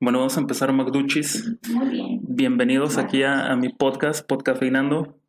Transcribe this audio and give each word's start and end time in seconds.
Bueno, 0.00 0.18
vamos 0.18 0.36
a 0.36 0.40
empezar 0.40 0.72
Macduchis. 0.72 1.56
Muy 1.70 1.88
bien. 1.88 2.20
Bienvenidos 2.22 2.98
aquí 2.98 3.22
a, 3.22 3.52
a 3.52 3.56
mi 3.56 3.68
podcast, 3.68 4.26
Podcafeinando, 4.26 5.20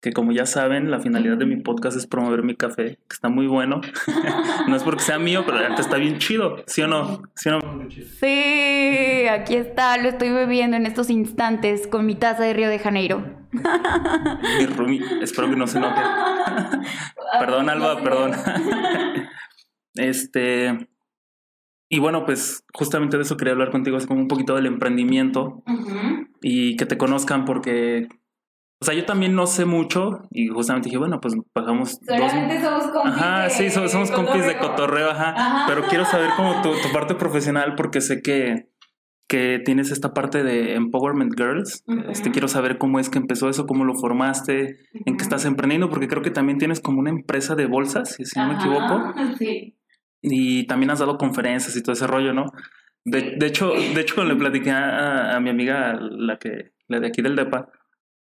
que 0.00 0.12
como 0.12 0.30
ya 0.30 0.46
saben, 0.46 0.90
la 0.90 1.00
finalidad 1.00 1.36
de 1.36 1.46
mi 1.46 1.56
podcast 1.56 1.96
es 1.96 2.06
promover 2.06 2.44
mi 2.44 2.54
café, 2.54 2.96
que 3.08 3.14
está 3.14 3.28
muy 3.28 3.48
bueno. 3.48 3.80
no 4.68 4.76
es 4.76 4.84
porque 4.84 5.02
sea 5.02 5.18
mío, 5.18 5.42
pero 5.44 5.58
está 5.76 5.96
bien 5.96 6.18
chido, 6.18 6.62
¿sí 6.66 6.82
o 6.82 6.86
no? 6.86 7.22
¿Sí 7.34 7.48
o 7.48 7.58
no? 7.58 7.90
Sí, 7.90 9.26
aquí 9.28 9.56
está, 9.56 9.98
lo 9.98 10.10
estoy 10.10 10.30
bebiendo 10.30 10.76
en 10.76 10.86
estos 10.86 11.10
instantes 11.10 11.88
con 11.88 12.06
mi 12.06 12.14
taza 12.14 12.44
de 12.44 12.52
Río 12.52 12.68
de 12.68 12.78
Janeiro. 12.78 13.48
Mi 13.50 14.66
roomie, 14.66 15.02
espero 15.22 15.50
que 15.50 15.56
no 15.56 15.66
se 15.66 15.80
note. 15.80 16.00
perdón, 17.40 17.68
Alba, 17.68 18.00
perdón. 18.00 18.32
este... 19.94 20.88
Y 21.90 22.00
bueno, 22.00 22.24
pues 22.26 22.64
justamente 22.74 23.16
de 23.16 23.22
eso 23.22 23.36
quería 23.36 23.52
hablar 23.54 23.70
contigo, 23.70 23.96
es 23.96 24.06
como 24.06 24.20
un 24.20 24.28
poquito 24.28 24.54
del 24.54 24.66
emprendimiento 24.66 25.62
y 26.42 26.76
que 26.76 26.84
te 26.84 26.98
conozcan 26.98 27.46
porque, 27.46 28.08
o 28.80 28.84
sea, 28.84 28.94
yo 28.94 29.06
también 29.06 29.34
no 29.34 29.46
sé 29.46 29.64
mucho 29.64 30.20
y 30.30 30.48
justamente 30.48 30.88
dije, 30.88 30.98
bueno, 30.98 31.18
pues 31.20 31.34
pagamos 31.54 31.98
Solamente 32.06 32.60
somos 32.62 32.84
compis 32.88 33.12
Ajá, 33.14 33.44
de 33.44 33.50
sí, 33.50 33.70
somos, 33.70 33.90
somos 33.92 34.10
compis 34.10 34.46
de 34.46 34.58
cotorreo. 34.58 35.10
ajá, 35.10 35.30
Ajá. 35.30 35.64
pero 35.66 35.86
quiero 35.88 36.04
saber 36.04 36.28
como 36.36 36.60
tu, 36.60 36.72
tu 36.72 36.92
parte 36.92 37.14
profesional 37.14 37.74
porque 37.74 38.02
sé 38.02 38.20
que, 38.20 38.68
que 39.26 39.58
tienes 39.64 39.90
esta 39.90 40.12
parte 40.12 40.42
de 40.42 40.74
Empowerment 40.74 41.32
Girls, 41.38 41.84
este, 42.10 42.30
quiero 42.30 42.48
saber 42.48 42.76
cómo 42.76 42.98
es 43.00 43.08
que 43.08 43.16
empezó 43.18 43.48
eso, 43.48 43.66
cómo 43.66 43.84
lo 43.86 43.94
formaste, 43.94 44.76
en 45.06 45.16
qué 45.16 45.22
estás 45.22 45.46
emprendiendo, 45.46 45.88
porque 45.88 46.06
creo 46.08 46.20
que 46.22 46.30
también 46.30 46.58
tienes 46.58 46.80
como 46.80 47.00
una 47.00 47.08
empresa 47.10 47.54
de 47.54 47.64
bolsas, 47.64 48.14
si 48.22 48.38
no 48.38 48.48
me 48.48 48.54
equivoco. 48.56 49.14
Sí. 49.38 49.74
Y 50.20 50.66
también 50.66 50.90
has 50.90 50.98
dado 50.98 51.16
conferencias 51.18 51.76
y 51.76 51.82
todo 51.82 51.92
ese 51.92 52.06
rollo, 52.06 52.32
¿no? 52.32 52.46
De, 53.04 53.36
de 53.38 53.46
hecho, 53.46 53.72
de 53.72 54.00
hecho, 54.00 54.14
cuando 54.16 54.34
le 54.34 54.40
platiqué 54.40 54.70
a, 54.70 55.36
a 55.36 55.40
mi 55.40 55.50
amiga, 55.50 55.98
la 56.00 56.38
que, 56.38 56.72
la 56.88 57.00
de 57.00 57.06
aquí 57.08 57.22
del 57.22 57.36
DEPA, 57.36 57.68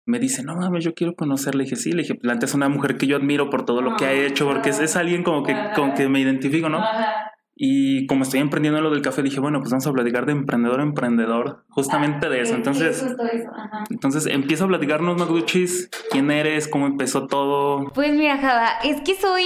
me 0.06 0.18
dice, 0.18 0.42
no 0.42 0.56
mames, 0.56 0.84
yo 0.84 0.94
quiero 0.94 1.14
conocerla. 1.14 1.58
Le 1.58 1.64
dije, 1.64 1.76
sí, 1.76 1.92
le 1.92 2.02
dije, 2.02 2.18
la 2.22 2.34
neta 2.34 2.46
es 2.46 2.54
una 2.54 2.68
mujer 2.68 2.96
que 2.96 3.06
yo 3.06 3.16
admiro 3.16 3.50
por 3.50 3.64
todo 3.64 3.82
lo 3.82 3.96
que 3.96 4.06
ha 4.06 4.12
hecho, 4.12 4.46
porque 4.46 4.70
es, 4.70 4.80
es 4.80 4.96
alguien 4.96 5.22
como 5.22 5.42
que, 5.42 5.54
con 5.74 5.92
que 5.94 6.08
me 6.08 6.20
identifico, 6.20 6.68
¿no? 6.68 6.78
Ajá. 6.78 7.32
Y 7.60 8.06
como 8.06 8.22
estoy 8.22 8.38
emprendiendo 8.38 8.78
en 8.78 8.84
lo 8.84 8.90
del 8.90 9.02
café, 9.02 9.20
dije, 9.20 9.40
bueno, 9.40 9.58
pues 9.58 9.72
vamos 9.72 9.86
a 9.86 9.92
platicar 9.92 10.26
de 10.26 10.32
emprendedor 10.32 10.78
a 10.78 10.84
emprendedor, 10.84 11.64
justamente 11.68 12.28
de 12.28 12.40
eso. 12.40 12.52
Sí, 12.52 12.56
Entonces, 12.56 13.02
justo 13.02 13.24
eso, 13.24 13.48
ajá. 13.52 13.84
entonces 13.90 14.26
empiezo 14.26 14.64
a 14.64 14.68
platicarnos, 14.68 15.18
Magduchis, 15.18 15.90
quién 16.12 16.30
eres, 16.30 16.68
cómo 16.68 16.86
empezó 16.86 17.26
todo. 17.26 17.90
Pues 17.92 18.14
mira, 18.14 18.38
Java, 18.38 18.78
es 18.84 19.00
que 19.00 19.16
soy. 19.16 19.42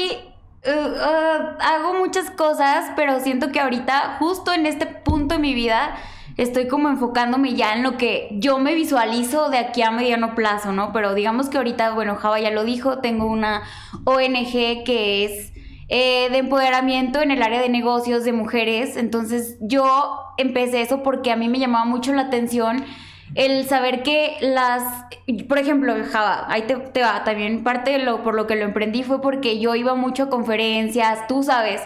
Uh, 0.67 0.71
uh, 0.71 1.57
hago 1.61 1.95
muchas 1.99 2.31
cosas, 2.31 2.91
pero 2.97 3.21
siento 3.21 3.51
que 3.51 3.61
ahorita, 3.61 4.17
justo 4.19 4.53
en 4.53 4.67
este 4.67 4.87
punto 4.87 5.35
de 5.35 5.41
mi 5.41 5.55
vida, 5.55 5.97
estoy 6.37 6.69
como 6.69 6.89
enfocándome 6.89 7.55
ya 7.55 7.75
en 7.75 7.83
lo 7.83 7.97
que 7.97 8.29
yo 8.33 8.59
me 8.59 8.75
visualizo 8.75 9.51
de 9.51 9.59
aquí 9.59 9.83
a 9.83 9.91
mediano 9.91 10.35
plazo, 10.35 10.73
¿no? 10.73 10.93
Pero 10.93 11.15
digamos 11.15 11.49
que 11.49 11.59
ahorita, 11.59 11.93
bueno, 11.93 12.17
Java 12.17 12.41
ya 12.41 12.51
lo 12.51 12.65
dijo, 12.65 12.99
tengo 12.99 13.27
una 13.27 13.63
ONG 14.05 14.85
que 14.85 15.25
es 15.25 15.53
eh, 15.89 16.31
de 16.31 16.39
empoderamiento 16.39 17.21
en 17.21 17.31
el 17.31 17.43
área 17.43 17.61
de 17.61 17.69
negocios 17.69 18.25
de 18.25 18.33
mujeres. 18.33 18.97
Entonces 18.97 19.59
yo 19.61 20.21
empecé 20.39 20.81
eso 20.81 21.03
porque 21.03 21.31
a 21.31 21.37
mí 21.37 21.49
me 21.49 21.59
llamaba 21.59 21.85
mucho 21.85 22.15
la 22.15 22.23
atención 22.23 22.85
el 23.35 23.67
saber 23.67 24.03
que 24.03 24.37
las, 24.41 24.83
por 25.49 25.59
ejemplo, 25.59 25.95
Java, 26.11 26.47
ahí 26.49 26.63
te, 26.63 26.77
te 26.77 27.01
va, 27.03 27.25
también 27.25 27.65
parte 27.65 27.93
de 27.93 27.99
lo 27.99 28.23
por 28.23 28.35
lo 28.35 28.47
que 28.47 28.57
lo 28.57 28.65
emprendí 28.65 29.03
fue 29.03 29.23
porque 29.23 29.59
yo 29.59 29.75
iba 29.75 29.95
mucho 29.95 30.25
a 30.25 30.31
conferencias, 30.31 31.27
tú 31.29 31.43
sabes, 31.43 31.81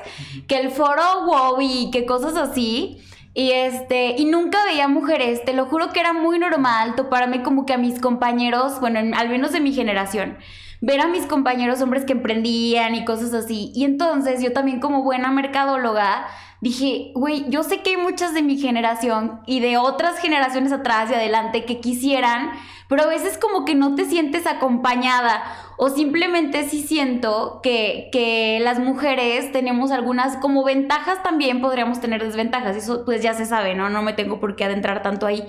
que 0.48 0.58
el 0.58 0.70
foro 0.70 1.02
wow 1.26 1.58
y 1.60 1.90
que 1.90 2.04
cosas 2.06 2.36
así. 2.36 3.00
Y 3.34 3.50
este, 3.50 4.14
y 4.16 4.24
nunca 4.24 4.64
veía 4.64 4.88
mujeres, 4.88 5.44
te 5.44 5.52
lo 5.52 5.66
juro 5.66 5.92
que 5.92 6.00
era 6.00 6.14
muy 6.14 6.38
normal 6.38 6.94
toparme 6.94 7.42
como 7.42 7.66
que 7.66 7.74
a 7.74 7.78
mis 7.78 8.00
compañeros, 8.00 8.80
bueno, 8.80 8.98
en- 8.98 9.14
al 9.14 9.28
menos 9.28 9.52
de 9.52 9.60
mi 9.60 9.74
generación, 9.74 10.38
ver 10.80 11.00
a 11.00 11.06
mis 11.06 11.26
compañeros 11.26 11.80
hombres 11.80 12.04
que 12.04 12.12
emprendían 12.12 12.94
y 12.94 13.04
cosas 13.04 13.32
así. 13.34 13.72
Y 13.74 13.84
entonces 13.84 14.42
yo 14.42 14.52
también 14.52 14.80
como 14.80 15.02
buena 15.02 15.30
mercadóloga 15.30 16.26
dije, 16.60 17.12
güey, 17.14 17.48
yo 17.48 17.62
sé 17.62 17.82
que 17.82 17.90
hay 17.90 17.96
muchas 17.96 18.34
de 18.34 18.42
mi 18.42 18.58
generación 18.58 19.40
y 19.46 19.60
de 19.60 19.76
otras 19.76 20.18
generaciones 20.18 20.72
atrás 20.72 21.10
y 21.10 21.14
adelante 21.14 21.64
que 21.64 21.80
quisieran, 21.80 22.50
pero 22.88 23.02
a 23.02 23.06
veces 23.06 23.38
como 23.38 23.64
que 23.64 23.74
no 23.74 23.94
te 23.94 24.04
sientes 24.04 24.46
acompañada 24.46 25.42
o 25.76 25.90
simplemente 25.90 26.68
sí 26.68 26.82
siento 26.82 27.60
que, 27.62 28.08
que 28.10 28.58
las 28.62 28.78
mujeres 28.78 29.52
tenemos 29.52 29.90
algunas 29.90 30.38
como 30.38 30.64
ventajas 30.64 31.22
también, 31.22 31.60
podríamos 31.60 32.00
tener 32.00 32.24
desventajas, 32.24 32.76
eso 32.76 33.04
pues 33.04 33.22
ya 33.22 33.34
se 33.34 33.44
sabe, 33.44 33.74
¿no? 33.74 33.90
No 33.90 34.02
me 34.02 34.14
tengo 34.14 34.40
por 34.40 34.56
qué 34.56 34.64
adentrar 34.64 35.02
tanto 35.02 35.26
ahí. 35.26 35.44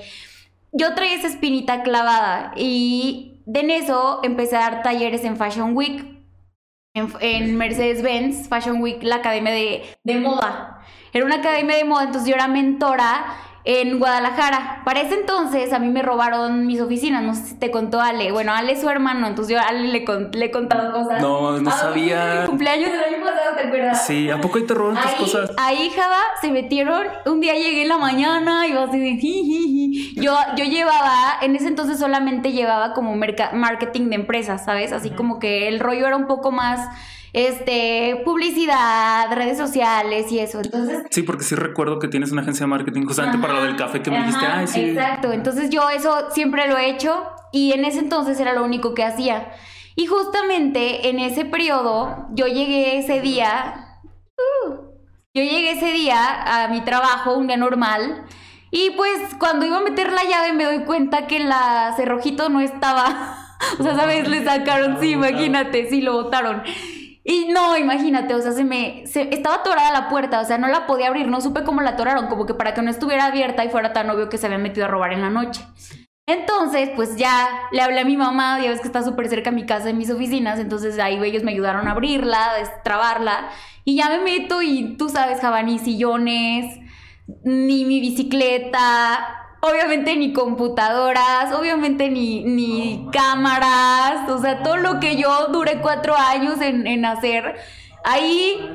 Yo 0.73 0.93
traía 0.93 1.15
esa 1.15 1.27
espinita 1.27 1.83
clavada 1.83 2.51
y 2.57 3.36
de 3.47 3.61
en 3.61 3.71
eso 3.71 4.19
empecé 4.23 4.57
a 4.57 4.69
dar 4.69 4.83
talleres 4.83 5.23
en 5.23 5.37
Fashion 5.37 5.75
Week, 5.75 6.03
en, 6.93 7.13
en 7.21 7.55
Mercedes-Benz, 7.55 8.49
Fashion 8.49 8.81
Week, 8.81 9.01
la 9.01 9.15
academia 9.15 9.53
de, 9.53 9.83
de 10.03 10.15
moda. 10.19 10.81
Era 11.13 11.25
una 11.25 11.35
academia 11.35 11.77
de 11.77 11.85
moda, 11.85 12.03
entonces 12.03 12.27
yo 12.27 12.35
era 12.35 12.49
mentora 12.49 13.25
en 13.69 13.99
Guadalajara. 13.99 14.81
Para 14.85 15.01
ese 15.01 15.15
entonces 15.15 15.73
a 15.73 15.79
mí 15.79 15.89
me 15.89 16.01
robaron 16.01 16.65
mis 16.65 16.79
oficinas, 16.79 17.21
no 17.21 17.35
sé 17.35 17.43
si 17.47 17.55
te 17.55 17.69
contó 17.69 17.99
Ale. 17.99 18.31
Bueno, 18.31 18.53
Ale 18.53 18.71
es 18.71 18.79
su 18.81 18.89
hermano, 18.89 19.27
entonces 19.27 19.53
yo 19.55 19.59
a 19.59 19.63
Ale 19.67 19.89
le, 19.89 20.05
con- 20.05 20.29
le 20.31 20.45
he 20.45 20.51
contado 20.51 20.93
cosas. 20.93 21.21
No, 21.21 21.59
no 21.59 21.69
Ah, 21.69 21.73
sabía. 21.73 22.45
Cumpleaños 22.47 22.89
del 22.91 23.03
año 23.03 23.17
pasado, 23.25 23.55
¿te 23.57 23.67
acuerdas? 23.67 24.05
Sí, 24.07 24.29
¿a 24.29 24.39
poco 24.39 24.57
ahí 24.59 24.65
te 24.65 24.73
roban 24.73 24.95
tus 25.01 25.11
cosas? 25.15 25.51
ahí, 25.57 25.89
Java, 25.93 26.15
se 26.39 26.49
metieron. 26.49 27.05
Un 27.25 27.41
día 27.41 27.55
llegué 27.55 27.81
en 27.81 27.89
la 27.89 27.97
mañana 27.97 28.65
y 28.65 28.71
iba 28.71 28.83
así 28.85 28.99
de 28.99 29.17
jijiji. 29.17 30.15
Yo, 30.15 30.33
yo 30.55 30.63
llevaba, 30.63 31.33
en 31.41 31.55
ese 31.57 31.67
entonces 31.67 31.99
solamente 31.99 32.53
llevaba 32.53 32.93
como 32.93 33.15
marketing 33.15 34.09
de 34.09 34.15
empresas, 34.15 34.63
¿sabes? 34.63 34.93
Así 34.93 35.09
como 35.11 35.39
que 35.39 35.67
el 35.67 35.81
rollo 35.81 36.07
era 36.07 36.15
un 36.15 36.27
poco 36.27 36.51
más, 36.51 36.79
este, 37.37 38.23
publicidad, 38.25 39.31
redes 39.31 39.57
sociales 39.57 40.31
y 40.31 40.39
eso. 40.39 40.59
Entonces, 40.59 41.03
Sí, 41.11 41.21
porque 41.21 41.43
sí 41.43 41.53
recuerdo 41.53 41.99
que 41.99 42.07
tienes 42.07 42.31
una 42.31 42.41
agencia 42.41 42.65
de 42.65 42.69
marketing 42.71 43.05
justamente 43.05 43.37
para 43.37 43.53
lo 43.53 43.63
del 43.63 43.75
café 43.75 44.01
que 44.01 44.09
me 44.09 44.17
dijiste. 44.17 44.45
Ajá, 44.45 44.59
Ay, 44.59 44.67
sí. 44.67 44.81
Exacto, 44.89 45.31
entonces 45.31 45.69
yo 45.69 45.87
eso 45.89 46.31
siempre 46.31 46.67
lo 46.67 46.77
he 46.77 46.89
hecho 46.89 47.27
y 47.51 47.73
en 47.73 47.85
ese 47.85 47.99
entonces 47.99 48.39
era 48.39 48.53
lo 48.53 48.63
único 48.65 48.95
que 48.95 49.03
hacía. 49.03 49.51
Y 49.95 50.07
justamente 50.07 51.09
en 51.09 51.19
ese 51.19 51.45
periodo 51.45 52.27
yo 52.31 52.47
llegué 52.47 52.97
ese 52.97 53.21
día, 53.21 53.99
uh, 54.65 54.73
yo 55.35 55.43
llegué 55.43 55.71
ese 55.71 55.91
día 55.91 56.63
a 56.63 56.69
mi 56.69 56.81
trabajo, 56.81 57.35
un 57.35 57.45
día 57.45 57.57
normal, 57.57 58.25
y 58.71 58.91
pues 58.91 59.19
cuando 59.37 59.67
iba 59.67 59.77
a 59.77 59.81
meter 59.81 60.11
la 60.11 60.23
llave 60.23 60.53
me 60.53 60.63
doy 60.65 60.85
cuenta 60.85 61.27
que 61.27 61.39
la 61.39 61.93
cerrojito 61.95 62.49
no 62.49 62.61
estaba. 62.61 63.43
O 63.79 63.83
sea, 63.83 63.95
¿sabes? 63.95 64.27
Le 64.27 64.45
sacaron, 64.45 64.99
sí, 64.99 65.13
imagínate, 65.13 65.89
sí, 65.89 66.01
lo 66.01 66.13
botaron. 66.13 66.61
Y 67.29 67.49
no, 67.49 67.77
imagínate, 67.77 68.33
o 68.35 68.41
sea, 68.41 68.53
se 68.53 68.63
me. 68.63 69.05
se- 69.05 69.33
estaba 69.35 69.55
atorada 69.57 69.91
la 69.91 70.07
puerta, 70.07 70.39
o 70.39 70.45
sea, 70.45 70.57
no 70.57 70.69
la 70.69 70.87
podía 70.87 71.09
abrir, 71.09 71.27
no 71.27 71.41
supe 71.41 71.63
cómo 71.65 71.81
la 71.81 71.89
atoraron, 71.91 72.27
como 72.27 72.45
que 72.45 72.53
para 72.53 72.73
que 72.73 72.81
no 72.81 72.89
estuviera 72.89 73.25
abierta 73.25 73.65
y 73.65 73.69
fuera 73.69 73.91
tan 73.91 74.09
obvio 74.09 74.29
que 74.29 74.37
se 74.37 74.45
había 74.45 74.57
metido 74.57 74.85
a 74.85 74.89
robar 74.89 75.11
en 75.11 75.21
la 75.21 75.29
noche. 75.29 75.61
Entonces, 76.25 76.89
pues 76.95 77.17
ya 77.17 77.47
le 77.73 77.81
hablé 77.81 77.99
a 77.99 78.05
mi 78.05 78.15
mamá, 78.15 78.59
ya 78.61 78.69
ves 78.69 78.79
que 78.79 78.87
está 78.87 79.03
súper 79.03 79.27
cerca 79.27 79.49
a 79.49 79.53
mi 79.53 79.65
casa, 79.65 79.89
en 79.89 79.97
mis 79.97 80.09
oficinas, 80.09 80.57
entonces 80.59 80.97
ahí 80.99 81.17
ellos 81.21 81.43
me 81.43 81.51
ayudaron 81.51 81.87
a 81.87 81.91
abrirla, 81.91 82.51
a 82.51 82.57
destrabarla, 82.59 83.49
y 83.83 83.97
ya 83.97 84.09
me 84.09 84.19
meto 84.19 84.61
y 84.61 84.95
tú 84.97 85.09
sabes, 85.09 85.41
Java, 85.41 85.63
ni 85.63 85.79
sillones, 85.79 86.79
ni 87.43 87.83
mi 87.83 87.99
bicicleta, 87.99 89.46
obviamente 89.61 90.15
ni 90.15 90.33
computadoras, 90.33 91.53
obviamente 91.53 92.09
ni, 92.09 92.43
ni 92.43 93.07
cámaras, 93.11 94.29
o 94.29 94.39
sea, 94.39 94.63
todo 94.63 94.77
lo 94.77 94.99
que 94.99 95.15
yo 95.15 95.47
duré 95.47 95.79
cuatro 95.81 96.15
años 96.15 96.61
en, 96.61 96.87
en 96.87 97.05
hacer, 97.05 97.55
ahí 98.03 98.73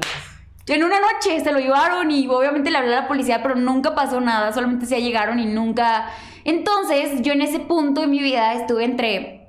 en 0.66 0.84
una 0.84 1.00
noche 1.00 1.40
se 1.40 1.52
lo 1.52 1.58
llevaron 1.58 2.10
y 2.10 2.28
obviamente 2.28 2.70
le 2.70 2.78
hablé 2.78 2.94
a 2.96 3.02
la 3.02 3.08
policía, 3.08 3.42
pero 3.42 3.54
nunca 3.54 3.94
pasó 3.94 4.20
nada, 4.20 4.52
solamente 4.52 4.86
se 4.86 5.02
llegaron 5.02 5.38
y 5.38 5.46
nunca... 5.46 6.10
Entonces 6.44 7.22
yo 7.22 7.32
en 7.32 7.42
ese 7.42 7.60
punto 7.60 8.00
de 8.00 8.06
mi 8.08 8.18
vida 8.18 8.54
estuve 8.54 8.84
entre, 8.84 9.48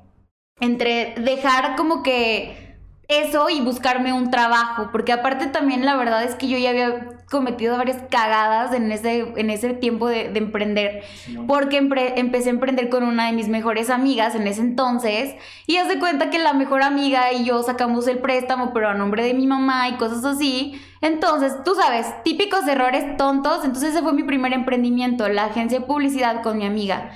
entre 0.60 1.16
dejar 1.18 1.76
como 1.76 2.04
que 2.04 2.63
eso 3.10 3.50
y 3.50 3.60
buscarme 3.62 4.14
un 4.14 4.32
trabajo, 4.32 4.90
porque 4.92 5.12
aparte 5.12 5.48
también 5.48 5.86
la 5.86 5.96
verdad 5.96 6.24
es 6.24 6.36
que 6.36 6.48
yo 6.48 6.58
ya 6.58 6.70
había 6.70 7.10
cometido 7.30 7.78
varias 7.78 7.98
cagadas 8.10 8.74
en 8.74 8.92
ese, 8.92 9.34
en 9.36 9.50
ese 9.50 9.74
tiempo 9.74 10.08
de, 10.08 10.30
de 10.30 10.40
emprender, 10.40 11.04
porque 11.48 11.82
empre- 11.82 12.14
empecé 12.16 12.50
a 12.50 12.54
emprender 12.54 12.90
con 12.90 13.04
una 13.04 13.26
de 13.28 13.34
mis 13.34 13.50
mejores 13.50 13.90
amigas 13.90 14.36
en 14.36 14.48
ese 14.48 14.62
entonces, 14.62 15.36
y 15.68 15.78
haz 15.78 15.90
de 15.90 16.00
cuenta 16.00 16.30
que 16.30 16.40
la 16.40 16.54
mejor 16.54 16.82
amiga 16.82 17.34
y 17.34 17.44
yo 17.44 17.62
sacamos 17.64 18.08
el 18.08 18.20
préstamo, 18.20 18.72
pero 18.74 18.90
a 18.90 18.94
nombre 18.94 19.24
de 19.24 19.34
mi 19.34 19.48
mamá 19.48 19.90
y 19.90 19.94
cosas 19.98 20.24
así, 20.24 20.82
entonces, 21.02 21.54
tú 21.66 21.76
sabes, 21.76 22.08
típicos 22.24 22.66
errores 22.68 23.18
tontos, 23.18 23.66
entonces 23.66 23.90
ese 23.90 24.02
fue 24.02 24.14
mi 24.14 24.24
primer 24.24 24.54
emprendimiento, 24.54 25.28
la 25.28 25.46
agencia 25.46 25.80
de 25.80 25.86
publicidad 25.86 26.42
con 26.42 26.58
mi 26.58 26.66
amiga. 26.66 27.12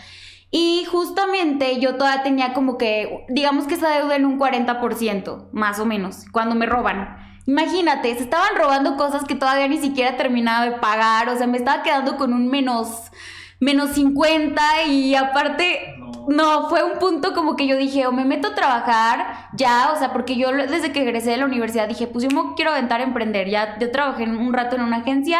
Y 0.49 0.85
justamente 0.85 1.79
yo 1.79 1.95
todavía 1.95 2.23
tenía 2.23 2.53
como 2.53 2.77
que, 2.77 3.25
digamos 3.29 3.65
que 3.65 3.73
esa 3.75 3.89
deuda 3.89 4.15
en 4.15 4.25
un 4.25 4.39
40%, 4.39 5.49
más 5.51 5.79
o 5.79 5.85
menos, 5.85 6.25
cuando 6.31 6.55
me 6.55 6.65
roban. 6.65 7.17
Imagínate, 7.45 8.15
se 8.15 8.23
estaban 8.23 8.55
robando 8.57 8.95
cosas 8.97 9.25
que 9.25 9.35
todavía 9.35 9.67
ni 9.67 9.77
siquiera 9.77 10.17
terminaba 10.17 10.65
de 10.65 10.71
pagar, 10.79 11.29
o 11.29 11.37
sea, 11.37 11.47
me 11.47 11.57
estaba 11.57 11.83
quedando 11.83 12.17
con 12.17 12.33
un 12.33 12.47
menos, 12.47 13.11
menos 13.59 13.91
50 13.91 14.83
y 14.87 15.15
aparte, 15.15 15.95
no. 16.27 16.69
fue 16.69 16.83
un 16.83 16.99
punto 16.99 17.33
como 17.33 17.55
que 17.55 17.67
yo 17.67 17.77
dije, 17.77 18.07
o 18.07 18.11
me 18.11 18.25
meto 18.25 18.49
a 18.49 18.55
trabajar 18.55 19.49
ya, 19.53 19.91
o 19.93 19.99
sea, 19.99 20.13
porque 20.13 20.37
yo 20.37 20.51
desde 20.51 20.91
que 20.91 21.01
egresé 21.01 21.31
de 21.31 21.37
la 21.37 21.45
universidad 21.45 21.87
dije, 21.87 22.07
pues 22.07 22.23
yo 22.25 22.29
me 22.31 22.53
quiero 22.55 22.71
aventar 22.71 23.01
a 23.01 23.05
emprender, 23.05 23.49
ya 23.49 23.77
yo 23.79 23.91
trabajé 23.91 24.23
un 24.23 24.53
rato 24.53 24.75
en 24.75 24.81
una 24.81 24.97
agencia 24.97 25.39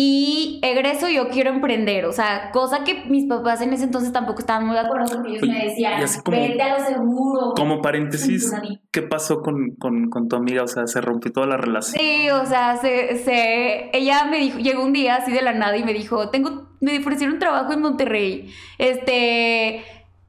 y 0.00 0.60
egreso 0.62 1.08
yo 1.08 1.28
quiero 1.28 1.50
emprender, 1.50 2.04
o 2.04 2.12
sea, 2.12 2.52
cosa 2.52 2.84
que 2.84 3.06
mis 3.06 3.26
papás 3.26 3.60
en 3.62 3.72
ese 3.72 3.82
entonces 3.82 4.12
tampoco 4.12 4.38
estaban 4.38 4.64
muy 4.64 4.76
de 4.76 4.82
acuerdo 4.82 5.06
porque 5.12 5.30
ellos 5.30 5.42
me 5.42 5.64
decían, 5.64 6.00
vete 6.30 6.62
a 6.62 6.78
lo 6.78 6.84
seguro. 6.84 7.52
Como 7.56 7.82
paréntesis, 7.82 8.48
¿qué 8.92 9.02
pasó 9.02 9.40
con, 9.40 9.74
con, 9.76 10.08
con, 10.08 10.28
tu 10.28 10.36
amiga? 10.36 10.62
O 10.62 10.68
sea, 10.68 10.86
se 10.86 11.00
rompió 11.00 11.32
toda 11.32 11.48
la 11.48 11.56
relación. 11.56 12.00
Sí, 12.00 12.30
o 12.30 12.46
sea, 12.46 12.76
se, 12.76 13.18
se, 13.24 13.90
ella 13.92 14.24
me 14.26 14.38
dijo, 14.38 14.60
llegó 14.60 14.84
un 14.84 14.92
día 14.92 15.16
así 15.16 15.32
de 15.32 15.42
la 15.42 15.52
nada 15.52 15.76
y 15.76 15.82
me 15.82 15.92
dijo, 15.92 16.30
tengo, 16.30 16.68
me 16.80 16.96
ofrecieron 16.96 17.34
un 17.34 17.40
trabajo 17.40 17.72
en 17.72 17.80
Monterrey. 17.80 18.54
Este, 18.78 19.82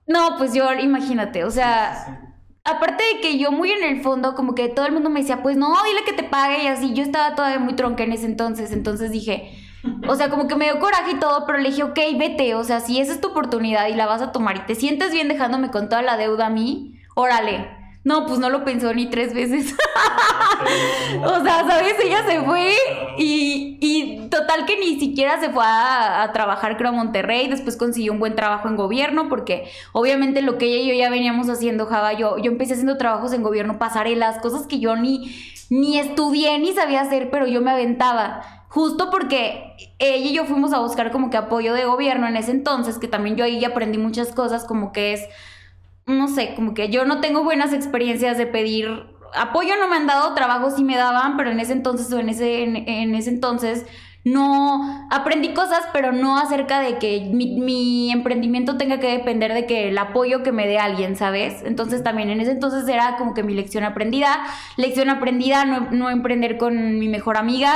no, 0.07 0.29
pues 0.39 0.55
yo, 0.55 0.73
imagínate, 0.73 1.43
o 1.43 1.51
sea... 1.51 2.25
Aparte 2.69 3.03
de 3.15 3.21
que 3.21 3.37
yo 3.37 3.51
muy 3.51 3.71
en 3.71 3.83
el 3.83 4.01
fondo, 4.01 4.35
como 4.35 4.53
que 4.53 4.69
todo 4.69 4.85
el 4.85 4.91
mundo 4.91 5.09
me 5.09 5.21
decía, 5.21 5.41
pues 5.41 5.57
no, 5.57 5.73
dile 5.83 6.03
que 6.05 6.13
te 6.13 6.23
pague 6.23 6.63
y 6.63 6.67
así. 6.67 6.93
Yo 6.93 7.03
estaba 7.03 7.35
todavía 7.35 7.59
muy 7.59 7.75
tronca 7.75 8.03
en 8.03 8.11
ese 8.11 8.25
entonces, 8.25 8.71
entonces 8.71 9.11
dije, 9.11 9.51
o 10.07 10.15
sea, 10.15 10.29
como 10.29 10.47
que 10.47 10.55
me 10.55 10.65
dio 10.65 10.79
coraje 10.79 11.11
y 11.11 11.19
todo, 11.19 11.45
pero 11.45 11.57
le 11.57 11.69
dije, 11.69 11.83
ok, 11.83 11.99
vete, 12.17 12.53
o 12.55 12.63
sea, 12.63 12.79
si 12.79 12.99
esa 12.99 13.13
es 13.13 13.21
tu 13.21 13.29
oportunidad 13.29 13.87
y 13.87 13.95
la 13.95 14.05
vas 14.05 14.21
a 14.21 14.31
tomar 14.31 14.57
y 14.57 14.59
te 14.61 14.75
sientes 14.75 15.11
bien 15.11 15.27
dejándome 15.27 15.71
con 15.71 15.89
toda 15.89 16.01
la 16.01 16.17
deuda 16.17 16.47
a 16.47 16.49
mí, 16.49 16.99
órale. 17.15 17.78
No, 18.03 18.25
pues 18.25 18.39
no 18.39 18.49
lo 18.49 18.63
pensó 18.63 18.93
ni 18.93 19.07
tres 19.07 19.33
veces. 19.33 19.75
o 21.23 21.43
sea, 21.43 21.67
¿sabes? 21.67 21.95
Ella 22.01 22.23
se 22.25 22.41
fue 22.41 22.73
y, 23.17 23.77
y 23.81 24.29
total 24.29 24.65
que 24.65 24.79
ni 24.79 24.99
siquiera 24.99 25.39
se 25.39 25.49
fue 25.49 25.63
a, 25.65 26.29
trabajar, 26.31 26.77
creo, 26.77 26.89
a 26.89 26.93
Monterrey. 26.93 27.49
Después 27.49 27.75
consiguió 27.75 28.13
un 28.13 28.19
buen 28.19 28.35
trabajo 28.35 28.69
en 28.69 28.77
gobierno 28.77 29.27
porque 29.27 29.69
obviamente 29.91 30.41
lo 30.41 30.57
que 30.57 30.67
ella 30.67 30.83
y 30.83 30.87
yo 30.87 30.93
ya 30.93 31.09
veníamos 31.09 31.49
haciendo, 31.49 31.87
Java, 31.87 32.13
yo, 32.13 32.37
yo 32.37 32.51
empecé 32.51 32.73
haciendo 32.73 32.97
trabajos 32.97 33.33
en 33.33 33.43
gobierno, 33.43 33.77
pasarelas, 33.77 34.39
cosas 34.39 34.65
que 34.65 34.79
yo 34.79 34.95
ni, 34.95 35.35
ni 35.69 35.99
estudié 35.99 36.57
ni 36.57 36.73
sabía 36.73 37.01
hacer, 37.01 37.29
pero 37.29 37.47
yo 37.47 37.61
me 37.61 37.71
aventaba. 37.71 38.41
Justo 38.69 39.09
porque 39.09 39.75
ella 39.97 40.29
y 40.29 40.33
yo 40.33 40.45
fuimos 40.45 40.71
a 40.73 40.79
buscar 40.79 41.11
como 41.11 41.29
que 41.29 41.37
apoyo 41.37 41.73
de 41.73 41.85
gobierno 41.85 42.27
en 42.27 42.37
ese 42.37 42.51
entonces, 42.51 42.97
que 42.97 43.07
también 43.07 43.35
yo 43.35 43.43
ahí 43.43 43.65
aprendí 43.65 43.97
muchas 43.97 44.31
cosas, 44.31 44.63
como 44.63 44.93
que 44.93 45.13
es 45.13 45.21
no 46.09 46.27
sé, 46.27 46.53
como 46.55 46.73
que 46.73 46.89
yo 46.89 47.05
no 47.05 47.21
tengo 47.21 47.43
buenas 47.43 47.73
experiencias 47.73 48.37
de 48.37 48.47
pedir 48.47 48.87
apoyo, 49.35 49.75
no 49.77 49.87
me 49.87 49.95
han 49.95 50.07
dado, 50.07 50.33
trabajo 50.33 50.71
sí 50.71 50.83
me 50.83 50.97
daban, 50.97 51.37
pero 51.37 51.51
en 51.51 51.59
ese 51.59 51.73
entonces 51.73 52.11
o 52.11 52.19
en 52.19 52.29
ese, 52.29 52.63
en, 52.63 53.15
ese 53.15 53.29
entonces 53.29 53.85
no 54.23 55.07
aprendí 55.11 55.53
cosas, 55.53 55.81
pero 55.93 56.11
no 56.11 56.37
acerca 56.37 56.81
de 56.81 56.97
que 56.97 57.29
mi, 57.31 58.11
emprendimiento 58.11 58.77
tenga 58.77 58.99
que 58.99 59.11
depender 59.11 59.53
de 59.53 59.65
que 59.65 59.89
el 59.89 59.97
apoyo 59.97 60.43
que 60.43 60.51
me 60.51 60.67
dé 60.67 60.77
alguien, 60.77 61.15
¿sabes? 61.15 61.61
Entonces 61.63 62.03
también 62.03 62.29
en 62.29 62.41
ese 62.41 62.51
entonces 62.51 62.87
era 62.87 63.15
como 63.17 63.33
que 63.33 63.43
mi 63.43 63.53
lección 63.53 63.83
aprendida, 63.83 64.43
lección 64.77 65.09
aprendida, 65.09 65.65
no 65.65 66.09
emprender 66.09 66.57
con 66.57 66.99
mi 66.99 67.07
mejor 67.07 67.37
amiga. 67.37 67.71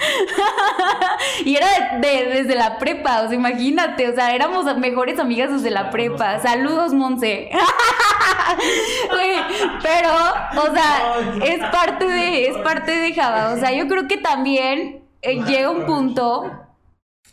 y 1.44 1.56
era 1.56 1.98
desde 2.00 2.54
la 2.54 2.78
prepa, 2.78 3.22
o 3.22 3.28
sea, 3.28 3.36
imagínate, 3.36 4.08
o 4.08 4.14
sea, 4.14 4.34
éramos 4.34 4.64
mejores 4.76 5.18
amigas 5.18 5.50
desde 5.50 5.70
la 5.70 5.90
prepa. 5.90 6.40
Saludos, 6.40 6.94
Monse. 6.94 7.50
pero, 9.82 10.10
o 10.56 10.74
sea, 10.74 11.18
es 11.44 11.60
parte 11.70 12.06
de, 12.06 12.48
es 12.48 12.56
parte 12.58 12.92
de 12.92 13.14
Java. 13.14 13.52
O 13.54 13.58
sea, 13.58 13.72
yo 13.72 13.88
creo 13.88 14.08
que 14.08 14.16
también 14.16 15.04
eh, 15.22 15.42
llega 15.44 15.70
un 15.70 15.86
punto 15.86 16.50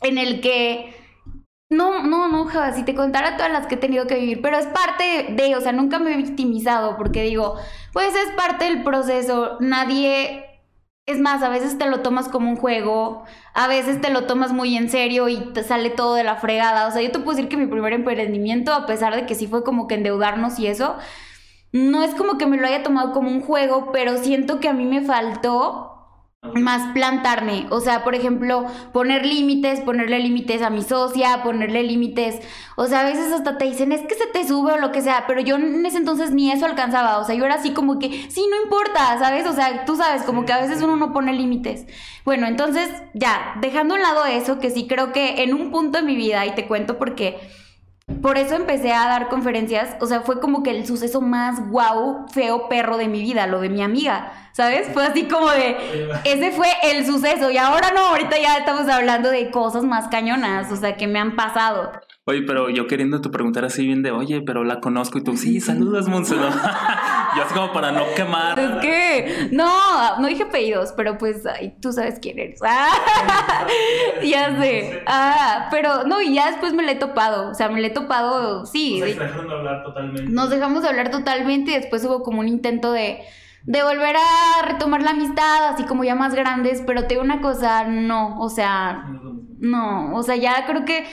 en 0.01 0.17
el 0.17 0.41
que 0.41 0.93
no, 1.69 2.03
no, 2.03 2.29
no, 2.29 2.45
Java, 2.45 2.73
si 2.73 2.83
te 2.83 2.95
contara 2.95 3.35
todas 3.35 3.51
las 3.51 3.67
que 3.67 3.75
he 3.75 3.77
tenido 3.77 4.07
que 4.07 4.15
vivir, 4.15 4.41
pero 4.41 4.57
es 4.57 4.67
parte 4.67 5.27
de, 5.29 5.55
o 5.55 5.61
sea, 5.61 5.73
nunca 5.73 5.99
me 5.99 6.13
he 6.13 6.17
victimizado 6.17 6.95
porque 6.97 7.23
digo, 7.23 7.55
pues 7.91 8.15
es 8.15 8.29
parte 8.35 8.65
del 8.65 8.83
proceso, 8.83 9.57
nadie 9.59 10.46
es 11.07 11.19
más, 11.19 11.41
a 11.41 11.49
veces 11.49 11.77
te 11.77 11.89
lo 11.89 12.01
tomas 12.01 12.27
como 12.27 12.49
un 12.49 12.57
juego, 12.57 13.23
a 13.53 13.67
veces 13.67 14.01
te 14.01 14.09
lo 14.09 14.25
tomas 14.25 14.51
muy 14.51 14.75
en 14.75 14.89
serio 14.89 15.29
y 15.29 15.53
sale 15.65 15.89
todo 15.89 16.15
de 16.15 16.25
la 16.25 16.35
fregada. 16.35 16.85
O 16.85 16.91
sea, 16.91 17.01
yo 17.01 17.11
te 17.11 17.19
puedo 17.19 17.35
decir 17.35 17.49
que 17.49 17.55
mi 17.55 17.65
primer 17.65 17.93
emprendimiento, 17.93 18.73
a 18.73 18.85
pesar 18.85 19.15
de 19.15 19.25
que 19.25 19.33
sí 19.33 19.47
fue 19.47 19.63
como 19.63 19.87
que 19.87 19.95
endeudarnos 19.95 20.59
y 20.59 20.67
eso, 20.67 20.97
no 21.71 22.03
es 22.03 22.13
como 22.13 22.37
que 22.37 22.45
me 22.45 22.57
lo 22.57 22.67
haya 22.67 22.83
tomado 22.83 23.13
como 23.13 23.31
un 23.31 23.41
juego, 23.41 23.91
pero 23.93 24.17
siento 24.17 24.59
que 24.59 24.67
a 24.67 24.73
mí 24.73 24.85
me 24.85 25.01
faltó 25.01 25.96
más 26.55 26.93
plantarme, 26.93 27.65
o 27.69 27.79
sea, 27.79 28.03
por 28.03 28.15
ejemplo, 28.15 28.65
poner 28.91 29.25
límites, 29.25 29.81
ponerle 29.81 30.19
límites 30.19 30.61
a 30.61 30.69
mi 30.69 30.83
socia, 30.83 31.43
ponerle 31.43 31.83
límites, 31.83 32.39
o 32.75 32.87
sea, 32.87 33.01
a 33.01 33.03
veces 33.03 33.31
hasta 33.31 33.57
te 33.57 33.65
dicen, 33.65 33.91
es 33.91 34.01
que 34.01 34.15
se 34.15 34.27
te 34.27 34.47
sube 34.47 34.73
o 34.73 34.77
lo 34.77 34.91
que 34.91 35.01
sea, 35.01 35.25
pero 35.27 35.41
yo 35.41 35.55
en 35.55 35.85
ese 35.85 35.97
entonces 35.97 36.31
ni 36.31 36.51
eso 36.51 36.65
alcanzaba, 36.65 37.17
o 37.17 37.23
sea, 37.23 37.35
yo 37.35 37.45
era 37.45 37.55
así 37.55 37.71
como 37.71 37.99
que, 37.99 38.09
sí, 38.29 38.45
no 38.49 38.63
importa, 38.63 39.17
¿sabes? 39.19 39.47
O 39.47 39.53
sea, 39.53 39.85
tú 39.85 39.95
sabes, 39.95 40.23
como 40.23 40.45
que 40.45 40.53
a 40.53 40.61
veces 40.61 40.81
uno 40.81 40.95
no 40.95 41.13
pone 41.13 41.33
límites. 41.33 41.85
Bueno, 42.25 42.47
entonces, 42.47 42.89
ya, 43.13 43.55
dejando 43.61 43.93
a 43.95 43.97
un 43.97 44.03
lado 44.03 44.25
eso, 44.25 44.59
que 44.59 44.69
sí 44.69 44.87
creo 44.87 45.11
que 45.13 45.43
en 45.43 45.53
un 45.53 45.71
punto 45.71 45.99
de 45.99 46.03
mi 46.03 46.15
vida, 46.15 46.45
y 46.45 46.55
te 46.55 46.67
cuento 46.67 46.97
porque 46.97 47.37
por 48.21 48.37
eso 48.37 48.55
empecé 48.55 48.93
a 48.93 49.07
dar 49.07 49.29
conferencias, 49.29 49.95
o 49.99 50.05
sea, 50.05 50.21
fue 50.21 50.39
como 50.39 50.63
que 50.63 50.71
el 50.71 50.87
suceso 50.87 51.21
más 51.21 51.69
guau, 51.69 52.25
feo 52.29 52.67
perro 52.69 52.97
de 52.97 53.07
mi 53.07 53.21
vida, 53.21 53.47
lo 53.47 53.59
de 53.59 53.69
mi 53.69 53.81
amiga, 53.81 54.31
¿sabes? 54.53 54.87
Fue 54.93 55.05
así 55.05 55.25
como 55.27 55.49
de, 55.49 55.77
ese 56.23 56.51
fue 56.51 56.67
el 56.83 57.05
suceso 57.05 57.51
y 57.51 57.57
ahora 57.57 57.91
no, 57.91 58.07
ahorita 58.07 58.37
ya 58.39 58.57
estamos 58.57 58.87
hablando 58.89 59.29
de 59.29 59.51
cosas 59.51 59.83
más 59.83 60.07
cañonas, 60.07 60.71
o 60.71 60.75
sea, 60.75 60.95
que 60.95 61.07
me 61.07 61.19
han 61.19 61.35
pasado. 61.35 61.91
Oye, 62.29 62.41
pero 62.41 62.69
yo 62.69 62.87
queriendo 62.87 63.21
te 63.21 63.29
preguntar 63.29 63.63
así 63.63 63.85
bien 63.85 64.03
de, 64.03 64.11
oye, 64.11 64.41
pero 64.41 64.65
la 64.65 64.81
conozco 64.81 65.17
y 65.17 65.23
tú, 65.23 65.37
sí, 65.37 65.61
saludas, 65.61 66.09
Monserrat. 66.09 66.53
yo 67.37 67.43
así 67.43 67.53
como 67.53 67.71
para 67.71 67.93
no 67.93 68.03
quemar. 68.17 68.59
Es 68.59 68.71
que, 68.81 69.47
no, 69.53 70.19
no 70.19 70.27
dije 70.27 70.45
pedidos, 70.45 70.91
pero 70.97 71.17
pues, 71.17 71.45
ay, 71.45 71.77
tú 71.81 71.93
sabes 71.93 72.19
quién 72.21 72.37
eres. 72.37 72.59
Ah, 72.69 73.65
ya 74.21 74.59
sé. 74.59 75.03
Ah, 75.07 75.69
pero 75.71 76.03
no, 76.03 76.21
y 76.21 76.33
ya 76.33 76.47
después 76.47 76.73
me 76.73 76.83
le 76.83 76.93
he 76.93 76.95
topado, 76.95 77.49
o 77.49 77.53
sea, 77.53 77.69
me 77.69 77.79
le 77.79 77.87
he 77.87 77.91
topado, 77.91 78.65
sí. 78.65 78.99
Nos 78.99 79.15
dejamos 79.15 79.47
de 79.47 79.53
hablar 79.53 79.83
totalmente. 79.83 80.31
Nos 80.31 80.49
dejamos 80.49 80.83
de 80.83 80.89
hablar 80.89 81.11
totalmente 81.11 81.71
y 81.71 81.75
después 81.75 82.03
hubo 82.03 82.23
como 82.23 82.41
un 82.41 82.49
intento 82.49 82.91
de 82.91 83.19
de 83.63 83.83
volver 83.83 84.15
a 84.15 84.65
retomar 84.65 85.01
la 85.01 85.11
amistad, 85.11 85.67
así 85.67 85.83
como 85.83 86.05
ya 86.05 86.15
más 86.15 86.33
grandes, 86.33 86.81
pero 86.87 87.01
te 87.01 87.09
digo 87.09 87.21
una 87.21 87.41
cosa, 87.41 87.83
no, 87.83 88.39
o 88.39 88.49
sea, 88.49 89.05
no, 89.59 90.15
o 90.15 90.23
sea, 90.23 90.37
ya 90.37 90.65
creo 90.65 90.85
que 90.85 91.05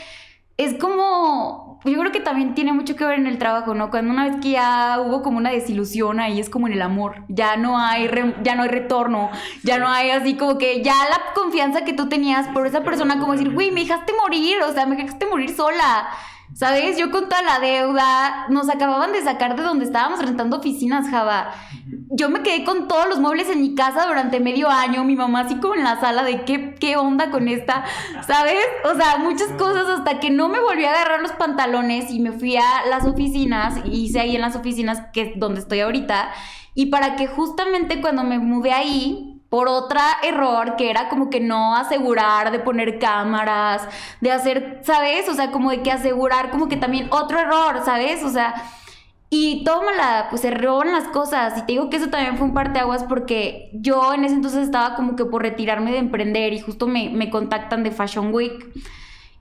es 0.56 0.74
como, 0.74 1.80
yo 1.84 1.98
creo 1.98 2.12
que 2.12 2.20
también 2.20 2.54
tiene 2.54 2.72
mucho 2.72 2.94
que 2.94 3.04
ver 3.04 3.18
en 3.18 3.26
el 3.26 3.38
trabajo, 3.38 3.74
¿no? 3.74 3.90
Cuando 3.90 4.12
una 4.12 4.24
vez 4.24 4.36
que 4.40 4.52
ya 4.52 5.00
hubo 5.04 5.22
como 5.22 5.38
una 5.38 5.50
desilusión 5.50 6.20
ahí 6.20 6.38
es 6.38 6.48
como 6.48 6.68
en 6.68 6.74
el 6.74 6.82
amor, 6.82 7.24
ya 7.28 7.56
no 7.56 7.78
hay 7.78 8.08
ya 8.42 8.54
no 8.54 8.62
hay 8.62 8.68
retorno, 8.68 9.30
ya 9.64 9.78
no 9.78 9.88
hay 9.88 10.10
así 10.10 10.36
como 10.36 10.56
que 10.58 10.82
ya 10.82 10.94
la 11.10 11.34
confianza 11.34 11.84
que 11.84 11.92
tú 11.92 12.08
tenías 12.08 12.46
por 12.48 12.66
esa 12.66 12.82
persona 12.82 13.18
como 13.18 13.32
decir, 13.32 13.52
"Güey, 13.52 13.72
me 13.72 13.80
dejaste 13.80 14.12
morir", 14.20 14.62
o 14.62 14.72
sea, 14.72 14.86
me 14.86 14.96
dejaste 14.96 15.26
morir 15.26 15.50
sola. 15.54 16.08
¿Sabes? 16.52 16.96
Yo 16.96 17.10
con 17.10 17.28
toda 17.28 17.42
la 17.42 17.58
deuda, 17.58 18.46
nos 18.48 18.68
acababan 18.68 19.12
de 19.12 19.22
sacar 19.22 19.56
de 19.56 19.62
donde 19.62 19.84
estábamos 19.84 20.20
rentando 20.20 20.58
oficinas, 20.58 21.08
Java. 21.08 21.52
Yo 22.10 22.28
me 22.28 22.42
quedé 22.42 22.64
con 22.64 22.86
todos 22.86 23.08
los 23.08 23.18
muebles 23.18 23.48
en 23.48 23.60
mi 23.60 23.74
casa 23.74 24.06
durante 24.06 24.38
medio 24.38 24.68
año, 24.68 25.02
mi 25.02 25.16
mamá 25.16 25.40
así 25.40 25.56
como 25.56 25.74
en 25.74 25.82
la 25.82 25.98
sala 25.98 26.22
de 26.22 26.44
qué, 26.44 26.76
qué 26.78 26.96
onda 26.96 27.30
con 27.30 27.48
esta, 27.48 27.84
¿sabes? 28.24 28.64
O 28.84 28.94
sea, 28.94 29.16
muchas 29.18 29.48
cosas 29.58 29.88
hasta 29.88 30.20
que 30.20 30.30
no 30.30 30.48
me 30.48 30.60
volví 30.60 30.84
a 30.84 30.90
agarrar 30.90 31.22
los 31.22 31.32
pantalones 31.32 32.10
y 32.12 32.20
me 32.20 32.30
fui 32.30 32.56
a 32.56 32.86
las 32.88 33.04
oficinas, 33.04 33.80
hice 33.90 34.20
ahí 34.20 34.36
en 34.36 34.42
las 34.42 34.54
oficinas 34.54 35.02
que 35.12 35.22
es 35.22 35.30
donde 35.36 35.60
estoy 35.60 35.80
ahorita, 35.80 36.30
y 36.74 36.86
para 36.86 37.16
que 37.16 37.26
justamente 37.26 38.00
cuando 38.00 38.22
me 38.22 38.38
mudé 38.38 38.72
ahí, 38.72 39.33
por 39.48 39.68
otra 39.68 40.02
error 40.22 40.76
que 40.76 40.90
era 40.90 41.08
como 41.08 41.30
que 41.30 41.40
no 41.40 41.76
asegurar 41.76 42.50
de 42.50 42.58
poner 42.58 42.98
cámaras, 42.98 43.86
de 44.20 44.32
hacer, 44.32 44.80
¿sabes? 44.82 45.28
O 45.28 45.34
sea, 45.34 45.50
como 45.50 45.70
de 45.70 45.82
que 45.82 45.92
asegurar, 45.92 46.50
como 46.50 46.68
que 46.68 46.76
también 46.76 47.08
otro 47.10 47.38
error, 47.38 47.82
¿sabes? 47.84 48.24
O 48.24 48.30
sea, 48.30 48.54
y 49.30 49.64
tómala, 49.64 50.28
pues 50.30 50.42
se 50.42 50.50
roban 50.50 50.92
las 50.92 51.08
cosas. 51.08 51.58
Y 51.58 51.62
te 51.62 51.72
digo 51.72 51.90
que 51.90 51.96
eso 51.96 52.08
también 52.08 52.36
fue 52.36 52.46
un 52.46 52.54
parteaguas 52.54 53.04
porque 53.04 53.70
yo 53.72 54.14
en 54.14 54.24
ese 54.24 54.34
entonces 54.36 54.64
estaba 54.64 54.94
como 54.94 55.16
que 55.16 55.24
por 55.24 55.42
retirarme 55.42 55.90
de 55.90 55.98
emprender 55.98 56.52
y 56.52 56.60
justo 56.60 56.86
me, 56.86 57.10
me 57.10 57.30
contactan 57.30 57.82
de 57.82 57.90
Fashion 57.90 58.32
Week. 58.32 58.72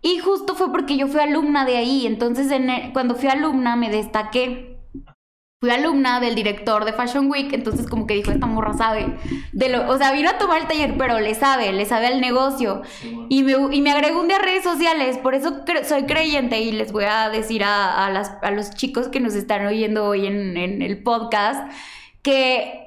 Y 0.02 0.18
justo 0.18 0.56
fue 0.56 0.72
porque 0.72 0.98
yo 0.98 1.08
fui 1.08 1.22
alumna 1.22 1.64
de 1.64 1.78
ahí. 1.78 2.06
Entonces, 2.08 2.52
en 2.52 2.92
cuando 2.92 3.16
fui 3.16 3.30
alumna 3.30 3.76
me 3.76 3.90
destaqué 3.90 4.73
fui 5.64 5.72
alumna 5.72 6.20
del 6.20 6.36
director 6.36 6.84
de 6.84 6.92
Fashion 6.92 7.32
Week, 7.32 7.54
entonces 7.54 7.88
como 7.88 8.06
que 8.06 8.16
dijo, 8.16 8.32
esta 8.32 8.48
morra 8.48 8.74
sabe. 8.74 9.18
De 9.54 9.70
lo, 9.70 9.90
o 9.90 9.98
sea, 9.98 10.12
vino 10.12 10.30
a 10.30 10.38
tomar 10.38 10.60
el 10.60 10.68
taller, 10.68 10.96
pero 10.98 11.22
le 11.22 11.36
sabe, 11.36 11.72
le 11.72 11.86
sabe 11.86 12.08
al 12.08 12.20
negocio. 12.20 12.82
Y 13.30 13.44
me, 13.44 13.54
y 13.72 13.80
me 13.80 13.92
agregó 13.92 14.20
un 14.20 14.28
día 14.28 14.36
a 14.36 14.42
redes 14.42 14.66
sociales, 14.66 15.18
por 15.20 15.36
eso 15.36 15.64
soy 15.88 16.04
creyente 16.04 16.60
y 16.60 16.74
les 16.74 16.92
voy 16.92 17.06
a 17.06 17.30
decir 17.30 17.64
a, 17.64 18.10
las, 18.10 18.34
a 18.42 18.52
los 18.52 18.72
chicos 18.72 19.08
que 19.08 19.22
nos 19.22 19.36
están 19.36 19.66
oyendo 19.66 20.04
hoy 20.06 20.28
en, 20.28 20.58
en 20.58 20.82
el 20.82 21.02
podcast 21.02 21.72
que 22.24 22.84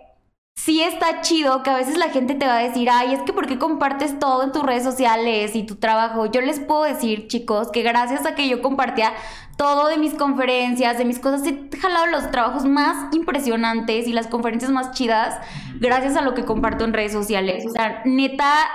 sí 0.57 0.83
está 0.83 1.21
chido 1.21 1.63
que 1.63 1.71
a 1.71 1.77
veces 1.77 1.97
la 1.97 2.09
gente 2.09 2.35
te 2.35 2.47
va 2.47 2.59
a 2.59 2.63
decir, 2.63 2.89
ay, 2.91 3.15
es 3.15 3.23
que 3.23 3.33
¿por 3.33 3.47
qué 3.47 3.59
compartes 3.59 4.19
todo 4.19 4.43
en 4.43 4.53
tus 4.53 4.63
redes 4.63 4.83
sociales 4.83 5.55
y 5.55 5.65
tu 5.65 5.77
trabajo? 5.77 6.27
Yo 6.27 6.41
les 6.41 6.59
puedo 6.59 6.83
decir, 6.83 7.29
chicos, 7.29 7.71
que 7.71 7.83
gracias 7.83 8.27
a 8.27 8.35
que 8.35 8.49
yo 8.49 8.63
compartía 8.63 9.13
todo 9.57 9.89
de 9.89 9.97
mis 9.97 10.15
conferencias, 10.15 10.99
de 10.99 11.05
mis 11.05 11.19
cosas, 11.19 11.47
he 11.47 11.77
jalado 11.79 12.07
los 12.07 12.31
trabajos 12.31 12.65
más 12.65 13.15
impresionantes 13.15 14.07
y 14.07 14.13
las 14.13 14.27
conferencias 14.27 14.71
más 14.71 14.93
chidas 14.93 15.39
gracias 15.81 16.17
a 16.17 16.23
lo 16.23 16.35
que 16.35 16.45
comparto 16.45 16.85
en 16.85 16.93
redes 16.93 17.13
sociales. 17.13 17.65
O 17.67 17.71
sea, 17.71 18.03
neta 18.05 18.69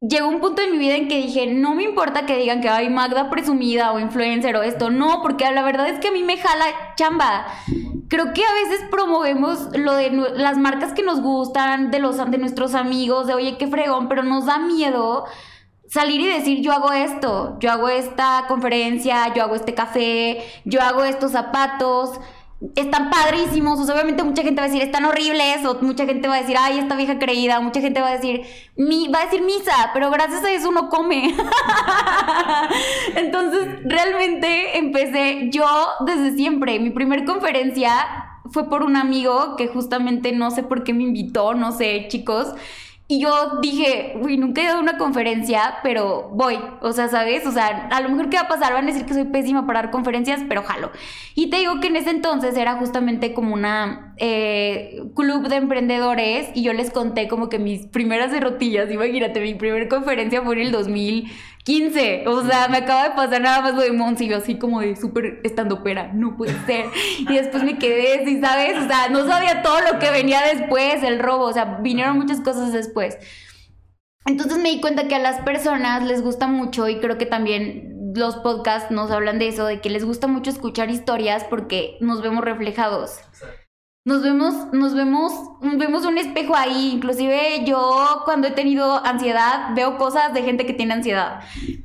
llegó 0.00 0.28
un 0.28 0.40
punto 0.40 0.62
en 0.62 0.72
mi 0.72 0.78
vida 0.78 0.96
en 0.96 1.08
que 1.08 1.16
dije, 1.16 1.46
no 1.46 1.74
me 1.74 1.82
importa 1.82 2.26
que 2.26 2.36
digan 2.36 2.60
que 2.60 2.68
hay 2.68 2.88
Magda 2.88 3.30
presumida 3.30 3.92
o 3.92 3.98
influencer 3.98 4.56
o 4.56 4.62
esto, 4.62 4.90
no, 4.90 5.22
porque 5.22 5.50
la 5.50 5.62
verdad 5.62 5.88
es 5.88 5.98
que 5.98 6.08
a 6.08 6.12
mí 6.12 6.22
me 6.22 6.36
jala 6.36 6.66
chamba. 6.96 7.46
Creo 8.08 8.32
que 8.32 8.44
a 8.44 8.54
veces 8.54 8.86
promovemos 8.90 9.76
lo 9.76 9.94
de 9.94 10.10
las 10.10 10.58
marcas 10.58 10.92
que 10.92 11.02
nos 11.02 11.20
gustan, 11.20 11.90
de 11.90 11.98
los 11.98 12.18
de 12.30 12.38
nuestros 12.38 12.74
amigos, 12.74 13.26
de 13.26 13.34
oye, 13.34 13.58
qué 13.58 13.66
fregón, 13.66 14.08
pero 14.08 14.22
nos 14.22 14.46
da 14.46 14.58
miedo 14.58 15.24
salir 15.88 16.20
y 16.20 16.26
decir 16.26 16.60
yo 16.62 16.72
hago 16.72 16.92
esto, 16.92 17.56
yo 17.60 17.70
hago 17.70 17.88
esta 17.88 18.44
conferencia, 18.48 19.32
yo 19.34 19.42
hago 19.42 19.54
este 19.54 19.74
café, 19.74 20.44
yo 20.64 20.80
hago 20.82 21.04
estos 21.04 21.32
zapatos 21.32 22.18
están 22.74 23.10
padrísimos, 23.10 23.78
o 23.78 23.84
sea, 23.84 23.94
obviamente 23.94 24.22
mucha 24.24 24.42
gente 24.42 24.60
va 24.60 24.66
a 24.66 24.68
decir, 24.68 24.82
están 24.82 25.04
horribles, 25.04 25.64
o 25.66 25.78
mucha 25.82 26.06
gente 26.06 26.26
va 26.26 26.36
a 26.36 26.40
decir, 26.40 26.56
ay, 26.58 26.78
esta 26.78 26.96
vieja 26.96 27.18
creída, 27.18 27.60
mucha 27.60 27.80
gente 27.80 28.00
va 28.00 28.08
a 28.08 28.12
decir, 28.12 28.42
mi, 28.76 29.08
va 29.08 29.20
a 29.20 29.24
decir 29.24 29.42
misa, 29.42 29.90
pero 29.92 30.10
gracias 30.10 30.42
a 30.42 30.52
eso 30.52 30.70
uno 30.70 30.88
come. 30.88 31.34
Entonces, 33.16 33.68
realmente 33.84 34.78
empecé 34.78 35.50
yo 35.50 35.66
desde 36.06 36.34
siempre, 36.34 36.80
mi 36.80 36.90
primer 36.90 37.26
conferencia 37.26 37.92
fue 38.50 38.70
por 38.70 38.82
un 38.82 38.96
amigo 38.96 39.56
que 39.56 39.68
justamente 39.68 40.32
no 40.32 40.50
sé 40.50 40.62
por 40.62 40.82
qué 40.82 40.94
me 40.94 41.02
invitó, 41.02 41.54
no 41.54 41.72
sé, 41.72 42.06
chicos, 42.08 42.54
y 43.08 43.20
yo 43.20 43.60
dije, 43.62 44.14
uy, 44.20 44.36
nunca 44.36 44.62
he 44.62 44.66
dado 44.66 44.80
una 44.80 44.98
conferencia, 44.98 45.76
pero 45.84 46.28
voy. 46.32 46.58
O 46.80 46.92
sea, 46.92 47.06
¿sabes? 47.06 47.46
O 47.46 47.52
sea, 47.52 47.88
a 47.92 48.00
lo 48.00 48.08
mejor 48.08 48.30
qué 48.30 48.36
va 48.36 48.42
a 48.42 48.48
pasar, 48.48 48.72
van 48.72 48.82
a 48.82 48.86
decir 48.88 49.06
que 49.06 49.14
soy 49.14 49.24
pésima 49.24 49.64
para 49.64 49.82
dar 49.82 49.90
conferencias, 49.92 50.40
pero 50.48 50.64
jalo. 50.64 50.90
Y 51.36 51.48
te 51.48 51.58
digo 51.58 51.78
que 51.80 51.86
en 51.86 51.96
ese 51.96 52.10
entonces 52.10 52.56
era 52.56 52.74
justamente 52.74 53.32
como 53.32 53.54
una 53.54 54.12
eh, 54.16 55.04
club 55.14 55.46
de 55.46 55.54
emprendedores 55.54 56.48
y 56.54 56.62
yo 56.62 56.72
les 56.72 56.90
conté 56.90 57.28
como 57.28 57.48
que 57.48 57.60
mis 57.60 57.86
primeras 57.86 58.32
derrotillas, 58.32 58.90
imagínate, 58.90 59.40
mi 59.40 59.54
primera 59.54 59.88
conferencia 59.88 60.42
fue 60.42 60.56
en 60.56 60.62
el 60.62 60.72
2000 60.72 61.30
15. 61.66 62.28
O 62.28 62.46
sea, 62.46 62.68
me 62.68 62.78
acaba 62.78 63.08
de 63.08 63.14
pasar 63.16 63.42
nada 63.42 63.60
más 63.60 63.74
lo 63.74 63.80
de 63.80 63.90
Mons 63.90 64.20
y 64.20 64.28
yo 64.28 64.36
así 64.36 64.56
como 64.56 64.80
de 64.80 64.94
súper 64.94 65.40
estando 65.42 65.82
pera. 65.82 66.12
No 66.14 66.36
puede 66.36 66.54
ser. 66.64 66.86
Y 67.18 67.34
después 67.34 67.64
me 67.64 67.76
quedé, 67.76 68.24
¿sí 68.24 68.40
sabes? 68.40 68.78
O 68.84 68.86
sea, 68.86 69.08
no 69.08 69.26
sabía 69.26 69.62
todo 69.62 69.80
lo 69.80 69.98
que 69.98 70.12
venía 70.12 70.42
después, 70.42 71.02
el 71.02 71.18
robo. 71.18 71.46
O 71.46 71.52
sea, 71.52 71.78
vinieron 71.82 72.16
muchas 72.16 72.40
cosas 72.40 72.72
después. 72.72 73.18
Entonces 74.26 74.58
me 74.58 74.70
di 74.70 74.80
cuenta 74.80 75.08
que 75.08 75.16
a 75.16 75.18
las 75.18 75.40
personas 75.40 76.04
les 76.04 76.22
gusta 76.22 76.46
mucho 76.46 76.88
y 76.88 77.00
creo 77.00 77.18
que 77.18 77.26
también 77.26 78.12
los 78.14 78.36
podcasts 78.36 78.92
nos 78.92 79.10
hablan 79.10 79.40
de 79.40 79.48
eso, 79.48 79.66
de 79.66 79.80
que 79.80 79.90
les 79.90 80.04
gusta 80.04 80.28
mucho 80.28 80.50
escuchar 80.50 80.88
historias 80.88 81.42
porque 81.42 81.96
nos 82.00 82.22
vemos 82.22 82.44
reflejados 82.44 83.18
nos 84.06 84.22
vemos, 84.22 84.54
nos 84.72 84.94
vemos, 84.94 85.32
vemos 85.60 86.06
un 86.06 86.16
espejo 86.16 86.54
ahí. 86.54 86.92
Inclusive 86.94 87.64
yo 87.66 88.22
cuando 88.24 88.46
he 88.46 88.52
tenido 88.52 89.04
ansiedad 89.04 89.74
veo 89.74 89.98
cosas 89.98 90.32
de 90.32 90.44
gente 90.44 90.64
que 90.64 90.72
tiene 90.72 90.94
ansiedad. 90.94 91.40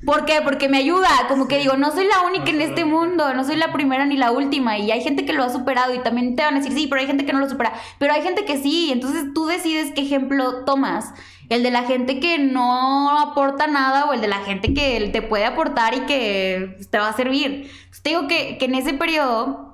¿Por 0.05 0.25
qué? 0.25 0.39
Porque 0.43 0.69
me 0.69 0.77
ayuda. 0.77 1.09
Como 1.27 1.47
que 1.47 1.57
digo, 1.57 1.77
no 1.77 1.91
soy 1.91 2.05
la 2.05 2.21
única 2.21 2.51
en 2.51 2.61
este 2.61 2.85
mundo, 2.85 3.33
no 3.33 3.43
soy 3.43 3.55
la 3.55 3.73
primera 3.73 4.05
ni 4.05 4.17
la 4.17 4.29
última. 4.29 4.77
Y 4.77 4.91
hay 4.91 5.01
gente 5.01 5.25
que 5.25 5.33
lo 5.33 5.43
ha 5.43 5.49
superado 5.49 5.95
y 5.95 5.99
también 6.03 6.35
te 6.35 6.43
van 6.43 6.53
a 6.53 6.57
decir, 6.59 6.73
sí, 6.73 6.85
pero 6.85 7.01
hay 7.01 7.07
gente 7.07 7.25
que 7.25 7.33
no 7.33 7.39
lo 7.39 7.49
supera. 7.49 7.73
Pero 7.97 8.13
hay 8.13 8.21
gente 8.21 8.45
que 8.45 8.59
sí. 8.59 8.91
Entonces 8.91 9.33
tú 9.33 9.47
decides 9.47 9.91
qué 9.95 10.01
ejemplo 10.01 10.63
tomas. 10.63 11.15
El 11.49 11.63
de 11.63 11.71
la 11.71 11.85
gente 11.85 12.19
que 12.19 12.37
no 12.37 13.17
aporta 13.17 13.65
nada 13.65 14.05
o 14.05 14.13
el 14.13 14.21
de 14.21 14.27
la 14.27 14.41
gente 14.41 14.75
que 14.75 15.09
te 15.11 15.23
puede 15.23 15.45
aportar 15.45 15.95
y 15.95 16.01
que 16.01 16.77
te 16.87 16.99
va 16.99 17.09
a 17.09 17.13
servir. 17.13 17.71
te 18.03 18.11
digo 18.11 18.27
que, 18.27 18.59
que 18.59 18.65
en 18.65 18.75
ese 18.75 18.93
periodo 18.93 19.70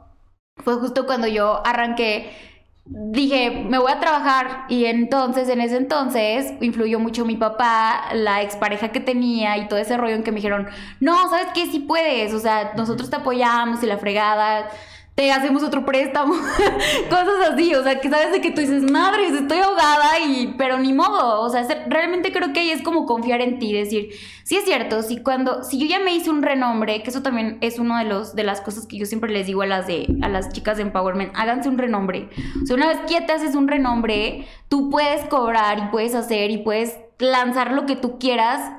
fue 0.63 0.75
justo 0.75 1.05
cuando 1.05 1.27
yo 1.27 1.65
arranqué 1.65 2.31
dije, 2.89 3.65
me 3.67 3.77
voy 3.77 3.91
a 3.91 3.99
trabajar 3.99 4.65
y 4.69 4.85
entonces, 4.85 5.49
en 5.49 5.61
ese 5.61 5.77
entonces, 5.77 6.53
influyó 6.61 6.99
mucho 6.99 7.25
mi 7.25 7.35
papá, 7.35 8.05
la 8.13 8.41
expareja 8.41 8.89
que 8.89 8.99
tenía 8.99 9.57
y 9.57 9.67
todo 9.67 9.79
ese 9.79 9.97
rollo 9.97 10.15
en 10.15 10.23
que 10.23 10.31
me 10.31 10.37
dijeron, 10.37 10.67
no, 10.99 11.29
¿sabes 11.29 11.47
qué? 11.53 11.65
Sí 11.67 11.79
puedes, 11.79 12.33
o 12.33 12.39
sea, 12.39 12.73
nosotros 12.77 13.09
te 13.09 13.17
apoyamos 13.17 13.83
y 13.83 13.87
la 13.87 13.97
fregada 13.97 14.69
te 15.17 15.31
hacemos 15.31 15.63
otro 15.63 15.83
préstamo, 15.83 16.35
cosas 17.09 17.49
así, 17.51 17.73
o 17.73 17.81
sea, 17.81 17.99
que 17.99 18.07
sabes 18.07 18.31
de 18.31 18.39
que 18.39 18.51
tú 18.51 18.61
dices, 18.61 18.83
madre, 18.83 19.25
estoy 19.25 19.57
ahogada 19.57 20.19
y, 20.19 20.53
pero 20.59 20.77
ni 20.77 20.93
modo, 20.93 21.41
o 21.41 21.49
sea, 21.49 21.65
realmente 21.87 22.31
creo 22.31 22.53
que 22.53 22.59
ahí 22.59 22.69
es 22.69 22.83
como 22.83 23.07
confiar 23.07 23.41
en 23.41 23.57
ti, 23.57 23.73
decir, 23.73 24.11
sí 24.43 24.57
es 24.57 24.65
cierto, 24.65 25.01
si 25.01 25.23
cuando, 25.23 25.63
si 25.63 25.79
yo 25.79 25.87
ya 25.87 25.97
me 25.97 26.13
hice 26.13 26.29
un 26.29 26.43
renombre, 26.43 27.01
que 27.01 27.09
eso 27.09 27.23
también 27.23 27.57
es 27.61 27.79
uno 27.79 27.97
de 27.97 28.03
los, 28.03 28.35
de 28.35 28.43
las 28.43 28.61
cosas 28.61 28.85
que 28.85 28.99
yo 28.99 29.07
siempre 29.07 29.31
les 29.31 29.47
digo 29.47 29.63
a 29.63 29.65
las 29.65 29.87
de, 29.87 30.05
a 30.21 30.29
las 30.29 30.49
chicas 30.49 30.77
de 30.77 30.83
Empowerment, 30.83 31.31
háganse 31.33 31.67
un 31.67 31.79
renombre, 31.79 32.29
o 32.61 32.67
sea, 32.67 32.75
una 32.75 32.87
vez 32.87 32.99
que 33.09 33.19
te 33.19 33.33
haces 33.33 33.55
un 33.55 33.67
renombre, 33.67 34.45
tú 34.69 34.91
puedes 34.91 35.25
cobrar 35.25 35.79
y 35.79 35.87
puedes 35.89 36.13
hacer 36.13 36.51
y 36.51 36.59
puedes 36.59 36.95
lanzar 37.17 37.71
lo 37.71 37.87
que 37.87 37.95
tú 37.95 38.19
quieras 38.19 38.71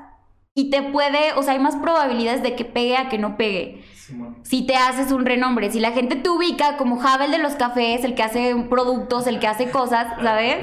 y 0.55 0.69
te 0.69 0.83
puede, 0.83 1.33
o 1.35 1.43
sea, 1.43 1.51
hay 1.51 1.59
más 1.59 1.75
probabilidades 1.75 2.43
de 2.43 2.55
que 2.55 2.63
pegue 2.63 2.95
a 2.95 3.09
que 3.09 3.17
no 3.17 3.35
pegue 3.35 3.83
si 4.43 4.65
te 4.65 4.75
haces 4.75 5.11
un 5.11 5.25
renombre, 5.25 5.71
si 5.71 5.79
la 5.79 5.91
gente 5.91 6.15
te 6.15 6.29
ubica 6.29 6.77
como 6.77 6.97
Javel 6.99 7.31
de 7.31 7.37
los 7.37 7.55
cafés, 7.55 8.03
el 8.03 8.15
que 8.15 8.23
hace 8.23 8.55
productos, 8.69 9.27
el 9.27 9.39
que 9.39 9.47
hace 9.47 9.69
cosas, 9.69 10.07
¿sabes? 10.21 10.57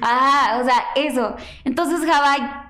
Ah, 0.00 0.58
o 0.60 0.64
sea, 0.64 0.84
eso. 0.96 1.36
Entonces, 1.64 2.00
Java, 2.08 2.68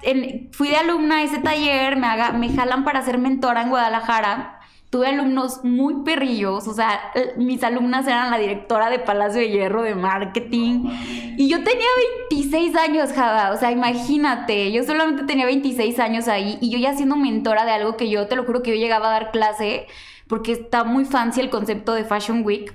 fui 0.52 0.68
de 0.68 0.76
alumna 0.76 1.18
a 1.18 1.22
ese 1.22 1.38
taller, 1.38 1.96
me, 1.96 2.06
haga, 2.06 2.32
me 2.32 2.54
jalan 2.54 2.84
para 2.84 3.02
ser 3.02 3.18
mentora 3.18 3.62
en 3.62 3.70
Guadalajara. 3.70 4.58
Tuve 4.90 5.06
alumnos 5.06 5.64
muy 5.64 6.02
perrillos, 6.04 6.68
o 6.68 6.74
sea, 6.74 7.00
mis 7.38 7.64
alumnas 7.64 8.06
eran 8.06 8.30
la 8.30 8.36
directora 8.36 8.90
de 8.90 8.98
Palacio 8.98 9.40
de 9.40 9.48
Hierro 9.48 9.82
de 9.82 9.94
marketing. 9.94 10.90
Y 11.38 11.48
yo 11.48 11.64
tenía 11.64 11.86
26 12.30 12.76
años, 12.76 13.10
Java, 13.14 13.52
o 13.52 13.56
sea, 13.56 13.72
imagínate, 13.72 14.70
yo 14.70 14.84
solamente 14.84 15.24
tenía 15.24 15.46
26 15.46 15.98
años 15.98 16.28
ahí 16.28 16.58
y 16.60 16.70
yo 16.70 16.78
ya 16.78 16.94
siendo 16.94 17.16
mentora 17.16 17.64
de 17.64 17.72
algo 17.72 17.96
que 17.96 18.10
yo, 18.10 18.28
te 18.28 18.36
lo 18.36 18.44
juro 18.44 18.62
que 18.62 18.72
yo 18.72 18.76
llegaba 18.76 19.08
a 19.08 19.12
dar 19.12 19.30
clase 19.30 19.86
porque 20.32 20.52
está 20.52 20.82
muy 20.82 21.04
fancy 21.04 21.42
el 21.42 21.50
concepto 21.50 21.92
de 21.92 22.04
Fashion 22.04 22.40
Week. 22.42 22.74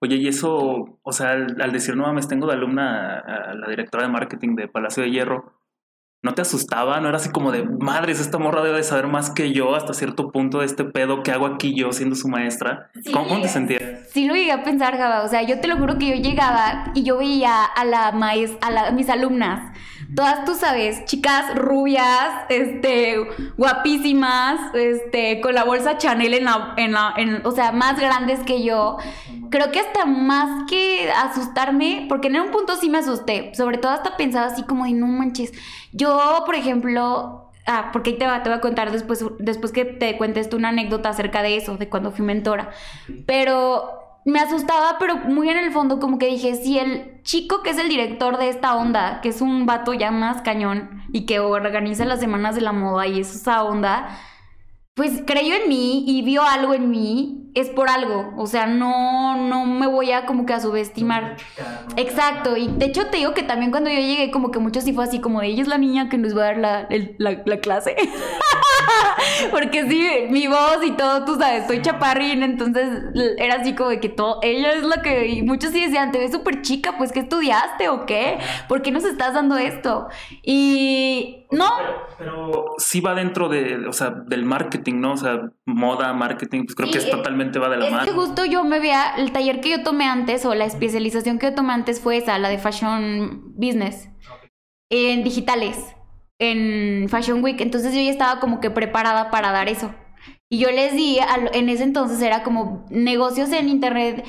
Oye, 0.00 0.16
y 0.16 0.26
eso, 0.26 0.98
o 1.00 1.12
sea, 1.12 1.34
al, 1.34 1.70
decir 1.70 1.94
no 1.94 2.02
mames, 2.02 2.26
tengo 2.26 2.48
de 2.48 2.54
alumna 2.54 3.20
a, 3.20 3.54
la 3.54 3.68
directora 3.68 4.02
de 4.02 4.12
marketing 4.12 4.56
de 4.56 4.66
Palacio 4.66 5.04
de 5.04 5.12
Hierro, 5.12 5.52
¿no 6.24 6.34
te 6.34 6.42
asustaba? 6.42 6.98
¿No 6.98 7.06
era 7.06 7.18
así 7.18 7.30
como 7.30 7.52
de, 7.52 7.62
madres, 7.62 8.18
esta 8.18 8.38
morra 8.38 8.64
debe 8.64 8.82
saber 8.82 9.06
más 9.06 9.30
que 9.30 9.52
yo 9.52 9.76
hasta 9.76 9.94
cierto 9.94 10.32
punto 10.32 10.58
de 10.58 10.66
este 10.66 10.82
pedo 10.82 11.22
que 11.22 11.30
hago 11.30 11.46
aquí 11.46 11.76
yo 11.76 11.92
siendo 11.92 12.16
su 12.16 12.26
maestra? 12.26 12.90
¿Cómo, 13.12 13.40
te 13.40 13.46
sentías? 13.46 14.10
Sí 14.10 14.26
lo 14.26 14.34
llegué 14.34 14.50
a 14.50 14.64
pensar, 14.64 14.96
Gaba. 14.96 15.22
O 15.22 15.28
sea, 15.28 15.42
yo 15.42 15.60
te 15.60 15.68
lo 15.68 15.76
juro 15.76 15.98
que 15.98 16.08
yo 16.08 16.28
llegaba 16.28 16.90
y 16.96 17.04
yo 17.04 17.18
veía 17.18 17.62
a, 17.62 17.84
la 17.84 18.10
maestra, 18.10 18.68
a, 18.68 18.88
a 18.88 18.90
mis 18.90 19.08
alumnas 19.08 19.78
todas 20.14 20.44
tú 20.44 20.54
sabes, 20.54 21.04
chicas 21.04 21.54
rubias, 21.54 22.44
este, 22.48 23.16
guapísimas, 23.56 24.74
este, 24.74 25.40
con 25.40 25.54
la 25.54 25.64
bolsa 25.64 25.98
Chanel 25.98 26.34
en 26.34 26.44
la, 26.44 26.74
en 26.76 26.92
la, 26.92 27.14
en, 27.16 27.44
o 27.44 27.50
sea, 27.50 27.72
más 27.72 27.98
grandes 27.98 28.40
que 28.40 28.62
yo. 28.62 28.98
Creo 29.50 29.70
que 29.72 29.80
hasta 29.80 30.06
más 30.06 30.64
que 30.68 31.10
asustarme, 31.10 32.06
porque 32.08 32.28
en 32.28 32.40
un 32.40 32.50
punto 32.50 32.76
sí 32.76 32.88
me 32.88 32.98
asusté, 32.98 33.52
sobre 33.54 33.78
todo 33.78 33.92
hasta 33.92 34.16
pensaba 34.16 34.46
así 34.46 34.62
como 34.62 34.84
de 34.84 34.92
no 34.92 35.06
manches. 35.06 35.52
Yo, 35.92 36.42
por 36.46 36.54
ejemplo, 36.54 37.42
Ah, 37.68 37.90
porque 37.92 38.10
ahí 38.10 38.16
te, 38.16 38.26
te 38.26 38.48
voy 38.48 38.58
a 38.58 38.60
contar 38.60 38.92
después, 38.92 39.24
después 39.40 39.72
que 39.72 39.84
te 39.84 40.16
cuentes 40.16 40.48
tú 40.48 40.56
una 40.56 40.68
anécdota 40.68 41.08
acerca 41.08 41.42
de 41.42 41.56
eso, 41.56 41.76
de 41.76 41.88
cuando 41.88 42.12
fui 42.12 42.24
mentora. 42.24 42.70
Pero 43.26 44.05
me 44.26 44.40
asustaba, 44.40 44.96
pero 44.98 45.16
muy 45.18 45.48
en 45.48 45.56
el 45.56 45.70
fondo 45.70 46.00
como 46.00 46.18
que 46.18 46.26
dije, 46.26 46.56
si 46.56 46.78
el 46.78 47.22
chico 47.22 47.62
que 47.62 47.70
es 47.70 47.78
el 47.78 47.88
director 47.88 48.38
de 48.38 48.48
esta 48.48 48.74
onda, 48.74 49.20
que 49.20 49.28
es 49.28 49.40
un 49.40 49.66
vato 49.66 49.94
ya 49.94 50.10
más 50.10 50.42
cañón 50.42 51.04
y 51.12 51.26
que 51.26 51.38
organiza 51.38 52.04
las 52.04 52.18
semanas 52.18 52.56
de 52.56 52.60
la 52.60 52.72
moda 52.72 53.06
y 53.06 53.20
es 53.20 53.32
esa 53.32 53.62
onda, 53.62 54.18
pues 54.94 55.22
creyó 55.24 55.54
en 55.54 55.68
mí 55.68 56.04
y 56.08 56.22
vio 56.22 56.42
algo 56.42 56.74
en 56.74 56.90
mí, 56.90 57.52
es 57.54 57.68
por 57.68 57.88
algo. 57.88 58.32
O 58.36 58.48
sea, 58.48 58.66
no, 58.66 59.36
no 59.36 59.64
me 59.64 59.86
voy 59.86 60.10
a 60.10 60.26
como 60.26 60.44
que 60.44 60.54
a 60.54 60.60
subestimar. 60.60 61.36
Exacto. 61.96 62.56
Y 62.56 62.66
de 62.66 62.86
hecho 62.86 63.06
te 63.06 63.18
digo 63.18 63.32
que 63.32 63.44
también 63.44 63.70
cuando 63.70 63.90
yo 63.90 64.00
llegué, 64.00 64.32
como 64.32 64.50
que 64.50 64.58
muchos 64.58 64.82
sí 64.82 64.92
fue 64.92 65.04
así 65.04 65.20
como 65.20 65.40
de 65.40 65.46
ella 65.48 65.62
es 65.62 65.68
la 65.68 65.78
niña 65.78 66.08
que 66.08 66.18
nos 66.18 66.36
va 66.36 66.42
a 66.42 66.46
dar 66.46 66.58
la, 66.58 66.88
la, 67.18 67.42
la 67.44 67.60
clase. 67.60 67.94
Porque 69.50 69.88
sí, 69.88 70.26
mi 70.30 70.46
voz 70.46 70.78
y 70.84 70.92
todo, 70.92 71.24
tú 71.24 71.36
sabes, 71.36 71.66
soy 71.66 71.82
chaparrín, 71.82 72.42
entonces 72.42 72.88
era 73.38 73.56
así 73.56 73.74
como 73.74 73.90
de 73.90 74.00
que 74.00 74.08
todo, 74.08 74.38
ella 74.42 74.72
es 74.72 74.82
la 74.82 75.02
que, 75.02 75.26
y 75.26 75.42
muchos 75.42 75.70
sí 75.70 75.84
decían, 75.84 76.12
te 76.12 76.18
ves 76.18 76.32
súper 76.32 76.62
chica, 76.62 76.96
pues 76.96 77.12
¿qué 77.12 77.20
estudiaste 77.20 77.88
o 77.88 78.06
qué? 78.06 78.38
¿Por 78.68 78.82
qué 78.82 78.90
nos 78.90 79.04
estás 79.04 79.34
dando 79.34 79.56
esto? 79.56 80.08
Y 80.42 81.46
no. 81.50 81.66
Pero, 82.18 82.74
sí 82.78 83.00
va 83.00 83.14
dentro 83.14 83.48
de, 83.48 83.86
o 83.86 83.92
sea, 83.92 84.10
del 84.10 84.44
marketing, 84.44 85.00
¿no? 85.00 85.12
O 85.12 85.16
sea, 85.16 85.50
moda, 85.64 86.12
marketing, 86.12 86.64
pues 86.64 86.74
creo 86.74 86.90
que 86.90 86.98
es, 86.98 87.10
totalmente 87.10 87.58
va 87.58 87.68
de 87.68 87.78
la 87.78 87.86
es 87.86 87.92
mano. 87.92 88.04
Que 88.04 88.12
justo 88.12 88.44
yo 88.44 88.64
me 88.64 88.78
veía, 88.78 89.14
el 89.16 89.32
taller 89.32 89.60
que 89.60 89.70
yo 89.70 89.82
tomé 89.82 90.06
antes 90.06 90.44
o 90.44 90.54
la 90.54 90.64
especialización 90.64 91.38
que 91.38 91.46
yo 91.46 91.54
tomé 91.54 91.72
antes 91.72 92.00
fue 92.00 92.16
esa, 92.18 92.38
la 92.38 92.48
de 92.48 92.58
Fashion 92.58 93.54
Business, 93.56 94.08
en 94.90 95.24
digitales 95.24 95.95
en 96.38 97.08
Fashion 97.08 97.42
Week, 97.42 97.60
entonces 97.60 97.94
yo 97.94 98.00
ya 98.00 98.10
estaba 98.10 98.40
como 98.40 98.60
que 98.60 98.70
preparada 98.70 99.30
para 99.30 99.52
dar 99.52 99.68
eso. 99.68 99.94
Y 100.48 100.58
yo 100.58 100.70
les 100.70 100.92
di, 100.92 101.18
en 101.52 101.68
ese 101.68 101.82
entonces 101.82 102.22
era 102.22 102.42
como 102.44 102.86
negocios 102.90 103.50
en 103.52 103.68
internet 103.68 104.24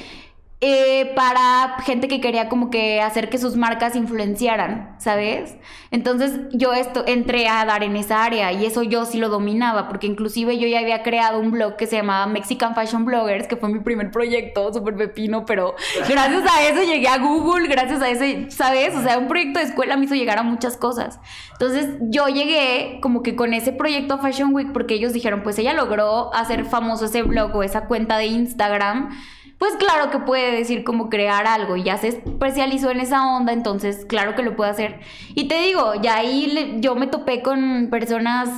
eh, 0.60 1.14
para 1.16 1.78
gente 1.86 2.08
que 2.08 2.20
quería 2.20 2.50
como 2.50 2.72
que 2.72 3.00
hacer 3.00 3.30
que 3.30 3.38
sus 3.38 3.56
marcas 3.56 3.96
influenciaran, 3.96 4.96
¿sabes? 4.98 5.56
Entonces 5.92 6.40
yo 6.52 6.74
esto 6.74 7.04
entré 7.06 7.48
a 7.48 7.64
dar 7.64 7.84
en 7.84 7.96
esa 7.96 8.24
área 8.24 8.52
y 8.52 8.66
eso 8.66 8.82
yo 8.82 9.06
sí 9.06 9.20
lo 9.20 9.30
dominaba, 9.30 9.88
porque 9.88 10.08
inclusive 10.08 10.58
yo 10.58 10.68
ya 10.68 10.80
había 10.80 11.04
creado 11.04 11.40
un 11.40 11.52
blog 11.52 11.76
que 11.76 11.86
se 11.86 11.98
llamaba 11.98 12.26
Mexican 12.26 12.74
Fashion 12.74 13.06
Bloggers, 13.06 13.48
que 13.48 13.56
fue 13.56 13.70
mi 13.70 13.82
primer 13.82 14.10
proyecto, 14.10 14.74
súper 14.74 14.96
pepino, 14.96 15.46
pero 15.46 15.76
gracias 16.10 16.44
a 16.52 16.64
eso 16.64 16.82
llegué 16.82 17.08
a 17.08 17.20
Google, 17.20 17.68
gracias 17.68 18.02
a 18.02 18.10
ese, 18.10 18.50
¿sabes? 18.50 18.96
O 18.96 19.04
sea, 19.04 19.20
un 19.20 19.28
proyecto 19.28 19.60
de 19.60 19.66
escuela 19.66 19.96
me 19.96 20.06
hizo 20.06 20.16
llegar 20.16 20.40
a 20.40 20.44
muchas 20.44 20.76
cosas. 20.76 21.20
Entonces 21.52 21.98
yo 22.02 22.30
llegué 22.30 22.98
como 23.04 23.22
que 23.22 23.36
con 23.36 23.54
ese 23.54 23.74
proyecto 23.74 24.16
a 24.16 24.18
Fashion 24.18 24.56
Week, 24.56 24.74
porque 24.74 24.96
ellos 24.96 25.14
dijeron, 25.14 25.44
pues 25.44 25.60
ella 25.60 25.74
logró 25.74 26.34
hacer 26.34 26.66
famoso 26.66 27.06
ese 27.06 27.22
blog 27.22 27.56
o 27.56 27.62
esa 27.62 27.86
cuenta 27.86 28.18
de 28.18 28.26
Instagram 28.26 29.12
pues 29.58 29.76
claro 29.76 30.12
que 30.12 30.20
puede 30.20 30.52
decir 30.52 30.84
cómo 30.84 31.10
crear 31.10 31.48
algo 31.48 31.76
y 31.78 31.84
ya 31.84 31.98
se 31.98 32.10
especializó 32.10 32.92
en 32.92 33.00
esa 33.00 33.36
onda, 33.36 33.54
entonces 33.54 34.06
claro 34.06 34.36
que 34.36 34.44
lo 34.44 34.56
puede 34.56 34.72
hacer. 34.72 35.00
Y 35.36 35.48
te 35.48 35.60
digo, 35.62 35.96
ya 36.02 36.18
ahí 36.18 36.78
yo 36.80 36.96
me 36.96 37.08
topé 37.08 37.42
con 37.42 37.88
personas 37.90 38.50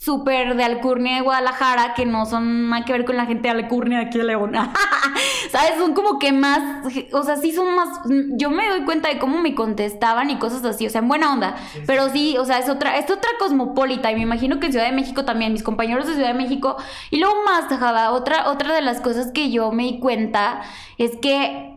súper 0.00 0.56
de 0.56 0.64
Alcurnia 0.64 1.16
de 1.16 1.20
Guadalajara 1.20 1.92
que 1.92 2.06
no 2.06 2.24
son 2.24 2.70
nada 2.70 2.86
que 2.86 2.92
ver 2.92 3.04
con 3.04 3.18
la 3.18 3.26
gente 3.26 3.42
de 3.42 3.50
Alcurnia 3.50 3.98
de 3.98 4.06
aquí 4.06 4.16
de 4.16 4.24
León. 4.24 4.52
¿Sabes? 5.50 5.74
Son 5.78 5.92
como 5.92 6.18
que 6.18 6.32
más, 6.32 6.86
o 7.12 7.22
sea, 7.22 7.36
sí 7.36 7.52
son 7.52 7.74
más, 7.74 8.00
yo 8.38 8.50
me 8.50 8.66
doy 8.70 8.84
cuenta 8.84 9.10
de 9.10 9.18
cómo 9.18 9.38
me 9.42 9.54
contestaban 9.54 10.30
y 10.30 10.38
cosas 10.38 10.64
así, 10.64 10.86
o 10.86 10.90
sea, 10.90 11.02
en 11.02 11.08
buena 11.08 11.32
onda, 11.32 11.54
pero 11.86 12.08
sí, 12.08 12.38
o 12.38 12.46
sea, 12.46 12.58
es 12.58 12.70
otra, 12.70 12.96
es 12.96 13.10
otra 13.10 13.28
cosmopolita 13.38 14.10
y 14.10 14.14
me 14.14 14.22
imagino 14.22 14.58
que 14.58 14.66
en 14.66 14.72
Ciudad 14.72 14.86
de 14.86 14.92
México 14.92 15.26
también, 15.26 15.52
mis 15.52 15.62
compañeros 15.62 16.06
de 16.06 16.14
Ciudad 16.14 16.28
de 16.28 16.34
México, 16.34 16.76
y 17.10 17.18
luego 17.18 17.34
más, 17.44 17.68
Tajada, 17.68 18.12
otra, 18.12 18.48
otra 18.48 18.74
de 18.74 18.80
las 18.80 19.02
cosas 19.02 19.32
que 19.32 19.50
yo 19.50 19.70
me 19.70 19.82
di 19.82 20.00
cuenta 20.00 20.62
es 20.96 21.16
que, 21.16 21.76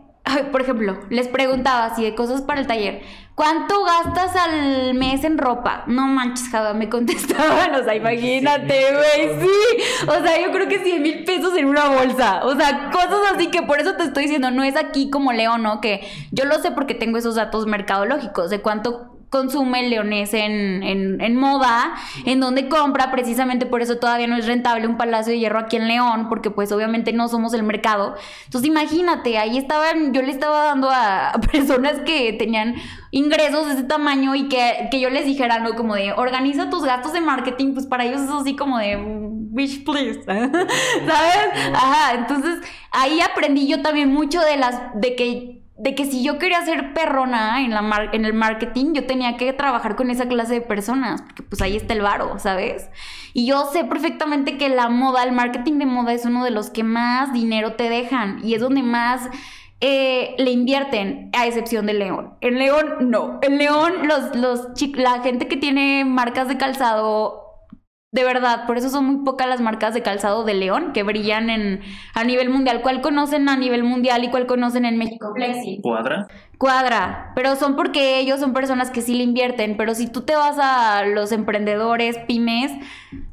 por 0.50 0.62
ejemplo, 0.62 0.98
les 1.10 1.28
preguntaba 1.28 1.86
así 1.86 2.02
de 2.02 2.14
cosas 2.14 2.40
para 2.40 2.60
el 2.60 2.66
taller, 2.66 3.02
¿Cuánto 3.34 3.82
gastas 3.82 4.36
al 4.36 4.94
mes 4.94 5.24
en 5.24 5.38
ropa? 5.38 5.82
No 5.88 6.06
manches, 6.06 6.48
Java, 6.50 6.72
me 6.72 6.88
contestaban. 6.88 7.74
O 7.74 7.82
sea, 7.82 7.94
imagínate, 7.96 8.92
güey, 8.92 9.40
sí. 9.40 10.06
O 10.06 10.22
sea, 10.22 10.40
yo 10.40 10.52
creo 10.52 10.68
que 10.68 10.78
100 10.78 11.02
mil 11.02 11.24
pesos 11.24 11.56
en 11.56 11.66
una 11.66 11.88
bolsa. 11.88 12.44
O 12.44 12.54
sea, 12.54 12.90
cosas 12.92 13.32
así 13.34 13.48
que 13.48 13.62
por 13.62 13.80
eso 13.80 13.94
te 13.96 14.04
estoy 14.04 14.24
diciendo, 14.24 14.52
no 14.52 14.62
es 14.62 14.76
aquí 14.76 15.10
como 15.10 15.32
Leo, 15.32 15.58
¿no? 15.58 15.80
Que 15.80 16.08
yo 16.30 16.44
lo 16.44 16.60
sé 16.60 16.70
porque 16.70 16.94
tengo 16.94 17.18
esos 17.18 17.34
datos 17.34 17.66
mercadológicos 17.66 18.50
de 18.50 18.62
cuánto 18.62 19.13
consume 19.34 19.80
el 19.80 19.90
leonés 19.90 20.32
en, 20.32 20.84
en, 20.84 21.34
moda, 21.34 21.96
en 22.24 22.38
donde 22.38 22.68
compra, 22.68 23.10
precisamente 23.10 23.66
por 23.66 23.82
eso 23.82 23.96
todavía 23.96 24.28
no 24.28 24.36
es 24.36 24.46
rentable 24.46 24.86
un 24.86 24.96
palacio 24.96 25.32
de 25.32 25.40
hierro 25.40 25.58
aquí 25.58 25.74
en 25.74 25.88
León, 25.88 26.28
porque 26.28 26.52
pues 26.52 26.70
obviamente 26.70 27.12
no 27.12 27.26
somos 27.26 27.52
el 27.52 27.64
mercado. 27.64 28.14
Entonces 28.44 28.70
imagínate, 28.70 29.36
ahí 29.36 29.58
estaban, 29.58 30.14
yo 30.14 30.22
le 30.22 30.30
estaba 30.30 30.66
dando 30.66 30.88
a, 30.88 31.32
personas 31.50 31.94
que 32.06 32.32
tenían 32.34 32.76
ingresos 33.10 33.66
de 33.66 33.72
ese 33.72 33.82
tamaño 33.82 34.36
y 34.36 34.48
que, 34.48 34.86
que, 34.92 35.00
yo 35.00 35.10
les 35.10 35.26
dijera, 35.26 35.58
¿no? 35.58 35.74
Como 35.74 35.96
de, 35.96 36.12
organiza 36.12 36.70
tus 36.70 36.84
gastos 36.84 37.12
de 37.12 37.20
marketing, 37.20 37.74
pues 37.74 37.88
para 37.88 38.04
ellos 38.04 38.20
es 38.20 38.30
así 38.30 38.54
como 38.54 38.78
de, 38.78 38.94
wish 39.50 39.82
please, 39.82 40.22
¿sabes? 40.26 40.48
Ajá, 41.74 42.14
entonces 42.20 42.60
ahí 42.92 43.20
aprendí 43.20 43.66
yo 43.66 43.82
también 43.82 44.12
mucho 44.12 44.40
de 44.42 44.58
las, 44.58 44.80
de 44.94 45.16
que 45.16 45.63
de 45.76 45.94
que 45.96 46.04
si 46.04 46.22
yo 46.22 46.38
quería 46.38 46.64
ser 46.64 46.94
perrona 46.94 47.60
en, 47.62 47.70
la 47.70 48.08
en 48.12 48.24
el 48.24 48.32
marketing, 48.32 48.92
yo 48.92 49.06
tenía 49.06 49.36
que 49.36 49.52
trabajar 49.52 49.96
con 49.96 50.08
esa 50.08 50.28
clase 50.28 50.54
de 50.54 50.60
personas, 50.60 51.22
porque 51.22 51.42
pues 51.42 51.60
ahí 51.62 51.76
está 51.76 51.94
el 51.94 52.02
varo, 52.02 52.38
¿sabes? 52.38 52.88
Y 53.32 53.46
yo 53.46 53.66
sé 53.72 53.84
perfectamente 53.84 54.56
que 54.56 54.68
la 54.68 54.88
moda, 54.88 55.24
el 55.24 55.32
marketing 55.32 55.78
de 55.78 55.86
moda 55.86 56.12
es 56.12 56.24
uno 56.24 56.44
de 56.44 56.52
los 56.52 56.70
que 56.70 56.84
más 56.84 57.32
dinero 57.32 57.72
te 57.74 57.88
dejan 57.88 58.38
y 58.44 58.54
es 58.54 58.60
donde 58.60 58.82
más 58.84 59.28
eh, 59.80 60.36
le 60.38 60.52
invierten, 60.52 61.30
a 61.32 61.46
excepción 61.46 61.86
de 61.86 61.94
León. 61.94 62.34
En 62.40 62.58
León, 62.58 63.10
no. 63.10 63.40
En 63.42 63.58
León, 63.58 63.92
los, 64.04 64.36
los, 64.36 64.68
la 64.94 65.22
gente 65.22 65.48
que 65.48 65.56
tiene 65.56 66.04
marcas 66.04 66.46
de 66.46 66.56
calzado 66.56 67.43
de 68.14 68.22
verdad, 68.22 68.64
por 68.68 68.78
eso 68.78 68.90
son 68.90 69.06
muy 69.06 69.24
pocas 69.24 69.48
las 69.48 69.60
marcas 69.60 69.92
de 69.92 70.00
calzado 70.00 70.44
de 70.44 70.54
León 70.54 70.92
que 70.92 71.02
brillan 71.02 71.50
en, 71.50 71.80
a 72.14 72.22
nivel 72.22 72.48
mundial. 72.48 72.80
¿Cuál 72.80 73.00
conocen 73.00 73.48
a 73.48 73.56
nivel 73.56 73.82
mundial 73.82 74.22
y 74.22 74.30
cuál 74.30 74.46
conocen 74.46 74.84
en 74.84 74.96
México? 74.98 75.32
Flexi. 75.34 75.80
Cuadra. 75.82 76.28
Cuadra, 76.58 77.32
pero 77.34 77.56
son 77.56 77.76
porque 77.76 78.18
ellos 78.18 78.40
son 78.40 78.52
personas 78.52 78.90
que 78.90 79.02
sí 79.02 79.14
le 79.14 79.24
invierten, 79.24 79.76
pero 79.76 79.94
si 79.94 80.06
tú 80.06 80.22
te 80.22 80.36
vas 80.36 80.56
a 80.60 81.04
los 81.04 81.32
emprendedores, 81.32 82.18
pymes, 82.26 82.72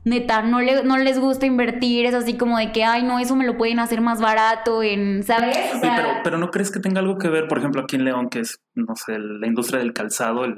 neta, 0.03 0.41
no, 0.41 0.61
le, 0.61 0.83
no 0.83 0.97
les 0.97 1.19
gusta 1.19 1.45
invertir, 1.45 2.05
es 2.05 2.15
así 2.15 2.35
como 2.35 2.57
de 2.57 2.71
que, 2.71 2.83
ay, 2.83 3.03
no, 3.03 3.19
eso 3.19 3.35
me 3.35 3.45
lo 3.45 3.57
pueden 3.57 3.79
hacer 3.79 4.01
más 4.01 4.19
barato, 4.19 4.81
en, 4.81 5.23
¿sabes? 5.23 5.57
pero, 5.81 6.09
pero 6.23 6.37
no 6.37 6.49
crees 6.49 6.71
que 6.71 6.79
tenga 6.79 6.99
algo 6.99 7.17
que 7.17 7.29
ver, 7.29 7.47
por 7.47 7.59
ejemplo, 7.59 7.81
aquí 7.81 7.95
en 7.95 8.05
León, 8.05 8.29
que 8.29 8.39
es, 8.39 8.59
no 8.73 8.95
sé, 8.95 9.19
la 9.19 9.47
industria 9.47 9.79
del 9.79 9.93
calzado, 9.93 10.43
el, 10.45 10.55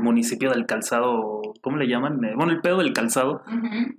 municipio 0.00 0.50
del 0.50 0.66
calzado, 0.66 1.42
¿cómo 1.60 1.76
le 1.76 1.88
llaman? 1.88 2.24
Eh, 2.24 2.32
bueno, 2.36 2.52
el 2.52 2.60
pedo 2.60 2.78
del 2.78 2.92
calzado. 2.92 3.42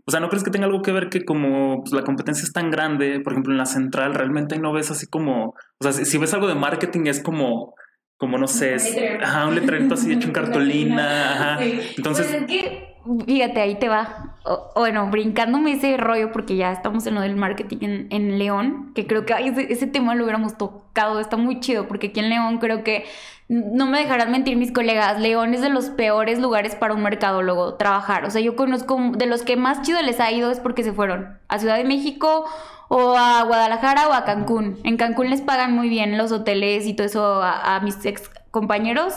O 0.06 0.12
sea, 0.12 0.20
¿no 0.20 0.30
crees 0.30 0.44
que 0.44 0.52
tenga 0.52 0.66
algo 0.66 0.82
que 0.82 0.92
ver 0.92 1.10
que 1.10 1.24
como 1.26 1.82
pues, 1.82 1.94
la 1.94 2.04
competencia 2.04 2.44
es 2.44 2.54
tan 2.54 2.72
grande, 2.72 3.20
por 3.20 3.34
ejemplo, 3.34 3.52
en 3.52 3.58
la 3.58 3.66
central, 3.66 4.16
realmente 4.16 4.58
no 4.58 4.74
ves 4.74 4.92
así 4.92 5.08
como, 5.08 5.56
o 5.80 5.84
sea, 5.84 5.92
si, 5.92 6.18
ves 6.18 6.34
algo 6.34 6.48
de 6.48 6.56
marketing 6.56 7.06
es 7.06 7.22
como 7.22 7.76
como 8.20 8.38
no 8.38 8.48
sé, 8.48 8.76
ajá, 9.24 9.48
un 9.48 9.56
letrerito 9.56 9.96
así 9.96 10.12
hecho 10.12 10.28
en 10.28 10.34
cartolina, 10.34 11.34
ajá. 11.34 11.64
Entonces, 11.64 12.28
pues 12.28 12.42
es 12.42 12.48
que 12.48 12.90
Fíjate, 13.26 13.62
ahí 13.62 13.76
te 13.80 13.88
va. 13.88 14.36
bueno, 14.76 15.10
brincándome 15.10 15.74
ese 15.74 15.98
rollo, 15.98 16.32
porque 16.32 16.58
ya 16.58 16.72
estamos 16.72 17.08
en 17.08 17.16
lo 17.16 17.22
del 17.22 17.36
marketing 17.36 18.08
en, 18.10 18.38
León, 18.38 18.92
que 18.94 19.08
creo 19.08 19.26
que 19.26 19.34
ese, 19.70 19.88
tema 19.88 20.16
lo 20.16 20.24
hubiéramos 20.24 20.58
tocado, 20.58 21.20
está 21.20 21.38
muy 21.38 21.60
chido, 21.60 21.88
porque 21.88 22.08
aquí 22.08 22.20
en 22.20 22.30
León 22.30 22.58
creo 22.60 22.84
que, 22.84 23.06
no 23.48 23.88
me 23.88 23.98
dejarán 24.00 24.32
mentir 24.32 24.58
mis 24.58 24.72
colegas, 24.72 25.20
León 25.20 25.56
es 25.56 25.62
de 25.62 25.70
los 25.70 25.90
peores 25.90 26.40
lugares 26.40 26.76
para 26.76 26.94
un 26.94 27.02
mercadólogo 27.02 27.76
trabajar. 27.76 28.26
O 28.26 28.30
sea, 28.30 28.42
yo 28.42 28.56
conozco 28.56 29.00
de 29.16 29.26
los 29.26 29.42
que 29.42 29.56
más 29.56 29.82
chido 29.82 30.00
les 30.04 30.20
ha 30.20 30.32
ido 30.32 30.52
es 30.52 30.60
porque 30.60 30.84
se 30.84 30.94
fueron 30.94 31.40
a 31.48 31.58
Ciudad 31.58 31.78
de 31.78 31.84
México 31.84 32.46
o 32.90 33.16
a 33.18 33.44
Guadalajara 33.44 34.10
o 34.10 34.14
a 34.14 34.26
Cancún. 34.26 34.78
En 34.84 34.98
Cancún 34.98 35.30
les 35.30 35.42
pagan 35.42 35.74
muy 35.74 35.88
bien 35.88 36.18
los 36.18 36.34
hoteles 36.34 36.86
y 36.86 36.94
todo 36.94 37.08
eso 37.08 37.42
a, 37.42 37.76
a 37.76 37.80
mis 37.80 38.04
ex 38.06 38.30
compañeros 38.52 39.14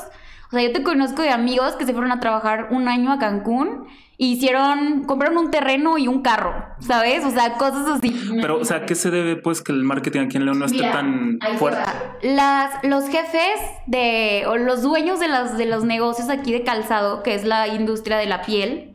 o 0.53 0.55
sea, 0.55 0.67
yo 0.69 0.73
te 0.75 0.83
conozco 0.83 1.23
de 1.23 1.31
amigos 1.31 1.77
que 1.77 1.87
se 1.87 1.95
fueron 1.95 2.13
a 2.13 2.21
trabajar 2.21 2.69
un 2.73 2.87
año 2.87 3.11
a 3.11 3.19
Cancún 3.19 3.87
y 4.19 4.33
hicieron, 4.33 5.05
compraron 5.05 5.39
un 5.39 5.51
terreno 5.51 5.97
y 5.97 6.09
un 6.09 6.21
carro, 6.21 6.55
¿sabes? 6.79 7.25
O 7.25 7.31
sea, 7.31 7.55
cosas 7.55 7.89
así. 7.89 8.15
Pero, 8.39 8.59
o 8.59 8.65
sea, 8.67 8.85
¿qué 8.85 8.95
se 8.95 9.11
debe 9.11 9.37
pues 9.37 9.63
que 9.63 9.73
el 9.73 9.83
marketing 9.83 10.21
aquí 10.21 10.37
en 10.37 10.45
León 10.45 10.59
no 10.59 10.67
esté 10.67 10.83
tan 10.83 11.39
fuerte? 11.57 11.81
Las, 12.23 12.85
los 12.85 13.09
jefes 13.09 13.61
de, 13.87 14.45
o 14.47 14.59
los 14.59 14.83
dueños 14.83 15.21
de 15.21 15.29
los, 15.29 15.57
de 15.57 15.65
los 15.65 15.85
negocios 15.85 16.29
aquí 16.29 16.53
de 16.53 16.65
calzado, 16.65 17.23
que 17.23 17.35
es 17.35 17.47
la 17.47 17.69
industria 17.69 18.19
de 18.19 18.27
la 18.27 18.43
piel, 18.43 18.93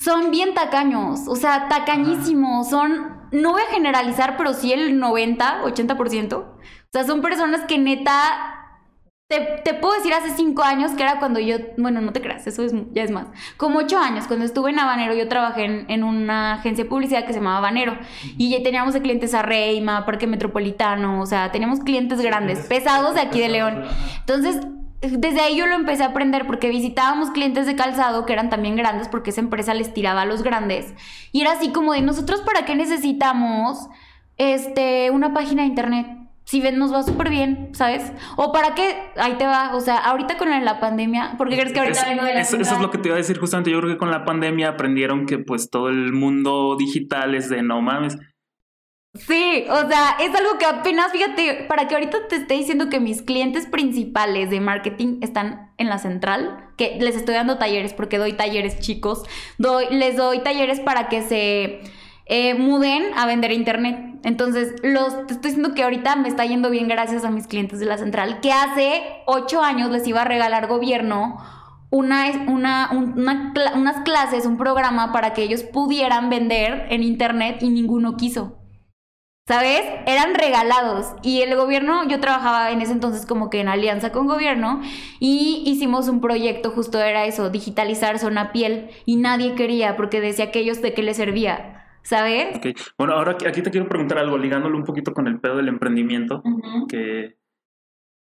son 0.00 0.32
bien 0.32 0.54
tacaños, 0.54 1.28
o 1.28 1.36
sea, 1.36 1.68
tacañísimos, 1.68 2.68
son, 2.68 3.25
no 3.32 3.52
voy 3.52 3.62
a 3.62 3.72
generalizar, 3.72 4.36
pero 4.36 4.52
sí 4.54 4.72
el 4.72 4.98
90, 4.98 5.62
80%. 5.64 6.34
O 6.34 6.54
sea, 6.92 7.04
son 7.04 7.20
personas 7.20 7.62
que 7.66 7.78
neta 7.78 8.56
te, 9.28 9.74
puedo 9.74 9.92
decir 9.94 10.14
hace 10.14 10.30
cinco 10.36 10.62
años 10.62 10.92
que 10.92 11.02
era 11.02 11.18
cuando 11.18 11.40
yo, 11.40 11.56
bueno, 11.78 12.00
no 12.00 12.12
te 12.12 12.20
creas, 12.20 12.46
eso 12.46 12.62
es, 12.62 12.72
ya 12.92 13.02
es 13.02 13.10
más. 13.10 13.26
Como 13.56 13.80
ocho 13.80 13.98
años, 13.98 14.28
cuando 14.28 14.44
estuve 14.44 14.70
en 14.70 14.78
Habanero, 14.78 15.14
yo 15.14 15.26
trabajé 15.26 15.84
en, 15.88 16.04
una 16.04 16.54
agencia 16.54 16.84
de 16.84 16.90
publicidad 16.90 17.26
que 17.26 17.32
se 17.32 17.40
llamaba 17.40 17.58
Habanero. 17.58 17.98
Y 18.38 18.50
ya 18.50 18.62
teníamos 18.62 18.94
de 18.94 19.02
clientes 19.02 19.34
a 19.34 19.42
Reima, 19.42 20.06
Parque 20.06 20.28
Metropolitano, 20.28 21.20
o 21.20 21.26
sea, 21.26 21.50
teníamos 21.50 21.80
clientes 21.80 22.20
grandes, 22.20 22.60
pesados 22.66 23.16
de 23.16 23.20
aquí 23.20 23.40
de 23.40 23.48
León. 23.48 23.82
Entonces, 24.20 24.60
desde 25.00 25.40
ahí 25.40 25.56
yo 25.56 25.66
lo 25.66 25.74
empecé 25.74 26.02
a 26.02 26.08
aprender 26.08 26.46
porque 26.46 26.68
visitábamos 26.68 27.30
clientes 27.30 27.66
de 27.66 27.76
calzado 27.76 28.26
que 28.26 28.32
eran 28.32 28.50
también 28.50 28.76
grandes 28.76 29.08
porque 29.08 29.30
esa 29.30 29.40
empresa 29.40 29.74
les 29.74 29.92
tiraba 29.92 30.22
a 30.22 30.26
los 30.26 30.42
grandes. 30.42 30.94
Y 31.32 31.42
era 31.42 31.52
así 31.52 31.72
como 31.72 31.92
de, 31.92 32.02
nosotros 32.02 32.40
para 32.42 32.64
qué 32.64 32.74
necesitamos 32.74 33.88
este, 34.36 35.10
una 35.10 35.32
página 35.32 35.62
de 35.62 35.68
internet 35.68 36.06
si 36.46 36.60
ven, 36.60 36.78
nos 36.78 36.94
va 36.94 37.02
súper 37.02 37.28
bien, 37.28 37.70
¿sabes? 37.72 38.12
O 38.36 38.52
para 38.52 38.76
qué, 38.76 39.10
ahí 39.16 39.34
te 39.36 39.44
va, 39.44 39.74
o 39.74 39.80
sea, 39.80 39.96
ahorita 39.96 40.38
con 40.38 40.48
la 40.48 40.78
pandemia, 40.78 41.34
¿por 41.36 41.48
qué 41.48 41.56
crees 41.56 41.72
que 41.72 41.80
ahorita 41.80 42.08
vengo 42.08 42.24
de 42.24 42.34
la 42.34 42.40
eso, 42.40 42.56
eso 42.56 42.76
es 42.76 42.80
lo 42.80 42.92
que 42.92 42.98
te 42.98 43.08
iba 43.08 43.16
a 43.16 43.18
decir 43.18 43.36
justamente, 43.36 43.72
yo 43.72 43.80
creo 43.80 43.90
que 43.90 43.98
con 43.98 44.12
la 44.12 44.24
pandemia 44.24 44.68
aprendieron 44.68 45.26
que 45.26 45.38
pues 45.38 45.70
todo 45.70 45.88
el 45.88 46.12
mundo 46.12 46.76
digital 46.78 47.34
es 47.34 47.48
de 47.48 47.62
no 47.62 47.82
mames. 47.82 48.16
Sí, 49.18 49.64
o 49.68 49.88
sea, 49.88 50.16
es 50.20 50.34
algo 50.34 50.58
que 50.58 50.64
apenas, 50.64 51.12
fíjate, 51.12 51.64
para 51.68 51.88
que 51.88 51.94
ahorita 51.94 52.28
te 52.28 52.36
esté 52.36 52.54
diciendo 52.54 52.88
que 52.88 53.00
mis 53.00 53.22
clientes 53.22 53.66
principales 53.66 54.50
de 54.50 54.60
marketing 54.60 55.18
están 55.22 55.70
en 55.78 55.88
la 55.88 55.98
central, 55.98 56.70
que 56.76 56.98
les 57.00 57.16
estoy 57.16 57.34
dando 57.34 57.58
talleres 57.58 57.92
porque 57.92 58.18
doy 58.18 58.32
talleres 58.32 58.80
chicos, 58.80 59.22
doy, 59.58 59.86
les 59.90 60.16
doy 60.16 60.40
talleres 60.40 60.80
para 60.80 61.08
que 61.08 61.22
se 61.22 61.80
eh, 62.26 62.54
muden 62.54 63.04
a 63.16 63.26
vender 63.26 63.52
internet. 63.52 63.98
Entonces, 64.24 64.74
los, 64.82 65.26
te 65.26 65.34
estoy 65.34 65.52
diciendo 65.52 65.74
que 65.74 65.84
ahorita 65.84 66.16
me 66.16 66.28
está 66.28 66.44
yendo 66.44 66.70
bien 66.70 66.88
gracias 66.88 67.24
a 67.24 67.30
mis 67.30 67.46
clientes 67.46 67.78
de 67.78 67.86
la 67.86 67.98
central, 67.98 68.40
que 68.40 68.52
hace 68.52 69.02
ocho 69.26 69.62
años 69.62 69.90
les 69.90 70.06
iba 70.06 70.22
a 70.22 70.24
regalar 70.24 70.66
gobierno 70.66 71.38
una, 71.90 72.26
una, 72.48 72.90
unas 72.92 74.00
clases, 74.02 74.44
un 74.44 74.56
programa 74.56 75.12
para 75.12 75.32
que 75.32 75.42
ellos 75.42 75.62
pudieran 75.62 76.28
vender 76.28 76.86
en 76.90 77.02
internet 77.02 77.58
y 77.62 77.70
ninguno 77.70 78.16
quiso. 78.16 78.58
¿Sabes? 79.46 79.82
Eran 80.06 80.34
regalados. 80.34 81.14
Y 81.22 81.42
el 81.42 81.54
gobierno, 81.54 82.08
yo 82.08 82.18
trabajaba 82.18 82.72
en 82.72 82.80
ese 82.80 82.92
entonces 82.92 83.26
como 83.26 83.48
que 83.48 83.60
en 83.60 83.68
alianza 83.68 84.10
con 84.10 84.26
gobierno 84.26 84.80
y 85.20 85.62
hicimos 85.64 86.08
un 86.08 86.20
proyecto, 86.20 86.70
justo 86.70 87.00
era 87.00 87.26
eso, 87.26 87.48
digitalizar 87.50 88.18
zona 88.18 88.50
piel. 88.50 88.90
Y 89.04 89.16
nadie 89.16 89.54
quería 89.54 89.96
porque 89.96 90.20
decía 90.20 90.50
que 90.50 90.58
ellos 90.58 90.82
de 90.82 90.94
qué 90.94 91.02
les 91.02 91.16
servía. 91.16 91.76
¿sabes? 92.06 92.60
Bueno, 92.96 93.14
ahora 93.14 93.32
aquí 93.32 93.62
te 93.62 93.70
quiero 93.70 93.88
preguntar 93.88 94.18
algo, 94.18 94.38
ligándolo 94.38 94.78
un 94.78 94.84
poquito 94.84 95.12
con 95.12 95.26
el 95.26 95.40
pedo 95.40 95.56
del 95.56 95.68
emprendimiento, 95.68 96.40
que, 96.88 97.34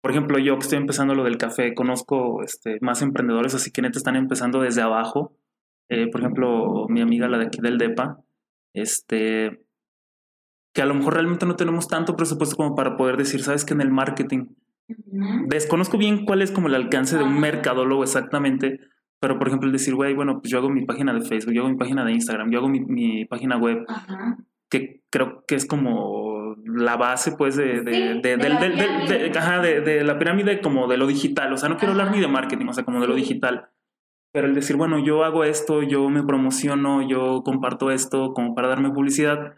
por 0.01 0.11
ejemplo, 0.11 0.39
yo 0.39 0.55
que 0.55 0.65
estoy 0.65 0.79
empezando 0.79 1.15
lo 1.15 1.23
del 1.23 1.37
café, 1.37 1.75
conozco 1.75 2.43
este, 2.43 2.79
más 2.81 3.03
emprendedores, 3.03 3.55
así 3.55 3.71
que 3.71 3.83
neta 3.83 3.99
están 3.99 4.17
empezando 4.17 4.61
desde 4.61 4.81
abajo. 4.81 5.37
Eh, 5.91 6.09
por 6.11 6.23
ejemplo, 6.23 6.87
mi 6.89 7.03
amiga, 7.03 7.29
la 7.29 7.37
de 7.37 7.47
aquí 7.47 7.61
del 7.61 7.77
DEPA, 7.77 8.21
este, 8.73 9.64
que 10.75 10.83
a 10.83 10.87
lo 10.87 10.95
mejor 10.95 11.15
realmente 11.15 11.47
no 11.47 11.57
tenemos 11.57 11.89
tanto 11.89 12.17
presupuesto 12.17 12.57
como 12.57 12.75
para 12.75 12.97
poder 12.97 13.17
decir, 13.17 13.43
sabes 13.43 13.65
que 13.65 13.73
en 13.73 13.81
el 13.81 13.91
marketing, 13.91 14.49
desconozco 15.47 15.97
bien 15.97 16.27
cuál 16.27 16.43
es 16.43 16.51
como 16.51 16.67
el 16.67 16.75
alcance 16.75 17.17
de 17.17 17.25
un 17.25 17.41
mercadólogo 17.41 18.03
exactamente, 18.03 18.81
pero, 19.25 19.39
por 19.39 19.49
ejemplo, 19.49 19.69
el 19.69 19.73
decir, 19.73 19.95
güey, 19.95 20.13
bueno, 20.13 20.41
pues 20.41 20.51
yo 20.51 20.59
hago 20.59 20.69
mi 20.69 20.85
página 20.85 21.15
de 21.15 21.23
Facebook, 21.23 21.55
yo 21.55 21.63
hago 21.63 21.71
mi 21.71 21.79
página 21.79 22.05
de 22.05 22.13
Instagram, 22.13 22.51
yo 22.51 22.59
hago 22.59 22.69
mi, 22.69 23.25
página 23.25 23.57
web, 23.57 23.87
que 24.69 25.01
creo 25.09 25.45
que 25.49 25.55
es 25.55 25.65
como 25.65 26.57
la 26.67 26.99
base, 26.99 27.33
pues, 27.33 27.57
de, 27.57 27.81
de, 27.81 28.21
de, 28.21 28.37
de, 28.37 30.05
la 30.05 30.19
pirámide. 30.19 30.61
como 30.61 30.89
de 30.89 30.99
lo 30.99 31.07
digital. 31.07 31.51
O 31.55 31.57
sea, 31.57 31.71
no 31.71 31.79
quiero 31.79 31.93
hablar 31.93 32.11
ni 32.11 32.21
de 32.21 32.29
marketing, 32.29 32.67
o 32.67 32.75
sea, 32.75 32.85
como 32.85 33.01
de 33.01 33.07
lo 33.07 33.15
digital. 33.15 33.71
Pero 34.31 34.47
el 34.47 34.55
decir, 34.55 34.77
bueno, 34.77 34.99
yo 34.99 35.25
hago 35.25 35.45
esto, 35.45 35.83
yo 35.83 36.11
me 36.11 36.23
promociono, 36.23 37.09
yo 37.09 37.43
comparto 37.45 37.91
esto 37.91 38.35
como 38.35 38.55
para 38.55 38.69
darme 38.69 38.91
publicidad, 38.91 39.55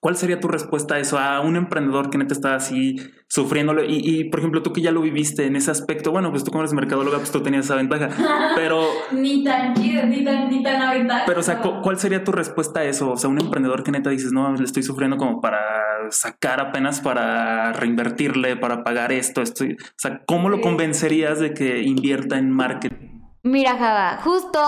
¿Cuál 0.00 0.16
sería 0.16 0.40
tu 0.40 0.48
respuesta 0.48 0.94
a 0.94 0.98
eso? 0.98 1.18
A 1.18 1.40
un 1.40 1.56
emprendedor 1.56 2.08
que 2.08 2.16
neta 2.16 2.32
está 2.32 2.54
así 2.54 2.96
sufriéndolo. 3.28 3.84
Y, 3.84 4.24
por 4.24 4.40
ejemplo, 4.40 4.62
tú 4.62 4.72
que 4.72 4.80
ya 4.80 4.92
lo 4.92 5.02
viviste 5.02 5.44
en 5.44 5.56
ese 5.56 5.70
aspecto, 5.70 6.10
bueno, 6.10 6.30
pues 6.30 6.42
tú 6.42 6.50
como 6.50 6.62
eres 6.62 6.72
mercadóloga, 6.72 7.18
pues 7.18 7.30
tú 7.30 7.42
tenías 7.42 7.66
esa 7.66 7.74
ventaja. 7.74 8.08
Pero. 8.56 8.82
ni 9.12 9.44
tan 9.44 9.74
chido, 9.74 10.06
ni 10.06 10.24
tan, 10.24 10.48
ni 10.48 10.62
tan 10.62 10.80
la 10.80 10.94
ventaja. 10.94 11.24
Pero, 11.26 11.40
o 11.40 11.42
sea, 11.42 11.60
¿cuál 11.60 11.98
sería 11.98 12.24
tu 12.24 12.32
respuesta 12.32 12.80
a 12.80 12.84
eso? 12.84 13.10
O 13.10 13.16
sea, 13.18 13.28
un 13.28 13.40
emprendedor 13.40 13.82
que 13.82 13.92
neta 13.92 14.08
dices, 14.08 14.32
no, 14.32 14.50
le 14.54 14.64
estoy 14.64 14.82
sufriendo 14.82 15.18
como 15.18 15.42
para 15.42 15.60
sacar 16.08 16.60
apenas 16.60 17.02
para 17.02 17.74
reinvertirle, 17.74 18.56
para 18.56 18.82
pagar 18.82 19.12
esto, 19.12 19.42
esto. 19.42 19.64
O 19.64 19.98
sea, 19.98 20.22
¿cómo 20.24 20.48
lo 20.48 20.62
convencerías 20.62 21.40
de 21.40 21.52
que 21.52 21.82
invierta 21.82 22.38
en 22.38 22.50
marketing? 22.50 23.20
Mira, 23.42 23.76
Java, 23.76 24.18
justo 24.22 24.60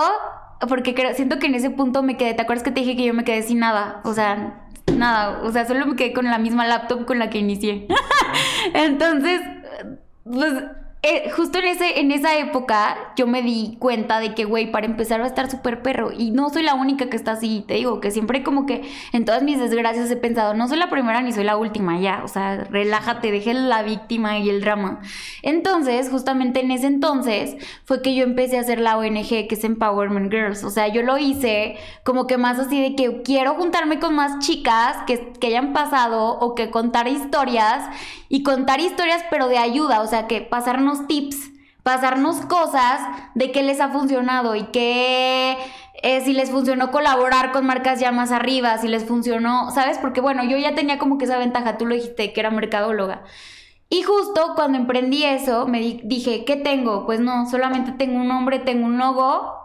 porque 0.69 0.95
siento 1.15 1.39
que 1.39 1.47
en 1.47 1.55
ese 1.55 1.71
punto 1.71 2.03
me 2.03 2.17
quedé, 2.17 2.35
¿te 2.35 2.43
acuerdas 2.43 2.63
que 2.63 2.71
te 2.71 2.81
dije 2.81 2.97
que 2.97 3.05
yo 3.05 3.15
me 3.15 3.25
quedé 3.25 3.43
sin 3.43 3.59
nada? 3.59 4.01
O 4.05 4.13
sea, 4.15 4.62
nada, 4.97 5.43
o 5.43 5.51
sea, 5.53 5.67
solo 5.67 5.87
me 5.87 5.97
quedé 5.97 6.13
con 6.13 6.25
la 6.25 6.39
misma 6.39 6.67
laptop 6.67 7.05
con 7.05 7.19
la 7.19 7.31
que 7.31 7.39
inicié. 7.39 7.87
Entonces, 8.75 9.41
pues 10.25 10.55
eh, 11.05 11.31
justo 11.31 11.59
en, 11.59 11.65
ese, 11.65 11.99
en 11.99 12.13
esa 12.13 12.39
época 12.39 13.13
yo 13.17 13.27
me 13.27 13.43
di 13.43 13.77
cuenta 13.81 14.21
de 14.21 14.35
que, 14.35 14.45
güey, 14.45 14.71
para 14.71 14.87
empezar 14.87 15.21
va 15.21 15.25
a 15.25 15.29
estar 15.29 15.51
súper 15.51 15.83
perro. 15.83 16.13
Y 16.17 16.31
no 16.31 16.49
soy 16.51 16.63
la 16.63 16.75
única 16.75 17.11
que 17.11 17.17
está 17.17 17.33
así, 17.33 17.65
te 17.67 17.75
digo, 17.75 18.01
que 18.01 18.13
siempre 18.13 18.45
como 18.45 18.67
que 18.67 18.89
en 19.13 19.25
todas 19.25 19.43
mis 19.43 19.59
desgracias 19.59 20.09
he 20.13 20.17
pensado, 20.17 20.55
no 20.55 20.69
soy 20.69 20.79
la 20.79 20.91
primera 20.91 21.21
ni 21.21 21.33
soy 21.33 21.43
la 21.43 21.57
última, 21.57 21.99
ya, 21.99 22.23
o 22.23 22.29
sea, 22.29 22.63
relájate, 22.71 23.33
deje 23.33 23.53
la 23.53 23.83
víctima 23.83 24.39
y 24.39 24.49
el 24.49 24.61
drama. 24.61 25.01
Entonces, 25.43 26.09
justamente 26.09 26.61
en 26.61 26.71
ese 26.71 26.87
entonces 26.87 27.57
fue 27.85 28.01
que 28.01 28.15
yo 28.15 28.23
empecé 28.23 28.57
a 28.59 28.61
hacer 28.61 28.79
la 28.79 28.97
ONG 28.97 29.49
que 29.49 29.49
es 29.51 29.65
Empowerment 29.65 30.31
Girls. 30.31 30.63
O 30.63 30.71
sea, 30.71 30.87
yo 30.87 31.03
lo 31.03 31.19
hice 31.19 31.79
como 32.05 32.29
que 32.29 32.39
más 32.39 32.61
así 32.61 32.81
de 32.81 32.95
que 32.95 33.23
quiero 33.23 33.55
juntarme 33.57 33.99
con 33.99 34.15
más 34.15 34.39
chicas 34.39 34.99
que, 35.09 35.33
que 35.41 35.49
hayan 35.49 35.73
pasado 35.73 36.39
o 36.39 36.55
que 36.55 36.71
contar 36.71 37.09
historias 37.09 37.85
y 38.29 38.45
contar 38.45 38.79
historias 38.79 39.25
pero 39.31 39.49
de 39.49 39.59
ayuda, 39.59 40.01
o 40.01 40.07
sea, 40.07 40.29
que 40.29 40.43
pasarnos 40.43 40.92
tips, 41.07 41.51
pasarnos 41.83 42.37
cosas 42.47 43.01
de 43.35 43.51
qué 43.53 43.63
les 43.63 43.81
ha 43.81 43.89
funcionado 43.89 44.55
y 44.55 44.65
qué 44.65 45.57
eh, 46.03 46.21
si 46.23 46.33
les 46.33 46.51
funcionó 46.51 46.91
colaborar 46.91 47.53
con 47.53 47.65
marcas 47.65 48.01
ya 48.01 48.11
más 48.13 48.33
arriba, 48.33 48.77
si 48.79 48.89
les 48.89 49.05
funcionó, 49.05 49.71
¿sabes? 49.71 49.99
Porque 49.99 50.21
bueno, 50.21 50.45
yo 50.45 50.59
ya 50.59 50.75
tenía 50.75 50.99
como 50.99 51.19
que 51.19 51.27
esa 51.27 51.39
ventaja, 51.39 51.79
tú 51.79 51.87
lo 51.87 51.95
dijiste, 51.95 52.33
que 52.33 52.41
era 52.41 52.51
mercadóloga. 52.51 53.23
Y 53.89 54.03
justo 54.03 54.55
cuando 54.57 54.79
emprendí 54.79 55.25
eso, 55.25 55.67
me 55.69 56.01
dije, 56.03 56.45
¿qué 56.45 56.57
tengo? 56.57 57.07
Pues 57.07 57.21
no, 57.21 57.49
solamente 57.49 57.93
tengo 57.93 58.21
un 58.21 58.29
nombre, 58.29 58.59
tengo 58.59 58.87
un 58.87 58.99
logo 58.99 59.62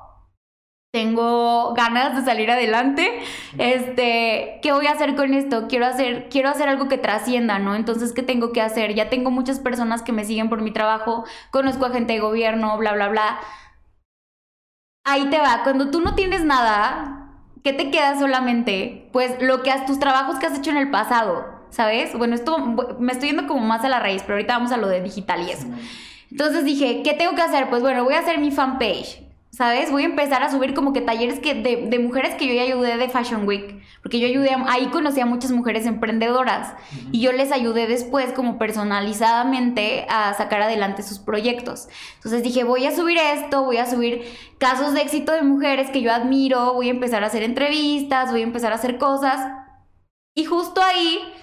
tengo 0.98 1.74
ganas 1.76 2.16
de 2.16 2.24
salir 2.24 2.50
adelante. 2.50 3.20
Este, 3.58 4.60
¿qué 4.64 4.72
voy 4.72 4.88
a 4.88 4.92
hacer 4.92 5.16
con 5.16 5.34
esto? 5.34 5.68
Quiero 5.68 5.86
hacer, 5.86 6.28
quiero 6.30 6.50
hacer 6.50 6.70
algo 6.70 6.88
que 6.88 6.98
trascienda, 6.98 7.60
¿no? 7.60 7.76
Entonces, 7.76 8.14
¿qué 8.14 8.24
tengo 8.24 8.52
que 8.52 8.62
hacer? 8.62 8.96
Ya 8.96 9.10
tengo 9.10 9.30
muchas 9.30 9.60
personas 9.60 10.02
que 10.02 10.12
me 10.12 10.26
siguen 10.26 10.50
por 10.50 10.62
mi 10.62 10.72
trabajo, 10.72 11.26
conozco 11.52 11.86
a 11.86 11.92
gente 11.92 12.14
de 12.14 12.20
gobierno, 12.20 12.76
bla, 12.78 12.94
bla, 12.94 13.10
bla. 13.10 13.40
Ahí 15.04 15.26
te 15.30 15.38
va, 15.38 15.62
cuando 15.64 15.92
tú 15.92 16.02
no 16.02 16.16
tienes 16.16 16.44
nada, 16.44 17.32
¿qué 17.64 17.74
te 17.74 17.92
queda 17.92 18.18
solamente? 18.18 19.10
Pues 19.14 19.42
lo 19.42 19.62
que 19.64 19.72
has, 19.72 19.86
tus 19.86 20.00
trabajos 20.00 20.40
que 20.40 20.48
has 20.48 20.58
hecho 20.58 20.72
en 20.72 20.78
el 20.78 20.90
pasado, 20.90 21.46
¿sabes? 21.70 22.18
Bueno, 22.18 22.34
esto 22.34 22.58
me 23.00 23.12
estoy 23.12 23.30
yendo 23.30 23.46
como 23.46 23.62
más 23.62 23.86
a 23.86 23.90
la 23.90 24.00
raíz, 24.00 24.24
pero 24.24 24.34
ahorita 24.34 24.58
vamos 24.58 24.72
a 24.72 24.78
lo 24.78 24.88
de 24.88 25.02
digital 25.02 25.48
y 25.48 25.52
eso. 25.52 25.68
Entonces 26.32 26.66
dije, 26.66 27.04
¿qué 27.04 27.14
tengo 27.14 27.36
que 27.36 27.42
hacer? 27.42 27.70
Pues 27.70 27.84
bueno, 27.84 28.04
voy 28.04 28.16
a 28.16 28.20
hacer 28.20 28.40
mi 28.40 28.52
fanpage 28.52 29.27
¿Sabes? 29.58 29.92
Voy 29.92 30.04
a 30.04 30.06
empezar 30.06 30.44
a 30.44 30.52
subir 30.52 30.76
como 30.76 30.94
que 30.94 31.02
talleres 31.02 31.40
que 31.40 31.56
de, 31.56 31.98
mujeres 31.98 32.36
que 32.36 32.46
yo 32.46 32.54
ya 32.54 32.62
ayudé 32.62 32.96
de 32.96 33.10
Fashion 33.10 33.48
Week. 33.48 33.82
Porque 34.04 34.20
yo 34.20 34.28
ayudé, 34.28 34.52
ahí 34.68 34.86
conocí 34.90 35.20
a 35.20 35.26
muchas 35.26 35.50
mujeres 35.50 35.88
emprendedoras. 35.88 36.76
Y 37.12 37.22
yo 37.22 37.32
les 37.32 37.52
ayudé 37.52 37.88
después 37.88 38.34
como 38.34 38.60
personalizadamente 38.60 40.06
a 40.10 40.36
sacar 40.36 40.62
adelante 40.62 41.02
sus 41.02 41.18
proyectos. 41.18 41.88
Entonces 42.18 42.44
dije, 42.44 42.66
voy 42.66 42.86
a 42.86 42.96
subir 42.96 43.18
esto, 43.18 43.64
voy 43.64 43.78
a 43.78 43.88
subir 43.88 44.26
casos 44.60 44.94
de 44.94 45.02
éxito 45.02 45.32
de 45.32 45.42
mujeres 45.42 45.90
que 45.90 46.04
yo 46.04 46.14
admiro, 46.14 46.76
voy 46.76 46.90
a 46.90 46.92
empezar 46.92 47.24
a 47.24 47.28
hacer 47.28 47.42
entrevistas, 47.42 48.30
voy 48.30 48.42
a 48.42 48.44
empezar 48.44 48.74
a 48.74 48.76
hacer 48.76 49.00
cosas. 49.00 49.40
Y 50.36 50.46
justo 50.46 50.84
ahí 50.84 51.34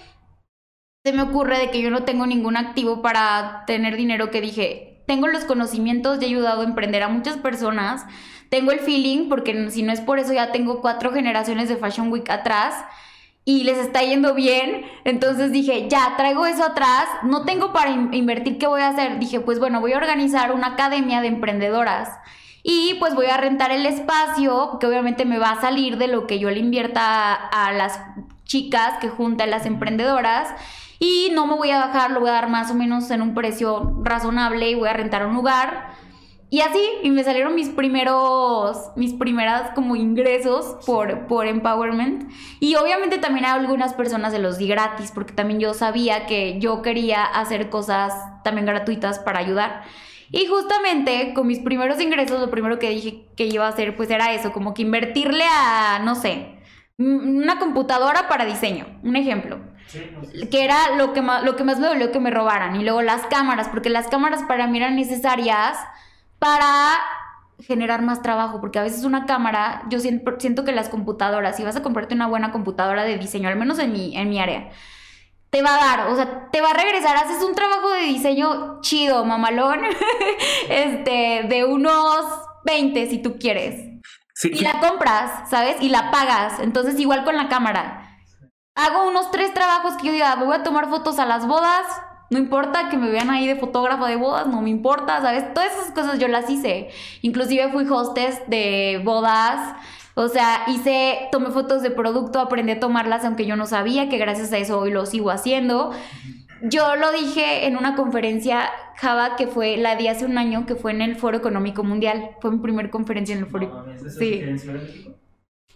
se 1.03 1.11
me 1.11 1.21
ocurre 1.21 1.59
de 1.59 1.69
que 1.69 1.81
yo 1.81 1.89
no 1.89 2.03
tengo 2.05 2.25
ningún 2.25 2.55
activo 2.55 3.01
para 3.01 3.65
tener 3.67 3.97
dinero 3.97 4.31
que 4.31 4.39
dije, 4.39 4.94
tengo 5.05 5.27
los 5.27 5.45
conocimientos 5.45 6.19
y 6.21 6.25
he 6.25 6.27
ayudado 6.27 6.61
a 6.61 6.65
emprender 6.65 7.03
a 7.03 7.09
muchas 7.09 7.37
personas. 7.37 8.05
Tengo 8.49 8.71
el 8.71 8.79
feeling, 8.79 9.29
porque 9.29 9.69
si 9.71 9.83
no 9.83 9.91
es 9.91 10.01
por 10.01 10.19
eso 10.19 10.33
ya 10.33 10.51
tengo 10.51 10.81
cuatro 10.81 11.11
generaciones 11.11 11.69
de 11.69 11.77
Fashion 11.77 12.11
Week 12.11 12.29
atrás 12.29 12.75
y 13.43 13.63
les 13.63 13.77
está 13.77 14.01
yendo 14.01 14.33
bien. 14.33 14.85
Entonces 15.03 15.51
dije, 15.51 15.87
ya, 15.89 16.15
traigo 16.17 16.45
eso 16.45 16.63
atrás, 16.63 17.05
no 17.23 17.45
tengo 17.45 17.73
para 17.73 17.91
invertir, 17.91 18.57
¿qué 18.57 18.67
voy 18.67 18.81
a 18.81 18.89
hacer? 18.89 19.19
Dije, 19.19 19.39
pues 19.39 19.59
bueno, 19.59 19.81
voy 19.81 19.93
a 19.93 19.97
organizar 19.97 20.51
una 20.51 20.67
academia 20.67 21.21
de 21.21 21.27
emprendedoras. 21.27 22.09
Y 22.63 22.95
pues 22.95 23.13
voy 23.13 23.27
a 23.27 23.37
rentar 23.37 23.71
el 23.71 23.85
espacio, 23.85 24.77
que 24.79 24.87
obviamente 24.87 25.25
me 25.25 25.37
va 25.37 25.51
a 25.51 25.61
salir 25.61 25.97
de 25.99 26.07
lo 26.07 26.25
que 26.25 26.39
yo 26.39 26.49
le 26.49 26.59
invierta 26.59 27.33
a, 27.33 27.67
a 27.67 27.71
las 27.73 27.99
chicas 28.45 28.97
que 28.99 29.09
juntan 29.09 29.51
las 29.51 29.67
emprendedoras 29.67 30.49
y 31.05 31.29
no 31.31 31.45
me 31.45 31.55
voy 31.55 31.69
a 31.69 31.77
bajar, 31.77 32.11
lo 32.11 32.19
voy 32.19 32.29
a 32.29 32.33
dar 32.33 32.49
más 32.49 32.71
o 32.71 32.73
menos 32.73 33.11
en 33.11 33.21
un 33.21 33.35
precio 33.35 33.99
razonable 34.03 34.71
y 34.71 34.75
voy 34.75 34.89
a 34.89 34.93
rentar 34.93 35.27
un 35.27 35.35
lugar. 35.35 35.93
Y 36.49 36.61
así, 36.61 36.81
y 37.03 37.11
me 37.11 37.23
salieron 37.23 37.53
mis 37.53 37.69
primeros, 37.69 38.91
mis 38.95 39.13
primeras 39.13 39.71
como 39.75 39.95
ingresos 39.95 40.83
por, 40.85 41.27
por 41.27 41.45
Empowerment. 41.45 42.31
Y 42.59 42.75
obviamente 42.75 43.17
también 43.19 43.45
a 43.45 43.53
algunas 43.53 43.93
personas 43.93 44.33
se 44.33 44.39
los 44.39 44.57
di 44.57 44.67
gratis, 44.67 45.11
porque 45.13 45.33
también 45.33 45.59
yo 45.59 45.73
sabía 45.73 46.25
que 46.25 46.59
yo 46.59 46.81
quería 46.81 47.23
hacer 47.23 47.69
cosas 47.69 48.13
también 48.43 48.65
gratuitas 48.65 49.19
para 49.19 49.39
ayudar. 49.39 49.83
Y 50.31 50.47
justamente 50.47 51.33
con 51.35 51.45
mis 51.45 51.59
primeros 51.59 52.01
ingresos, 52.01 52.39
lo 52.39 52.49
primero 52.49 52.79
que 52.79 52.89
dije 52.89 53.25
que 53.35 53.45
iba 53.45 53.65
a 53.65 53.69
hacer, 53.69 53.95
pues 53.95 54.09
era 54.09 54.33
eso, 54.33 54.51
como 54.51 54.73
que 54.73 54.81
invertirle 54.81 55.43
a, 55.43 55.99
no 56.03 56.15
sé, 56.15 56.55
una 56.97 57.59
computadora 57.59 58.27
para 58.27 58.45
diseño, 58.45 58.87
un 59.03 59.15
ejemplo. 59.15 59.74
Que 60.51 60.63
era 60.63 60.95
lo 60.97 61.13
que, 61.13 61.21
más, 61.21 61.43
lo 61.43 61.55
que 61.55 61.63
más 61.63 61.79
me 61.79 61.87
dolió 61.87 62.11
que 62.11 62.19
me 62.19 62.31
robaran. 62.31 62.75
Y 62.75 62.83
luego 62.83 63.01
las 63.01 63.21
cámaras, 63.27 63.69
porque 63.69 63.89
las 63.89 64.07
cámaras 64.07 64.43
para 64.43 64.67
mí 64.67 64.77
eran 64.77 64.95
necesarias 64.95 65.77
para 66.39 66.99
generar 67.59 68.01
más 68.01 68.21
trabajo, 68.21 68.59
porque 68.59 68.79
a 68.79 68.83
veces 68.83 69.05
una 69.05 69.25
cámara, 69.25 69.83
yo 69.89 69.99
siento, 69.99 70.33
siento 70.39 70.65
que 70.65 70.73
las 70.73 70.89
computadoras, 70.89 71.55
si 71.55 71.63
vas 71.63 71.75
a 71.75 71.81
comprarte 71.81 72.13
una 72.13 72.27
buena 72.27 72.51
computadora 72.51 73.03
de 73.03 73.17
diseño, 73.17 73.47
al 73.47 73.55
menos 73.55 73.79
en 73.79 73.93
mi, 73.93 74.15
en 74.17 74.29
mi 74.29 74.39
área, 74.39 74.69
te 75.49 75.61
va 75.61 75.75
a 75.75 75.77
dar, 75.77 76.07
o 76.07 76.15
sea, 76.15 76.49
te 76.51 76.59
va 76.59 76.71
a 76.71 76.73
regresar, 76.73 77.15
haces 77.15 77.41
un 77.41 77.55
trabajo 77.55 77.89
de 77.89 78.01
diseño 78.01 78.81
chido, 78.81 79.23
mamalón, 79.23 79.79
este, 80.69 81.45
de 81.47 81.63
unos 81.63 82.25
20 82.65 83.09
si 83.09 83.19
tú 83.19 83.37
quieres. 83.39 84.01
y 84.43 84.59
la 84.61 84.79
compras, 84.81 85.49
¿sabes? 85.49 85.77
Y 85.79 85.89
la 85.89 86.11
pagas. 86.11 86.59
Entonces, 86.59 86.99
igual 86.99 87.23
con 87.23 87.37
la 87.37 87.47
cámara. 87.47 88.04
Hago 88.75 89.07
unos 89.07 89.31
tres 89.31 89.53
trabajos 89.53 89.93
que 89.95 90.07
yo 90.07 90.13
diga, 90.13 90.35
voy 90.35 90.53
a 90.53 90.63
tomar 90.63 90.89
fotos 90.89 91.17
a 91.19 91.25
las 91.25 91.47
bodas, 91.47 91.85
no 92.29 92.37
importa 92.37 92.89
que 92.89 92.97
me 92.97 93.09
vean 93.09 93.29
ahí 93.29 93.47
de 93.47 93.55
fotógrafa 93.55 94.07
de 94.07 94.17
bodas, 94.17 94.47
no 94.47 94.61
me 94.61 94.69
importa, 94.69 95.21
¿sabes? 95.21 95.53
Todas 95.53 95.71
esas 95.73 95.91
cosas 95.91 96.19
yo 96.19 96.27
las 96.27 96.49
hice. 96.49 96.89
Inclusive 97.21 97.71
fui 97.71 97.87
hostess 97.87 98.41
de 98.47 99.01
bodas. 99.03 99.75
O 100.15 100.27
sea, 100.27 100.63
hice, 100.67 101.29
tomé 101.31 101.51
fotos 101.51 101.83
de 101.83 101.91
producto, 101.91 102.39
aprendí 102.39 102.73
a 102.73 102.79
tomarlas 102.79 103.23
aunque 103.25 103.45
yo 103.45 103.55
no 103.55 103.65
sabía 103.65 104.09
que 104.09 104.17
gracias 104.17 104.51
a 104.53 104.57
eso 104.57 104.79
hoy 104.79 104.91
lo 104.91 105.05
sigo 105.05 105.29
haciendo. 105.29 105.91
Yo 106.61 106.95
lo 106.95 107.11
dije 107.11 107.67
en 107.67 107.77
una 107.77 107.95
conferencia 107.95 108.69
Java 108.95 109.35
que 109.35 109.47
fue 109.47 109.77
la 109.77 109.95
de 109.95 110.09
hace 110.09 110.25
un 110.25 110.37
año 110.37 110.65
que 110.65 110.75
fue 110.75 110.91
en 110.91 111.01
el 111.01 111.15
Foro 111.15 111.37
Económico 111.37 111.83
Mundial. 111.83 112.31
Fue 112.41 112.51
mi 112.51 112.57
primer 112.57 112.89
conferencia 112.89 113.35
en 113.35 113.39
el 113.39 113.45
Foro. 113.45 113.85
sí. 114.17 114.43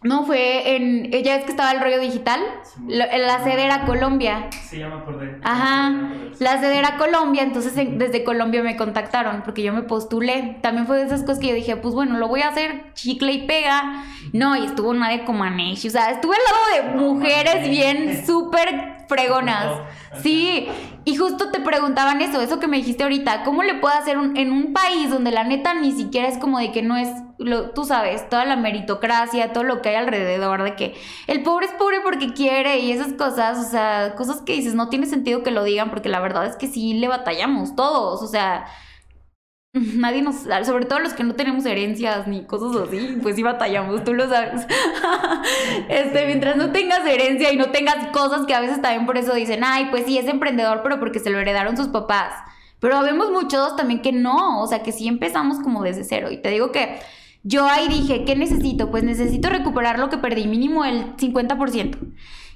No, 0.01 0.25
fue 0.25 0.75
en. 0.75 1.11
Ya 1.11 1.35
es 1.35 1.43
que 1.43 1.51
estaba 1.51 1.71
el 1.71 1.81
rollo 1.81 1.99
digital. 1.99 2.39
La, 2.87 3.43
sede 3.43 3.65
era 3.65 3.85
Colombia. 3.85 4.47
Se 4.63 4.79
llama 4.79 5.03
por 5.03 5.19
Ajá. 5.43 6.11
La 6.39 6.59
sede 6.59 6.77
era 6.79 6.97
Colombia, 6.97 7.43
entonces 7.43 7.73
desde 7.75 8.23
Colombia 8.23 8.63
me 8.63 8.77
contactaron 8.77 9.41
porque 9.43 9.61
yo 9.61 9.73
me 9.73 9.81
postulé. 9.81 10.57
También 10.61 10.87
fue 10.87 10.97
de 10.97 11.05
esas 11.05 11.21
cosas 11.21 11.39
que 11.39 11.47
yo 11.47 11.55
dije, 11.55 11.75
pues 11.75 11.93
bueno, 11.93 12.17
lo 12.17 12.29
voy 12.29 12.41
a 12.41 12.49
hacer 12.49 12.93
chicle 12.93 13.33
y 13.33 13.45
pega. 13.45 14.05
No, 14.31 14.55
y 14.55 14.65
estuvo 14.65 14.93
Nadia 14.93 15.25
Comaneci. 15.25 15.89
O 15.89 15.91
sea, 15.91 16.11
estuve 16.11 16.35
al 16.35 16.81
lado 16.83 16.97
de 16.97 17.05
mujeres 17.05 17.69
bien 17.69 18.23
súper 18.25 18.98
fregonas. 19.09 19.81
Sí. 20.21 20.67
Y 21.03 21.15
justo 21.15 21.51
te 21.51 21.59
preguntaban 21.59 22.21
eso, 22.21 22.39
eso 22.39 22.59
que 22.59 22.67
me 22.67 22.77
dijiste 22.77 23.03
ahorita. 23.03 23.43
¿Cómo 23.43 23.63
le 23.63 23.73
puedo 23.75 23.93
hacer 23.93 24.15
en 24.35 24.51
un 24.51 24.71
país 24.71 25.09
donde 25.09 25.31
la 25.31 25.43
neta 25.43 25.73
ni 25.73 25.91
siquiera 25.91 26.27
es 26.27 26.37
como 26.37 26.59
de 26.59 26.71
que 26.71 26.83
no 26.83 26.95
es 26.95 27.09
lo, 27.39 27.71
tú 27.71 27.85
sabes, 27.85 28.29
toda 28.29 28.45
la 28.45 28.57
meritocracia, 28.57 29.53
todo 29.53 29.63
lo 29.63 29.81
que 29.81 29.89
hay 29.89 29.95
alrededor 29.95 30.61
de 30.63 30.75
que 30.75 30.95
el 31.27 31.41
pobre 31.41 31.67
es 31.67 31.71
pobre 31.73 32.01
porque 32.01 32.33
quiere 32.33 32.79
y 32.79 32.91
esas 32.91 33.13
cosas, 33.13 33.57
o 33.65 33.69
sea, 33.69 34.13
cosas 34.15 34.41
que 34.41 34.53
dices, 34.53 34.75
no 34.75 34.89
tiene 34.89 35.05
sentido 35.05 35.41
que 35.41 35.51
lo 35.51 35.63
digan 35.63 35.89
porque 35.89 36.09
la 36.09 36.19
verdad 36.19 36.45
es 36.45 36.57
que 36.57 36.67
sí 36.67 36.93
le 36.93 37.07
batallamos 37.07 37.75
todos, 37.75 38.21
o 38.21 38.27
sea, 38.27 38.65
nadie 39.73 40.21
nos, 40.21 40.47
sobre 40.65 40.85
todo 40.85 40.99
los 40.99 41.13
que 41.13 41.23
no 41.23 41.35
tenemos 41.35 41.65
herencias 41.65 42.27
ni 42.27 42.45
cosas 42.45 42.87
así, 42.87 43.19
pues 43.21 43.35
sí 43.35 43.43
batallamos, 43.43 44.03
tú 44.03 44.13
lo 44.13 44.27
sabes. 44.27 44.65
este, 45.89 46.25
mientras 46.25 46.55
no 46.57 46.71
tengas 46.71 47.05
herencia 47.05 47.51
y 47.51 47.57
no 47.57 47.71
tengas 47.71 48.07
cosas 48.07 48.45
que 48.45 48.53
a 48.53 48.59
veces 48.59 48.81
también 48.81 49.05
por 49.05 49.17
eso 49.17 49.33
dicen, 49.33 49.63
ay, 49.63 49.87
pues 49.91 50.05
sí 50.05 50.17
es 50.17 50.27
emprendedor, 50.27 50.81
pero 50.83 50.99
porque 50.99 51.19
se 51.19 51.29
lo 51.29 51.39
heredaron 51.39 51.77
sus 51.77 51.87
papás. 51.87 52.33
Pero 52.79 53.01
vemos 53.01 53.29
muchos 53.31 53.75
también 53.75 54.01
que 54.01 54.11
no, 54.11 54.61
o 54.61 54.67
sea, 54.67 54.83
que 54.83 54.91
sí 54.91 55.07
empezamos 55.07 55.59
como 55.59 55.83
desde 55.83 56.03
cero. 56.03 56.31
Y 56.31 56.37
te 56.37 56.49
digo 56.49 56.71
que 56.71 56.99
yo 57.43 57.65
ahí 57.67 57.87
dije, 57.87 58.25
¿qué 58.25 58.35
necesito? 58.35 58.89
Pues 58.89 59.03
necesito 59.03 59.49
recuperar 59.49 59.99
lo 59.99 60.09
que 60.09 60.17
perdí, 60.17 60.47
mínimo 60.47 60.85
el 60.85 61.15
50%. 61.17 61.97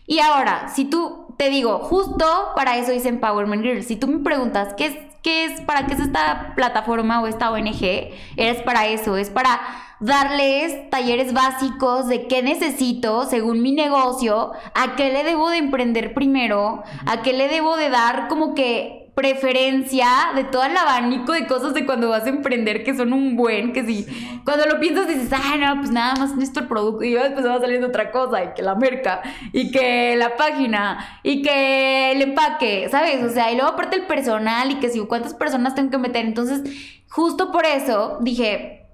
Y 0.05 0.19
ahora, 0.19 0.69
si 0.73 0.85
tú 0.85 1.35
te 1.37 1.49
digo, 1.49 1.79
justo 1.79 2.25
para 2.55 2.77
eso 2.77 2.93
hice 2.93 3.09
Empowerment 3.09 3.63
Girls, 3.63 3.85
si 3.85 3.95
tú 3.95 4.07
me 4.07 4.19
preguntas, 4.19 4.73
¿qué 4.75 4.85
es, 4.87 4.95
qué 5.23 5.45
es, 5.45 5.61
para 5.61 5.87
qué 5.87 5.95
es 5.95 6.01
esta 6.01 6.53
plataforma 6.55 7.21
o 7.21 7.27
esta 7.27 7.51
ONG? 7.51 8.11
Es 8.37 8.61
para 8.61 8.87
eso, 8.87 9.17
es 9.17 9.29
para 9.29 9.59
darles 9.99 10.89
talleres 10.89 11.33
básicos 11.33 12.07
de 12.07 12.27
qué 12.27 12.43
necesito 12.43 13.23
según 13.25 13.61
mi 13.61 13.71
negocio, 13.71 14.51
a 14.75 14.95
qué 14.95 15.11
le 15.11 15.23
debo 15.23 15.49
de 15.49 15.57
emprender 15.57 16.13
primero, 16.13 16.83
a 17.05 17.21
qué 17.21 17.33
le 17.33 17.47
debo 17.47 17.77
de 17.77 17.89
dar 17.89 18.27
como 18.27 18.53
que 18.53 19.02
preferencia 19.15 20.07
de 20.35 20.43
todo 20.43 20.63
el 20.63 20.75
abanico 20.75 21.33
de 21.33 21.45
cosas 21.45 21.73
de 21.73 21.85
cuando 21.85 22.09
vas 22.09 22.25
a 22.25 22.29
emprender 22.29 22.83
que 22.83 22.95
son 22.95 23.13
un 23.13 23.35
buen, 23.35 23.71
que 23.71 23.85
si 23.85 24.07
cuando 24.43 24.65
lo 24.65 24.79
piensas 24.79 25.07
dices, 25.07 25.29
ay 25.31 25.59
no, 25.59 25.77
pues 25.77 25.91
nada 25.91 26.15
más 26.15 26.35
nuestro 26.35 26.67
producto 26.67 27.03
y 27.03 27.13
después 27.13 27.45
va 27.45 27.59
saliendo 27.59 27.87
otra 27.87 28.11
cosa 28.11 28.43
y 28.43 28.53
que 28.55 28.63
la 28.63 28.75
merca 28.75 29.21
y 29.51 29.71
que 29.71 30.15
la 30.15 30.35
página 30.35 31.19
y 31.21 31.41
que 31.43 32.11
el 32.11 32.21
empaque, 32.23 32.87
¿sabes? 32.89 33.23
O 33.23 33.29
sea, 33.29 33.51
y 33.51 33.55
luego 33.55 33.71
aparte 33.71 33.97
el 33.97 34.07
personal 34.07 34.71
y 34.71 34.75
que 34.75 34.89
si 34.89 34.99
cuántas 35.01 35.33
personas 35.33 35.75
tengo 35.75 35.91
que 35.91 35.97
meter. 35.99 36.25
Entonces, 36.25 36.63
justo 37.09 37.51
por 37.51 37.65
eso 37.65 38.17
dije, 38.21 38.87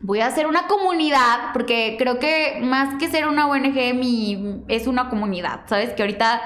voy 0.00 0.20
a 0.20 0.26
hacer 0.26 0.46
una 0.46 0.66
comunidad, 0.66 1.52
porque 1.52 1.96
creo 1.98 2.18
que 2.18 2.58
más 2.62 2.98
que 2.98 3.08
ser 3.08 3.28
una 3.28 3.46
ONG, 3.46 3.94
mi, 3.94 4.62
es 4.68 4.86
una 4.86 5.08
comunidad, 5.08 5.60
¿sabes? 5.66 5.92
Que 5.92 6.02
ahorita 6.02 6.42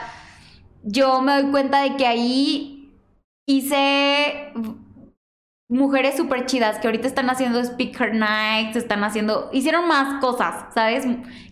yo 0.83 1.23
me 1.23 1.41
doy 1.41 1.51
cuenta 1.51 1.81
de 1.81 1.97
que 1.97 2.07
ahí 2.07 2.74
hice 3.47 4.53
mujeres 5.69 6.17
súper 6.17 6.47
chidas 6.47 6.79
que 6.79 6.87
ahorita 6.87 7.09
están 7.09 7.31
haciendo 7.31 7.59
speaker 7.61 8.15
nights, 8.15 8.77
están 8.77 9.03
haciendo, 9.03 9.51
hicieron 9.53 9.89
más 9.89 10.21
cosas, 10.21 10.73
¿sabes? 10.75 11.05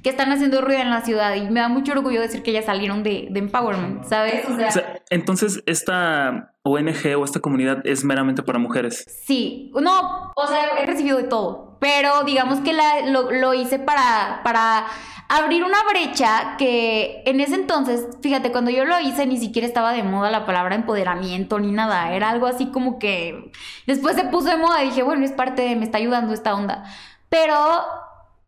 Que 0.02 0.10
están 0.10 0.32
haciendo 0.32 0.60
ruido 0.60 0.80
en 0.80 0.90
la 0.90 1.02
ciudad 1.02 1.34
y 1.34 1.48
me 1.50 1.60
da 1.60 1.68
mucho 1.68 1.92
orgullo 1.92 2.20
decir 2.20 2.42
que 2.42 2.52
ya 2.52 2.62
salieron 2.62 3.02
de, 3.02 3.28
empowerment, 3.34 4.04
¿sabes? 4.04 4.48
O 4.48 4.56
sea, 4.56 5.00
entonces 5.10 5.62
esta 5.66 6.54
ONG 6.62 7.16
o 7.18 7.24
esta 7.24 7.40
comunidad 7.40 7.86
es 7.86 8.04
meramente 8.04 8.42
para 8.42 8.58
mujeres. 8.58 9.04
Sí, 9.24 9.70
no, 9.74 10.32
o 10.34 10.46
sea, 10.46 10.80
he 10.80 10.86
recibido 10.86 11.18
de 11.18 11.24
todo, 11.24 11.76
pero 11.80 12.24
digamos 12.24 12.60
que 12.60 12.72
la, 12.72 13.06
lo, 13.06 13.30
lo 13.30 13.54
hice 13.54 13.78
para, 13.78 14.40
para 14.44 14.86
abrir 15.32 15.64
una 15.64 15.78
brecha 15.90 16.56
que 16.58 17.22
en 17.24 17.40
ese 17.40 17.54
entonces, 17.54 18.06
fíjate, 18.20 18.52
cuando 18.52 18.70
yo 18.70 18.84
lo 18.84 19.00
hice 19.00 19.26
ni 19.26 19.38
siquiera 19.38 19.66
estaba 19.66 19.92
de 19.92 20.02
moda 20.02 20.30
la 20.30 20.44
palabra 20.44 20.74
empoderamiento 20.74 21.58
ni 21.58 21.72
nada, 21.72 22.12
era 22.12 22.28
algo 22.28 22.46
así 22.46 22.66
como 22.66 22.98
que 22.98 23.50
después 23.86 24.14
se 24.14 24.24
puso 24.24 24.50
de 24.50 24.58
moda 24.58 24.84
y 24.84 24.88
dije, 24.88 25.02
bueno, 25.02 25.24
es 25.24 25.32
parte 25.32 25.62
de, 25.62 25.74
me 25.74 25.84
está 25.84 25.96
ayudando 25.98 26.34
esta 26.34 26.54
onda. 26.54 26.84
Pero 27.30 27.56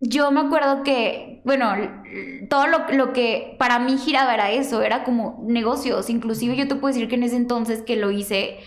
yo 0.06 0.30
me 0.30 0.40
acuerdo 0.40 0.82
que, 0.82 1.40
bueno, 1.44 1.72
todo 2.48 2.66
lo, 2.66 2.88
lo, 2.92 3.12
que 3.12 3.56
para 3.58 3.78
mí 3.78 3.96
giraba 3.96 4.34
era 4.34 4.50
eso, 4.52 4.82
era 4.82 5.02
como 5.02 5.42
negocios, 5.46 6.10
inclusive 6.10 6.56
yo 6.56 6.68
te 6.68 6.74
puedo 6.74 6.92
decir 6.92 7.08
que 7.08 7.14
en 7.14 7.22
ese 7.22 7.36
entonces 7.36 7.82
que 7.82 7.96
lo 7.96 8.10
hice, 8.10 8.58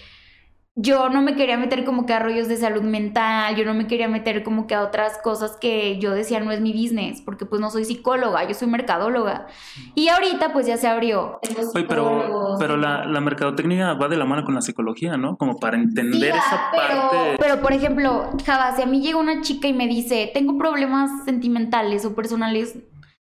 yo 0.80 1.10
no 1.10 1.24
me 1.24 1.36
quería 1.36 1.58
meter 1.58 1.84
como 1.84 2.06
que 2.06 2.14
a 2.14 2.20
rollos 2.20 2.48
de 2.48 2.56
salud 2.56 2.84
mental, 2.84 3.56
yo 3.56 3.66
no 3.66 3.74
me 3.74 3.88
quería 3.88 4.08
meter 4.08 4.44
como 4.44 4.68
que 4.68 4.76
a 4.76 4.84
otras 4.84 5.18
cosas 5.18 5.58
que 5.60 5.98
yo 5.98 6.12
decía 6.12 6.40
no 6.40 6.52
es 6.52 6.62
mi 6.62 6.72
business, 6.72 7.20
porque 7.22 7.48
pues 7.48 7.60
no 7.60 7.72
soy 7.72 7.84
psicóloga, 7.84 8.48
yo 8.48 8.54
soy 8.54 8.68
mercadóloga. 8.68 9.48
Y 9.96 10.10
ahorita 10.10 10.54
pues 10.54 10.68
ya 10.68 10.78
se 10.78 10.88
abrió. 10.88 11.40
pero, 11.74 12.58
pero 12.60 12.78
la, 12.78 13.06
la, 13.06 13.20
mercadotecnia 13.22 13.96
va 13.96 14.08
de 14.08 14.18
la 14.18 14.26
mano 14.26 14.44
con 14.44 14.54
la 14.54 14.62
psicología, 14.62 15.18
¿no? 15.18 15.36
Como 15.36 15.58
para 15.58 15.78
entender 15.78 16.36
esa 16.36 16.70
parte. 16.72 17.38
Pero 17.40 17.60
por 17.60 17.74
ejemplo, 17.74 18.30
Java, 18.46 18.76
si 18.76 18.84
a 18.84 18.86
mí 18.86 19.02
llega 19.02 19.18
una 19.18 19.42
chica 19.42 19.68
y 19.68 19.74
me 19.74 19.88
dice, 19.88 20.30
tengo 20.32 20.60
problemas 20.60 21.26
sentimentales 21.26 22.06
o 22.06 22.14
personales, 22.14 22.78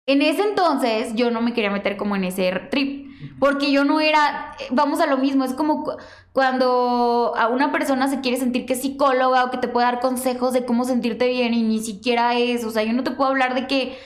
en 0.09 0.23
ese 0.23 0.43
entonces 0.43 1.15
yo 1.15 1.31
no 1.31 1.41
me 1.41 1.53
quería 1.53 1.71
meter 1.71 1.97
como 1.97 2.17
en 2.17 2.25
ese 2.25 2.51
trip. 2.69 3.08
Porque 3.39 3.73
yo 3.73 3.85
no 3.85 4.01
era, 4.01 4.53
vamos 4.71 5.01
a 5.01 5.07
lo 5.07 5.19
mismo, 5.19 5.45
es 5.45 5.55
como 5.55 5.85
cuando 6.33 7.35
a 7.37 7.49
una 7.49 7.73
persona 7.73 8.09
se 8.09 8.21
quiere 8.21 8.37
sentir 8.37 8.67
que 8.67 8.75
es 8.75 8.83
psicóloga 8.83 9.45
o 9.45 9.51
que 9.51 9.59
te 9.59 9.69
puede 9.69 9.87
dar 9.87 10.01
consejos 10.01 10.53
de 10.53 10.65
cómo 10.65 10.85
sentirte 10.85 11.29
bien 11.29 11.55
y 11.55 11.63
ni 11.63 11.81
siquiera 11.81 12.35
es, 12.35 12.65
o 12.65 12.71
sea, 12.71 12.83
yo 12.85 12.93
no 12.93 13.05
te 13.05 13.11
puedo 13.11 13.31
hablar 13.31 13.55
de 13.55 13.67
que, 13.67 13.99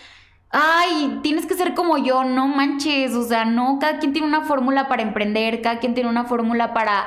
ay, 0.50 1.20
tienes 1.22 1.46
que 1.46 1.54
ser 1.54 1.74
como 1.74 1.98
yo, 1.98 2.24
no 2.24 2.48
manches, 2.48 3.14
o 3.14 3.22
sea, 3.24 3.44
no, 3.44 3.78
cada 3.80 3.98
quien 3.98 4.12
tiene 4.12 4.28
una 4.28 4.42
fórmula 4.42 4.88
para 4.88 5.02
emprender, 5.02 5.62
cada 5.62 5.78
quien 5.78 5.94
tiene 5.94 6.08
una 6.08 6.24
fórmula 6.24 6.72
para 6.72 7.06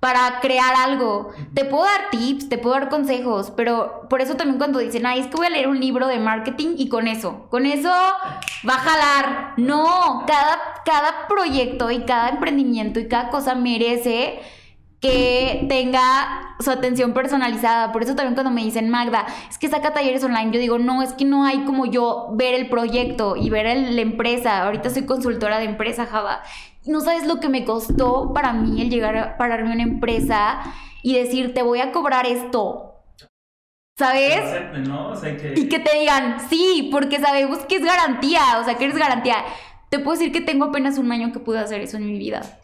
para 0.00 0.40
crear 0.40 0.74
algo. 0.76 1.32
Te 1.54 1.64
puedo 1.64 1.84
dar 1.84 2.10
tips, 2.10 2.48
te 2.48 2.58
puedo 2.58 2.74
dar 2.74 2.88
consejos, 2.88 3.52
pero 3.56 4.06
por 4.08 4.20
eso 4.20 4.36
también 4.36 4.58
cuando 4.58 4.78
dicen, 4.78 5.06
ay, 5.06 5.20
es 5.20 5.26
que 5.26 5.36
voy 5.36 5.46
a 5.46 5.50
leer 5.50 5.68
un 5.68 5.80
libro 5.80 6.06
de 6.06 6.18
marketing 6.18 6.74
y 6.76 6.88
con 6.88 7.08
eso, 7.08 7.48
con 7.50 7.66
eso 7.66 7.90
va 8.68 8.74
a 8.74 8.78
jalar. 8.78 9.54
No, 9.56 10.24
cada, 10.26 10.60
cada 10.86 11.28
proyecto 11.28 11.90
y 11.90 12.04
cada 12.04 12.30
emprendimiento 12.30 12.98
y 12.98 13.08
cada 13.08 13.28
cosa 13.28 13.54
merece 13.54 14.38
que 15.00 15.66
tenga 15.68 16.56
su 16.60 16.70
atención 16.70 17.12
personalizada. 17.12 17.92
Por 17.92 18.02
eso 18.02 18.14
también 18.14 18.32
cuando 18.32 18.50
me 18.50 18.64
dicen, 18.64 18.88
Magda, 18.88 19.26
es 19.50 19.58
que 19.58 19.68
saca 19.68 19.92
talleres 19.92 20.24
online, 20.24 20.50
yo 20.52 20.58
digo, 20.58 20.78
no, 20.78 21.02
es 21.02 21.12
que 21.12 21.26
no 21.26 21.44
hay 21.44 21.64
como 21.64 21.84
yo 21.84 22.30
ver 22.32 22.54
el 22.54 22.70
proyecto 22.70 23.36
y 23.36 23.50
ver 23.50 23.66
la 23.76 24.00
empresa. 24.00 24.62
Ahorita 24.62 24.88
soy 24.88 25.04
consultora 25.04 25.58
de 25.58 25.66
empresa 25.66 26.06
Java 26.06 26.40
no 26.86 27.00
sabes 27.00 27.26
lo 27.26 27.40
que 27.40 27.48
me 27.48 27.64
costó 27.64 28.32
para 28.32 28.52
mí 28.52 28.80
el 28.80 28.90
llegar 28.90 29.16
a 29.16 29.36
pararme 29.36 29.70
a 29.70 29.74
una 29.74 29.82
empresa 29.82 30.60
y 31.02 31.14
decir, 31.14 31.54
te 31.54 31.62
voy 31.62 31.80
a 31.80 31.92
cobrar 31.92 32.26
esto. 32.26 32.94
¿Sabes? 33.98 34.42
¿no? 34.86 35.10
O 35.10 35.16
sea, 35.16 35.36
que... 35.36 35.54
Y 35.56 35.68
que 35.68 35.78
te 35.78 35.98
digan, 35.98 36.38
sí, 36.48 36.90
porque 36.92 37.18
sabemos 37.18 37.60
que 37.60 37.76
es 37.76 37.84
garantía, 37.84 38.58
o 38.60 38.64
sea, 38.64 38.76
que 38.76 38.84
eres 38.84 38.98
garantía. 38.98 39.36
Te 39.88 39.98
puedo 39.98 40.18
decir 40.18 40.32
que 40.32 40.40
tengo 40.40 40.66
apenas 40.66 40.98
un 40.98 41.10
año 41.12 41.32
que 41.32 41.38
pude 41.38 41.58
hacer 41.58 41.80
eso 41.80 41.96
en 41.96 42.06
mi 42.06 42.18
vida. 42.18 42.60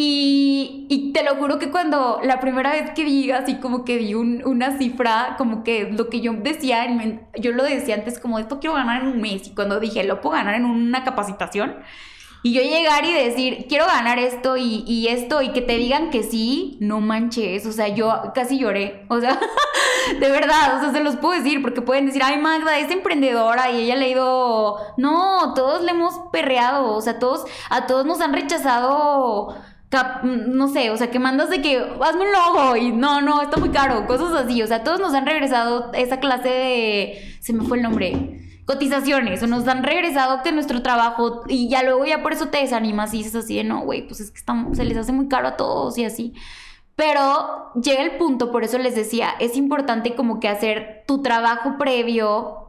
Y, 0.00 0.86
y, 0.88 1.12
te 1.12 1.24
lo 1.24 1.34
juro 1.34 1.58
que 1.58 1.72
cuando 1.72 2.20
la 2.22 2.38
primera 2.38 2.70
vez 2.70 2.90
que 2.90 3.02
vi 3.04 3.32
así 3.32 3.56
como 3.56 3.84
que 3.84 3.96
vi 3.96 4.14
un, 4.14 4.46
una 4.46 4.78
cifra, 4.78 5.34
como 5.36 5.64
que 5.64 5.90
lo 5.90 6.08
que 6.08 6.20
yo 6.20 6.34
decía, 6.34 6.86
yo 7.36 7.50
lo 7.50 7.64
decía 7.64 7.96
antes 7.96 8.20
como 8.20 8.38
esto 8.38 8.60
quiero 8.60 8.76
ganar 8.76 9.02
en 9.02 9.08
un 9.08 9.20
mes 9.20 9.48
y 9.48 9.54
cuando 9.56 9.80
dije 9.80 10.04
lo 10.04 10.20
puedo 10.20 10.36
ganar 10.36 10.54
en 10.54 10.66
una 10.66 11.02
capacitación 11.02 11.78
y 12.42 12.52
yo 12.52 12.62
llegar 12.62 13.04
y 13.04 13.12
decir 13.12 13.66
quiero 13.68 13.86
ganar 13.86 14.18
esto 14.18 14.56
y, 14.56 14.84
y 14.86 15.08
esto 15.08 15.42
y 15.42 15.50
que 15.52 15.60
te 15.60 15.76
digan 15.76 16.10
que 16.10 16.22
sí, 16.22 16.78
no 16.80 17.00
manches, 17.00 17.66
o 17.66 17.72
sea, 17.72 17.88
yo 17.88 18.32
casi 18.34 18.58
lloré, 18.58 19.04
o 19.08 19.20
sea, 19.20 19.38
de 20.20 20.30
verdad, 20.30 20.76
o 20.76 20.80
sea, 20.80 20.92
se 20.92 21.02
los 21.02 21.16
puedo 21.16 21.34
decir 21.40 21.62
porque 21.62 21.82
pueden 21.82 22.06
decir, 22.06 22.22
ay 22.24 22.38
Magda 22.38 22.78
es 22.78 22.90
emprendedora 22.90 23.70
y 23.70 23.82
ella 23.82 23.94
ha 23.94 23.98
leído, 23.98 24.76
no, 24.96 25.54
todos 25.54 25.82
le 25.82 25.90
hemos 25.90 26.14
perreado, 26.32 26.94
o 26.94 27.00
sea, 27.00 27.18
todos, 27.18 27.44
a 27.70 27.86
todos 27.86 28.06
nos 28.06 28.20
han 28.20 28.32
rechazado 28.32 29.54
no 30.22 30.68
sé, 30.68 30.90
o 30.90 30.96
sea, 30.96 31.10
que 31.10 31.18
mandas 31.18 31.48
de 31.48 31.62
que 31.62 31.78
hazme 31.78 32.22
un 32.22 32.32
logo 32.32 32.76
y 32.76 32.92
no, 32.92 33.22
no, 33.22 33.40
está 33.40 33.56
muy 33.56 33.70
caro, 33.70 34.06
cosas 34.06 34.32
así, 34.32 34.62
o 34.62 34.66
sea, 34.66 34.84
todos 34.84 35.00
nos 35.00 35.14
han 35.14 35.26
regresado 35.26 35.90
esa 35.94 36.20
clase 36.20 36.48
de, 36.48 37.36
se 37.40 37.54
me 37.54 37.64
fue 37.64 37.78
el 37.78 37.84
nombre, 37.84 38.47
cotizaciones, 38.68 39.42
o 39.42 39.46
nos 39.46 39.66
han 39.66 39.82
regresado 39.82 40.42
que 40.42 40.52
nuestro 40.52 40.82
trabajo 40.82 41.42
y 41.48 41.70
ya 41.70 41.82
luego 41.82 42.04
ya 42.04 42.22
por 42.22 42.34
eso 42.34 42.48
te 42.48 42.58
desanimas 42.58 43.14
y 43.14 43.18
dices 43.18 43.34
así 43.34 43.56
de, 43.56 43.64
no, 43.64 43.80
güey, 43.80 44.06
pues 44.06 44.20
es 44.20 44.30
que 44.30 44.36
estamos, 44.36 44.76
se 44.76 44.84
les 44.84 44.98
hace 44.98 45.10
muy 45.10 45.26
caro 45.26 45.48
a 45.48 45.56
todos 45.56 45.96
y 45.96 46.04
así. 46.04 46.34
Pero 46.94 47.72
llega 47.82 48.02
el 48.02 48.18
punto, 48.18 48.52
por 48.52 48.64
eso 48.64 48.76
les 48.76 48.94
decía, 48.94 49.30
es 49.40 49.56
importante 49.56 50.14
como 50.14 50.38
que 50.38 50.48
hacer 50.48 51.04
tu 51.06 51.22
trabajo 51.22 51.78
previo 51.78 52.68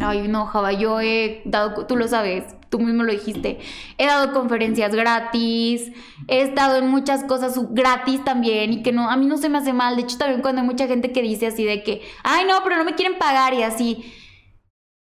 Ay, 0.00 0.28
no, 0.28 0.46
Java, 0.46 0.72
yo 0.72 1.00
he 1.00 1.42
dado, 1.44 1.86
tú 1.86 1.96
lo 1.96 2.06
sabes, 2.06 2.44
tú 2.68 2.78
mismo 2.78 3.02
lo 3.02 3.12
dijiste, 3.12 3.58
he 3.98 4.06
dado 4.06 4.32
conferencias 4.32 4.94
gratis, 4.94 5.90
he 6.28 6.42
estado 6.42 6.76
en 6.76 6.88
muchas 6.88 7.24
cosas 7.24 7.58
gratis 7.70 8.24
también 8.24 8.72
y 8.72 8.82
que 8.82 8.92
no, 8.92 9.10
a 9.10 9.16
mí 9.16 9.26
no 9.26 9.36
se 9.38 9.48
me 9.48 9.58
hace 9.58 9.72
mal. 9.72 9.96
De 9.96 10.02
hecho, 10.02 10.18
también 10.18 10.42
cuando 10.42 10.60
hay 10.60 10.66
mucha 10.66 10.86
gente 10.86 11.12
que 11.12 11.22
dice 11.22 11.48
así 11.48 11.64
de 11.64 11.82
que, 11.82 12.02
ay, 12.22 12.44
no, 12.46 12.54
pero 12.62 12.76
no 12.76 12.84
me 12.84 12.94
quieren 12.94 13.18
pagar 13.18 13.54
y 13.54 13.62
así. 13.62 14.12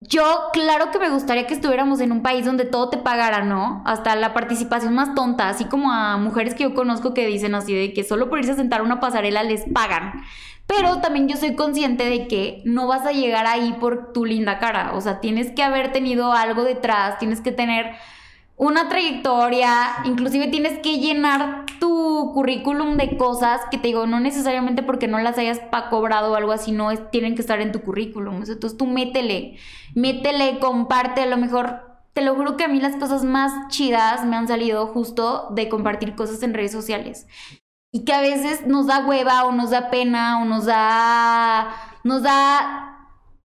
Yo, 0.03 0.49
claro 0.51 0.89
que 0.89 0.97
me 0.97 1.11
gustaría 1.11 1.45
que 1.45 1.53
estuviéramos 1.53 2.01
en 2.01 2.11
un 2.11 2.23
país 2.23 2.43
donde 2.43 2.65
todo 2.65 2.89
te 2.89 2.97
pagara, 2.97 3.43
¿no? 3.43 3.83
Hasta 3.85 4.15
la 4.15 4.33
participación 4.33 4.95
más 4.95 5.13
tonta, 5.13 5.47
así 5.47 5.65
como 5.65 5.91
a 5.91 6.17
mujeres 6.17 6.55
que 6.55 6.63
yo 6.63 6.73
conozco 6.73 7.13
que 7.13 7.27
dicen 7.27 7.53
así 7.53 7.75
de 7.75 7.93
que 7.93 8.03
solo 8.03 8.27
por 8.27 8.39
irse 8.39 8.53
a 8.53 8.55
sentar 8.55 8.79
a 8.81 8.83
una 8.83 8.99
pasarela 8.99 9.43
les 9.43 9.63
pagan. 9.71 10.23
Pero 10.65 11.01
también 11.01 11.27
yo 11.27 11.37
soy 11.37 11.55
consciente 11.55 12.05
de 12.05 12.27
que 12.27 12.63
no 12.65 12.87
vas 12.87 13.05
a 13.05 13.11
llegar 13.11 13.45
ahí 13.45 13.73
por 13.79 14.11
tu 14.11 14.25
linda 14.25 14.57
cara. 14.57 14.93
O 14.95 15.01
sea, 15.01 15.19
tienes 15.19 15.51
que 15.51 15.61
haber 15.61 15.91
tenido 15.91 16.33
algo 16.33 16.63
detrás, 16.63 17.19
tienes 17.19 17.39
que 17.39 17.51
tener 17.51 17.93
una 18.61 18.89
trayectoria, 18.89 19.87
inclusive 20.03 20.45
tienes 20.49 20.77
que 20.83 20.99
llenar 20.99 21.65
tu 21.79 22.31
currículum 22.31 22.95
de 22.95 23.17
cosas 23.17 23.59
que 23.71 23.79
te 23.79 23.87
digo, 23.87 24.05
no 24.05 24.19
necesariamente 24.19 24.83
porque 24.83 25.07
no 25.07 25.17
las 25.17 25.39
hayas 25.39 25.59
cobrado 25.89 26.31
o 26.31 26.35
algo 26.35 26.51
así, 26.51 26.71
no 26.71 26.95
tienen 27.09 27.33
que 27.33 27.41
estar 27.41 27.59
en 27.59 27.71
tu 27.71 27.81
currículum. 27.81 28.35
Entonces 28.35 28.77
tú 28.77 28.85
métele, 28.85 29.57
métele, 29.95 30.59
comparte, 30.59 31.23
a 31.23 31.25
lo 31.25 31.37
mejor 31.37 31.81
te 32.13 32.21
lo 32.21 32.35
juro 32.35 32.55
que 32.55 32.65
a 32.65 32.67
mí 32.67 32.79
las 32.79 32.97
cosas 32.97 33.23
más 33.23 33.51
chidas 33.69 34.25
me 34.25 34.35
han 34.35 34.47
salido 34.47 34.85
justo 34.85 35.47
de 35.55 35.67
compartir 35.67 36.13
cosas 36.13 36.43
en 36.43 36.53
redes 36.53 36.71
sociales 36.71 37.25
y 37.91 38.05
que 38.05 38.13
a 38.13 38.21
veces 38.21 38.67
nos 38.67 38.85
da 38.85 39.07
hueva 39.07 39.43
o 39.45 39.53
nos 39.53 39.71
da 39.71 39.89
pena 39.89 40.39
o 40.39 40.45
nos 40.45 40.67
da 40.67 41.73
nos 42.03 42.21
da 42.21 42.90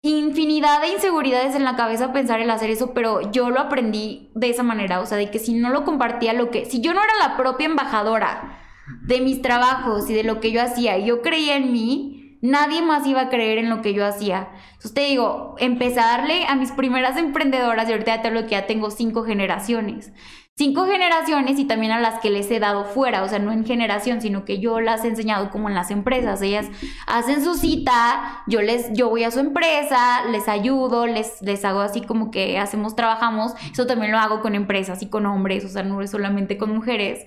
infinidad 0.10 0.82
de 0.82 0.94
inseguridades 0.94 1.56
en 1.56 1.64
la 1.64 1.76
cabeza 1.76 2.12
pensar 2.12 2.40
el 2.40 2.50
hacer 2.50 2.72
eso, 2.72 2.94
pero 2.94 3.32
yo 3.32 3.52
lo 3.52 3.60
aprendí 3.60 4.32
de 4.34 4.50
esa 4.50 4.64
manera, 4.64 5.00
o 5.00 5.06
sea, 5.06 5.18
de 5.18 5.30
que 5.30 5.38
si 5.38 5.54
no 5.54 5.70
lo 5.70 5.84
compartía 5.84 6.34
lo 6.34 6.50
que 6.50 6.66
si 6.66 6.82
yo 6.82 6.94
no 6.94 7.04
era 7.04 7.14
la 7.28 7.38
propia 7.38 7.68
embajadora 7.68 8.60
de 9.04 9.22
mis 9.22 9.42
trabajos 9.42 10.10
y 10.10 10.14
de 10.14 10.24
lo 10.24 10.40
que 10.40 10.52
yo 10.52 10.62
hacía, 10.62 10.98
y 10.98 11.06
yo 11.06 11.22
creía 11.22 11.56
en 11.56 11.72
mí, 11.72 12.40
nadie 12.42 12.82
más 12.82 13.06
iba 13.06 13.22
a 13.22 13.30
creer 13.30 13.60
en 13.60 13.70
lo 13.70 13.84
que 13.84 13.94
yo 13.94 14.04
hacía. 14.04 14.50
Entonces 14.70 14.94
te 14.96 15.02
digo, 15.02 15.56
empecé 15.60 16.00
a 16.00 16.56
mis 16.56 16.72
primeras 16.72 17.16
emprendedoras 17.18 17.88
y 17.88 17.92
ahorita 17.92 18.24
te 18.24 18.32
lo 18.32 18.44
que 18.44 18.52
ya 18.52 18.66
tengo 18.66 18.90
cinco 18.90 19.24
generaciones 19.24 20.12
cinco 20.62 20.86
generaciones 20.86 21.58
y 21.58 21.66
también 21.66 21.92
a 21.92 22.00
las 22.00 22.20
que 22.20 22.30
les 22.30 22.52
he 22.52 22.60
dado 22.60 22.86
fuera, 22.86 23.24
o 23.24 23.28
sea, 23.28 23.40
no 23.40 23.52
en 23.52 23.66
generación, 23.66 24.22
sino 24.22 24.46
que 24.46 24.60
yo 24.60 24.80
las 24.80 25.04
he 25.04 25.08
enseñado 25.08 25.50
como 25.50 25.70
en 25.70 25.74
las 25.74 25.90
empresas. 25.90 26.40
Ellas 26.44 26.68
hacen 27.08 27.44
su 27.44 27.56
cita, 27.56 28.44
yo 28.46 28.62
les, 28.62 28.94
yo 28.94 29.10
voy 29.10 29.24
a 29.24 29.32
su 29.32 29.40
empresa, 29.40 30.24
les 30.30 30.48
ayudo, 30.48 31.08
les, 31.08 31.42
les 31.42 31.66
hago 31.66 31.80
así 31.80 32.02
como 32.02 32.30
que 32.30 32.60
hacemos, 32.60 32.96
trabajamos. 32.96 33.54
Eso 33.72 33.88
también 33.88 34.12
lo 34.12 34.20
hago 34.20 34.42
con 34.42 34.54
empresas 34.54 35.02
y 35.02 35.10
con 35.10 35.26
hombres, 35.26 35.66
o 35.66 35.68
sea, 35.68 35.82
no 35.82 36.00
es 36.00 36.12
solamente 36.12 36.60
con 36.60 36.72
mujeres. 36.72 37.26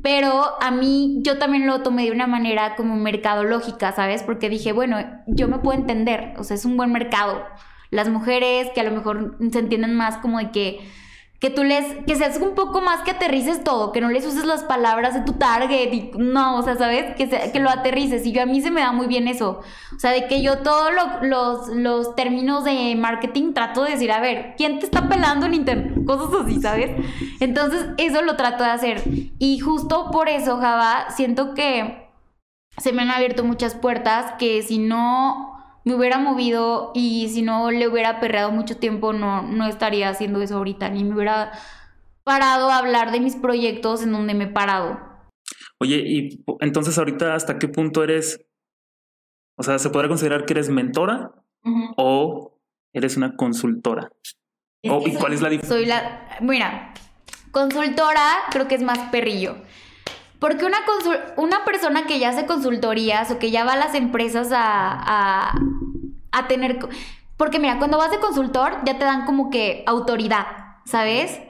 Pero 0.00 0.44
a 0.60 0.70
mí, 0.70 1.18
yo 1.22 1.38
también 1.38 1.66
lo 1.66 1.82
tomé 1.82 2.04
de 2.04 2.12
una 2.12 2.28
manera 2.28 2.76
como 2.76 2.94
mercadológica, 2.94 3.90
¿sabes? 3.90 4.22
Porque 4.22 4.48
dije, 4.48 4.70
bueno, 4.70 4.98
yo 5.26 5.48
me 5.48 5.58
puedo 5.58 5.76
entender, 5.76 6.34
o 6.38 6.44
sea, 6.44 6.54
es 6.54 6.64
un 6.64 6.76
buen 6.76 6.92
mercado. 6.92 7.42
Las 7.90 8.08
mujeres 8.08 8.68
que 8.76 8.80
a 8.80 8.84
lo 8.84 8.92
mejor 8.92 9.38
se 9.50 9.58
entienden 9.58 9.96
más 9.96 10.18
como 10.18 10.38
de 10.38 10.52
que 10.52 11.05
que 11.40 11.50
tú 11.50 11.64
les, 11.64 11.84
que 12.06 12.16
seas 12.16 12.38
un 12.38 12.54
poco 12.54 12.80
más 12.80 13.02
que 13.02 13.10
aterrices 13.10 13.62
todo, 13.62 13.92
que 13.92 14.00
no 14.00 14.08
les 14.08 14.24
uses 14.24 14.44
las 14.44 14.62
palabras 14.64 15.14
de 15.14 15.20
tu 15.20 15.34
target 15.34 15.92
y 15.92 16.10
no, 16.16 16.56
o 16.56 16.62
sea, 16.62 16.76
¿sabes? 16.76 17.14
Que, 17.16 17.28
que 17.52 17.60
lo 17.60 17.68
aterrices 17.68 18.24
y 18.24 18.32
yo 18.32 18.42
a 18.42 18.46
mí 18.46 18.60
se 18.60 18.70
me 18.70 18.80
da 18.80 18.92
muy 18.92 19.06
bien 19.06 19.28
eso, 19.28 19.60
o 19.94 19.98
sea, 19.98 20.12
de 20.12 20.26
que 20.28 20.42
yo 20.42 20.58
todos 20.58 20.90
los, 21.22 21.68
los 21.68 22.16
términos 22.16 22.64
de 22.64 22.94
marketing 22.96 23.52
trato 23.52 23.84
de 23.84 23.92
decir, 23.92 24.12
a 24.12 24.20
ver, 24.20 24.54
¿quién 24.56 24.78
te 24.78 24.86
está 24.86 25.08
pelando 25.08 25.46
en 25.46 25.54
internet? 25.54 26.04
Cosas 26.06 26.42
así, 26.42 26.60
¿sabes? 26.60 26.90
Entonces, 27.40 27.86
eso 27.98 28.22
lo 28.22 28.36
trato 28.36 28.64
de 28.64 28.70
hacer 28.70 29.02
y 29.38 29.58
justo 29.58 30.10
por 30.10 30.28
eso, 30.28 30.58
Java, 30.58 31.10
siento 31.10 31.54
que 31.54 32.06
se 32.78 32.92
me 32.92 33.02
han 33.02 33.10
abierto 33.10 33.44
muchas 33.44 33.74
puertas 33.74 34.34
que 34.38 34.62
si 34.62 34.78
no 34.78 35.55
me 35.86 35.94
hubiera 35.94 36.18
movido 36.18 36.90
y 36.94 37.28
si 37.28 37.42
no 37.42 37.70
le 37.70 37.86
hubiera 37.86 38.18
perreado 38.18 38.50
mucho 38.50 38.76
tiempo, 38.76 39.12
no, 39.12 39.42
no 39.42 39.68
estaría 39.68 40.08
haciendo 40.08 40.42
eso 40.42 40.56
ahorita, 40.56 40.88
ni 40.88 41.04
me 41.04 41.14
hubiera 41.14 41.52
parado 42.24 42.70
a 42.70 42.78
hablar 42.78 43.12
de 43.12 43.20
mis 43.20 43.36
proyectos 43.36 44.02
en 44.02 44.10
donde 44.10 44.34
me 44.34 44.44
he 44.44 44.48
parado. 44.48 44.98
Oye, 45.78 46.02
y 46.04 46.44
entonces 46.58 46.98
ahorita 46.98 47.36
hasta 47.36 47.60
qué 47.60 47.68
punto 47.68 48.02
eres, 48.02 48.44
o 49.56 49.62
sea, 49.62 49.78
¿se 49.78 49.90
podrá 49.90 50.08
considerar 50.08 50.44
que 50.44 50.54
eres 50.54 50.70
mentora 50.70 51.30
o 51.96 52.58
eres 52.92 53.16
una 53.16 53.36
consultora? 53.36 54.10
¿Y 54.82 54.88
cuál 55.14 55.34
es 55.34 55.40
la 55.40 55.50
diferencia? 55.50 55.68
Soy 55.68 55.86
la, 55.86 56.36
mira, 56.40 56.94
consultora 57.52 58.24
creo 58.50 58.66
que 58.66 58.74
es 58.74 58.82
más 58.82 58.98
perrillo. 59.10 59.56
Porque 60.38 60.64
una, 60.64 60.78
una 61.36 61.64
persona 61.64 62.06
que 62.06 62.18
ya 62.18 62.30
hace 62.30 62.46
consultorías 62.46 63.30
o 63.30 63.38
que 63.38 63.50
ya 63.50 63.64
va 63.64 63.72
a 63.72 63.76
las 63.76 63.94
empresas 63.94 64.48
a, 64.52 65.54
a, 66.32 66.48
tener... 66.48 66.78
Porque 67.36 67.58
mira, 67.58 67.78
cuando 67.78 67.98
vas 67.98 68.10
de 68.10 68.18
consultor 68.18 68.78
ya 68.84 68.98
te 68.98 69.04
dan 69.04 69.24
como 69.24 69.50
que 69.50 69.82
autoridad, 69.86 70.46
¿sabes? 70.84 71.40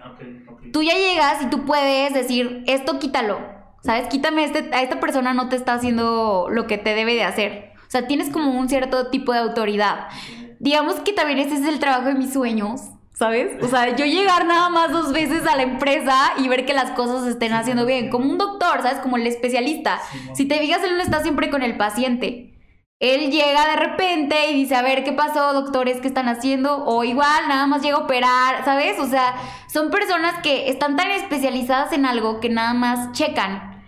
Tú 0.72 0.82
ya 0.82 0.94
llegas 0.94 1.42
y 1.42 1.46
tú 1.46 1.64
puedes 1.64 2.12
decir, 2.12 2.62
esto 2.66 2.98
quítalo, 2.98 3.40
¿sabes? 3.82 4.08
Quítame 4.08 4.44
este, 4.44 4.70
a 4.72 4.82
esta 4.82 5.00
persona 5.00 5.32
no 5.32 5.48
te 5.48 5.56
está 5.56 5.74
haciendo 5.74 6.48
lo 6.50 6.66
que 6.66 6.78
te 6.78 6.94
debe 6.94 7.14
de 7.14 7.24
hacer. 7.24 7.72
O 7.86 7.90
sea, 7.90 8.06
tienes 8.06 8.30
como 8.30 8.50
un 8.58 8.68
cierto 8.68 9.08
tipo 9.08 9.32
de 9.32 9.38
autoridad. 9.38 10.08
Digamos 10.58 10.96
que 10.96 11.12
también 11.12 11.38
ese 11.38 11.54
es 11.54 11.66
el 11.66 11.78
trabajo 11.78 12.08
de 12.08 12.14
mis 12.14 12.32
sueños, 12.32 12.82
¿Sabes? 13.16 13.62
O 13.62 13.68
sea, 13.68 13.96
yo 13.96 14.04
llegar 14.04 14.44
nada 14.44 14.68
más 14.68 14.92
dos 14.92 15.10
veces 15.10 15.46
a 15.46 15.56
la 15.56 15.62
empresa 15.62 16.34
y 16.36 16.48
ver 16.48 16.66
que 16.66 16.74
las 16.74 16.90
cosas 16.90 17.24
se 17.24 17.30
estén 17.30 17.54
haciendo 17.54 17.86
bien, 17.86 18.10
como 18.10 18.30
un 18.30 18.36
doctor, 18.36 18.82
¿sabes? 18.82 18.98
Como 18.98 19.16
el 19.16 19.26
especialista. 19.26 20.02
Si 20.34 20.44
te 20.44 20.58
fijas, 20.58 20.84
él 20.84 20.98
no 20.98 21.02
está 21.02 21.22
siempre 21.22 21.48
con 21.48 21.62
el 21.62 21.78
paciente. 21.78 22.52
Él 23.00 23.30
llega 23.30 23.70
de 23.70 23.76
repente 23.76 24.50
y 24.50 24.54
dice, 24.54 24.76
a 24.76 24.82
ver, 24.82 25.02
¿qué 25.02 25.12
pasó, 25.12 25.54
doctores? 25.54 26.02
¿Qué 26.02 26.08
están 26.08 26.28
haciendo? 26.28 26.84
O 26.84 27.04
igual, 27.04 27.48
nada 27.48 27.66
más 27.66 27.80
llega 27.80 27.96
a 27.96 28.00
operar, 28.00 28.66
¿sabes? 28.66 28.98
O 28.98 29.06
sea, 29.06 29.34
son 29.66 29.90
personas 29.90 30.34
que 30.42 30.68
están 30.68 30.96
tan 30.96 31.10
especializadas 31.10 31.94
en 31.94 32.04
algo 32.04 32.40
que 32.40 32.50
nada 32.50 32.74
más 32.74 33.12
checan. 33.12 33.82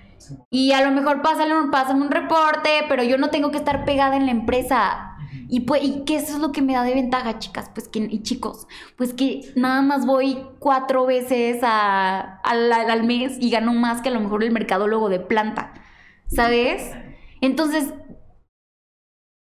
Y 0.48 0.72
a 0.72 0.80
lo 0.80 0.90
mejor 0.90 1.20
pasan, 1.20 1.70
pasan 1.70 2.00
un 2.00 2.10
reporte, 2.10 2.84
pero 2.88 3.02
yo 3.02 3.18
no 3.18 3.28
tengo 3.28 3.50
que 3.50 3.58
estar 3.58 3.84
pegada 3.84 4.16
en 4.16 4.24
la 4.24 4.32
empresa. 4.32 5.07
Y, 5.50 5.60
pues, 5.60 5.82
y 5.82 6.04
es 6.12 6.38
lo 6.38 6.52
que 6.52 6.60
me 6.60 6.74
da 6.74 6.82
de 6.82 6.94
ventaja, 6.94 7.38
chicas, 7.38 7.70
pues 7.72 7.88
que, 7.88 8.00
y 8.00 8.22
chicos, 8.22 8.66
pues 8.96 9.14
que 9.14 9.50
nada 9.56 9.80
más 9.80 10.04
voy 10.04 10.46
cuatro 10.58 11.06
veces 11.06 11.60
al 11.62 13.04
mes 13.04 13.38
y 13.40 13.50
gano 13.50 13.72
más 13.72 14.02
que 14.02 14.10
a 14.10 14.12
lo 14.12 14.20
mejor 14.20 14.44
el 14.44 14.50
mercadólogo 14.50 15.08
de 15.08 15.20
planta, 15.20 15.72
¿sabes? 16.26 16.92
Entonces, 17.40 17.94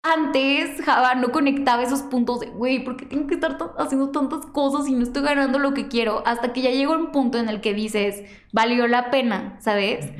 antes 0.03 0.81
Java 0.83 1.15
no 1.15 1.31
conectaba 1.31 1.81
esos 1.81 2.03
puntos 2.03 2.39
de, 2.41 2.47
güey, 2.47 2.83
¿por 2.83 2.95
qué 2.95 3.05
tengo 3.05 3.25
que 3.25 3.35
estar 3.35 3.57
haciendo 3.79 4.11
tantas 4.11 4.45
cosas 4.45 4.87
y 4.87 4.93
no 4.93 5.01
estoy 5.01 5.23
ganando 5.23 5.57
lo 5.59 5.73
que 5.73 5.87
quiero? 5.87 6.21
Hasta 6.27 6.53
que 6.53 6.61
ya 6.61 6.69
llegó 6.69 6.93
un 6.93 7.11
punto 7.11 7.39
en 7.39 7.49
el 7.49 7.59
que 7.61 7.73
dices, 7.73 8.21
valió 8.53 8.87
la 8.87 9.09
pena, 9.09 9.57
¿sabes? 9.61 10.11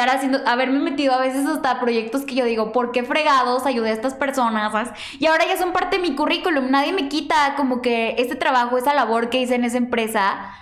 Estar 0.00 0.16
haciendo, 0.16 0.40
haberme 0.46 0.78
metido 0.78 1.12
a 1.12 1.18
veces 1.18 1.46
hasta 1.46 1.78
proyectos 1.78 2.22
que 2.22 2.34
yo 2.34 2.44
digo, 2.46 2.72
¿por 2.72 2.90
qué 2.90 3.02
fregados 3.02 3.66
ayudé 3.66 3.90
a 3.90 3.92
estas 3.92 4.14
personas? 4.14 4.90
Y 5.18 5.26
ahora 5.26 5.44
ya 5.46 5.58
son 5.58 5.72
parte 5.72 5.96
de 5.96 6.02
mi 6.02 6.14
currículum, 6.14 6.70
nadie 6.70 6.92
me 6.92 7.08
quita 7.08 7.54
como 7.56 7.82
que 7.82 8.14
este 8.18 8.34
trabajo, 8.34 8.78
esa 8.78 8.94
labor 8.94 9.28
que 9.28 9.40
hice 9.40 9.56
en 9.56 9.64
esa 9.64 9.76
empresa. 9.76 10.54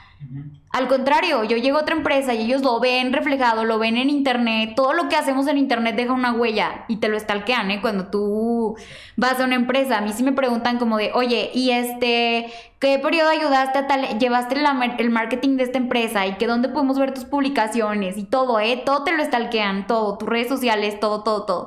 Al 0.70 0.86
contrario, 0.86 1.44
yo 1.44 1.56
llego 1.56 1.78
a 1.78 1.82
otra 1.82 1.96
empresa 1.96 2.34
y 2.34 2.42
ellos 2.42 2.62
lo 2.62 2.78
ven 2.78 3.12
reflejado, 3.12 3.64
lo 3.64 3.78
ven 3.78 3.96
en 3.96 4.10
internet. 4.10 4.74
Todo 4.76 4.92
lo 4.92 5.08
que 5.08 5.16
hacemos 5.16 5.46
en 5.46 5.58
internet 5.58 5.96
deja 5.96 6.12
una 6.12 6.32
huella 6.32 6.84
y 6.88 6.96
te 6.96 7.08
lo 7.08 7.16
estalquean, 7.16 7.70
¿eh? 7.70 7.80
Cuando 7.80 8.08
tú 8.08 8.76
vas 9.16 9.40
a 9.40 9.44
una 9.44 9.54
empresa. 9.54 9.98
A 9.98 10.00
mí 10.02 10.12
sí 10.12 10.22
me 10.22 10.32
preguntan 10.32 10.78
como 10.78 10.98
de, 10.98 11.10
oye, 11.14 11.50
¿y 11.54 11.70
este, 11.70 12.52
qué 12.78 12.98
periodo 12.98 13.30
ayudaste 13.30 13.78
a 13.78 13.86
tal, 13.86 14.18
llevaste 14.18 14.56
el 14.98 15.10
marketing 15.10 15.56
de 15.56 15.64
esta 15.64 15.78
empresa 15.78 16.26
y 16.26 16.34
que 16.34 16.46
dónde 16.46 16.68
podemos 16.68 16.98
ver 16.98 17.14
tus 17.14 17.24
publicaciones 17.24 18.18
y 18.18 18.24
todo, 18.24 18.60
¿eh? 18.60 18.82
Todo 18.84 19.04
te 19.04 19.12
lo 19.12 19.22
estalquean, 19.22 19.86
todo, 19.86 20.18
tus 20.18 20.28
redes 20.28 20.48
sociales, 20.48 21.00
todo, 21.00 21.22
todo, 21.22 21.44
todo. 21.46 21.62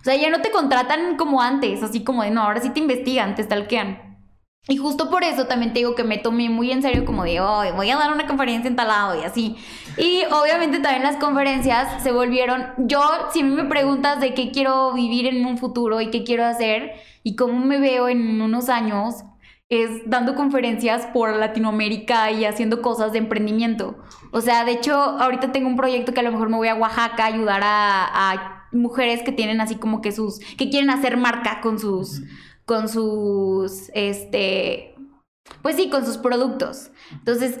O 0.00 0.04
sea, 0.04 0.14
ya 0.14 0.30
no 0.30 0.40
te 0.42 0.50
contratan 0.52 1.16
como 1.16 1.42
antes, 1.42 1.82
así 1.82 2.04
como 2.04 2.22
de, 2.22 2.30
no, 2.30 2.42
ahora 2.42 2.60
sí 2.60 2.70
te 2.70 2.80
investigan, 2.80 3.34
te 3.34 3.42
estalquean. 3.42 4.13
Y 4.66 4.78
justo 4.78 5.10
por 5.10 5.24
eso 5.24 5.46
también 5.46 5.74
te 5.74 5.80
digo 5.80 5.94
que 5.94 6.04
me 6.04 6.16
tomé 6.16 6.48
muy 6.48 6.70
en 6.70 6.80
serio 6.80 7.04
como 7.04 7.24
de, 7.24 7.38
oh, 7.40 7.62
voy 7.76 7.90
a 7.90 7.96
dar 7.96 8.10
una 8.12 8.26
conferencia 8.26 8.68
en 8.68 8.76
talado 8.76 9.20
y 9.20 9.24
así. 9.24 9.56
Y 9.98 10.22
obviamente 10.32 10.78
también 10.78 11.02
las 11.02 11.16
conferencias 11.16 12.02
se 12.02 12.12
volvieron, 12.12 12.68
yo, 12.78 13.02
si 13.32 13.42
me 13.42 13.64
preguntas 13.64 14.20
de 14.20 14.32
qué 14.32 14.52
quiero 14.52 14.94
vivir 14.94 15.26
en 15.26 15.44
un 15.44 15.58
futuro 15.58 16.00
y 16.00 16.10
qué 16.10 16.24
quiero 16.24 16.46
hacer 16.46 16.92
y 17.22 17.36
cómo 17.36 17.62
me 17.64 17.78
veo 17.78 18.08
en 18.08 18.40
unos 18.40 18.70
años, 18.70 19.24
es 19.68 20.08
dando 20.08 20.34
conferencias 20.34 21.06
por 21.12 21.36
Latinoamérica 21.36 22.30
y 22.30 22.46
haciendo 22.46 22.80
cosas 22.80 23.12
de 23.12 23.18
emprendimiento. 23.18 23.98
O 24.30 24.40
sea, 24.40 24.64
de 24.64 24.72
hecho, 24.72 24.94
ahorita 24.94 25.52
tengo 25.52 25.68
un 25.68 25.76
proyecto 25.76 26.14
que 26.14 26.20
a 26.20 26.22
lo 26.22 26.32
mejor 26.32 26.48
me 26.48 26.56
voy 26.56 26.68
a 26.68 26.74
Oaxaca 26.74 27.24
a 27.24 27.26
ayudar 27.26 27.60
a 27.64 28.64
mujeres 28.74 29.22
que 29.22 29.32
tienen 29.32 29.60
así 29.60 29.76
como 29.76 30.00
que 30.00 30.12
sus, 30.12 30.38
que 30.56 30.68
quieren 30.70 30.90
hacer 30.90 31.16
marca 31.16 31.60
con 31.60 31.78
sus 31.78 32.22
con 32.64 32.88
sus, 32.88 33.90
este, 33.94 34.94
pues 35.62 35.76
sí, 35.76 35.90
con 35.90 36.04
sus 36.04 36.18
productos. 36.18 36.90
Entonces, 37.12 37.58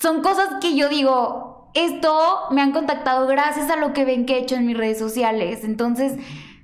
son 0.00 0.22
cosas 0.22 0.48
que 0.60 0.76
yo 0.76 0.88
digo, 0.88 1.70
esto 1.74 2.38
me 2.50 2.62
han 2.62 2.72
contactado 2.72 3.26
gracias 3.26 3.70
a 3.70 3.76
lo 3.76 3.92
que 3.92 4.04
ven 4.04 4.26
que 4.26 4.34
he 4.34 4.38
hecho 4.38 4.56
en 4.56 4.66
mis 4.66 4.76
redes 4.76 4.98
sociales. 4.98 5.64
Entonces, 5.64 6.14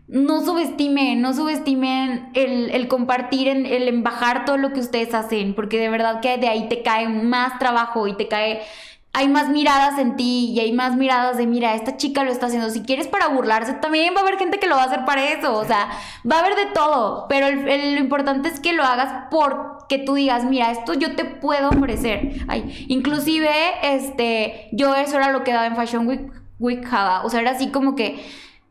no 0.08 0.44
subestimen, 0.44 1.20
no 1.20 1.34
subestimen 1.34 2.30
el, 2.34 2.70
el 2.70 2.88
compartir, 2.88 3.48
el 3.48 3.88
embajar 3.88 4.44
todo 4.44 4.56
lo 4.56 4.72
que 4.72 4.80
ustedes 4.80 5.14
hacen, 5.14 5.54
porque 5.54 5.78
de 5.78 5.88
verdad 5.88 6.20
que 6.20 6.38
de 6.38 6.48
ahí 6.48 6.68
te 6.68 6.82
cae 6.82 7.08
más 7.08 7.58
trabajo 7.58 8.06
y 8.06 8.16
te 8.16 8.28
cae 8.28 8.62
hay 9.16 9.28
más 9.28 9.48
miradas 9.48 9.98
en 9.98 10.14
ti 10.16 10.50
y 10.52 10.60
hay 10.60 10.72
más 10.72 10.94
miradas 10.94 11.38
de, 11.38 11.46
mira, 11.46 11.74
esta 11.74 11.96
chica 11.96 12.22
lo 12.22 12.30
está 12.30 12.48
haciendo. 12.48 12.68
Si 12.68 12.82
quieres 12.82 13.08
para 13.08 13.28
burlarse, 13.28 13.72
también 13.72 14.12
va 14.14 14.18
a 14.18 14.22
haber 14.22 14.36
gente 14.36 14.58
que 14.58 14.66
lo 14.66 14.76
va 14.76 14.82
a 14.82 14.84
hacer 14.84 15.06
para 15.06 15.32
eso. 15.32 15.54
O 15.54 15.64
sea, 15.64 15.88
va 16.30 16.36
a 16.36 16.40
haber 16.40 16.54
de 16.54 16.66
todo. 16.74 17.24
Pero 17.26 17.50
lo 17.50 17.98
importante 17.98 18.50
es 18.50 18.60
que 18.60 18.74
lo 18.74 18.82
hagas 18.82 19.24
porque 19.30 19.96
tú 19.96 20.16
digas, 20.16 20.44
mira, 20.44 20.70
esto 20.70 20.92
yo 20.92 21.16
te 21.16 21.24
puedo 21.24 21.70
ofrecer. 21.70 22.44
Ay, 22.46 22.84
inclusive, 22.88 23.48
este, 23.84 24.68
yo 24.72 24.94
eso 24.94 25.16
era 25.16 25.32
lo 25.32 25.44
que 25.44 25.52
daba 25.54 25.66
en 25.66 25.76
Fashion 25.76 26.06
Week, 26.06 26.30
Week 26.58 26.86
O 27.24 27.30
sea, 27.30 27.40
era 27.40 27.52
así 27.52 27.70
como 27.70 27.94
que 27.94 28.22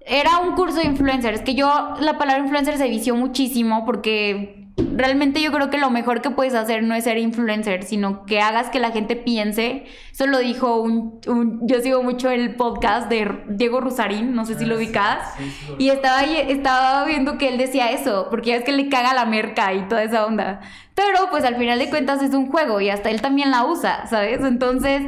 era 0.01 0.37
un 0.37 0.53
curso 0.53 0.77
de 0.77 0.85
influencers. 0.85 1.41
Que 1.41 1.55
yo, 1.55 1.95
la 1.99 2.19
palabra 2.19 2.43
influencer 2.43 2.77
se 2.77 2.87
vició 2.87 3.15
muchísimo 3.15 3.83
porque 3.83 4.64
realmente 4.77 5.41
yo 5.41 5.51
creo 5.51 5.69
que 5.69 5.77
lo 5.77 5.89
mejor 5.89 6.21
que 6.21 6.29
puedes 6.29 6.53
hacer 6.53 6.83
no 6.83 6.95
es 6.95 7.05
ser 7.05 7.17
influencer, 7.17 7.83
sino 7.83 8.25
que 8.25 8.41
hagas 8.41 8.69
que 8.69 8.79
la 8.79 8.91
gente 8.91 9.15
piense. 9.15 9.85
Eso 10.11 10.27
lo 10.27 10.39
dijo 10.39 10.81
un, 10.81 11.19
yo 11.61 11.79
sigo 11.81 12.03
mucho 12.03 12.29
el 12.29 12.55
podcast 12.55 13.09
de 13.09 13.43
Diego 13.47 13.79
Rusarín, 13.79 14.35
no 14.35 14.45
sé 14.45 14.57
si 14.57 14.65
lo 14.65 14.75
ah, 14.75 14.77
ubicas. 14.77 15.33
y 15.77 15.89
estaba, 15.89 16.23
estaba 16.23 17.05
viendo 17.05 17.37
que 17.37 17.49
él 17.49 17.57
decía 17.57 17.91
eso, 17.91 18.27
porque 18.29 18.49
ya 18.49 18.55
es 18.57 18.63
que 18.63 18.73
le 18.73 18.89
caga 18.89 19.13
la 19.13 19.25
merca 19.25 19.73
y 19.73 19.87
toda 19.87 20.03
esa 20.03 20.25
onda. 20.25 20.61
Pero 20.93 21.29
pues 21.29 21.43
al 21.45 21.55
final 21.55 21.79
de 21.79 21.89
cuentas 21.89 22.21
es 22.21 22.33
un 22.33 22.49
juego 22.49 22.81
y 22.81 22.89
hasta 22.89 23.09
él 23.09 23.21
también 23.21 23.51
la 23.51 23.65
usa, 23.65 24.07
¿sabes? 24.07 24.41
Entonces, 24.41 25.03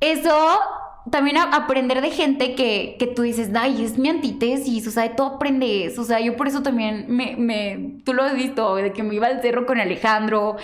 eso 0.00 0.58
también 1.10 1.36
aprender 1.36 2.00
de 2.00 2.10
gente 2.10 2.54
que, 2.54 2.94
que, 2.98 3.08
tú 3.08 3.22
dices, 3.22 3.50
ay, 3.54 3.84
es 3.84 3.98
mi 3.98 4.08
antítesis, 4.08 4.86
o 4.86 4.90
sea, 4.92 5.16
todo 5.16 5.34
aprendes, 5.34 5.98
o 5.98 6.04
sea, 6.04 6.20
yo 6.20 6.36
por 6.36 6.46
eso 6.46 6.62
también 6.62 7.06
me, 7.08 7.34
me, 7.36 8.00
tú 8.04 8.14
lo 8.14 8.22
has 8.22 8.34
visto, 8.34 8.76
de 8.76 8.92
que 8.92 9.02
me 9.02 9.16
iba 9.16 9.26
al 9.26 9.42
cerro 9.42 9.66
con 9.66 9.80
Alejandro 9.80 10.56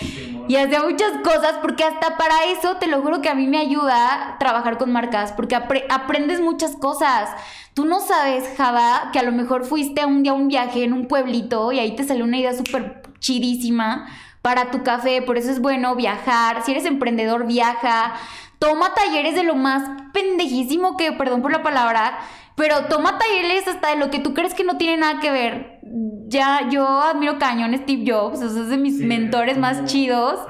y 0.47 0.55
hacía 0.55 0.84
muchas 0.84 1.11
cosas, 1.24 1.55
porque 1.61 1.82
hasta 1.82 2.16
para 2.16 2.45
eso, 2.53 2.76
te 2.76 2.86
lo 2.86 3.03
juro 3.03 3.20
que 3.20 3.28
a 3.28 3.34
mí 3.34 3.49
me 3.49 3.59
ayuda 3.59 4.36
trabajar 4.39 4.78
con 4.78 4.93
marcas, 4.93 5.32
porque 5.32 5.57
aprendes 5.57 6.41
muchas 6.41 6.76
cosas. 6.76 7.30
Tú 7.74 7.84
no 7.84 7.99
sabes, 7.99 8.45
Java, 8.57 9.11
que 9.12 9.18
a 9.18 9.24
lo 9.24 9.32
mejor 9.32 9.64
fuiste 9.64 10.05
un 10.07 10.22
día 10.22 10.32
a 10.32 10.36
un 10.36 10.47
viaje 10.47 10.84
en 10.84 10.93
un 10.93 11.09
pueblito 11.09 11.72
y 11.72 11.80
ahí 11.80 11.97
te 11.97 12.05
salió 12.05 12.24
una 12.24 12.39
idea 12.39 12.55
súper 12.55 13.03
chidísima 13.18 14.07
para 14.41 14.70
tu 14.70 14.84
café, 14.84 15.20
por 15.20 15.36
eso 15.36 15.51
es 15.51 15.61
bueno 15.61 15.97
viajar, 15.97 16.62
si 16.64 16.70
eres 16.70 16.84
emprendedor, 16.84 17.47
viaja 17.47 18.14
toma 18.59 18.94
talleres 18.94 19.34
de 19.34 19.44
lo 19.44 19.54
más 19.54 19.88
pendejísimo 20.12 20.96
que, 20.96 21.12
perdón 21.12 21.42
por 21.42 21.52
la 21.52 21.62
palabra, 21.62 22.18
pero 22.54 22.86
toma 22.86 23.18
talleres 23.18 23.68
hasta 23.68 23.90
de 23.90 23.96
lo 23.96 24.11
que 24.11 24.18
tú 24.18 24.34
crees 24.34 24.54
que 24.54 24.64
no 24.64 24.76
tiene 24.76 24.96
nada 24.96 25.20
que 25.20 25.30
ver. 25.30 25.80
Ya, 26.26 26.68
yo 26.68 26.86
admiro 26.86 27.38
cañón 27.38 27.76
Steve 27.78 28.04
Jobs, 28.11 28.40
es 28.42 28.68
de 28.68 28.76
mis 28.76 29.00
mentores 29.00 29.56
más 29.56 29.84
chidos, 29.84 30.40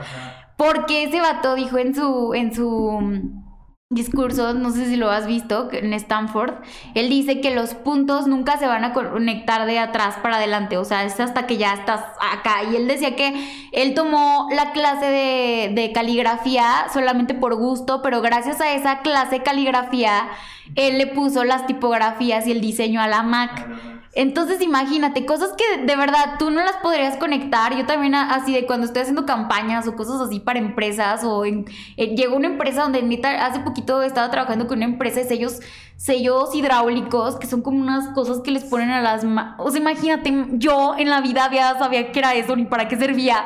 porque 0.56 1.04
ese 1.04 1.20
vato 1.20 1.54
dijo 1.54 1.78
en 1.78 1.94
su, 1.94 2.34
en 2.34 2.54
su 2.54 3.44
discurso, 3.91 4.53
no 4.53 4.70
sé 4.70 4.84
si 4.84 4.97
lo 4.97 5.11
has 5.11 5.26
visto, 5.26 5.70
en 5.72 5.95
Stanford, 5.95 6.57
él 6.95 7.09
dice 7.09 7.41
que 7.41 7.55
los 7.55 7.72
puntos 7.72 8.26
nunca 8.26 8.59
se 8.59 8.66
van 8.66 8.84
a 8.84 8.93
conectar 8.93 9.64
de 9.64 9.78
atrás 9.78 10.16
para 10.22 10.36
adelante, 10.36 10.76
o 10.76 10.84
sea, 10.84 11.05
es 11.05 11.18
hasta 11.18 11.47
que 11.47 11.57
ya 11.57 11.72
estás 11.72 12.05
acá. 12.20 12.64
Y 12.70 12.76
él 12.76 12.86
decía 12.86 13.16
que 13.16 13.32
él 13.72 13.95
tomó 13.95 14.47
la 14.55 14.72
clase 14.72 15.07
de, 15.07 15.72
de 15.74 15.93
caligrafía 15.93 16.89
solamente 16.93 17.32
por 17.32 17.55
gusto, 17.55 18.03
pero 18.03 18.20
gracias 18.20 18.61
a 18.61 18.74
esa 18.74 19.01
clase 19.01 19.36
de 19.36 19.43
caligrafía, 19.43 20.28
él 20.74 20.99
le 20.99 21.07
puso 21.07 21.45
las 21.45 21.66
tipografías 21.66 22.47
y 22.47 22.53
el 22.53 22.61
diseño 22.61 23.01
a 23.01 23.09
la 23.09 23.22
Mac. 23.22 23.97
Entonces 24.19 24.61
imagínate, 24.61 25.25
cosas 25.25 25.53
que 25.53 25.87
de 25.87 25.95
verdad 25.95 26.39
tú 26.41 26.51
no 26.51 26.61
las 26.61 26.79
podrías 26.83 27.16
conectar. 27.19 27.77
Yo 27.77 27.87
también 27.87 28.16
así 28.16 28.53
de 28.53 28.66
cuando 28.66 28.85
estoy 28.85 29.03
haciendo 29.03 29.25
campañas 29.25 29.87
o 29.87 29.95
cosas 29.95 30.21
así 30.21 30.41
para 30.41 30.59
empresas 30.59 31.23
o 31.23 31.45
en, 31.45 31.66
llegó 31.97 32.35
una 32.35 32.49
empresa 32.49 32.83
donde 32.83 33.01
neta 33.01 33.47
hace 33.47 33.61
poquito 33.61 34.03
estaba 34.03 34.29
trabajando 34.29 34.66
con 34.66 34.79
una 34.79 34.87
empresa 34.87 35.21
de 35.21 35.27
sellos, 35.27 35.61
sellos 35.95 36.53
hidráulicos 36.53 37.37
que 37.37 37.47
son 37.47 37.62
como 37.62 37.79
unas 37.79 38.09
cosas 38.09 38.41
que 38.41 38.51
les 38.51 38.64
ponen 38.64 38.91
a 38.91 39.01
las... 39.03 39.25
O 39.57 39.71
sea, 39.71 39.81
imagínate, 39.81 40.35
yo 40.55 40.97
en 40.99 41.11
la 41.11 41.21
vida 41.21 41.45
había 41.45 41.79
sabía 41.79 42.11
que 42.11 42.19
era 42.19 42.35
eso 42.35 42.57
ni 42.57 42.64
para 42.64 42.89
qué 42.89 42.97
servía. 42.97 43.45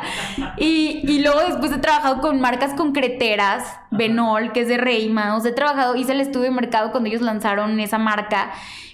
Y, 0.56 1.02
y 1.04 1.18
luego 1.18 1.40
después 1.40 1.70
he 1.70 1.78
trabajado 1.80 2.22
con 2.22 2.40
marcas 2.40 2.72
concreteras, 2.72 3.62
Benol, 3.90 4.52
que 4.52 4.62
es 4.62 4.68
de 4.68 4.78
Reima. 4.78 5.36
O 5.36 5.40
sea, 5.40 5.50
he 5.50 5.54
trabajado, 5.54 5.96
hice 5.96 6.12
el 6.12 6.22
estudio 6.22 6.44
de 6.44 6.52
mercado 6.52 6.92
cuando 6.92 7.10
ellos 7.10 7.20
lanzaron 7.20 7.78
esa 7.78 7.98
marca. 7.98 8.52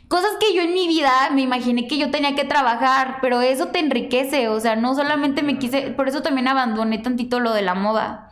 Cosas 0.09 0.31
que 0.41 0.55
yo 0.55 0.63
en 0.63 0.73
mi 0.73 0.89
vida 0.89 1.29
me 1.33 1.43
imaginé 1.43 1.87
que 1.87 1.99
yo 1.99 2.11
tenía 2.11 2.35
que 2.35 2.45
trabajar, 2.45 3.19
pero 3.21 3.43
eso 3.43 3.69
te 3.69 3.79
enriquece, 3.79 4.49
o 4.49 4.59
sea, 4.59 4.75
no 4.75 4.95
solamente 4.95 5.43
me 5.43 5.59
quise, 5.59 5.91
por 5.91 6.09
eso 6.09 6.23
también 6.23 6.49
abandoné 6.49 6.99
tantito 6.99 7.41
lo 7.41 7.53
de 7.53 7.61
la 7.61 7.75
moda, 7.75 8.31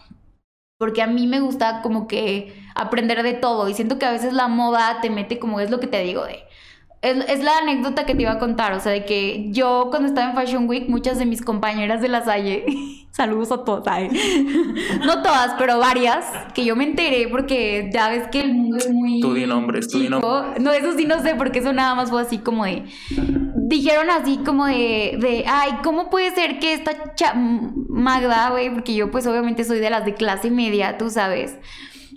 porque 0.79 1.03
a 1.03 1.07
mí 1.07 1.27
me 1.27 1.41
gusta 1.41 1.83
como 1.83 2.09
que 2.09 2.55
aprender 2.74 3.22
de 3.22 3.35
todo 3.35 3.68
y 3.68 3.74
siento 3.74 3.99
que 3.99 4.07
a 4.07 4.12
veces 4.12 4.33
la 4.33 4.49
moda 4.49 5.03
te 5.03 5.11
mete 5.11 5.39
como 5.39 5.61
es 5.61 5.70
lo 5.70 5.79
que 5.79 5.87
te 5.87 6.01
digo 6.01 6.24
de 6.24 6.46
es, 7.03 7.43
la 7.43 7.59
anécdota 7.59 8.07
que 8.07 8.15
te 8.15 8.23
iba 8.23 8.33
a 8.33 8.39
contar, 8.39 8.73
o 8.73 8.81
sea, 8.81 8.93
de 8.93 9.05
que 9.05 9.49
yo 9.51 9.89
cuando 9.91 10.09
estaba 10.09 10.31
en 10.31 10.37
Fashion 10.37 10.69
Week, 10.69 10.89
muchas 10.89 11.19
de 11.19 11.27
mis 11.27 11.43
compañeras 11.43 12.01
de 12.01 12.09
la 12.09 12.25
Salle, 12.25 12.65
saludos 13.11 13.53
a 13.53 13.65
todas, 13.65 14.03
no 15.07 15.23
todas, 15.23 15.55
pero 15.59 15.79
varias, 15.79 16.25
que 16.55 16.65
yo 16.65 16.75
me 16.75 16.85
enteré 16.85 17.29
porque 17.29 17.91
ya 17.93 18.09
ves 18.09 18.29
que 18.29 18.41
el 18.41 18.55
mundo 18.55 18.77
es 18.79 18.91
muy... 18.91 19.21
Tú 19.21 19.35
di 19.35 19.47
nombres, 19.47 19.89
tú 19.89 19.99
di 19.99 20.09
nombres. 20.09 20.61
No, 20.61 20.73
eso 20.73 20.93
sí 20.97 21.07
no 21.07 21.21
sé, 21.23 21.35
porque 21.35 21.61
eso 21.61 21.73
nada 21.73 21.95
más 21.95 22.11
fue 22.11 22.23
así 22.23 22.39
como 22.39 22.65
de... 22.65 22.85
Dijeron 23.69 24.11
así 24.11 24.39
como 24.39 24.67
de, 24.67 25.19
de 25.21 25.45
ay, 25.47 25.73
¿cómo 25.83 26.09
puede 26.09 26.33
ser 26.35 26.61
que 26.61 26.73
esta 26.73 26.93
Magda, 27.35 28.51
güey? 28.51 28.71
Porque 28.71 28.95
yo 28.95 29.11
pues 29.11 29.27
obviamente 29.27 29.65
soy 29.65 29.81
de 29.81 29.91
las 29.91 30.05
de 30.05 30.15
clase 30.15 30.51
media, 30.51 30.99
tú 30.99 31.11
sabes 31.11 31.59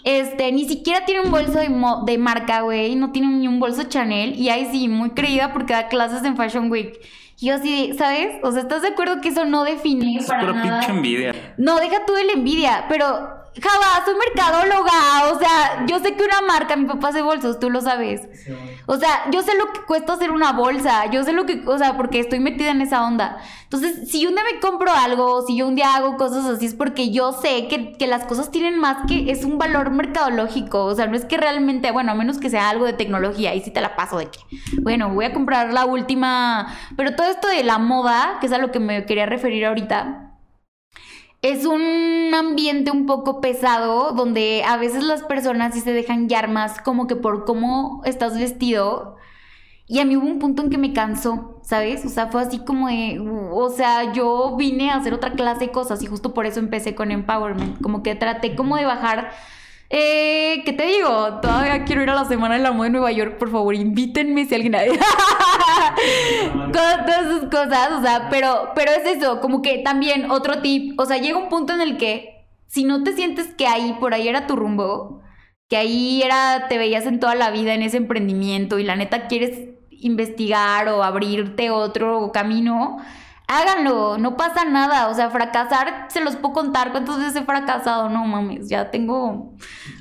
este, 0.04 0.52
ni 0.52 0.66
siquiera 0.66 1.06
tiene 1.06 1.22
un 1.22 1.32
bolso 1.32 1.60
de, 1.60 1.70
de 2.06 2.18
marca, 2.18 2.62
güey. 2.62 2.95
No 2.95 3.12
tiene 3.12 3.28
ni 3.30 3.47
un 3.47 3.60
bolso 3.60 3.84
Chanel. 3.84 4.36
Y 4.36 4.50
ahí 4.50 4.68
sí, 4.72 4.88
muy 4.88 5.12
creída 5.12 5.54
porque 5.54 5.74
da 5.74 5.88
clases 5.88 6.24
en 6.24 6.38
Fashion 6.38 6.72
Week. 6.72 7.00
Y 7.39 7.47
yo 7.47 7.56
así, 7.56 7.93
¿sabes? 7.97 8.36
O 8.43 8.52
sea, 8.52 8.62
¿estás 8.62 8.82
de 8.82 8.89
acuerdo 8.89 9.22
que 9.22 9.30
eso 9.30 9.45
no 9.45 9.64
define 9.64 10.18
es 10.18 10.28
para 10.28 10.62
pinche 10.62 10.91
envidia. 10.91 11.56
No, 11.58 11.80
deja 11.80 12.06
tú 12.06 12.14
de 12.14 12.26
la 12.26 12.34
envidia, 12.34 12.86
pero 12.89 13.39
Java, 13.62 14.06
soy 14.06 14.16
mercadóloga. 14.16 15.32
O 15.34 15.39
sea, 15.39 15.86
yo 15.88 16.00
sé 16.00 16.16
que 16.16 16.24
una 16.24 16.41
marca, 16.41 16.76
mi 16.76 16.86
papá 16.86 17.10
hace 17.10 17.22
bolsos, 17.22 17.60
tú 17.60 17.70
lo 17.70 17.82
sabes. 17.82 18.22
O 18.86 18.97
sea, 18.97 19.30
yo 19.32 19.41
sé 19.41 19.56
lo 19.58 19.72
que 19.74 19.82
cuesta 19.82 20.14
hacer 20.14 20.32
una 20.32 20.54
bolsa. 20.54 21.10
Yo 21.12 21.24
sé 21.24 21.34
lo 21.34 21.45
que, 21.45 21.64
o 21.66 21.78
sea, 21.78 21.97
porque 21.97 22.20
estoy 22.20 22.39
metida 22.39 22.72
en 22.72 22.82
esa 22.82 23.04
onda. 23.04 23.38
Entonces, 23.64 24.10
si 24.10 24.26
un 24.26 24.34
día 24.34 24.43
me 24.52 24.60
compro 24.60 24.91
algo, 24.91 25.45
si 25.45 25.58
yo 25.58 25.68
un 25.68 25.76
día 25.76 25.95
hago 25.95 26.18
cosas 26.18 26.45
así, 26.45 26.68
es 26.68 26.76
porque 26.76 27.12
yo 27.12 27.34
sé 27.34 27.68
que, 27.68 27.93
que 27.93 28.08
las 28.08 28.26
cosas 28.26 28.52
tienen 28.52 28.80
más 28.80 29.06
que, 29.08 29.32
es 29.32 29.43
un 29.43 29.58
valor 29.58 29.91
mercadológico. 29.91 30.86
O 30.86 30.95
sea, 30.95 31.08
no 31.08 31.16
es 31.16 31.26
que 31.26 31.38
realmente, 31.38 31.91
bueno, 31.91 32.12
a 32.12 32.16
menos 32.16 32.39
que 32.39 32.50
sea 32.50 32.70
algo 32.70 32.86
de 32.86 32.93
tecnología, 32.93 33.56
y 33.56 33.62
si 33.62 33.72
te 33.72 33.82
la 33.82 33.95
paso 33.95 34.18
de 34.18 34.28
que, 34.28 34.39
bueno, 34.82 35.10
voy 35.14 35.26
a 35.26 35.34
comprar 35.34 35.74
la 35.74 35.86
última. 35.86 36.76
Pero 36.95 37.16
todo 37.16 37.28
esto 37.28 37.47
de 37.47 37.64
la 37.64 37.78
moda, 37.78 38.38
que 38.39 38.47
es 38.47 38.54
a 38.54 38.58
lo 38.58 38.72
que 38.72 38.80
me 38.80 39.06
quería 39.06 39.26
referir 39.26 39.66
ahorita 39.66 40.29
es 41.42 41.66
un 41.66 42.34
ambiente 42.34 42.92
un 42.92 43.06
poco 43.06 43.40
pesado 43.42 44.12
donde 44.12 44.64
a 44.68 44.78
veces 44.78 45.04
las 45.04 45.24
personas 45.24 45.74
sí 45.74 45.82
se 45.82 45.94
dejan 45.94 46.28
guiar 46.28 46.50
más 46.50 46.82
como 46.82 47.08
que 47.08 47.16
por 47.16 47.46
cómo 47.46 48.02
estás 48.06 48.38
vestido. 48.38 49.16
Y 49.88 50.00
a 50.00 50.06
mí 50.06 50.16
hubo 50.16 50.28
un 50.28 50.38
punto 50.38 50.62
en 50.62 50.70
que 50.70 50.78
me 50.78 50.94
cansó, 50.94 51.60
¿sabes? 51.64 52.06
O 52.06 52.10
sea, 52.10 52.28
fue 52.28 52.42
así 52.42 52.60
como 52.60 52.90
de, 52.90 53.20
o 53.20 53.70
sea, 53.70 54.14
yo 54.14 54.56
vine 54.56 54.92
a 54.92 54.98
hacer 54.98 55.16
otra 55.16 55.34
clase 55.34 55.66
de 55.66 55.72
cosas 55.72 56.04
y 56.04 56.06
justo 56.06 56.34
por 56.34 56.46
eso 56.46 56.60
empecé 56.60 56.94
con 56.94 57.10
empowerment, 57.10 57.82
como 57.82 58.04
que 58.04 58.14
traté 58.14 58.56
como 58.56 58.76
de 58.78 58.86
bajar 58.86 59.32
eh, 59.90 60.62
¿qué 60.66 60.74
te 60.74 60.86
digo? 60.86 61.40
Todavía 61.42 61.84
quiero 61.84 62.04
ir 62.04 62.10
a 62.10 62.16
la 62.16 62.26
Semana 62.26 62.56
de 62.56 62.62
la 62.62 62.72
Moda 62.72 62.86
de 62.86 62.92
Nueva 62.92 63.12
York, 63.12 63.38
por 63.38 63.52
favor, 63.52 63.74
invítenme 63.76 64.46
si 64.46 64.56
alguien... 64.56 64.74
Con 66.54 66.72
todas 66.72 67.26
sus 67.28 67.50
cosas, 67.50 67.92
o 67.94 68.02
sea, 68.02 68.28
pero, 68.30 68.72
pero 68.76 68.92
es 68.92 69.18
eso, 69.18 69.42
como 69.42 69.62
que 69.62 69.80
también 69.80 70.32
otro 70.32 70.62
tip, 70.62 71.00
o 71.00 71.06
sea, 71.06 71.18
llega 71.18 71.38
un 71.38 71.50
punto 71.50 71.74
en 71.74 71.82
el 71.82 71.98
que 71.98 72.46
si 72.68 72.84
no 72.84 73.04
te 73.04 73.14
sientes 73.14 73.48
que 73.56 73.68
ahí, 73.68 73.98
por 74.00 74.14
ahí 74.14 74.28
era 74.28 74.48
tu 74.48 74.56
rumbo, 74.56 75.22
que 75.68 75.78
ahí 75.78 76.22
era, 76.22 76.68
te 76.70 76.78
veías 76.78 77.06
en 77.06 77.20
toda 77.20 77.36
la 77.36 77.50
vida 77.52 77.74
en 77.74 77.82
ese 77.82 77.98
emprendimiento 77.98 78.80
y 78.80 78.84
la 78.84 78.96
neta 78.96 79.28
quieres 79.28 79.70
investigar 79.90 80.88
o 80.88 81.04
abrirte 81.04 81.72
otro 81.72 82.32
camino, 82.32 82.98
háganlo, 83.50 84.20
no 84.20 84.38
pasa 84.38 84.64
nada, 84.64 85.10
o 85.10 85.16
sea, 85.16 85.32
fracasar, 85.32 86.06
se 86.10 86.22
los 86.22 86.36
puedo 86.36 86.54
contar 86.54 86.91
cuántas 86.91 87.18
veces 87.18 87.36
he 87.36 87.43
fracasado, 87.43 88.08
no 88.08 88.24
mames, 88.26 88.70
ya 88.70 88.89
tengo... 88.91 89.56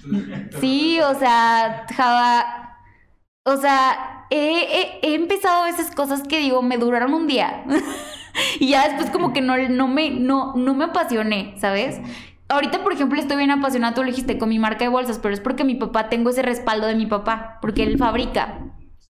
Sí, 0.61 1.01
o 1.01 1.15
sea, 1.15 1.87
Java, 1.97 2.79
o 3.45 3.57
sea, 3.57 4.27
he, 4.31 5.15
empezado 5.15 5.63
a 5.63 5.67
veces 5.67 5.91
cosas 5.95 6.23
que 6.23 6.41
digo, 6.41 6.63
me 6.63 6.77
duraron 6.77 7.15
un 7.15 7.27
día. 7.27 7.65
y 8.61 8.69
ya 8.69 8.89
después 8.89 9.11
como 9.11 9.33
que 9.33 9.41
no, 9.41 9.57
no, 9.57 9.89
me, 9.89 10.11
no, 10.11 10.55
no 10.55 10.75
me 10.75 10.85
apasioné, 10.85 11.55
¿sabes? 11.59 12.01
Ahorita, 12.49 12.83
por 12.83 12.93
ejemplo, 12.93 13.19
estoy 13.19 13.37
bien 13.39 13.51
apasionada, 13.51 13.95
tú 13.95 14.03
lo 14.03 14.09
dijiste, 14.09 14.39
con 14.39 14.49
mi 14.49 14.59
marca 14.59 14.85
de 14.85 14.89
bolsas, 14.91 15.19
pero 15.19 15.35
es 15.35 15.41
porque 15.41 15.65
mi 15.65 15.75
papá, 15.75 16.09
tengo 16.09 16.31
ese 16.31 16.43
respaldo 16.43 16.87
de 16.87 16.95
mi 16.95 17.07
papá, 17.07 17.59
porque 17.61 17.83
él 17.83 17.99
fabrica. 17.99 18.61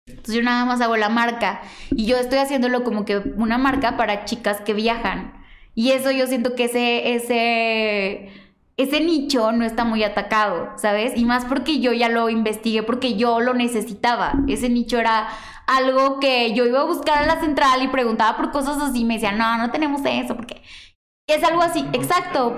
Entonces 0.06 0.36
yo 0.36 0.44
nada 0.44 0.66
más 0.66 0.82
hago 0.82 0.98
la 0.98 1.08
marca 1.08 1.62
y 1.92 2.06
yo 2.06 2.18
estoy 2.18 2.40
haciéndolo 2.40 2.84
como 2.84 3.06
que 3.06 3.18
una 3.18 3.58
marca 3.58 3.96
para 3.96 4.26
chicas 4.26 4.60
que 4.62 4.74
viajan. 4.74 5.34
Y 5.76 5.92
eso 5.92 6.12
yo 6.12 6.28
siento 6.28 6.56
que 6.56 6.66
ese, 6.66 7.16
ese, 7.16 8.30
ese 8.78 9.00
nicho 9.00 9.52
no 9.54 9.66
está 9.66 9.86
muy 9.86 10.04
atacado, 10.04 10.74
¿sabes? 10.78 11.14
Y 11.16 11.26
más 11.26 11.46
porque 11.46 11.80
yo 11.80 11.94
ya 11.94 12.10
lo 12.10 12.30
investigué, 12.30 12.84
porque 12.84 13.16
yo 13.16 13.40
lo 13.40 13.54
necesitaba. 13.54 14.34
Ese 14.48 14.70
nicho 14.70 15.00
era 15.00 15.30
algo 15.68 16.20
que 16.20 16.54
yo 16.54 16.66
iba 16.66 16.82
a 16.82 16.86
buscar 16.86 17.24
a 17.24 17.26
la 17.26 17.40
central 17.40 17.82
y 17.82 17.88
preguntaba 17.88 18.36
por 18.36 18.52
cosas 18.52 18.82
así 18.82 19.02
y 19.02 19.06
me 19.06 19.16
decían, 19.16 19.38
no, 19.38 19.58
no 19.58 19.72
tenemos 19.72 20.02
eso, 20.06 20.36
porque 20.36 20.62
es 21.28 21.44
algo 21.44 21.62
así, 21.62 21.86
exacto. 21.94 22.54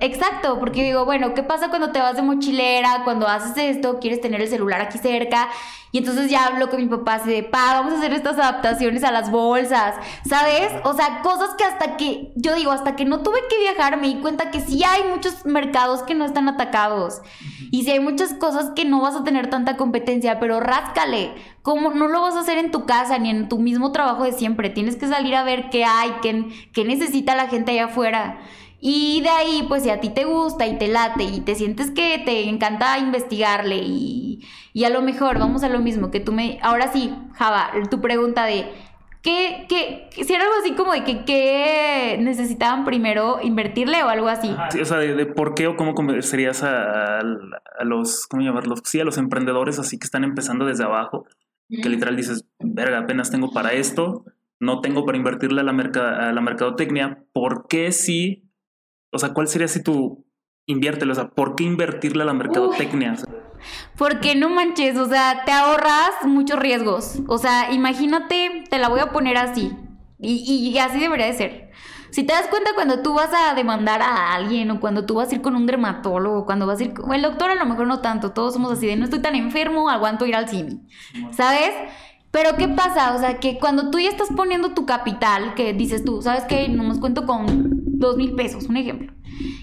Exacto, 0.00 0.58
porque 0.58 0.84
digo, 0.84 1.04
bueno, 1.04 1.34
¿qué 1.34 1.42
pasa 1.42 1.70
cuando 1.70 1.90
te 1.90 2.00
vas 2.00 2.16
de 2.16 2.22
mochilera? 2.22 3.02
Cuando 3.04 3.26
haces 3.26 3.56
esto, 3.76 3.98
quieres 4.00 4.20
tener 4.20 4.40
el 4.40 4.48
celular 4.48 4.80
aquí 4.80 4.98
cerca. 4.98 5.48
Y 5.90 5.98
entonces 5.98 6.30
ya 6.30 6.46
hablo 6.46 6.68
con 6.68 6.80
mi 6.80 6.86
papá 6.86 7.14
así 7.14 7.30
de, 7.30 7.42
pa, 7.42 7.74
vamos 7.74 7.94
a 7.94 7.98
hacer 7.98 8.12
estas 8.12 8.38
adaptaciones 8.38 9.04
a 9.04 9.10
las 9.10 9.30
bolsas, 9.30 9.94
¿sabes? 10.28 10.72
O 10.84 10.92
sea, 10.92 11.22
cosas 11.22 11.54
que 11.56 11.64
hasta 11.64 11.96
que, 11.96 12.32
yo 12.36 12.54
digo, 12.54 12.72
hasta 12.72 12.94
que 12.94 13.04
no 13.04 13.22
tuve 13.22 13.38
que 13.48 13.58
viajar 13.58 14.00
me 14.00 14.08
di 14.08 14.16
cuenta 14.16 14.50
que 14.50 14.60
sí 14.60 14.82
hay 14.84 15.04
muchos 15.08 15.46
mercados 15.46 16.02
que 16.02 16.14
no 16.14 16.24
están 16.24 16.48
atacados. 16.48 17.22
Y 17.70 17.84
sí 17.84 17.92
hay 17.92 18.00
muchas 18.00 18.34
cosas 18.34 18.70
que 18.76 18.84
no 18.84 19.00
vas 19.00 19.16
a 19.16 19.24
tener 19.24 19.50
tanta 19.50 19.76
competencia, 19.76 20.38
pero 20.40 20.60
ráscale. 20.60 21.34
No 21.76 22.08
lo 22.08 22.22
vas 22.22 22.34
a 22.34 22.40
hacer 22.40 22.58
en 22.58 22.70
tu 22.70 22.86
casa 22.86 23.18
ni 23.18 23.30
en 23.30 23.48
tu 23.48 23.58
mismo 23.58 23.92
trabajo 23.92 24.24
de 24.24 24.32
siempre. 24.32 24.70
Tienes 24.70 24.96
que 24.96 25.06
salir 25.06 25.34
a 25.34 25.44
ver 25.44 25.70
qué 25.70 25.84
hay, 25.84 26.12
qué, 26.22 26.46
qué 26.72 26.84
necesita 26.84 27.36
la 27.36 27.48
gente 27.48 27.72
allá 27.72 27.86
afuera. 27.86 28.40
Y 28.80 29.20
de 29.22 29.28
ahí, 29.28 29.64
pues 29.68 29.82
si 29.82 29.90
a 29.90 30.00
ti 30.00 30.10
te 30.10 30.24
gusta 30.24 30.66
y 30.66 30.78
te 30.78 30.86
late 30.86 31.24
y 31.24 31.40
te 31.40 31.56
sientes 31.56 31.90
que 31.90 32.22
te 32.24 32.48
encanta 32.48 32.98
investigarle 32.98 33.78
y, 33.78 34.46
y 34.72 34.84
a 34.84 34.90
lo 34.90 35.02
mejor 35.02 35.38
vamos 35.38 35.64
a 35.64 35.68
lo 35.68 35.80
mismo 35.80 36.10
que 36.10 36.20
tú 36.20 36.32
me... 36.32 36.58
Ahora 36.62 36.92
sí, 36.92 37.12
Java, 37.34 37.70
tu 37.90 38.00
pregunta 38.00 38.44
de 38.44 38.72
¿Qué, 39.22 39.66
qué, 39.68 40.08
si 40.24 40.32
era 40.32 40.44
algo 40.44 40.54
así 40.60 40.74
como 40.74 40.92
de 40.92 41.02
que 41.02 41.24
qué 41.24 42.18
necesitaban 42.20 42.84
primero 42.84 43.40
invertirle 43.42 44.02
o 44.04 44.08
algo 44.08 44.28
así? 44.28 44.54
o 44.80 44.84
sea, 44.84 44.98
de, 44.98 45.26
por 45.26 45.54
qué 45.54 45.66
o 45.66 45.76
cómo 45.76 45.94
convencerías 45.94 46.62
a, 46.62 47.18
a, 47.18 47.84
los, 47.84 48.26
¿cómo 48.28 48.42
llamarlos? 48.42 48.80
Sí, 48.84 49.00
a 49.00 49.04
los 49.04 49.18
emprendedores 49.18 49.80
así 49.80 49.98
que 49.98 50.04
están 50.04 50.22
empezando 50.22 50.66
desde 50.66 50.84
abajo, 50.84 51.26
que 51.68 51.88
literal 51.88 52.16
dices, 52.16 52.44
verga, 52.58 52.98
apenas 52.98 53.30
tengo 53.30 53.52
para 53.52 53.72
esto, 53.72 54.24
no 54.60 54.80
tengo 54.80 55.04
para 55.04 55.18
invertirle 55.18 55.60
a 55.60 55.64
la, 55.64 55.72
a 55.72 56.32
la 56.32 56.40
mercadotecnia, 56.40 57.24
¿por 57.32 57.66
qué 57.68 57.92
sí 57.92 58.48
o 59.10 59.18
sea, 59.18 59.32
¿cuál 59.32 59.48
sería 59.48 59.68
si 59.68 59.82
tú 59.82 60.26
inviértelo? 60.66 61.12
O 61.12 61.14
sea, 61.14 61.30
¿por 61.30 61.54
qué 61.54 61.64
invertirle 61.64 62.22
a 62.22 62.26
la 62.26 62.34
mercadotecnia? 62.34 63.14
Porque 63.96 64.34
no 64.34 64.50
manches, 64.50 64.96
o 64.96 65.06
sea, 65.06 65.42
te 65.44 65.52
ahorras 65.52 66.10
muchos 66.24 66.58
riesgos. 66.58 67.20
O 67.26 67.38
sea, 67.38 67.72
imagínate, 67.72 68.64
te 68.68 68.78
la 68.78 68.88
voy 68.88 69.00
a 69.00 69.10
poner 69.10 69.36
así. 69.36 69.72
Y, 70.18 70.70
y, 70.72 70.78
así 70.78 70.98
debería 70.98 71.26
de 71.26 71.32
ser. 71.32 71.70
Si 72.10 72.24
te 72.24 72.32
das 72.32 72.46
cuenta 72.48 72.70
cuando 72.74 73.02
tú 73.02 73.14
vas 73.14 73.30
a 73.34 73.54
demandar 73.54 74.02
a 74.02 74.34
alguien 74.34 74.70
o 74.70 74.80
cuando 74.80 75.04
tú 75.04 75.16
vas 75.16 75.30
a 75.30 75.34
ir 75.34 75.42
con 75.42 75.54
un 75.54 75.66
dermatólogo, 75.66 76.46
cuando 76.46 76.66
vas 76.66 76.80
a 76.80 76.84
ir 76.84 76.94
con 76.94 77.12
el 77.12 77.22
doctor 77.22 77.50
a 77.50 77.54
lo 77.54 77.66
mejor 77.66 77.86
no 77.86 78.00
tanto, 78.00 78.32
todos 78.32 78.54
somos 78.54 78.72
así 78.72 78.86
de 78.86 78.96
no 78.96 79.04
estoy 79.04 79.20
tan 79.20 79.34
enfermo, 79.34 79.90
aguanto 79.90 80.26
ir 80.26 80.34
al 80.34 80.48
cine. 80.48 80.80
¿Sabes? 81.32 81.72
Pero 82.30 82.56
¿qué 82.56 82.68
pasa? 82.68 83.14
O 83.14 83.18
sea, 83.18 83.38
que 83.40 83.58
cuando 83.58 83.90
tú 83.90 83.98
ya 83.98 84.10
estás 84.10 84.28
poniendo 84.34 84.74
tu 84.74 84.84
capital, 84.86 85.54
que 85.54 85.72
dices 85.72 86.04
tú, 86.04 86.20
¿sabes 86.22 86.44
qué? 86.44 86.68
No 86.68 86.84
me 86.84 86.98
cuento 87.00 87.26
con 87.26 87.46
dos 87.98 88.16
mil 88.16 88.34
pesos, 88.34 88.64
un 88.64 88.76
ejemplo. 88.76 89.12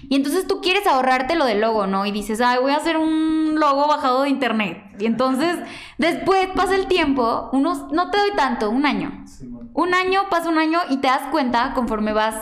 Y 0.08 0.14
entonces 0.14 0.46
tú 0.46 0.60
quieres 0.60 0.86
ahorrarte 0.86 1.36
lo 1.36 1.44
del 1.44 1.60
logo, 1.60 1.86
¿no? 1.86 2.06
Y 2.06 2.12
dices, 2.12 2.40
ay, 2.40 2.58
voy 2.60 2.72
a 2.72 2.76
hacer 2.76 2.96
un 2.96 3.58
logo 3.58 3.88
bajado 3.88 4.22
de 4.22 4.28
internet. 4.28 4.82
Y 4.98 5.06
entonces, 5.06 5.56
después 5.98 6.48
pasa 6.54 6.74
el 6.74 6.86
tiempo, 6.86 7.48
unos, 7.52 7.90
no 7.92 8.10
te 8.10 8.18
doy 8.18 8.30
tanto, 8.36 8.70
un 8.70 8.86
año. 8.86 9.24
Un 9.72 9.94
año, 9.94 10.22
pasa 10.30 10.48
un 10.48 10.58
año 10.58 10.80
y 10.88 10.98
te 10.98 11.08
das 11.08 11.22
cuenta 11.30 11.72
conforme 11.74 12.12
vas 12.12 12.34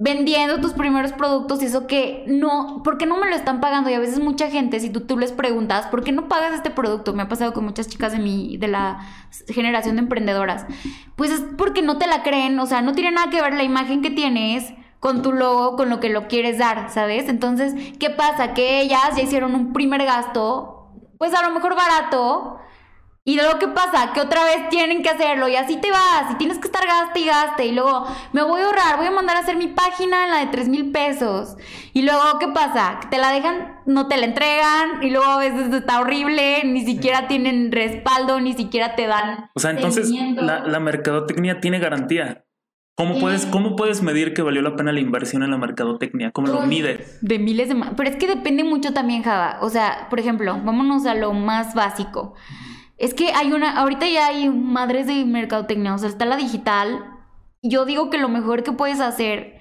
vendiendo 0.00 0.60
tus 0.60 0.74
primeros 0.74 1.12
productos 1.12 1.60
y 1.60 1.66
eso 1.66 1.88
que 1.88 2.24
no, 2.28 2.82
¿por 2.84 2.98
qué 2.98 3.06
no 3.06 3.18
me 3.18 3.28
lo 3.28 3.34
están 3.34 3.60
pagando? 3.60 3.90
Y 3.90 3.94
a 3.94 3.98
veces 3.98 4.20
mucha 4.20 4.48
gente, 4.48 4.78
si 4.78 4.90
tú, 4.90 5.00
tú 5.00 5.18
les 5.18 5.32
preguntas, 5.32 5.88
¿por 5.88 6.04
qué 6.04 6.12
no 6.12 6.28
pagas 6.28 6.54
este 6.54 6.70
producto? 6.70 7.12
Me 7.14 7.22
ha 7.22 7.28
pasado 7.28 7.52
con 7.52 7.64
muchas 7.64 7.88
chicas 7.88 8.12
de 8.12 8.18
mi, 8.18 8.56
de 8.58 8.68
la 8.68 9.00
generación 9.48 9.96
de 9.96 10.02
emprendedoras. 10.02 10.66
Pues 11.16 11.32
es 11.32 11.40
porque 11.58 11.82
no 11.82 11.98
te 11.98 12.06
la 12.06 12.22
creen, 12.22 12.58
o 12.60 12.66
sea, 12.66 12.80
no 12.80 12.92
tiene 12.92 13.10
nada 13.10 13.28
que 13.30 13.42
ver 13.42 13.54
la 13.54 13.64
imagen 13.64 14.00
que 14.00 14.10
tienes 14.10 14.72
con 15.00 15.22
tu 15.22 15.32
logo, 15.32 15.76
con 15.76 15.88
lo 15.90 16.00
que 16.00 16.08
lo 16.08 16.28
quieres 16.28 16.58
dar, 16.58 16.90
¿sabes? 16.90 17.28
Entonces, 17.28 17.74
¿qué 17.98 18.10
pasa? 18.10 18.54
Que 18.54 18.80
ellas 18.80 19.16
ya 19.16 19.22
hicieron 19.22 19.54
un 19.54 19.72
primer 19.72 20.04
gasto, 20.04 20.92
pues 21.18 21.34
a 21.34 21.42
lo 21.42 21.54
mejor 21.54 21.76
barato, 21.76 22.58
y 23.28 23.36
luego, 23.36 23.58
¿qué 23.58 23.68
pasa? 23.68 24.14
Que 24.14 24.22
otra 24.22 24.42
vez 24.42 24.70
tienen 24.70 25.02
que 25.02 25.10
hacerlo 25.10 25.48
y 25.48 25.54
así 25.54 25.76
te 25.76 25.90
vas 25.90 26.32
y 26.32 26.36
tienes 26.36 26.56
que 26.56 26.66
estar 26.66 26.86
gaste 26.86 27.20
y 27.20 27.26
gaste 27.26 27.66
y 27.66 27.72
luego 27.72 28.06
me 28.32 28.42
voy 28.42 28.62
a 28.62 28.64
ahorrar, 28.64 28.96
voy 28.96 29.06
a 29.06 29.10
mandar 29.10 29.36
a 29.36 29.40
hacer 29.40 29.56
mi 29.56 29.66
página 29.66 30.24
en 30.24 30.30
la 30.30 30.38
de 30.38 30.46
3 30.46 30.70
mil 30.70 30.92
pesos 30.92 31.58
y 31.92 32.00
luego, 32.00 32.22
¿qué 32.40 32.48
pasa? 32.48 33.00
Que 33.02 33.08
te 33.08 33.18
la 33.18 33.30
dejan, 33.30 33.82
no 33.84 34.08
te 34.08 34.16
la 34.16 34.24
entregan 34.24 35.02
y 35.02 35.10
luego 35.10 35.26
a 35.26 35.36
veces 35.40 35.70
está 35.74 36.00
horrible, 36.00 36.64
ni 36.64 36.86
siquiera 36.86 37.28
tienen 37.28 37.70
respaldo, 37.70 38.40
ni 38.40 38.54
siquiera 38.54 38.96
te 38.96 39.06
dan. 39.06 39.50
O 39.54 39.60
sea, 39.60 39.72
entonces 39.72 40.08
la, 40.08 40.60
la, 40.60 40.80
mercadotecnia 40.80 41.60
tiene 41.60 41.80
garantía. 41.80 42.46
¿Cómo, 42.98 43.20
puedes, 43.20 43.46
¿Cómo 43.46 43.76
puedes 43.76 44.02
medir 44.02 44.34
que 44.34 44.42
valió 44.42 44.60
la 44.60 44.74
pena 44.74 44.90
la 44.90 44.98
inversión 44.98 45.44
en 45.44 45.52
la 45.52 45.56
mercadotecnia? 45.56 46.32
¿Cómo 46.32 46.48
lo 46.48 46.62
mides? 46.62 47.16
De 47.20 47.38
miles 47.38 47.68
de... 47.68 47.76
Pero 47.96 48.10
es 48.10 48.16
que 48.16 48.26
depende 48.26 48.64
mucho 48.64 48.92
también, 48.92 49.22
Java. 49.22 49.58
O 49.60 49.70
sea, 49.70 50.08
por 50.10 50.18
ejemplo, 50.18 50.60
vámonos 50.64 51.06
a 51.06 51.14
lo 51.14 51.32
más 51.32 51.76
básico. 51.76 52.34
Es 52.96 53.14
que 53.14 53.30
hay 53.30 53.52
una, 53.52 53.78
ahorita 53.78 54.08
ya 54.08 54.26
hay 54.26 54.48
madres 54.48 55.06
de 55.06 55.24
mercadotecnia, 55.24 55.94
o 55.94 55.98
sea, 55.98 56.08
está 56.08 56.24
la 56.24 56.36
digital. 56.36 57.04
Yo 57.62 57.84
digo 57.84 58.10
que 58.10 58.18
lo 58.18 58.28
mejor 58.28 58.64
que 58.64 58.72
puedes 58.72 58.98
hacer, 58.98 59.60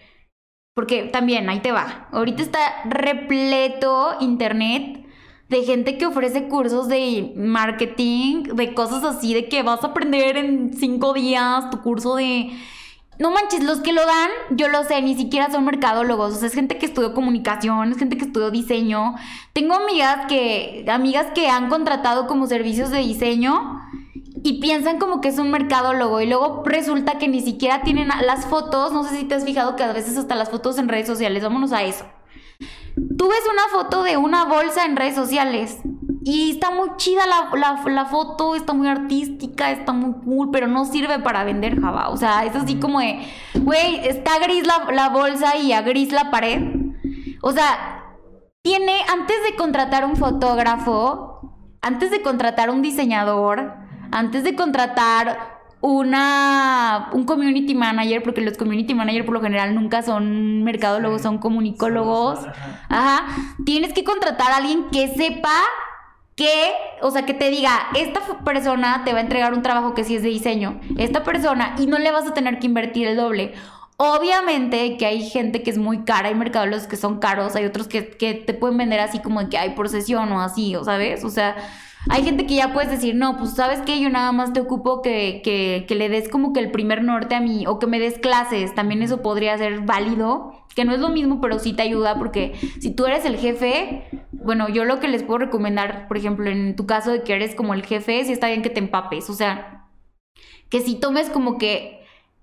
porque 0.74 1.04
también 1.04 1.48
ahí 1.48 1.60
te 1.60 1.72
va, 1.72 2.08
ahorita 2.14 2.42
está 2.42 2.60
repleto 2.86 4.16
internet 4.20 5.06
de 5.48 5.64
gente 5.64 6.00
que 6.00 6.08
ofrece 6.08 6.48
cursos 6.48 6.88
de 6.88 7.34
marketing, 7.36 8.46
de 8.56 8.74
cosas 8.74 9.04
así, 9.04 9.36
de 9.36 9.48
que 9.48 9.62
vas 9.62 9.84
a 9.84 9.88
aprender 9.90 10.38
en 10.38 10.74
cinco 10.74 11.14
días 11.14 11.70
tu 11.70 11.84
curso 11.84 12.16
de... 12.16 12.52
no 13.20 13.32
manches, 13.32 13.64
los 13.64 13.80
que 13.80 13.94
lo 13.94 14.06
dan, 14.06 14.30
yo 14.52 14.68
lo 14.68 14.84
sé, 14.84 15.02
ni 15.02 15.16
siquiera 15.16 15.52
son 15.52 15.66
mercadólogos. 15.66 16.36
O 16.36 16.38
sea, 16.38 16.48
es 16.48 16.54
gente 16.54 16.78
que 16.78 16.86
estudió 16.86 17.14
comunicación, 17.14 17.92
es 17.92 17.98
gente 17.98 18.18
que 18.18 18.26
estudió 18.26 18.52
diseño. 18.52 19.16
Tengo 19.54 19.74
amigas 19.74 20.26
que, 20.28 20.86
amigas 20.88 21.28
que 21.34 21.48
han 21.50 21.70
contratado 21.70 22.28
como 22.28 22.48
servicios 22.48 22.92
de 22.92 23.00
diseño 23.00 23.82
y 24.44 24.60
piensan 24.60 25.00
como 25.00 25.20
que 25.20 25.30
es 25.30 25.40
un 25.40 25.50
mercadólogo 25.50 26.22
y 26.22 26.28
luego 26.28 26.64
resulta 26.66 27.18
que 27.18 27.28
ni 27.28 27.42
siquiera 27.42 27.82
tienen 27.82 28.10
las 28.26 28.46
fotos. 28.46 28.94
No 28.94 29.04
sé 29.04 29.18
si 29.18 29.24
te 29.24 29.36
has 29.36 29.46
fijado 29.46 29.76
que 29.76 29.84
a 29.84 29.94
veces 29.94 30.18
hasta 30.18 30.36
las 30.36 30.50
fotos 30.50 30.78
en 30.78 30.88
redes 30.88 31.08
sociales, 31.08 31.44
vámonos 31.44 31.72
a 31.72 31.84
eso. 31.84 32.06
Tú 33.18 33.28
ves 33.28 33.42
una 33.52 33.68
foto 33.72 34.04
de 34.04 34.18
una 34.18 34.46
bolsa 34.46 34.86
en 34.86 34.96
redes 34.96 35.16
sociales 35.16 35.80
y 36.30 36.52
está 36.52 36.72
muy 36.72 36.90
chida 36.98 37.22
la, 37.26 38.06
foto, 38.06 38.56
está 38.56 38.74
muy 38.74 38.90
artística, 38.90 39.72
está 39.72 39.94
muy 39.94 40.14
cool, 40.26 40.50
pero 40.52 40.68
no 40.68 40.84
sirve 40.84 41.20
para 41.20 41.46
vender 41.46 41.80
Java. 41.80 42.10
O 42.10 42.18
sea, 42.18 42.44
es 42.44 42.54
así 42.54 42.76
como 42.76 43.00
de, 43.00 43.26
güey, 43.62 44.06
está 44.06 44.38
gris 44.40 44.68
la, 44.68 44.92
la 44.92 45.08
bolsa 45.08 45.56
y 45.56 45.72
a 45.72 45.82
gris 45.84 46.12
la 46.12 46.30
pared. 46.30 46.62
O 47.42 47.54
sea, 47.54 48.04
tiene, 48.62 48.98
antes 49.10 49.38
de 49.50 49.56
contratar 49.56 50.04
un 50.04 50.18
fotógrafo, 50.18 51.40
antes 51.82 52.12
de 52.12 52.22
contratar 52.22 52.72
un 52.72 52.82
diseñador, 52.82 53.76
antes 54.12 54.44
de 54.44 54.54
contratar 54.54 55.62
una 55.80 57.10
un 57.14 57.24
community 57.24 57.74
manager, 57.74 58.22
porque 58.22 58.42
los 58.42 58.58
community 58.58 58.94
manager 58.94 59.24
por 59.24 59.36
lo 59.36 59.42
general 59.42 59.74
nunca 59.74 60.02
son 60.02 60.66
mercadólogos, 60.66 61.22
son 61.22 61.38
comunicólogos. 61.38 62.40
Ajá. 62.90 63.28
Tienes 63.64 63.94
que 63.94 64.04
contratar 64.04 64.52
a 64.52 64.58
alguien 64.58 64.90
que 64.92 65.08
sepa 65.16 65.54
que, 66.38 66.72
o 67.02 67.10
sea, 67.10 67.26
que 67.26 67.34
te 67.34 67.50
diga, 67.50 67.88
esta 67.96 68.22
persona 68.46 69.02
te 69.04 69.12
va 69.12 69.18
a 69.18 69.22
entregar 69.22 69.54
un 69.54 69.64
trabajo 69.64 69.96
que 69.96 70.04
sí 70.04 70.16
es 70.16 70.22
de 70.22 70.30
diseño, 70.30 70.80
esta 70.98 71.24
persona, 71.24 71.76
y 71.80 71.88
no 71.88 71.98
le 71.98 72.12
vas 72.12 72.28
a 72.28 72.34
tener 72.36 72.60
que 72.60 72.68
invertir 72.68 73.08
el 73.08 73.18
doble. 73.18 73.56
Obviamente 73.98 74.98
que 74.98 75.08
hay 75.08 75.28
gente 75.28 75.64
que 75.64 75.72
es 75.72 75.80
muy 75.80 76.04
cara, 76.04 76.28
hay 76.28 76.36
mercadólogos 76.36 76.86
que 76.86 76.96
son 76.96 77.18
caros, 77.18 77.56
hay 77.56 77.66
otros 77.66 77.88
que, 77.88 78.12
que 78.12 78.36
te 78.36 78.54
pueden 78.54 78.78
vender 78.78 79.00
así 79.00 79.20
como 79.20 79.50
que 79.50 79.58
hay 79.58 79.72
por 79.72 79.90
sesión 79.90 80.32
o 80.32 80.40
así, 80.40 80.76
o 80.76 80.84
sabes, 80.84 81.24
o 81.24 81.32
sea, 81.32 81.56
hay 82.10 82.24
gente 82.24 82.46
que 82.46 82.56
ya 82.56 82.74
puedes 82.74 82.90
decir, 82.90 83.16
no, 83.16 83.38
pues 83.38 83.56
sabes 83.56 83.82
que 83.82 84.00
yo 84.00 84.10
nada 84.10 84.32
más 84.32 84.54
te 84.54 84.60
ocupo 84.60 85.02
que, 85.02 85.42
que, 85.44 85.86
que, 85.88 85.96
le 85.96 86.10
des 86.10 86.30
como 86.30 86.54
que 86.54 86.60
el 86.60 86.72
primer 86.72 87.04
norte 87.04 87.36
a 87.36 87.42
mí 87.42 87.66
o 87.68 87.80
que 87.80 87.88
me 87.88 88.00
des 88.00 88.18
clases, 88.20 88.74
también 88.76 89.02
eso 89.02 89.22
podría 89.22 89.58
ser 89.58 89.82
válido, 89.82 90.54
que 90.76 90.86
no 90.86 90.94
es 90.94 91.00
lo 91.00 91.10
mismo, 91.10 91.42
pero 91.42 91.60
sí 91.60 91.74
te 91.74 91.82
ayuda 91.82 92.18
porque 92.18 92.54
si 92.80 92.92
tú 92.92 93.06
eres 93.06 93.26
el 93.26 93.38
jefe, 93.38 94.04
bueno, 94.32 94.70
yo 94.70 94.86
lo 94.86 95.00
que 95.00 95.08
les 95.08 95.24
puedo 95.24 95.40
recomendar, 95.40 96.08
por 96.08 96.18
ejemplo, 96.18 96.50
en 96.50 96.76
tu 96.76 96.86
caso 96.86 97.12
de 97.12 97.24
que 97.24 97.34
eres 97.34 97.56
como 97.56 97.74
el 97.74 97.86
jefe, 97.86 98.24
sí 98.26 98.32
está 98.32 98.48
bien 98.48 98.62
que 98.62 98.70
te 98.70 98.80
empapes, 98.80 99.30
o 99.30 99.34
sea, 99.34 99.88
que 100.70 100.82
si 100.82 100.96
tomes 100.96 101.30
como 101.30 101.58
que 101.58 101.98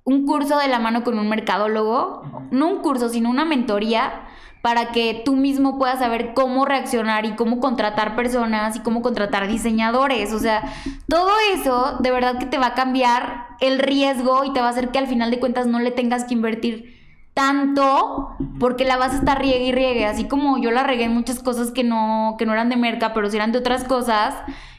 un 0.04 0.26
curso 0.26 0.58
de 0.58 0.68
la 0.68 0.78
mano 0.78 1.02
con 1.02 1.18
un 1.18 1.28
mercadólogo, 1.28 2.22
no 2.50 2.68
un 2.68 2.78
curso, 2.80 3.08
sino 3.08 3.30
una 3.30 3.44
mentoría 3.44 4.23
para 4.64 4.92
que 4.92 5.20
tú 5.26 5.36
mismo 5.36 5.76
puedas 5.76 5.98
saber 5.98 6.32
cómo 6.32 6.64
reaccionar 6.64 7.26
y 7.26 7.32
cómo 7.32 7.60
contratar 7.60 8.16
personas 8.16 8.76
y 8.76 8.80
cómo 8.80 9.02
contratar 9.02 9.46
diseñadores. 9.46 10.32
O 10.32 10.38
sea, 10.38 10.62
todo 11.06 11.28
eso 11.52 11.98
de 12.00 12.10
verdad 12.10 12.38
que 12.38 12.46
te 12.46 12.56
va 12.56 12.68
a 12.68 12.74
cambiar 12.74 13.44
el 13.60 13.78
riesgo 13.78 14.42
y 14.42 14.54
te 14.54 14.60
va 14.60 14.68
a 14.68 14.70
hacer 14.70 14.88
que 14.88 14.98
al 14.98 15.06
final 15.06 15.30
de 15.30 15.38
cuentas 15.38 15.66
no 15.66 15.80
le 15.80 15.90
tengas 15.90 16.24
que 16.24 16.32
invertir 16.32 16.98
tanto 17.34 18.30
porque 18.58 18.86
la 18.86 18.96
vas 18.96 19.12
a 19.12 19.16
estar 19.16 19.38
riegue 19.38 19.66
y 19.66 19.72
riegue, 19.72 20.06
así 20.06 20.24
como 20.28 20.56
yo 20.56 20.70
la 20.70 20.82
regué 20.82 21.10
muchas 21.10 21.40
cosas 21.40 21.70
que 21.70 21.84
no, 21.84 22.36
que 22.38 22.46
no 22.46 22.54
eran 22.54 22.70
de 22.70 22.76
merca, 22.76 23.12
pero 23.12 23.28
si 23.28 23.36
eran 23.36 23.52
de 23.52 23.58
otras 23.58 23.84
cosas 23.84 24.34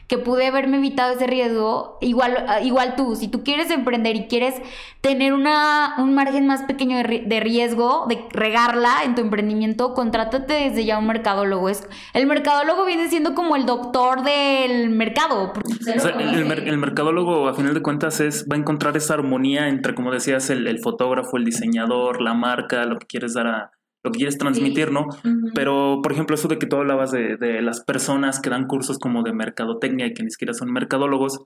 que 0.08 0.18
pude 0.18 0.46
haberme 0.46 0.76
evitado 0.76 1.14
ese 1.14 1.26
riesgo, 1.26 1.98
igual, 2.00 2.46
igual 2.62 2.94
tú, 2.96 3.16
si 3.16 3.26
tú 3.26 3.42
quieres 3.42 3.70
emprender 3.70 4.14
y 4.14 4.28
quieres 4.28 4.54
tener 5.00 5.32
una, 5.32 5.94
un 5.98 6.14
margen 6.14 6.46
más 6.46 6.62
pequeño 6.62 6.96
de, 6.98 7.40
riesgo, 7.40 8.06
de 8.08 8.24
regarla 8.30 9.02
en 9.04 9.16
tu 9.16 9.22
emprendimiento, 9.22 9.94
contrátate 9.94 10.54
desde 10.54 10.84
ya 10.84 10.98
un 10.98 11.08
mercadólogo. 11.08 11.68
Es, 11.68 11.88
el 12.14 12.26
mercadólogo 12.26 12.84
viene 12.84 13.08
siendo 13.08 13.34
como 13.34 13.56
el 13.56 13.66
doctor 13.66 14.22
del 14.22 14.90
mercado. 14.90 15.52
el, 15.86 16.78
mercadólogo, 16.78 17.48
a 17.48 17.54
final 17.54 17.74
de 17.74 17.82
cuentas, 17.82 18.20
es, 18.20 18.46
va 18.50 18.54
a 18.54 18.58
encontrar 18.58 18.96
esa 18.96 19.14
armonía 19.14 19.68
entre, 19.68 19.94
como 19.94 20.12
decías, 20.12 20.50
el, 20.50 20.68
el 20.68 20.78
fotógrafo, 20.78 21.36
el 21.36 21.44
diseñador, 21.44 22.22
la 22.22 22.34
marca, 22.34 22.84
lo 22.84 22.96
que 22.98 23.06
quieres 23.06 23.34
dar 23.34 23.48
a, 23.48 23.75
lo 24.06 24.12
que 24.12 24.18
quieres 24.18 24.38
transmitir, 24.38 24.92
¿no? 24.92 25.08
Pero, 25.54 26.00
por 26.02 26.12
ejemplo, 26.12 26.36
eso 26.36 26.48
de 26.48 26.58
que 26.58 26.66
tú 26.66 26.76
hablabas 26.76 27.10
de, 27.10 27.36
de, 27.36 27.60
las 27.60 27.82
personas 27.82 28.40
que 28.40 28.50
dan 28.50 28.66
cursos 28.66 28.98
como 28.98 29.22
de 29.22 29.32
mercadotecnia 29.32 30.06
y 30.06 30.14
que 30.14 30.22
ni 30.22 30.30
siquiera 30.30 30.54
son 30.54 30.72
mercadólogos, 30.72 31.44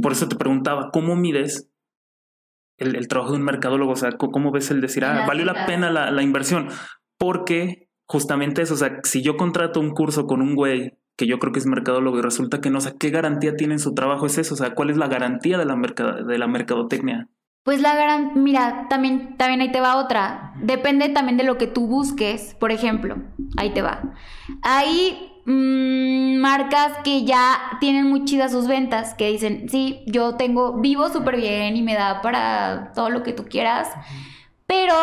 por 0.00 0.12
eso 0.12 0.28
te 0.28 0.36
preguntaba, 0.36 0.90
¿cómo 0.92 1.16
mides 1.16 1.68
el, 2.78 2.94
el 2.94 3.08
trabajo 3.08 3.32
de 3.32 3.38
un 3.38 3.44
mercadólogo? 3.44 3.92
O 3.92 3.96
sea, 3.96 4.12
¿cómo 4.12 4.52
ves 4.52 4.70
el 4.70 4.80
decir, 4.80 5.04
ah, 5.04 5.24
valió 5.26 5.44
la 5.44 5.66
pena 5.66 5.90
la, 5.90 6.10
la 6.12 6.22
inversión? 6.22 6.68
Porque 7.18 7.88
justamente 8.06 8.62
eso, 8.62 8.74
o 8.74 8.76
sea, 8.76 9.00
si 9.02 9.22
yo 9.22 9.36
contrato 9.36 9.80
un 9.80 9.90
curso 9.90 10.26
con 10.26 10.40
un 10.40 10.54
güey 10.54 10.98
que 11.16 11.26
yo 11.26 11.38
creo 11.38 11.52
que 11.52 11.58
es 11.58 11.66
mercadólogo 11.66 12.18
y 12.18 12.22
resulta 12.22 12.60
que 12.60 12.70
no, 12.70 12.78
o 12.78 12.80
sea, 12.80 12.94
¿qué 12.98 13.10
garantía 13.10 13.56
tiene 13.56 13.74
en 13.74 13.80
su 13.80 13.94
trabajo 13.94 14.26
es 14.26 14.38
eso? 14.38 14.54
O 14.54 14.56
sea, 14.56 14.74
¿cuál 14.74 14.90
es 14.90 14.96
la 14.96 15.08
garantía 15.08 15.58
de 15.58 15.64
la, 15.64 15.76
de 15.76 16.38
la 16.38 16.46
mercadotecnia? 16.46 17.28
Pues 17.64 17.80
la 17.80 17.94
gran, 17.94 18.42
mira, 18.42 18.88
también, 18.90 19.38
también 19.38 19.62
ahí 19.62 19.72
te 19.72 19.80
va 19.80 19.96
otra. 19.96 20.52
Depende 20.60 21.08
también 21.08 21.38
de 21.38 21.44
lo 21.44 21.56
que 21.56 21.66
tú 21.66 21.86
busques. 21.86 22.54
Por 22.60 22.72
ejemplo, 22.72 23.16
ahí 23.56 23.70
te 23.70 23.80
va. 23.80 24.02
Hay 24.62 25.32
mm, 25.46 26.36
marcas 26.40 26.98
que 27.04 27.24
ya 27.24 27.78
tienen 27.80 28.06
muy 28.06 28.26
chidas 28.26 28.52
sus 28.52 28.66
ventas, 28.66 29.14
que 29.14 29.30
dicen, 29.30 29.68
sí, 29.70 30.02
yo 30.06 30.36
tengo, 30.36 30.74
vivo 30.80 31.08
súper 31.08 31.36
bien 31.36 31.74
y 31.76 31.82
me 31.82 31.94
da 31.94 32.20
para 32.20 32.92
todo 32.94 33.08
lo 33.08 33.22
que 33.22 33.32
tú 33.32 33.44
quieras, 33.46 33.88
pero 34.66 34.94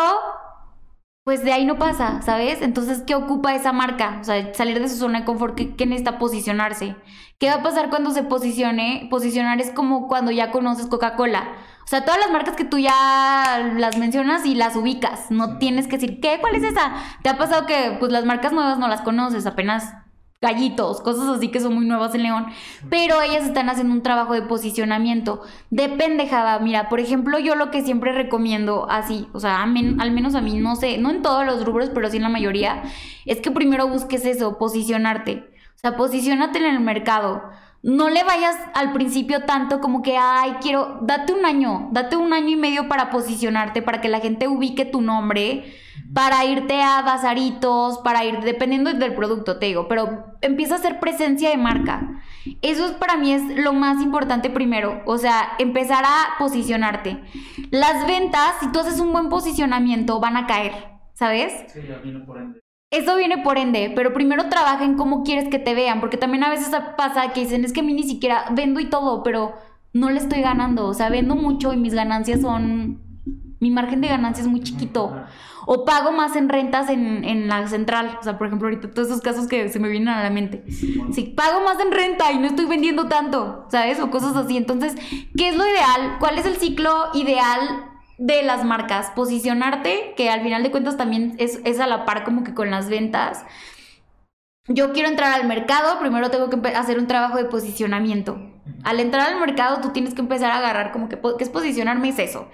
pues 1.24 1.44
de 1.44 1.52
ahí 1.52 1.64
no 1.64 1.78
pasa, 1.78 2.20
¿sabes? 2.22 2.62
Entonces, 2.62 3.02
¿qué 3.06 3.14
ocupa 3.14 3.54
esa 3.54 3.72
marca? 3.72 4.18
O 4.20 4.24
sea, 4.24 4.52
salir 4.54 4.80
de 4.80 4.88
su 4.88 4.96
zona 4.96 5.20
de 5.20 5.24
confort, 5.24 5.54
¿qué, 5.56 5.76
qué 5.76 5.86
necesita 5.86 6.18
posicionarse? 6.18 6.96
¿Qué 7.38 7.48
va 7.48 7.56
a 7.56 7.62
pasar 7.62 7.90
cuando 7.90 8.10
se 8.10 8.24
posicione? 8.24 9.06
Posicionar 9.10 9.60
es 9.60 9.70
como 9.70 10.08
cuando 10.08 10.32
ya 10.32 10.50
conoces 10.50 10.86
Coca-Cola. 10.86 11.56
O 11.84 11.86
sea, 11.86 12.04
todas 12.04 12.20
las 12.20 12.30
marcas 12.30 12.56
que 12.56 12.64
tú 12.64 12.78
ya 12.78 13.72
las 13.76 13.98
mencionas 13.98 14.46
y 14.46 14.54
las 14.54 14.76
ubicas. 14.76 15.30
No 15.30 15.58
tienes 15.58 15.86
que 15.86 15.98
decir, 15.98 16.20
¿qué? 16.20 16.38
¿Cuál 16.40 16.54
es 16.54 16.62
esa? 16.62 16.92
¿Te 17.22 17.28
ha 17.28 17.36
pasado 17.36 17.66
que 17.66 17.96
pues 17.98 18.12
las 18.12 18.24
marcas 18.24 18.52
nuevas 18.52 18.78
no 18.78 18.88
las 18.88 19.02
conoces? 19.02 19.46
Apenas 19.46 19.92
gallitos, 20.42 21.00
cosas 21.00 21.28
así 21.28 21.52
que 21.52 21.60
son 21.60 21.74
muy 21.74 21.86
nuevas 21.86 22.16
en 22.16 22.24
León, 22.24 22.46
pero 22.90 23.22
ellas 23.22 23.44
están 23.44 23.68
haciendo 23.68 23.94
un 23.94 24.02
trabajo 24.02 24.34
de 24.34 24.42
posicionamiento. 24.42 25.42
Depende, 25.70 26.26
Java. 26.26 26.58
Mira, 26.58 26.88
por 26.88 26.98
ejemplo, 26.98 27.38
yo 27.38 27.54
lo 27.54 27.70
que 27.70 27.82
siempre 27.82 28.10
recomiendo 28.12 28.90
así, 28.90 29.28
o 29.32 29.38
sea, 29.38 29.62
al 29.62 29.70
menos 29.70 30.34
a 30.34 30.40
mí, 30.40 30.58
no 30.58 30.74
sé, 30.74 30.98
no 30.98 31.10
en 31.10 31.22
todos 31.22 31.46
los 31.46 31.64
rubros, 31.64 31.90
pero 31.94 32.10
sí 32.10 32.16
en 32.16 32.24
la 32.24 32.28
mayoría, 32.28 32.82
es 33.24 33.40
que 33.40 33.52
primero 33.52 33.86
busques 33.86 34.26
eso, 34.26 34.58
posicionarte. 34.58 35.48
O 35.76 35.78
sea, 35.78 35.96
posicionate 35.96 36.58
en 36.58 36.64
el 36.64 36.80
mercado 36.80 37.44
no 37.82 38.08
le 38.08 38.22
vayas 38.22 38.56
al 38.74 38.92
principio 38.92 39.44
tanto 39.44 39.80
como 39.80 40.02
que, 40.02 40.16
ay, 40.16 40.54
quiero, 40.60 40.98
date 41.02 41.32
un 41.32 41.44
año, 41.44 41.88
date 41.90 42.16
un 42.16 42.32
año 42.32 42.48
y 42.48 42.56
medio 42.56 42.88
para 42.88 43.10
posicionarte, 43.10 43.82
para 43.82 44.00
que 44.00 44.08
la 44.08 44.20
gente 44.20 44.46
ubique 44.46 44.84
tu 44.84 45.00
nombre, 45.00 45.64
para 46.14 46.44
irte 46.44 46.80
a 46.80 47.02
bazaritos, 47.02 47.98
para 47.98 48.24
ir, 48.24 48.40
dependiendo 48.40 48.92
del 48.92 49.14
producto, 49.14 49.58
te 49.58 49.66
digo, 49.66 49.88
pero 49.88 50.36
empieza 50.42 50.74
a 50.74 50.78
hacer 50.78 51.00
presencia 51.00 51.50
de 51.50 51.56
marca. 51.56 52.22
Eso 52.60 52.86
es, 52.86 52.92
para 52.92 53.16
mí 53.16 53.32
es 53.32 53.42
lo 53.56 53.72
más 53.72 54.00
importante 54.00 54.48
primero, 54.48 55.02
o 55.06 55.18
sea, 55.18 55.54
empezar 55.58 56.04
a 56.04 56.38
posicionarte. 56.38 57.20
Las 57.70 58.06
ventas, 58.06 58.54
si 58.60 58.70
tú 58.70 58.78
haces 58.78 59.00
un 59.00 59.12
buen 59.12 59.28
posicionamiento, 59.28 60.20
van 60.20 60.36
a 60.36 60.46
caer, 60.46 60.72
¿sabes? 61.14 61.52
Sí, 61.72 61.80
ya 61.88 62.00
por 62.24 62.38
ende. 62.38 62.61
Eso 62.92 63.16
viene 63.16 63.38
por 63.38 63.56
ende, 63.56 63.90
pero 63.96 64.12
primero 64.12 64.50
trabaja 64.50 64.84
en 64.84 64.96
cómo 64.96 65.24
quieres 65.24 65.48
que 65.48 65.58
te 65.58 65.74
vean, 65.74 65.98
porque 65.98 66.18
también 66.18 66.44
a 66.44 66.50
veces 66.50 66.68
pasa 66.94 67.32
que 67.32 67.40
dicen, 67.40 67.64
es 67.64 67.72
que 67.72 67.80
a 67.80 67.82
mí 67.82 67.94
ni 67.94 68.02
siquiera 68.02 68.44
vendo 68.50 68.80
y 68.80 68.90
todo, 68.90 69.22
pero 69.22 69.54
no 69.94 70.10
le 70.10 70.18
estoy 70.18 70.42
ganando, 70.42 70.86
o 70.86 70.92
sea, 70.92 71.08
vendo 71.08 71.34
mucho 71.34 71.72
y 71.72 71.78
mis 71.78 71.94
ganancias 71.94 72.42
son, 72.42 73.00
mi 73.60 73.70
margen 73.70 74.02
de 74.02 74.08
ganancia 74.08 74.42
es 74.42 74.48
muy 74.48 74.60
chiquito. 74.60 75.24
O 75.64 75.86
pago 75.86 76.12
más 76.12 76.36
en 76.36 76.50
rentas 76.50 76.90
en, 76.90 77.24
en 77.24 77.48
la 77.48 77.66
central, 77.66 78.18
o 78.20 78.22
sea, 78.22 78.36
por 78.36 78.48
ejemplo, 78.48 78.68
ahorita 78.68 78.90
todos 78.90 79.08
esos 79.08 79.22
casos 79.22 79.46
que 79.46 79.70
se 79.70 79.78
me 79.78 79.88
vienen 79.88 80.08
a 80.08 80.22
la 80.22 80.30
mente. 80.30 80.64
Sí, 80.68 81.32
pago 81.34 81.64
más 81.64 81.80
en 81.80 81.92
renta 81.92 82.30
y 82.30 82.38
no 82.38 82.46
estoy 82.46 82.66
vendiendo 82.66 83.08
tanto, 83.08 83.68
¿sabes? 83.70 84.00
O 84.00 84.10
cosas 84.10 84.36
así. 84.36 84.56
Entonces, 84.56 84.96
¿qué 85.36 85.48
es 85.48 85.56
lo 85.56 85.64
ideal? 85.64 86.16
¿Cuál 86.18 86.38
es 86.38 86.44
el 86.44 86.56
ciclo 86.56 86.90
ideal 87.14 87.91
de 88.22 88.44
las 88.44 88.64
marcas, 88.64 89.10
posicionarte, 89.16 90.14
que 90.16 90.30
al 90.30 90.42
final 90.42 90.62
de 90.62 90.70
cuentas 90.70 90.96
también 90.96 91.34
es, 91.38 91.80
a 91.80 91.86
la 91.88 92.04
par 92.04 92.22
como 92.22 92.44
que 92.44 92.54
con 92.54 92.70
las 92.70 92.88
ventas. 92.88 93.44
Yo 94.68 94.92
quiero 94.92 95.08
entrar 95.08 95.32
al 95.32 95.48
mercado, 95.48 95.98
primero 95.98 96.30
tengo 96.30 96.48
que 96.48 96.68
hacer 96.68 97.00
un 97.00 97.08
trabajo 97.08 97.36
de 97.36 97.46
posicionamiento. 97.46 98.40
Al 98.84 99.00
entrar 99.00 99.28
al 99.28 99.40
mercado 99.40 99.80
tú 99.80 99.88
tienes 99.88 100.14
que 100.14 100.20
empezar 100.20 100.52
a 100.52 100.58
agarrar 100.58 100.92
como 100.92 101.08
que, 101.08 101.18
¿qué 101.18 101.42
es 101.42 101.50
posicionarme? 101.50 102.10
Es 102.10 102.20
eso. 102.20 102.48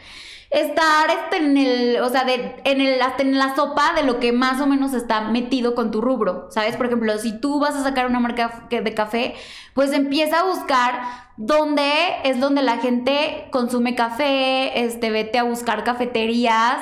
Estar 0.51 1.11
este, 1.11 1.37
en 1.37 1.57
el, 1.57 2.01
o 2.01 2.09
sea, 2.09 2.25
de, 2.25 2.57
en 2.65 2.81
el, 2.81 3.03
hasta 3.03 3.23
en 3.23 3.37
la 3.37 3.55
sopa 3.55 3.93
de 3.95 4.03
lo 4.03 4.19
que 4.19 4.33
más 4.33 4.61
o 4.61 4.67
menos 4.67 4.95
está 4.95 5.29
metido 5.31 5.75
con 5.75 5.91
tu 5.91 6.01
rubro, 6.01 6.47
¿sabes? 6.51 6.77
Por 6.77 6.87
ejemplo, 6.87 7.17
si 7.19 7.39
tú 7.39 7.61
vas 7.61 7.77
a 7.77 7.83
sacar 7.83 8.07
una 8.07 8.21
marca 8.21 8.67
de 8.71 8.95
café, 8.95 9.35
pues 9.75 9.93
empieza 9.93 10.41
a 10.41 10.45
buscar 10.45 11.01
dónde 11.37 11.91
es 12.25 12.41
donde 12.41 12.63
la 12.63 12.79
gente 12.79 13.49
consume 13.51 13.95
café, 13.95 14.85
este, 14.85 15.11
vete 15.11 15.39
a 15.39 15.45
buscar 15.45 15.85
cafeterías. 15.85 16.79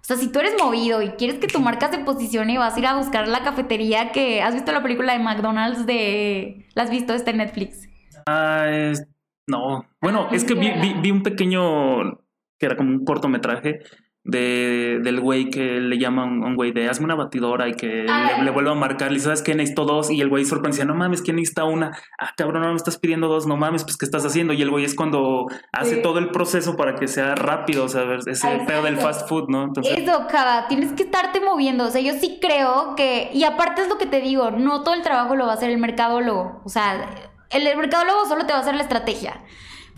O 0.00 0.04
sea, 0.06 0.16
si 0.16 0.30
tú 0.30 0.38
eres 0.38 0.54
movido 0.62 1.02
y 1.02 1.10
quieres 1.10 1.38
que 1.38 1.48
tu 1.48 1.58
marca 1.58 1.90
se 1.90 1.98
posicione, 1.98 2.58
vas 2.58 2.76
a 2.76 2.78
ir 2.78 2.86
a 2.86 2.96
buscar 2.96 3.26
la 3.26 3.42
cafetería 3.42 4.12
que... 4.12 4.40
¿Has 4.40 4.54
visto 4.54 4.70
la 4.70 4.82
película 4.82 5.14
de 5.14 5.18
McDonald's 5.18 5.84
de... 5.84 6.68
¿La 6.74 6.84
has 6.84 6.90
visto? 6.90 7.12
Este 7.12 7.32
Netflix. 7.32 7.88
Ah, 8.28 8.66
es... 8.70 9.04
No. 9.48 9.84
Bueno, 10.00 10.28
es 10.30 10.44
que 10.44 10.54
vi, 10.54 10.70
vi 11.02 11.10
un 11.10 11.24
pequeño 11.24 12.20
que 12.58 12.66
era 12.66 12.76
como 12.76 12.90
un 12.90 13.04
cortometraje 13.04 13.80
de, 14.26 14.98
del 15.02 15.20
güey 15.20 15.50
que 15.50 15.80
le 15.80 15.98
llama 15.98 16.22
a 16.22 16.26
un 16.26 16.56
güey 16.56 16.72
de 16.72 16.88
hazme 16.88 17.04
una 17.04 17.14
batidora 17.14 17.68
y 17.68 17.74
que 17.74 18.06
le, 18.42 18.50
vuelva 18.50 18.72
a 18.72 18.74
marcar, 18.74 19.12
y 19.12 19.20
sabes 19.20 19.40
que 19.40 19.54
necesito 19.54 19.84
dos, 19.84 20.10
y 20.10 20.20
el 20.20 20.28
güey 20.28 20.44
sorprendía, 20.44 20.84
no 20.84 20.94
mames, 20.94 21.22
¿quién 21.22 21.36
necesita 21.36 21.64
una? 21.64 21.96
Ah, 22.18 22.32
cabrón, 22.36 22.62
no 22.62 22.70
me 22.70 22.76
estás 22.76 22.98
pidiendo 22.98 23.28
dos, 23.28 23.46
no 23.46 23.56
mames, 23.56 23.84
pues 23.84 23.96
¿qué 23.96 24.04
estás 24.04 24.26
haciendo? 24.26 24.52
Y 24.52 24.62
el 24.62 24.70
güey 24.70 24.84
es 24.84 24.96
cuando 24.96 25.46
hace 25.72 25.98
todo 25.98 26.18
el 26.18 26.30
proceso 26.30 26.76
para 26.76 26.96
que 26.96 27.06
sea 27.06 27.36
rápido, 27.36 27.84
o 27.84 27.88
sea, 27.88 28.02
ese 28.26 28.48
pedo 28.66 28.82
del 28.82 28.96
fast 28.96 29.28
food, 29.28 29.48
¿no? 29.48 29.62
Entonces... 29.62 29.96
Eso, 29.96 30.26
cada, 30.28 30.66
tienes 30.66 30.92
que 30.92 31.04
estarte 31.04 31.40
moviendo, 31.40 31.84
o 31.84 31.90
sea, 31.90 32.00
yo 32.00 32.12
sí 32.14 32.38
creo 32.40 32.94
que, 32.96 33.30
y 33.32 33.44
aparte 33.44 33.82
es 33.82 33.88
lo 33.88 33.96
que 33.96 34.06
te 34.06 34.20
digo, 34.20 34.50
no 34.50 34.82
todo 34.82 34.94
el 34.94 35.02
trabajo 35.02 35.36
lo 35.36 35.46
va 35.46 35.52
a 35.52 35.54
hacer 35.54 35.70
el 35.70 35.78
mercadólogo, 35.78 36.62
o 36.64 36.68
sea, 36.68 37.08
el, 37.50 37.64
el 37.64 37.76
mercadólogo 37.76 38.26
solo 38.26 38.44
te 38.44 38.52
va 38.52 38.58
a 38.58 38.62
hacer 38.62 38.74
la 38.74 38.82
estrategia. 38.82 39.44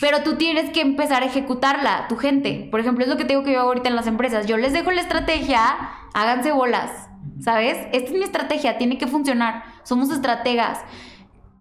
Pero 0.01 0.23
tú 0.23 0.37
tienes 0.37 0.71
que 0.71 0.81
empezar 0.81 1.23
a 1.23 1.27
ejecutarla, 1.27 2.07
tu 2.09 2.17
gente. 2.17 2.69
Por 2.71 2.81
ejemplo, 2.81 3.05
es 3.05 3.11
lo 3.11 3.17
que 3.17 3.25
tengo 3.25 3.43
que 3.43 3.53
yo 3.53 3.61
ahorita 3.61 3.89
en 3.89 3.97
las 3.97 4.07
empresas. 4.07 4.47
Yo 4.47 4.57
les 4.57 4.73
dejo 4.73 4.93
la 4.93 5.01
estrategia, 5.01 5.61
háganse 6.15 6.53
bolas, 6.53 7.09
¿sabes? 7.41 7.77
Esta 7.93 8.11
es 8.11 8.13
mi 8.13 8.23
estrategia, 8.23 8.79
tiene 8.79 8.97
que 8.97 9.09
funcionar. 9.09 9.65
Somos 9.83 10.11
estrategas. 10.11 10.81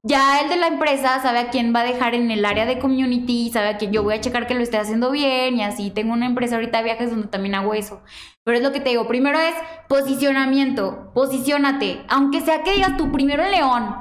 Ya 0.04 0.40
el 0.42 0.50
de 0.50 0.56
la 0.56 0.68
empresa 0.68 1.20
sabe 1.22 1.40
a 1.40 1.50
quién 1.50 1.74
va 1.76 1.82
a 1.82 1.84
dejar 1.84 2.14
en 2.14 2.30
el 2.30 2.46
área 2.46 2.66
de 2.66 2.78
community, 2.78 3.50
sabe 3.52 3.70
a 3.70 3.78
quién 3.78 3.92
yo 3.92 4.04
voy 4.04 4.14
a 4.14 4.22
checar 4.22 4.48
que 4.48 4.54
lo 4.54 4.62
esté 4.62 4.78
haciendo 4.78 5.10
bien 5.12 5.58
y 5.58 5.64
así. 5.64 5.90
Tengo 5.90 6.14
una 6.14 6.28
empresa 6.28 6.56
ahorita 6.56 6.78
de 6.78 6.84
viajes 6.84 7.10
donde 7.10 7.28
también 7.28 7.56
hago 7.56 7.74
eso. 7.74 8.04
Pero 8.44 8.58
es 8.58 8.64
lo 8.64 8.72
que 8.72 8.80
te 8.80 8.92
digo, 8.92 9.08
primero 9.08 9.40
es 9.40 9.56
posicionamiento, 9.90 11.12
posicionate. 11.14 12.06
Aunque 12.08 12.42
sea 12.42 12.62
que 12.64 12.74
digas 12.74 12.96
tú 12.98 13.12
primero 13.12 13.44
en 13.44 13.52
León, 13.52 13.96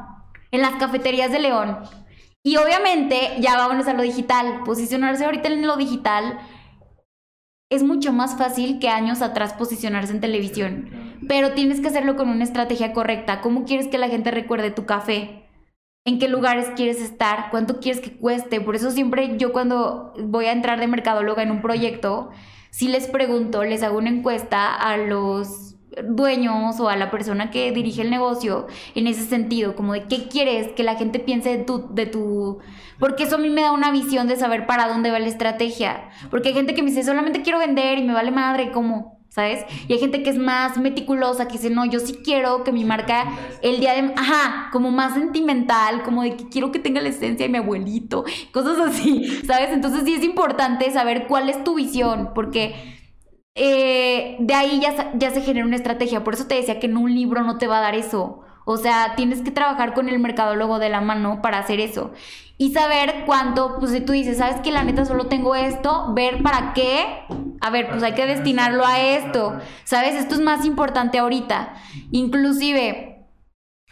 en 0.52 0.60
las 0.60 0.74
cafeterías 0.74 1.32
de 1.32 1.40
León, 1.40 1.78
y 2.46 2.58
obviamente, 2.58 3.18
ya 3.40 3.56
vámonos 3.56 3.88
a 3.88 3.92
lo 3.92 4.04
digital. 4.04 4.60
Posicionarse 4.64 5.24
ahorita 5.24 5.48
en 5.48 5.66
lo 5.66 5.76
digital 5.76 6.38
es 7.72 7.82
mucho 7.82 8.12
más 8.12 8.38
fácil 8.38 8.78
que 8.78 8.88
años 8.88 9.20
atrás 9.20 9.54
posicionarse 9.54 10.12
en 10.12 10.20
televisión. 10.20 11.18
Pero 11.26 11.54
tienes 11.54 11.80
que 11.80 11.88
hacerlo 11.88 12.14
con 12.14 12.28
una 12.28 12.44
estrategia 12.44 12.92
correcta. 12.92 13.40
¿Cómo 13.40 13.64
quieres 13.64 13.88
que 13.88 13.98
la 13.98 14.08
gente 14.08 14.30
recuerde 14.30 14.70
tu 14.70 14.86
café? 14.86 15.48
¿En 16.04 16.20
qué 16.20 16.28
lugares 16.28 16.70
quieres 16.76 17.00
estar? 17.00 17.50
¿Cuánto 17.50 17.80
quieres 17.80 18.00
que 18.00 18.16
cueste? 18.16 18.60
Por 18.60 18.76
eso 18.76 18.92
siempre 18.92 19.38
yo 19.38 19.50
cuando 19.52 20.14
voy 20.16 20.44
a 20.44 20.52
entrar 20.52 20.78
de 20.78 20.86
mercadóloga 20.86 21.42
en 21.42 21.50
un 21.50 21.62
proyecto, 21.62 22.30
si 22.70 22.86
les 22.86 23.08
pregunto, 23.08 23.64
les 23.64 23.82
hago 23.82 23.98
una 23.98 24.10
encuesta 24.10 24.72
a 24.72 24.96
los 24.98 25.74
dueños 26.04 26.78
o 26.80 26.88
a 26.88 26.96
la 26.96 27.10
persona 27.10 27.50
que 27.50 27.72
dirige 27.72 28.02
el 28.02 28.10
negocio 28.10 28.66
en 28.94 29.06
ese 29.06 29.24
sentido, 29.24 29.74
como 29.74 29.94
de 29.94 30.04
qué 30.04 30.28
quieres 30.28 30.68
que 30.72 30.82
la 30.82 30.96
gente 30.96 31.18
piense 31.18 31.56
de 31.56 31.64
tu, 31.64 31.92
de 31.94 32.06
tu, 32.06 32.58
porque 32.98 33.24
eso 33.24 33.36
a 33.36 33.38
mí 33.38 33.50
me 33.50 33.62
da 33.62 33.72
una 33.72 33.90
visión 33.90 34.26
de 34.26 34.36
saber 34.36 34.66
para 34.66 34.88
dónde 34.88 35.10
va 35.10 35.18
la 35.18 35.28
estrategia, 35.28 36.08
porque 36.30 36.48
hay 36.48 36.54
gente 36.54 36.74
que 36.74 36.82
me 36.82 36.90
dice 36.90 37.02
solamente 37.02 37.42
quiero 37.42 37.58
vender 37.58 37.98
y 37.98 38.04
me 38.04 38.12
vale 38.12 38.30
madre, 38.30 38.70
¿cómo? 38.72 39.16
¿Sabes? 39.28 39.66
Y 39.86 39.92
hay 39.92 39.98
gente 39.98 40.22
que 40.22 40.30
es 40.30 40.38
más 40.38 40.78
meticulosa, 40.78 41.46
que 41.46 41.58
dice, 41.58 41.68
no, 41.68 41.84
yo 41.84 42.00
sí 42.00 42.20
quiero 42.24 42.64
que 42.64 42.72
mi 42.72 42.84
marca 42.84 43.26
el 43.60 43.80
día 43.80 43.92
de... 43.92 44.14
Ajá, 44.16 44.70
como 44.72 44.90
más 44.90 45.12
sentimental, 45.12 46.04
como 46.04 46.22
de 46.22 46.36
que 46.36 46.48
quiero 46.48 46.72
que 46.72 46.78
tenga 46.78 47.02
la 47.02 47.10
esencia 47.10 47.44
de 47.44 47.52
mi 47.52 47.58
abuelito, 47.58 48.24
cosas 48.50 48.78
así, 48.78 49.26
¿sabes? 49.46 49.72
Entonces 49.72 50.04
sí 50.06 50.14
es 50.14 50.24
importante 50.24 50.90
saber 50.90 51.26
cuál 51.26 51.50
es 51.50 51.62
tu 51.64 51.74
visión, 51.74 52.30
porque 52.34 52.95
eh, 53.56 54.36
de 54.38 54.54
ahí 54.54 54.80
ya, 54.80 55.12
ya 55.14 55.30
se 55.30 55.40
genera 55.40 55.66
una 55.66 55.76
estrategia. 55.76 56.22
Por 56.22 56.34
eso 56.34 56.46
te 56.46 56.54
decía 56.54 56.78
que 56.78 56.86
en 56.86 56.96
un 56.96 57.12
libro 57.12 57.42
no 57.42 57.56
te 57.56 57.66
va 57.66 57.78
a 57.78 57.80
dar 57.80 57.94
eso. 57.94 58.42
O 58.66 58.76
sea, 58.76 59.14
tienes 59.16 59.40
que 59.40 59.50
trabajar 59.50 59.94
con 59.94 60.08
el 60.08 60.18
mercadólogo 60.18 60.78
de 60.78 60.90
la 60.90 61.00
mano 61.00 61.40
para 61.40 61.58
hacer 61.58 61.80
eso. 61.80 62.12
Y 62.58 62.72
saber 62.72 63.24
cuánto, 63.26 63.78
pues 63.78 63.92
si 63.92 64.00
tú 64.00 64.12
dices, 64.12 64.38
sabes 64.38 64.60
que 64.60 64.72
la 64.72 64.82
neta 64.82 65.04
solo 65.04 65.26
tengo 65.26 65.54
esto, 65.54 66.12
ver 66.14 66.42
para 66.42 66.72
qué. 66.74 67.24
A 67.60 67.70
ver, 67.70 67.88
pues 67.88 68.02
hay 68.02 68.12
que 68.12 68.26
destinarlo 68.26 68.84
a 68.84 69.00
esto. 69.00 69.58
¿Sabes? 69.84 70.14
Esto 70.16 70.34
es 70.34 70.40
más 70.40 70.64
importante 70.64 71.18
ahorita. 71.18 71.74
Inclusive, 72.10 73.15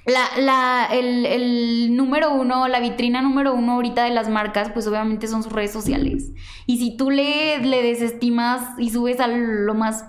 la, 0.07 0.39
la, 0.39 0.89
el, 0.93 1.25
el, 1.25 1.97
número 1.97 2.33
uno, 2.33 2.69
la 2.69 2.81
vitrina 2.81 3.23
número 3.23 3.55
uno 3.55 3.73
ahorita 3.73 4.05
de 4.05 4.11
las 4.11 4.29
marcas, 4.29 4.71
pues 4.73 4.87
obviamente 4.87 5.27
son 5.29 5.43
sus 5.43 5.53
redes 5.53 5.73
sociales. 5.73 6.33
Y 6.67 6.79
si 6.79 6.97
tú 6.97 7.11
le, 7.11 7.59
le 7.59 7.83
desestimas 7.83 8.79
y 8.79 8.91
subes 8.91 9.21
a 9.21 9.27
lo 9.27 9.75
más 9.75 10.05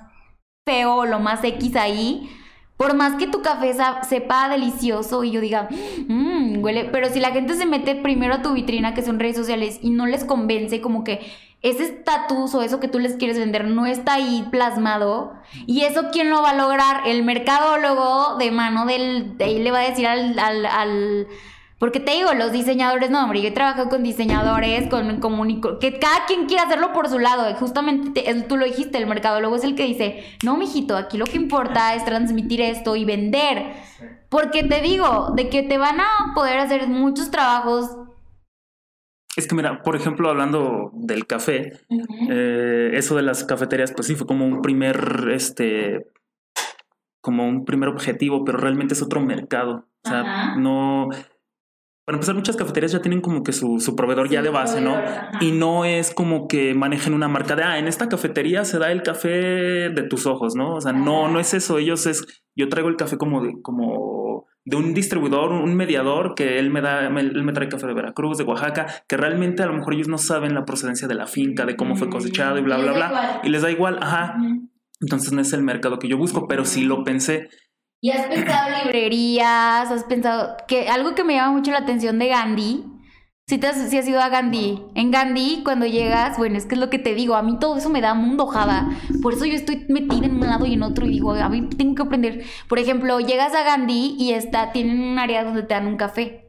feo, 0.65 1.05
lo 1.05 1.19
más 1.19 1.43
X 1.43 1.75
ahí, 1.75 2.29
por 2.78 2.93
más 2.93 3.15
que 3.15 3.28
tu 3.28 3.41
café 3.41 3.73
sepa 4.07 4.49
delicioso 4.49 5.23
y 5.23 5.32
yo 5.32 5.41
diga, 5.41 5.69
mmm, 6.07 6.61
huele, 6.61 6.86
pero 6.86 7.09
si 7.09 7.19
la 7.19 7.32
gente 7.32 7.53
se 7.55 7.65
mete 7.65 7.95
primero 7.95 8.36
a 8.36 8.41
tu 8.41 8.53
vitrina, 8.53 8.93
que 8.93 9.01
son 9.01 9.19
redes 9.19 9.38
sociales, 9.38 9.80
y 9.82 9.91
no 9.91 10.05
les 10.05 10.26
convence 10.26 10.82
como 10.82 11.03
que 11.03 11.26
ese 11.61 11.84
estatus 11.84 12.53
o 12.53 12.61
eso 12.61 12.80
que 12.80 12.88
tú 12.88 12.99
les 12.99 13.15
quieres 13.15 13.39
vender 13.39 13.65
no 13.65 13.88
está 13.88 14.13
ahí 14.15 14.45
plasmado. 14.51 15.34
Y 15.65 15.82
eso, 15.82 16.09
¿quién 16.11 16.30
lo 16.30 16.43
va 16.43 16.51
a 16.51 16.55
lograr? 16.55 17.07
El 17.07 17.23
mercadólogo 17.23 18.38
de 18.38 18.51
mano 18.51 18.86
del. 18.86 19.36
De 19.38 19.45
ahí 19.45 19.59
le 19.59 19.71
va 19.71 19.80
a 19.80 19.89
decir 19.89 20.05
al, 20.05 21.28
porque 21.78 21.99
te 21.99 22.13
digo, 22.13 22.34
los 22.34 22.51
diseñadores, 22.51 23.09
no, 23.09 23.23
hombre, 23.23 23.41
yo 23.41 23.49
he 23.49 23.51
trabajado 23.51 23.89
con 23.89 24.03
diseñadores, 24.03 24.89
con 24.89 25.19
comunico, 25.19 25.78
que 25.80 25.99
cada 25.99 26.26
quien 26.26 26.45
quiere 26.45 26.63
hacerlo 26.63 26.93
por 26.93 27.09
su 27.09 27.19
lado. 27.19 27.53
Justamente 27.55 28.23
tú 28.47 28.55
lo 28.57 28.65
dijiste, 28.65 28.97
el 28.97 29.07
mercadólogo 29.07 29.57
es 29.57 29.63
el 29.63 29.76
que 29.76 29.84
dice, 29.84 30.23
no, 30.43 30.55
mijito, 30.55 30.95
aquí 30.95 31.17
lo 31.17 31.26
que 31.26 31.38
importa 31.38 31.93
es 31.95 32.05
transmitir 32.05 32.61
esto 32.61 32.95
y 32.95 33.03
vender. 33.03 33.73
Porque 34.30 34.63
te 34.63 34.82
digo, 34.82 35.34
de 35.36 35.49
que 35.49 35.63
te 35.63 35.78
van 35.78 35.99
a 35.99 36.34
poder 36.34 36.59
hacer 36.59 36.88
muchos 36.88 37.30
trabajos 37.30 37.89
es 39.36 39.47
que 39.47 39.55
mira, 39.55 39.84
por 39.84 39.95
ejemplo, 39.97 40.30
hablando 40.30 40.91
del 40.93 41.28
café, 41.28 41.73
eh, 42.30 42.91
eso 42.93 43.17
de 43.17 43.21
las 43.21 43.43
cafeterías, 43.43 43.91
pues 43.91 44.07
sí 44.07 44.15
fue 44.15 44.26
como 44.26 44.45
un 44.45 44.61
primer, 44.61 45.30
este, 45.34 46.07
como 47.19 47.45
un 47.45 47.65
primer 47.65 47.89
objetivo, 47.89 48.45
pero 48.45 48.57
realmente 48.59 48.93
es 48.93 49.01
otro 49.01 49.19
mercado. 49.19 49.88
O 50.05 50.09
sea, 50.09 50.55
no, 50.55 51.09
para 52.05 52.17
empezar, 52.17 52.35
muchas 52.35 52.55
cafeterías 52.55 52.91
ya 52.91 53.01
tienen 53.01 53.19
como 53.19 53.41
que 53.41 53.51
su, 53.51 53.79
su 53.79 53.95
proveedor 53.95 54.29
ya 54.29 54.43
de 54.43 54.49
base, 54.49 54.79
¿no? 54.79 54.95
Y 55.41 55.51
no 55.51 55.85
es 55.85 56.13
como 56.13 56.47
que 56.47 56.75
manejen 56.75 57.15
una 57.15 57.27
marca 57.27 57.55
de, 57.55 57.63
ah, 57.63 57.79
en 57.79 57.87
esta 57.87 58.07
cafetería 58.07 58.63
se 58.63 58.77
da 58.77 58.91
el 58.91 59.01
café 59.01 59.89
de 59.89 60.03
tus 60.07 60.27
ojos, 60.27 60.55
¿no? 60.55 60.75
O 60.75 60.81
sea, 60.81 60.93
no, 60.93 61.27
no 61.29 61.39
es 61.39 61.55
eso. 61.55 61.79
Ellos 61.79 62.05
es, 62.05 62.23
yo 62.55 62.69
traigo 62.69 62.89
el 62.89 62.95
café 62.95 63.17
como 63.17 63.41
de, 63.41 63.59
como 63.63 64.45
de 64.65 64.77
un 64.77 64.93
distribuidor, 64.93 65.51
un 65.51 65.75
mediador 65.75 66.35
que 66.35 66.59
él 66.59 66.69
me 66.69 66.81
da, 66.81 67.07
él 67.07 67.43
me 67.43 67.53
trae 67.53 67.69
café 67.69 67.87
de 67.87 67.95
Veracruz, 67.95 68.37
de 68.37 68.43
Oaxaca, 68.43 68.85
que 69.07 69.17
realmente 69.17 69.63
a 69.63 69.65
lo 69.65 69.73
mejor 69.73 69.95
ellos 69.95 70.07
no 70.07 70.19
saben 70.19 70.53
la 70.53 70.63
procedencia 70.63 71.07
de 71.07 71.15
la 71.15 71.25
finca, 71.25 71.65
de 71.65 71.75
cómo 71.75 71.95
fue 71.95 72.09
cosechado 72.09 72.59
y 72.59 72.61
bla, 72.61 72.77
bla, 72.77 72.93
bla. 72.93 73.41
Y 73.43 73.49
les 73.49 73.63
da 73.63 73.71
igual, 73.71 73.97
ajá. 73.99 74.35
Entonces 75.01 75.33
no 75.33 75.41
es 75.41 75.53
el 75.53 75.63
mercado 75.63 75.97
que 75.97 76.07
yo 76.07 76.17
busco, 76.17 76.47
pero 76.47 76.65
sí 76.65 76.83
lo 76.83 77.03
pensé. 77.03 77.49
¿Y 78.05 78.11
has 78.11 78.27
pensado 78.27 78.69
librerías? 78.83 79.89
¿Has 79.89 80.03
pensado 80.03 80.57
que 80.67 80.89
algo 80.89 81.15
que 81.15 81.23
me 81.23 81.33
llama 81.33 81.53
mucho 81.53 81.71
la 81.71 81.79
atención 81.79 82.19
de 82.19 82.27
Gandhi? 82.27 82.83
Si, 83.47 83.57
te 83.57 83.65
has, 83.65 83.89
si 83.89 83.97
has 83.97 84.07
ido 84.07 84.21
a 84.21 84.29
Gandhi. 84.29 84.79
En 84.93 85.09
Gandhi, 85.09 85.63
cuando 85.63 85.87
llegas, 85.87 86.37
bueno, 86.37 86.55
es 86.55 86.67
que 86.67 86.75
es 86.75 86.79
lo 86.79 86.91
que 86.91 86.99
te 86.99 87.15
digo, 87.15 87.33
a 87.33 87.41
mí 87.41 87.57
todo 87.57 87.77
eso 87.77 87.89
me 87.89 88.01
da 88.01 88.13
mundo 88.13 88.45
jada. 88.45 88.91
Por 89.23 89.33
eso 89.33 89.45
yo 89.45 89.55
estoy 89.55 89.87
metida 89.89 90.27
en 90.27 90.35
un 90.35 90.41
lado 90.41 90.67
y 90.67 90.75
en 90.75 90.83
otro 90.83 91.07
y 91.07 91.13
digo, 91.13 91.33
a 91.33 91.49
mí 91.49 91.67
tengo 91.67 91.95
que 91.95 92.03
aprender. 92.03 92.43
Por 92.69 92.77
ejemplo, 92.77 93.19
llegas 93.21 93.55
a 93.55 93.63
Gandhi 93.63 94.15
y 94.19 94.33
está, 94.33 94.71
tienen 94.71 95.01
un 95.01 95.17
área 95.17 95.43
donde 95.43 95.63
te 95.63 95.73
dan 95.73 95.87
un 95.87 95.97
café. 95.97 96.44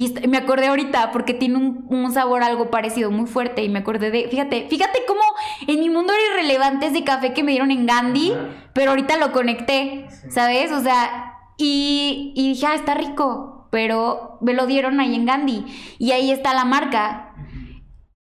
Y 0.00 0.14
me 0.28 0.38
acordé 0.38 0.68
ahorita 0.68 1.12
porque 1.12 1.34
tiene 1.34 1.58
un, 1.58 2.10
sabor 2.10 2.42
algo 2.42 2.70
parecido, 2.70 3.10
muy 3.10 3.26
fuerte. 3.26 3.62
Y 3.62 3.68
me 3.68 3.80
acordé 3.80 4.10
de, 4.10 4.28
fíjate, 4.30 4.66
fíjate 4.70 5.00
cómo 5.06 5.20
en 5.66 5.78
mi 5.78 5.90
mundo 5.90 6.14
era 6.14 6.40
irrelevante 6.40 6.86
ese 6.86 7.04
café 7.04 7.34
que 7.34 7.44
me 7.44 7.50
dieron 7.50 7.70
en 7.70 7.84
Gandhi, 7.84 8.32
pero 8.72 8.92
ahorita 8.92 9.18
lo 9.18 9.30
conecté, 9.32 10.06
¿sabes? 10.30 10.72
O 10.72 10.80
sea, 10.80 11.34
y, 11.58 12.32
y 12.34 12.54
dije, 12.54 12.66
ah, 12.66 12.76
está 12.76 12.94
rico 12.94 13.60
pero 13.70 14.38
me 14.40 14.52
lo 14.52 14.66
dieron 14.66 15.00
ahí 15.00 15.14
en 15.14 15.24
Gandhi 15.24 15.64
y 15.98 16.10
ahí 16.10 16.30
está 16.30 16.54
la 16.54 16.64
marca. 16.64 17.29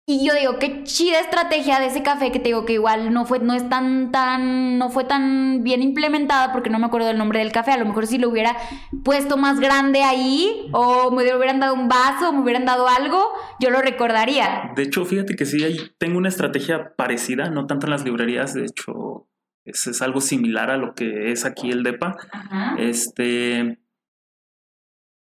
Y 0.10 0.26
yo 0.26 0.34
digo, 0.34 0.58
qué 0.58 0.86
chida 0.86 1.20
estrategia 1.20 1.82
de 1.82 1.88
ese 1.88 2.02
café 2.02 2.32
que 2.32 2.40
te 2.40 2.46
digo 2.46 2.64
que 2.64 2.72
igual 2.72 3.12
no 3.12 3.26
fue, 3.26 3.40
no 3.40 3.54
es 3.54 3.68
tan, 3.68 4.10
tan, 4.10 4.78
no 4.78 4.90
fue 4.90 5.04
tan 5.04 5.66
bien 5.66 5.82
implementada 5.82 6.54
porque 6.54 6.70
no 6.70 6.80
me 6.80 6.86
acuerdo 6.86 7.08
del 7.08 7.18
nombre 7.18 7.40
del 7.40 7.52
café. 7.52 7.72
A 7.72 7.78
lo 7.78 7.84
mejor 7.84 8.08
si 8.08 8.18
lo 8.18 8.30
hubiera 8.30 8.56
puesto 9.04 9.36
más 9.36 9.60
grande 9.60 10.04
ahí 10.04 10.70
o 10.72 11.12
me 11.12 11.24
hubieran 11.36 11.60
dado 11.60 11.74
un 11.74 11.90
vaso 11.90 12.30
o 12.30 12.32
me 12.32 12.40
hubieran 12.40 12.64
dado 12.64 12.88
algo, 12.88 13.22
yo 13.60 13.70
lo 13.70 13.82
recordaría. 13.82 14.72
De 14.78 14.84
hecho, 14.84 15.04
fíjate 15.04 15.36
que 15.36 15.46
sí, 15.46 15.62
hay, 15.66 15.78
tengo 15.98 16.18
una 16.18 16.30
estrategia 16.30 16.96
parecida, 16.96 17.50
no 17.50 17.68
tanto 17.68 17.88
en 17.88 17.92
las 17.92 18.06
librerías, 18.06 18.54
de 18.54 18.64
hecho, 18.64 19.28
es, 19.66 19.88
es 19.88 20.02
algo 20.02 20.22
similar 20.22 20.72
a 20.72 20.78
lo 20.78 20.94
que 20.96 21.34
es 21.34 21.44
aquí 21.44 21.70
el 21.70 21.84
DEPA. 21.84 22.16
Ajá. 22.32 22.76
Este. 22.80 23.78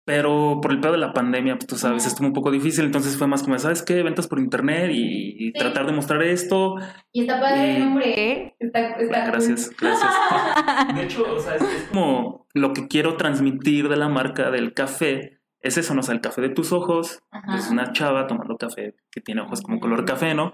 Pero 0.07 0.61
por 0.61 0.71
el 0.71 0.79
pedo 0.79 0.93
de 0.93 0.99
la 0.99 1.11
pandemia, 1.11 1.55
pues 1.55 1.67
tú 1.67 1.75
sabes, 1.75 2.07
estuvo 2.07 2.27
un 2.27 2.33
poco 2.33 2.49
difícil. 2.49 2.85
Entonces 2.85 3.17
fue 3.17 3.27
más 3.27 3.43
como, 3.43 3.59
¿sabes 3.59 3.81
qué? 3.81 4.03
Ventas 4.03 4.25
por 4.27 4.39
internet 4.39 4.89
y, 4.93 5.35
y 5.37 5.51
tratar 5.51 5.85
de 5.85 5.91
mostrar 5.91 6.23
esto. 6.23 6.75
Y 7.11 7.23
está 7.23 7.41
padre 7.41 7.75
el 7.75 7.83
nombre, 7.83 8.13
¿eh? 8.17 8.55
Está, 8.57 8.91
está 8.91 9.25
gracias, 9.25 9.69
gracias. 9.77 10.09
De 10.95 11.03
hecho, 11.03 11.25
o 11.29 11.37
sea, 11.37 11.55
es, 11.55 11.61
es 11.61 11.83
como 11.89 12.47
lo 12.53 12.71
que 12.71 12.87
quiero 12.87 13.17
transmitir 13.17 13.89
de 13.89 13.97
la 13.97 14.07
marca 14.07 14.49
del 14.49 14.73
café. 14.73 15.41
Es 15.59 15.77
eso, 15.77 15.93
¿no? 15.93 15.99
O 15.99 16.03
sea, 16.03 16.15
el 16.15 16.21
café 16.21 16.39
de 16.39 16.51
tus 16.51 16.71
ojos. 16.71 17.19
Ajá. 17.29 17.57
Es 17.57 17.69
una 17.69 17.91
chava 17.91 18.27
tomando 18.27 18.55
café 18.55 18.95
que 19.11 19.19
tiene 19.19 19.41
ojos 19.41 19.61
como 19.61 19.81
color 19.81 20.05
café, 20.05 20.33
¿no? 20.33 20.53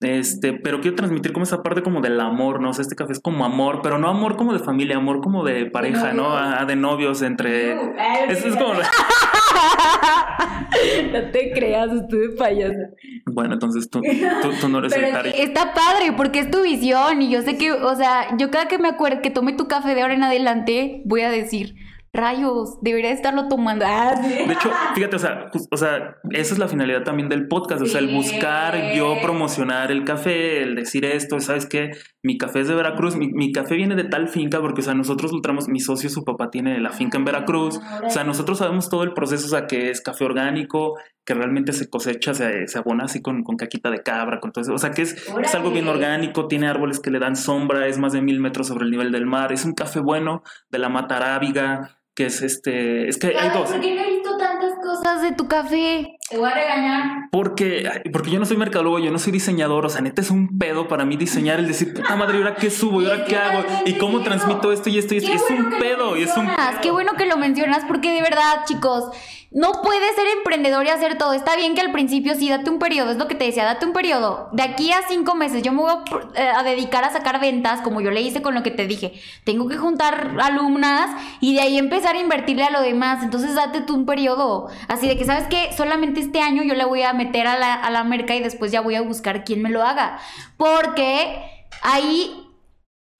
Este, 0.00 0.54
pero 0.54 0.80
quiero 0.80 0.96
transmitir 0.96 1.32
como 1.32 1.44
esa 1.44 1.62
parte 1.62 1.82
como 1.82 2.00
del 2.00 2.18
amor, 2.20 2.62
¿no? 2.62 2.70
O 2.70 2.72
sea, 2.72 2.82
este 2.82 2.96
café 2.96 3.12
es 3.12 3.20
como 3.20 3.44
amor, 3.44 3.80
pero 3.82 3.98
no 3.98 4.08
amor 4.08 4.36
como 4.36 4.54
de 4.54 4.58
familia, 4.58 4.96
amor 4.96 5.20
como 5.20 5.44
de 5.44 5.66
pareja, 5.66 6.14
¿no? 6.14 6.34
Ah, 6.36 6.64
de 6.64 6.74
novios 6.74 7.20
entre... 7.20 7.74
Uh, 7.74 7.92
ay, 7.98 8.30
Es, 8.30 8.42
es 8.44 8.56
como... 8.56 8.72
no 11.12 11.30
te 11.30 11.52
creas, 11.52 11.92
estuve 11.92 12.30
payasa. 12.30 12.78
Bueno, 13.26 13.52
entonces 13.54 13.90
tú, 13.90 14.00
tú, 14.00 14.50
tú 14.58 14.68
no 14.70 14.78
eres 14.78 14.94
Pero 14.94 15.06
el 15.06 15.26
está 15.34 15.74
padre 15.74 16.12
porque 16.16 16.38
es 16.40 16.50
tu 16.50 16.62
visión 16.62 17.20
y 17.20 17.30
yo 17.30 17.42
sé 17.42 17.58
que, 17.58 17.72
o 17.72 17.94
sea, 17.94 18.34
yo 18.38 18.50
cada 18.50 18.68
que 18.68 18.78
me 18.78 18.88
acuerdo 18.88 19.20
que 19.20 19.30
tome 19.30 19.52
tu 19.52 19.68
café 19.68 19.94
de 19.94 20.00
ahora 20.00 20.14
en 20.14 20.22
adelante, 20.22 21.02
voy 21.04 21.20
a 21.22 21.30
decir, 21.30 21.74
rayos, 22.12 22.78
debería 22.82 23.12
estarlo 23.12 23.48
tomando. 23.48 23.84
Ah, 23.86 24.16
sí. 24.20 24.28
De 24.28 24.52
hecho, 24.52 24.70
fíjate, 24.94 25.16
o 25.16 25.18
sea, 25.18 25.50
o 25.70 25.76
sea, 25.76 26.16
esa 26.30 26.54
es 26.54 26.58
la 26.58 26.66
finalidad 26.66 27.04
también 27.04 27.28
del 27.28 27.46
podcast, 27.46 27.82
o 27.82 27.86
sea, 27.86 28.00
el 28.00 28.12
buscar 28.14 28.94
yo 28.94 29.16
promocionar 29.22 29.92
el 29.92 30.04
café, 30.04 30.62
el 30.62 30.74
decir 30.74 31.04
esto, 31.04 31.38
¿sabes 31.40 31.66
qué? 31.66 31.92
Mi 32.22 32.36
café 32.36 32.60
es 32.60 32.68
de 32.68 32.74
Veracruz, 32.74 33.16
mi, 33.16 33.28
mi 33.28 33.52
café 33.52 33.76
viene 33.76 33.94
de 33.94 34.04
tal 34.04 34.28
finca, 34.28 34.60
porque, 34.60 34.80
o 34.80 34.84
sea, 34.84 34.94
nosotros 34.94 35.32
lo 35.32 35.40
traemos, 35.40 35.68
mi 35.68 35.78
socio, 35.78 36.10
su 36.10 36.24
papá 36.24 36.50
tiene 36.50 36.80
la 36.80 36.90
finca 36.90 37.16
en 37.16 37.24
Veracruz, 37.24 37.80
o 38.04 38.10
sea, 38.10 38.24
nosotros 38.24 38.58
sabemos 38.58 38.90
todo 38.90 39.04
el 39.04 39.12
proceso, 39.12 39.46
o 39.46 39.50
sea, 39.50 39.66
que 39.66 39.90
es 39.90 40.00
café 40.00 40.24
orgánico, 40.24 40.96
que 41.24 41.34
realmente 41.34 41.72
se 41.72 41.88
cosecha, 41.88 42.34
se, 42.34 42.66
se 42.66 42.78
abona 42.78 43.04
así 43.04 43.22
con, 43.22 43.44
con 43.44 43.56
caquita 43.56 43.90
de 43.90 44.02
cabra, 44.02 44.40
con 44.40 44.50
todo 44.50 44.62
eso, 44.62 44.74
o 44.74 44.78
sea, 44.78 44.90
que 44.90 45.02
es, 45.02 45.12
es 45.42 45.54
algo 45.54 45.70
bien 45.70 45.86
orgánico, 45.86 46.48
tiene 46.48 46.66
árboles 46.66 46.98
que 46.98 47.10
le 47.10 47.20
dan 47.20 47.36
sombra, 47.36 47.86
es 47.86 47.98
más 47.98 48.12
de 48.12 48.20
mil 48.20 48.40
metros 48.40 48.66
sobre 48.66 48.84
el 48.84 48.90
nivel 48.90 49.12
del 49.12 49.26
mar, 49.26 49.52
es 49.52 49.64
un 49.64 49.74
café 49.74 50.00
bueno 50.00 50.42
de 50.70 50.78
la 50.78 50.88
mata 50.88 51.18
arábiga, 51.18 51.99
que 52.14 52.26
es 52.26 52.42
este, 52.42 53.08
es 53.08 53.18
que 53.18 53.28
hay 53.28 53.34
Ay, 53.38 53.50
dos. 53.54 53.70
¿Por 53.70 53.80
qué 53.80 53.94
no 53.94 54.02
he 54.02 54.10
visto 54.10 54.36
tantas 54.36 54.72
cosas 54.82 55.22
de 55.22 55.32
tu 55.32 55.48
café? 55.48 56.18
Te 56.28 56.36
voy 56.36 56.50
a 56.50 56.54
regañar. 56.54 57.28
Porque, 57.30 57.88
porque 58.12 58.30
yo 58.30 58.38
no 58.38 58.46
soy 58.46 58.56
mercadólogo, 58.56 58.98
yo 58.98 59.10
no 59.10 59.18
soy 59.18 59.32
diseñador, 59.32 59.86
o 59.86 59.88
sea, 59.88 60.00
neta 60.00 60.20
es 60.20 60.30
un 60.30 60.58
pedo 60.58 60.88
para 60.88 61.04
mí 61.04 61.16
diseñar 61.16 61.58
el 61.60 61.66
decir, 61.66 61.94
puta 61.94 62.16
madre, 62.16 62.38
¿y 62.38 62.42
ahora 62.42 62.56
qué 62.56 62.70
subo? 62.70 63.02
¿Y 63.02 63.06
ahora 63.06 63.24
qué 63.24 63.36
hago? 63.36 63.64
¿Y 63.86 63.94
cómo 63.94 64.22
transmito 64.22 64.72
esto 64.72 64.90
y 64.90 64.98
esto 64.98 65.14
y 65.14 65.18
esto? 65.18 65.32
Es 65.32 65.42
bueno 65.48 65.68
un 65.68 65.78
pedo, 65.78 66.16
y 66.16 66.22
es 66.22 66.36
un 66.36 66.46
mencionas, 66.46 66.78
Qué 66.80 66.90
bueno 66.90 67.12
que 67.14 67.26
lo 67.26 67.36
mencionas 67.36 67.84
porque 67.86 68.12
de 68.12 68.22
verdad, 68.22 68.64
chicos, 68.66 69.04
no 69.52 69.82
puedes 69.82 70.14
ser 70.14 70.26
emprendedor 70.38 70.86
y 70.86 70.90
hacer 70.90 71.18
todo. 71.18 71.32
Está 71.32 71.56
bien 71.56 71.74
que 71.74 71.80
al 71.80 71.90
principio 71.90 72.34
sí, 72.36 72.48
date 72.48 72.70
un 72.70 72.78
periodo, 72.78 73.10
es 73.10 73.16
lo 73.16 73.26
que 73.26 73.34
te 73.34 73.46
decía, 73.46 73.64
date 73.64 73.84
un 73.84 73.92
periodo. 73.92 74.48
De 74.52 74.62
aquí 74.62 74.92
a 74.92 75.02
cinco 75.08 75.34
meses 75.34 75.62
yo 75.62 75.72
me 75.72 75.82
voy 75.82 75.92
a, 75.92 76.40
eh, 76.40 76.48
a 76.48 76.62
dedicar 76.62 77.02
a 77.02 77.10
sacar 77.10 77.40
ventas, 77.40 77.80
como 77.80 78.00
yo 78.00 78.12
le 78.12 78.20
hice 78.20 78.42
con 78.42 78.54
lo 78.54 78.62
que 78.62 78.70
te 78.70 78.86
dije. 78.86 79.12
Tengo 79.44 79.66
que 79.66 79.76
juntar 79.76 80.36
alumnas 80.40 81.10
y 81.40 81.54
de 81.54 81.62
ahí 81.62 81.78
empezar 81.78 82.14
a 82.14 82.20
invertirle 82.20 82.64
a 82.64 82.70
lo 82.70 82.80
demás. 82.80 83.24
Entonces 83.24 83.56
date 83.56 83.80
tú 83.80 83.96
un 83.96 84.06
periodo. 84.06 84.68
Así 84.86 85.08
de 85.08 85.18
que, 85.18 85.24
¿sabes 85.24 85.48
qué? 85.48 85.70
Solamente 85.76 86.20
este 86.20 86.40
año 86.40 86.62
yo 86.62 86.74
le 86.74 86.84
voy 86.84 87.02
a 87.02 87.12
meter 87.12 87.48
a 87.48 87.58
la, 87.58 87.74
a 87.74 87.90
la 87.90 88.04
merca 88.04 88.36
y 88.36 88.42
después 88.42 88.70
ya 88.70 88.80
voy 88.80 88.94
a 88.94 89.02
buscar 89.02 89.44
quién 89.44 89.62
me 89.62 89.70
lo 89.70 89.82
haga. 89.82 90.20
Porque 90.56 91.42
ahí 91.82 92.49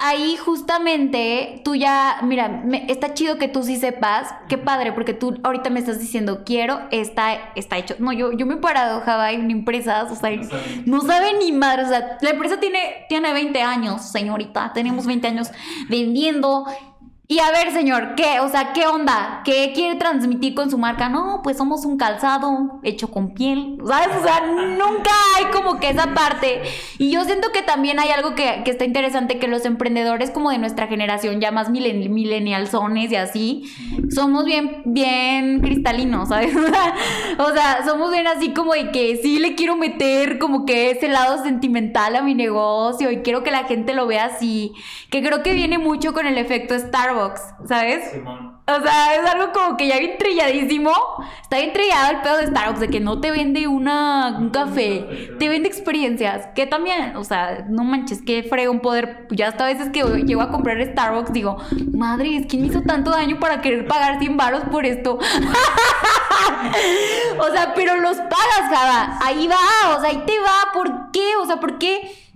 ahí 0.00 0.36
justamente 0.36 1.60
tú 1.64 1.74
ya, 1.74 2.18
mira, 2.22 2.48
me- 2.48 2.86
está 2.90 3.14
chido 3.14 3.38
que 3.38 3.48
tú 3.48 3.62
sí 3.62 3.76
sepas, 3.76 4.34
qué 4.48 4.58
padre, 4.58 4.92
porque 4.92 5.14
tú 5.14 5.38
ahorita 5.42 5.70
me 5.70 5.80
estás 5.80 6.00
diciendo, 6.00 6.42
quiero, 6.44 6.80
está, 6.90 7.52
está 7.54 7.76
hecho. 7.78 7.94
No, 7.98 8.12
yo, 8.12 8.32
yo 8.32 8.46
me 8.46 8.54
he 8.54 8.58
parado, 8.58 9.00
Java, 9.02 9.32
en 9.32 9.50
empresas, 9.50 10.10
o 10.10 10.16
sea, 10.16 10.30
no 10.86 11.00
sabe 11.02 11.34
ni 11.38 11.52
madre, 11.52 11.84
o 11.84 11.88
sea, 11.88 12.18
la 12.20 12.30
empresa 12.30 12.58
tiene, 12.60 13.04
tiene 13.08 13.32
20 13.32 13.62
años, 13.62 14.02
señorita, 14.10 14.72
tenemos 14.72 15.06
20 15.06 15.26
años 15.28 15.50
vendiendo. 15.88 16.64
Y 17.30 17.38
a 17.38 17.52
ver, 17.52 17.70
señor, 17.70 18.16
¿qué? 18.16 18.40
O 18.40 18.48
sea, 18.48 18.72
¿qué 18.72 18.88
onda? 18.88 19.42
¿Qué 19.44 19.70
quiere 19.72 19.94
transmitir 19.94 20.52
con 20.52 20.68
su 20.68 20.78
marca? 20.78 21.08
No, 21.08 21.42
pues 21.44 21.58
somos 21.58 21.84
un 21.84 21.96
calzado 21.96 22.80
hecho 22.82 23.08
con 23.08 23.34
piel, 23.34 23.78
¿sabes? 23.86 24.08
O 24.18 24.24
sea, 24.24 24.40
nunca 24.40 25.12
hay 25.36 25.44
como 25.52 25.78
que 25.78 25.90
esa 25.90 26.12
parte. 26.12 26.62
Y 26.98 27.12
yo 27.12 27.22
siento 27.22 27.52
que 27.52 27.62
también 27.62 28.00
hay 28.00 28.08
algo 28.08 28.34
que, 28.34 28.64
está 28.66 28.84
interesante, 28.84 29.38
que 29.38 29.46
los 29.46 29.64
emprendedores 29.64 30.32
como 30.32 30.50
de 30.50 30.58
nuestra 30.58 30.88
generación, 30.88 31.40
ya 31.40 31.52
más 31.52 31.70
milen, 31.70 32.48
y 32.48 33.14
así, 33.14 33.62
somos 34.12 34.44
bien, 34.44 34.82
bien 34.86 35.60
cristalinos, 35.60 36.30
¿sabes? 36.30 36.52
o 37.38 37.52
sea, 37.52 37.84
somos 37.86 38.10
bien 38.10 38.26
así 38.26 38.52
como 38.52 38.72
de 38.72 38.90
que 38.90 39.20
sí 39.22 39.38
le 39.38 39.54
quiero 39.54 39.76
meter 39.76 40.40
como 40.40 40.66
que 40.66 40.90
ese 40.90 41.06
lado 41.06 41.40
sentimental 41.44 42.16
a 42.16 42.22
mi 42.22 42.34
negocio 42.34 43.08
y 43.12 43.18
quiero 43.18 43.44
que 43.44 43.52
la 43.52 43.64
gente 43.64 43.94
lo 43.94 44.08
vea 44.08 44.24
así, 44.24 44.72
que 45.10 45.22
creo 45.22 45.44
que 45.44 45.54
viene 45.54 45.78
mucho 45.78 46.12
con 46.12 46.26
el 46.26 46.36
efecto 46.36 46.76
Starbucks, 46.76 47.19
¿sabes? 47.66 48.12
O 48.66 48.82
sea, 48.82 49.16
es 49.16 49.28
algo 49.28 49.52
como 49.52 49.76
que 49.76 49.88
ya 49.88 49.98
bien 49.98 50.16
trilladísimo. 50.18 50.92
Está 51.42 51.58
bien 51.58 51.72
trillado 51.72 52.10
el 52.10 52.20
pedo 52.20 52.36
de 52.36 52.46
Starbucks, 52.46 52.80
de 52.80 52.88
que 52.88 53.00
no 53.00 53.20
te 53.20 53.30
vende 53.30 53.66
una, 53.66 54.36
un 54.38 54.50
café, 54.50 55.30
te 55.38 55.48
vende 55.48 55.68
experiencias. 55.68 56.48
Que 56.54 56.66
también, 56.66 57.16
o 57.16 57.24
sea, 57.24 57.64
no 57.68 57.84
manches, 57.84 58.22
qué 58.22 58.42
fregón 58.42 58.80
poder. 58.80 59.26
Ya 59.30 59.48
hasta 59.48 59.64
a 59.64 59.68
veces 59.68 59.90
que 59.90 60.02
llego 60.24 60.42
a 60.42 60.50
comprar 60.50 60.84
Starbucks, 60.84 61.32
digo, 61.32 61.56
madre, 61.92 62.46
¿quién 62.48 62.62
me 62.62 62.68
hizo 62.68 62.82
tanto 62.82 63.10
daño 63.10 63.38
para 63.40 63.60
querer 63.60 63.86
pagar 63.86 64.18
100 64.18 64.36
baros 64.36 64.62
por 64.70 64.86
esto? 64.86 65.18
o 67.38 67.52
sea, 67.52 67.72
pero 67.74 67.96
los 67.96 68.16
pagas, 68.16 68.70
Java. 68.70 69.18
Ahí 69.22 69.48
va, 69.48 69.96
o 69.96 70.00
sea, 70.00 70.10
ahí 70.10 70.22
te 70.26 70.38
va. 70.38 70.72
¿Por 70.72 71.10
qué? 71.10 71.36
O 71.42 71.46
sea, 71.46 71.58
¿por 71.58 71.78
qué? 71.78 72.29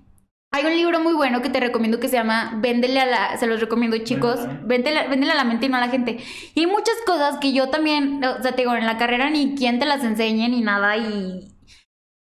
Hay 0.55 0.65
un 0.67 0.77
libro 0.77 1.01
muy 1.01 1.15
bueno 1.15 1.43
que 1.43 1.51
te 1.51 1.59
recomiendo 1.59 1.99
que 1.99 2.07
se 2.07 2.15
llama 2.15 2.57
Véndele 2.59 3.01
a 3.01 3.07
la... 3.07 3.37
Se 3.39 3.49
los 3.49 3.59
recomiendo, 3.61 3.99
chicos. 3.99 4.39
Véndele, 4.63 5.09
véndele 5.09 5.33
a 5.33 5.35
la 5.35 5.43
mente 5.43 5.67
y 5.67 5.69
no 5.69 5.79
a 5.79 5.81
la 5.81 5.89
gente. 5.89 6.19
Y 6.55 6.61
hay 6.61 6.67
muchas 6.69 6.95
cosas 7.05 7.39
que 7.39 7.53
yo 7.53 7.71
también... 7.71 8.23
O 8.25 8.41
sea, 8.41 8.53
te 8.53 8.63
digo, 8.63 8.73
en 8.77 8.87
la 8.87 8.97
carrera 8.97 9.31
ni 9.31 9.57
quien 9.57 9.81
te 9.81 9.85
las 9.85 10.05
enseñe 10.05 10.49
ni 10.49 10.61
nada 10.61 10.97
y... 10.97 11.51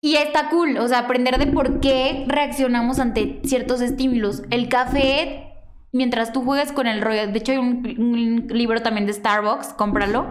Y 0.01 0.17
está 0.17 0.49
cool, 0.49 0.79
o 0.79 0.89
sea, 0.89 1.01
aprender 1.01 1.37
de 1.37 1.47
por 1.47 1.81
qué 1.81 2.25
reaccionamos 2.27 3.01
ante 3.01 3.43
ciertos 3.45 3.83
estímulos. 3.83 4.45
El 4.49 4.71
café, 4.71 5.53
mientras 5.93 6.33
tú 6.33 6.43
juegues 6.43 6.73
con 6.73 6.87
el 6.87 7.03
rollo... 7.03 7.27
De 7.27 7.39
hecho, 7.39 7.53
hay 7.53 7.59
un, 7.59 7.85
un 7.99 8.47
libro 8.49 8.81
también 8.81 9.07
de 9.07 9.13
Starbucks, 9.13 9.75
cómpralo 9.75 10.27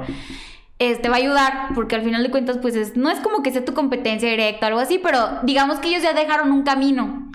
este 0.90 1.10
va 1.10 1.16
a 1.16 1.20
ayudar 1.20 1.70
porque 1.76 1.96
al 1.96 2.02
final 2.02 2.24
de 2.24 2.32
cuentas 2.32 2.58
pues 2.58 2.76
es, 2.76 2.96
no 2.98 3.10
es 3.10 3.20
como 3.20 3.44
que 3.44 3.52
sea 3.52 3.64
tu 3.64 3.74
competencia 3.74 4.30
directa 4.30 4.66
o 4.66 4.70
algo 4.70 4.80
así, 4.80 5.00
pero 5.02 5.20
digamos 5.44 5.80
que 5.80 5.90
ellos 5.90 6.02
ya 6.02 6.14
dejaron 6.14 6.52
un 6.52 6.64
camino. 6.64 7.30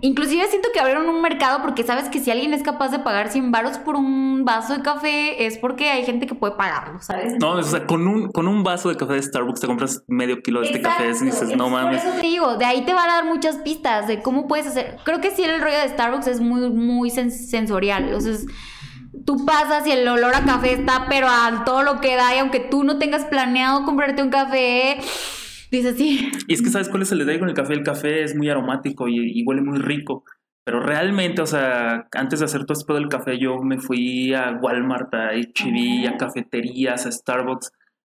Inclusive 0.00 0.46
siento 0.48 0.68
que 0.72 0.80
abrieron 0.80 1.08
un 1.08 1.20
mercado 1.22 1.60
porque 1.62 1.82
sabes 1.82 2.08
que 2.08 2.20
si 2.20 2.30
alguien 2.30 2.54
es 2.54 2.62
capaz 2.62 2.88
de 2.90 2.98
pagar 3.00 3.30
100 3.30 3.50
varos 3.50 3.78
por 3.78 3.96
un 3.96 4.44
vaso 4.44 4.76
de 4.76 4.82
café 4.82 5.46
es 5.46 5.58
porque 5.58 5.90
hay 5.90 6.04
gente 6.04 6.26
que 6.26 6.34
puede 6.34 6.54
pagarlo, 6.54 7.00
¿sabes? 7.02 7.34
No, 7.40 7.52
o 7.52 7.62
sea, 7.62 7.86
con 7.86 8.06
un, 8.06 8.30
con 8.30 8.46
un 8.48 8.62
vaso 8.64 8.88
de 8.88 8.96
café 8.96 9.14
de 9.14 9.22
Starbucks 9.22 9.60
te 9.60 9.66
compras 9.66 10.02
medio 10.06 10.40
kilo 10.42 10.60
de 10.60 10.66
este 10.66 10.78
Exacto. 10.78 11.04
café 11.04 11.16
y 11.22 11.24
dices, 11.26 11.56
no 11.56 11.66
Es 11.66 11.72
mames. 11.72 12.00
Por 12.02 12.10
eso 12.10 12.20
te 12.20 12.26
digo, 12.26 12.56
de 12.56 12.64
ahí 12.64 12.82
te 12.84 12.94
van 12.94 13.10
a 13.10 13.14
dar 13.14 13.24
muchas 13.24 13.56
pistas 13.56 14.06
de 14.06 14.22
cómo 14.22 14.46
puedes 14.46 14.66
hacer. 14.66 14.96
Creo 15.04 15.20
que 15.20 15.30
sí 15.30 15.42
el 15.42 15.60
rollo 15.60 15.78
de 15.78 15.88
Starbucks 15.88 16.26
es 16.28 16.40
muy, 16.40 16.68
muy 16.70 17.10
sen- 17.10 17.30
sensorial. 17.30 18.04
Entonces, 18.04 18.46
tú 19.24 19.44
pasas 19.44 19.86
y 19.86 19.92
el 19.92 20.06
olor 20.06 20.34
a 20.34 20.44
café 20.44 20.72
está, 20.72 21.06
pero 21.08 21.28
a 21.28 21.64
todo 21.64 21.82
lo 21.82 22.00
que 22.00 22.16
da. 22.16 22.34
Y 22.34 22.38
aunque 22.38 22.60
tú 22.60 22.84
no 22.84 22.98
tengas 22.98 23.24
planeado 23.24 23.84
comprarte 23.84 24.22
un 24.22 24.30
café, 24.30 24.98
dices 25.70 25.96
sí. 25.96 26.30
Y 26.46 26.54
es 26.54 26.62
que 26.62 26.70
sabes 26.70 26.88
cuál 26.88 27.02
es 27.02 27.12
el 27.12 27.18
detalle 27.18 27.40
con 27.40 27.48
el 27.48 27.54
café. 27.54 27.74
El 27.74 27.82
café 27.82 28.22
es 28.22 28.36
muy 28.36 28.48
aromático 28.48 29.08
y, 29.08 29.40
y 29.40 29.44
huele 29.44 29.62
muy 29.62 29.78
rico. 29.78 30.24
Pero 30.64 30.80
realmente, 30.80 31.40
o 31.40 31.46
sea, 31.46 32.08
antes 32.12 32.40
de 32.40 32.44
hacer 32.44 32.66
todo 32.66 32.78
esto 32.78 32.92
del 32.92 33.08
café, 33.08 33.38
yo 33.38 33.56
me 33.62 33.78
fui 33.78 34.34
a 34.34 34.52
Walmart, 34.60 35.14
a 35.14 35.30
HB, 35.32 36.06
a 36.08 36.16
cafeterías, 36.18 37.06
a 37.06 37.12
Starbucks, 37.12 37.72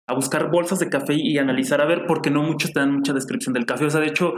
a 0.08 0.14
buscar 0.14 0.52
bolsas 0.52 0.78
de 0.80 0.90
café 0.90 1.16
y 1.16 1.40
analizar, 1.40 1.82
a 1.82 1.86
ver, 1.86 2.06
porque 2.08 2.30
no 2.30 2.44
muchos 2.44 2.72
te 2.72 2.80
dan 2.80 2.94
mucha 2.94 3.14
descripción 3.14 3.54
del 3.54 3.66
café. 3.66 3.86
O 3.86 3.90
sea, 3.90 4.02
de 4.02 4.08
hecho, 4.08 4.36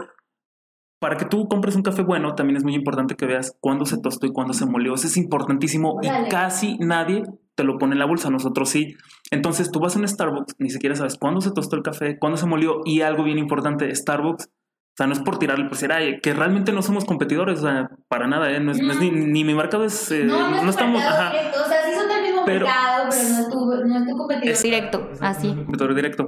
para 0.99 1.17
que 1.17 1.25
tú 1.25 1.47
compres 1.47 1.75
un 1.75 1.81
café 1.83 2.01
bueno, 2.01 2.35
también 2.35 2.57
es 2.57 2.63
muy 2.63 2.73
importante 2.73 3.15
que 3.15 3.25
veas 3.25 3.55
cuándo 3.59 3.85
se 3.85 3.97
tostó 3.99 4.25
y 4.27 4.31
cuándo 4.31 4.53
se 4.53 4.65
molió. 4.65 4.93
Eso 4.95 5.07
es 5.07 5.17
importantísimo 5.17 5.99
y 6.01 6.07
casi 6.29 6.77
nadie 6.79 7.23
te 7.55 7.63
lo 7.63 7.77
pone 7.77 7.93
en 7.93 7.99
la 7.99 8.05
bolsa, 8.05 8.29
nosotros 8.29 8.69
sí. 8.69 8.95
Entonces 9.31 9.71
tú 9.71 9.79
vas 9.79 9.95
a 9.95 9.99
un 9.99 10.07
Starbucks, 10.07 10.55
ni 10.59 10.69
siquiera 10.69 10.95
sabes 10.95 11.17
cuándo 11.17 11.41
se 11.41 11.51
tostó 11.51 11.75
el 11.75 11.83
café, 11.83 12.17
cuándo 12.19 12.37
se 12.37 12.45
molió 12.47 12.81
y 12.85 13.01
algo 13.01 13.23
bien 13.23 13.37
importante, 13.37 13.93
Starbucks 13.95 14.45
O 14.47 14.97
sea, 14.97 15.07
no 15.07 15.13
es 15.13 15.19
por 15.19 15.37
tirarle, 15.39 15.65
por 15.65 15.77
ser, 15.77 15.91
ay, 15.91 16.19
que 16.21 16.33
realmente 16.33 16.71
no 16.71 16.81
somos 16.81 17.03
competidores, 17.05 17.59
o 17.59 17.63
sea, 17.63 17.89
para 18.07 18.27
nada, 18.27 18.49
¿eh? 18.51 18.59
No 18.61 18.71
es, 18.71 18.81
no 18.81 18.91
es 18.93 18.99
ni, 18.99 19.11
ni 19.11 19.43
mi 19.43 19.53
mercado 19.53 19.83
es... 19.85 20.09
eh, 20.11 20.23
No, 20.23 20.49
no, 20.49 20.57
es 20.57 20.63
estamos... 20.69 21.01
Ajá, 21.03 21.31
directo. 21.31 21.59
O 21.61 21.67
sea, 21.67 21.83
sí 21.85 21.91
son 21.93 22.07
del 22.07 22.21
mismo 22.23 22.41
Pero- 22.45 22.65
mercado, 22.65 23.07
pero 23.09 23.29
no 23.29 23.39
es 23.39 23.49
tu, 23.49 23.65
no 23.89 23.97
es 23.99 24.05
tu 24.09 24.17
competidor. 24.17 24.49
Es- 24.53 24.63
directo, 24.63 25.09
así. 25.21 25.47
competidor 25.53 25.95
directo. 25.95 26.25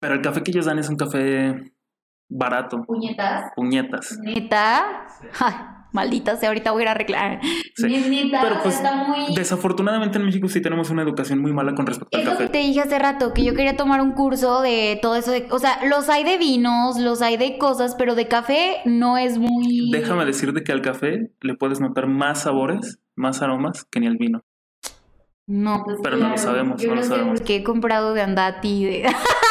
Pero 0.00 0.14
el 0.14 0.22
café 0.22 0.42
que 0.42 0.50
ellos 0.50 0.64
dan 0.66 0.78
es 0.78 0.88
un 0.88 0.96
café 0.96 1.72
barato, 2.30 2.82
Puñetas. 2.84 3.50
puñetas. 3.54 4.18
Neta. 4.22 5.06
Ay, 5.40 5.54
maldita 5.92 6.36
sea, 6.36 6.48
ahorita 6.50 6.70
voy 6.70 6.80
a 6.80 6.84
ir 6.84 6.88
a 6.88 6.90
arreglar. 6.92 7.40
Sí. 7.74 7.88
Neta, 8.08 8.40
Pero 8.42 8.62
pues, 8.62 8.76
está 8.76 8.94
muy. 8.94 9.34
desafortunadamente 9.34 10.18
en 10.18 10.24
México 10.24 10.48
sí 10.48 10.62
tenemos 10.62 10.88
una 10.90 11.02
educación 11.02 11.40
muy 11.40 11.52
mala 11.52 11.74
con 11.74 11.86
respecto 11.86 12.16
al 12.16 12.22
que 12.24 12.30
café. 12.30 12.48
te 12.48 12.58
dije 12.58 12.80
hace 12.80 12.98
rato, 12.98 13.34
que 13.34 13.42
yo 13.44 13.54
quería 13.54 13.76
tomar 13.76 14.00
un 14.00 14.12
curso 14.12 14.62
de 14.62 14.98
todo 15.02 15.16
eso. 15.16 15.32
De, 15.32 15.48
o 15.50 15.58
sea, 15.58 15.80
los 15.86 16.08
hay 16.08 16.22
de 16.24 16.38
vinos, 16.38 16.98
los 16.98 17.20
hay 17.22 17.36
de 17.36 17.58
cosas, 17.58 17.96
pero 17.98 18.14
de 18.14 18.28
café 18.28 18.76
no 18.84 19.18
es 19.18 19.36
muy. 19.38 19.90
Déjame 19.90 20.24
decirte 20.24 20.62
que 20.62 20.72
al 20.72 20.80
café 20.82 21.32
le 21.40 21.54
puedes 21.56 21.80
notar 21.80 22.06
más 22.06 22.42
sabores, 22.42 23.00
más 23.16 23.42
aromas 23.42 23.84
que 23.90 23.98
ni 24.00 24.06
al 24.06 24.16
vino. 24.16 24.42
No, 25.46 25.82
pues 25.84 25.96
Pero 26.00 26.16
no 26.16 26.28
lo 26.28 26.38
sabemos, 26.38 26.80
Yo 26.80 26.90
no 26.90 26.94
lo 26.96 27.02
sabemos. 27.02 27.40
porque 27.40 27.56
he 27.56 27.64
comprado 27.64 28.14
de 28.14 28.22
Andati, 28.22 28.84
de. 28.84 29.02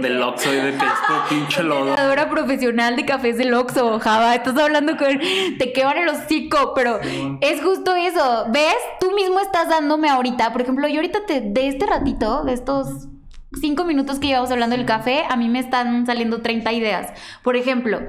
Del 0.00 0.22
Oxxo 0.22 0.52
y 0.52 0.56
de 0.56 0.70
que 0.70 0.86
esto 0.86 1.14
pinche 1.28 1.62
lodo. 1.62 1.94
Profesional 2.30 2.96
de 2.96 3.04
cafés 3.04 3.38
del 3.38 3.54
Oxxo, 3.54 3.98
Java. 4.00 4.34
Estás 4.34 4.56
hablando 4.58 4.96
con. 4.96 5.18
Te 5.58 5.72
queman 5.72 5.98
el 5.98 6.08
hocico, 6.08 6.72
pero 6.74 6.98
es 7.40 7.62
justo 7.62 7.94
eso. 7.94 8.46
¿Ves? 8.50 8.76
Tú 9.00 9.12
mismo 9.12 9.40
estás 9.40 9.68
dándome 9.68 10.08
ahorita. 10.08 10.52
Por 10.52 10.62
ejemplo, 10.62 10.88
yo 10.88 10.96
ahorita 10.96 11.26
te, 11.26 11.40
de 11.40 11.68
este 11.68 11.86
ratito, 11.86 12.42
de 12.44 12.52
estos 12.54 13.08
cinco 13.60 13.84
minutos 13.84 14.18
que 14.18 14.26
llevamos 14.28 14.50
hablando 14.50 14.76
del 14.76 14.84
café, 14.86 15.24
a 15.28 15.36
mí 15.36 15.48
me 15.48 15.60
están 15.60 16.06
saliendo 16.06 16.42
30 16.42 16.72
ideas. 16.72 17.12
Por 17.42 17.56
ejemplo. 17.56 18.00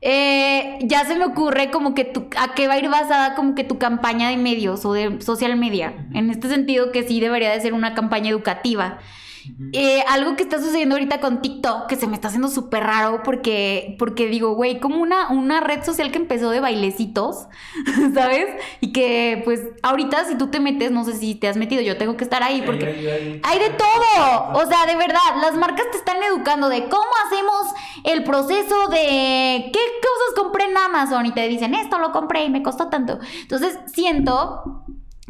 eh, 0.00 0.78
ya 0.82 1.04
se 1.04 1.16
me 1.16 1.24
ocurre 1.24 1.70
como 1.70 1.94
que 1.94 2.04
tu, 2.04 2.28
a 2.36 2.54
qué 2.54 2.68
va 2.68 2.74
a 2.74 2.78
ir 2.78 2.88
basada 2.88 3.34
como 3.34 3.54
que 3.54 3.64
tu 3.64 3.78
campaña 3.78 4.28
de 4.28 4.36
medios 4.36 4.84
o 4.84 4.92
de 4.92 5.20
social 5.20 5.56
media. 5.56 6.08
En 6.14 6.30
este 6.30 6.48
sentido 6.48 6.92
que 6.92 7.02
sí 7.02 7.20
debería 7.20 7.50
de 7.50 7.60
ser 7.60 7.72
una 7.74 7.94
campaña 7.94 8.30
educativa. 8.30 8.98
Eh, 9.72 10.02
algo 10.08 10.36
que 10.36 10.42
está 10.42 10.58
sucediendo 10.58 10.94
ahorita 10.94 11.20
con 11.20 11.42
TikTok, 11.42 11.86
que 11.86 11.96
se 11.96 12.06
me 12.06 12.14
está 12.14 12.28
haciendo 12.28 12.48
súper 12.48 12.84
raro 12.84 13.22
porque, 13.22 13.96
porque 13.98 14.26
digo, 14.26 14.54
güey, 14.54 14.80
como 14.80 14.96
una, 14.96 15.30
una 15.30 15.60
red 15.60 15.84
social 15.84 16.10
que 16.10 16.18
empezó 16.18 16.50
de 16.50 16.60
bailecitos, 16.60 17.46
¿sabes? 18.14 18.46
Y 18.80 18.92
que 18.92 19.42
pues 19.44 19.62
ahorita 19.82 20.24
si 20.24 20.36
tú 20.36 20.48
te 20.48 20.60
metes, 20.60 20.90
no 20.90 21.04
sé 21.04 21.14
si 21.14 21.34
te 21.34 21.48
has 21.48 21.56
metido, 21.56 21.82
yo 21.82 21.96
tengo 21.96 22.16
que 22.16 22.24
estar 22.24 22.42
ahí 22.42 22.62
porque 22.64 23.40
hay 23.42 23.58
de 23.58 23.70
todo. 23.70 24.52
O 24.54 24.66
sea, 24.66 24.86
de 24.86 24.96
verdad, 24.96 25.20
las 25.40 25.54
marcas 25.56 25.86
te 25.90 25.98
están 25.98 26.16
educando 26.22 26.68
de 26.68 26.88
cómo 26.88 27.08
hacemos 27.26 27.66
el 28.04 28.24
proceso 28.24 28.88
de 28.88 29.70
qué 29.72 29.80
cosas 30.02 30.34
compré 30.36 30.64
en 30.64 30.76
Amazon 30.76 31.26
y 31.26 31.32
te 31.32 31.48
dicen, 31.48 31.74
esto 31.74 31.98
lo 31.98 32.12
compré 32.12 32.44
y 32.44 32.50
me 32.50 32.62
costó 32.62 32.88
tanto. 32.88 33.18
Entonces 33.40 33.78
siento 33.86 34.84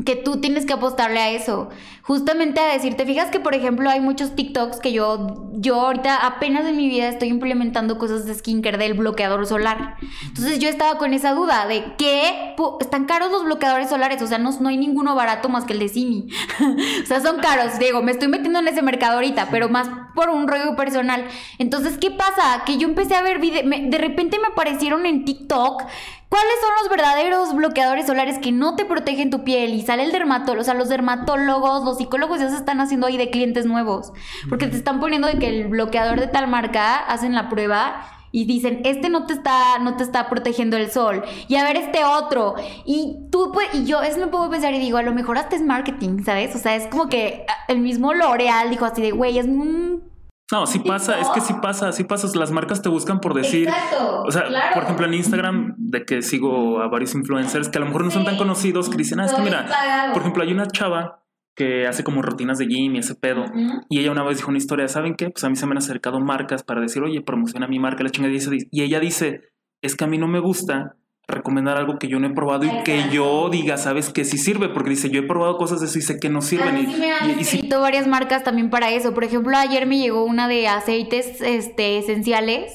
que 0.04 0.16
tú 0.16 0.40
tienes 0.40 0.64
que 0.66 0.72
apostarle 0.72 1.20
a 1.20 1.30
eso. 1.30 1.70
Justamente 2.02 2.60
a 2.60 2.72
decir, 2.72 2.94
te 2.94 3.04
fijas 3.04 3.30
que 3.30 3.40
por 3.40 3.54
ejemplo 3.54 3.90
hay 3.90 4.00
muchos 4.00 4.34
TikToks 4.34 4.78
que 4.80 4.92
yo, 4.92 5.50
yo 5.54 5.80
ahorita 5.80 6.26
apenas 6.26 6.64
en 6.66 6.76
mi 6.76 6.88
vida 6.88 7.08
estoy 7.08 7.28
implementando 7.28 7.98
cosas 7.98 8.24
de 8.24 8.34
skincare 8.34 8.78
del 8.78 8.94
bloqueador 8.94 9.46
solar. 9.46 9.96
Entonces 10.26 10.58
yo 10.58 10.68
estaba 10.68 10.98
con 10.98 11.12
esa 11.12 11.32
duda 11.32 11.66
de 11.66 11.96
que 11.96 12.54
están 12.80 13.04
caros 13.04 13.30
los 13.30 13.44
bloqueadores 13.44 13.88
solares, 13.88 14.22
o 14.22 14.26
sea, 14.26 14.38
no, 14.38 14.50
no 14.60 14.68
hay 14.68 14.76
ninguno 14.76 15.14
barato 15.14 15.48
más 15.48 15.64
que 15.64 15.74
el 15.74 15.80
de 15.80 15.88
Simi. 15.88 16.28
o 17.02 17.06
sea, 17.06 17.20
son 17.20 17.40
caros, 17.40 17.78
digo, 17.78 18.02
me 18.02 18.12
estoy 18.12 18.28
metiendo 18.28 18.60
en 18.60 18.68
ese 18.68 18.82
mercado 18.82 19.14
ahorita, 19.14 19.48
pero 19.50 19.68
más 19.68 19.88
por 20.14 20.30
un 20.30 20.48
rollo 20.48 20.76
personal. 20.76 21.26
Entonces, 21.58 21.98
¿qué 21.98 22.10
pasa? 22.10 22.62
Que 22.64 22.78
yo 22.78 22.88
empecé 22.88 23.14
a 23.16 23.22
ver 23.22 23.38
videos, 23.38 23.64
de 23.68 23.98
repente 23.98 24.38
me 24.38 24.48
aparecieron 24.48 25.06
en 25.06 25.24
TikTok 25.24 25.82
¿Cuáles 26.28 26.60
son 26.60 26.70
los 26.82 26.90
verdaderos 26.90 27.54
bloqueadores 27.54 28.06
solares 28.06 28.38
que 28.38 28.52
no 28.52 28.76
te 28.76 28.84
protegen 28.84 29.30
tu 29.30 29.44
piel? 29.44 29.72
Y 29.72 29.82
sale 29.82 30.04
el 30.04 30.12
dermatólogo, 30.12 30.60
o 30.60 30.64
sea, 30.64 30.74
los 30.74 30.90
dermatólogos, 30.90 31.84
los 31.84 31.96
psicólogos 31.96 32.40
ya 32.40 32.50
se 32.50 32.56
están 32.56 32.80
haciendo 32.80 33.06
ahí 33.06 33.16
de 33.16 33.30
clientes 33.30 33.64
nuevos. 33.64 34.12
Porque 34.48 34.66
te 34.66 34.76
están 34.76 35.00
poniendo 35.00 35.26
de 35.26 35.38
que 35.38 35.48
el 35.48 35.68
bloqueador 35.68 36.20
de 36.20 36.26
tal 36.26 36.46
marca 36.48 36.96
hacen 36.96 37.34
la 37.34 37.48
prueba 37.48 38.02
y 38.30 38.44
dicen, 38.44 38.82
este 38.84 39.08
no 39.08 39.26
te 39.26 39.32
está, 39.32 39.78
no 39.78 39.96
te 39.96 40.04
está 40.04 40.28
protegiendo 40.28 40.76
el 40.76 40.90
sol. 40.90 41.24
Y 41.48 41.56
a 41.56 41.64
ver 41.64 41.76
este 41.76 42.04
otro. 42.04 42.56
Y 42.84 43.26
tú, 43.30 43.50
pues, 43.52 43.68
y 43.72 43.84
yo 43.86 44.02
eso 44.02 44.20
me 44.20 44.26
puedo 44.26 44.50
pensar 44.50 44.74
y 44.74 44.78
digo, 44.78 44.98
a 44.98 45.02
lo 45.02 45.14
mejor 45.14 45.38
hasta 45.38 45.56
es 45.56 45.62
marketing, 45.62 46.24
¿sabes? 46.24 46.54
O 46.54 46.58
sea, 46.58 46.76
es 46.76 46.86
como 46.88 47.08
que 47.08 47.46
ah, 47.48 47.54
el 47.68 47.78
mismo 47.78 48.12
L'Oreal 48.12 48.70
dijo 48.70 48.84
así 48.84 49.00
de, 49.00 49.12
güey, 49.12 49.38
es 49.38 49.46
un... 49.46 50.02
No, 50.50 50.66
sí 50.66 50.78
pasa, 50.78 51.20
es 51.20 51.28
que 51.28 51.40
sí 51.40 51.54
pasa, 51.60 51.92
sí 51.92 52.04
pasa. 52.04 52.26
Las 52.38 52.50
marcas 52.52 52.80
te 52.80 52.88
buscan 52.88 53.20
por 53.20 53.34
decir. 53.34 53.68
Exacto, 53.68 54.22
O 54.26 54.30
sea, 54.30 54.44
claro. 54.46 54.74
por 54.74 54.84
ejemplo, 54.84 55.06
en 55.06 55.14
Instagram, 55.14 55.74
de 55.76 56.04
que 56.04 56.22
sigo 56.22 56.80
a 56.80 56.88
varios 56.88 57.14
influencers 57.14 57.68
que 57.68 57.78
a 57.78 57.80
lo 57.80 57.86
mejor 57.86 58.04
no 58.04 58.10
son 58.10 58.24
tan 58.24 58.36
conocidos, 58.38 58.88
que 58.88 58.96
dicen, 58.96 59.20
ah, 59.20 59.26
es 59.26 59.34
que 59.34 59.42
mira, 59.42 59.66
pagado. 59.66 60.12
por 60.14 60.22
ejemplo, 60.22 60.42
hay 60.42 60.52
una 60.52 60.66
chava 60.66 61.22
que 61.54 61.86
hace 61.86 62.04
como 62.04 62.22
rutinas 62.22 62.58
de 62.58 62.66
gym 62.66 62.94
y 62.94 62.98
ese 63.00 63.14
pedo. 63.14 63.44
Y 63.90 63.98
ella 63.98 64.12
una 64.12 64.22
vez 64.22 64.38
dijo 64.38 64.48
una 64.48 64.58
historia, 64.58 64.86
¿saben 64.88 65.16
qué? 65.16 65.28
Pues 65.28 65.42
a 65.44 65.50
mí 65.50 65.56
se 65.56 65.66
me 65.66 65.72
han 65.72 65.78
acercado 65.78 66.20
marcas 66.20 66.62
para 66.62 66.80
decir, 66.80 67.02
oye, 67.02 67.20
promociona 67.20 67.66
mi 67.66 67.78
marca, 67.80 68.04
la 68.04 68.10
chingada. 68.10 68.32
Y 68.70 68.82
ella 68.82 69.00
dice, 69.00 69.42
es 69.82 69.96
que 69.96 70.04
a 70.04 70.06
mí 70.06 70.18
no 70.18 70.28
me 70.28 70.38
gusta 70.38 70.97
recomendar 71.30 71.76
algo 71.76 71.98
que 71.98 72.08
yo 72.08 72.18
no 72.18 72.26
he 72.26 72.30
probado 72.30 72.64
y 72.64 72.70
que 72.84 73.04
yo 73.12 73.50
diga, 73.50 73.76
¿sabes 73.76 74.08
qué? 74.08 74.24
Sí 74.24 74.38
sirve, 74.38 74.70
porque 74.70 74.88
dice, 74.90 75.10
yo 75.10 75.20
he 75.20 75.24
probado 75.26 75.58
cosas 75.58 75.80
de 75.80 75.86
eso 75.86 75.98
y 75.98 76.02
sé 76.02 76.18
que 76.18 76.30
no 76.30 76.40
sirven. 76.40 76.78
Y, 76.78 76.86
sí 76.94 76.98
me 76.98 77.12
han 77.12 77.28
y- 77.28 77.32
y 77.32 77.44
sí- 77.44 77.56
escrito 77.56 77.82
varias 77.82 78.06
marcas 78.06 78.44
también 78.44 78.70
para 78.70 78.90
eso. 78.90 79.12
Por 79.12 79.24
ejemplo, 79.24 79.54
ayer 79.56 79.84
me 79.86 79.98
llegó 79.98 80.24
una 80.24 80.48
de 80.48 80.68
aceites 80.68 81.42
este, 81.42 81.98
esenciales 81.98 82.72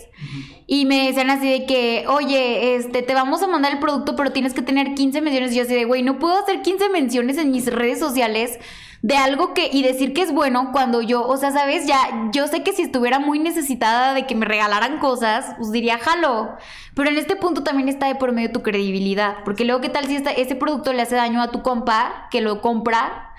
y 0.67 0.85
me 0.85 1.07
decían 1.07 1.31
así 1.31 1.49
de 1.49 1.65
que, 1.65 2.05
oye, 2.07 2.75
este, 2.75 3.01
te 3.01 3.15
vamos 3.15 3.41
a 3.41 3.47
mandar 3.47 3.73
el 3.73 3.79
producto, 3.79 4.15
pero 4.15 4.31
tienes 4.31 4.53
que 4.53 4.61
tener 4.61 4.93
15 4.93 5.19
menciones. 5.21 5.51
Y 5.51 5.55
yo 5.55 5.63
así 5.63 5.73
de, 5.73 5.85
güey, 5.85 6.03
no 6.03 6.19
puedo 6.19 6.37
hacer 6.37 6.61
15 6.61 6.89
menciones 6.89 7.39
en 7.39 7.49
mis 7.49 7.65
redes 7.73 7.97
sociales 7.97 8.59
de 9.03 9.17
algo 9.17 9.53
que 9.53 9.69
y 9.71 9.83
decir 9.83 10.13
que 10.13 10.21
es 10.21 10.33
bueno 10.33 10.69
cuando 10.71 11.01
yo, 11.01 11.27
o 11.27 11.35
sea, 11.35 11.51
sabes, 11.51 11.85
ya 11.85 12.29
yo 12.31 12.47
sé 12.47 12.63
que 12.63 12.71
si 12.71 12.83
estuviera 12.83 13.19
muy 13.19 13.37
necesitada 13.37 14.13
de 14.13 14.25
que 14.25 14.33
me 14.33 14.45
regalaran 14.45 14.97
cosas, 14.99 15.55
pues 15.57 15.71
diría, 15.73 15.99
jalo. 15.99 16.51
Pero 16.95 17.09
en 17.09 17.17
este 17.17 17.35
punto 17.35 17.63
también 17.63 17.89
está 17.89 18.07
de 18.07 18.15
por 18.15 18.31
medio 18.31 18.53
tu 18.53 18.61
credibilidad, 18.63 19.43
porque 19.43 19.65
luego 19.65 19.81
qué 19.81 19.89
tal 19.89 20.05
si 20.05 20.15
esta- 20.15 20.31
ese 20.31 20.55
producto 20.55 20.93
le 20.93 21.01
hace 21.01 21.15
daño 21.17 21.41
a 21.41 21.51
tu 21.51 21.61
compa 21.61 22.29
que 22.31 22.39
lo 22.39 22.61
compra 22.61 23.33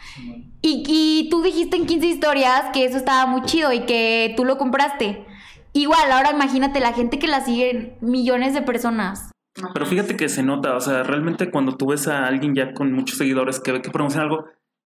y, 0.60 0.82
y 0.86 1.28
tú 1.30 1.42
dijiste 1.42 1.76
en 1.78 1.86
15 1.86 2.06
historias 2.08 2.64
que 2.74 2.84
eso 2.84 2.98
estaba 2.98 3.24
muy 3.24 3.40
chido 3.42 3.72
y 3.72 3.80
que 3.86 4.34
tú 4.36 4.44
lo 4.44 4.58
compraste. 4.58 5.24
Igual, 5.72 6.12
ahora 6.12 6.30
imagínate 6.30 6.78
la 6.78 6.92
gente 6.92 7.18
que 7.18 7.26
la 7.26 7.40
siguen 7.40 7.96
millones 8.02 8.52
de 8.52 8.60
personas. 8.60 9.30
Pero 9.72 9.86
fíjate 9.86 10.14
que 10.16 10.28
se 10.28 10.42
nota, 10.42 10.76
o 10.76 10.80
sea, 10.80 11.04
realmente 11.04 11.50
cuando 11.50 11.76
tú 11.76 11.86
ves 11.86 12.06
a 12.06 12.26
alguien 12.26 12.54
ya 12.54 12.74
con 12.74 12.92
muchos 12.92 13.16
seguidores 13.16 13.60
que 13.60 13.72
ve 13.72 13.80
que 13.80 13.90
promociona 13.90 14.24
algo, 14.24 14.44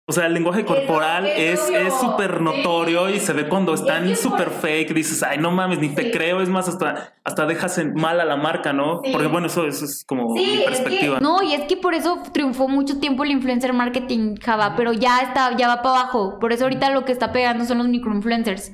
o 0.05 0.13
sea, 0.13 0.27
el 0.27 0.35
lenguaje 0.35 0.65
corporal 0.65 1.27
es 1.27 1.69
es 1.71 1.95
súper 2.01 2.41
notorio 2.41 3.07
Sí. 3.09 3.15
y 3.15 3.21
se 3.21 3.33
ve 3.33 3.49
cuando 3.49 3.73
están 3.75 4.07
que 4.09 4.17
súper 4.17 4.51
fake, 4.51 4.93
dices, 4.95 5.23
ay, 5.23 5.39
no 5.39 5.51
mames, 5.53 5.79
ni 5.79 5.89
te 5.91 6.11
creo, 6.11 6.41
es 6.43 6.49
más, 6.49 6.69
hasta, 6.69 7.15
hasta 7.25 7.47
dejas 7.47 7.79
en 7.79 7.95
mal 7.95 8.21
a 8.21 8.25
la 8.25 8.37
marca, 8.37 8.73
¿no? 8.73 9.01
Sí. 9.05 9.11
Porque 9.13 9.29
bueno, 9.29 9.47
eso, 9.47 9.65
eso 9.67 9.85
es 9.85 10.05
como 10.05 10.35
Sí, 10.37 10.43
mi 10.45 10.53
es 10.55 10.59
que- 10.59 10.65
perspectiva. 10.65 11.21
no, 11.21 11.41
y 11.43 11.55
es 11.55 11.63
que 11.63 11.77
por 11.77 11.95
eso 11.95 12.19
triunfó 12.33 12.67
mucho 12.69 12.99
tiempo 12.99 13.23
el 13.25 13.31
influencer 13.31 13.73
marketing 13.73 14.35
Java, 14.43 14.75
pero 14.77 14.93
ya 14.93 15.21
está, 15.21 15.57
ya 15.57 15.69
va 15.69 15.83
para 15.83 16.01
abajo. 16.01 16.39
Por 16.41 16.53
eso 16.53 16.65
ahorita 16.65 16.91
lo 16.91 17.05
que 17.05 17.13
está 17.13 17.31
pegando 17.33 17.65
son 17.65 17.79
los 17.79 17.89
microinfluencers. 17.89 18.73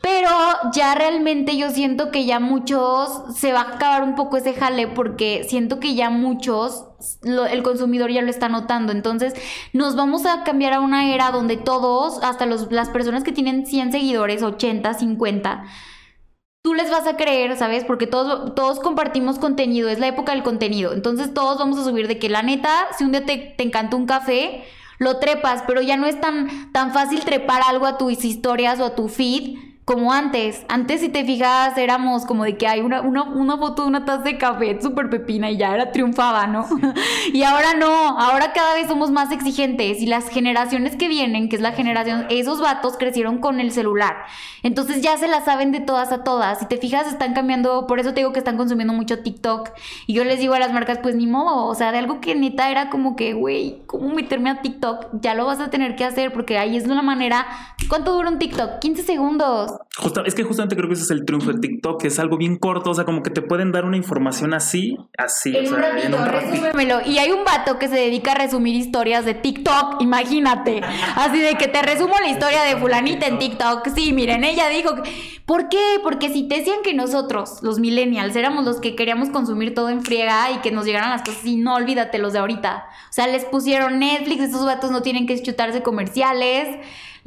Pero 0.00 0.30
ya 0.72 0.94
realmente 0.94 1.56
yo 1.56 1.70
siento 1.70 2.10
que 2.10 2.24
ya 2.24 2.38
muchos 2.38 3.36
se 3.36 3.52
va 3.52 3.62
a 3.62 3.74
acabar 3.74 4.04
un 4.04 4.14
poco 4.14 4.36
ese 4.36 4.54
jale 4.54 4.86
porque 4.86 5.44
siento 5.48 5.80
que 5.80 5.94
ya 5.94 6.08
muchos 6.08 6.84
el 7.50 7.62
consumidor 7.62 8.10
ya 8.10 8.22
lo 8.22 8.30
está 8.30 8.48
notando. 8.48 8.92
Entonces 8.92 9.34
nos 9.72 9.96
vamos 9.96 10.24
a 10.24 10.44
cambiar 10.44 10.72
a 10.72 10.80
una 10.80 11.12
era 11.12 11.32
donde 11.32 11.56
todos, 11.56 12.22
hasta 12.22 12.46
los, 12.46 12.70
las 12.70 12.90
personas 12.90 13.24
que 13.24 13.32
tienen 13.32 13.66
100 13.66 13.92
seguidores, 13.92 14.42
80, 14.42 14.94
50, 14.94 15.64
tú 16.62 16.74
les 16.74 16.90
vas 16.90 17.06
a 17.08 17.16
creer, 17.16 17.56
¿sabes? 17.56 17.84
Porque 17.84 18.06
todos, 18.06 18.54
todos 18.54 18.78
compartimos 18.78 19.40
contenido, 19.40 19.88
es 19.88 19.98
la 19.98 20.06
época 20.06 20.32
del 20.32 20.44
contenido. 20.44 20.92
Entonces 20.92 21.34
todos 21.34 21.58
vamos 21.58 21.76
a 21.78 21.84
subir 21.84 22.06
de 22.06 22.20
que 22.20 22.28
la 22.28 22.42
neta, 22.42 22.86
si 22.96 23.02
un 23.02 23.10
día 23.10 23.26
te, 23.26 23.36
te 23.56 23.64
encanta 23.64 23.96
un 23.96 24.06
café, 24.06 24.64
lo 24.98 25.18
trepas, 25.18 25.64
pero 25.66 25.80
ya 25.80 25.96
no 25.96 26.06
es 26.06 26.20
tan, 26.20 26.72
tan 26.72 26.92
fácil 26.92 27.20
trepar 27.24 27.62
algo 27.66 27.86
a 27.86 27.98
tus 27.98 28.24
historias 28.24 28.78
o 28.80 28.84
a 28.84 28.94
tu 28.94 29.08
feed 29.08 29.58
como 29.88 30.12
antes. 30.12 30.66
Antes, 30.68 31.00
si 31.00 31.08
te 31.08 31.24
fijas, 31.24 31.78
éramos 31.78 32.26
como 32.26 32.44
de 32.44 32.58
que 32.58 32.68
hay 32.68 32.82
una, 32.82 33.00
una, 33.00 33.22
una 33.22 33.56
foto 33.56 33.84
de 33.84 33.88
una 33.88 34.04
taza 34.04 34.22
de 34.22 34.36
café 34.36 34.78
súper 34.82 35.08
pepina 35.08 35.50
y 35.50 35.56
ya 35.56 35.74
era 35.74 35.92
triunfaba, 35.92 36.46
¿no? 36.46 36.68
y 37.32 37.42
ahora 37.42 37.72
no, 37.72 37.88
ahora 38.18 38.52
cada 38.52 38.74
vez 38.74 38.86
somos 38.86 39.10
más 39.10 39.32
exigentes 39.32 40.02
y 40.02 40.06
las 40.06 40.28
generaciones 40.28 40.94
que 40.94 41.08
vienen, 41.08 41.48
que 41.48 41.56
es 41.56 41.62
la 41.62 41.72
generación, 41.72 42.26
esos 42.28 42.60
vatos 42.60 42.98
crecieron 42.98 43.38
con 43.38 43.60
el 43.60 43.72
celular. 43.72 44.26
Entonces 44.62 45.00
ya 45.00 45.16
se 45.16 45.26
la 45.26 45.42
saben 45.42 45.72
de 45.72 45.80
todas 45.80 46.12
a 46.12 46.22
todas. 46.22 46.58
Si 46.58 46.66
te 46.66 46.76
fijas, 46.76 47.06
están 47.06 47.32
cambiando, 47.32 47.86
por 47.86 47.98
eso 47.98 48.10
te 48.10 48.20
digo 48.20 48.34
que 48.34 48.40
están 48.40 48.58
consumiendo 48.58 48.92
mucho 48.92 49.22
TikTok. 49.22 49.70
Y 50.06 50.12
yo 50.12 50.22
les 50.22 50.38
digo 50.38 50.52
a 50.52 50.58
las 50.58 50.70
marcas, 50.74 50.98
pues 51.02 51.14
ni 51.14 51.26
modo, 51.26 51.64
o 51.64 51.74
sea, 51.74 51.92
de 51.92 51.98
algo 51.98 52.20
que 52.20 52.34
neta 52.34 52.70
era 52.70 52.90
como 52.90 53.16
que, 53.16 53.32
güey, 53.32 53.80
¿cómo 53.86 54.10
meterme 54.10 54.50
a 54.50 54.60
TikTok? 54.60 55.06
Ya 55.22 55.34
lo 55.34 55.46
vas 55.46 55.60
a 55.60 55.70
tener 55.70 55.96
que 55.96 56.04
hacer 56.04 56.30
porque 56.30 56.58
ahí 56.58 56.76
es 56.76 56.84
una 56.84 57.00
manera... 57.00 57.46
¿Cuánto 57.88 58.12
dura 58.12 58.28
un 58.28 58.38
TikTok? 58.38 58.80
15 58.80 59.02
segundos. 59.02 59.77
Justa- 59.96 60.22
es 60.26 60.34
que 60.34 60.44
justamente 60.44 60.76
creo 60.76 60.88
que 60.88 60.94
ese 60.94 61.02
es 61.04 61.10
el 61.10 61.24
triunfo 61.24 61.52
de 61.52 61.58
TikTok, 61.58 62.00
que 62.00 62.08
es 62.08 62.18
algo 62.18 62.36
bien 62.36 62.56
corto, 62.56 62.90
o 62.90 62.94
sea, 62.94 63.04
como 63.04 63.22
que 63.22 63.30
te 63.30 63.42
pueden 63.42 63.72
dar 63.72 63.84
una 63.84 63.96
información 63.96 64.54
así, 64.54 64.96
así, 65.16 65.54
o 65.54 65.58
En 65.58 65.64
un 65.64 65.70
sea, 65.80 65.90
ratito, 65.90 66.06
en 66.06 66.14
un 66.14 66.26
resúmemelo. 66.26 67.00
Y 67.04 67.18
hay 67.18 67.32
un 67.32 67.44
vato 67.44 67.78
que 67.78 67.88
se 67.88 67.96
dedica 67.96 68.32
a 68.32 68.34
resumir 68.36 68.76
historias 68.76 69.24
de 69.24 69.34
TikTok, 69.34 70.00
imagínate. 70.00 70.80
Así 71.16 71.38
de 71.40 71.54
que 71.56 71.66
te 71.68 71.82
resumo 71.82 72.14
la 72.20 72.28
historia 72.28 72.62
de 72.62 72.76
fulanita 72.76 73.26
en 73.26 73.38
TikTok. 73.38 73.88
Sí, 73.94 74.12
miren, 74.12 74.44
ella 74.44 74.68
dijo 74.68 75.02
que... 75.02 75.38
¿Por 75.46 75.68
qué? 75.70 75.78
Porque 76.02 76.28
si 76.28 76.46
te 76.46 76.58
decían 76.58 76.78
que 76.84 76.92
nosotros, 76.92 77.62
los 77.62 77.78
millennials, 77.78 78.36
éramos 78.36 78.66
los 78.66 78.80
que 78.80 78.94
queríamos 78.94 79.30
consumir 79.30 79.74
todo 79.74 79.88
en 79.88 80.02
friega 80.02 80.50
y 80.52 80.58
que 80.58 80.70
nos 80.70 80.84
llegaran 80.84 81.08
las 81.10 81.22
cosas 81.22 81.44
y 81.46 81.56
no 81.56 81.74
olvídate 81.74 82.18
los 82.18 82.34
de 82.34 82.40
ahorita. 82.40 82.84
O 83.08 83.12
sea, 83.12 83.26
les 83.26 83.46
pusieron 83.46 83.98
Netflix, 83.98 84.42
esos 84.42 84.64
vatos 84.66 84.90
no 84.90 85.00
tienen 85.00 85.26
que 85.26 85.42
chutarse 85.42 85.82
comerciales. 85.82 86.68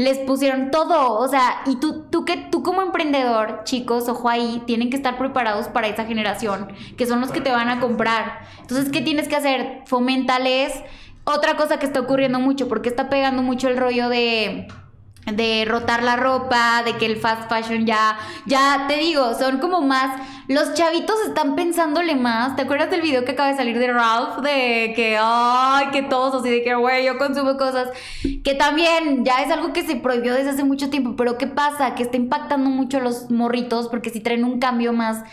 Les 0.01 0.17
pusieron 0.17 0.71
todo, 0.71 1.19
o 1.19 1.27
sea, 1.27 1.61
y 1.67 1.75
tú, 1.75 2.05
tú 2.09 2.25
que 2.25 2.35
tú 2.35 2.63
como 2.63 2.81
emprendedor, 2.81 3.61
chicos, 3.65 4.09
ojo 4.09 4.29
ahí, 4.29 4.63
tienen 4.65 4.89
que 4.89 4.95
estar 4.95 5.15
preparados 5.19 5.67
para 5.67 5.87
esa 5.87 6.05
generación, 6.05 6.73
que 6.97 7.05
son 7.05 7.21
los 7.21 7.31
que 7.31 7.39
te 7.39 7.51
van 7.51 7.69
a 7.69 7.79
comprar. 7.79 8.39
Entonces, 8.61 8.91
¿qué 8.91 9.01
tienes 9.01 9.27
que 9.27 9.35
hacer? 9.35 9.83
Fomentales. 9.85 10.73
Otra 11.23 11.55
cosa 11.55 11.77
que 11.77 11.85
está 11.85 11.99
ocurriendo 11.99 12.39
mucho, 12.39 12.67
porque 12.67 12.89
está 12.89 13.09
pegando 13.09 13.43
mucho 13.43 13.67
el 13.67 13.77
rollo 13.77 14.09
de 14.09 14.67
de 15.25 15.65
rotar 15.65 16.03
la 16.03 16.15
ropa, 16.15 16.81
de 16.83 16.97
que 16.97 17.05
el 17.05 17.17
fast 17.17 17.49
fashion 17.49 17.85
ya, 17.85 18.17
ya 18.45 18.85
te 18.87 18.97
digo, 18.97 19.33
son 19.35 19.59
como 19.59 19.81
más, 19.81 20.19
los 20.47 20.73
chavitos 20.73 21.15
están 21.27 21.55
pensándole 21.55 22.15
más. 22.15 22.55
¿Te 22.55 22.63
acuerdas 22.63 22.89
del 22.89 23.01
video 23.01 23.23
que 23.23 23.31
acaba 23.31 23.49
de 23.49 23.55
salir 23.55 23.77
de 23.77 23.91
Ralph? 23.91 24.39
De 24.39 24.93
que, 24.95 25.17
ay, 25.19 25.87
que 25.91 26.01
todos 26.01 26.41
así, 26.41 26.49
de 26.49 26.63
que, 26.63 26.73
güey, 26.75 27.05
yo 27.05 27.17
consumo 27.17 27.55
cosas. 27.57 27.89
Que 28.43 28.55
también 28.55 29.23
ya 29.23 29.41
es 29.43 29.51
algo 29.51 29.73
que 29.73 29.83
se 29.83 29.95
prohibió 29.95 30.33
desde 30.33 30.49
hace 30.49 30.63
mucho 30.63 30.89
tiempo, 30.89 31.15
pero 31.15 31.37
¿qué 31.37 31.47
pasa? 31.47 31.95
Que 31.95 32.03
está 32.03 32.17
impactando 32.17 32.69
mucho 32.69 32.97
a 32.97 33.01
los 33.01 33.29
morritos 33.29 33.87
porque 33.87 34.09
si 34.09 34.19
traen 34.19 34.43
un 34.43 34.59
cambio 34.59 34.91
más 34.91 35.23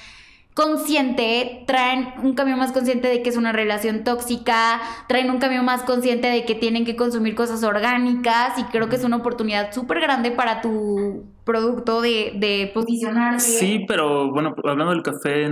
consciente, 0.58 1.62
traen 1.68 2.08
un 2.20 2.34
cambio 2.34 2.56
más 2.56 2.72
consciente 2.72 3.06
de 3.06 3.22
que 3.22 3.30
es 3.30 3.36
una 3.36 3.52
relación 3.52 4.02
tóxica, 4.02 4.80
traen 5.06 5.30
un 5.30 5.38
cambio 5.38 5.62
más 5.62 5.84
consciente 5.84 6.26
de 6.26 6.44
que 6.44 6.56
tienen 6.56 6.84
que 6.84 6.96
consumir 6.96 7.36
cosas 7.36 7.62
orgánicas 7.62 8.58
y 8.58 8.64
creo 8.64 8.88
que 8.88 8.96
es 8.96 9.04
una 9.04 9.16
oportunidad 9.18 9.72
súper 9.72 10.00
grande 10.00 10.32
para 10.32 10.60
tu 10.60 11.26
producto 11.44 12.00
de, 12.00 12.32
de 12.36 12.72
posicionarse. 12.74 13.58
Sí, 13.60 13.84
pero 13.86 14.32
bueno, 14.32 14.52
hablando 14.64 14.92
del 14.92 15.04
café, 15.04 15.48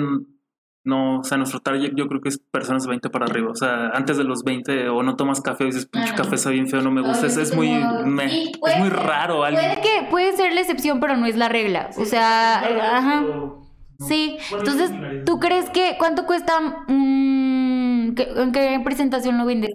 no, 0.84 1.20
o 1.20 1.24
sea, 1.24 1.38
nuestro 1.38 1.60
target 1.60 1.92
yo 1.94 2.08
creo 2.08 2.20
que 2.20 2.28
es 2.28 2.38
personas 2.38 2.82
de 2.82 2.88
20 2.90 3.08
para 3.08 3.26
arriba. 3.26 3.50
O 3.52 3.54
sea, 3.56 3.88
antes 3.94 4.16
de 4.16 4.24
los 4.24 4.42
20 4.42 4.88
o 4.88 5.04
no 5.04 5.14
tomas 5.14 5.40
café 5.40 5.62
o 5.64 5.66
dices, 5.66 5.86
pinche 5.86 6.08
Ajá. 6.08 6.22
café 6.24 6.34
está 6.34 6.50
bien 6.50 6.66
feo, 6.66 6.82
no 6.82 6.90
me 6.90 7.02
gusta. 7.02 7.26
Es, 7.26 7.36
es 7.36 7.54
muy, 7.54 7.70
me- 8.06 8.28
Sí, 8.28 8.52
es 8.66 8.78
muy 8.78 8.88
raro 8.88 9.44
alguien. 9.44 9.64
Puede 9.64 9.80
que 9.82 10.06
puede 10.10 10.36
ser 10.36 10.52
la 10.52 10.60
excepción, 10.62 10.98
pero 10.98 11.16
no 11.16 11.26
es 11.26 11.36
la 11.36 11.48
regla. 11.48 11.90
O 11.96 12.04
sea, 12.04 12.62
eh, 12.68 12.80
ajá. 12.80 13.24
Sí, 13.98 14.36
entonces, 14.52 14.90
¿tú 15.24 15.38
crees 15.38 15.70
que 15.70 15.96
cuánto 15.98 16.26
cuesta? 16.26 16.60
mm, 16.88 18.14
¿qué- 18.14 18.28
¿En 18.36 18.52
qué 18.52 18.80
presentación 18.84 19.38
lo 19.38 19.46
vendes? 19.46 19.70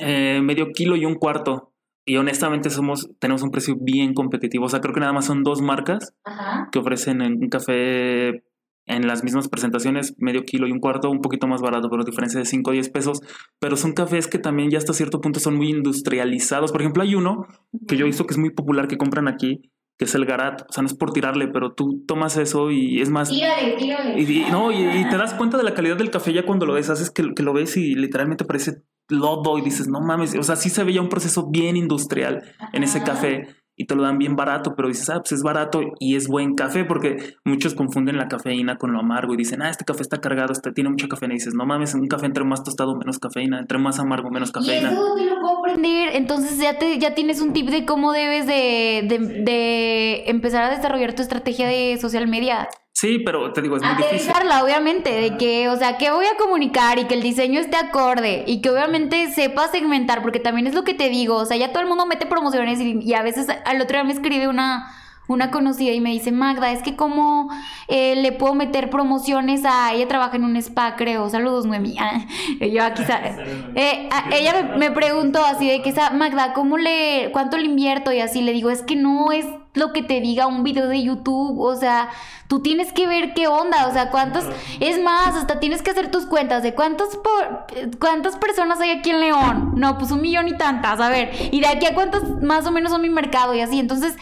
Eh, 0.00 0.40
medio 0.42 0.72
kilo 0.72 0.96
y 0.96 1.04
un 1.04 1.14
cuarto. 1.16 1.72
Y 2.04 2.16
honestamente 2.16 2.70
somos, 2.70 3.10
tenemos 3.18 3.42
un 3.42 3.50
precio 3.50 3.76
bien 3.78 4.14
competitivo. 4.14 4.64
O 4.64 4.68
sea, 4.68 4.80
creo 4.80 4.94
que 4.94 5.00
nada 5.00 5.12
más 5.12 5.26
son 5.26 5.42
dos 5.42 5.60
marcas 5.60 6.14
Ajá. 6.24 6.68
que 6.72 6.78
ofrecen 6.78 7.20
en 7.20 7.34
un 7.34 7.48
café 7.48 8.42
en 8.86 9.06
las 9.06 9.22
mismas 9.22 9.48
presentaciones, 9.48 10.14
medio 10.16 10.44
kilo 10.44 10.66
y 10.66 10.72
un 10.72 10.80
cuarto, 10.80 11.10
un 11.10 11.20
poquito 11.20 11.46
más 11.46 11.60
barato, 11.60 11.90
pero 11.90 12.04
diferencia 12.04 12.40
de 12.40 12.46
5 12.46 12.70
o 12.70 12.72
10 12.72 12.88
pesos. 12.88 13.20
Pero 13.60 13.76
son 13.76 13.92
cafés 13.92 14.26
que 14.28 14.38
también 14.38 14.70
ya 14.70 14.78
hasta 14.78 14.94
cierto 14.94 15.20
punto 15.20 15.40
son 15.40 15.56
muy 15.56 15.68
industrializados. 15.68 16.72
Por 16.72 16.80
ejemplo, 16.80 17.02
hay 17.02 17.14
uno 17.14 17.46
que 17.86 17.98
yo 17.98 18.04
he 18.04 18.08
visto 18.08 18.24
que 18.24 18.32
es 18.32 18.38
muy 18.38 18.48
popular 18.50 18.88
que 18.88 18.96
compran 18.96 19.28
aquí, 19.28 19.70
que 19.98 20.04
es 20.06 20.14
el 20.14 20.24
Garat. 20.24 20.62
O 20.68 20.72
sea, 20.72 20.82
no 20.82 20.86
es 20.86 20.94
por 20.94 21.12
tirarle, 21.12 21.48
pero 21.48 21.72
tú 21.74 22.04
tomas 22.06 22.36
eso 22.36 22.70
y 22.70 23.00
es 23.02 23.10
más... 23.10 23.28
Tírale, 23.28 23.72
tírale. 23.76 24.20
Y, 24.20 24.24
y- 24.42 24.50
no, 24.50 24.72
y, 24.72 24.76
y 25.00 25.08
te 25.08 25.16
das 25.16 25.34
cuenta 25.34 25.56
de 25.58 25.64
la 25.64 25.74
calidad 25.74 25.96
del 25.96 26.10
café 26.10 26.32
ya 26.32 26.46
cuando 26.46 26.64
lo 26.66 26.74
ves, 26.74 26.88
haces 26.88 27.10
que, 27.10 27.34
que 27.34 27.42
lo 27.42 27.52
ves 27.52 27.76
y 27.76 27.94
literalmente 27.94 28.44
parece 28.44 28.82
lodo 29.08 29.58
y 29.58 29.62
dices, 29.62 29.88
no 29.88 30.00
mames, 30.00 30.34
o 30.38 30.42
sea, 30.42 30.54
sí 30.56 30.68
se 30.70 30.84
veía 30.84 31.00
un 31.00 31.08
proceso 31.08 31.48
bien 31.50 31.76
industrial 31.76 32.44
en 32.74 32.82
ese 32.84 33.02
café 33.02 33.48
y 33.78 33.86
te 33.86 33.94
lo 33.94 34.02
dan 34.02 34.18
bien 34.18 34.34
barato, 34.36 34.74
pero 34.76 34.88
dices, 34.88 35.08
ah, 35.08 35.20
pues 35.20 35.32
es 35.32 35.42
barato 35.42 35.80
y 36.00 36.16
es 36.16 36.26
buen 36.26 36.54
café 36.54 36.84
porque 36.84 37.36
muchos 37.44 37.74
confunden 37.74 38.16
la 38.18 38.26
cafeína 38.26 38.76
con 38.76 38.92
lo 38.92 38.98
amargo 38.98 39.34
y 39.34 39.36
dicen, 39.36 39.62
ah, 39.62 39.70
este 39.70 39.84
café 39.84 40.02
está 40.02 40.18
cargado, 40.18 40.52
este 40.52 40.72
tiene 40.72 40.90
mucha 40.90 41.06
cafeína 41.06 41.34
y 41.34 41.38
dices, 41.38 41.54
no 41.54 41.64
mames, 41.64 41.94
un 41.94 42.08
café 42.08 42.26
entre 42.26 42.44
más 42.44 42.64
tostado, 42.64 42.96
menos 42.96 43.18
cafeína, 43.18 43.60
entre 43.60 43.78
más 43.78 43.98
amargo, 44.00 44.30
menos 44.30 44.50
Y 44.50 44.52
cafeína. 44.52 44.90
eso 44.90 45.14
te 45.16 45.24
lo 45.24 45.40
puedo 45.40 45.58
aprender. 45.60 46.10
Entonces 46.14 46.58
ya 46.58 46.76
te, 46.78 46.98
ya 46.98 47.14
tienes 47.14 47.40
un 47.40 47.52
tip 47.52 47.68
de 47.70 47.86
cómo 47.86 48.12
debes 48.12 48.46
de, 48.46 49.06
de, 49.08 49.18
de 49.44 50.24
empezar 50.28 50.64
a 50.64 50.70
desarrollar 50.70 51.14
tu 51.14 51.22
estrategia 51.22 51.68
de 51.68 51.96
social 51.98 52.26
media. 52.26 52.68
Sí, 52.92 53.20
pero 53.20 53.52
te 53.52 53.62
digo, 53.62 53.76
es 53.76 53.82
muy 53.82 53.92
difícil. 54.10 54.32
Obviamente, 54.64 55.10
de 55.12 55.36
que, 55.36 55.68
o 55.68 55.76
sea, 55.76 55.96
que 55.98 56.10
voy 56.10 56.26
a 56.26 56.36
comunicar 56.36 56.98
y 56.98 57.04
que 57.04 57.14
el 57.14 57.22
diseño 57.22 57.60
esté 57.60 57.76
acorde 57.76 58.42
y 58.46 58.60
que 58.60 58.70
obviamente 58.70 59.30
sepa 59.32 59.68
segmentar, 59.68 60.20
porque 60.20 60.40
también 60.40 60.66
es 60.66 60.74
lo 60.74 60.82
que 60.82 60.94
te 60.94 61.08
digo, 61.08 61.36
o 61.36 61.44
sea, 61.46 61.56
ya 61.56 61.70
todo 61.70 61.82
el 61.82 61.88
mundo 61.88 62.06
mete 62.06 62.26
promociones 62.26 62.80
y, 62.80 62.98
y 63.00 63.14
a 63.14 63.22
veces 63.22 63.46
al 63.64 63.80
otro 63.80 63.96
día 63.96 64.02
me 64.04 64.12
escribe 64.12 64.48
una, 64.48 64.92
una 65.28 65.52
conocida 65.52 65.92
y 65.92 66.00
me 66.00 66.10
dice, 66.10 66.32
Magda, 66.32 66.72
es 66.72 66.82
que 66.82 66.96
cómo 66.96 67.48
eh, 67.86 68.16
le 68.16 68.32
puedo 68.32 68.54
meter 68.56 68.90
promociones 68.90 69.62
a, 69.64 69.92
ella 69.94 70.08
trabaja 70.08 70.34
en 70.34 70.42
un 70.44 70.56
spa, 70.56 70.96
creo, 70.96 71.30
saludos, 71.30 71.66
Noemí. 71.66 71.94
Yo 72.60 72.82
aquí, 72.82 73.04
eh, 73.76 74.08
a- 74.10 74.34
ella 74.34 74.70
me, 74.72 74.76
me 74.76 74.90
preguntó 74.90 75.44
así 75.44 75.68
de 75.68 75.82
que, 75.82 75.90
esa, 75.90 76.10
Magda, 76.10 76.52
¿cómo 76.52 76.76
le, 76.78 77.30
cuánto 77.32 77.58
le 77.58 77.66
invierto? 77.66 78.10
Y 78.10 78.18
así 78.18 78.42
le 78.42 78.52
digo, 78.52 78.70
es 78.70 78.82
que 78.82 78.96
no 78.96 79.30
es 79.30 79.46
lo 79.78 79.92
que 79.92 80.02
te 80.02 80.20
diga 80.20 80.46
un 80.46 80.62
video 80.62 80.88
de 80.88 81.02
YouTube, 81.02 81.58
o 81.60 81.74
sea, 81.76 82.08
tú 82.48 82.60
tienes 82.60 82.92
que 82.92 83.06
ver 83.06 83.34
qué 83.34 83.46
onda, 83.48 83.86
o 83.86 83.92
sea, 83.92 84.10
cuántos, 84.10 84.44
es 84.80 85.00
más, 85.02 85.34
hasta 85.36 85.60
tienes 85.60 85.82
que 85.82 85.90
hacer 85.90 86.10
tus 86.10 86.26
cuentas 86.26 86.62
de 86.62 86.74
cuántos 86.74 87.16
por, 87.16 87.66
cuántas 87.98 88.36
personas 88.36 88.80
hay 88.80 88.90
aquí 88.90 89.10
en 89.10 89.20
León, 89.20 89.72
no, 89.76 89.96
pues 89.98 90.10
un 90.10 90.20
millón 90.20 90.48
y 90.48 90.56
tantas, 90.56 91.00
a 91.00 91.08
ver, 91.08 91.30
y 91.52 91.60
de 91.60 91.66
aquí 91.68 91.86
a 91.86 91.94
cuántas 91.94 92.22
más 92.42 92.66
o 92.66 92.70
menos 92.70 92.90
son 92.92 93.02
mi 93.02 93.10
mercado 93.10 93.54
y 93.54 93.60
así, 93.60 93.78
entonces, 93.78 94.16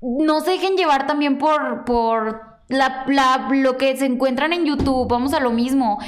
no 0.00 0.40
se 0.40 0.52
dejen 0.52 0.76
llevar 0.76 1.06
también 1.06 1.38
por, 1.38 1.84
por 1.84 2.42
la, 2.68 3.04
la- 3.08 3.48
lo 3.50 3.76
que 3.76 3.96
se 3.96 4.06
encuentran 4.06 4.52
en 4.52 4.64
YouTube, 4.64 5.08
vamos 5.08 5.34
a 5.34 5.40
lo 5.40 5.50
mismo, 5.50 5.98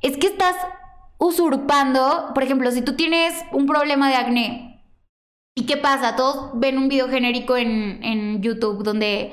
es 0.00 0.16
que 0.16 0.26
estás 0.28 0.54
usurpando, 1.18 2.30
por 2.34 2.42
ejemplo, 2.42 2.70
si 2.70 2.82
tú 2.82 2.94
tienes 2.96 3.34
un 3.52 3.66
problema 3.66 4.08
de 4.08 4.16
acné, 4.16 4.71
¿Y 5.54 5.66
qué 5.66 5.76
pasa? 5.76 6.16
Todos 6.16 6.52
ven 6.54 6.78
un 6.78 6.88
video 6.88 7.08
genérico 7.08 7.56
en, 7.56 8.02
en 8.02 8.42
YouTube 8.42 8.82
donde 8.82 9.32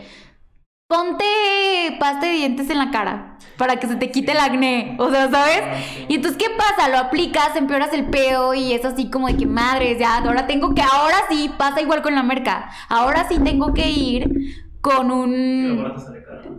ponte 0.87 1.25
pasta 1.99 2.25
de 2.25 2.33
dientes 2.33 2.69
en 2.69 2.77
la 2.79 2.91
cara 2.91 3.37
para 3.57 3.75
que 3.77 3.87
se 3.87 3.95
te 3.95 4.09
quite 4.09 4.31
el 4.31 4.39
acné. 4.39 4.95
O 4.99 5.11
sea, 5.11 5.29
¿sabes? 5.29 5.61
Y 6.07 6.15
entonces, 6.15 6.41
¿qué 6.41 6.49
pasa? 6.55 6.89
Lo 6.89 6.97
aplicas, 6.97 7.55
empeoras 7.55 7.93
el 7.93 8.05
pedo 8.05 8.53
y 8.53 8.73
es 8.73 8.83
así 8.85 9.09
como 9.09 9.27
de 9.27 9.37
que 9.37 9.45
madres, 9.45 9.99
ya, 9.99 10.17
ahora 10.17 10.47
tengo 10.47 10.73
que, 10.73 10.81
ahora 10.81 11.17
sí, 11.29 11.51
pasa 11.57 11.81
igual 11.81 12.01
con 12.01 12.15
la 12.15 12.23
merca. 12.23 12.69
Ahora 12.87 13.27
sí 13.29 13.39
tengo 13.39 13.73
que 13.73 13.89
ir 13.89 14.65
con 14.81 15.11
un... 15.11 15.93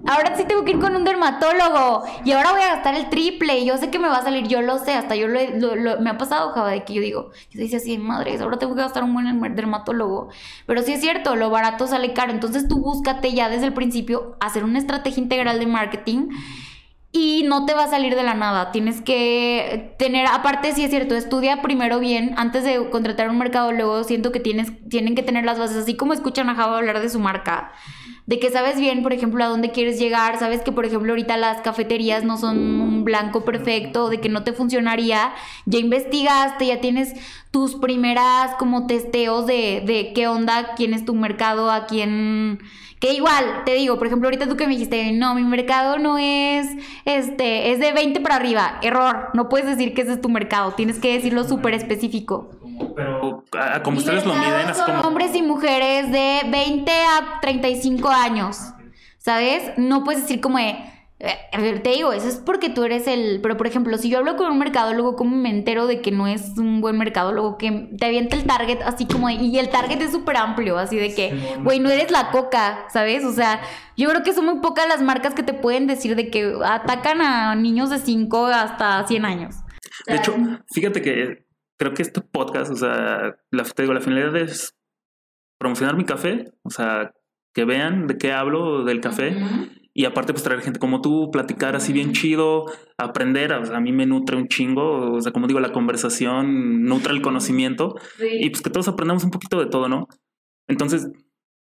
Ahora 0.06 0.36
sí 0.36 0.44
tengo 0.44 0.64
que 0.64 0.72
ir 0.72 0.78
con 0.78 0.96
un 0.96 1.04
dermatólogo. 1.04 2.04
Y 2.24 2.32
ahora 2.32 2.52
voy 2.52 2.62
a 2.62 2.74
gastar 2.74 2.94
el 2.94 3.08
triple. 3.10 3.64
Yo 3.64 3.76
sé 3.76 3.90
que 3.90 3.98
me 3.98 4.08
va 4.08 4.18
a 4.18 4.22
salir, 4.22 4.46
yo 4.48 4.62
lo 4.62 4.78
sé, 4.78 4.94
hasta 4.94 5.14
yo 5.16 5.28
lo, 5.28 5.38
lo- 5.58 5.76
lo- 5.76 6.00
me 6.00 6.10
ha 6.10 6.18
pasado, 6.18 6.52
Java, 6.52 6.70
de 6.70 6.84
que 6.84 6.94
yo 6.94 7.02
digo, 7.02 7.30
yo 7.50 7.60
decía 7.60 7.78
así, 7.78 7.98
madres, 7.98 8.40
ahora 8.40 8.58
tengo 8.58 8.74
que 8.74 8.80
gastar 8.82 9.04
un 9.04 9.12
buen 9.14 9.26
derm- 9.26 9.54
dermatólogo. 9.54 10.28
Pero 10.66 10.82
sí 10.82 10.92
es 10.92 11.00
cierto, 11.00 11.36
lo 11.36 11.50
barato 11.50 11.86
sale 11.86 12.12
caro, 12.12 12.32
entonces 12.32 12.66
tú 12.68 12.78
búscate 12.80 13.32
ya 13.34 13.48
desde 13.48 13.66
el 13.66 13.74
principio 13.74 14.36
hacer 14.40 14.64
una 14.64 14.78
estrategia 14.78 15.22
integral 15.22 15.58
de 15.60 15.66
marketing 15.66 16.28
y 17.12 17.42
no 17.44 17.66
te 17.66 17.74
va 17.74 17.84
a 17.84 17.90
salir 17.90 18.14
de 18.14 18.22
la 18.22 18.34
nada. 18.34 18.70
Tienes 18.70 19.00
que 19.00 19.94
tener, 19.98 20.26
aparte 20.26 20.72
sí 20.72 20.84
es 20.84 20.90
cierto, 20.90 21.16
estudia 21.16 21.60
primero 21.60 21.98
bien 21.98 22.34
antes 22.36 22.62
de 22.62 22.88
contratar 22.90 23.28
un 23.30 23.38
mercadólogo. 23.38 24.04
Siento 24.04 24.30
que 24.30 24.38
tienes, 24.38 24.72
tienen 24.88 25.14
que 25.14 25.22
tener 25.22 25.44
las 25.44 25.58
bases, 25.58 25.78
así 25.78 25.96
como 25.96 26.12
escuchan 26.12 26.48
a 26.48 26.54
Java 26.54 26.78
hablar 26.78 27.00
de 27.00 27.08
su 27.08 27.18
marca. 27.18 27.72
De 28.26 28.38
que 28.38 28.50
sabes 28.50 28.78
bien, 28.78 29.02
por 29.02 29.12
ejemplo, 29.12 29.42
a 29.42 29.48
dónde 29.48 29.72
quieres 29.72 29.98
llegar, 29.98 30.38
sabes 30.38 30.62
que, 30.62 30.70
por 30.70 30.84
ejemplo, 30.84 31.10
ahorita 31.10 31.36
las 31.36 31.62
cafeterías 31.62 32.22
no 32.22 32.38
son 32.38 32.58
un 32.80 33.02
blanco 33.02 33.44
perfecto, 33.44 34.08
de 34.08 34.20
que 34.20 34.28
no 34.28 34.44
te 34.44 34.52
funcionaría, 34.52 35.32
ya 35.66 35.80
investigaste, 35.80 36.66
ya 36.66 36.80
tienes 36.80 37.14
tus 37.50 37.74
primeras 37.74 38.54
como 38.54 38.86
testeos 38.86 39.46
de, 39.46 39.82
de 39.84 40.12
qué 40.14 40.28
onda, 40.28 40.74
quién 40.76 40.94
es 40.94 41.04
tu 41.04 41.14
mercado, 41.14 41.72
a 41.72 41.86
quién... 41.86 42.60
Que 43.00 43.14
igual, 43.14 43.62
te 43.64 43.72
digo, 43.74 43.96
por 43.98 44.06
ejemplo, 44.06 44.26
ahorita 44.28 44.46
tú 44.46 44.56
que 44.56 44.66
me 44.66 44.74
dijiste, 44.74 45.10
no, 45.12 45.34
mi 45.34 45.42
mercado 45.42 45.98
no 45.98 46.18
es, 46.18 46.66
este, 47.06 47.72
es 47.72 47.80
de 47.80 47.92
20 47.92 48.20
para 48.20 48.36
arriba. 48.36 48.78
Error, 48.82 49.30
no 49.32 49.48
puedes 49.48 49.66
decir 49.66 49.94
que 49.94 50.02
ese 50.02 50.12
es 50.12 50.20
tu 50.20 50.28
mercado, 50.28 50.72
tienes 50.72 50.98
que 50.98 51.14
decirlo 51.14 51.44
súper 51.44 51.72
específico. 51.72 52.50
Pero 52.94 53.44
a- 53.58 53.82
como 53.82 53.98
ustedes 53.98 54.26
lo 54.26 54.34
miden, 54.34 54.68
es 54.68 54.76
son 54.76 54.86
como... 54.86 55.00
hombres 55.08 55.34
y 55.34 55.40
mujeres 55.42 56.12
de 56.12 56.42
20 56.50 56.90
a 56.92 57.40
35 57.40 58.08
años, 58.10 58.58
¿sabes? 59.18 59.72
No 59.78 60.04
puedes 60.04 60.22
decir 60.22 60.42
como 60.42 60.58
de, 60.58 60.76
te 61.20 61.90
digo, 61.90 62.12
eso 62.12 62.28
es 62.28 62.36
porque 62.36 62.70
tú 62.70 62.84
eres 62.84 63.06
el. 63.06 63.40
Pero 63.42 63.56
por 63.56 63.66
ejemplo, 63.66 63.96
si 63.98 64.08
yo 64.08 64.18
hablo 64.18 64.36
con 64.36 64.50
un 64.50 64.58
mercadólogo, 64.58 65.16
¿cómo 65.16 65.36
me 65.36 65.50
entero 65.50 65.86
de 65.86 66.00
que 66.00 66.10
no 66.10 66.26
es 66.26 66.56
un 66.56 66.80
buen 66.80 66.96
mercadólogo? 66.96 67.58
Que 67.58 67.90
te 67.98 68.06
avienta 68.06 68.36
el 68.36 68.44
target 68.44 68.80
así 68.82 69.06
como. 69.06 69.28
y 69.28 69.58
el 69.58 69.68
target 69.68 70.00
es 70.00 70.12
súper 70.12 70.36
amplio, 70.38 70.78
así 70.78 70.96
de 70.96 71.14
que, 71.14 71.56
güey, 71.62 71.78
no 71.78 71.90
eres 71.90 72.10
la 72.10 72.30
coca, 72.30 72.86
¿sabes? 72.88 73.24
O 73.24 73.32
sea, 73.32 73.60
yo 73.96 74.08
creo 74.08 74.22
que 74.22 74.32
son 74.32 74.46
muy 74.46 74.60
pocas 74.60 74.88
las 74.88 75.02
marcas 75.02 75.34
que 75.34 75.42
te 75.42 75.52
pueden 75.52 75.86
decir 75.86 76.16
de 76.16 76.30
que 76.30 76.54
atacan 76.64 77.20
a 77.20 77.54
niños 77.54 77.90
de 77.90 77.98
5 77.98 78.46
hasta 78.46 79.06
100 79.06 79.24
años. 79.24 79.56
De 80.06 80.16
hecho, 80.16 80.34
fíjate 80.72 81.02
que 81.02 81.46
creo 81.78 81.92
que 81.92 82.02
este 82.02 82.22
podcast, 82.22 82.70
o 82.72 82.76
sea, 82.76 83.36
la, 83.50 83.64
te 83.64 83.82
digo, 83.82 83.92
la 83.92 84.00
finalidad 84.00 84.36
es 84.36 84.74
promocionar 85.58 85.96
mi 85.96 86.04
café, 86.04 86.46
o 86.62 86.70
sea, 86.70 87.12
que 87.52 87.64
vean 87.66 88.06
de 88.06 88.16
qué 88.16 88.32
hablo 88.32 88.84
del 88.84 89.00
café. 89.00 89.36
Y 89.92 90.04
aparte, 90.04 90.32
pues 90.32 90.44
traer 90.44 90.60
gente 90.60 90.78
como 90.78 91.00
tú, 91.00 91.30
platicar 91.32 91.74
así 91.74 91.92
bien 91.92 92.12
chido, 92.12 92.66
aprender, 92.96 93.52
o 93.52 93.64
sea, 93.64 93.78
a 93.78 93.80
mí 93.80 93.92
me 93.92 94.06
nutre 94.06 94.36
un 94.36 94.46
chingo, 94.46 95.14
o 95.14 95.20
sea, 95.20 95.32
como 95.32 95.48
digo, 95.48 95.58
la 95.58 95.72
conversación 95.72 96.84
nutre 96.84 97.12
el 97.12 97.22
conocimiento 97.22 97.96
y 98.20 98.50
pues 98.50 98.62
que 98.62 98.70
todos 98.70 98.88
aprendamos 98.88 99.24
un 99.24 99.30
poquito 99.30 99.58
de 99.58 99.66
todo, 99.66 99.88
¿no? 99.88 100.06
Entonces, 100.68 101.10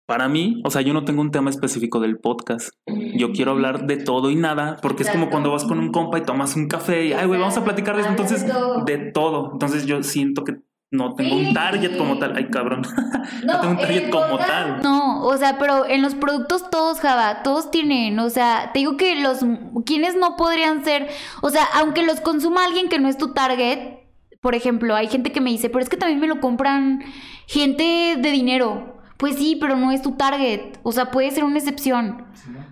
para 0.06 0.27
mí, 0.27 0.61
o 0.65 0.69
sea, 0.69 0.81
yo 0.81 0.94
no 0.94 1.06
tengo 1.06 1.22
un 1.22 1.31
tema 1.31 1.49
específico 1.49 1.99
del 1.99 2.19
podcast. 2.19 2.69
Yo 3.15 3.31
quiero 3.31 3.52
hablar 3.52 3.88
de 3.88 3.98
todo 3.98 4.30
y 4.30 4.35
nada, 4.35 4.77
porque 4.81 5.03
es 5.03 5.10
como 5.10 5.30
cuando 5.30 5.52
vas 5.52 5.64
con 5.64 5.80
un 5.80 5.91
compa 5.91 6.19
y 6.19 6.23
tomas 6.23 6.56
un 6.56 6.68
café 6.68 7.06
y, 7.06 7.14
ay, 7.14 7.26
güey, 7.26 7.40
vamos 7.40 7.57
a 7.57 7.64
platicar 7.64 7.95
de 7.95 8.02
eso. 8.02 8.10
Entonces, 8.11 8.45
de 8.85 9.11
todo. 9.11 9.52
Entonces, 9.53 9.85
yo 9.85 10.03
siento 10.03 10.44
que 10.44 10.57
no 10.94 11.15
tengo 11.15 11.36
un 11.38 11.56
target 11.56 11.98
como 11.98 12.20
tal. 12.20 12.36
Ay, 12.36 12.49
cabrón. 12.49 12.84
No, 13.44 13.60
tengo 13.60 13.72
un 13.72 13.78
target 13.80 14.10
como 14.10 14.38
tal. 14.38 14.82
No, 14.84 15.24
o 15.24 15.38
sea, 15.38 15.57
pero 15.57 15.88
en 15.88 16.02
los 16.02 16.14
productos 16.14 16.70
todos, 16.70 16.99
Java, 16.99 17.41
todos 17.41 17.72
tienen. 17.72 18.20
O 18.20 18.30
sea, 18.30 18.70
te 18.74 18.80
digo 18.80 18.95
que 18.95 19.15
los. 19.15 19.40
quienes 19.86 20.15
no 20.15 20.36
podrían 20.36 20.84
ser? 20.84 21.10
O 21.41 21.49
sea, 21.49 21.64
aunque 21.74 22.03
los 22.03 22.22
consuma 22.22 22.64
alguien 22.65 22.90
que 22.90 22.99
no 22.99 23.10
es 23.10 23.18
tu 23.18 23.34
target. 23.34 24.02
Por 24.40 24.56
ejemplo, 24.56 24.94
hay 24.94 25.07
gente 25.07 25.32
que 25.32 25.41
me 25.41 25.49
dice, 25.49 25.70
pero 25.70 25.82
es 25.82 25.90
que 25.90 25.98
también 25.98 26.20
me 26.20 26.28
lo 26.28 26.41
compran 26.41 27.02
gente 27.48 28.15
de 28.18 28.32
dinero. 28.32 29.02
Pues 29.18 29.38
sí, 29.38 29.57
pero 29.60 29.76
no 29.76 29.91
es 29.91 30.02
tu 30.02 30.11
target. 30.11 30.78
O 30.84 30.91
sea, 30.91 31.11
puede 31.11 31.32
ser 31.32 31.44
una 31.44 31.57
excepción. 31.57 32.26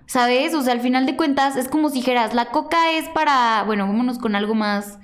¿Sabes? 0.06 0.54
O 0.54 0.62
sea, 0.62 0.74
al 0.74 0.82
final 0.82 1.06
de 1.06 1.16
cuentas 1.16 1.56
es 1.56 1.70
como 1.70 1.90
si 1.90 2.00
dijeras, 2.00 2.34
la 2.36 2.52
coca 2.52 2.92
es 2.92 3.08
para. 3.10 3.64
Bueno, 3.64 3.88
vámonos 3.88 4.20
con 4.20 4.36
algo 4.36 4.54
más 4.54 5.00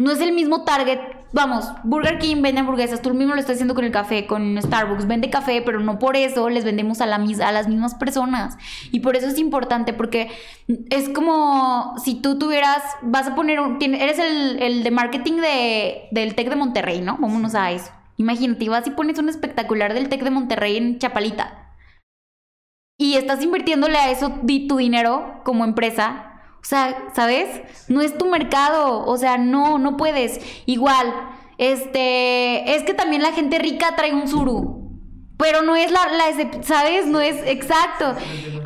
no 0.00 0.12
es 0.12 0.20
el 0.22 0.32
mismo 0.32 0.64
target. 0.64 0.98
Vamos, 1.32 1.66
Burger 1.84 2.18
King 2.18 2.40
vende 2.40 2.62
hamburguesas, 2.62 3.02
tú 3.02 3.12
mismo 3.12 3.34
lo 3.34 3.40
estás 3.40 3.56
haciendo 3.56 3.74
con 3.74 3.84
el 3.84 3.92
café, 3.92 4.26
con 4.26 4.60
Starbucks, 4.60 5.06
vende 5.06 5.28
café, 5.28 5.60
pero 5.60 5.78
no 5.78 5.98
por 5.98 6.16
eso 6.16 6.48
les 6.48 6.64
vendemos 6.64 7.02
a, 7.02 7.06
la, 7.06 7.16
a 7.16 7.52
las 7.52 7.68
mismas 7.68 7.94
personas. 7.94 8.56
Y 8.92 9.00
por 9.00 9.14
eso 9.14 9.26
es 9.26 9.38
importante, 9.38 9.92
porque 9.92 10.30
es 10.88 11.10
como 11.10 11.96
si 12.02 12.14
tú 12.14 12.38
tuvieras, 12.38 12.82
vas 13.02 13.28
a 13.28 13.34
poner, 13.34 13.60
eres 13.78 14.18
el, 14.18 14.82
de 14.82 14.90
marketing 14.90 15.34
de, 15.34 16.08
del 16.12 16.34
TEC 16.34 16.48
de 16.48 16.56
Monterrey, 16.56 17.02
¿no? 17.02 17.18
Vámonos 17.18 17.54
a 17.54 17.70
eso. 17.70 17.90
Imagínate, 18.16 18.70
vas 18.70 18.86
y 18.86 18.90
pones 18.92 19.18
un 19.18 19.28
espectacular 19.28 19.92
del 19.92 20.08
TEC 20.08 20.24
de 20.24 20.30
Monterrey 20.30 20.78
en 20.78 20.98
Chapalita. 20.98 21.74
Y 22.98 23.16
estás 23.16 23.42
invirtiéndole 23.42 23.98
a 23.98 24.10
eso 24.10 24.32
tu 24.66 24.78
dinero 24.78 25.42
como 25.44 25.64
empresa 25.64 26.29
o 26.60 26.64
sea, 26.64 27.08
¿sabes? 27.14 27.48
No 27.88 28.00
es 28.02 28.16
tu 28.16 28.26
mercado, 28.26 29.04
o 29.06 29.16
sea, 29.16 29.38
no, 29.38 29.78
no 29.78 29.96
puedes. 29.96 30.40
Igual, 30.66 31.12
este, 31.58 32.76
es 32.76 32.82
que 32.84 32.94
también 32.94 33.22
la 33.22 33.32
gente 33.32 33.58
rica 33.58 33.96
trae 33.96 34.14
un 34.14 34.28
suru. 34.28 34.80
Pero 35.36 35.62
no 35.62 35.74
es 35.74 35.90
la, 35.90 36.00
la 36.08 36.62
¿sabes? 36.62 37.06
No 37.06 37.18
es 37.20 37.36
exacto. 37.46 38.14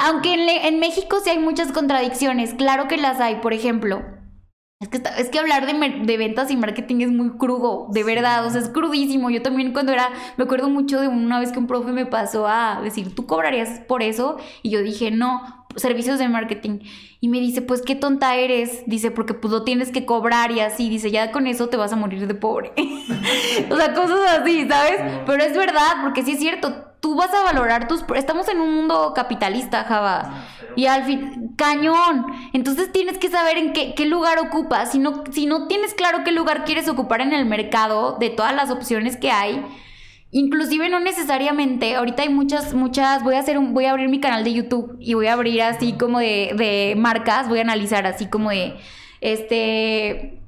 Aunque 0.01 0.35
en, 0.35 0.49
en 0.49 0.81
México 0.81 1.19
sí 1.23 1.31
hay 1.31 1.39
muchas 1.39 1.71
contradicciones, 1.71 2.55
claro 2.55 2.89
que 2.89 2.97
las 2.97 3.21
hay, 3.21 3.37
por 3.37 3.53
ejemplo. 3.53 4.03
Es 4.85 4.91
que, 4.91 5.03
es 5.17 5.31
que 5.31 5.39
hablar 5.39 5.65
de, 5.65 6.05
de, 6.05 6.17
ventas 6.19 6.51
y 6.51 6.57
marketing 6.57 7.01
es 7.01 7.11
muy 7.11 7.31
crudo, 7.39 7.87
de 7.91 8.05
verdad, 8.05 8.45
o 8.45 8.51
sea, 8.51 8.61
es 8.61 8.69
crudísimo. 8.69 9.31
Yo 9.31 9.41
también 9.41 9.73
cuando 9.73 9.93
era, 9.93 10.11
me 10.37 10.45
acuerdo 10.45 10.69
mucho 10.69 11.01
de 11.01 11.09
una 11.09 11.41
vez 11.41 11.53
que 11.53 11.59
un 11.59 11.67
profe 11.67 11.91
me 11.93 12.05
pasó 12.05 12.47
a 12.47 12.83
decir, 12.83 13.15
¿tú 13.15 13.25
cobrarías 13.25 13.81
por 13.89 14.03
eso? 14.03 14.37
Y 14.63 14.69
yo 14.69 14.83
dije, 14.83 15.11
no, 15.11 15.41
servicios 15.77 16.19
de 16.19 16.29
marketing. 16.29 16.81
Y 17.21 17.29
me 17.29 17.41
dice, 17.41 17.63
pues 17.63 17.81
qué 17.81 17.95
tonta 17.95 18.37
eres. 18.37 18.83
Dice, 18.87 19.11
porque 19.11 19.33
pues 19.33 19.51
lo 19.51 19.63
tienes 19.65 19.91
que 19.91 20.05
cobrar 20.05 20.51
y 20.53 20.61
así. 20.61 20.91
Dice, 20.91 21.11
ya 21.11 21.33
con 21.33 21.47
eso 21.47 21.71
te 21.71 21.79
vas 21.79 21.95
a 21.95 21.97
morir 21.97 22.27
de 22.27 22.35
pobre. 22.35 22.73
o 23.71 23.77
sea, 23.77 23.95
cosas 23.95 24.21
así, 24.39 24.69
¿sabes? 24.69 25.01
Pero 25.25 25.43
es 25.43 25.57
verdad, 25.57 26.03
porque 26.03 26.23
sí 26.23 26.33
es 26.33 26.39
cierto. 26.39 26.94
Tú 27.05 27.15
vas 27.15 27.35
a 27.35 27.43
valorar 27.43 27.87
tus... 27.87 28.03
Estamos 28.17 28.49
en 28.49 28.61
un 28.61 28.75
mundo 28.75 29.13
capitalista, 29.15 29.85
Java. 29.85 30.47
Y 30.75 30.87
al 30.87 31.05
fin, 31.05 31.53
cañón. 31.55 32.25
Entonces 32.55 32.91
tienes 32.93 33.19
que 33.19 33.29
saber 33.29 33.59
en 33.59 33.75
qué, 33.75 33.93
qué 33.95 34.07
lugar 34.07 34.39
ocupas. 34.39 34.93
Si 34.93 34.99
no, 34.99 35.23
si 35.31 35.45
no 35.45 35.67
tienes 35.67 35.93
claro 35.93 36.25
qué 36.25 36.33
lugar 36.33 36.65
quieres 36.65 36.89
ocupar 36.89 37.21
en 37.21 37.35
el 37.35 37.45
mercado, 37.45 38.17
de 38.19 38.31
todas 38.31 38.55
las 38.55 38.71
opciones 38.71 39.19
que 39.19 39.31
hay, 39.31 39.63
Inclusive 40.31 40.89
no 40.89 40.99
necesariamente, 40.99 41.95
ahorita 41.95 42.23
hay 42.23 42.31
muchas, 42.31 42.73
muchas, 42.73 43.23
voy 43.23 43.35
a 43.35 43.41
hacer 43.41 43.59
un, 43.59 43.75
voy 43.75 43.85
a 43.85 43.91
abrir 43.91 44.09
mi 44.09 44.19
canal 44.19 44.43
de 44.43 44.55
YouTube 44.55 44.97
y 44.99 45.13
voy 45.13 45.27
a 45.27 45.35
abrir 45.35 45.61
así 45.61 45.93
como 45.93 46.21
de, 46.21 46.55
de 46.57 46.95
marcas, 46.97 47.51
voy 47.51 47.59
a 47.59 47.63
analizar 47.63 48.05
así 48.07 48.27
como 48.27 48.49
de, 48.51 48.75
este, 49.21 50.43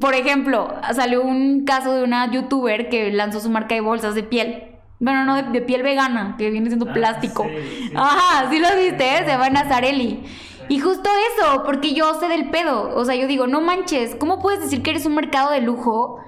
por 0.00 0.14
ejemplo, 0.14 0.72
salió 0.94 1.22
un 1.22 1.64
caso 1.64 1.92
de 1.92 2.02
una 2.02 2.30
youtuber 2.30 2.88
que 2.88 3.12
lanzó 3.12 3.40
su 3.40 3.50
marca 3.50 3.74
de 3.74 3.82
bolsas 3.82 4.14
de 4.14 4.22
piel. 4.22 4.75
Bueno, 4.98 5.24
no, 5.24 5.42
de, 5.42 5.60
piel 5.60 5.82
vegana, 5.82 6.36
que 6.38 6.50
viene 6.50 6.68
siendo 6.68 6.88
ah, 6.90 6.92
plástico. 6.92 7.46
Ajá, 7.94 8.50
sí 8.50 8.58
lo 8.58 8.68
viste, 8.76 9.18
se 9.18 9.26
llama 9.26 9.50
Nazarelli. 9.50 10.24
Y 10.68 10.78
justo 10.80 11.08
eso, 11.36 11.62
porque 11.64 11.92
yo 11.94 12.18
sé 12.18 12.28
del 12.28 12.50
pedo. 12.50 12.96
O 12.96 13.04
sea, 13.04 13.14
yo 13.14 13.26
digo, 13.26 13.46
no 13.46 13.60
manches, 13.60 14.16
¿cómo 14.16 14.40
puedes 14.40 14.60
decir 14.60 14.82
que 14.82 14.90
eres 14.90 15.06
un 15.06 15.14
mercado 15.14 15.50
de 15.50 15.60
lujo 15.60 16.20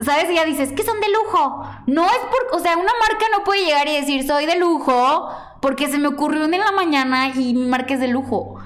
¿Sabes? 0.00 0.30
Y 0.30 0.34
ya 0.34 0.46
dices, 0.46 0.72
que 0.72 0.82
son 0.82 0.98
de 0.98 1.08
lujo. 1.10 1.62
No 1.86 2.06
es 2.06 2.18
por, 2.30 2.58
o 2.58 2.62
sea, 2.62 2.76
una 2.76 2.92
marca 2.98 3.26
no 3.36 3.44
puede 3.44 3.66
llegar 3.66 3.86
y 3.86 3.96
decir, 3.96 4.26
soy 4.26 4.46
de 4.46 4.58
lujo, 4.58 5.28
porque 5.60 5.88
se 5.88 5.98
me 5.98 6.08
ocurrió 6.08 6.44
en 6.44 6.58
la 6.58 6.72
mañana 6.72 7.28
y 7.28 7.52
mi 7.52 7.66
marca 7.66 7.94
es 7.94 8.00
de 8.00 8.08
lujo. 8.08 8.58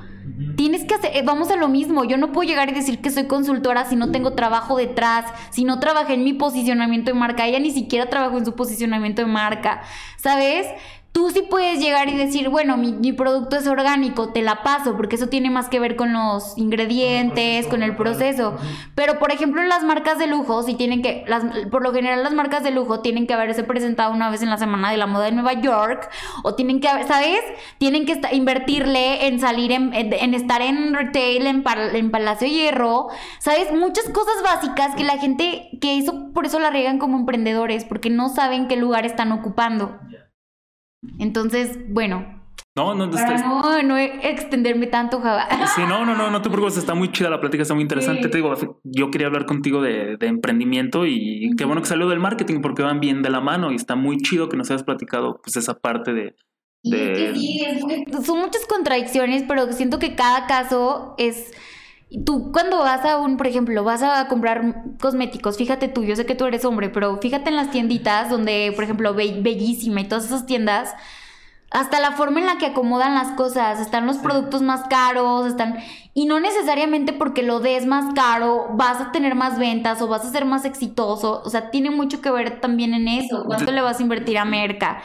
Tienes 0.56 0.84
que 0.84 0.94
hacer, 0.94 1.12
eh, 1.14 1.22
vamos 1.24 1.50
a 1.50 1.56
lo 1.56 1.68
mismo, 1.68 2.04
yo 2.04 2.16
no 2.16 2.32
puedo 2.32 2.48
llegar 2.48 2.68
y 2.68 2.72
decir 2.72 3.00
que 3.00 3.10
soy 3.10 3.26
consultora 3.26 3.88
si 3.88 3.94
no 3.94 4.10
tengo 4.10 4.32
trabajo 4.32 4.76
detrás, 4.76 5.26
si 5.50 5.62
no 5.64 5.78
trabajé 5.78 6.14
en 6.14 6.24
mi 6.24 6.32
posicionamiento 6.32 7.12
de 7.12 7.18
marca, 7.18 7.46
ella 7.46 7.60
ni 7.60 7.70
siquiera 7.70 8.10
trabajó 8.10 8.38
en 8.38 8.44
su 8.44 8.56
posicionamiento 8.56 9.22
de 9.22 9.28
marca, 9.28 9.82
¿sabes? 10.16 10.66
Tú 11.14 11.30
sí 11.30 11.42
puedes 11.48 11.78
llegar 11.78 12.08
y 12.08 12.16
decir, 12.16 12.48
bueno, 12.48 12.76
mi, 12.76 13.12
producto 13.12 13.54
es 13.54 13.68
orgánico, 13.68 14.30
te 14.30 14.42
la 14.42 14.64
paso, 14.64 14.96
porque 14.96 15.14
eso 15.14 15.28
tiene 15.28 15.48
más 15.48 15.68
que 15.68 15.78
ver 15.78 15.94
con 15.94 16.12
los 16.12 16.58
ingredientes, 16.58 17.68
con 17.68 17.84
el 17.84 17.94
proceso. 17.94 18.56
Pero, 18.96 19.20
por 19.20 19.30
ejemplo, 19.30 19.62
las 19.62 19.84
marcas 19.84 20.18
de 20.18 20.26
lujo, 20.26 20.64
si 20.64 20.74
tienen 20.74 21.02
que, 21.02 21.22
las, 21.28 21.44
por 21.70 21.84
lo 21.84 21.92
general 21.92 22.24
las 22.24 22.34
marcas 22.34 22.64
de 22.64 22.72
lujo 22.72 22.98
tienen 22.98 23.28
que 23.28 23.34
haberse 23.34 23.62
presentado 23.62 24.12
una 24.12 24.28
vez 24.28 24.42
en 24.42 24.50
la 24.50 24.58
Semana 24.58 24.90
de 24.90 24.96
la 24.96 25.06
Moda 25.06 25.26
de 25.26 25.30
Nueva 25.30 25.52
York, 25.52 26.10
o 26.42 26.56
tienen 26.56 26.80
que, 26.80 26.88
¿sabes? 27.06 27.42
Tienen 27.78 28.06
que 28.06 28.20
invertirle 28.32 29.28
en 29.28 29.38
salir, 29.38 29.70
en, 29.70 29.94
estar 30.34 30.62
en 30.62 30.94
retail, 30.94 31.46
en, 31.46 31.64
en 31.94 32.10
Palacio 32.10 32.48
Hierro, 32.48 33.06
¿sabes? 33.38 33.72
Muchas 33.72 34.08
cosas 34.08 34.42
básicas 34.42 34.96
que 34.96 35.04
la 35.04 35.18
gente, 35.18 35.68
que 35.80 35.96
eso, 35.96 36.32
por 36.34 36.44
eso 36.44 36.58
la 36.58 36.70
riegan 36.70 36.98
como 36.98 37.16
emprendedores, 37.16 37.84
porque 37.84 38.10
no 38.10 38.30
saben 38.30 38.66
qué 38.66 38.74
lugar 38.74 39.06
están 39.06 39.30
ocupando. 39.30 39.96
Entonces, 41.18 41.78
bueno. 41.88 42.42
No, 42.76 42.92
no, 42.94 43.06
no, 43.06 43.82
no 43.82 43.96
extenderme 43.96 44.88
tanto, 44.88 45.20
Java. 45.20 45.46
Sí, 45.76 45.82
no, 45.88 46.04
no, 46.04 46.16
no, 46.16 46.30
no 46.30 46.42
te 46.42 46.50
preocupes, 46.50 46.76
está 46.76 46.94
muy 46.94 47.12
chida 47.12 47.30
la 47.30 47.40
plática, 47.40 47.62
está 47.62 47.74
muy 47.74 47.82
interesante. 47.82 48.28
Te 48.28 48.38
digo, 48.38 48.52
yo 48.82 49.10
quería 49.10 49.28
hablar 49.28 49.46
contigo 49.46 49.80
de, 49.80 50.16
emprendimiento 50.20 51.06
y 51.06 51.50
qué 51.56 51.64
bueno 51.64 51.82
que 51.82 51.88
salió 51.88 52.08
del 52.08 52.18
marketing 52.18 52.60
porque 52.60 52.82
van 52.82 52.98
bien 52.98 53.22
de 53.22 53.30
la 53.30 53.40
mano 53.40 53.70
y 53.70 53.76
está 53.76 53.94
muy 53.94 54.18
chido 54.18 54.48
que 54.48 54.56
nos 54.56 54.70
hayas 54.70 54.82
platicado 54.82 55.40
pues 55.42 55.56
esa 55.56 55.74
parte 55.74 56.12
de... 56.12 56.34
Sí, 56.82 57.64
son 58.24 58.40
muchas 58.40 58.66
contradicciones, 58.66 59.44
pero 59.46 59.72
siento 59.72 59.98
que 59.98 60.16
cada 60.16 60.46
caso 60.46 61.14
es 61.16 61.52
Tú 62.24 62.52
cuando 62.52 62.78
vas 62.78 63.04
a 63.04 63.18
un, 63.18 63.36
por 63.36 63.46
ejemplo, 63.46 63.82
vas 63.82 64.02
a 64.02 64.28
comprar 64.28 64.84
cosméticos, 65.00 65.56
fíjate 65.56 65.88
tú, 65.88 66.04
yo 66.04 66.14
sé 66.16 66.26
que 66.26 66.34
tú 66.34 66.44
eres 66.44 66.64
hombre, 66.64 66.88
pero 66.90 67.18
fíjate 67.18 67.50
en 67.50 67.56
las 67.56 67.70
tienditas 67.70 68.30
donde, 68.30 68.72
por 68.74 68.84
ejemplo, 68.84 69.14
Bellísima 69.14 70.00
y 70.00 70.08
todas 70.08 70.26
esas 70.26 70.46
tiendas, 70.46 70.94
hasta 71.70 71.98
la 72.00 72.12
forma 72.12 72.38
en 72.38 72.46
la 72.46 72.58
que 72.58 72.66
acomodan 72.66 73.14
las 73.14 73.32
cosas, 73.32 73.80
están 73.80 74.06
los 74.06 74.18
productos 74.18 74.62
más 74.62 74.84
caros, 74.88 75.46
están... 75.46 75.78
Y 76.12 76.26
no 76.26 76.38
necesariamente 76.38 77.12
porque 77.12 77.42
lo 77.42 77.58
des 77.58 77.84
más 77.84 78.14
caro 78.14 78.68
vas 78.74 79.00
a 79.00 79.10
tener 79.10 79.34
más 79.34 79.58
ventas 79.58 80.00
o 80.00 80.06
vas 80.06 80.24
a 80.24 80.30
ser 80.30 80.44
más 80.44 80.64
exitoso, 80.64 81.42
o 81.44 81.50
sea, 81.50 81.70
tiene 81.70 81.90
mucho 81.90 82.20
que 82.20 82.30
ver 82.30 82.60
también 82.60 82.94
en 82.94 83.08
eso, 83.08 83.44
cuánto 83.44 83.72
le 83.72 83.80
vas 83.80 83.98
a 83.98 84.02
invertir 84.02 84.38
a 84.38 84.44
Merca 84.44 85.02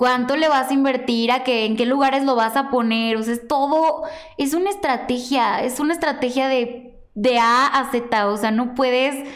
cuánto 0.00 0.34
le 0.34 0.48
vas 0.48 0.70
a 0.70 0.72
invertir, 0.72 1.30
a 1.30 1.44
qué, 1.44 1.66
en 1.66 1.76
qué 1.76 1.84
lugares 1.84 2.24
lo 2.24 2.34
vas 2.34 2.56
a 2.56 2.70
poner, 2.70 3.18
o 3.18 3.22
sea, 3.22 3.34
es 3.34 3.46
todo, 3.46 4.04
es 4.38 4.54
una 4.54 4.70
estrategia, 4.70 5.62
es 5.62 5.78
una 5.78 5.92
estrategia 5.92 6.48
de, 6.48 6.94
de 7.14 7.38
A 7.38 7.66
a 7.66 7.90
Z, 7.90 8.28
o 8.28 8.38
sea, 8.38 8.50
no 8.50 8.74
puedes, 8.74 9.28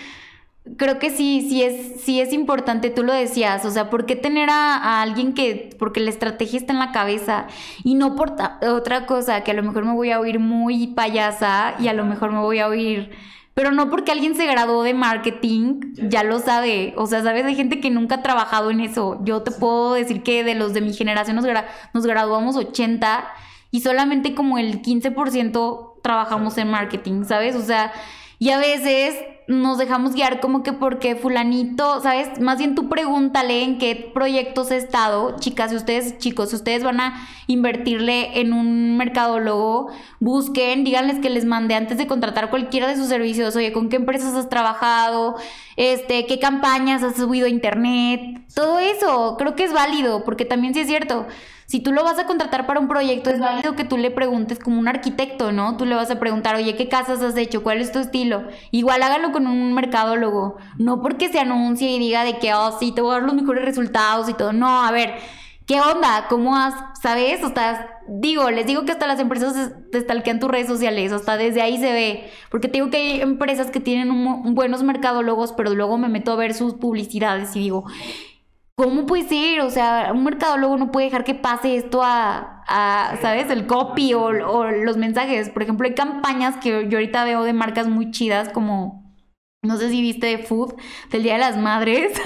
creo 0.79 0.99
que 0.99 1.11
sí, 1.11 1.47
sí 1.51 1.63
es, 1.63 2.01
sí 2.01 2.19
es 2.19 2.33
importante, 2.33 2.89
tú 2.89 3.03
lo 3.03 3.13
decías, 3.13 3.67
o 3.67 3.71
sea, 3.71 3.91
¿por 3.91 4.07
qué 4.07 4.17
tener 4.17 4.49
a, 4.49 5.03
alguien 5.03 5.35
que, 5.35 5.69
porque 5.79 6.01
la 6.01 6.09
estrategia 6.09 6.59
está 6.59 6.73
en 6.73 6.79
la 6.79 6.93
cabeza 6.93 7.47
y 7.83 7.95
no 7.95 8.17
por 8.17 8.35
otra 8.67 9.05
cosa, 9.05 9.45
que 9.45 9.51
a 9.51 9.55
lo 9.55 9.63
mejor 9.63 9.85
me 9.85 9.93
voy 9.93 10.13
a 10.13 10.19
oír 10.19 10.39
muy 10.39 10.87
payasa 10.87 11.75
y 11.79 11.89
a 11.89 11.93
lo 11.93 12.07
mejor 12.07 12.33
me 12.33 12.39
voy 12.39 12.61
a 12.61 12.69
oír, 12.69 13.11
pero 13.55 13.71
no 13.71 13.89
porque 13.89 14.13
alguien 14.13 14.35
se 14.35 14.47
graduó 14.47 14.83
de 14.83 14.95
marketing, 14.95 15.95
ya. 15.95 16.25
lo 16.25 16.41
sabe, 16.41 16.93
o 16.97 17.07
sea, 17.07 17.23
sabes, 17.23 17.45
hay 17.45 17.55
gente 17.55 17.81
que 17.81 17.91
nunca 17.91 18.17
ha 18.17 18.23
trabajado 18.23 18.71
en 18.71 18.81
eso, 18.81 19.21
yo 19.25 19.43
te 19.43 19.53
puedo 19.53 19.95
decir 19.95 20.23
que 20.23 20.45
de 20.45 20.55
los 20.55 20.75
de 20.75 20.81
mi 20.81 20.93
generación 20.93 21.37
nos, 21.37 21.47
nos 21.93 22.07
graduamos 22.07 22.57
80 22.57 23.25
y 23.71 23.81
solamente 23.81 24.35
como 24.35 24.59
el 24.59 24.83
15% 24.83 26.01
trabajamos 26.03 26.59
en 26.59 26.71
marketing, 26.71 27.25
¿sabes? 27.25 27.57
O 27.57 27.63
sea, 27.63 27.93
y 28.39 28.51
a 28.51 28.59
veces 28.59 29.17
nos 29.47 29.77
dejamos 29.77 30.15
guiar 30.15 30.41
como 30.41 30.63
que 30.63 30.73
porque 30.73 31.17
fulanito, 31.17 32.01
¿sabes? 32.01 32.41
Más 32.41 32.59
bien 32.59 32.75
tú 32.75 32.89
pregúntale 32.89 33.63
en 33.63 33.79
qué 33.79 34.11
proyectos 34.15 34.71
he 34.71 34.77
estado, 34.77 35.37
chicas, 35.39 35.71
si 35.71 35.77
ustedes, 35.77 36.19
chicos, 36.19 36.51
si 36.51 36.57
ustedes 36.57 36.83
van 36.83 37.01
a 37.01 37.29
invertirle 37.47 38.41
en 38.41 38.53
un 38.55 38.97
mercadólogo, 38.97 39.89
busquen, 40.19 40.85
díganles 40.85 41.19
que 41.19 41.29
les 41.29 41.45
mande 41.45 41.75
antes 41.75 41.99
de 41.99 42.07
contratar 42.07 42.49
cualquiera 42.49 42.89
de 42.89 42.97
sus 42.97 43.09
servicios, 43.09 43.55
oye, 43.57 43.73
¿con 43.73 43.91
qué 43.91 43.97
empresas 43.97 44.35
has 44.35 44.49
trabajado? 44.49 45.37
Este, 45.77 46.27
¿qué 46.27 46.39
campañas 46.39 47.03
has 47.03 47.17
subido 47.17 47.47
a 47.47 47.51
internet? 47.51 48.41
Todo 48.55 48.79
eso, 48.79 49.37
creo 49.39 49.55
que 49.55 49.65
es 49.65 49.73
válido, 49.73 50.25
porque 50.25 50.45
también 50.47 50.73
sí 50.73 50.81
es 50.81 50.87
cierto 50.87 51.27
si 51.67 51.81
tú 51.81 51.93
lo 51.93 52.05
vas 52.05 52.19
a 52.19 52.27
contratar 52.27 52.67
para 52.67 52.81
un 52.81 52.89
proyecto, 52.89 53.31
es 53.31 53.41
válido 53.41 53.75
que 53.75 53.85
tú 53.85 53.97
le 53.97 54.11
preguntes 54.11 54.59
como 54.59 54.79
un 54.79 54.89
arquitecto, 54.89 55.51
¿no? 55.51 55.77
Tú 55.77 55.87
le 55.87 55.95
vas 55.95 56.11
a 56.11 56.21
preguntar, 56.21 56.57
oye, 56.57 56.77
¿qué 56.77 56.89
casas 56.89 57.23
has 57.23 57.37
hecho? 57.37 57.63
¿Cuál 57.63 57.81
es 57.81 57.91
tu 57.91 57.99
estilo? 57.99 58.45
Igual 58.71 59.03
hágalo 59.03 59.33
con 59.33 59.47
un 59.47 59.73
mercadólogo. 59.73 60.57
No 60.79 61.01
porque 61.01 61.29
se 61.31 61.41
anuncie 61.41 61.91
y 61.91 61.99
diga 61.99 62.25
de 62.25 62.39
que, 62.39 62.53
oh, 62.55 62.77
sí, 62.79 62.93
te 62.93 63.01
voy 63.01 63.13
a 63.13 63.15
dar 63.15 63.23
los 63.23 63.35
mejores 63.35 63.65
resultados 63.65 64.29
y 64.29 64.35
todo. 64.35 64.53
No, 64.53 64.85
a 64.85 64.91
ver, 64.91 65.15
¿qué 65.67 65.81
onda? 65.81 66.27
¿Cómo 66.29 66.57
has, 66.57 66.75
sabes? 67.01 67.43
O 67.43 67.53
sea, 67.55 67.89
digo, 68.09 68.51
les 68.51 68.67
digo 68.67 68.85
que 68.85 68.93
hasta 68.93 69.07
las 69.07 69.19
empresas 69.19 69.73
te 69.91 70.01
stalkean 70.01 70.41
tus 70.41 70.51
redes 70.51 70.67
sociales, 70.67 71.13
hasta 71.13 71.37
desde 71.37 71.63
ahí 71.63 71.79
se 71.79 71.93
ve. 71.93 72.31
Porque 72.51 72.69
te 72.69 72.75
digo 72.75 72.91
que 72.91 72.99
hay 72.99 73.21
empresas 73.21 73.71
que 73.71 73.81
tienen 73.81 74.55
buenos 74.55 74.83
mercadólogos, 74.83 75.53
pero 75.53 75.75
luego 75.75 75.97
me 75.97 76.09
meto 76.09 76.33
a 76.33 76.37
ver 76.37 76.53
sus 76.53 76.75
publicidades 76.75 77.57
y 77.57 77.61
digo, 77.61 77.85
¿Cómo 78.77 79.07
puede 79.07 79.29
ser? 79.29 79.61
O 79.61 79.71
sea, 79.71 80.11
un 80.13 80.25
mercadólogo 80.25 80.77
no 80.77 80.91
puede 80.91 81.07
dejar 81.07 81.23
que 81.23 81.35
pase 81.35 81.77
esto 81.77 82.03
a, 82.03 82.65
¿sabes? 83.23 83.49
El 83.51 83.67
copy 83.67 84.15
o, 84.15 84.33
los 84.33 84.97
mensajes. 84.97 85.51
Por 85.51 85.63
ejemplo, 85.63 85.87
hay 85.87 85.95
campañas 85.95 86.57
que 86.57 86.89
yo 86.89 86.99
ahorita 86.99 87.25
veo 87.25 87.45
de 87.45 87.53
marcas 87.53 87.87
muy 87.87 88.11
chidas 88.11 88.49
como 88.49 89.05
no 89.63 89.79
sé 89.79 89.89
si 89.89 90.03
viste 90.03 90.27
de 90.27 90.39
Food 90.39 90.75
del 91.11 91.23
Día 91.23 91.35
de 91.35 91.39
las 91.39 91.57
Madres. 91.57 92.21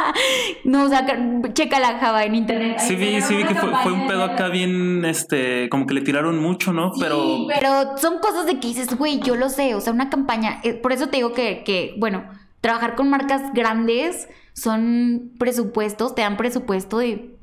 no, 0.64 0.84
o 0.84 0.88
sea, 0.88 1.06
checa 1.52 1.78
la 1.78 1.98
Java 1.98 2.24
en 2.24 2.34
internet. 2.34 2.78
Sí 2.80 2.96
vi, 2.96 3.20
sí 3.20 3.36
vi 3.36 3.44
que 3.44 3.54
fue, 3.54 3.92
un 3.92 4.08
pedo 4.08 4.24
acá 4.24 4.48
bien, 4.48 5.04
este, 5.04 5.68
como 5.68 5.86
que 5.86 5.94
le 5.94 6.00
tiraron 6.00 6.40
mucho, 6.40 6.72
¿no? 6.72 6.90
Pero... 6.98 7.46
pero 7.46 7.96
son 7.98 8.18
cosas 8.18 8.46
de 8.46 8.58
que 8.58 8.66
dices, 8.66 8.96
güey, 8.96 9.20
yo 9.20 9.36
lo 9.36 9.48
sé, 9.48 9.76
o 9.76 9.80
sea, 9.80 9.92
una 9.92 10.10
campaña, 10.10 10.60
eh, 10.64 10.74
por 10.74 10.90
eso 10.90 11.06
te 11.06 11.18
digo 11.18 11.32
que, 11.32 11.62
que, 11.64 11.94
bueno, 11.98 12.24
trabajar 12.60 12.96
con 12.96 13.08
marcas 13.08 13.52
grandes 13.52 14.28
son 14.54 15.32
presupuestos, 15.38 16.14
te 16.14 16.22
dan 16.22 16.36
presupuesto 16.36 16.98
de... 16.98 17.36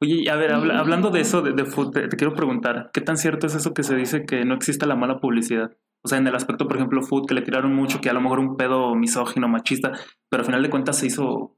Oye, 0.00 0.30
a 0.30 0.36
ver, 0.36 0.52
hablando 0.52 1.10
de 1.10 1.20
eso, 1.20 1.42
de, 1.42 1.52
de 1.52 1.64
food, 1.66 1.92
te, 1.92 2.08
quiero 2.16 2.34
preguntar, 2.34 2.90
¿qué 2.92 3.00
tan 3.00 3.18
cierto 3.18 3.46
es 3.46 3.54
eso 3.54 3.74
que 3.74 3.82
se 3.82 3.94
dice 3.94 4.24
que 4.24 4.44
no 4.44 4.54
existe 4.54 4.86
la 4.86 4.96
mala 4.96 5.20
publicidad? 5.20 5.76
O 6.02 6.08
sea, 6.08 6.18
en 6.18 6.26
el 6.26 6.34
aspecto, 6.34 6.66
por 6.66 6.76
ejemplo, 6.76 7.02
food, 7.02 7.26
que 7.26 7.34
le 7.34 7.42
tiraron 7.42 7.74
mucho, 7.74 8.00
que 8.00 8.08
a 8.08 8.12
lo 8.12 8.20
mejor 8.20 8.38
un 8.38 8.56
pedo 8.56 8.94
misógino, 8.94 9.48
machista, 9.48 9.92
pero 10.30 10.42
al 10.42 10.46
final 10.46 10.62
de 10.62 10.70
cuentas 10.70 10.98
se 10.98 11.06
hizo 11.06 11.56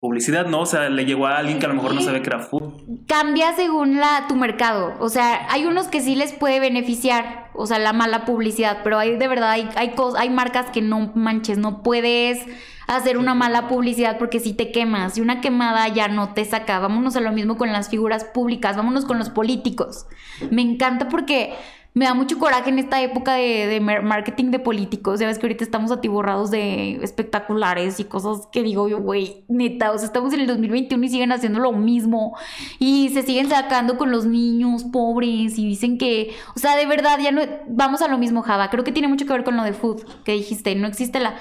publicidad, 0.00 0.46
¿no? 0.46 0.62
O 0.62 0.66
sea, 0.66 0.90
le 0.90 1.04
llegó 1.04 1.28
a 1.28 1.36
alguien 1.36 1.60
que 1.60 1.66
a 1.66 1.68
lo 1.68 1.76
mejor 1.76 1.94
no 1.94 2.00
sabe 2.00 2.22
que 2.22 2.28
era 2.28 2.40
food. 2.40 2.72
Cambia 3.06 3.54
según 3.54 4.00
la, 4.00 4.26
tu 4.28 4.34
mercado. 4.34 4.94
O 4.98 5.08
sea, 5.08 5.46
hay 5.48 5.64
unos 5.64 5.86
que 5.86 6.00
sí 6.00 6.16
les 6.16 6.32
puede 6.32 6.58
beneficiar, 6.58 7.50
o 7.54 7.66
sea, 7.66 7.78
la 7.78 7.92
mala 7.92 8.24
publicidad, 8.24 8.78
pero 8.82 8.98
hay 8.98 9.16
de 9.16 9.28
verdad, 9.28 9.50
hay, 9.50 9.68
hay, 9.76 9.94
hay 10.16 10.30
marcas 10.30 10.70
que 10.70 10.82
no 10.82 11.12
manches, 11.14 11.58
no 11.58 11.84
puedes 11.84 12.44
hacer 12.86 13.18
una 13.18 13.34
mala 13.34 13.68
publicidad 13.68 14.18
porque 14.18 14.40
si 14.40 14.52
te 14.52 14.72
quemas 14.72 15.16
y 15.18 15.20
una 15.20 15.40
quemada 15.40 15.88
ya 15.88 16.08
no 16.08 16.34
te 16.34 16.44
saca. 16.44 16.78
Vámonos 16.78 17.16
a 17.16 17.20
lo 17.20 17.32
mismo 17.32 17.56
con 17.56 17.72
las 17.72 17.88
figuras 17.88 18.24
públicas, 18.24 18.76
vámonos 18.76 19.04
con 19.04 19.18
los 19.18 19.30
políticos. 19.30 20.06
Me 20.50 20.62
encanta 20.62 21.08
porque 21.08 21.54
me 21.94 22.06
da 22.06 22.14
mucho 22.14 22.38
coraje 22.38 22.70
en 22.70 22.78
esta 22.78 23.02
época 23.02 23.34
de, 23.34 23.78
marketing 23.80 24.50
de 24.50 24.58
políticos. 24.58 25.20
Ya 25.20 25.26
ves 25.26 25.38
que 25.38 25.46
ahorita 25.46 25.62
estamos 25.62 25.92
atiborrados 25.92 26.50
de 26.50 26.94
espectaculares 27.02 28.00
y 28.00 28.04
cosas 28.04 28.48
que 28.50 28.62
digo 28.62 28.88
yo, 28.88 29.00
güey, 29.00 29.44
neta, 29.48 29.92
o 29.92 29.98
sea, 29.98 30.06
estamos 30.06 30.32
en 30.32 30.40
el 30.40 30.46
2021 30.46 31.04
y 31.04 31.08
siguen 31.10 31.32
haciendo 31.32 31.60
lo 31.60 31.72
mismo. 31.72 32.34
Y 32.78 33.10
se 33.10 33.22
siguen 33.22 33.50
sacando 33.50 33.98
con 33.98 34.10
los 34.10 34.24
niños 34.24 34.84
pobres 34.84 35.58
y 35.58 35.66
dicen 35.66 35.98
que, 35.98 36.34
o 36.56 36.58
sea, 36.58 36.76
de 36.76 36.86
verdad, 36.86 37.18
ya 37.20 37.30
no, 37.30 37.42
vamos 37.68 38.00
a 38.00 38.08
lo 38.08 38.16
mismo, 38.16 38.40
Java. 38.42 38.70
Creo 38.70 38.84
que 38.84 38.92
tiene 38.92 39.08
mucho 39.08 39.26
que 39.26 39.32
ver 39.32 39.44
con 39.44 39.56
lo 39.56 39.62
de 39.62 39.74
food 39.74 40.02
que 40.24 40.32
dijiste. 40.32 40.74
No 40.74 40.88
existe 40.88 41.20
la 41.20 41.34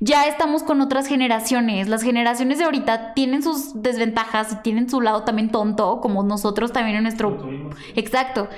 ya 0.00 0.26
estamos 0.26 0.62
con 0.62 0.80
otras 0.80 1.06
generaciones. 1.06 1.88
Las 1.88 2.02
generaciones 2.02 2.58
de 2.58 2.64
ahorita 2.64 3.14
tienen 3.14 3.42
sus 3.42 3.82
desventajas 3.82 4.52
y 4.52 4.56
tienen 4.56 4.90
su 4.90 5.00
lado 5.00 5.22
también 5.22 5.50
tonto, 5.50 6.00
como 6.00 6.22
nosotros 6.22 6.72
también 6.72 6.98
en 6.98 7.04
nuestro... 7.04 7.48
Exacto. 7.94 8.48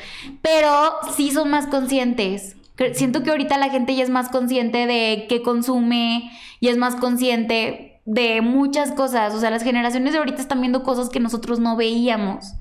Pero 0.42 0.70
sí 1.16 1.30
son 1.30 1.50
más 1.50 1.66
conscientes. 1.66 2.56
Siento 2.94 3.22
que 3.22 3.30
ahorita 3.30 3.58
la 3.58 3.70
gente 3.70 3.94
ya 3.94 4.04
es 4.04 4.10
más 4.10 4.28
consciente 4.28 4.86
de 4.86 5.26
qué 5.28 5.42
consume 5.42 6.30
y 6.60 6.68
es 6.68 6.76
más 6.76 6.96
consciente 6.96 8.00
de 8.04 8.40
muchas 8.40 8.92
cosas. 8.92 9.34
O 9.34 9.40
sea, 9.40 9.50
las 9.50 9.62
generaciones 9.62 10.12
de 10.12 10.18
ahorita 10.18 10.40
están 10.40 10.60
viendo 10.60 10.82
cosas 10.82 11.08
que 11.08 11.20
nosotros 11.20 11.58
no 11.58 11.76
veíamos. 11.76 12.52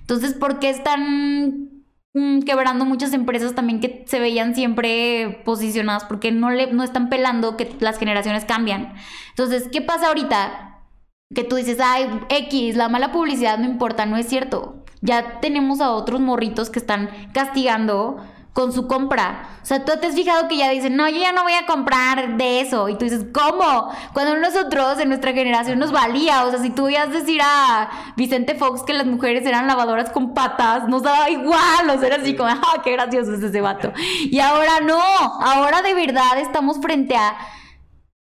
Entonces, 0.00 0.34
¿por 0.34 0.58
qué 0.60 0.70
están 0.70 1.73
quebrando 2.46 2.84
muchas 2.84 3.12
empresas 3.12 3.54
también 3.54 3.80
que 3.80 4.04
se 4.06 4.20
veían 4.20 4.54
siempre 4.54 5.42
posicionadas 5.44 6.04
porque 6.04 6.30
no, 6.30 6.50
le, 6.50 6.72
no 6.72 6.84
están 6.84 7.08
pelando 7.08 7.56
que 7.56 7.74
las 7.80 7.98
generaciones 7.98 8.44
cambian. 8.44 8.94
Entonces, 9.30 9.68
¿qué 9.72 9.82
pasa 9.82 10.08
ahorita? 10.08 10.82
Que 11.34 11.42
tú 11.42 11.56
dices, 11.56 11.78
ay, 11.80 12.08
X, 12.28 12.76
la 12.76 12.88
mala 12.88 13.10
publicidad 13.10 13.58
no 13.58 13.64
importa, 13.64 14.06
no 14.06 14.16
es 14.16 14.28
cierto. 14.28 14.84
Ya 15.00 15.40
tenemos 15.40 15.80
a 15.80 15.90
otros 15.90 16.20
morritos 16.20 16.70
que 16.70 16.78
están 16.78 17.10
castigando 17.32 18.24
con 18.54 18.72
su 18.72 18.86
compra. 18.86 19.48
O 19.62 19.66
sea, 19.66 19.84
tú 19.84 19.92
te 20.00 20.06
has 20.06 20.14
fijado 20.14 20.46
que 20.46 20.56
ya 20.56 20.70
dicen, 20.70 20.96
no, 20.96 21.08
yo 21.08 21.18
ya 21.18 21.32
no 21.32 21.42
voy 21.42 21.54
a 21.54 21.66
comprar 21.66 22.36
de 22.36 22.60
eso. 22.60 22.88
Y 22.88 22.96
tú 22.96 23.04
dices, 23.04 23.26
¿cómo? 23.34 23.92
Cuando 24.12 24.36
nosotros 24.36 25.00
en 25.00 25.08
nuestra 25.08 25.32
generación 25.32 25.80
nos 25.80 25.90
valía. 25.90 26.44
O 26.44 26.50
sea, 26.50 26.60
si 26.60 26.70
tú 26.70 26.88
ibas 26.88 27.08
a 27.08 27.10
decir 27.10 27.40
a 27.42 27.90
Vicente 28.16 28.54
Fox 28.54 28.84
que 28.84 28.94
las 28.94 29.06
mujeres 29.06 29.44
eran 29.44 29.66
lavadoras 29.66 30.10
con 30.10 30.34
patas, 30.34 30.88
nos 30.88 31.02
daba 31.02 31.28
igual. 31.30 31.90
O 31.90 31.98
sea, 31.98 32.06
era 32.06 32.16
así 32.16 32.36
como, 32.36 32.48
ah, 32.48 32.80
qué 32.84 32.92
gracioso 32.92 33.34
es 33.34 33.42
ese 33.42 33.60
vato. 33.60 33.92
Y 34.20 34.38
ahora 34.38 34.80
no. 34.80 35.00
Ahora 35.00 35.82
de 35.82 35.92
verdad 35.94 36.38
estamos 36.38 36.78
frente 36.80 37.16
a. 37.16 37.36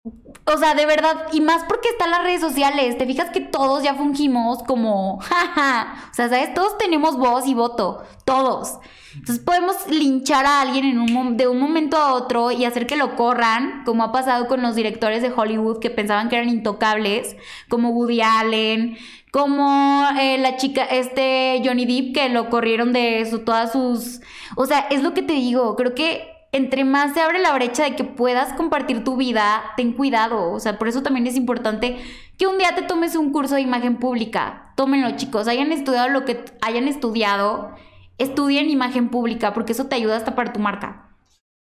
O 0.05 0.57
sea, 0.57 0.75
de 0.75 0.85
verdad, 0.85 1.27
y 1.31 1.39
más 1.39 1.63
porque 1.63 1.88
están 1.88 2.11
las 2.11 2.23
redes 2.23 2.41
sociales, 2.41 2.97
te 2.97 3.05
fijas 3.05 3.30
que 3.30 3.39
todos 3.39 3.84
ya 3.84 3.95
fungimos 3.95 4.61
como, 4.63 5.19
jaja, 5.21 5.95
o 6.11 6.13
sea, 6.13 6.27
¿sabes? 6.27 6.53
Todos 6.53 6.77
tenemos 6.77 7.17
voz 7.17 7.47
y 7.47 7.53
voto, 7.53 8.03
todos. 8.25 8.80
Entonces 9.15 9.39
podemos 9.43 9.75
linchar 9.89 10.45
a 10.45 10.59
alguien 10.61 10.85
en 10.85 10.99
un, 10.99 11.38
de 11.38 11.47
un 11.47 11.59
momento 11.59 11.95
a 11.95 12.13
otro 12.13 12.51
y 12.51 12.65
hacer 12.65 12.85
que 12.85 12.97
lo 12.97 13.15
corran, 13.15 13.84
como 13.85 14.03
ha 14.03 14.11
pasado 14.11 14.47
con 14.47 14.61
los 14.61 14.75
directores 14.75 15.21
de 15.21 15.31
Hollywood 15.31 15.80
que 15.80 15.89
pensaban 15.89 16.27
que 16.27 16.35
eran 16.35 16.49
intocables, 16.49 17.38
como 17.69 17.91
Woody 17.91 18.21
Allen, 18.21 18.97
como 19.31 20.05
eh, 20.19 20.38
la 20.38 20.57
chica, 20.57 20.84
este 20.84 21.61
Johnny 21.63 21.85
Depp, 21.85 22.13
que 22.13 22.30
lo 22.30 22.49
corrieron 22.49 22.91
de 22.91 23.25
todas 23.45 23.71
sus... 23.71 24.19
O 24.57 24.65
sea, 24.65 24.80
es 24.91 25.01
lo 25.01 25.13
que 25.13 25.21
te 25.21 25.34
digo, 25.34 25.75
creo 25.77 25.95
que 25.95 26.32
entre 26.53 26.85
más 26.85 27.13
se 27.13 27.21
abre 27.21 27.39
la 27.39 27.53
brecha 27.53 27.84
de 27.84 27.95
que 27.95 28.05
puedas 28.05 28.53
compartir 28.53 29.03
tu 29.03 29.17
vida, 29.17 29.61
ten 29.75 29.91
cuidado. 29.91 30.51
O 30.51 30.59
sea, 30.61 30.80
por 30.80 30.88
eso 30.88 31.03
también 31.03 31.27
es 31.27 31.35
importante 31.35 31.97
que 32.38 32.47
un 32.47 32.57
día 32.57 32.73
te 32.73 32.84
tomes 32.84 33.17
un 33.17 33.34
curso 33.34 33.55
de 33.55 33.61
imagen 33.61 33.97
pública. 33.97 34.71
Tómenlo, 34.75 35.17
chicos. 35.17 35.49
Hayan 35.49 35.71
estudiado 35.71 36.07
lo 36.07 36.23
que 36.23 36.45
hayan 36.61 36.88
estudiado 36.88 37.73
Estudien 38.19 38.69
imagen 38.69 39.09
pública 39.09 39.53
porque 39.53 39.71
eso 39.71 39.88
te 39.88 39.95
ayuda 39.95 40.17
hasta 40.17 40.35
para 40.35 40.53
tu 40.53 40.59
marca. 40.59 41.09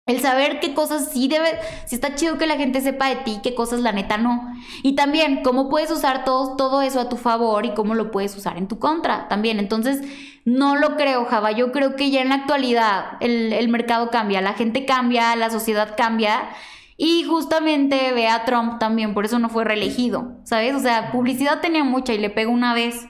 El 0.06 0.20
saber 0.20 0.60
qué 0.60 0.74
cosas 0.74 1.12
sí 1.14 1.30
debe, 1.30 1.48
si 1.86 1.96
está 1.96 2.14
chido 2.16 2.38
que 2.38 2.46
la 2.46 2.58
gente 2.58 2.82
sepa 2.82 3.08
de 3.08 3.16
ti, 3.18 3.40
qué 3.42 3.56
cosas 3.56 3.80
la 3.80 3.94
neta 3.94 4.18
no. 4.18 4.54
Y 4.82 4.96
también 4.96 5.44
cómo 5.44 5.70
puedes 5.70 5.92
usar 5.92 6.26
todo, 6.26 6.58
todo 6.58 6.82
eso 6.82 7.00
a 7.00 7.08
tu 7.08 7.16
favor 7.16 7.66
y 7.66 7.74
cómo 7.74 7.96
lo 7.96 8.12
puedes 8.12 8.36
usar 8.36 8.58
en 8.58 8.68
tu 8.68 8.80
contra 8.80 9.30
también. 9.30 9.60
Entonces, 9.60 10.02
no 10.44 10.76
lo 10.76 10.98
creo, 10.98 11.24
Java. 11.24 11.52
Yo 11.54 11.72
creo 11.72 11.96
que 11.96 12.12
ya 12.12 12.22
en 12.22 12.30
la 12.30 12.36
actualidad 12.36 13.18
el, 13.22 13.54
el 13.54 13.70
mercado 13.70 14.10
cambia, 14.10 14.42
la 14.42 14.54
gente 14.54 14.86
cambia, 14.86 15.38
la 15.38 15.50
sociedad 15.50 15.96
cambia. 15.96 16.50
Y 16.98 17.24
justamente 17.24 18.12
ve 18.12 18.28
a 18.28 18.44
Trump 18.44 18.80
también, 18.80 19.14
por 19.14 19.24
eso 19.24 19.40
no 19.40 19.50
fue 19.50 19.64
reelegido, 19.64 20.38
¿sabes? 20.44 20.76
O 20.76 20.80
sea, 20.80 21.12
publicidad 21.14 21.62
tenía 21.62 21.84
mucha 21.86 22.14
y 22.14 22.18
le 22.18 22.30
pegó 22.30 22.52
una 22.52 22.74
vez. 22.74 23.08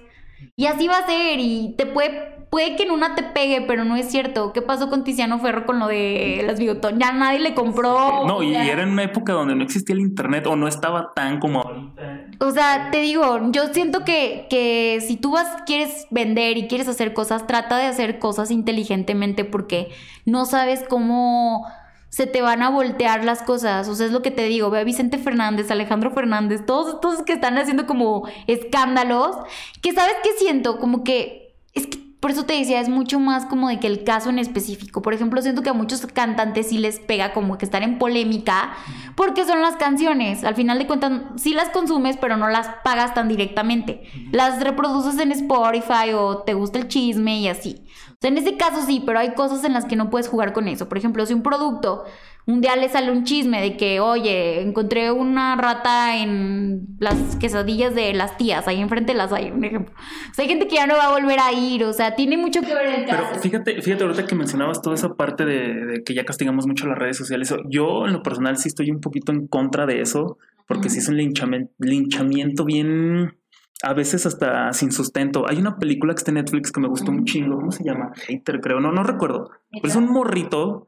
Y 0.56 0.68
así 0.68 0.88
va 0.88 0.99
a 0.99 1.07
ser 1.07 1.40
y 1.40 1.74
te 1.76 1.88
puede 1.88 2.43
puede 2.54 2.76
que 2.76 2.84
en 2.84 2.92
una 2.92 3.16
te 3.16 3.24
pegue, 3.24 3.62
pero 3.62 3.84
no 3.84 3.96
es 3.96 4.12
cierto. 4.12 4.54
¿Qué 4.54 4.62
pasó 4.62 4.88
con 4.88 5.04
Tiziano 5.04 5.40
Ferro 5.40 5.66
con 5.66 5.80
lo 5.80 5.88
de 5.88 6.44
las 6.46 6.60
bigotonas? 6.60 7.00
Ya 7.00 7.12
nadie 7.12 7.40
le 7.40 7.56
compró. 7.56 8.28
No, 8.28 8.44
y 8.44 8.54
era 8.54 8.84
en 8.84 8.90
una 8.90 9.02
época 9.02 9.34
donde 9.34 9.56
no 9.56 9.64
existía 9.64 9.96
el 9.96 10.02
internet 10.02 10.46
o 10.46 10.56
no 10.56 10.68
estaba 10.68 11.14
tan 11.16 11.40
como 11.40 11.62
ahorita. 11.64 12.28
O 12.42 12.52
sea, 12.52 12.92
te 12.92 13.02
digo, 13.02 13.40
yo 13.50 13.74
siento 13.74 14.06
que, 14.06 14.46
que 14.52 15.00
si 15.02 15.18
tú 15.18 15.32
vas, 15.32 15.64
quieres 15.66 16.06
vender 16.12 16.60
y 16.60 16.68
quieres 16.68 16.88
hacer 16.88 17.16
cosas, 17.16 17.48
trata 17.48 17.76
de 17.80 17.88
hacer 17.88 18.20
cosas 18.20 18.52
inteligentemente 18.52 19.46
porque 19.46 19.90
no 20.28 20.46
sabes 20.46 20.86
cómo 20.88 21.66
se 22.10 22.28
te 22.28 22.44
van 22.44 22.62
a 22.62 22.70
voltear 22.70 23.26
las 23.26 23.42
cosas. 23.42 23.88
O 23.88 23.96
sea, 23.96 24.06
es 24.06 24.12
lo 24.12 24.22
que 24.22 24.30
te 24.30 24.44
digo. 24.44 24.70
Ve 24.70 24.82
a 24.82 24.84
Vicente 24.84 25.18
Fernández, 25.18 25.72
Alejandro 25.72 26.12
Fernández, 26.12 26.68
todos 26.68 26.94
estos 26.94 27.24
que 27.24 27.34
están 27.34 27.58
haciendo 27.58 27.88
como 27.88 28.28
escándalos. 28.46 29.38
Que 29.82 29.92
sabes 29.92 30.14
qué 30.22 30.30
siento, 30.38 30.78
como 30.78 31.04
que 31.04 31.56
es 31.74 31.88
que 31.88 32.03
por 32.24 32.32
eso 32.32 32.45
te 32.45 32.54
decía, 32.54 32.80
es 32.80 32.88
mucho 32.88 33.20
más 33.20 33.45
como 33.45 33.68
de 33.68 33.82
que 33.82 33.88
el 33.88 34.06
caso 34.06 34.30
en 34.30 34.40
específico. 34.40 35.02
Por 35.02 35.14
ejemplo, 35.14 35.41
siento 35.41 35.62
que 35.62 35.68
a 35.68 35.74
muchos 35.74 36.06
cantantes 36.06 36.70
sí 36.70 36.78
les 36.78 37.02
pega 37.02 37.34
como 37.34 37.58
que 37.58 37.66
estar 37.66 37.84
en 37.84 38.00
polémica 38.00 38.78
porque 39.18 39.44
son 39.44 39.62
las 39.62 39.76
canciones. 39.76 40.45
Al 40.45 40.56
final 40.56 40.80
de 40.80 40.88
cuentas, 40.88 41.12
sí 41.36 41.54
las 41.54 41.68
consumes, 41.72 42.16
pero 42.16 42.38
no 42.38 42.48
las 42.48 42.70
pagas 42.82 43.14
tan 43.14 43.28
directamente. 43.28 44.10
Las 44.32 44.64
reproduces 44.64 45.20
en 45.20 45.34
Spotify 45.34 46.14
o 46.16 46.38
te 46.38 46.54
gusta 46.54 46.80
el 46.80 46.88
chisme 46.88 47.41
y 47.41 47.50
así. 47.50 47.84
O 48.12 48.16
sea, 48.22 48.30
en 48.30 48.38
ese 48.38 48.56
caso 48.56 48.86
sí, 48.86 49.04
pero 49.06 49.20
hay 49.20 49.34
cosas 49.34 49.66
en 49.66 49.74
las 49.74 49.84
que 49.84 49.98
no 49.98 50.10
puedes 50.10 50.30
jugar 50.30 50.54
con 50.54 50.70
eso. 50.70 50.88
Por 50.88 50.98
ejemplo, 50.98 51.26
si 51.26 51.34
un 51.34 51.44
producto 51.44 52.06
un 52.45 52.60
día 52.60 52.76
le 52.76 52.90
sale 52.90 53.11
un 53.11 53.24
chisme 53.24 53.61
de 53.61 53.78
que, 53.78 53.99
oye, 54.02 54.61
encontré 54.61 55.11
una 55.11 55.56
rata 55.56 56.18
en 56.18 56.88
las 56.99 57.38
quesadillas 57.38 57.95
de 57.95 58.14
las 58.14 58.38
tías, 58.38 58.68
ahí 58.68 58.82
enfrente 58.82 59.14
las 59.14 59.32
hay, 59.32 59.52
un 59.52 59.64
ejemplo. 59.64 59.94
O 60.32 60.34
sea, 60.34 60.44
hay 60.44 60.49
gente 60.49 60.68
que 60.68 60.76
ya 60.76 60.86
no 60.86 60.95
va 60.95 61.06
a 61.06 61.20
volver 61.20 61.40
a 61.40 61.53
ir, 61.53 61.86
o 61.86 61.94
sea, 61.94 62.15
tiene 62.15 62.38
mucho 62.38 62.61
que 62.61 62.74
ver 62.74 62.88
el 62.88 63.06
caso. 63.06 63.24
Pero 63.30 63.41
fíjate, 63.41 63.82
fíjate 63.82 64.03
ahorita 64.03 64.28
que 64.28 64.36
mencionabas 64.36 64.82
toda 64.82 64.95
esa 64.95 65.15
parte 65.15 65.45
de, 65.45 66.03
que 66.06 66.14
ya 66.14 66.26
castigamos 66.26 66.68
mucho 66.68 66.86
las 66.88 66.98
redes 66.98 67.18
sociales. 67.18 67.53
Yo, 67.70 68.06
en 68.06 68.14
lo 68.14 68.24
personal, 68.24 68.57
sí 68.57 68.68
estoy 68.68 68.91
un 68.91 68.99
poquito 68.99 69.32
en 69.32 69.48
contra 69.48 69.86
de 69.86 70.02
eso, 70.02 70.38
porque 70.68 70.90
sí 70.90 70.99
es 70.99 71.07
un 71.07 71.18
linchamiento, 71.18 71.72
linchamiento 71.80 72.65
bien 72.65 73.38
a 73.84 73.94
veces 73.94 74.26
hasta 74.26 74.72
sin 74.74 74.91
sustento. 74.91 75.45
Hay 75.48 75.57
una 75.57 75.78
película 75.78 76.14
que 76.14 76.20
está 76.20 76.32
en 76.32 76.36
Netflix 76.36 76.72
que 76.72 76.80
me 76.80 76.88
gustó 76.88 77.11
un 77.11 77.26
chingo. 77.26 77.57
¿Cómo 77.57 77.72
se 77.72 77.84
llama? 77.84 78.11
Hater, 78.28 78.61
creo. 78.61 78.80
No, 78.80 78.94
no 78.94 79.03
recuerdo. 79.03 79.52
Pero 79.72 79.88
es 79.88 79.95
un 79.95 80.10
morrito 80.10 80.88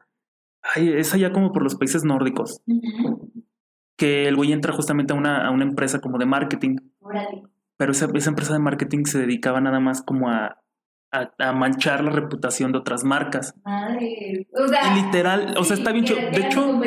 Ay, 0.73 0.89
es 0.89 1.13
allá 1.13 1.31
como 1.31 1.51
por 1.51 1.63
los 1.63 1.75
países 1.75 2.03
nórdicos. 2.03 2.61
Que 3.97 4.27
el 4.27 4.35
güey 4.35 4.51
entra 4.51 4.73
justamente 4.73 5.13
a 5.13 5.15
una, 5.15 5.47
a 5.47 5.51
una 5.51 5.63
empresa 5.63 5.99
como 5.99 6.17
de 6.17 6.25
marketing. 6.25 6.77
Pero 7.77 7.91
esa, 7.91 8.07
esa, 8.13 8.29
empresa 8.29 8.53
de 8.53 8.59
marketing 8.59 9.05
se 9.05 9.19
dedicaba 9.19 9.61
nada 9.61 9.79
más 9.79 10.01
como 10.01 10.29
a, 10.29 10.61
a, 11.11 11.53
manchar 11.53 12.03
la 12.03 12.11
reputación 12.11 12.71
de 12.71 12.79
otras 12.79 13.03
marcas. 13.03 13.53
Madre. 13.63 14.47
O 14.53 14.67
sea, 14.67 14.79
y 14.91 15.03
literal, 15.03 15.55
o 15.57 15.63
sea, 15.63 15.77
está 15.77 15.91
bien. 15.91 16.05
De 16.05 16.41
hecho, 16.41 16.79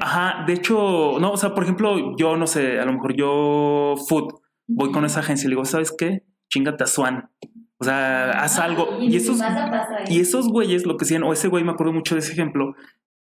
ajá, 0.00 0.44
de 0.46 0.52
hecho, 0.52 1.18
no, 1.20 1.32
o 1.32 1.36
sea, 1.36 1.54
por 1.54 1.64
ejemplo, 1.64 2.16
yo 2.16 2.36
no 2.36 2.46
sé, 2.46 2.80
a 2.80 2.84
lo 2.84 2.92
mejor 2.92 3.14
yo, 3.14 3.94
Food, 4.08 4.34
voy 4.66 4.92
con 4.92 5.04
esa 5.04 5.20
agencia 5.20 5.46
y 5.46 5.50
le 5.50 5.54
digo, 5.54 5.64
¿sabes 5.64 5.92
qué? 5.92 6.24
Chingate 6.48 6.84
a 6.84 6.86
Swan. 6.86 7.30
O 7.78 7.84
sea, 7.84 8.30
haz 8.42 8.58
algo. 8.58 8.98
Y, 9.00 9.16
esos, 9.16 9.38
y 10.08 10.20
esos 10.20 10.48
güeyes, 10.48 10.86
lo 10.86 10.96
que 10.96 11.04
hacían, 11.04 11.22
o 11.24 11.32
ese 11.32 11.48
güey 11.48 11.62
me 11.62 11.72
acuerdo 11.72 11.92
mucho 11.92 12.14
de 12.14 12.20
ese 12.20 12.32
ejemplo, 12.32 12.74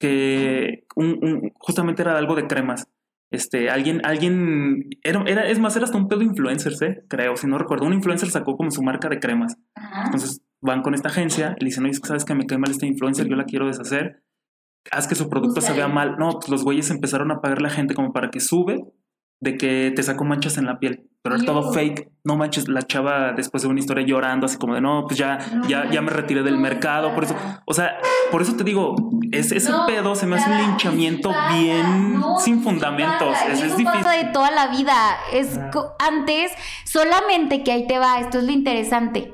que 0.02 0.84
un, 0.96 1.52
justamente 1.60 2.02
era 2.02 2.18
algo 2.18 2.34
de 2.34 2.48
cremas. 2.48 2.88
Este, 3.30 3.70
alguien, 3.70 4.02
alguien, 4.04 4.90
era, 5.04 5.22
era, 5.26 5.46
es 5.46 5.60
más, 5.60 5.76
era 5.76 5.84
hasta 5.84 5.96
un 5.96 6.08
pedo 6.08 6.22
influencers, 6.22 6.82
¿eh? 6.82 7.04
creo, 7.08 7.36
si 7.36 7.46
no 7.46 7.56
recuerdo. 7.56 7.86
Un 7.86 7.94
influencer 7.94 8.28
sacó 8.28 8.56
como 8.56 8.72
su 8.72 8.82
marca 8.82 9.08
de 9.08 9.20
cremas. 9.20 9.56
Entonces 10.04 10.42
van 10.60 10.82
con 10.82 10.94
esta 10.94 11.08
agencia 11.08 11.54
y 11.56 11.64
le 11.64 11.68
dicen, 11.68 11.84
oye, 11.84 11.94
sabes 11.94 12.24
que 12.24 12.34
me 12.34 12.46
cae 12.46 12.58
mal 12.58 12.72
este 12.72 12.86
influencer, 12.86 13.28
yo 13.28 13.36
la 13.36 13.44
quiero 13.44 13.68
deshacer. 13.68 14.24
Haz 14.90 15.06
que 15.06 15.14
su 15.14 15.28
producto 15.30 15.60
se 15.60 15.72
vea 15.72 15.86
mal. 15.86 16.16
No, 16.18 16.30
pues 16.32 16.48
los 16.48 16.64
güeyes 16.64 16.90
empezaron 16.90 17.30
a 17.30 17.40
pagar 17.40 17.62
la 17.62 17.70
gente 17.70 17.94
como 17.94 18.12
para 18.12 18.30
que 18.30 18.40
sube 18.40 18.80
de 19.40 19.56
que 19.56 19.92
te 19.94 20.02
sacó 20.02 20.24
manchas 20.24 20.58
en 20.58 20.66
la 20.66 20.80
piel, 20.80 21.08
pero 21.22 21.36
es 21.36 21.44
todo 21.44 21.72
fake. 21.72 22.10
No 22.24 22.36
manches, 22.36 22.68
la 22.68 22.82
chava 22.82 23.32
después 23.32 23.62
de 23.62 23.68
una 23.68 23.80
historia 23.80 24.04
llorando, 24.04 24.46
así 24.46 24.56
como 24.58 24.74
de 24.74 24.80
no, 24.80 25.04
pues 25.06 25.18
ya, 25.18 25.38
ya, 25.68 25.88
ya 25.90 26.02
me 26.02 26.10
retiré 26.10 26.42
del 26.42 26.58
mercado, 26.58 27.14
por 27.14 27.24
eso, 27.24 27.34
o 27.64 27.74
sea, 27.74 27.98
por 28.30 28.42
eso 28.42 28.54
te 28.56 28.64
digo, 28.64 28.96
es, 29.30 29.52
ese 29.52 29.72
pedo 29.86 30.14
se 30.14 30.26
me 30.26 30.36
hace 30.36 30.50
un 30.50 30.58
linchamiento 30.58 31.32
bien 31.52 32.22
sin 32.38 32.62
fundamentos. 32.62 33.36
Es, 33.48 33.62
es 33.62 33.76
difícil. 33.76 34.02
de 34.02 34.30
toda 34.32 34.50
la 34.50 34.68
vida. 34.68 34.94
Es 35.32 35.58
antes, 35.98 36.52
solamente 36.84 37.62
que 37.62 37.72
ahí 37.72 37.86
te 37.86 37.98
va, 37.98 38.20
esto 38.20 38.38
es 38.38 38.44
lo 38.44 38.52
interesante, 38.52 39.32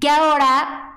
que 0.00 0.08
ahora 0.08 0.89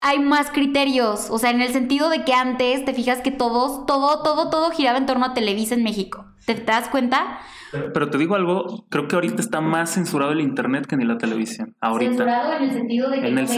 hay 0.00 0.18
más 0.18 0.50
criterios, 0.50 1.28
o 1.30 1.38
sea, 1.38 1.50
en 1.50 1.60
el 1.60 1.72
sentido 1.72 2.08
de 2.08 2.24
que 2.24 2.32
antes 2.32 2.84
te 2.84 2.94
fijas 2.94 3.20
que 3.20 3.30
todos, 3.30 3.84
todo, 3.86 4.22
todo, 4.22 4.48
todo 4.48 4.70
giraba 4.70 4.98
en 4.98 5.06
torno 5.06 5.26
a 5.26 5.34
Televisa 5.34 5.74
en 5.74 5.82
México. 5.82 6.24
¿Te, 6.46 6.54
das 6.54 6.88
cuenta? 6.88 7.38
Pero, 7.70 8.08
te 8.08 8.16
digo 8.16 8.34
algo, 8.34 8.86
creo 8.88 9.06
que 9.06 9.14
ahorita 9.14 9.40
está 9.40 9.60
más 9.60 9.92
censurado 9.94 10.32
el 10.32 10.40
internet 10.40 10.86
que 10.86 10.96
ni 10.96 11.04
la 11.04 11.18
televisión. 11.18 11.76
Ahorita. 11.80 12.12
Censurado 12.12 12.54
en 12.54 12.62
el 12.62 12.70
sentido 12.72 13.10
de 13.10 13.20
que 13.20 13.28
en 13.28 13.38
el, 13.38 13.50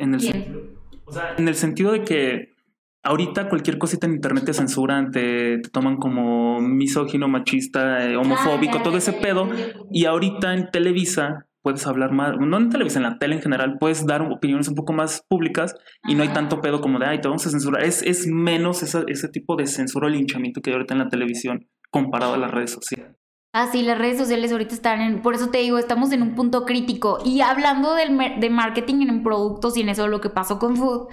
en 0.00 0.14
el, 0.14 0.78
o 1.04 1.12
sea, 1.12 1.34
en 1.36 1.48
el 1.48 1.54
sentido 1.56 1.92
de 1.92 2.04
que 2.04 2.56
ahorita 3.02 3.48
cualquier 3.48 3.78
cosita 3.78 4.06
en 4.06 4.14
internet 4.14 4.44
te 4.44 4.54
censuran, 4.54 5.10
te, 5.10 5.58
toman 5.72 5.96
como 5.96 6.60
misógino, 6.60 7.28
machista, 7.28 8.04
eh, 8.04 8.16
homofóbico, 8.16 8.82
todo 8.82 8.96
ese 8.96 9.12
pedo. 9.12 9.48
Y 9.90 10.04
ahorita 10.04 10.54
en 10.54 10.70
Televisa 10.70 11.45
puedes 11.66 11.84
hablar 11.84 12.12
más, 12.12 12.36
no 12.38 12.58
en 12.58 12.70
televisión, 12.70 13.04
en 13.04 13.10
la 13.10 13.18
tele 13.18 13.34
en 13.34 13.42
general, 13.42 13.78
puedes 13.80 14.06
dar 14.06 14.22
opiniones 14.22 14.68
un 14.68 14.76
poco 14.76 14.92
más 14.92 15.24
públicas 15.28 15.74
y 16.06 16.14
no 16.14 16.22
hay 16.22 16.28
tanto 16.28 16.60
pedo 16.60 16.80
como 16.80 17.00
de, 17.00 17.06
ay, 17.06 17.20
te 17.20 17.26
vamos 17.26 17.44
a 17.44 17.50
censurar. 17.50 17.82
Es, 17.82 18.02
es 18.02 18.28
menos 18.28 18.84
ese 18.84 19.28
tipo 19.30 19.56
de 19.56 19.66
censura 19.66 20.06
o 20.06 20.08
linchamiento 20.08 20.60
que 20.60 20.70
hay 20.70 20.74
ahorita 20.74 20.94
en 20.94 21.00
la 21.00 21.08
televisión 21.08 21.66
comparado 21.90 22.34
a 22.34 22.38
las 22.38 22.52
redes 22.52 22.70
sociales. 22.70 23.16
Ah, 23.52 23.68
sí, 23.72 23.82
las 23.82 23.98
redes 23.98 24.16
sociales 24.16 24.52
ahorita 24.52 24.76
están 24.76 25.00
en, 25.00 25.22
por 25.22 25.34
eso 25.34 25.48
te 25.48 25.58
digo, 25.58 25.76
estamos 25.78 26.12
en 26.12 26.22
un 26.22 26.36
punto 26.36 26.64
crítico. 26.66 27.18
Y 27.24 27.40
hablando 27.40 27.96
del, 27.96 28.16
de 28.38 28.48
marketing 28.48 29.08
en 29.08 29.24
productos 29.24 29.76
y 29.76 29.80
en 29.80 29.88
eso 29.88 30.06
lo 30.06 30.20
que 30.20 30.30
pasó 30.30 30.60
con 30.60 30.76
Food, 30.76 31.08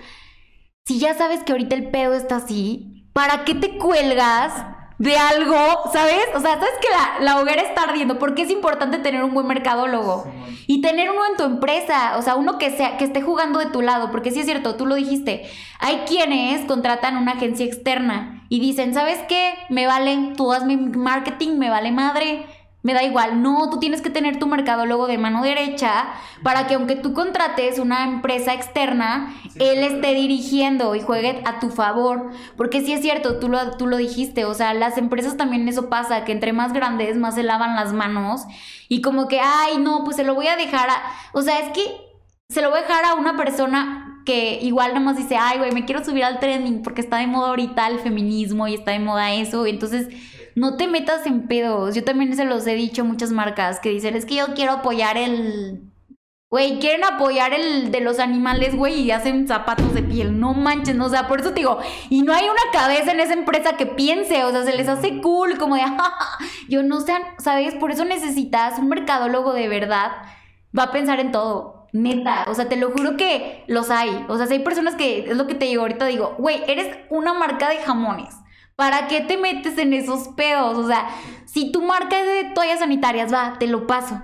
si 0.85 0.99
ya 0.99 1.15
sabes 1.15 1.43
que 1.43 1.53
ahorita 1.53 1.75
el 1.75 1.89
pedo 1.89 2.13
está 2.13 2.35
así, 2.35 3.09
¿para 3.11 3.43
qué 3.43 3.55
te 3.55 3.79
cuelgas 3.79 4.53
de 4.97 5.17
algo, 5.17 5.57
¿sabes? 5.91 6.25
O 6.35 6.39
sea, 6.39 6.53
sabes 6.53 6.73
que 6.81 6.87
la, 6.89 7.25
la, 7.25 7.39
hoguera 7.39 7.61
está 7.61 7.83
ardiendo. 7.83 8.19
porque 8.19 8.43
es 8.43 8.49
importante 8.49 8.99
tener 8.99 9.23
un 9.23 9.33
buen 9.33 9.47
mercadólogo? 9.47 10.25
Y 10.65 10.81
tener 10.81 11.09
uno 11.11 11.21
en 11.29 11.37
tu 11.37 11.43
empresa, 11.43 12.17
o 12.17 12.21
sea, 12.21 12.35
uno 12.35 12.57
que, 12.57 12.71
sea, 12.71 12.97
que 12.97 13.03
esté 13.03 13.21
jugando 13.21 13.59
de 13.59 13.65
tu 13.65 13.81
lado, 13.81 14.11
porque 14.11 14.31
sí 14.31 14.39
es 14.39 14.45
cierto, 14.45 14.75
tú 14.75 14.85
lo 14.85 14.95
dijiste. 14.95 15.49
Hay 15.79 16.03
quienes 16.07 16.65
contratan 16.65 17.17
una 17.17 17.33
agencia 17.33 17.65
externa 17.65 18.45
y 18.49 18.59
dicen, 18.59 18.93
¿sabes 18.93 19.19
qué? 19.27 19.53
Me 19.69 19.87
valen, 19.87 20.35
tú 20.35 20.51
mi 20.65 20.77
marketing, 20.77 21.57
me 21.57 21.69
vale 21.69 21.91
madre 21.91 22.45
me 22.83 22.93
da 22.93 23.01
igual. 23.03 23.41
No, 23.41 23.69
tú 23.69 23.79
tienes 23.79 24.01
que 24.01 24.09
tener 24.09 24.37
tu 24.37 24.45
mercadólogo 24.45 25.07
de 25.07 25.17
mano 25.17 25.41
derecha 25.41 26.05
para 26.43 26.67
que 26.67 26.75
aunque 26.75 26.95
tú 26.95 27.13
contrates 27.13 27.79
una 27.79 28.03
empresa 28.03 28.53
externa, 28.53 29.33
él 29.55 29.79
esté 29.79 30.13
dirigiendo 30.13 30.93
y 30.93 31.01
juegue 31.01 31.41
a 31.45 31.59
tu 31.59 31.69
favor. 31.69 32.31
Porque 32.57 32.81
sí 32.81 32.93
es 32.93 33.01
cierto, 33.01 33.39
tú 33.39 33.47
lo, 33.47 33.71
tú 33.77 33.87
lo 33.87 33.97
dijiste, 33.97 34.45
o 34.45 34.53
sea, 34.53 34.73
las 34.73 34.97
empresas 34.97 35.37
también 35.37 35.67
eso 35.67 35.89
pasa, 35.89 36.25
que 36.25 36.33
entre 36.33 36.53
más 36.53 36.73
grandes, 36.73 37.17
más 37.17 37.35
se 37.35 37.43
lavan 37.43 37.75
las 37.75 37.93
manos 37.93 38.43
y 38.89 39.01
como 39.01 39.27
que, 39.27 39.39
ay, 39.39 39.77
no, 39.79 40.03
pues 40.03 40.17
se 40.17 40.23
lo 40.23 40.35
voy 40.35 40.47
a 40.47 40.57
dejar 40.57 40.89
a... 40.89 41.01
O 41.31 41.41
sea, 41.41 41.59
es 41.59 41.69
que 41.69 41.83
se 42.49 42.61
lo 42.61 42.69
voy 42.69 42.79
a 42.79 42.81
dejar 42.81 43.05
a 43.05 43.15
una 43.15 43.37
persona 43.37 44.21
que 44.25 44.59
igual 44.61 44.89
nada 44.89 45.05
más 45.05 45.17
dice, 45.17 45.37
ay, 45.37 45.57
güey, 45.57 45.71
me 45.71 45.85
quiero 45.85 46.03
subir 46.03 46.23
al 46.23 46.39
trending 46.39 46.81
porque 46.81 47.01
está 47.01 47.17
de 47.17 47.27
moda 47.27 47.49
ahorita 47.49 47.87
el 47.87 47.99
feminismo 47.99 48.67
y 48.67 48.75
está 48.75 48.91
de 48.91 48.99
moda 48.99 49.33
eso. 49.33 49.65
Y 49.67 49.69
entonces 49.71 50.07
no 50.55 50.77
te 50.77 50.87
metas 50.87 51.25
en 51.25 51.47
pedos. 51.47 51.95
Yo 51.95 52.03
también 52.03 52.35
se 52.35 52.45
los 52.45 52.65
he 52.67 52.75
dicho 52.75 53.01
a 53.01 53.05
muchas 53.05 53.31
marcas 53.31 53.79
que 53.79 53.89
dicen, 53.89 54.15
es 54.15 54.25
que 54.25 54.35
yo 54.35 54.53
quiero 54.53 54.73
apoyar 54.73 55.17
el... 55.17 55.89
Güey, 56.49 56.77
quieren 56.77 57.03
apoyar 57.03 57.51
el 57.51 57.89
de 57.89 57.99
los 57.99 58.19
animales, 58.19 58.75
güey, 58.75 59.01
y 59.01 59.09
hacen 59.09 59.47
zapatos 59.47 59.95
de 59.95 60.03
piel. 60.03 60.39
No 60.39 60.53
manches, 60.53 60.99
o 60.99 61.09
sea, 61.09 61.27
por 61.27 61.41
eso 61.41 61.49
te 61.49 61.61
digo, 61.61 61.79
y 62.11 62.21
no 62.21 62.31
hay 62.31 62.43
una 62.43 62.71
cabeza 62.71 63.11
en 63.11 63.19
esa 63.19 63.33
empresa 63.33 63.75
que 63.75 63.87
piense, 63.87 64.43
o 64.43 64.51
sea, 64.51 64.63
se 64.63 64.77
les 64.77 64.87
hace 64.87 65.19
cool, 65.19 65.57
como 65.57 65.75
de, 65.75 65.81
yo 66.69 66.83
no 66.83 66.99
sé, 67.01 67.13
¿sabes? 67.39 67.73
Por 67.73 67.89
eso 67.89 68.05
necesitas 68.05 68.77
un 68.77 68.87
mercadólogo 68.87 69.51
de 69.53 69.67
verdad, 69.67 70.11
va 70.77 70.83
a 70.83 70.91
pensar 70.91 71.19
en 71.19 71.31
todo. 71.31 71.87
Neta, 71.91 72.45
o 72.47 72.53
sea, 72.53 72.69
te 72.69 72.75
lo 72.75 72.91
juro 72.91 73.17
que 73.17 73.63
los 73.65 73.89
hay. 73.89 74.25
O 74.27 74.37
sea, 74.37 74.45
si 74.45 74.53
hay 74.53 74.59
personas 74.59 74.93
que, 74.93 75.31
es 75.31 75.35
lo 75.35 75.47
que 75.47 75.55
te 75.55 75.65
digo 75.65 75.81
ahorita, 75.81 76.05
digo, 76.05 76.35
güey, 76.37 76.61
eres 76.67 76.95
una 77.09 77.33
marca 77.33 77.69
de 77.69 77.77
jamones 77.77 78.42
¿Para 78.75 79.07
qué 79.07 79.21
te 79.21 79.37
metes 79.37 79.77
en 79.77 79.93
esos 79.93 80.29
pedos? 80.29 80.77
O 80.77 80.87
sea, 80.87 81.07
si 81.45 81.71
tu 81.71 81.81
marca 81.81 82.19
es 82.19 82.25
de 82.47 82.53
toallas 82.53 82.79
sanitarias, 82.79 83.31
va, 83.33 83.57
te 83.59 83.67
lo 83.67 83.85
paso. 83.87 84.19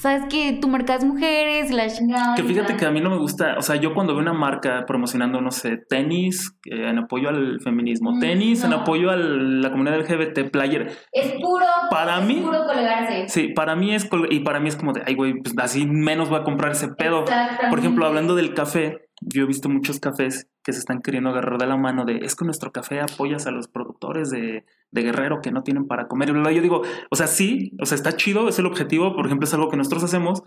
sabes 0.00 0.24
que 0.28 0.52
tu 0.60 0.68
mercado 0.68 0.98
es 1.00 1.04
mujeres, 1.04 1.70
la 1.72 1.88
chingada. 1.88 2.34
Que 2.36 2.44
fíjate 2.44 2.76
que 2.76 2.84
a 2.86 2.90
mí 2.92 3.00
no 3.00 3.10
me 3.10 3.16
gusta, 3.16 3.56
o 3.58 3.62
sea, 3.62 3.74
yo 3.76 3.92
cuando 3.94 4.12
veo 4.12 4.22
una 4.22 4.34
marca 4.34 4.84
promocionando, 4.86 5.40
no 5.40 5.50
sé, 5.50 5.78
tenis 5.88 6.52
eh, 6.70 6.88
en 6.90 6.98
apoyo 6.98 7.28
al 7.30 7.58
feminismo, 7.64 8.12
Mm, 8.12 8.20
tenis 8.20 8.62
en 8.62 8.72
apoyo 8.74 9.10
a 9.10 9.16
la 9.16 9.70
comunidad 9.70 9.98
LGBT, 9.98 10.44
player, 10.50 10.92
Es 11.12 11.32
puro. 11.40 11.64
Para 11.90 12.20
es 12.20 12.26
mí- 12.26 12.40
puro 12.42 12.66
colgarse. 12.66 13.24
sí, 13.28 13.48
para 13.48 13.74
mí 13.74 13.94
es, 13.94 14.08
y 14.30 14.40
para 14.40 14.60
mí 14.60 14.68
es 14.68 14.76
como 14.76 14.92
de, 14.92 15.02
ay, 15.06 15.14
güey, 15.14 15.34
pues 15.42 15.54
así 15.58 15.86
menos 15.86 16.30
va 16.32 16.38
a 16.38 16.44
comprar 16.44 16.72
ese 16.72 16.88
pedo. 16.88 17.24
Por 17.70 17.78
ejemplo, 17.78 18.06
hablando 18.06 18.36
del 18.36 18.54
café, 18.54 19.05
yo 19.20 19.42
he 19.42 19.46
visto 19.46 19.68
muchos 19.68 19.98
cafés 20.00 20.48
que 20.62 20.72
se 20.72 20.78
están 20.78 21.00
queriendo 21.00 21.30
agarrar 21.30 21.58
de 21.58 21.66
la 21.66 21.76
mano 21.76 22.04
de, 22.04 22.18
es 22.18 22.34
que 22.34 22.44
nuestro 22.44 22.72
café 22.72 23.00
apoyas 23.00 23.46
a 23.46 23.50
los 23.50 23.68
productores 23.68 24.30
de, 24.30 24.64
de 24.90 25.02
Guerrero 25.02 25.40
que 25.40 25.52
no 25.52 25.62
tienen 25.62 25.86
para 25.86 26.08
comer. 26.08 26.28
Y 26.28 26.32
bla, 26.32 26.42
bla. 26.42 26.52
yo 26.52 26.62
digo, 26.62 26.82
o 27.10 27.16
sea, 27.16 27.26
sí, 27.26 27.72
o 27.80 27.86
sea, 27.86 27.96
está 27.96 28.16
chido, 28.16 28.48
es 28.48 28.58
el 28.58 28.66
objetivo, 28.66 29.14
por 29.14 29.26
ejemplo, 29.26 29.46
es 29.46 29.54
algo 29.54 29.70
que 29.70 29.76
nosotros 29.76 30.04
hacemos. 30.04 30.42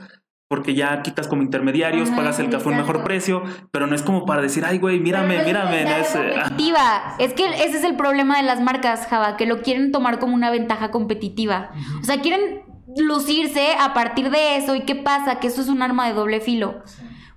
Porque 0.48 0.74
ya 0.74 1.04
quitas 1.04 1.28
como 1.28 1.44
intermediarios, 1.44 2.10
Ajá, 2.10 2.18
pagas 2.18 2.40
el 2.40 2.50
café 2.50 2.70
a 2.70 2.72
un 2.72 2.78
mejor 2.80 3.04
precio, 3.04 3.44
pero 3.70 3.86
no 3.86 3.94
es 3.94 4.02
como 4.02 4.26
para 4.26 4.42
decir, 4.42 4.66
ay, 4.66 4.80
güey, 4.80 5.00
mírame, 5.00 5.38
no 5.38 5.44
mírame. 5.44 5.84
es 5.84 5.88
no 5.88 5.96
es, 5.96 6.16
eh, 6.16 6.34
competitiva. 6.34 7.16
Es 7.20 7.34
que 7.34 7.46
ese 7.46 7.78
es 7.78 7.84
el 7.84 7.96
problema 7.96 8.38
de 8.38 8.44
las 8.44 8.60
marcas, 8.60 9.06
Java, 9.06 9.38
que 9.38 9.46
lo 9.46 9.62
quieren 9.62 9.92
tomar 9.92 10.18
como 10.18 10.34
una 10.34 10.50
ventaja 10.50 10.90
competitiva. 10.90 11.70
O 12.02 12.04
sea, 12.04 12.22
quieren 12.22 12.64
lucirse 12.98 13.76
a 13.80 13.94
partir 13.94 14.32
de 14.32 14.58
eso. 14.58 14.74
¿Y 14.74 14.86
qué 14.86 14.96
pasa? 14.96 15.40
Que 15.40 15.46
eso 15.46 15.62
es 15.62 15.68
un 15.68 15.84
arma 15.84 16.08
de 16.08 16.16
doble 16.16 16.40
filo. 16.40 16.82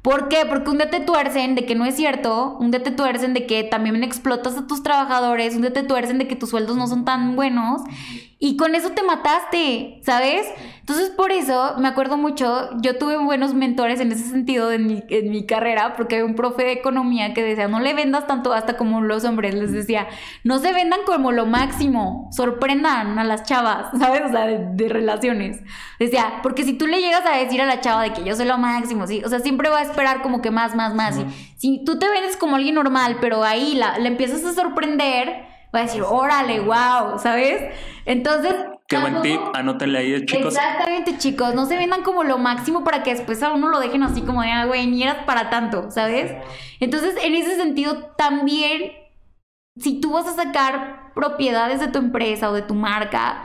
¿Por 0.03 0.29
qué? 0.29 0.45
Porque 0.49 0.69
un 0.69 0.79
día 0.79 0.91
te 0.91 0.99
tuercen 0.99 1.55
de 1.55 1.65
que 1.65 1.77
no 1.77 1.85
es 1.85 1.95
cierto, 1.95 2.57
un 2.59 2.73
día 2.73 2.83
te 2.83 2.91
tuercen 2.91 3.35
de 3.35 3.47
que 3.47 3.63
también 3.63 4.03
explotas 4.03 4.59
a 4.59 4.67
tus 4.67 4.83
trabajadores, 4.83 5.55
un 5.55 5.63
día 5.63 5.73
te 5.73 5.85
tuercen 5.85 6.19
de 6.19 6.27
que 6.27 6.35
tus 6.35 6.51
sueldos 6.51 6.77
no 6.77 6.89
son 6.89 7.05
tan 7.05 7.37
buenos 7.37 7.83
y 8.45 8.57
con 8.57 8.75
eso 8.75 8.91
te 8.91 9.05
mataste, 9.05 10.01
¿sabes? 10.03 10.49
Entonces 10.81 11.11
por 11.11 11.31
eso 11.31 11.77
me 11.79 11.87
acuerdo 11.87 12.17
mucho, 12.17 12.71
yo 12.81 12.99
tuve 12.99 13.17
buenos 13.17 13.55
mentores 13.55 14.01
en 14.01 14.11
ese 14.11 14.25
sentido 14.25 14.73
en 14.73 14.89
mi, 14.89 15.05
en 15.11 15.31
mi 15.31 15.47
carrera, 15.47 15.95
porque 15.97 16.17
había 16.17 16.27
un 16.27 16.35
profe 16.35 16.65
de 16.65 16.73
economía 16.73 17.35
que 17.35 17.45
decía, 17.45 17.69
no 17.69 17.79
le 17.79 17.95
vendas 17.95 18.27
tanto 18.27 18.53
hasta 18.53 18.77
como 18.77 19.01
los 19.01 19.25
hombres, 19.25 19.55
les 19.55 19.71
decía, 19.71 20.09
no 20.43 20.59
se 20.59 20.73
vendan 20.73 20.99
como 21.07 21.31
lo 21.31 21.47
máximo, 21.47 22.29
sorprendan 22.33 23.17
a 23.17 23.23
las 23.23 23.45
chavas, 23.45 23.93
¿sabes? 24.01 24.23
O 24.27 24.31
sea, 24.31 24.49
de, 24.49 24.59
de 24.73 24.89
relaciones. 24.89 25.61
Decía, 26.01 26.41
porque 26.43 26.65
si 26.65 26.73
tú 26.73 26.89
le 26.89 27.01
llegas 27.01 27.25
a 27.25 27.37
decir 27.37 27.63
a 27.63 27.67
la 27.67 27.81
chava 27.81 28.03
de 28.03 28.13
que 28.13 28.25
yo 28.25 28.35
soy 28.35 28.47
lo 28.47 28.59
máximo, 28.59 29.07
¿sí? 29.07 29.23
O 29.25 29.29
sea, 29.29 29.39
siempre 29.39 29.69
va 29.69 29.79
a 29.79 29.83
esperar 29.93 30.23
como 30.23 30.43
que 30.43 30.51
más, 30.51 30.75
más, 30.75 30.95
más. 30.95 31.17
Y 31.19 31.25
si 31.57 31.85
tú 31.85 31.99
te 31.99 32.09
vendes 32.09 32.37
como 32.37 32.57
alguien 32.57 32.75
normal, 32.75 33.19
pero 33.21 33.45
ahí 33.45 33.75
la, 33.75 33.99
la 33.99 34.09
empiezas 34.09 34.45
a 34.45 34.53
sorprender, 34.53 35.45
va 35.75 35.81
a 35.81 35.83
decir, 35.83 36.03
órale, 36.03 36.61
wow, 36.61 37.19
¿sabes? 37.19 37.75
Entonces... 38.05 38.55
qué 38.89 38.99
buen 38.99 39.23
tip, 39.23 39.41
anótenle 39.55 39.99
ahí, 39.99 40.27
chicos. 40.27 40.55
Exactamente, 40.55 41.17
chicos. 41.17 41.55
No 41.55 41.67
se 41.67 41.77
vendan 41.77 42.03
como 42.03 42.25
lo 42.25 42.37
máximo 42.39 42.85
para 42.85 43.03
que 43.03 43.15
después 43.15 43.43
a 43.43 43.53
uno 43.53 43.69
lo 43.69 43.81
dejen 43.81 44.03
así 44.03 44.21
como 44.23 44.43
de, 44.43 44.51
ah, 44.51 44.67
güey, 44.67 44.87
ni 44.87 45.03
eras 45.03 45.25
para 45.25 45.49
tanto, 45.49 45.91
¿sabes? 45.91 46.33
Entonces, 46.81 47.15
en 47.23 47.35
ese 47.35 47.57
sentido, 47.57 48.13
también, 48.19 48.93
si 49.77 50.01
tú 50.01 50.13
vas 50.13 50.27
a 50.27 50.35
sacar 50.35 51.13
propiedades 51.15 51.81
de 51.81 51.89
tu 51.89 51.99
empresa 51.99 52.51
o 52.51 52.55
de 52.55 52.63
tu 52.63 52.75
marca, 52.75 53.45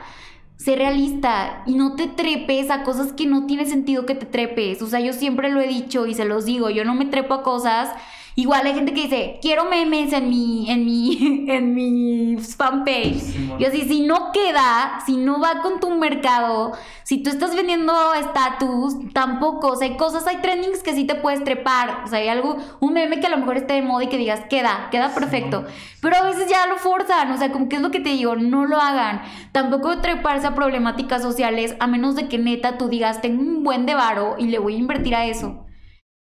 sé 0.58 0.74
realista 0.76 1.62
y 1.66 1.74
no 1.76 1.94
te 1.94 2.08
trepes 2.08 2.68
a 2.70 2.82
cosas 2.82 3.12
que 3.12 3.26
no 3.26 3.46
tiene 3.46 3.64
sentido 3.64 4.04
que 4.06 4.16
te 4.16 4.26
trepes. 4.26 4.82
O 4.82 4.88
sea, 4.88 5.00
yo 5.00 5.12
siempre 5.12 5.50
lo 5.50 5.60
he 5.60 5.68
dicho 5.68 6.06
y 6.06 6.14
se 6.14 6.24
los 6.24 6.44
digo, 6.44 6.68
yo 6.68 6.84
no 6.84 6.94
me 6.94 7.06
trepo 7.06 7.32
a 7.32 7.42
cosas. 7.42 7.90
Igual 8.38 8.66
hay 8.66 8.74
gente 8.74 8.94
que 8.94 9.02
dice, 9.02 9.38
quiero 9.42 9.64
memes 9.64 10.12
en 10.12 10.30
mi, 10.30 10.70
en 10.70 10.84
mi, 10.84 11.44
en 11.48 11.74
mi 11.74 12.36
fanpage. 12.36 13.34
Y 13.58 13.64
así, 13.64 13.82
si 13.82 14.02
no 14.02 14.30
queda, 14.30 15.00
si 15.04 15.16
no 15.16 15.40
va 15.40 15.60
con 15.60 15.80
tu 15.80 15.90
mercado, 15.90 16.70
si 17.02 17.20
tú 17.20 17.30
estás 17.30 17.56
vendiendo 17.56 17.92
estatus, 18.14 18.94
tampoco. 19.12 19.72
O 19.72 19.76
sea, 19.76 19.88
hay 19.88 19.96
cosas, 19.96 20.24
hay 20.28 20.36
trendings 20.36 20.84
que 20.84 20.94
sí 20.94 21.04
te 21.04 21.16
puedes 21.16 21.42
trepar. 21.42 22.04
O 22.04 22.06
sea, 22.06 22.20
hay 22.20 22.28
algo, 22.28 22.58
un 22.78 22.92
meme 22.92 23.18
que 23.18 23.26
a 23.26 23.30
lo 23.30 23.38
mejor 23.38 23.56
esté 23.56 23.74
de 23.74 23.82
moda 23.82 24.04
y 24.04 24.08
que 24.08 24.18
digas, 24.18 24.42
queda, 24.48 24.86
queda 24.92 25.12
perfecto. 25.12 25.64
Pero 26.00 26.14
a 26.14 26.22
veces 26.22 26.48
ya 26.48 26.64
lo 26.68 26.76
forzan. 26.76 27.32
O 27.32 27.38
sea, 27.38 27.50
como 27.50 27.68
que 27.68 27.74
es 27.74 27.82
lo 27.82 27.90
que 27.90 27.98
te 27.98 28.10
digo, 28.10 28.36
no 28.36 28.66
lo 28.66 28.80
hagan. 28.80 29.20
Tampoco 29.50 29.98
treparse 29.98 30.46
a 30.46 30.54
problemáticas 30.54 31.22
sociales, 31.22 31.74
a 31.80 31.88
menos 31.88 32.14
de 32.14 32.28
que 32.28 32.38
neta 32.38 32.78
tú 32.78 32.88
digas, 32.88 33.20
tengo 33.20 33.42
un 33.42 33.64
buen 33.64 33.84
de 33.84 33.96
varo 33.96 34.36
y 34.38 34.46
le 34.46 34.60
voy 34.60 34.76
a 34.76 34.78
invertir 34.78 35.16
a 35.16 35.26
eso. 35.26 35.66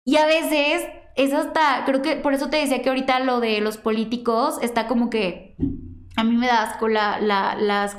Y 0.05 0.15
a 0.15 0.25
veces 0.25 0.85
es 1.15 1.33
hasta, 1.33 1.83
creo 1.85 2.01
que 2.01 2.15
por 2.17 2.33
eso 2.33 2.49
te 2.49 2.57
decía 2.57 2.81
que 2.81 2.89
ahorita 2.89 3.19
lo 3.21 3.39
de 3.39 3.61
los 3.61 3.77
políticos 3.77 4.57
está 4.61 4.87
como 4.87 5.09
que 5.09 5.55
a 6.17 6.23
mí 6.23 6.35
me 6.37 6.47
da 6.47 6.63
asco 6.63 6.87
la, 6.87 7.19
la- 7.19 7.55
las, 7.55 7.95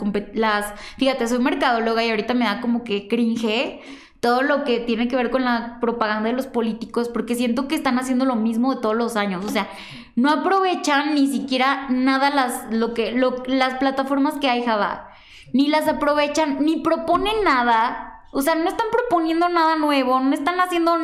fíjate, 0.98 1.28
soy 1.28 1.38
mercadóloga 1.38 2.02
y 2.04 2.10
ahorita 2.10 2.34
me 2.34 2.44
da 2.46 2.60
como 2.60 2.82
que 2.84 3.08
cringe 3.08 3.80
todo 4.20 4.42
lo 4.42 4.64
que 4.64 4.80
tiene 4.80 5.08
que 5.08 5.16
ver 5.16 5.30
con 5.30 5.44
la 5.44 5.78
propaganda 5.80 6.30
de 6.30 6.34
los 6.34 6.46
políticos, 6.46 7.08
porque 7.10 7.34
siento 7.34 7.68
que 7.68 7.74
están 7.74 7.98
haciendo 7.98 8.24
lo 8.24 8.34
mismo 8.34 8.74
de 8.74 8.80
todos 8.80 8.96
los 8.96 9.14
años, 9.16 9.44
o 9.44 9.50
sea, 9.50 9.68
no 10.16 10.30
aprovechan 10.30 11.14
ni 11.14 11.26
siquiera 11.28 11.86
nada 11.90 12.30
las, 12.30 12.66
lo 12.72 12.94
que, 12.94 13.12
lo- 13.12 13.42
las 13.46 13.74
plataformas 13.74 14.34
que 14.38 14.48
hay, 14.48 14.62
Java, 14.64 15.10
ni 15.52 15.68
las 15.68 15.86
aprovechan, 15.86 16.64
ni 16.64 16.76
proponen 16.80 17.44
nada, 17.44 18.22
o 18.32 18.40
sea, 18.42 18.54
no 18.54 18.68
están 18.68 18.86
proponiendo 18.90 19.48
nada 19.50 19.76
nuevo, 19.76 20.18
no 20.20 20.32
están 20.34 20.58
haciendo... 20.60 20.96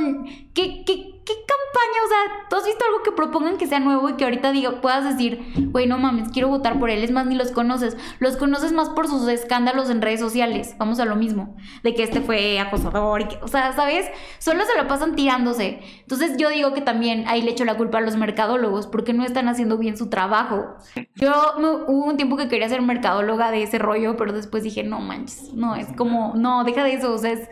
¿Qué, 0.55 0.83
qué, 0.85 1.22
qué 1.35 1.45
campaña? 1.47 2.05
O 2.05 2.09
sea, 2.09 2.47
¿tú 2.51 2.57
has 2.57 2.65
visto 2.67 2.85
algo 2.85 3.03
que 3.03 3.13
propongan 3.13 3.57
que 3.59 3.67
sea 3.67 3.81
nuevo 3.81 4.09
y 4.09 4.15
que 4.15 4.25
ahorita 4.25 4.53
diga, 4.53 4.81
puedas 4.81 5.05
decir, 5.05 5.53
güey, 5.71 5.87
no 5.87 5.99
mames, 5.99 6.29
quiero 6.31 6.49
votar 6.49 6.79
por 6.79 6.91
él? 6.91 7.03
Es 7.05 7.11
más, 7.11 7.27
ni 7.27 7.35
los 7.35 7.51
conoces. 7.51 7.97
Los 8.19 8.37
conoces 8.37 8.73
más 8.73 8.89
por 8.91 9.07
sus 9.09 9.27
escándalos 9.29 9.91
en 9.91 10.03
redes 10.03 10.21
sociales. 10.21 10.75
Vamos 10.79 11.01
a 11.01 11.05
lo 11.05 11.17
mismo. 11.17 11.57
De 11.83 11.95
que 11.95 12.03
este 12.03 12.21
fue 12.21 12.59
acosador 12.61 13.21
y 13.23 13.29
que, 13.29 13.39
o 13.43 13.49
sea, 13.49 13.73
¿sabes? 13.73 14.07
Solo 14.39 14.65
se 14.65 14.77
lo 14.81 14.87
pasan 14.89 15.15
tirándose. 15.17 15.81
Entonces 16.01 16.37
yo 16.37 16.51
digo 16.51 16.73
que 16.75 16.81
también 16.81 17.25
ahí 17.29 17.43
le 17.43 17.51
echo 17.53 17.65
la 17.65 17.77
culpa 17.77 17.99
a 17.99 18.01
los 18.03 18.17
mercadólogos 18.17 18.87
porque 18.87 19.13
no 19.13 19.25
están 19.25 19.49
haciendo 19.49 19.79
bien 19.79 19.97
su 19.97 20.09
trabajo. 20.11 20.77
Yo 21.15 21.33
me- 21.59 21.69
hubo 21.93 22.05
un 22.07 22.17
tiempo 22.17 22.37
que 22.37 22.49
quería 22.49 22.69
ser 22.69 22.83
mercadóloga 22.83 23.51
de 23.51 23.63
ese 23.63 23.79
rollo, 23.79 24.17
pero 24.17 24.33
después 24.33 24.63
dije, 24.63 24.83
no 24.85 25.01
manches, 25.01 25.53
no, 25.55 25.75
es 25.77 25.87
como, 25.97 26.35
no, 26.37 26.65
deja 26.65 26.85
de 26.85 26.95
eso, 26.95 27.13
o 27.15 27.19
sea, 27.19 27.33
es... 27.33 27.49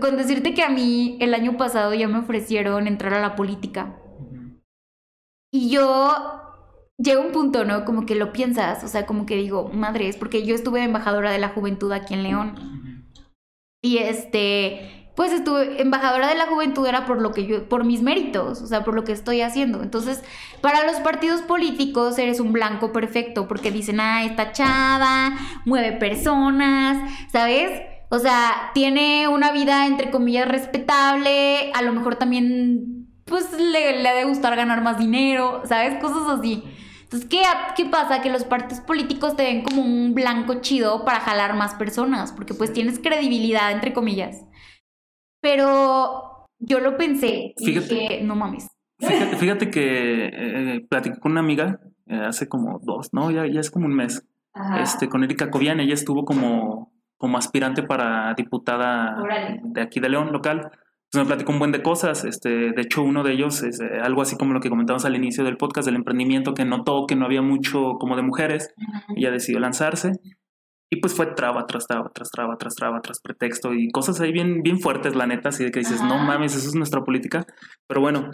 Con 0.00 0.16
decirte 0.16 0.54
que 0.54 0.62
a 0.62 0.70
mí 0.70 1.18
el 1.20 1.34
año 1.34 1.56
pasado 1.56 1.92
ya 1.94 2.08
me 2.08 2.18
ofrecieron 2.18 2.86
entrar 2.86 3.14
a 3.14 3.20
la 3.20 3.36
política. 3.36 3.98
Y 5.52 5.68
yo 5.70 6.14
llega 6.96 7.20
un 7.20 7.32
punto, 7.32 7.64
¿no? 7.64 7.84
Como 7.84 8.06
que 8.06 8.14
lo 8.14 8.32
piensas, 8.32 8.82
o 8.84 8.88
sea, 8.88 9.06
como 9.06 9.26
que 9.26 9.36
digo, 9.36 9.68
madres, 9.68 10.16
porque 10.16 10.46
yo 10.46 10.54
estuve 10.54 10.82
embajadora 10.82 11.30
de 11.30 11.38
la 11.38 11.50
juventud 11.50 11.92
aquí 11.92 12.14
en 12.14 12.22
León. 12.22 13.08
Y 13.82 13.98
este, 13.98 15.10
pues 15.14 15.32
estuve 15.32 15.82
embajadora 15.82 16.28
de 16.28 16.36
la 16.36 16.46
juventud 16.46 16.86
era 16.86 17.04
por 17.04 17.20
lo 17.20 17.32
que 17.32 17.46
yo, 17.46 17.68
por 17.68 17.84
mis 17.84 18.00
méritos, 18.00 18.62
o 18.62 18.66
sea, 18.66 18.84
por 18.84 18.94
lo 18.94 19.04
que 19.04 19.12
estoy 19.12 19.42
haciendo. 19.42 19.82
Entonces, 19.82 20.22
para 20.60 20.86
los 20.86 21.00
partidos 21.00 21.42
políticos 21.42 22.18
eres 22.18 22.40
un 22.40 22.52
blanco 22.52 22.92
perfecto, 22.92 23.46
porque 23.48 23.70
dicen, 23.70 24.00
ah, 24.00 24.24
está 24.24 24.52
chava, 24.52 25.36
mueve 25.66 25.92
personas, 25.92 27.10
¿sabes? 27.30 27.91
O 28.12 28.18
sea, 28.18 28.70
tiene 28.74 29.26
una 29.26 29.52
vida 29.52 29.86
entre 29.86 30.10
comillas 30.10 30.46
respetable, 30.46 31.72
a 31.72 31.80
lo 31.80 31.94
mejor 31.94 32.16
también, 32.16 33.08
pues 33.24 33.58
le, 33.58 34.02
le 34.02 34.06
ha 34.06 34.14
de 34.14 34.24
gustar 34.24 34.54
ganar 34.54 34.82
más 34.82 34.98
dinero, 34.98 35.62
¿sabes? 35.64 35.98
Cosas 35.98 36.38
así. 36.38 36.62
Entonces, 37.04 37.26
¿qué, 37.26 37.40
¿qué 37.74 37.86
pasa? 37.86 38.20
Que 38.20 38.28
los 38.28 38.44
partidos 38.44 38.84
políticos 38.84 39.34
te 39.34 39.44
ven 39.44 39.62
como 39.62 39.80
un 39.80 40.12
blanco 40.12 40.60
chido 40.60 41.06
para 41.06 41.20
jalar 41.20 41.56
más 41.56 41.74
personas, 41.76 42.32
porque 42.32 42.52
pues 42.52 42.74
tienes 42.74 42.98
credibilidad, 42.98 43.72
entre 43.72 43.94
comillas. 43.94 44.44
Pero 45.40 46.48
yo 46.58 46.80
lo 46.80 46.98
pensé 46.98 47.54
y 47.56 47.64
Fíjate. 47.64 47.94
dije, 47.94 48.20
no 48.22 48.36
mames. 48.36 48.68
Fíjate, 48.98 49.36
fíjate 49.38 49.70
que 49.70 50.26
eh, 50.26 50.86
platicé 50.86 51.18
con 51.18 51.32
una 51.32 51.40
amiga 51.40 51.80
eh, 52.08 52.20
hace 52.26 52.46
como 52.46 52.78
dos, 52.82 53.08
¿no? 53.12 53.30
Ya, 53.30 53.46
ya 53.46 53.60
es 53.60 53.70
como 53.70 53.86
un 53.86 53.94
mes. 53.94 54.22
Este, 54.82 55.08
con 55.08 55.24
Erika 55.24 55.50
Cobian, 55.50 55.80
ella 55.80 55.94
estuvo 55.94 56.26
como, 56.26 56.91
como 57.22 57.38
aspirante 57.38 57.84
para 57.84 58.34
diputada 58.34 59.16
de 59.62 59.80
aquí 59.80 60.00
de 60.00 60.08
León, 60.08 60.32
local. 60.32 60.72
Entonces 61.04 61.14
me 61.14 61.24
platicó 61.26 61.52
un 61.52 61.60
buen 61.60 61.70
de 61.70 61.80
cosas. 61.80 62.24
Este, 62.24 62.72
de 62.72 62.82
hecho, 62.82 63.04
uno 63.04 63.22
de 63.22 63.32
ellos 63.32 63.62
es 63.62 63.78
eh, 63.80 64.00
algo 64.02 64.22
así 64.22 64.36
como 64.36 64.52
lo 64.52 64.58
que 64.58 64.68
comentamos 64.68 65.04
al 65.04 65.14
inicio 65.14 65.44
del 65.44 65.56
podcast, 65.56 65.86
del 65.86 65.94
emprendimiento, 65.94 66.52
que 66.52 66.64
notó 66.64 67.06
que 67.06 67.14
no 67.14 67.24
había 67.24 67.40
mucho 67.40 67.92
como 68.00 68.16
de 68.16 68.22
mujeres. 68.22 68.74
Ella 69.14 69.30
decidió 69.30 69.60
lanzarse. 69.60 70.10
Y 70.90 70.96
pues 70.96 71.14
fue 71.14 71.26
traba 71.26 71.64
tras 71.68 71.86
traba, 71.86 72.10
tras 72.12 72.28
traba, 72.32 72.56
tras 72.56 72.74
traba, 72.74 73.00
tras 73.00 73.20
pretexto 73.20 73.72
y 73.72 73.88
cosas 73.92 74.20
ahí 74.20 74.32
bien, 74.32 74.64
bien 74.64 74.80
fuertes, 74.80 75.14
la 75.14 75.28
neta, 75.28 75.50
así 75.50 75.62
de 75.62 75.70
que 75.70 75.78
dices, 75.78 76.02
no 76.02 76.18
mames, 76.18 76.56
eso 76.56 76.68
es 76.68 76.74
nuestra 76.74 77.04
política. 77.04 77.46
Pero 77.86 78.00
bueno, 78.00 78.32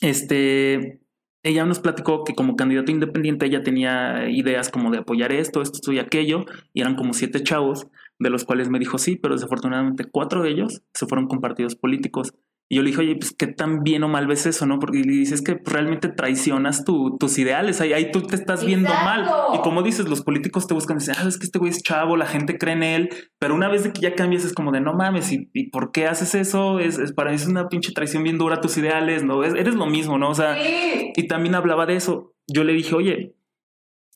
este, 0.00 1.03
ella 1.44 1.66
nos 1.66 1.78
platicó 1.78 2.24
que 2.24 2.34
como 2.34 2.56
candidato 2.56 2.90
independiente 2.90 3.46
ella 3.46 3.62
tenía 3.62 4.30
ideas 4.30 4.70
como 4.70 4.90
de 4.90 4.98
apoyar 4.98 5.30
esto, 5.30 5.60
esto 5.60 5.92
y 5.92 5.98
aquello, 5.98 6.46
y 6.72 6.80
eran 6.80 6.96
como 6.96 7.12
siete 7.12 7.42
chavos, 7.42 7.86
de 8.18 8.30
los 8.30 8.44
cuales 8.44 8.70
me 8.70 8.78
dijo 8.78 8.96
sí, 8.96 9.16
pero 9.16 9.34
desafortunadamente 9.34 10.06
cuatro 10.10 10.42
de 10.42 10.50
ellos 10.50 10.82
se 10.94 11.06
fueron 11.06 11.28
con 11.28 11.40
partidos 11.40 11.76
políticos. 11.76 12.32
Y 12.74 12.78
yo 12.78 12.82
le 12.82 12.90
dije, 12.90 13.02
oye, 13.02 13.14
pues 13.14 13.32
qué 13.32 13.46
tan 13.46 13.84
bien 13.84 14.02
o 14.02 14.08
mal 14.08 14.26
ves 14.26 14.46
eso, 14.46 14.66
¿no? 14.66 14.80
Porque 14.80 14.98
le 14.98 15.12
dices 15.12 15.42
que 15.42 15.60
realmente 15.64 16.08
traicionas 16.08 16.84
tus 16.84 17.38
ideales, 17.38 17.80
ahí, 17.80 17.92
ahí 17.92 18.10
tú 18.10 18.22
te 18.22 18.34
estás 18.34 18.66
viendo 18.66 18.88
mal. 18.88 19.30
Y 19.54 19.58
como 19.58 19.84
dices, 19.84 20.08
los 20.08 20.22
políticos 20.22 20.66
te 20.66 20.74
buscan, 20.74 20.98
dicen, 20.98 21.14
ah, 21.16 21.28
es 21.28 21.38
que 21.38 21.46
este 21.46 21.60
güey 21.60 21.70
es 21.70 21.84
chavo, 21.84 22.16
la 22.16 22.26
gente 22.26 22.58
cree 22.58 22.74
en 22.74 22.82
él, 22.82 23.10
pero 23.38 23.54
una 23.54 23.68
vez 23.68 23.84
de 23.84 23.92
que 23.92 24.00
ya 24.00 24.16
cambias 24.16 24.44
es 24.44 24.52
como 24.52 24.72
de, 24.72 24.80
no 24.80 24.92
mames, 24.92 25.30
¿y, 25.30 25.70
por 25.70 25.92
qué 25.92 26.08
haces 26.08 26.34
eso? 26.34 26.80
Es, 26.80 26.98
es, 26.98 27.12
para 27.12 27.30
mí 27.30 27.36
es 27.36 27.46
una 27.46 27.68
pinche 27.68 27.92
traición 27.92 28.24
bien 28.24 28.38
dura 28.38 28.56
a 28.56 28.60
tus 28.60 28.76
ideales, 28.76 29.22
¿no? 29.22 29.44
Es, 29.44 29.54
eres 29.54 29.76
lo 29.76 29.86
mismo, 29.86 30.18
¿no? 30.18 30.30
O 30.30 30.34
sea, 30.34 30.56
y 30.60 31.28
también 31.28 31.54
hablaba 31.54 31.86
de 31.86 31.94
eso. 31.94 32.34
Yo 32.48 32.64
le 32.64 32.72
dije, 32.72 32.92
oye, 32.96 33.36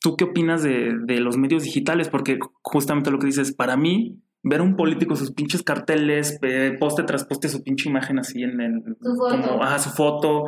¿tú 0.00 0.16
qué 0.16 0.24
opinas 0.24 0.64
de, 0.64 0.96
de 1.00 1.20
los 1.20 1.36
medios 1.36 1.62
digitales? 1.62 2.08
Porque 2.08 2.40
justamente 2.62 3.12
lo 3.12 3.20
que 3.20 3.26
dices, 3.26 3.54
para 3.54 3.76
mí, 3.76 4.20
ver 4.42 4.60
a 4.60 4.62
un 4.62 4.76
político 4.76 5.16
sus 5.16 5.32
pinches 5.32 5.62
carteles, 5.62 6.38
poste 6.78 7.02
tras 7.02 7.24
poste 7.24 7.48
su 7.48 7.62
pinche 7.62 7.88
imagen 7.88 8.18
así 8.18 8.42
en 8.42 8.60
el... 8.60 8.82
Su 9.00 9.16
foto. 9.16 9.58
Como, 9.58 9.78
su 9.78 9.90
foto. 9.90 10.44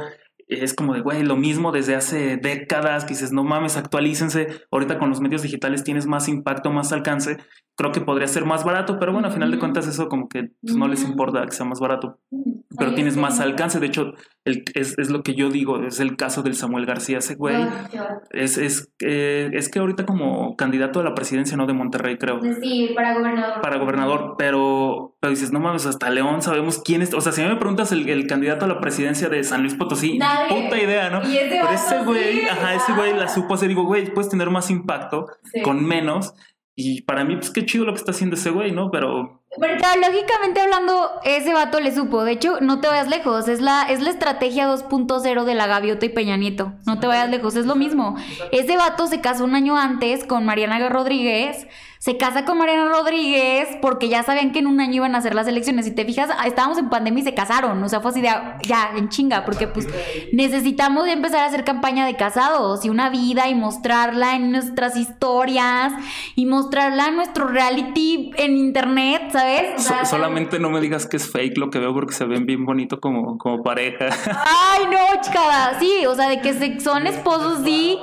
Es 0.47 0.75
como 0.75 0.95
de, 0.95 1.01
güey, 1.01 1.23
lo 1.23 1.37
mismo 1.37 1.71
desde 1.71 1.95
hace 1.95 2.37
décadas, 2.37 3.05
que 3.05 3.11
dices, 3.11 3.31
no 3.31 3.45
mames, 3.45 3.77
actualícense. 3.77 4.49
Ahorita 4.73 4.99
con 4.99 5.09
los 5.09 5.21
medios 5.21 5.43
digitales 5.43 5.85
tienes 5.85 6.07
más 6.07 6.29
impacto, 6.29 6.71
más 6.71 6.93
alcance 6.93 7.39
creo 7.81 7.93
que 7.93 8.03
podría 8.03 8.29
ser 8.29 8.45
más 8.45 8.63
barato, 8.63 8.99
pero 8.99 9.11
bueno, 9.11 9.29
a 9.29 9.31
final 9.31 9.51
de 9.51 9.59
cuentas 9.59 9.87
eso 9.87 10.11
como 10.11 10.29
que 10.29 10.51
pues, 10.61 10.77
no 10.77 10.87
les 10.87 11.03
importa 11.03 11.47
que 11.47 11.53
sea 11.53 11.65
más 11.65 11.81
barato, 11.81 12.19
pero 12.77 12.95
tienes 12.95 13.17
más 13.17 13.41
alcance. 13.41 13.81
De 13.81 13.87
hecho, 13.87 14.13
el, 14.45 14.65
es, 14.75 14.99
es, 14.99 15.11
lo 15.11 15.23
que 15.23 15.35
yo 15.35 15.51
digo, 15.51 15.85
es 15.85 16.01
el 16.01 16.17
caso 16.17 16.43
del 16.43 16.55
Samuel 16.55 16.87
García, 16.87 17.19
ese 17.19 17.35
güey. 17.35 17.57
Es, 18.31 18.57
es, 18.57 18.91
eh, 19.01 19.51
es 19.53 19.69
que 19.69 19.81
ahorita 19.81 20.07
como 20.07 20.57
candidato 20.57 21.01
a 21.01 21.05
la 21.05 21.15
presidencia, 21.15 21.59
¿no? 21.59 21.67
De 21.67 21.75
Monterrey, 21.75 22.17
creo. 22.17 22.41
Sí, 22.63 22.93
para 22.95 23.19
gobernador. 23.19 23.61
Para 23.61 23.77
gobernador, 23.77 24.37
pero, 24.39 25.17
pero 25.21 25.31
dices, 25.31 25.53
no 25.53 25.61
mames, 25.61 25.85
hasta 25.85 26.09
León 26.09 26.41
sabemos 26.41 26.81
quién 26.83 27.03
es. 27.03 27.13
O 27.13 27.21
sea, 27.21 27.33
si 27.33 27.43
me 27.43 27.57
preguntas 27.57 27.93
el, 27.93 28.09
el 28.09 28.27
candidato 28.27 28.65
a 28.65 28.69
la 28.69 28.81
presidencia 28.81 29.29
de 29.29 29.45
San 29.45 29.61
Luis 29.61 29.75
Potosí, 29.75 30.19
puta 30.49 30.79
idea, 30.81 31.11
¿no? 31.11 31.21
pero 31.21 31.69
ese 31.71 32.03
güey, 32.05 32.47
ajá, 32.47 32.75
ese 32.75 32.93
güey 32.95 33.15
la 33.15 33.29
supo 33.29 33.55
hacer. 33.55 33.69
Digo, 33.69 33.85
güey, 33.85 34.13
puedes 34.13 34.31
tener 34.31 34.49
más 34.49 34.71
impacto 34.71 35.27
con 35.63 35.85
menos. 35.85 36.35
Y 36.83 37.03
para 37.03 37.25
mí, 37.25 37.37
pues 37.37 37.51
qué 37.51 37.67
chido 37.67 37.85
lo 37.85 37.93
que 37.93 37.99
está 37.99 38.13
haciendo 38.13 38.37
ese 38.37 38.51
güey, 38.51 38.73
¿no? 38.73 38.91
Pero. 38.91 39.43
Lógicamente 39.59 40.61
hablando, 40.61 41.11
ese 41.25 41.53
vato 41.53 41.79
le 41.79 41.95
supo. 41.95 42.25
De 42.25 42.33
hecho, 42.33 42.61
no 42.61 42.81
te 42.81 42.89
vayas 42.89 43.09
lejos. 43.09 43.49
Es 43.49 43.61
la, 43.61 43.83
es 43.83 44.01
la 44.01 44.11
estrategia 44.11 44.67
2.0 44.67 45.45
de 45.45 45.55
la 45.55 45.67
gaviota 45.67 46.07
y 46.07 46.09
Peña 46.09 46.37
Nieto. 46.37 46.73
No 46.87 46.99
te 47.01 47.07
vayas 47.07 47.29
lejos, 47.29 47.57
es 47.57 47.67
lo 47.67 47.77
mismo. 47.77 48.17
Ese 48.53 48.77
vato 48.77 49.07
se 49.07 49.21
casó 49.21 49.45
un 49.45 49.55
año 49.55 49.77
antes 49.77 50.25
con 50.25 50.47
Mariana 50.47 50.89
Rodríguez 50.89 51.67
se 52.01 52.17
casa 52.17 52.47
con 52.47 52.57
Mariana 52.57 52.89
Rodríguez 52.89 53.69
porque 53.83 54.09
ya 54.09 54.23
sabían 54.23 54.53
que 54.53 54.61
en 54.61 54.67
un 54.67 54.81
año 54.81 54.95
iban 54.95 55.15
a 55.15 55.19
hacer 55.19 55.35
las 55.35 55.47
elecciones. 55.47 55.87
Y 55.87 55.95
te 55.95 56.07
fijas, 56.07 56.31
estábamos 56.47 56.79
en 56.79 56.89
pandemia 56.89 57.21
y 57.21 57.25
se 57.25 57.35
casaron. 57.35 57.83
O 57.83 57.89
sea, 57.91 58.01
fue 58.01 58.11
así 58.11 58.23
de 58.23 58.31
ya, 58.63 58.93
en 58.97 59.11
chinga, 59.11 59.45
porque 59.45 59.67
pues 59.67 59.87
necesitamos 60.33 61.07
empezar 61.09 61.41
a 61.41 61.45
hacer 61.45 61.63
campaña 61.63 62.07
de 62.07 62.17
casados 62.17 62.87
y 62.87 62.89
una 62.89 63.11
vida 63.11 63.51
y 63.51 63.55
mostrarla 63.55 64.35
en 64.35 64.51
nuestras 64.51 64.97
historias 64.97 65.93
y 66.37 66.47
mostrarla 66.47 67.09
en 67.09 67.17
nuestro 67.17 67.49
reality 67.49 68.31
en 68.39 68.57
internet, 68.57 69.25
¿sabes? 69.33 69.87
solamente 70.09 70.59
no 70.59 70.71
me 70.71 70.81
digas 70.81 71.07
que 71.07 71.19
es 71.19 71.31
fake 71.31 71.59
lo 71.59 71.69
que 71.69 71.81
veo 71.81 71.93
porque 71.93 72.15
se 72.15 72.25
ven 72.25 72.47
bien 72.47 72.65
bonito 72.65 72.99
como, 72.99 73.37
como 73.37 73.63
pareja. 73.63 74.07
Ay, 74.07 74.87
no, 74.87 75.21
chica, 75.21 75.79
sí, 75.79 76.07
o 76.07 76.15
sea, 76.15 76.31
de 76.31 76.41
que 76.41 76.81
son 76.81 77.07
esposos, 77.07 77.61
sí. 77.63 77.99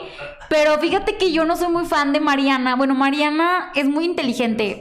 Pero 0.49 0.78
fíjate 0.80 1.18
que 1.18 1.32
yo 1.32 1.45
no 1.45 1.56
soy 1.56 1.72
muy 1.72 1.86
fan 1.86 2.14
de 2.14 2.19
Mariana. 2.19 2.76
Bueno, 2.76 2.95
Mariana 2.95 3.72
es 3.76 3.86
muy 3.88 4.06
inteligente. 4.06 4.80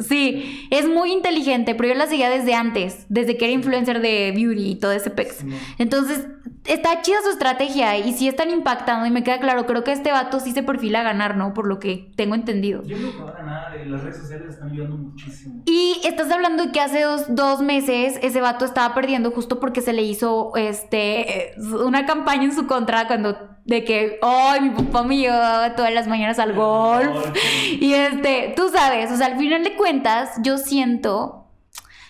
Sí, 0.00 0.66
es 0.70 0.88
muy 0.88 1.12
inteligente, 1.12 1.74
pero 1.74 1.90
yo 1.90 1.94
la 1.94 2.06
seguía 2.06 2.30
desde 2.30 2.54
antes, 2.54 3.04
desde 3.10 3.36
que 3.36 3.44
era 3.44 3.52
influencer 3.52 4.00
de 4.00 4.32
beauty 4.34 4.70
y 4.70 4.74
todo 4.76 4.92
ese 4.92 5.10
pex. 5.10 5.44
Entonces, 5.76 6.26
está 6.64 7.02
chida 7.02 7.18
su 7.22 7.30
estrategia 7.30 7.98
y 7.98 8.12
sí 8.12 8.26
están 8.26 8.50
impactando 8.50 9.04
y 9.06 9.10
me 9.10 9.22
queda 9.22 9.38
claro, 9.38 9.66
creo 9.66 9.84
que 9.84 9.92
este 9.92 10.10
vato 10.10 10.40
sí 10.40 10.52
se 10.52 10.62
perfila 10.62 11.00
a 11.00 11.02
ganar, 11.02 11.36
¿no? 11.36 11.52
Por 11.52 11.66
lo 11.66 11.78
que 11.78 12.10
tengo 12.16 12.34
entendido. 12.34 12.82
Yo 12.84 12.96
creo 12.96 13.12
que 13.12 13.22
va 13.22 13.30
a 13.30 13.34
ganar, 13.34 13.76
eh, 13.76 13.86
las 13.86 14.02
redes 14.02 14.16
sociales 14.16 14.54
están 14.54 14.70
ayudando 14.70 14.96
muchísimo. 14.96 15.62
Y 15.66 16.00
estás 16.04 16.30
hablando 16.30 16.64
de 16.64 16.72
que 16.72 16.80
hace 16.80 17.02
dos, 17.02 17.26
dos 17.28 17.60
meses 17.60 18.18
ese 18.22 18.40
vato 18.40 18.64
estaba 18.64 18.94
perdiendo 18.94 19.30
justo 19.30 19.60
porque 19.60 19.82
se 19.82 19.92
le 19.92 20.02
hizo 20.02 20.52
este 20.56 21.54
una 21.84 22.06
campaña 22.06 22.44
en 22.44 22.54
su 22.54 22.66
contra 22.66 23.06
cuando 23.06 23.36
de 23.64 23.84
que, 23.84 24.18
ay, 24.22 24.60
mi 24.60 24.70
papá 24.70 25.02
me 25.02 25.16
llevaba 25.16 25.74
todas 25.74 25.92
las 25.92 26.08
mañanas 26.08 26.38
al 26.38 26.52
golf. 26.52 27.26
Y 27.80 27.94
este, 27.94 28.52
tú 28.56 28.68
sabes, 28.68 29.10
o 29.10 29.16
sea, 29.16 29.26
al 29.26 29.38
final 29.38 29.64
de 29.64 29.76
cuentas, 29.76 30.38
yo 30.42 30.58
siento, 30.58 31.46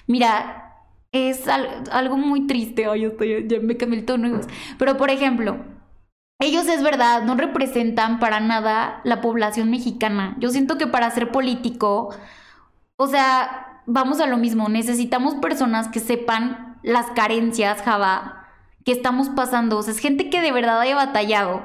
mira, 0.06 0.62
es 1.12 1.46
algo 1.48 2.16
muy 2.16 2.46
triste. 2.46 2.86
Ay, 2.86 3.02
yo 3.02 3.08
estoy, 3.10 3.46
ya 3.48 3.60
me 3.60 3.76
cambié 3.76 4.00
el 4.00 4.06
tono. 4.06 4.40
Pero, 4.78 4.96
por 4.96 5.10
ejemplo, 5.10 5.58
ellos 6.40 6.66
es 6.66 6.82
verdad, 6.82 7.22
no 7.22 7.36
representan 7.36 8.18
para 8.18 8.40
nada 8.40 9.00
la 9.04 9.20
población 9.20 9.70
mexicana. 9.70 10.36
Yo 10.40 10.50
siento 10.50 10.78
que 10.78 10.86
para 10.86 11.10
ser 11.10 11.30
político, 11.30 12.14
o 12.96 13.06
sea, 13.06 13.82
vamos 13.86 14.20
a 14.20 14.26
lo 14.26 14.36
mismo, 14.38 14.68
necesitamos 14.68 15.34
personas 15.36 15.88
que 15.88 16.00
sepan 16.00 16.78
las 16.82 17.06
carencias, 17.12 17.82
Java 17.82 18.41
que 18.84 18.92
estamos 18.92 19.28
pasando. 19.30 19.78
O 19.78 19.82
sea, 19.82 19.92
es 19.92 19.98
gente 19.98 20.30
que 20.30 20.40
de 20.40 20.52
verdad 20.52 20.80
haya 20.80 20.96
batallado. 20.96 21.62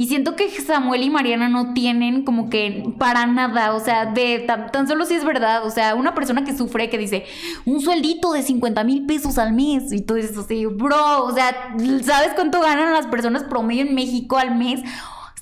Y 0.00 0.06
siento 0.06 0.34
que 0.34 0.48
Samuel 0.48 1.02
y 1.02 1.10
Mariana 1.10 1.50
no 1.50 1.74
tienen 1.74 2.24
como 2.24 2.48
que 2.48 2.94
para 2.98 3.26
nada, 3.26 3.74
o 3.74 3.80
sea, 3.80 4.06
de 4.06 4.38
tan, 4.38 4.88
solo 4.88 5.04
si 5.04 5.12
es 5.12 5.26
verdad, 5.26 5.66
o 5.66 5.70
sea, 5.70 5.94
una 5.94 6.14
persona 6.14 6.42
que 6.42 6.56
sufre, 6.56 6.88
que 6.88 6.96
dice, 6.96 7.26
un 7.66 7.82
sueldito 7.82 8.32
de 8.32 8.42
50 8.42 8.82
mil 8.84 9.04
pesos 9.04 9.36
al 9.36 9.52
mes, 9.52 9.92
y 9.92 10.00
todo 10.00 10.16
eso, 10.16 10.40
así, 10.40 10.64
bro, 10.64 11.24
o 11.24 11.34
sea, 11.34 11.76
¿sabes 12.02 12.32
cuánto 12.34 12.62
ganan 12.62 12.94
las 12.94 13.08
personas 13.08 13.44
promedio 13.44 13.82
en 13.82 13.94
México 13.94 14.38
al 14.38 14.56
mes? 14.56 14.80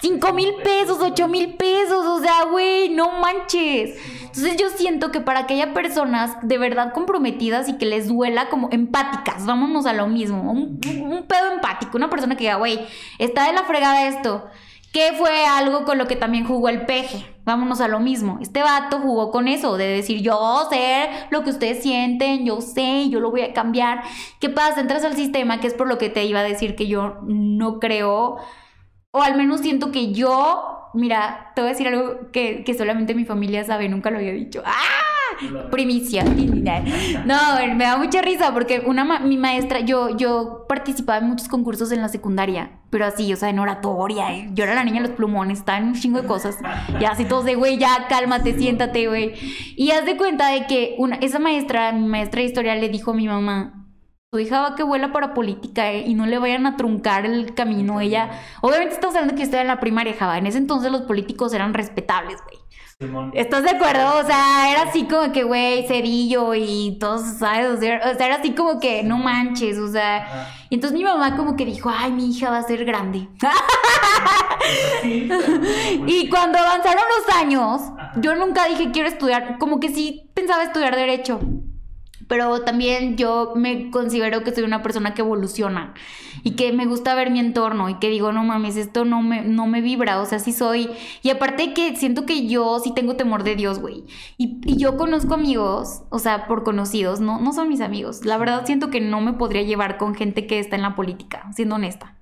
5 0.01 0.33
mil 0.33 0.55
pesos, 0.63 0.99
8 1.01 1.27
mil 1.27 1.55
pesos, 1.57 2.07
o 2.07 2.21
sea, 2.21 2.45
güey, 2.45 2.89
no 2.91 3.19
manches. 3.19 3.99
Entonces 4.23 4.57
yo 4.57 4.69
siento 4.71 5.11
que 5.11 5.21
para 5.21 5.47
que 5.47 5.55
haya 5.55 5.75
personas 5.75 6.37
de 6.43 6.57
verdad 6.57 6.93
comprometidas 6.93 7.69
y 7.69 7.79
que 7.79 7.87
les 7.87 8.07
duela 8.07 8.49
como 8.49 8.69
empáticas, 8.71 9.45
vámonos 9.45 9.87
a 9.87 9.93
lo 9.93 10.07
mismo, 10.07 10.53
un, 10.53 10.79
pedo 10.79 11.53
empático, 11.53 11.97
una 11.97 12.11
persona 12.11 12.37
que 12.37 12.45
diga, 12.45 12.57
güey, 12.57 12.79
está 13.19 13.49
de 13.49 13.55
la 13.55 13.65
fregada 13.65 14.07
esto. 14.07 14.47
Que 14.93 15.13
fue 15.13 15.45
algo 15.45 15.85
con 15.85 15.99
lo 15.99 16.07
que 16.07 16.17
también 16.17 16.47
jugó 16.47 16.71
el 16.71 16.87
peje. 16.87 17.27
Vámonos 17.45 17.83
a 17.83 17.89
lo 17.89 18.01
mismo. 18.01 18.39
Este 18.41 18.63
vato 18.63 19.01
jugó 19.01 19.31
con 19.31 19.47
eso, 19.47 19.77
de 19.77 19.87
decir, 19.87 20.23
yo 20.23 20.67
sé 20.71 21.11
lo 21.29 21.45
que 21.45 21.51
ustedes 21.51 21.83
sienten, 21.83 22.47
yo 22.47 22.63
sé, 22.63 23.11
yo 23.11 23.21
lo 23.21 23.31
voy 23.31 23.43
a 23.43 23.53
cambiar. 23.53 24.03
¿Qué 24.41 24.49
pasa? 24.49 24.81
Entras 24.81 25.05
al 25.05 25.15
sistema, 25.15 25.61
que 25.61 25.67
es 25.67 25.75
por 25.75 25.89
lo 25.89 25.99
que 25.99 26.09
te 26.09 26.25
iba 26.25 26.41
a 26.41 26.43
decir 26.43 26.75
que 26.75 26.87
yo 26.87 27.19
no 27.23 27.81
creo, 27.81 28.39
o 29.11 29.23
al 29.23 29.37
menos 29.37 29.61
siento 29.61 29.91
que 29.91 30.13
yo 30.13 30.79
Mira, 30.95 31.53
te 31.55 31.61
voy 31.61 31.69
a 31.69 31.73
decir 31.73 31.87
algo 31.89 32.31
que, 32.33 32.65
solamente 32.77 33.15
mi 33.15 33.25
familia 33.25 33.65
sabe, 33.65 33.89
nunca 33.89 34.11
lo 34.11 34.19
había 34.19 34.33
dicho. 34.33 34.63
¡Ah! 34.65 34.73
Primicia. 35.71 36.25
No, 36.25 37.37
me 37.77 37.85
da 37.85 37.97
mucha 37.97 38.21
risa 38.23 38.53
porque 38.53 38.83
una 38.85 39.21
mi 39.21 39.37
maestra, 39.37 39.79
yo, 39.81 40.17
yo 40.17 40.65
participaba 40.69 41.19
en 41.19 41.29
muchos 41.29 41.47
concursos 41.47 41.93
en 41.93 42.03
la 42.03 42.09
secundaria, 42.09 42.73
pero 42.91 43.05
así, 43.05 43.33
o 43.33 43.37
sea, 43.37 43.49
en 43.49 43.61
oratoria. 43.61 44.35
¿eh? 44.35 44.49
Yo 44.55 44.65
era 44.65 44.75
la 44.75 44.83
niña 44.83 45.01
de 45.01 45.09
los 45.09 45.17
plumones, 45.17 45.61
estaba 45.61 45.79
en 45.79 45.85
un 45.85 45.95
chingo 45.95 46.21
de 46.21 46.27
cosas. 46.27 46.59
Y 47.01 47.05
así 47.05 47.25
todos 47.25 47.45
de, 47.45 47.55
güey, 47.55 47.79
ya 47.79 48.09
cálmate, 48.09 48.59
siéntate, 48.59 49.07
güey. 49.07 49.35
Y 49.77 49.93
haz 49.93 50.05
de 50.07 50.17
cuenta 50.17 50.49
de 50.49 50.67
que 50.67 50.97
una, 50.99 51.17
esa 51.17 51.39
maestra, 51.39 51.93
mi 51.93 52.09
maestra 52.09 52.41
de 52.41 52.49
historia, 52.49 52.75
le 52.75 52.89
dijo 52.89 53.13
a 53.13 53.15
mi 53.15 53.29
mamá, 53.29 53.78
tu 54.31 54.39
hija 54.39 54.61
va 54.61 54.77
que 54.77 54.83
vuela 54.83 55.11
para 55.11 55.33
política 55.33 55.91
eh, 55.91 56.05
y 56.07 56.15
no 56.15 56.27
le 56.27 56.39
vayan 56.39 56.67
a 56.67 56.77
truncar 56.77 57.25
el 57.25 57.55
camino. 57.55 58.01
Ella, 58.01 58.31
obviamente 58.61 58.95
estamos 58.95 59.17
hablando 59.17 59.35
que 59.35 59.41
yo 59.41 59.45
estaba 59.45 59.63
en 59.63 59.69
la 59.69 59.81
primaria, 59.81 60.15
Java. 60.19 60.37
En 60.37 60.47
ese 60.47 60.59
entonces 60.59 60.93
los 60.93 61.03
políticos 61.03 61.55
eran 61.55 61.73
respetables, 61.73 62.39
güey. 62.45 62.59
¿Estás 63.33 63.63
de 63.63 63.71
acuerdo? 63.71 64.19
O 64.19 64.27
sea, 64.27 64.73
era 64.73 64.83
así 64.83 65.05
como 65.05 65.33
que, 65.33 65.45
güey, 65.45 65.87
Cedillo 65.87 66.53
y 66.55 66.99
todos, 66.99 67.23
¿sabes? 67.39 67.69
O 67.71 67.79
sea, 67.79 68.27
era 68.27 68.35
así 68.35 68.55
como 68.55 68.81
que, 68.81 69.05
no 69.05 69.19
manches, 69.19 69.79
o 69.79 69.89
sea. 69.91 70.51
Y 70.69 70.75
entonces 70.75 70.99
mi 70.99 71.05
mamá 71.05 71.37
como 71.37 71.55
que 71.55 71.65
dijo, 71.65 71.91
ay, 71.97 72.11
mi 72.11 72.29
hija 72.31 72.51
va 72.51 72.59
a 72.59 72.63
ser 72.65 72.85
grande. 72.85 73.29
y 75.05 76.29
cuando 76.29 76.59
avanzaron 76.59 77.05
los 77.17 77.37
años, 77.37 77.83
yo 78.17 78.35
nunca 78.35 78.67
dije 78.67 78.91
quiero 78.91 79.09
estudiar, 79.09 79.59
como 79.59 79.79
que 79.79 79.91
sí 79.91 80.29
pensaba 80.35 80.65
estudiar 80.65 80.97
derecho 80.97 81.41
pero 82.29 82.61
también 82.61 83.17
yo 83.17 83.53
me 83.57 83.91
considero 83.91 84.45
que 84.45 84.55
soy 84.55 84.65
una 84.65 84.83
persona 84.83 85.15
que 85.15 85.23
evoluciona 85.23 85.95
y 86.43 86.53
que 86.53 86.73
me 86.73 86.87
gusta 86.87 87.15
ver 87.15 87.31
mi 87.31 87.41
entorno 87.41 87.89
y 87.89 87.95
que 87.95 88.11
digo, 88.11 88.33
no 88.33 88.45
mames, 88.45 88.77
esto 88.77 89.05
no 89.05 89.23
me, 89.23 89.43
no 89.43 89.67
me 89.67 89.81
vibra, 89.81 90.21
o 90.21 90.27
sea, 90.27 90.39
sí 90.39 90.53
soy. 90.53 90.91
Y 91.23 91.31
aparte 91.31 91.75
que 91.75 91.97
siento 91.97 92.27
que 92.27 92.47
yo 92.47 92.79
sí 92.81 92.93
tengo 92.95 93.17
temor 93.17 93.43
de 93.43 93.57
Dios, 93.57 93.79
güey. 93.81 94.05
Y, 94.37 94.61
y, 94.65 94.77
yo 94.77 94.97
conozco 94.97 95.35
amigos, 95.35 96.03
o 96.11 96.19
sea, 96.19 96.47
por 96.47 96.63
conocidos, 96.63 97.21
no, 97.21 97.41
no 97.41 97.53
son 97.53 97.69
mis 97.69 97.81
amigos. 97.81 98.25
La 98.25 98.37
verdad 98.37 98.65
siento 98.67 98.91
que 98.91 99.01
no 99.01 99.21
me 99.21 99.33
podría 99.33 99.63
llevar 99.63 99.97
con 99.97 100.15
gente 100.15 100.47
que 100.47 100.59
está 100.59 100.77
en 100.77 100.83
la 100.83 100.95
política, 100.95 101.51
siendo 101.55 101.77
honesta. 101.77 102.18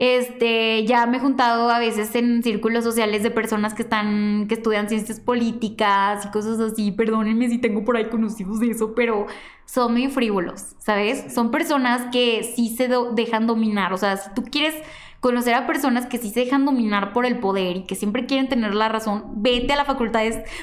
Este, 0.00 0.86
ya 0.86 1.04
me 1.04 1.18
he 1.18 1.20
juntado 1.20 1.68
a 1.68 1.78
veces 1.78 2.14
en 2.14 2.42
círculos 2.42 2.84
sociales 2.84 3.22
de 3.22 3.30
personas 3.30 3.74
que 3.74 3.82
están, 3.82 4.46
que 4.48 4.54
estudian 4.54 4.88
ciencias 4.88 5.20
políticas 5.20 6.24
y 6.24 6.30
cosas 6.30 6.58
así. 6.58 6.90
Perdónenme 6.90 7.50
si 7.50 7.58
tengo 7.58 7.84
por 7.84 7.98
ahí 7.98 8.06
conocidos 8.06 8.60
de 8.60 8.70
eso, 8.70 8.94
pero 8.94 9.26
son 9.66 9.92
muy 9.92 10.08
frívolos, 10.08 10.74
¿sabes? 10.78 11.32
Son 11.34 11.50
personas 11.50 12.10
que 12.12 12.42
sí 12.56 12.74
se 12.74 12.88
dejan 13.14 13.46
dominar. 13.46 13.92
O 13.92 13.98
sea, 13.98 14.16
si 14.16 14.30
tú 14.34 14.42
quieres 14.42 14.74
conocer 15.20 15.54
a 15.54 15.66
personas 15.66 16.06
que 16.06 16.18
sí 16.18 16.30
se 16.30 16.40
dejan 16.40 16.64
dominar 16.64 17.12
por 17.12 17.26
el 17.26 17.38
poder 17.38 17.76
y 17.76 17.82
que 17.82 17.94
siempre 17.94 18.26
quieren 18.26 18.48
tener 18.48 18.74
la 18.74 18.88
razón, 18.88 19.24
vete 19.36 19.72
a 19.74 19.76
la 19.76 19.84
facultad 19.84 20.22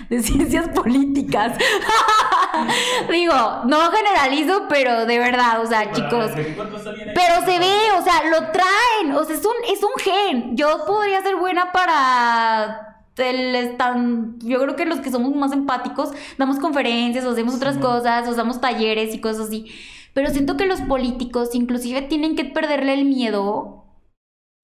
de 0.09 0.21
ciencias 0.23 0.67
políticas. 0.69 1.57
Digo, 3.11 3.35
no 3.65 3.91
generalizo, 3.91 4.63
pero 4.67 5.05
de 5.05 5.19
verdad, 5.19 5.61
o 5.61 5.67
sea, 5.67 5.91
chicos. 5.91 6.31
Pero 6.34 7.45
se 7.45 7.59
ve, 7.59 7.91
o 7.97 8.03
sea, 8.03 8.23
lo 8.31 8.51
traen, 8.51 9.15
o 9.15 9.23
sea, 9.23 9.35
es 9.35 9.45
un, 9.45 9.53
es 9.71 9.84
un 9.84 9.91
gen. 9.99 10.57
Yo 10.57 10.85
podría 10.88 11.21
ser 11.21 11.35
buena 11.35 11.71
para 11.71 13.03
el 13.17 13.55
están, 13.55 14.39
yo 14.39 14.59
creo 14.61 14.75
que 14.75 14.85
los 14.85 14.99
que 14.99 15.11
somos 15.11 15.35
más 15.35 15.51
empáticos 15.51 16.11
damos 16.38 16.59
conferencias 16.59 17.25
o 17.25 17.31
hacemos 17.31 17.55
otras 17.55 17.77
cosas, 17.77 18.27
o 18.27 18.34
damos 18.34 18.59
talleres 18.59 19.13
y 19.13 19.21
cosas 19.21 19.47
así. 19.47 19.67
Pero 20.13 20.31
siento 20.31 20.57
que 20.57 20.65
los 20.65 20.81
políticos 20.81 21.53
inclusive 21.53 22.01
tienen 22.01 22.35
que 22.35 22.45
perderle 22.45 22.93
el 22.93 23.05
miedo 23.05 23.86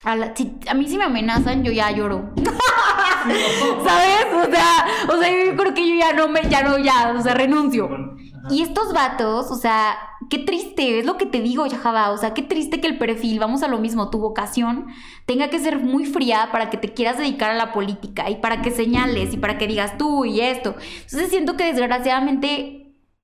a, 0.04 0.12
a 0.14 0.74
mí 0.74 0.88
si 0.88 0.98
me 0.98 1.06
amenazan, 1.06 1.64
yo 1.64 1.72
ya 1.72 1.92
lloro. 1.92 2.32
¿Sabes? 3.86 4.48
O 4.48 4.52
sea, 4.52 4.86
o 5.10 5.20
sea, 5.20 5.46
yo 5.46 5.56
creo 5.56 5.74
que 5.74 5.88
yo 5.88 5.96
ya 5.96 6.14
no 6.14 6.28
me, 6.28 6.42
ya 6.50 6.64
no, 6.64 6.78
ya, 6.78 7.16
o 7.18 7.22
sea, 7.22 7.34
renuncio. 7.34 8.16
Y 8.50 8.62
estos 8.62 8.92
vatos, 8.92 9.50
o 9.52 9.56
sea, 9.56 9.98
qué 10.30 10.40
triste, 10.40 11.00
es 11.00 11.06
lo 11.06 11.18
que 11.18 11.26
te 11.26 11.40
digo, 11.40 11.66
Java, 11.82 12.12
o 12.12 12.18
sea, 12.18 12.34
qué 12.34 12.42
triste 12.42 12.82
que 12.82 12.88
el 12.88 12.98
perfil, 12.98 13.40
vamos 13.40 13.64
a 13.64 13.70
lo 13.70 13.80
mismo, 13.80 14.10
tu 14.10 14.20
vocación 14.20 14.88
tenga 15.26 15.50
que 15.50 15.60
ser 15.60 15.80
muy 15.80 16.06
fría 16.06 16.50
para 16.52 16.70
que 16.70 16.78
te 16.78 16.94
quieras 16.94 17.18
dedicar 17.18 17.52
a 17.52 17.56
la 17.56 17.72
política 17.72 18.30
y 18.30 18.36
para 18.36 18.62
que 18.62 18.72
señales 18.72 19.34
y 19.34 19.38
para 19.38 19.58
que 19.58 19.68
digas 19.68 19.98
tú 19.98 20.26
y 20.26 20.42
esto. 20.42 20.76
Entonces 21.04 21.30
siento 21.30 21.56
que 21.56 21.64
desgraciadamente 21.64 22.83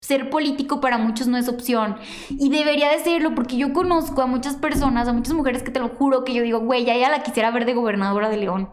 ser 0.09 0.31
político 0.31 0.81
para 0.81 0.97
muchos 0.97 1.27
no 1.27 1.37
es 1.37 1.47
opción. 1.47 1.97
Y 2.29 2.49
debería 2.49 2.89
de 2.89 3.03
serlo 3.03 3.35
porque 3.35 3.57
yo 3.57 3.73
conozco 3.73 4.23
a 4.23 4.25
muchas 4.25 4.55
personas, 4.55 5.07
a 5.07 5.13
muchas 5.13 5.35
mujeres 5.35 5.61
que 5.61 5.69
te 5.69 5.79
lo 5.79 5.89
juro 5.89 6.23
que 6.23 6.33
yo 6.33 6.41
digo, 6.41 6.61
güey, 6.61 6.83
ya, 6.83 6.97
ya 6.97 7.09
la 7.09 7.21
quisiera 7.21 7.51
ver 7.51 7.65
de 7.65 7.75
gobernadora 7.75 8.29
de 8.29 8.37
León. 8.37 8.69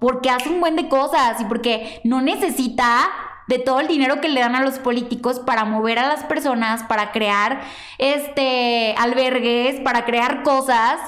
Porque 0.00 0.30
hace 0.30 0.48
un 0.48 0.58
buen 0.58 0.74
de 0.74 0.88
cosas 0.88 1.40
y 1.40 1.44
porque 1.44 2.00
no 2.02 2.20
necesita 2.22 3.08
de 3.46 3.60
todo 3.60 3.78
el 3.78 3.86
dinero 3.86 4.20
que 4.20 4.28
le 4.28 4.40
dan 4.40 4.56
a 4.56 4.62
los 4.62 4.80
políticos 4.80 5.38
para 5.38 5.64
mover 5.64 6.00
a 6.00 6.08
las 6.08 6.24
personas, 6.24 6.82
para 6.82 7.12
crear 7.12 7.60
este 7.98 8.94
albergues, 8.98 9.80
para 9.80 10.04
crear 10.04 10.42
cosas. 10.42 10.98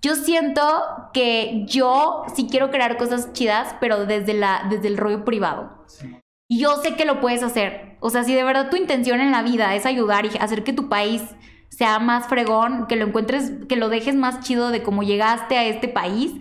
Yo 0.00 0.14
siento 0.14 0.62
que 1.12 1.64
yo 1.66 2.24
sí 2.34 2.48
quiero 2.50 2.70
crear 2.70 2.96
cosas 2.96 3.34
chidas, 3.34 3.74
pero 3.80 4.06
desde 4.06 4.32
la 4.32 4.66
desde 4.70 4.88
el 4.88 4.96
rollo 4.96 5.26
privado. 5.26 5.84
Yo 6.48 6.76
sé 6.76 6.94
que 6.94 7.04
lo 7.04 7.20
puedes 7.20 7.42
hacer. 7.42 7.96
O 8.00 8.10
sea, 8.10 8.24
si 8.24 8.34
de 8.34 8.44
verdad 8.44 8.70
tu 8.70 8.76
intención 8.76 9.20
en 9.20 9.32
la 9.32 9.42
vida 9.42 9.74
es 9.74 9.86
ayudar 9.86 10.26
y 10.26 10.30
hacer 10.38 10.62
que 10.64 10.72
tu 10.72 10.88
país 10.88 11.22
sea 11.68 11.98
más 11.98 12.28
fregón, 12.28 12.86
que 12.86 12.96
lo 12.96 13.06
encuentres, 13.06 13.52
que 13.68 13.76
lo 13.76 13.88
dejes 13.88 14.14
más 14.14 14.40
chido 14.40 14.70
de 14.70 14.82
cómo 14.82 15.02
llegaste 15.02 15.58
a 15.58 15.64
este 15.64 15.88
país. 15.88 16.32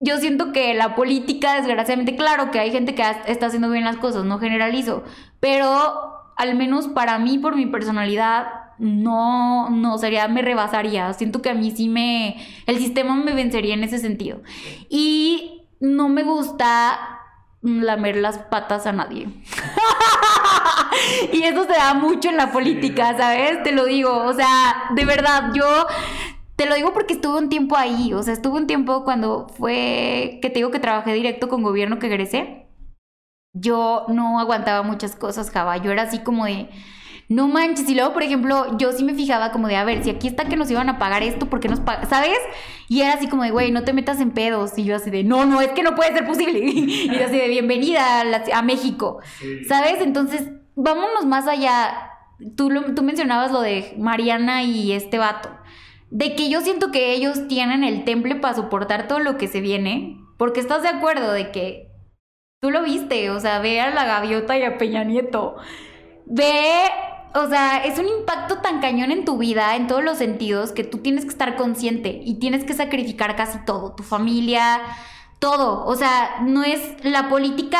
Yo 0.00 0.18
siento 0.18 0.52
que 0.52 0.74
la 0.74 0.94
política, 0.94 1.54
desgraciadamente, 1.54 2.16
claro 2.16 2.50
que 2.50 2.60
hay 2.60 2.70
gente 2.70 2.94
que 2.94 3.02
está 3.26 3.46
haciendo 3.46 3.70
bien 3.70 3.84
las 3.84 3.96
cosas, 3.96 4.24
no 4.24 4.38
generalizo, 4.38 5.04
pero 5.40 6.14
al 6.36 6.54
menos 6.56 6.88
para 6.88 7.18
mí, 7.18 7.38
por 7.38 7.56
mi 7.56 7.66
personalidad, 7.66 8.46
no, 8.78 9.70
no 9.70 9.98
sería, 9.98 10.28
me 10.28 10.42
rebasaría. 10.42 11.12
Siento 11.14 11.40
que 11.40 11.50
a 11.50 11.54
mí 11.54 11.70
sí 11.70 11.88
me, 11.88 12.36
el 12.66 12.78
sistema 12.78 13.14
me 13.14 13.32
vencería 13.32 13.74
en 13.74 13.84
ese 13.84 13.98
sentido. 13.98 14.42
Y 14.90 15.62
no 15.80 16.08
me 16.08 16.22
gusta 16.22 17.13
lamer 17.64 18.16
las 18.16 18.38
patas 18.38 18.86
a 18.86 18.92
nadie. 18.92 19.28
y 21.32 21.42
eso 21.42 21.64
se 21.64 21.72
da 21.72 21.94
mucho 21.94 22.28
en 22.28 22.36
la 22.36 22.52
política, 22.52 23.16
¿sabes? 23.16 23.62
Te 23.62 23.72
lo 23.72 23.86
digo, 23.86 24.24
o 24.24 24.32
sea, 24.34 24.90
de 24.94 25.04
verdad, 25.04 25.50
yo 25.54 25.86
te 26.56 26.66
lo 26.66 26.74
digo 26.74 26.92
porque 26.92 27.14
estuve 27.14 27.38
un 27.38 27.48
tiempo 27.48 27.76
ahí, 27.76 28.12
o 28.12 28.22
sea, 28.22 28.34
estuve 28.34 28.58
un 28.58 28.66
tiempo 28.66 29.04
cuando 29.04 29.48
fue 29.48 30.38
que 30.42 30.50
te 30.50 30.56
digo 30.56 30.70
que 30.70 30.78
trabajé 30.78 31.14
directo 31.14 31.48
con 31.48 31.62
gobierno 31.62 31.98
que 31.98 32.06
egresé. 32.06 32.68
Yo 33.54 34.04
no 34.08 34.40
aguantaba 34.40 34.82
muchas 34.82 35.16
cosas, 35.16 35.50
Java. 35.50 35.76
Yo 35.78 35.92
era 35.92 36.02
así 36.02 36.18
como 36.18 36.44
de 36.44 36.68
no 37.34 37.48
manches. 37.48 37.88
Y 37.88 37.94
luego, 37.94 38.12
por 38.12 38.22
ejemplo, 38.22 38.78
yo 38.78 38.92
sí 38.92 39.04
me 39.04 39.14
fijaba 39.14 39.50
como 39.50 39.68
de, 39.68 39.76
a 39.76 39.84
ver, 39.84 40.04
si 40.04 40.10
aquí 40.10 40.28
está 40.28 40.44
que 40.44 40.56
nos 40.56 40.70
iban 40.70 40.88
a 40.88 40.98
pagar 40.98 41.22
esto, 41.22 41.46
¿por 41.46 41.60
qué 41.60 41.68
nos 41.68 41.80
pagan? 41.80 42.08
¿Sabes? 42.08 42.38
Y 42.88 43.00
era 43.00 43.14
así 43.14 43.26
como 43.26 43.42
de, 43.42 43.50
güey, 43.50 43.72
no 43.72 43.82
te 43.82 43.92
metas 43.92 44.20
en 44.20 44.30
pedos. 44.30 44.78
Y 44.78 44.84
yo 44.84 44.94
así 44.96 45.10
de, 45.10 45.24
no, 45.24 45.44
no, 45.44 45.60
es 45.60 45.72
que 45.72 45.82
no 45.82 45.94
puede 45.94 46.12
ser 46.12 46.26
posible. 46.26 46.58
y 46.64 47.08
yo 47.08 47.24
así 47.24 47.36
de, 47.36 47.48
bienvenida 47.48 48.22
a, 48.52 48.62
México. 48.62 49.20
¿Sabes? 49.68 50.00
Entonces, 50.00 50.48
vámonos 50.76 51.26
más 51.26 51.48
allá. 51.48 52.10
Tú, 52.56 52.70
tú 52.94 53.02
mencionabas 53.02 53.50
lo 53.50 53.60
de 53.60 53.94
Mariana 53.98 54.62
y 54.62 54.92
este 54.92 55.18
vato. 55.18 55.50
De 56.10 56.36
que 56.36 56.48
yo 56.48 56.60
siento 56.60 56.92
que 56.92 57.12
ellos 57.14 57.48
tienen 57.48 57.82
el 57.82 58.04
temple 58.04 58.36
para 58.36 58.54
soportar 58.54 59.08
todo 59.08 59.18
lo 59.18 59.36
que 59.38 59.48
se 59.48 59.60
viene. 59.60 60.20
Porque 60.38 60.60
estás 60.60 60.82
de 60.82 60.88
acuerdo 60.88 61.32
de 61.32 61.50
que 61.50 61.90
tú 62.60 62.70
lo 62.70 62.82
viste, 62.82 63.30
o 63.30 63.40
sea, 63.40 63.58
ve 63.58 63.80
a 63.80 63.90
la 63.90 64.04
gaviota 64.04 64.56
y 64.56 64.62
a 64.62 64.78
Peña 64.78 65.04
Nieto. 65.04 65.56
Ve 66.26 66.86
o 67.34 67.48
sea, 67.48 67.84
es 67.84 67.98
un 67.98 68.08
impacto 68.08 68.58
tan 68.58 68.80
cañón 68.80 69.10
en 69.10 69.24
tu 69.24 69.38
vida, 69.38 69.74
en 69.76 69.86
todos 69.88 70.04
los 70.04 70.18
sentidos, 70.18 70.72
que 70.72 70.84
tú 70.84 70.98
tienes 70.98 71.24
que 71.24 71.30
estar 71.30 71.56
consciente 71.56 72.20
y 72.24 72.34
tienes 72.38 72.64
que 72.64 72.74
sacrificar 72.74 73.34
casi 73.34 73.58
todo, 73.64 73.92
tu 73.92 74.04
familia, 74.04 74.80
todo. 75.44 75.84
O 75.84 75.94
sea, 75.96 76.40
no 76.42 76.62
es 76.62 76.80
la 77.02 77.28
política. 77.28 77.78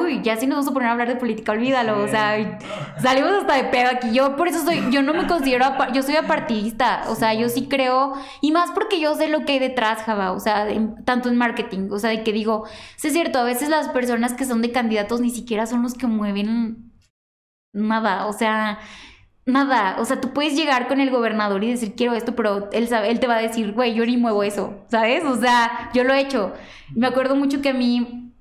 Uy, 0.00 0.22
ya 0.22 0.36
si 0.36 0.46
nos 0.46 0.56
vamos 0.56 0.70
a 0.70 0.74
poner 0.74 0.88
a 0.88 0.92
hablar 0.92 1.08
de 1.08 1.16
política, 1.16 1.52
olvídalo. 1.52 2.02
O 2.02 2.08
sea, 2.08 2.58
salimos 3.02 3.32
hasta 3.32 3.54
de 3.54 3.64
pedo 3.64 3.90
aquí. 3.90 4.12
Yo 4.12 4.34
por 4.34 4.48
eso 4.48 4.64
soy, 4.64 4.82
yo 4.90 5.02
no 5.02 5.14
me 5.14 5.26
considero, 5.26 5.66
yo 5.92 6.02
soy 6.02 6.16
apartidista. 6.16 7.04
O 7.08 7.14
sea, 7.14 7.34
yo 7.34 7.48
sí 7.48 7.68
creo, 7.68 8.14
y 8.40 8.50
más 8.50 8.70
porque 8.72 8.98
yo 8.98 9.14
sé 9.14 9.28
lo 9.28 9.44
que 9.44 9.52
hay 9.52 9.58
detrás, 9.58 10.02
Java. 10.02 10.32
O 10.32 10.40
sea, 10.40 10.66
tanto 11.04 11.28
en 11.28 11.36
marketing. 11.36 11.90
O 11.90 11.98
sea, 11.98 12.10
de 12.10 12.24
que 12.24 12.32
digo, 12.32 12.64
sí 12.96 13.08
es 13.08 13.12
cierto, 13.12 13.38
a 13.38 13.44
veces 13.44 13.68
las 13.68 13.88
personas 13.90 14.32
que 14.34 14.44
son 14.44 14.62
de 14.62 14.72
candidatos 14.72 15.20
ni 15.20 15.30
siquiera 15.30 15.66
son 15.66 15.82
los 15.82 15.94
que 15.94 16.06
mueven 16.06 16.85
nada, 17.76 18.26
o 18.26 18.32
sea, 18.32 18.78
nada, 19.46 19.96
o 20.00 20.04
sea, 20.04 20.20
tú 20.20 20.32
puedes 20.32 20.56
llegar 20.56 20.88
con 20.88 21.00
el 21.00 21.10
gobernador 21.10 21.62
y 21.64 21.70
decir 21.70 21.94
quiero 21.96 22.14
esto, 22.14 22.34
pero 22.34 22.68
él, 22.72 22.88
sabe, 22.88 23.10
él 23.10 23.20
te 23.20 23.28
va 23.28 23.36
a 23.36 23.42
decir, 23.42 23.72
güey, 23.72 23.94
yo 23.94 24.04
ni 24.04 24.16
muevo 24.16 24.42
eso, 24.42 24.84
¿sabes? 24.90 25.24
O 25.24 25.36
sea, 25.36 25.90
yo 25.94 26.04
lo 26.04 26.14
he 26.14 26.20
hecho. 26.20 26.52
Me 26.94 27.06
acuerdo 27.06 27.36
mucho 27.36 27.62
que 27.62 27.70
a 27.70 27.74
mí, 27.74 28.32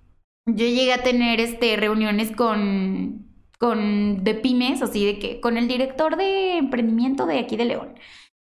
yo 0.46 0.66
llegué 0.66 0.94
a 0.94 1.04
tener 1.04 1.40
este, 1.40 1.76
reuniones 1.78 2.32
con, 2.36 3.28
con, 3.60 4.24
de 4.24 4.36
pymes, 4.36 4.82
así 4.82 5.06
de 5.06 5.20
que, 5.20 5.42
con 5.42 5.58
el 5.58 5.68
director 5.68 6.18
de 6.18 6.58
emprendimiento 6.58 7.26
de 7.26 7.40
aquí 7.40 7.58
de 7.58 7.66
León. 7.66 7.96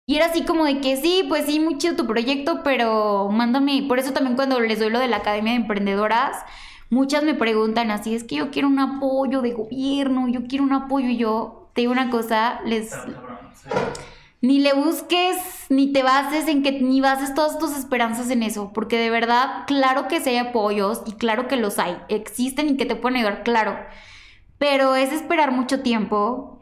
Y 0.07 0.17
era 0.17 0.27
así 0.27 0.45
como 0.45 0.65
de 0.65 0.81
que 0.81 0.97
sí, 0.97 1.25
pues 1.29 1.47
sí, 1.47 1.61
muy 1.61 1.77
chido 1.79 1.97
tu 1.97 2.07
proyecto, 2.07 2.63
pero 2.65 3.29
mándame, 3.31 3.85
por 3.87 3.99
eso 3.99 4.13
también 4.13 4.37
cuando 4.37 4.59
les 4.59 4.79
doy 4.79 4.91
lo 4.91 4.99
de 5.01 5.09
la 5.09 5.19
Academia 5.19 5.53
de 5.53 5.59
Emprendedoras, 5.59 6.37
Muchas 6.91 7.23
me 7.23 7.35
preguntan 7.35 7.91
así, 7.91 8.15
es 8.15 8.25
que 8.25 8.37
yo 8.37 8.51
quiero 8.51 8.69
un 8.69 8.79
apoyo 8.79 9.43
de 9.43 9.53
gobierno, 9.53 10.29
yo 10.29 10.47
quiero 10.47 10.65
un 10.65 10.73
apoyo 10.73 11.09
y 11.09 11.19
yo 11.19 11.71
te 11.75 11.83
digo 11.83 11.93
una 11.93 12.11
cosa, 12.11 12.61
les... 12.65 12.93
Ni 14.41 14.61
le 14.61 14.73
busques, 14.73 15.37
ni 15.69 15.93
te 15.93 16.03
bases 16.03 16.47
en 16.47 16.63
que, 16.63 16.81
ni 16.81 17.01
bases 17.01 17.35
todas 17.35 17.59
tus 17.59 17.77
esperanzas 17.77 18.31
en 18.31 18.45
eso, 18.45 18.71
porque 18.73 18.97
de 18.97 19.11
verdad, 19.11 19.65
claro 19.67 20.07
que 20.07 20.21
sí 20.21 20.31
hay 20.31 20.37
apoyos 20.37 21.03
y 21.07 21.13
claro 21.13 21.49
que 21.49 21.57
los 21.57 21.79
hay, 21.81 21.97
existen 22.09 22.69
y 22.69 22.77
que 22.77 22.87
te 22.87 22.95
pueden 22.95 23.19
ayudar, 23.19 23.43
claro, 23.43 23.77
pero 24.57 24.95
es 24.95 25.13
esperar 25.13 25.51
mucho 25.51 25.83
tiempo, 25.83 26.61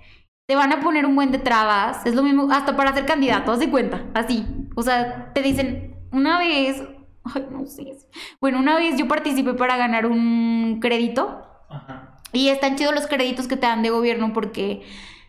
te 0.48 0.56
van 0.56 0.72
a 0.72 0.80
poner 0.80 1.04
un 1.04 1.16
buen 1.16 1.32
de 1.32 1.38
trabas, 1.38 2.04
es 2.06 2.14
lo 2.14 2.22
mismo, 2.22 2.50
hasta 2.50 2.76
para 2.76 2.94
ser 2.94 3.04
candidato, 3.04 3.52
haz 3.52 3.58
de 3.58 3.70
cuenta, 3.70 4.06
así, 4.14 4.46
o 4.74 4.82
sea, 4.82 5.32
te 5.34 5.42
dicen, 5.42 5.96
una 6.12 6.38
vez 6.38 6.82
Ay, 7.34 7.46
no 7.50 7.66
sé. 7.66 7.96
Bueno, 8.40 8.58
una 8.58 8.76
vez 8.76 8.96
yo 8.96 9.08
participé 9.08 9.54
para 9.54 9.76
ganar 9.76 10.06
un 10.06 10.78
crédito. 10.80 11.42
Y 12.32 12.48
están 12.48 12.76
chidos 12.76 12.94
los 12.94 13.06
créditos 13.06 13.48
que 13.48 13.56
te 13.56 13.66
dan 13.66 13.82
de 13.82 13.90
gobierno 13.90 14.32
porque 14.32 14.82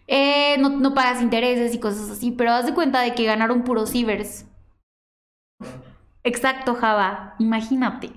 eh, 0.07 0.57
no, 0.59 0.93
pagas 0.93 1.21
intereses 1.21 1.73
y 1.73 1.79
cosas 1.79 2.09
así. 2.09 2.31
Pero 2.31 2.51
haz 2.51 2.65
de 2.65 2.73
cuenta 2.73 3.01
de 3.01 3.15
que 3.15 3.25
ganaron 3.25 3.63
puros 3.63 3.91
cibers. 3.91 4.45
Exacto, 6.23 6.75
Java. 6.75 7.35
Imagínate. 7.39 8.11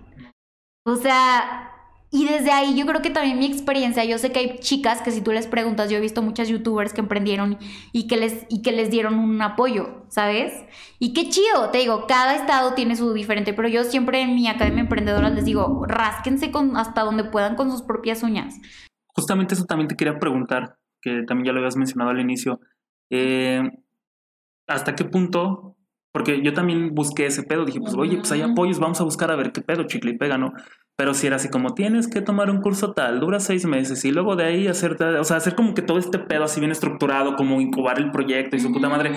O 0.85 0.97
sea, 0.97 1.70
y 2.13 2.27
desde 2.27 2.51
ahí 2.51 2.77
yo 2.77 2.87
creo 2.87 3.03
que 3.03 3.11
también 3.11 3.39
mi 3.39 3.47
experiencia, 3.47 4.05
yo 4.05 4.19
sé 4.19 4.33
que 4.33 4.41
hay 4.41 4.59
chicas 4.59 5.01
que 5.01 5.13
si 5.13 5.21
tú 5.21 5.31
les 5.31 5.47
preguntas, 5.47 5.89
yo 5.91 5.97
he 5.97 6.01
visto 6.01 6.23
muchas 6.23 6.49
youtubers 6.49 6.93
que 6.93 7.01
emprendieron 7.01 7.59
y 7.93 8.09
que 8.09 8.17
les, 8.17 8.47
y 8.49 8.63
que 8.63 8.73
les 8.73 8.91
dieron 8.91 9.15
un 9.15 9.41
apoyo, 9.41 10.05
¿sabes? 10.09 10.53
Y 10.99 11.13
qué 11.13 11.29
chido, 11.29 11.71
te 11.71 11.79
digo, 11.79 12.07
cada 12.09 12.35
estado 12.35 12.75
tiene 12.75 12.97
su 12.97 13.13
diferente, 13.13 13.53
pero 13.53 13.69
yo 13.69 13.85
siempre 13.85 14.23
en 14.23 14.35
mi 14.35 14.49
Academia 14.49 14.81
Emprendedora 14.81 15.31
les 15.31 15.45
digo, 15.45 15.85
rásquense 15.87 16.51
con, 16.51 16.77
hasta 16.77 17.03
donde 17.03 17.23
puedan 17.23 17.55
con 17.55 17.71
sus 17.71 17.83
propias 17.83 18.25
uñas. 18.25 18.57
Justamente 19.15 19.55
eso 19.55 19.65
también 19.65 19.87
te 19.87 19.97
quería 19.97 20.19
preguntar, 20.19 20.79
que 21.01 21.23
también 21.29 21.47
ya 21.47 21.53
lo 21.53 21.61
habías 21.61 21.77
mencionado 21.77 22.11
al 22.11 22.21
inicio. 22.21 22.59
Eh, 23.11 23.63
¿Hasta 24.67 24.95
qué 24.95 25.05
punto 25.05 25.77
Porque 26.13 26.43
yo 26.43 26.55
también 26.55 26.93
busqué 26.93 27.27
ese 27.27 27.45
pedo, 27.45 27.65
dije, 27.65 27.81
pues 27.81 27.95
oye, 27.95 28.17
pues 28.17 28.33
hay 28.33 28.43
apoyos, 28.43 28.81
vamos 28.81 29.01
a 29.01 29.05
buscar 29.05 29.31
a 29.31 29.37
ver 29.37 29.53
qué 29.53 29.61
pedo, 29.61 29.85
chicle 29.85 30.11
y 30.11 30.19
pega, 30.19 30.39
¿no? 30.39 30.53
Pero 31.01 31.15
si 31.15 31.29
era 31.29 31.37
así 31.37 31.49
como 31.49 31.73
tienes 31.73 32.09
que 32.09 32.21
tomar 32.21 32.51
un 32.51 32.61
curso 32.61 32.93
tal, 32.93 33.21
dura 33.21 33.41
seis 33.41 33.65
meses 33.65 34.05
y 34.05 34.11
luego 34.11 34.37
de 34.37 34.45
ahí 34.45 34.69
hacerte, 34.69 35.03
o 35.07 35.25
sea, 35.25 35.39
hacer 35.39 35.55
como 35.55 35.73
que 35.73 35.81
todo 35.81 35.97
este 35.97 36.19
pedo 36.19 36.45
así 36.45 36.61
bien 36.61 36.73
estructurado, 36.73 37.37
como 37.37 37.59
incubar 37.63 37.99
el 37.99 38.11
proyecto 38.11 38.55
y 38.55 38.61
su 38.61 38.71
puta 38.71 38.91
madre. 38.91 39.13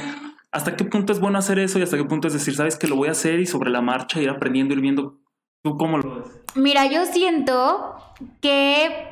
¿Hasta 0.50 0.78
qué 0.78 0.86
punto 0.86 1.12
es 1.12 1.20
bueno 1.20 1.40
hacer 1.40 1.60
eso 1.60 1.80
y 1.80 1.82
hasta 1.82 1.98
qué 1.98 2.06
punto 2.06 2.30
es 2.30 2.36
decir, 2.36 2.56
sabes 2.56 2.78
que 2.78 2.88
lo 2.88 2.96
voy 2.96 3.10
a 3.10 3.12
hacer 3.12 3.42
y 3.42 3.46
sobre 3.46 3.70
la 3.70 3.82
marcha 3.82 4.22
ir 4.22 4.30
aprendiendo, 4.30 4.74
ir 4.74 4.80
viendo 4.80 5.20
tú 5.62 5.76
cómo 5.76 5.98
lo 5.98 6.22
ves? 6.22 6.32
Mira, 6.56 6.86
yo 6.86 7.06
siento 7.06 7.98
que 8.40 9.10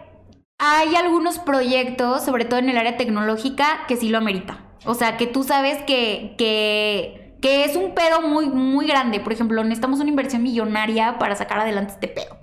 hay 0.58 0.96
algunos 0.96 1.40
proyectos, 1.40 2.24
sobre 2.24 2.46
todo 2.46 2.62
en 2.62 2.70
el 2.70 2.78
área 2.78 2.96
tecnológica, 2.96 3.82
que 3.90 3.98
sí 3.98 4.08
lo 4.08 4.18
amerita. 4.18 4.64
O 4.86 4.94
sea, 4.94 5.18
que 5.18 5.28
tú 5.28 5.44
sabes 5.44 5.84
que, 5.84 6.36
que, 6.38 7.36
que 7.42 7.66
es 7.66 7.76
un 7.76 7.94
pedo 7.94 8.22
muy, 8.22 8.48
muy 8.48 8.88
grande. 8.88 9.20
Por 9.20 9.34
ejemplo, 9.34 9.62
necesitamos 9.62 10.00
una 10.00 10.10
inversión 10.10 10.42
millonaria 10.42 11.20
para 11.20 11.36
sacar 11.36 11.60
adelante 11.60 11.96
este 11.96 12.08
pedo. 12.08 12.41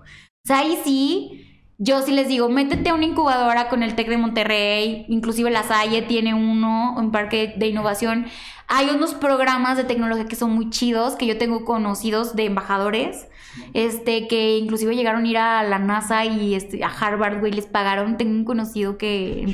Sea, 0.49 0.61
ahí 0.61 0.79
sí, 0.83 1.47
yo 1.77 2.01
sí 2.01 2.11
les 2.11 2.27
digo, 2.27 2.49
métete 2.49 2.89
a 2.89 2.95
una 2.95 3.05
incubadora 3.05 3.69
con 3.69 3.83
el 3.83 3.95
TEC 3.95 4.09
de 4.09 4.17
Monterrey, 4.17 5.05
inclusive 5.11 5.51
la 5.51 5.63
Salle 5.63 6.01
tiene 6.01 6.33
uno, 6.33 6.95
un 6.97 7.13
parque 7.13 7.53
de 7.59 7.67
innovación. 7.67 8.25
Hay 8.67 8.89
unos 8.89 9.13
programas 9.13 9.77
de 9.77 9.85
tecnología 9.85 10.25
que 10.25 10.37
son 10.37 10.53
muy 10.53 10.71
chidos, 10.71 11.17
que 11.17 11.27
yo 11.27 11.37
tengo 11.37 11.67
conocidos 11.67 12.35
de 12.35 12.47
embajadores, 12.47 13.29
este, 13.75 14.27
que 14.27 14.57
inclusive 14.57 14.97
llegaron 14.97 15.27
a 15.27 15.29
ir 15.29 15.37
a 15.37 15.63
la 15.65 15.79
NASA 15.79 16.25
y 16.25 16.55
este, 16.55 16.83
a 16.83 16.89
Harvard, 16.89 17.41
güey, 17.41 17.53
les 17.53 17.67
pagaron. 17.67 18.17
Tengo 18.17 18.33
un 18.33 18.47
conocido 18.47 18.97
que 18.97 19.45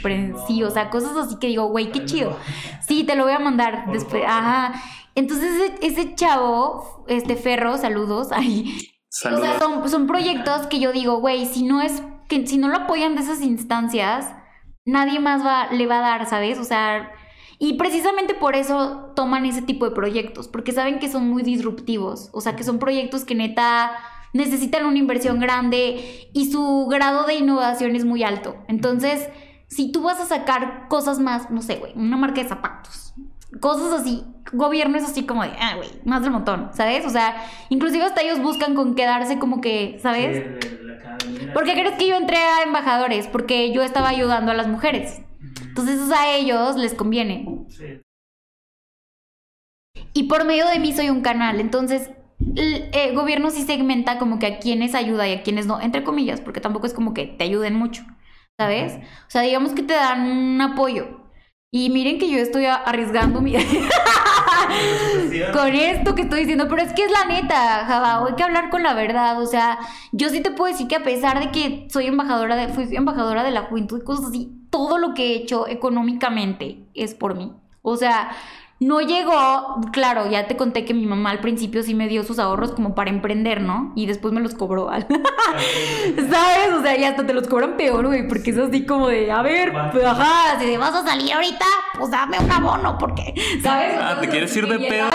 sí, 0.47 0.63
o 0.63 0.71
sea, 0.71 0.91
cosas 0.91 1.17
así 1.17 1.41
que 1.41 1.49
digo, 1.49 1.67
güey, 1.71 1.91
qué 1.91 2.05
chido. 2.05 2.39
Sí, 2.87 3.03
te 3.03 3.17
lo 3.17 3.25
voy 3.25 3.33
a 3.33 3.41
mandar 3.41 3.91
después. 3.91 4.23
Ajá. 4.25 4.81
Entonces 5.17 5.73
ese, 5.81 5.87
ese 5.87 6.15
chavo, 6.15 7.05
este 7.09 7.35
Ferro, 7.35 7.79
saludos, 7.79 8.29
O 9.23 9.39
sea, 9.39 9.59
son, 9.59 9.89
son 9.89 10.07
proyectos 10.07 10.67
que 10.67 10.81
yo 10.81 10.93
digo, 10.93 11.21
güey, 11.21 11.47
si 11.47 11.63
no 11.63 11.81
es, 11.81 12.03
que 12.29 12.47
si 12.47 12.59
no 12.59 12.69
lo 12.69 12.79
apoyan 12.79 13.15
de 13.15 13.23
esas 13.23 13.41
instancias, 13.43 14.27
nadie 14.85 15.21
más 15.21 15.45
va, 15.45 15.69
le 15.71 15.87
va 15.87 15.99
a 15.99 16.01
dar, 16.01 16.27
¿sabes? 16.27 16.59
O 16.59 16.65
sea, 16.65 17.13
y 17.59 17.75
precisamente 17.75 18.35
por 18.35 18.57
eso 18.57 19.13
toman 19.15 19.47
ese 19.47 19.63
tipo 19.63 19.85
de 19.85 19.95
proyectos, 19.95 20.49
porque 20.49 20.73
saben 20.73 20.99
que 20.99 21.09
son 21.09 21.29
muy 21.29 21.43
disruptivos, 21.43 22.29
o 22.33 22.41
sea, 22.41 22.57
que 22.57 22.65
son 22.65 22.79
proyectos 22.79 23.25
que 23.25 23.35
neta 23.35 23.93
necesitan 24.33 24.85
una 24.85 24.99
inversión 24.99 25.39
grande 25.39 26.29
y 26.33 26.51
su 26.51 26.87
grado 26.91 27.25
de 27.25 27.35
innovación 27.35 27.95
es 27.95 28.05
muy 28.05 28.25
alto. 28.25 28.57
Entonces, 28.67 29.29
si 29.69 29.93
tú 29.93 30.03
vas 30.03 30.21
a 30.21 30.27
sacar 30.27 30.89
cosas 30.89 31.21
más, 31.21 31.51
no 31.51 31.63
sé, 31.63 31.77
güey, 31.77 31.93
una 31.95 32.17
marca 32.17 32.43
de 32.43 32.49
zapatos, 32.49 33.15
cosas 33.61 34.01
así, 34.01 34.25
gobierno 34.53 34.97
es 34.97 35.05
así 35.05 35.25
como 35.25 35.43
de, 35.43 35.53
ah, 35.61 35.77
güey, 35.77 35.89
más 36.05 36.23
del 36.23 36.31
montón, 36.31 36.71
¿sabes? 36.73 37.05
O 37.07 37.11
sea, 37.11 37.37
inclusive 37.69 38.05
hasta 38.05 38.23
ellos 38.23 38.41
buscan 38.41 38.75
con 38.75 38.95
quedarse 38.95 39.39
como 39.39 39.61
que, 39.61 39.99
¿sabes? 40.03 40.43
¿Por 41.53 41.65
qué 41.65 41.73
crees 41.73 41.97
que 41.97 42.09
yo 42.09 42.17
entré 42.17 42.37
a 42.37 42.63
embajadores? 42.63 43.27
Porque 43.29 43.73
yo 43.73 43.83
estaba 43.83 44.09
ayudando 44.09 44.51
a 44.53 44.55
las 44.55 44.69
mujeres. 44.69 45.21
Entonces 45.63 46.01
eso 46.01 46.15
a 46.15 46.35
ellos 46.35 46.77
les 46.77 46.95
conviene. 46.95 47.67
Sí. 47.69 48.01
Y 50.13 50.25
por 50.25 50.45
medio 50.45 50.67
de 50.69 50.79
mí 50.79 50.93
soy 50.93 51.11
un 51.11 51.23
canal, 51.23 51.61
entonces 51.61 52.11
el, 52.57 52.89
eh, 52.93 53.13
gobierno 53.15 53.51
sí 53.51 53.63
segmenta 53.63 54.19
como 54.19 54.39
que 54.39 54.47
a 54.47 54.59
quienes 54.59 54.95
ayuda 54.95 55.29
y 55.29 55.33
a 55.33 55.43
quienes 55.43 55.67
no, 55.67 55.81
entre 55.81 56.05
comillas, 56.05 56.41
porque 56.41 56.61
tampoco 56.61 56.87
es 56.87 56.95
como 56.95 57.15
que 57.15 57.27
te 57.27 57.45
ayuden 57.45 57.75
mucho, 57.75 58.05
¿sabes? 58.57 58.95
O 59.27 59.31
sea, 59.31 59.43
digamos 59.43 59.73
que 59.73 59.83
te 59.83 59.95
dan 59.95 60.31
un 60.31 60.61
apoyo, 60.61 61.24
y 61.75 61.91
miren 61.91 62.19
que 62.21 62.31
yo 62.31 62.39
estoy 62.39 62.67
arriesgando 62.67 63.41
mi... 63.41 63.53
con 65.53 65.75
esto 65.75 66.15
que 66.15 66.23
estoy 66.23 66.43
diciendo, 66.43 66.69
pero 66.69 66.83
es 66.83 66.93
que 66.93 67.05
es 67.05 67.11
la 67.11 67.25
neta, 67.25 67.85
Java, 67.85 68.25
hay 68.25 68.35
que 68.37 68.45
hablar 68.45 68.71
con 68.71 68.85
la 68.85 68.95
verdad, 68.95 69.43
o 69.43 69.47
sea, 69.47 69.81
yo 70.13 70.29
sí 70.29 70.41
te 70.41 70.53
puedo 70.53 70.71
decir 70.71 70.87
que 70.87 70.95
a 70.95 71.03
pesar 71.03 71.41
de 71.41 71.51
que 71.51 71.89
soy 71.91 72.07
embajadora 72.07 72.55
de, 72.55 72.69
fui 72.69 72.95
embajadora 72.95 73.43
de 73.43 73.51
la 73.51 73.63
juventud 73.63 74.01
y 74.01 74.05
cosas 74.05 74.27
así, 74.27 74.53
todo 74.71 74.99
lo 74.99 75.15
que 75.15 75.33
he 75.33 75.35
hecho 75.35 75.67
económicamente 75.67 76.87
es 76.95 77.15
por 77.15 77.35
mí. 77.35 77.53
O 77.83 77.97
sea, 77.97 78.31
no 78.85 79.01
llegó, 79.01 79.81
claro, 79.93 80.31
ya 80.31 80.47
te 80.47 80.57
conté 80.57 80.85
que 80.85 80.95
mi 80.95 81.07
mamá 81.07 81.31
al 81.31 81.41
principio 81.41 81.83
sí 81.83 81.95
me 81.95 82.09
dio 82.09 82.23
sus 82.23 82.39
ahorros 82.39 82.73
como 82.73 82.95
para 82.95 83.11
emprender, 83.11 83.61
¿no? 83.61 83.93
Y 83.95 84.07
después 84.07 84.35
me 84.35 84.41
los 84.41 84.55
cobró. 84.55 84.91
¿Sabes? 84.91 86.73
O 86.79 86.83
sea, 86.83 86.97
ya 86.97 87.11
hasta 87.11 87.27
te 87.27 87.33
los 87.33 87.49
cobran 87.49 87.77
peor, 87.77 88.07
güey, 88.07 88.29
porque 88.29 88.51
es 88.51 88.59
así 88.59 88.85
como 88.85 89.09
de, 89.09 89.31
a 89.33 89.43
ver, 89.43 89.73
pues, 89.93 90.05
ajá, 90.05 90.59
si 90.59 90.67
te 90.67 90.79
vas 90.79 90.95
a 90.95 91.05
salir 91.05 91.33
ahorita, 91.33 91.65
pues 91.99 92.11
dame 92.11 92.39
un 92.39 92.51
abono, 92.51 92.99
porque, 92.99 93.35
¿sabes? 93.63 93.95
Ah, 93.99 94.19
te 94.21 94.29
quieres 94.29 94.55
ir 94.57 94.69
de 94.69 94.79
pedo. 94.79 95.09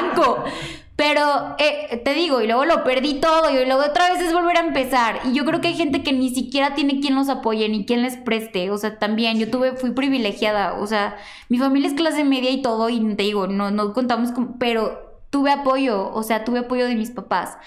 Pero 0.99 1.55
eh, 1.59 2.01
te 2.03 2.13
digo, 2.13 2.41
y 2.41 2.47
luego 2.47 2.65
lo 2.65 2.83
perdí 2.83 3.21
todo, 3.21 3.49
y 3.49 3.65
luego 3.65 3.83
otra 3.85 4.11
vez 4.11 4.21
es 4.21 4.33
volver 4.33 4.57
a 4.57 4.67
empezar. 4.67 5.21
Y 5.23 5.31
yo 5.31 5.45
creo 5.45 5.61
que 5.61 5.69
hay 5.69 5.75
gente 5.75 6.03
que 6.03 6.11
ni 6.11 6.29
siquiera 6.29 6.75
tiene 6.75 6.99
quien 6.99 7.15
los 7.15 7.29
apoye, 7.29 7.69
ni 7.69 7.85
quien 7.85 8.01
les 8.01 8.17
preste. 8.17 8.69
O 8.69 8.77
sea, 8.77 8.99
también 8.99 9.39
yo 9.39 9.49
tuve, 9.49 9.77
fui 9.77 9.91
privilegiada. 9.91 10.73
O 10.73 10.87
sea, 10.87 11.15
mi 11.47 11.57
familia 11.57 11.87
es 11.87 11.93
clase 11.93 12.25
media 12.25 12.49
y 12.49 12.61
todo, 12.61 12.89
y 12.89 12.99
te 13.15 13.23
digo, 13.23 13.47
no, 13.47 13.71
no 13.71 13.93
contamos 13.93 14.33
con. 14.33 14.57
Pero 14.57 15.23
tuve 15.29 15.53
apoyo, 15.53 16.11
o 16.13 16.21
sea, 16.21 16.43
tuve 16.43 16.59
apoyo 16.59 16.85
de 16.85 16.95
mis 16.95 17.11
papás. 17.11 17.57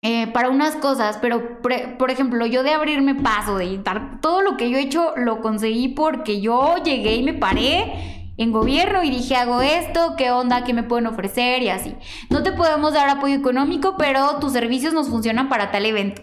Eh, 0.00 0.26
para 0.28 0.48
unas 0.48 0.74
cosas, 0.76 1.18
pero 1.20 1.60
por 1.60 2.10
ejemplo, 2.10 2.46
yo 2.46 2.62
de 2.62 2.72
abrirme 2.72 3.14
paso, 3.14 3.58
de 3.58 3.76
dar 3.76 4.22
todo 4.22 4.40
lo 4.40 4.56
que 4.56 4.70
yo 4.70 4.78
he 4.78 4.82
hecho, 4.82 5.12
lo 5.18 5.42
conseguí 5.42 5.88
porque 5.88 6.40
yo 6.40 6.76
llegué 6.82 7.16
y 7.16 7.22
me 7.22 7.34
paré 7.34 8.16
en 8.36 8.52
gobierno 8.52 9.02
y 9.02 9.10
dije, 9.10 9.36
hago 9.36 9.62
esto, 9.62 10.14
qué 10.16 10.30
onda, 10.30 10.64
qué 10.64 10.74
me 10.74 10.82
pueden 10.82 11.06
ofrecer 11.06 11.62
y 11.62 11.68
así. 11.68 11.94
No 12.30 12.42
te 12.42 12.52
podemos 12.52 12.92
dar 12.92 13.08
apoyo 13.08 13.34
económico, 13.34 13.96
pero 13.96 14.38
tus 14.38 14.52
servicios 14.52 14.92
nos 14.92 15.08
funcionan 15.08 15.48
para 15.48 15.70
tal 15.70 15.86
evento. 15.86 16.22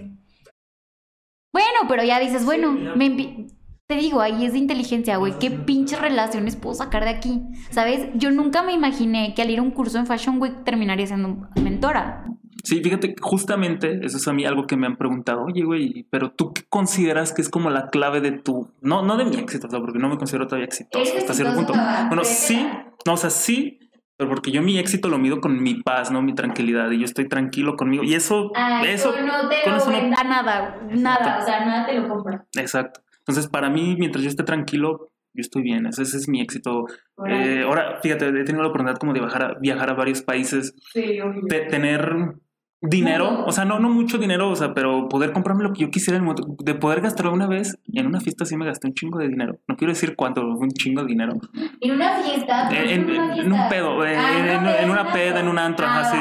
Bueno, 1.51 1.87
pero 1.87 2.03
ya 2.03 2.19
dices, 2.19 2.45
bueno, 2.45 2.75
te 3.87 3.95
digo, 3.95 4.21
ahí 4.21 4.45
es 4.45 4.53
de 4.53 4.59
inteligencia, 4.59 5.17
güey, 5.17 5.37
qué 5.39 5.51
pinches 5.51 5.99
relaciones 5.99 6.55
puedo 6.55 6.75
sacar 6.75 7.03
de 7.03 7.11
aquí. 7.11 7.41
¿Sabes? 7.69 8.09
Yo 8.15 8.31
nunca 8.31 8.63
me 8.63 8.73
imaginé 8.73 9.33
que 9.35 9.41
al 9.41 9.51
ir 9.51 9.59
a 9.59 9.61
un 9.61 9.71
curso 9.71 9.99
en 9.99 10.07
Fashion 10.07 10.41
Week 10.41 10.63
terminaría 10.63 11.05
siendo 11.05 11.47
mentora. 11.61 12.25
Sí, 12.63 12.81
fíjate, 12.81 13.15
justamente 13.19 13.99
eso 14.03 14.15
es 14.15 14.27
a 14.27 14.31
mí 14.31 14.45
algo 14.45 14.65
que 14.65 14.77
me 14.77 14.87
han 14.87 14.95
preguntado, 14.95 15.43
oye, 15.43 15.63
güey, 15.63 16.07
pero 16.09 16.31
tú 16.31 16.53
qué 16.53 16.63
consideras 16.69 17.33
que 17.33 17.41
es 17.41 17.49
como 17.49 17.69
la 17.69 17.89
clave 17.89 18.21
de 18.21 18.31
tu, 18.31 18.71
no, 18.79 19.01
no 19.01 19.17
de 19.17 19.25
mi 19.25 19.35
éxito, 19.35 19.67
porque 19.67 19.99
no 19.99 20.07
me 20.07 20.17
considero 20.17 20.47
todavía 20.47 20.65
exitoso 20.65 21.13
hasta 21.17 21.33
cierto 21.33 21.55
punto. 21.55 21.73
Bueno, 22.07 22.23
sí, 22.23 22.65
no, 23.05 23.13
o 23.13 23.17
sea, 23.17 23.31
sí, 23.31 23.79
pero 24.15 24.29
porque 24.29 24.51
yo 24.51 24.61
mi 24.61 24.79
éxito 24.79 25.09
lo 25.09 25.17
mido 25.17 25.41
con 25.41 25.61
mi 25.61 25.83
paz, 25.83 26.09
¿no? 26.09 26.21
Mi 26.21 26.35
tranquilidad, 26.35 26.89
y 26.91 26.99
yo 26.99 27.05
estoy 27.05 27.27
tranquilo 27.27 27.75
conmigo, 27.75 28.05
y 28.05 28.13
eso, 28.13 28.51
eso, 28.85 29.13
no 29.25 29.49
te 29.49 29.69
lo 29.69 29.85
venda 29.85 30.23
nada, 30.23 30.79
nada, 30.89 31.39
o 31.41 31.45
sea, 31.45 31.65
nada 31.65 31.85
te 31.85 31.99
lo 31.99 32.07
compra. 32.07 32.45
Exacto. 32.55 33.01
Entonces, 33.19 33.47
para 33.47 33.69
mí, 33.69 33.97
mientras 33.99 34.23
yo 34.23 34.29
esté 34.29 34.43
tranquilo, 34.43 35.11
yo 35.33 35.41
estoy 35.41 35.63
bien, 35.63 35.85
ese, 35.87 36.03
es 36.03 36.29
mi 36.29 36.39
éxito. 36.39 36.85
Eh, 37.27 37.63
ahora, 37.65 37.99
fíjate, 38.01 38.27
he 38.27 38.43
tenido 38.43 38.61
la 38.61 38.69
oportunidad 38.69 38.97
como 38.97 39.13
de 39.13 39.19
viajar 39.19 39.43
a, 39.43 39.53
viajar 39.59 39.89
a 39.89 39.93
varios 39.93 40.21
países, 40.21 40.75
sí, 40.93 41.19
de 41.43 41.59
tener 41.61 42.35
dinero, 42.83 43.45
o 43.45 43.51
sea, 43.51 43.63
no, 43.63 43.79
no 43.79 43.89
mucho 43.89 44.17
dinero, 44.17 44.49
o 44.49 44.55
sea, 44.55 44.73
pero 44.73 45.07
poder 45.07 45.31
comprarme 45.31 45.63
lo 45.63 45.71
que 45.71 45.81
yo 45.83 45.89
quisiera, 45.89 46.19
en 46.19 46.35
de 46.59 46.75
poder 46.75 47.01
gastarlo 47.01 47.31
una 47.31 47.47
vez, 47.47 47.79
en 47.91 48.07
una 48.07 48.19
fiesta 48.19 48.45
sí 48.45 48.57
me 48.57 48.65
gasté 48.65 48.87
un 48.87 48.93
chingo 48.93 49.19
de 49.19 49.29
dinero. 49.29 49.59
No 49.67 49.77
quiero 49.77 49.93
decir 49.93 50.15
cuánto, 50.17 50.45
un 50.45 50.69
chingo 50.69 51.01
de 51.01 51.07
dinero. 51.07 51.33
¿En 51.79 51.91
una 51.91 52.21
fiesta? 52.21 52.69
En, 52.71 53.09
un 53.51 53.69
pedo, 53.69 54.05
en, 54.05 54.89
una 54.89 55.13
peda, 55.13 55.39
en 55.39 55.47
un 55.47 55.57
antro, 55.57 55.87
así. 55.87 56.17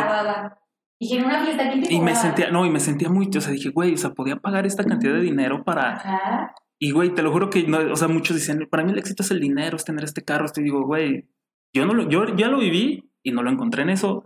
Y 1.01 1.17
en 1.17 1.25
una 1.25 1.45
fiesta, 1.45 1.69
¿quién 1.69 1.83
te 1.83 1.93
Y 1.93 2.01
me 2.01 2.15
sentía, 2.15 2.51
no, 2.51 2.65
y 2.65 2.71
me 2.71 2.79
sentía 2.79 3.09
muy, 3.09 3.29
o 3.37 3.41
sea, 3.41 3.53
dije, 3.53 3.71
güey, 3.71 3.95
o 3.95 3.97
sea, 3.97 4.11
podía 4.11 4.37
pagar 4.37 4.65
esta 4.65 4.85
cantidad 4.85 5.15
de 5.15 5.21
dinero 5.21 5.65
para... 5.65 6.55
Y, 6.79 6.93
güey, 6.93 7.15
te 7.15 7.23
lo 7.23 7.33
juro 7.33 7.51
que, 7.51 7.65
no, 7.67 7.79
o 7.93 7.97
sea, 7.97 8.09
muchos 8.09 8.37
dicen, 8.37 8.69
para 8.71 8.85
mí 8.85 8.93
el 8.93 8.99
éxito 8.99 9.23
es 9.23 9.31
el 9.31 9.41
dinero, 9.41 9.77
es 9.77 9.85
tener 9.85 10.05
este 10.05 10.25
carro. 10.25 10.47
Estoy 10.47 10.65
digo, 10.65 10.85
güey, 10.85 11.29
yo, 11.73 11.87
no 11.87 11.95
lo, 11.95 12.09
yo 12.09 12.35
ya 12.37 12.49
lo 12.49 12.59
viví 12.59 13.11
y 13.23 13.33
no 13.33 13.43
lo 13.43 13.51
encontré 13.51 13.83
en 13.83 13.91
eso. 13.91 14.25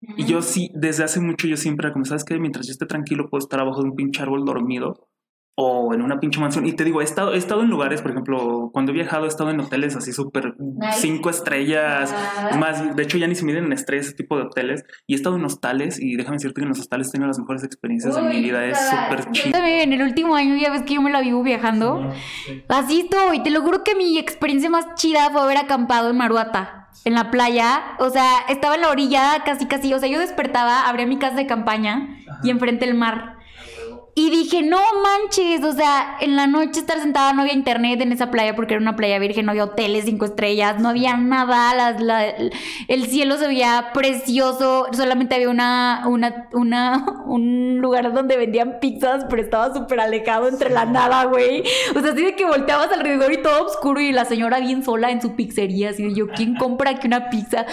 Y 0.00 0.24
yo 0.24 0.42
sí, 0.42 0.70
desde 0.74 1.04
hace 1.04 1.20
mucho 1.20 1.46
yo 1.46 1.56
siempre, 1.56 1.92
como 1.92 2.04
sabes 2.04 2.24
que 2.24 2.38
mientras 2.38 2.66
yo 2.66 2.72
esté 2.72 2.86
tranquilo 2.86 3.28
puedo 3.28 3.42
estar 3.42 3.60
abajo 3.60 3.82
de 3.82 3.90
un 3.90 3.96
pinche 3.96 4.22
árbol 4.22 4.44
dormido 4.44 5.08
o 5.58 5.94
en 5.94 6.02
una 6.02 6.20
pinche 6.20 6.38
mansión. 6.38 6.66
Y 6.66 6.74
te 6.74 6.84
digo, 6.84 7.00
he 7.00 7.04
estado, 7.04 7.32
he 7.32 7.38
estado 7.38 7.62
en 7.62 7.70
lugares, 7.70 8.02
por 8.02 8.10
ejemplo, 8.10 8.70
cuando 8.72 8.92
he 8.92 8.94
viajado 8.94 9.24
he 9.24 9.28
estado 9.28 9.50
en 9.50 9.58
hoteles 9.58 9.96
así 9.96 10.12
súper 10.12 10.54
cinco 10.92 11.30
estrellas, 11.30 12.14
más, 12.58 12.94
de 12.94 13.02
hecho 13.02 13.16
ya 13.16 13.26
ni 13.26 13.34
se 13.34 13.44
miden 13.44 13.64
en 13.64 13.72
estrellas, 13.72 14.08
ese 14.08 14.16
tipo 14.16 14.36
de 14.36 14.42
hoteles. 14.42 14.84
Y 15.06 15.14
he 15.14 15.16
estado 15.16 15.36
en 15.36 15.44
hostales 15.44 15.98
y 15.98 16.16
déjame 16.16 16.36
decirte 16.36 16.60
que 16.60 16.64
en 16.64 16.68
los 16.68 16.78
hostales 16.78 17.08
he 17.08 17.12
tenido 17.12 17.28
las 17.28 17.38
mejores 17.38 17.64
experiencias 17.64 18.14
de 18.14 18.22
mi 18.22 18.42
vida, 18.42 18.66
es 18.66 18.78
súper 18.78 19.30
chido. 19.32 19.58
En 19.58 19.92
el 19.94 20.02
último 20.02 20.36
año 20.36 20.56
ya 20.56 20.70
ves 20.70 20.82
que 20.82 20.94
yo 20.94 21.02
me 21.02 21.10
la 21.10 21.22
vivo 21.22 21.42
viajando. 21.42 22.12
Así 22.68 23.00
estoy, 23.00 23.42
te 23.42 23.50
lo 23.50 23.62
juro 23.62 23.82
que 23.82 23.94
mi 23.94 24.18
experiencia 24.18 24.68
más 24.68 24.94
chida 24.96 25.30
fue 25.30 25.40
haber 25.40 25.56
acampado 25.56 26.10
en 26.10 26.18
Maruata 26.18 26.85
en 27.04 27.14
la 27.14 27.30
playa, 27.30 27.82
o 27.98 28.10
sea, 28.10 28.40
estaba 28.48 28.74
en 28.74 28.82
la 28.82 28.90
orilla 28.90 29.42
casi 29.44 29.66
casi, 29.66 29.94
o 29.94 29.98
sea, 29.98 30.08
yo 30.08 30.18
despertaba, 30.18 30.88
abría 30.88 31.06
mi 31.06 31.18
casa 31.18 31.36
de 31.36 31.46
campaña 31.46 32.18
y 32.42 32.50
enfrente 32.50 32.84
el 32.84 32.94
mar. 32.94 33.35
Y 34.18 34.30
dije, 34.30 34.62
no 34.62 34.80
manches, 35.02 35.62
o 35.62 35.72
sea, 35.72 36.16
en 36.22 36.36
la 36.36 36.46
noche 36.46 36.80
estar 36.80 36.98
sentada 36.98 37.34
no 37.34 37.42
había 37.42 37.52
internet 37.52 38.00
en 38.00 38.12
esa 38.12 38.30
playa 38.30 38.56
porque 38.56 38.72
era 38.72 38.80
una 38.80 38.96
playa 38.96 39.18
virgen, 39.18 39.44
no 39.44 39.50
había 39.50 39.64
hoteles 39.64 40.06
cinco 40.06 40.24
estrellas, 40.24 40.80
no 40.80 40.88
había 40.88 41.18
nada, 41.18 41.94
el 42.88 43.06
cielo 43.08 43.36
se 43.36 43.46
veía 43.46 43.90
precioso, 43.92 44.86
solamente 44.92 45.34
había 45.34 45.50
una, 45.50 46.04
una, 46.06 46.48
una, 46.54 47.04
un 47.26 47.76
lugar 47.82 48.10
donde 48.14 48.38
vendían 48.38 48.78
pizzas, 48.80 49.26
pero 49.28 49.42
estaba 49.42 49.74
súper 49.74 50.00
alejado 50.00 50.48
entre 50.48 50.70
la 50.70 50.86
nada, 50.86 51.24
güey. 51.26 51.62
O 51.94 52.00
sea, 52.00 52.12
así 52.12 52.24
de 52.24 52.34
que 52.36 52.46
volteabas 52.46 52.90
alrededor 52.92 53.30
y 53.34 53.42
todo 53.42 53.66
oscuro 53.66 54.00
y 54.00 54.12
la 54.12 54.24
señora 54.24 54.60
bien 54.60 54.82
sola 54.82 55.10
en 55.10 55.20
su 55.20 55.36
pizzería, 55.36 55.90
así 55.90 56.04
de 56.04 56.14
yo, 56.14 56.28
¿quién 56.28 56.56
compra 56.56 56.92
aquí 56.92 57.06
una 57.06 57.28
pizza? 57.28 57.66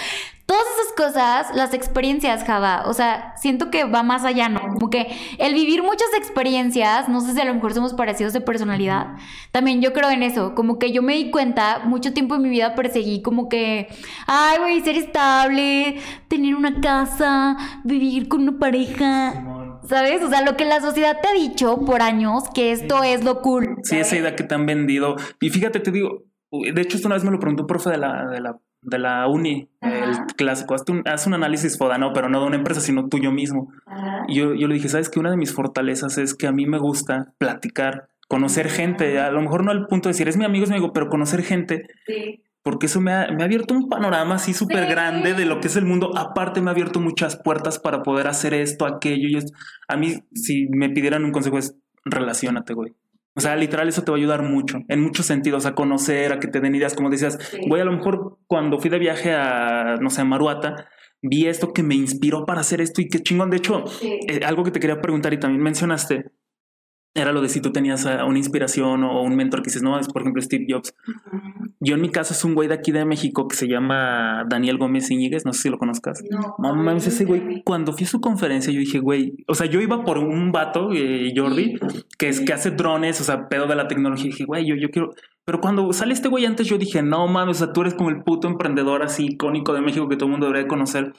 Todas 0.46 0.64
esas 0.78 0.92
cosas, 0.92 1.56
las 1.56 1.72
experiencias, 1.72 2.44
Java, 2.44 2.82
o 2.86 2.92
sea, 2.92 3.34
siento 3.36 3.70
que 3.70 3.84
va 3.84 4.02
más 4.02 4.24
allá, 4.24 4.50
¿no? 4.50 4.60
Como 4.60 4.90
que 4.90 5.06
el 5.38 5.54
vivir 5.54 5.82
muchas 5.82 6.08
experiencias, 6.18 7.08
no 7.08 7.22
sé 7.22 7.32
si 7.32 7.40
a 7.40 7.46
lo 7.46 7.54
mejor 7.54 7.72
somos 7.72 7.94
parecidos 7.94 8.34
de 8.34 8.42
personalidad, 8.42 9.14
también 9.52 9.80
yo 9.80 9.94
creo 9.94 10.10
en 10.10 10.22
eso, 10.22 10.54
como 10.54 10.78
que 10.78 10.92
yo 10.92 11.02
me 11.02 11.14
di 11.14 11.30
cuenta, 11.30 11.80
mucho 11.86 12.12
tiempo 12.12 12.34
en 12.34 12.42
mi 12.42 12.50
vida 12.50 12.74
perseguí 12.74 13.22
como 13.22 13.48
que, 13.48 13.88
ay, 14.26 14.58
güey, 14.58 14.82
ser 14.82 14.96
estable, 14.96 15.98
tener 16.28 16.54
una 16.54 16.78
casa, 16.78 17.56
vivir 17.82 18.28
con 18.28 18.42
una 18.42 18.58
pareja, 18.58 19.80
¿sabes? 19.88 20.22
O 20.22 20.28
sea, 20.28 20.42
lo 20.42 20.58
que 20.58 20.66
la 20.66 20.82
sociedad 20.82 21.20
te 21.22 21.28
ha 21.28 21.32
dicho 21.32 21.80
por 21.86 22.02
años, 22.02 22.44
que 22.54 22.72
esto 22.72 23.02
es 23.02 23.24
lo 23.24 23.40
cool. 23.40 23.78
Sí, 23.82 23.96
esa 23.96 24.16
idea 24.16 24.36
que 24.36 24.44
te 24.44 24.54
han 24.54 24.66
vendido. 24.66 25.16
Y 25.40 25.48
fíjate, 25.48 25.80
te 25.80 25.90
digo, 25.90 26.24
de 26.50 26.82
hecho, 26.82 26.96
esto 26.96 27.08
una 27.08 27.16
vez 27.16 27.24
me 27.24 27.30
lo 27.30 27.38
preguntó 27.38 27.62
un 27.62 27.66
profe 27.66 27.90
de 27.90 27.98
la, 27.98 28.28
de 28.28 28.40
la 28.40 28.58
de 28.84 28.98
la 28.98 29.26
uni, 29.26 29.68
el 29.80 30.16
clásico, 30.36 30.74
haz 30.74 30.82
un, 30.88 31.02
haz 31.06 31.26
un, 31.26 31.34
análisis 31.34 31.78
fodano, 31.78 32.12
pero 32.12 32.28
no 32.28 32.40
de 32.40 32.46
una 32.46 32.56
empresa, 32.56 32.80
sino 32.80 33.08
tuyo 33.08 33.32
mismo. 33.32 33.72
Y 34.28 34.36
yo, 34.36 34.54
yo 34.54 34.68
le 34.68 34.74
dije, 34.74 34.88
¿sabes 34.88 35.08
que 35.08 35.18
Una 35.18 35.30
de 35.30 35.36
mis 35.36 35.52
fortalezas 35.52 36.18
es 36.18 36.34
que 36.34 36.46
a 36.46 36.52
mí 36.52 36.66
me 36.66 36.78
gusta 36.78 37.32
platicar, 37.38 38.08
conocer 38.28 38.68
gente, 38.68 39.18
a 39.18 39.30
lo 39.30 39.40
mejor 39.40 39.64
no 39.64 39.70
al 39.70 39.86
punto 39.86 40.08
de 40.08 40.12
decir, 40.12 40.28
es 40.28 40.36
mi 40.36 40.44
amigo, 40.44 40.64
es 40.64 40.70
mi 40.70 40.76
amigo, 40.76 40.92
pero 40.92 41.08
conocer 41.08 41.42
gente. 41.42 41.86
Porque 42.62 42.86
eso 42.86 43.00
me 43.00 43.12
ha, 43.12 43.30
me 43.30 43.42
ha, 43.42 43.44
abierto 43.44 43.74
un 43.74 43.90
panorama 43.90 44.36
así 44.36 44.54
súper 44.54 44.88
grande 44.88 45.34
de 45.34 45.44
lo 45.44 45.60
que 45.60 45.68
es 45.68 45.76
el 45.76 45.84
mundo. 45.84 46.16
Aparte 46.16 46.62
me 46.62 46.70
ha 46.70 46.72
abierto 46.72 46.98
muchas 46.98 47.36
puertas 47.36 47.78
para 47.78 48.02
poder 48.02 48.26
hacer 48.26 48.54
esto, 48.54 48.86
aquello. 48.86 49.28
Y 49.28 49.36
esto. 49.36 49.52
A 49.86 49.98
mí, 49.98 50.14
si 50.34 50.66
me 50.70 50.88
pidieran 50.88 51.24
un 51.24 51.32
consejo 51.32 51.58
es, 51.58 51.76
relacionate, 52.06 52.72
güey. 52.72 52.94
O 53.36 53.40
sea, 53.40 53.56
literal, 53.56 53.88
eso 53.88 54.02
te 54.02 54.12
va 54.12 54.16
a 54.16 54.20
ayudar 54.20 54.42
mucho, 54.42 54.78
en 54.88 55.00
muchos 55.00 55.26
sentidos, 55.26 55.66
a 55.66 55.74
conocer, 55.74 56.32
a 56.32 56.38
que 56.38 56.46
te 56.46 56.60
den 56.60 56.74
ideas, 56.74 56.94
como 56.94 57.10
decías. 57.10 57.38
Voy 57.68 57.80
a 57.80 57.84
lo 57.84 57.92
mejor 57.92 58.38
cuando 58.46 58.78
fui 58.78 58.90
de 58.90 58.98
viaje 59.00 59.32
a, 59.32 59.96
no 60.00 60.08
sé, 60.10 60.20
a 60.20 60.24
Maruata, 60.24 60.88
vi 61.20 61.46
esto 61.46 61.72
que 61.72 61.82
me 61.82 61.96
inspiró 61.96 62.46
para 62.46 62.60
hacer 62.60 62.80
esto 62.80 63.00
y 63.00 63.08
qué 63.08 63.20
chingón. 63.20 63.50
De 63.50 63.56
hecho, 63.56 63.84
eh, 64.02 64.40
algo 64.44 64.62
que 64.62 64.70
te 64.70 64.78
quería 64.78 65.00
preguntar 65.00 65.32
y 65.32 65.40
también 65.40 65.62
mencionaste, 65.62 66.26
era 67.14 67.32
lo 67.32 67.40
de 67.40 67.48
si 67.48 67.60
tú 67.60 67.70
tenías 67.70 68.04
eh, 68.06 68.18
una 68.26 68.38
inspiración 68.38 69.04
o 69.04 69.22
un 69.22 69.36
mentor 69.36 69.62
que 69.62 69.66
dices, 69.66 69.82
no, 69.82 69.98
es 69.98 70.08
por 70.08 70.22
ejemplo 70.22 70.42
Steve 70.42 70.66
Jobs. 70.68 70.94
Yo 71.78 71.94
en 71.94 72.00
mi 72.00 72.10
caso 72.10 72.34
es 72.34 72.44
un 72.44 72.54
güey 72.54 72.66
de 72.66 72.74
aquí 72.74 72.90
de 72.90 73.04
México 73.04 73.46
que 73.46 73.54
se 73.54 73.68
llama 73.68 74.44
Daniel 74.48 74.78
Gómez 74.78 75.10
Iñiguez, 75.10 75.44
no 75.44 75.52
sé 75.52 75.62
si 75.62 75.70
lo 75.70 75.78
conozcas. 75.78 76.22
No, 76.28 76.56
Mamá, 76.58 76.94
ese 76.96 77.24
güey, 77.24 77.62
cuando 77.62 77.92
fui 77.92 78.04
a 78.04 78.08
su 78.08 78.20
conferencia 78.20 78.72
yo 78.72 78.80
dije, 78.80 78.98
güey, 78.98 79.44
o 79.46 79.54
sea, 79.54 79.66
yo 79.66 79.80
iba 79.80 80.04
por 80.04 80.18
un 80.18 80.50
vato, 80.50 80.90
eh, 80.92 81.32
Jordi, 81.36 81.78
que 82.18 82.28
es 82.28 82.40
que 82.40 82.52
hace 82.52 82.72
drones, 82.72 83.20
o 83.20 83.24
sea, 83.24 83.48
pedo 83.48 83.66
de 83.66 83.76
la 83.76 83.86
tecnología. 83.86 84.26
Y 84.26 84.30
dije, 84.30 84.44
güey, 84.44 84.66
yo, 84.66 84.74
yo 84.74 84.90
quiero... 84.90 85.10
Pero 85.44 85.60
cuando 85.60 85.92
sale 85.92 86.14
este 86.14 86.28
güey 86.28 86.46
antes 86.46 86.66
yo 86.66 86.78
dije, 86.78 87.02
no 87.02 87.28
mames, 87.28 87.58
o 87.58 87.64
sea, 87.64 87.72
tú 87.72 87.82
eres 87.82 87.94
como 87.94 88.08
el 88.10 88.24
puto 88.24 88.48
emprendedor 88.48 89.02
así 89.02 89.26
icónico 89.26 89.74
de 89.74 89.82
México 89.82 90.08
que 90.08 90.16
todo 90.16 90.26
el 90.26 90.32
mundo 90.32 90.46
debería 90.46 90.66
conocer. 90.66 91.12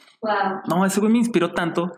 No, 0.67 0.85
ese 0.85 0.99
güey 0.99 1.11
me 1.11 1.19
inspiró 1.19 1.53
tanto 1.53 1.93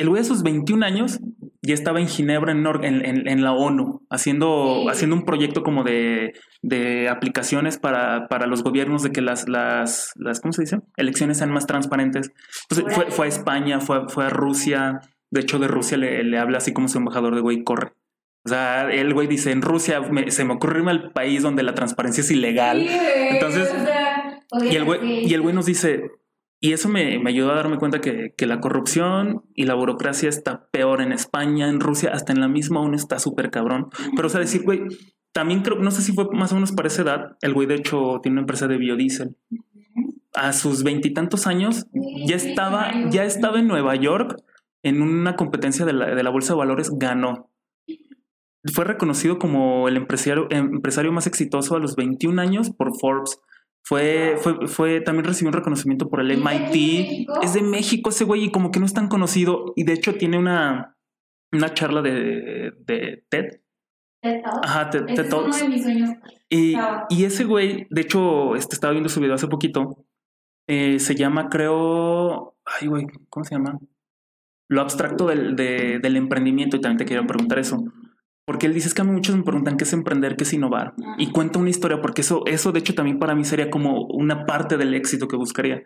el 0.00 0.08
güey 0.08 0.22
a 0.22 0.24
sus 0.24 0.42
21 0.42 0.86
años 0.86 1.20
ya 1.62 1.74
estaba 1.74 2.00
en 2.00 2.08
Ginebra, 2.08 2.52
en, 2.52 3.42
la 3.42 3.52
ONU, 3.52 4.06
haciendo, 4.08 4.88
haciendo 4.88 5.16
un 5.16 5.24
proyecto 5.24 5.62
como 5.62 5.84
de, 5.84 6.32
aplicaciones 7.10 7.78
para, 7.78 8.46
los 8.46 8.62
gobiernos 8.62 9.02
de 9.02 9.12
que 9.12 9.20
las, 9.20 9.48
las, 9.48 10.12
las, 10.16 10.40
¿cómo 10.40 10.52
se 10.52 10.62
dice? 10.62 10.78
Elecciones 10.96 11.38
sean 11.38 11.50
más 11.50 11.66
transparentes. 11.66 12.32
Entonces 12.68 12.94
fue, 12.94 13.10
fue 13.10 13.26
a 13.26 13.28
España, 13.28 13.80
fue, 13.80 14.08
fue 14.08 14.26
a 14.26 14.30
Rusia. 14.30 15.00
De 15.30 15.40
hecho, 15.40 15.58
de 15.58 15.68
Rusia 15.68 15.98
le, 15.98 16.38
habla 16.38 16.58
así 16.58 16.72
como 16.72 16.88
su 16.88 16.98
embajador 16.98 17.34
de 17.34 17.42
güey, 17.42 17.62
corre. 17.62 17.92
O 18.44 18.48
sea, 18.48 18.90
el 18.90 19.12
güey 19.12 19.26
dice, 19.26 19.52
en 19.52 19.60
Rusia 19.60 20.00
se 20.28 20.44
me 20.44 20.54
ocurre 20.54 20.78
irme 20.78 20.92
al 20.92 21.12
país 21.12 21.42
donde 21.42 21.62
la 21.62 21.74
transparencia 21.74 22.22
es 22.22 22.30
ilegal. 22.30 22.86
Entonces, 22.88 23.70
y 24.62 24.76
el 24.76 24.84
güey, 24.84 25.26
y 25.26 25.34
el 25.34 25.42
güey 25.42 25.54
nos 25.54 25.66
dice, 25.66 26.10
y 26.60 26.72
eso 26.72 26.88
me, 26.88 27.18
me, 27.18 27.30
ayudó 27.30 27.52
a 27.52 27.56
darme 27.56 27.78
cuenta 27.78 28.00
que, 28.00 28.34
que, 28.36 28.46
la 28.46 28.60
corrupción 28.60 29.42
y 29.54 29.64
la 29.64 29.74
burocracia 29.74 30.28
está 30.28 30.66
peor 30.70 31.00
en 31.00 31.12
España, 31.12 31.68
en 31.68 31.80
Rusia, 31.80 32.10
hasta 32.12 32.32
en 32.32 32.40
la 32.40 32.48
misma 32.48 32.80
aún 32.80 32.94
está 32.94 33.18
súper 33.18 33.50
cabrón. 33.50 33.88
Pero, 34.14 34.28
o 34.28 34.30
sea, 34.30 34.40
decir, 34.40 34.62
güey, 34.62 34.82
también 35.32 35.62
creo, 35.62 35.78
no 35.78 35.90
sé 35.90 36.02
si 36.02 36.12
fue 36.12 36.26
más 36.32 36.52
o 36.52 36.56
menos 36.56 36.72
para 36.72 36.88
esa 36.88 37.02
edad, 37.02 37.36
el 37.40 37.54
güey 37.54 37.66
de 37.66 37.76
hecho 37.76 38.20
tiene 38.22 38.34
una 38.34 38.42
empresa 38.42 38.66
de 38.66 38.76
biodiesel. 38.76 39.36
A 40.34 40.52
sus 40.52 40.82
veintitantos 40.82 41.46
años 41.46 41.86
ya 42.26 42.36
estaba, 42.36 42.92
ya 43.10 43.24
estaba 43.24 43.58
en 43.58 43.66
Nueva 43.66 43.96
York 43.96 44.36
en 44.82 45.02
una 45.02 45.36
competencia 45.36 45.84
de 45.84 45.92
la, 45.92 46.14
de 46.14 46.22
la 46.22 46.30
Bolsa 46.30 46.52
de 46.52 46.58
Valores, 46.58 46.90
ganó. 46.92 47.50
Fue 48.74 48.84
reconocido 48.84 49.38
como 49.38 49.88
el 49.88 49.96
empresario, 49.96 50.46
empresario 50.50 51.12
más 51.12 51.26
exitoso 51.26 51.74
a 51.74 51.78
los 51.78 51.96
21 51.96 52.40
años 52.40 52.70
por 52.70 52.96
Forbes. 52.98 53.40
Fue, 53.82 54.36
fue, 54.38 54.66
fue, 54.68 55.00
también 55.00 55.24
recibió 55.24 55.48
un 55.48 55.54
reconocimiento 55.54 56.08
por 56.08 56.20
el 56.20 56.36
MIT. 56.36 57.28
¿Es 57.42 57.54
de 57.54 57.62
México 57.62 58.10
ese 58.10 58.24
güey 58.24 58.44
y 58.44 58.50
como 58.50 58.70
que 58.70 58.78
no 58.78 58.86
es 58.86 58.94
tan 58.94 59.08
conocido. 59.08 59.72
Y 59.76 59.84
de 59.84 59.94
hecho 59.94 60.14
tiene 60.14 60.38
una, 60.38 60.96
una 61.52 61.74
charla 61.74 62.02
de, 62.02 62.72
de 62.78 63.24
TED. 63.28 63.60
TED 64.22 64.42
Ajá, 64.62 64.90
TED, 64.90 65.06
TED 65.06 65.28
Talks. 65.28 65.64
Y, 66.50 66.74
y, 67.08 67.24
ese 67.24 67.44
güey, 67.44 67.86
de 67.90 68.02
hecho, 68.02 68.54
este, 68.56 68.74
estaba 68.74 68.92
viendo 68.92 69.08
su 69.08 69.20
video 69.20 69.34
hace 69.34 69.48
poquito. 69.48 70.04
Eh, 70.68 70.98
se 70.98 71.14
llama, 71.14 71.48
creo. 71.48 72.56
Ay, 72.64 72.88
güey, 72.88 73.06
¿cómo 73.28 73.44
se 73.44 73.54
llama? 73.54 73.78
Lo 74.68 74.82
abstracto 74.82 75.26
del, 75.26 75.56
de, 75.56 75.98
del 76.00 76.16
emprendimiento. 76.16 76.76
Y 76.76 76.80
también 76.80 76.98
te 76.98 77.04
quiero 77.06 77.26
preguntar 77.26 77.58
eso. 77.58 77.84
Porque 78.50 78.66
él 78.66 78.74
dice 78.74 78.88
es 78.88 78.94
que 78.94 79.02
a 79.02 79.04
mí 79.04 79.12
muchos 79.12 79.36
me 79.36 79.44
preguntan 79.44 79.76
qué 79.76 79.84
es 79.84 79.92
emprender, 79.92 80.34
qué 80.34 80.42
es 80.42 80.52
innovar. 80.52 80.94
Y 81.18 81.30
cuenta 81.30 81.60
una 81.60 81.70
historia, 81.70 82.00
porque 82.00 82.22
eso, 82.22 82.42
eso 82.46 82.72
de 82.72 82.80
hecho 82.80 82.96
también 82.96 83.20
para 83.20 83.36
mí 83.36 83.44
sería 83.44 83.70
como 83.70 84.06
una 84.06 84.44
parte 84.44 84.76
del 84.76 84.92
éxito 84.92 85.28
que 85.28 85.36
buscaría. 85.36 85.84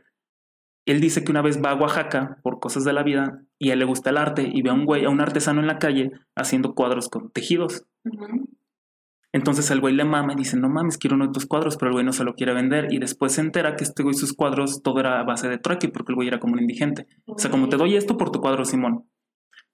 Él 0.86 1.03
dice 1.03 1.23
que 1.23 1.31
una 1.31 1.43
vez 1.43 1.62
va 1.62 1.73
a 1.73 1.74
Oaxaca 1.74 2.39
por 2.43 2.61
cosas 2.61 2.85
de 2.85 2.95
la 2.95 3.03
vida 3.03 3.43
y 3.59 3.69
a 3.69 3.74
él 3.74 3.81
le 3.81 3.85
gusta 3.85 4.09
el 4.09 4.16
arte 4.16 4.49
y 4.51 4.62
ve 4.62 4.70
a 4.70 4.73
un 4.73 4.86
güey, 4.86 5.05
a 5.05 5.11
un 5.11 5.20
artesano 5.20 5.61
en 5.61 5.66
la 5.66 5.78
calle 5.78 6.12
haciendo 6.35 6.74
cuadros 6.74 7.11
con 7.11 7.31
tejidos. 7.32 7.85
Entonces 9.35 9.70
el 9.70 9.82
güey 9.82 9.95
le 9.95 10.07
mama 10.07 10.32
y 10.32 10.36
dice, 10.36 10.57
no 10.57 10.70
mames, 10.70 10.97
quiero 10.97 11.16
uno 11.16 11.27
de 11.27 11.32
tus 11.35 11.45
cuadros, 11.45 11.77
pero 11.77 11.91
el 11.91 11.93
güey 11.93 12.07
no 12.07 12.15
se 12.15 12.24
lo 12.24 12.35
quiere 12.35 12.55
vender. 12.55 12.91
Y 12.95 12.99
después 12.99 13.32
se 13.32 13.43
entera 13.43 13.77
que 13.77 13.85
este 13.85 14.03
güey 14.03 14.15
sus 14.15 14.32
cuadros 14.32 14.82
todo 14.82 15.01
era 15.01 15.20
a 15.20 15.24
base 15.24 15.51
de 15.51 15.59
trueque 15.59 15.91
porque 15.91 16.12
el 16.12 16.16
güey 16.16 16.28
era 16.28 16.41
como 16.41 16.55
un 16.55 16.61
indigente. 16.61 17.09
O 17.27 17.39
sea, 17.39 17.51
como 17.51 17.69
te 17.69 17.77
doy 17.77 17.95
esto 17.95 18.16
por 18.16 18.31
tu 18.31 18.41
cuadro, 18.41 18.65
Simón. 18.65 19.05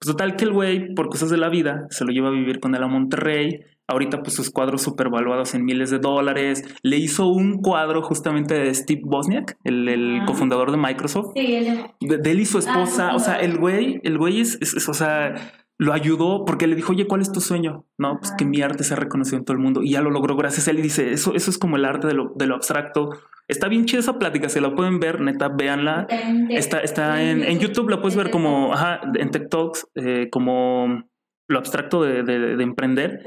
Pues 0.01 0.13
total 0.13 0.35
que 0.35 0.45
el 0.45 0.51
güey, 0.51 0.95
por 0.95 1.09
cosas 1.09 1.29
de 1.29 1.37
la 1.37 1.47
vida, 1.49 1.85
se 1.91 2.05
lo 2.05 2.11
lleva 2.11 2.29
a 2.29 2.31
vivir 2.31 2.59
con 2.59 2.73
él 2.73 2.81
a 2.81 2.87
Monterrey. 2.87 3.59
Ahorita 3.87 4.23
pues 4.23 4.33
sus 4.33 4.49
cuadros 4.49 4.81
supervaluados 4.81 5.53
en 5.53 5.63
miles 5.63 5.91
de 5.91 5.99
dólares. 5.99 6.63
Le 6.81 6.97
hizo 6.97 7.27
un 7.27 7.61
cuadro 7.61 8.01
justamente 8.01 8.55
de 8.55 8.73
Steve 8.73 9.01
Bosniak, 9.03 9.57
el, 9.63 10.23
cofundador 10.25 10.71
de 10.71 10.77
Microsoft. 10.77 11.33
Sí, 11.35 11.67
de, 11.99 12.31
él 12.31 12.39
y 12.39 12.45
su 12.45 12.57
ah, 12.57 12.61
esposa. 12.61 13.13
o 13.13 13.19
sea, 13.19 13.35
el 13.35 13.59
güey, 13.59 14.01
el 14.03 14.17
güey 14.17 14.41
es, 14.41 14.57
o 14.89 14.93
sea, 14.95 15.35
lo 15.77 15.93
ayudó 15.93 16.45
porque 16.45 16.65
le 16.65 16.75
dijo, 16.75 16.93
oye, 16.93 17.05
¿cuál 17.05 17.21
es 17.21 17.31
tu 17.31 17.39
sueño? 17.39 17.85
No, 17.99 18.17
pues 18.19 18.31
que 18.31 18.45
mi 18.45 18.63
arte 18.63 18.83
sea 18.83 18.97
reconocido 18.97 19.37
en 19.37 19.45
todo 19.45 19.55
el 19.55 19.61
mundo. 19.61 19.83
Y 19.83 19.91
ya 19.91 20.01
lo 20.01 20.09
logró 20.09 20.35
gracias 20.35 20.67
a 20.67 20.71
él. 20.71 20.79
Y 20.79 20.81
dice, 20.81 21.11
eso, 21.11 21.35
eso 21.35 21.51
es 21.51 21.59
como 21.59 21.75
el 21.75 21.85
arte 21.85 22.07
de 22.07 22.15
lo, 22.15 22.33
de 22.35 22.47
lo 22.47 22.55
abstracto 22.55 23.11
Está 23.51 23.67
bien 23.67 23.83
chida 23.83 23.99
esa 23.99 24.17
plática, 24.17 24.47
se 24.47 24.61
la 24.61 24.73
pueden 24.73 25.01
ver, 25.01 25.19
neta, 25.19 25.49
véanla. 25.49 26.07
Está, 26.49 26.79
está 26.79 27.21
en, 27.21 27.43
en 27.43 27.59
YouTube, 27.59 27.89
la 27.89 28.01
puedes 28.01 28.15
ver 28.15 28.31
como, 28.31 28.73
ajá, 28.73 29.01
en 29.13 29.29
TikToks, 29.29 29.87
eh, 29.95 30.29
como 30.31 31.03
lo 31.49 31.59
abstracto 31.59 32.01
de, 32.01 32.23
de, 32.23 32.63
emprender. 32.63 33.19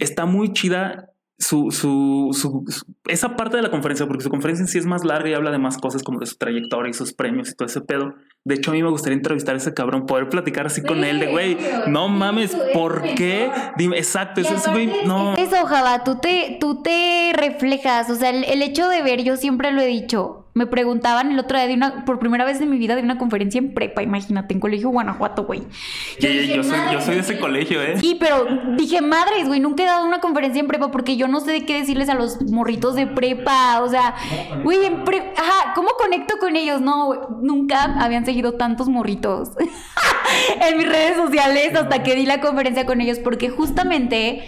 Está 0.00 0.24
muy 0.24 0.54
chida 0.54 1.10
su, 1.38 1.70
su, 1.70 2.30
su, 2.32 2.64
esa 3.06 3.36
parte 3.36 3.56
de 3.56 3.62
la 3.62 3.70
conferencia, 3.70 4.06
porque 4.06 4.24
su 4.24 4.30
conferencia 4.30 4.62
en 4.62 4.68
sí 4.68 4.78
es 4.78 4.86
más 4.86 5.04
larga 5.04 5.30
y 5.30 5.34
habla 5.34 5.52
de 5.52 5.58
más 5.58 5.78
cosas 5.78 6.02
como 6.02 6.18
de 6.18 6.26
su 6.26 6.36
trayectoria 6.36 6.90
y 6.90 6.94
sus 6.94 7.12
premios 7.12 7.48
y 7.50 7.54
todo 7.54 7.66
ese 7.66 7.80
pedo. 7.80 8.14
De 8.44 8.56
hecho, 8.56 8.72
a 8.72 8.74
mí 8.74 8.82
me 8.82 8.90
gustaría 8.90 9.16
entrevistar 9.16 9.54
a 9.54 9.58
ese 9.58 9.72
cabrón, 9.72 10.06
poder 10.06 10.28
platicar 10.28 10.66
así 10.66 10.82
con 10.82 11.04
él 11.04 11.20
de, 11.20 11.28
güey, 11.28 11.56
no 11.86 12.08
mames, 12.08 12.56
¿por 12.74 13.02
qué? 13.14 13.50
Dime, 13.76 13.98
exacto, 13.98 14.40
eso 14.40 14.72
güey, 14.72 14.90
no. 15.06 15.36
Eso, 15.36 15.64
Java, 15.66 16.02
tú 16.02 16.18
te, 16.18 16.56
tú 16.60 16.82
te 16.82 17.32
reflejas, 17.34 18.10
o 18.10 18.16
sea, 18.16 18.30
el, 18.30 18.42
el 18.44 18.62
hecho 18.62 18.88
de 18.88 19.02
ver, 19.02 19.22
yo 19.22 19.36
siempre 19.36 19.70
lo 19.70 19.80
he 19.80 19.86
dicho, 19.86 20.47
Me 20.58 20.66
preguntaban 20.66 21.30
el 21.30 21.38
otro 21.38 21.56
día 21.56 21.68
de 21.68 21.74
una, 21.74 22.04
por 22.04 22.18
primera 22.18 22.44
vez 22.44 22.60
en 22.60 22.68
mi 22.68 22.78
vida 22.78 22.96
de 22.96 23.02
una 23.02 23.16
conferencia 23.16 23.60
en 23.60 23.74
prepa, 23.74 24.02
imagínate, 24.02 24.54
en 24.54 24.58
colegio 24.58 24.88
Guanajuato, 24.88 25.44
güey. 25.44 25.60
Yo, 26.18 26.28
yo, 26.28 26.64
soy, 26.64 26.76
yo, 26.92 27.00
soy, 27.00 27.14
de 27.14 27.20
ese 27.20 27.38
colegio, 27.38 27.80
¿eh? 27.80 27.96
Sí, 28.00 28.16
pero 28.18 28.44
dije, 28.76 29.00
madres, 29.00 29.46
güey, 29.46 29.60
nunca 29.60 29.84
he 29.84 29.86
dado 29.86 30.04
una 30.04 30.18
conferencia 30.18 30.58
en 30.58 30.66
prepa 30.66 30.90
porque 30.90 31.16
yo 31.16 31.28
no 31.28 31.38
sé 31.38 31.52
de 31.52 31.64
qué 31.64 31.78
decirles 31.78 32.08
a 32.08 32.14
los 32.14 32.42
morritos 32.50 32.96
de 32.96 33.06
prepa. 33.06 33.80
O 33.82 33.88
sea, 33.88 34.16
güey, 34.64 34.84
en 34.84 35.04
prepa, 35.04 35.40
ajá, 35.40 35.74
¿cómo 35.76 35.90
conecto 35.96 36.38
con 36.40 36.56
ellos? 36.56 36.80
No, 36.80 37.38
nunca 37.40 37.94
habían 38.00 38.24
seguido 38.24 38.54
tantos 38.54 38.88
morritos 38.88 39.50
en 40.68 40.76
mis 40.76 40.88
redes 40.88 41.16
sociales 41.16 41.76
hasta 41.76 42.02
que 42.02 42.16
di 42.16 42.26
la 42.26 42.40
conferencia 42.40 42.84
con 42.84 43.00
ellos 43.00 43.20
porque 43.20 43.48
justamente 43.48 44.42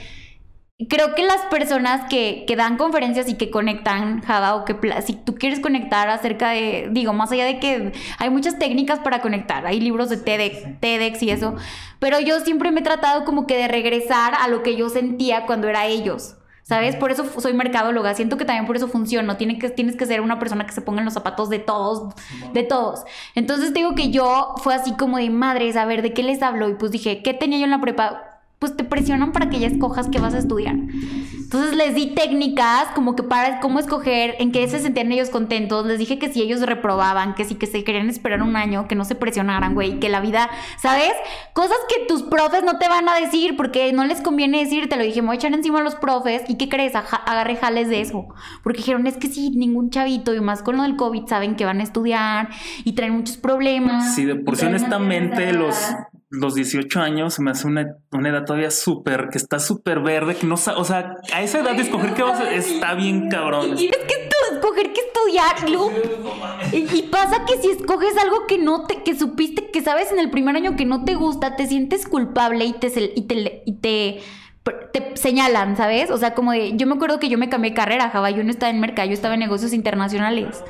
creo 0.88 1.14
que 1.14 1.24
las 1.24 1.40
personas 1.50 2.08
que, 2.08 2.44
que, 2.46 2.56
dan 2.56 2.76
conferencias 2.76 3.28
y 3.28 3.34
que 3.34 3.50
conectan, 3.50 4.22
Java, 4.22 4.54
o 4.54 4.64
que 4.64 4.76
si 5.04 5.14
tú 5.14 5.34
quieres 5.34 5.60
conectar 5.60 6.08
acerca 6.08 6.50
de, 6.50 6.88
digo, 6.90 7.12
más 7.12 7.32
allá 7.32 7.44
de 7.44 7.58
que 7.58 7.92
hay 8.18 8.30
muchas 8.30 8.58
técnicas 8.58 9.00
para 9.00 9.20
conectar, 9.20 9.66
hay 9.66 9.80
libros 9.80 10.08
de 10.08 10.16
TEDx, 10.16 10.80
TEDx 10.80 11.22
y 11.22 11.30
eso, 11.30 11.54
pero 11.98 12.20
yo 12.20 12.40
siempre 12.40 12.70
me 12.70 12.80
he 12.80 12.82
tratado 12.84 13.24
como 13.24 13.46
que 13.46 13.56
de 13.56 13.68
regresar 13.68 14.34
a 14.40 14.48
lo 14.48 14.62
que 14.62 14.76
yo 14.76 14.88
sentía 14.88 15.46
cuando 15.46 15.68
era 15.68 15.86
ellos. 15.86 16.36
¿Sabes? 16.62 16.94
Por 16.94 17.10
eso 17.10 17.24
soy 17.40 17.52
mercadóloga. 17.52 18.14
Siento 18.14 18.36
que 18.36 18.44
también 18.44 18.64
por 18.64 18.76
eso 18.76 18.86
funciona. 18.86 19.36
Tiene 19.36 19.58
que, 19.58 19.70
tienes 19.70 19.96
que 19.96 20.06
ser 20.06 20.20
una 20.20 20.38
persona 20.38 20.66
que 20.66 20.72
se 20.72 20.80
ponga 20.80 21.00
en 21.00 21.04
los 21.04 21.14
zapatos 21.14 21.48
de 21.48 21.58
todos, 21.58 22.14
de 22.52 22.62
todos. 22.62 23.02
Entonces 23.34 23.74
digo 23.74 23.96
que 23.96 24.10
yo 24.10 24.54
fue 24.62 24.72
así 24.72 24.94
como 24.96 25.16
de 25.16 25.30
madres, 25.30 25.74
a 25.74 25.84
ver, 25.84 26.00
¿de 26.00 26.12
qué 26.12 26.22
les 26.22 26.42
hablo? 26.42 26.68
Y 26.68 26.74
pues 26.74 26.92
dije, 26.92 27.22
¿qué 27.24 27.34
tenía 27.34 27.58
yo 27.58 27.64
en 27.64 27.72
la 27.72 27.80
prepa? 27.80 28.29
Pues 28.60 28.76
te 28.76 28.84
presionan 28.84 29.32
para 29.32 29.48
que 29.48 29.58
ya 29.58 29.68
escojas 29.68 30.08
qué 30.12 30.18
vas 30.20 30.34
a 30.34 30.38
estudiar. 30.38 30.76
Entonces 30.76 31.74
les 31.74 31.94
di 31.94 32.14
técnicas 32.14 32.88
como 32.94 33.16
que 33.16 33.22
para 33.22 33.58
cómo 33.58 33.78
escoger, 33.78 34.36
en 34.38 34.52
qué 34.52 34.68
se 34.68 34.80
sentían 34.80 35.10
ellos 35.10 35.30
contentos. 35.30 35.86
Les 35.86 35.98
dije 35.98 36.18
que 36.18 36.30
si 36.30 36.42
ellos 36.42 36.60
reprobaban, 36.60 37.34
que 37.34 37.46
si 37.46 37.54
que 37.54 37.66
se 37.66 37.82
querían 37.84 38.10
esperar 38.10 38.42
un 38.42 38.56
año, 38.56 38.86
que 38.86 38.94
no 38.94 39.06
se 39.06 39.14
presionaran, 39.14 39.72
güey, 39.72 39.98
que 39.98 40.10
la 40.10 40.20
vida, 40.20 40.50
¿sabes? 40.76 41.12
Cosas 41.54 41.78
que 41.88 42.04
tus 42.04 42.22
profes 42.22 42.62
no 42.62 42.78
te 42.78 42.86
van 42.86 43.08
a 43.08 43.14
decir 43.18 43.56
porque 43.56 43.94
no 43.94 44.04
les 44.04 44.20
conviene 44.20 44.58
decirte. 44.58 44.96
Lo 44.96 45.04
dije, 45.04 45.22
me 45.22 45.28
voy 45.28 45.36
a 45.36 45.38
echar 45.38 45.54
encima 45.54 45.80
a 45.80 45.82
los 45.82 45.94
profes. 45.94 46.42
¿Y 46.46 46.56
qué 46.56 46.68
crees? 46.68 46.94
agarré 46.94 47.56
jales 47.56 47.88
de 47.88 48.02
eso. 48.02 48.28
Porque 48.62 48.80
dijeron, 48.80 49.06
es 49.06 49.16
que 49.16 49.28
sí, 49.28 49.52
ningún 49.56 49.88
chavito, 49.88 50.34
y 50.34 50.40
más 50.42 50.62
con 50.62 50.76
lo 50.76 50.82
del 50.82 50.96
COVID, 50.96 51.26
saben 51.26 51.56
que 51.56 51.64
van 51.64 51.80
a 51.80 51.82
estudiar 51.82 52.50
y 52.84 52.92
traen 52.92 53.14
muchos 53.14 53.38
problemas. 53.38 54.14
Sí, 54.14 54.26
de 54.26 54.34
por 54.34 54.56
sí 54.56 54.66
honestamente 54.66 55.50
los 55.54 55.76
los 56.30 56.54
18 56.54 57.00
años 57.00 57.34
se 57.34 57.42
me 57.42 57.50
hace 57.50 57.66
una, 57.66 57.96
una 58.12 58.28
edad 58.28 58.44
todavía 58.44 58.70
súper, 58.70 59.28
que 59.30 59.38
está 59.38 59.58
súper 59.58 59.98
verde, 60.00 60.36
que 60.36 60.46
no 60.46 60.54
o 60.54 60.84
sea, 60.84 61.16
a 61.32 61.42
esa 61.42 61.58
edad 61.58 61.74
de 61.74 61.82
escoger 61.82 62.14
qué 62.14 62.22
vas 62.22 62.40
a 62.40 62.54
está 62.54 62.94
bien 62.94 63.28
cabrón. 63.28 63.72
Es 63.72 63.80
que 63.80 63.88
tú, 63.90 64.54
escoger 64.54 64.92
qué 64.92 65.00
estudiar, 65.00 65.56
y, 66.72 66.98
y, 66.98 67.02
pasa 67.02 67.44
que 67.46 67.60
si 67.60 67.70
escoges 67.70 68.16
algo 68.16 68.46
que 68.46 68.58
no 68.58 68.86
te, 68.86 69.02
que 69.02 69.18
supiste, 69.18 69.70
que 69.72 69.82
sabes 69.82 70.12
en 70.12 70.20
el 70.20 70.30
primer 70.30 70.54
año 70.54 70.76
que 70.76 70.84
no 70.84 71.04
te 71.04 71.16
gusta, 71.16 71.56
te 71.56 71.66
sientes 71.66 72.06
culpable 72.06 72.64
y 72.64 72.74
te, 72.74 73.12
y 73.16 73.22
te, 73.22 73.62
y 73.66 73.72
te 73.74 74.20
te 74.92 75.16
señalan, 75.16 75.76
¿sabes? 75.76 76.10
O 76.10 76.18
sea, 76.18 76.34
como 76.34 76.52
de, 76.52 76.76
yo 76.76 76.86
me 76.86 76.94
acuerdo 76.94 77.18
que 77.18 77.28
yo 77.28 77.38
me 77.38 77.48
cambié 77.48 77.70
de 77.70 77.76
carrera, 77.76 78.10
Java, 78.10 78.30
yo 78.30 78.44
no 78.44 78.50
estaba 78.50 78.70
en 78.70 78.78
mercado, 78.78 79.08
yo 79.08 79.14
estaba 79.14 79.34
en 79.34 79.40
negocios 79.40 79.72
internacionales. 79.72 80.62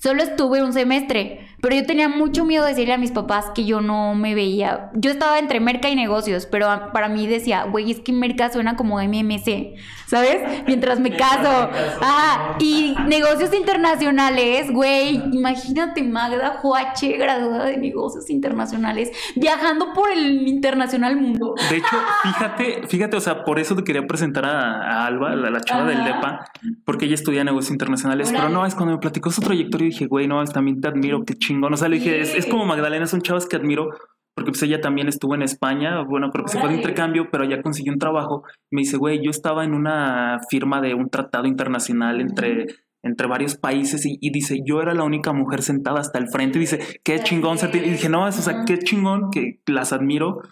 Solo 0.00 0.22
estuve 0.22 0.62
un 0.62 0.72
semestre, 0.72 1.48
pero 1.66 1.80
yo 1.80 1.84
tenía 1.84 2.08
mucho 2.08 2.44
miedo 2.44 2.62
de 2.62 2.70
decirle 2.70 2.94
a 2.94 2.96
mis 2.96 3.10
papás 3.10 3.50
que 3.52 3.64
yo 3.64 3.80
no 3.80 4.14
me 4.14 4.36
veía. 4.36 4.88
Yo 4.94 5.10
estaba 5.10 5.40
entre 5.40 5.58
merca 5.58 5.88
y 5.88 5.96
negocios, 5.96 6.46
pero 6.46 6.68
para 6.92 7.08
mí 7.08 7.26
decía, 7.26 7.64
güey, 7.64 7.90
es 7.90 7.98
que 7.98 8.12
merca 8.12 8.52
suena 8.52 8.76
como 8.76 9.02
MMC, 9.02 9.74
¿sabes? 10.06 10.62
Mientras 10.68 11.00
me 11.00 11.16
caso. 11.16 11.68
Ah, 12.00 12.56
y 12.60 12.94
negocios 13.08 13.52
internacionales, 13.52 14.70
güey, 14.70 15.16
imagínate 15.32 16.04
Magda 16.04 16.58
Joache, 16.58 17.16
graduada 17.16 17.64
de 17.64 17.78
negocios 17.78 18.30
internacionales, 18.30 19.10
viajando 19.34 19.92
por 19.92 20.12
el 20.12 20.46
internacional 20.46 21.16
mundo. 21.16 21.56
De 21.68 21.78
hecho, 21.78 21.96
fíjate, 22.22 22.86
fíjate, 22.86 23.16
o 23.16 23.20
sea, 23.20 23.42
por 23.42 23.58
eso 23.58 23.74
te 23.74 23.82
quería 23.82 24.06
presentar 24.06 24.44
a, 24.44 25.04
Alba, 25.04 25.34
la, 25.34 25.50
la 25.50 25.60
chava 25.62 25.88
del 25.88 26.04
DEPA, 26.04 26.44
porque 26.84 27.06
ella 27.06 27.16
estudia 27.16 27.42
negocios 27.42 27.72
internacionales, 27.72 28.30
pero 28.30 28.50
no, 28.50 28.64
es 28.64 28.76
cuando 28.76 28.94
me 28.94 29.00
platicó 29.00 29.32
su 29.32 29.40
trayectoria 29.40 29.88
y 29.88 29.90
dije, 29.90 30.06
güey, 30.06 30.28
no, 30.28 30.44
también 30.44 30.80
te 30.80 30.86
admiro, 30.86 31.24
qué 31.24 31.34
chingón. 31.34 31.55
O 31.62 31.76
sea, 31.76 31.88
le 31.88 31.96
dije, 31.96 32.20
es, 32.20 32.46
como 32.46 32.66
Magdalena, 32.66 33.06
son 33.06 33.22
chavas 33.22 33.46
que 33.46 33.56
admiro 33.56 33.90
porque 34.34 34.50
pues 34.50 34.62
ella 34.64 34.82
también 34.82 35.08
estuvo 35.08 35.34
en 35.34 35.40
España, 35.40 36.02
bueno, 36.02 36.30
creo 36.30 36.44
que 36.44 36.52
se 36.52 36.60
fue 36.60 36.68
de 36.68 36.76
intercambio, 36.76 37.30
pero 37.32 37.44
ya 37.44 37.62
consiguió 37.62 37.90
un 37.94 37.98
trabajo. 37.98 38.42
Me 38.70 38.82
dice, 38.82 38.98
güey, 38.98 39.24
yo 39.24 39.30
estaba 39.30 39.64
en 39.64 39.72
una 39.72 40.40
firma 40.50 40.82
de 40.82 40.92
un 40.92 41.08
tratado 41.08 41.46
internacional 41.46 42.20
entre, 42.20 42.66
entre 43.02 43.28
varios 43.28 43.56
países 43.56 44.02
y, 44.04 44.30
dice, 44.30 44.60
yo 44.62 44.82
era 44.82 44.92
la 44.92 45.04
única 45.04 45.32
mujer 45.32 45.62
sentada 45.62 46.00
hasta 46.00 46.18
el 46.18 46.28
frente. 46.28 46.58
Y 46.58 46.60
dice, 46.60 46.80
qué 47.02 47.18
chingón. 47.20 47.56
Y 47.72 47.78
dije, 47.78 48.10
no, 48.10 48.26
o 48.26 48.32
sea, 48.32 48.64
qué 48.66 48.78
chingón 48.78 49.30
que 49.30 49.60
las 49.66 49.94
admiro 49.94 50.42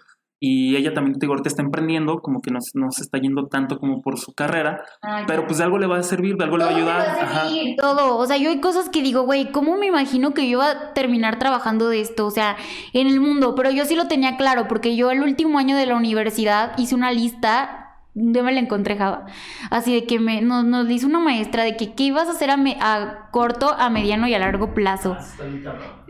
y 0.46 0.76
ella 0.76 0.92
también, 0.92 1.14
te 1.14 1.20
digo, 1.20 1.32
ahorita 1.32 1.48
está 1.48 1.62
emprendiendo, 1.62 2.20
como 2.20 2.42
que 2.42 2.50
no, 2.50 2.60
se 2.60 3.02
está 3.02 3.16
yendo 3.16 3.46
tanto 3.46 3.78
como 3.78 4.02
por 4.02 4.18
su 4.18 4.34
carrera, 4.34 4.84
ah, 5.00 5.24
pero 5.26 5.46
pues 5.46 5.56
de 5.56 5.64
algo 5.64 5.78
le 5.78 5.86
va 5.86 5.96
a 5.96 6.02
servir, 6.02 6.36
de 6.36 6.44
algo 6.44 6.58
le 6.58 6.64
va 6.64 6.70
a 6.70 6.74
ayudar. 6.76 7.76
Todo, 7.78 8.18
o 8.18 8.26
sea, 8.26 8.36
yo 8.36 8.50
hay 8.50 8.60
cosas 8.60 8.90
que 8.90 9.00
digo, 9.00 9.22
güey, 9.22 9.50
¿cómo 9.52 9.78
me 9.78 9.86
imagino 9.86 10.34
que 10.34 10.42
yo 10.42 10.58
iba 10.58 10.70
a 10.70 10.92
terminar 10.92 11.38
trabajando 11.38 11.88
de 11.88 12.02
esto? 12.02 12.26
O 12.26 12.30
sea, 12.30 12.58
en 12.92 13.06
el 13.06 13.20
mundo, 13.20 13.54
pero 13.54 13.70
yo 13.70 13.86
sí 13.86 13.96
lo 13.96 14.06
tenía 14.06 14.36
claro, 14.36 14.68
porque 14.68 14.96
yo 14.96 15.10
el 15.10 15.22
último 15.22 15.58
año 15.58 15.78
de 15.78 15.86
la 15.86 15.96
universidad 15.96 16.76
hice 16.76 16.94
una 16.94 17.10
lista 17.10 17.83
yo 18.14 18.44
me 18.44 18.52
la 18.52 18.60
encontré, 18.60 18.96
Java. 18.96 19.26
Así 19.70 19.92
de 19.92 20.06
que 20.06 20.20
me, 20.20 20.40
nos, 20.40 20.64
nos 20.64 20.86
dice 20.86 21.04
una 21.04 21.18
maestra 21.18 21.64
de 21.64 21.76
que 21.76 21.94
qué 21.94 22.04
ibas 22.04 22.28
a 22.28 22.32
hacer 22.32 22.50
a, 22.50 22.56
a 22.80 23.30
corto, 23.30 23.74
a 23.76 23.90
mediano 23.90 24.28
y 24.28 24.34
a 24.34 24.38
largo 24.38 24.72
plazo. 24.72 25.16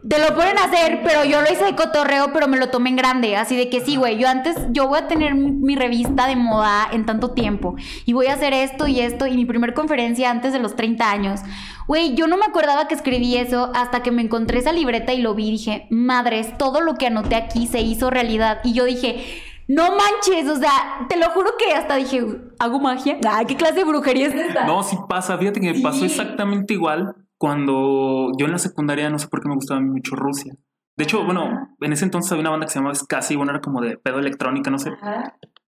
Te 0.06 0.18
lo 0.18 0.34
pueden 0.34 0.58
hacer, 0.58 1.00
pero 1.02 1.24
yo 1.24 1.40
lo 1.40 1.50
hice 1.50 1.64
de 1.64 1.74
cotorreo, 1.74 2.30
pero 2.34 2.46
me 2.46 2.58
lo 2.58 2.68
tomé 2.68 2.90
en 2.90 2.96
grande. 2.96 3.36
Así 3.36 3.56
de 3.56 3.70
que 3.70 3.80
sí, 3.80 3.96
güey, 3.96 4.18
yo 4.18 4.28
antes, 4.28 4.54
yo 4.68 4.86
voy 4.86 4.98
a 4.98 5.08
tener 5.08 5.34
mi, 5.34 5.76
revista 5.76 6.26
de 6.26 6.36
moda 6.36 6.88
en 6.92 7.06
tanto 7.06 7.30
tiempo. 7.30 7.74
Y 8.04 8.12
voy 8.12 8.26
a 8.26 8.34
hacer 8.34 8.52
esto 8.52 8.86
y 8.86 9.00
esto. 9.00 9.26
Y 9.26 9.34
mi 9.34 9.46
primer 9.46 9.72
conferencia 9.72 10.30
antes 10.30 10.52
de 10.52 10.58
los 10.58 10.76
30 10.76 11.10
años. 11.10 11.40
Güey, 11.86 12.14
yo 12.14 12.26
no 12.26 12.36
me 12.36 12.44
acordaba 12.44 12.86
que 12.86 12.94
escribí 12.94 13.36
eso 13.36 13.72
hasta 13.74 14.02
que 14.02 14.10
me 14.10 14.20
encontré 14.20 14.58
esa 14.58 14.72
libreta 14.72 15.14
y 15.14 15.22
lo 15.22 15.34
vi. 15.34 15.50
Dije, 15.50 15.86
madres, 15.88 16.58
todo 16.58 16.82
lo 16.82 16.96
que 16.96 17.06
anoté 17.06 17.36
aquí 17.36 17.66
se 17.66 17.80
hizo 17.80 18.10
realidad. 18.10 18.60
Y 18.62 18.74
yo 18.74 18.84
dije, 18.84 19.24
no 19.68 19.90
manches, 19.96 20.48
o 20.48 20.56
sea, 20.56 21.06
te 21.08 21.16
lo 21.16 21.30
juro 21.30 21.50
que 21.58 21.72
hasta 21.72 21.96
dije, 21.96 22.24
¿hago 22.58 22.80
magia? 22.80 23.18
Ay, 23.28 23.46
¿qué 23.46 23.56
clase 23.56 23.74
de 23.74 23.84
brujería 23.84 24.28
es 24.28 24.34
esta? 24.34 24.66
No, 24.66 24.82
sí 24.82 24.96
pasa, 25.08 25.38
fíjate 25.38 25.60
que 25.60 25.72
me 25.72 25.80
pasó 25.80 26.04
exactamente 26.04 26.74
igual 26.74 27.14
cuando 27.38 28.30
yo 28.38 28.46
en 28.46 28.52
la 28.52 28.58
secundaria 28.58 29.10
no 29.10 29.18
sé 29.18 29.28
por 29.28 29.42
qué 29.42 29.48
me 29.48 29.54
gustaba 29.54 29.80
mucho 29.80 30.16
Rusia. 30.16 30.54
De 30.96 31.04
hecho, 31.04 31.24
bueno, 31.24 31.74
en 31.80 31.92
ese 31.92 32.04
entonces 32.04 32.30
había 32.30 32.42
una 32.42 32.50
banda 32.50 32.66
que 32.66 32.72
se 32.72 32.78
llamaba 32.78 32.94
Scassi, 32.94 33.36
bueno, 33.36 33.52
era 33.52 33.60
como 33.60 33.80
de 33.80 33.98
pedo 33.98 34.18
electrónica, 34.18 34.70
no 34.70 34.78
sé. 34.78 34.92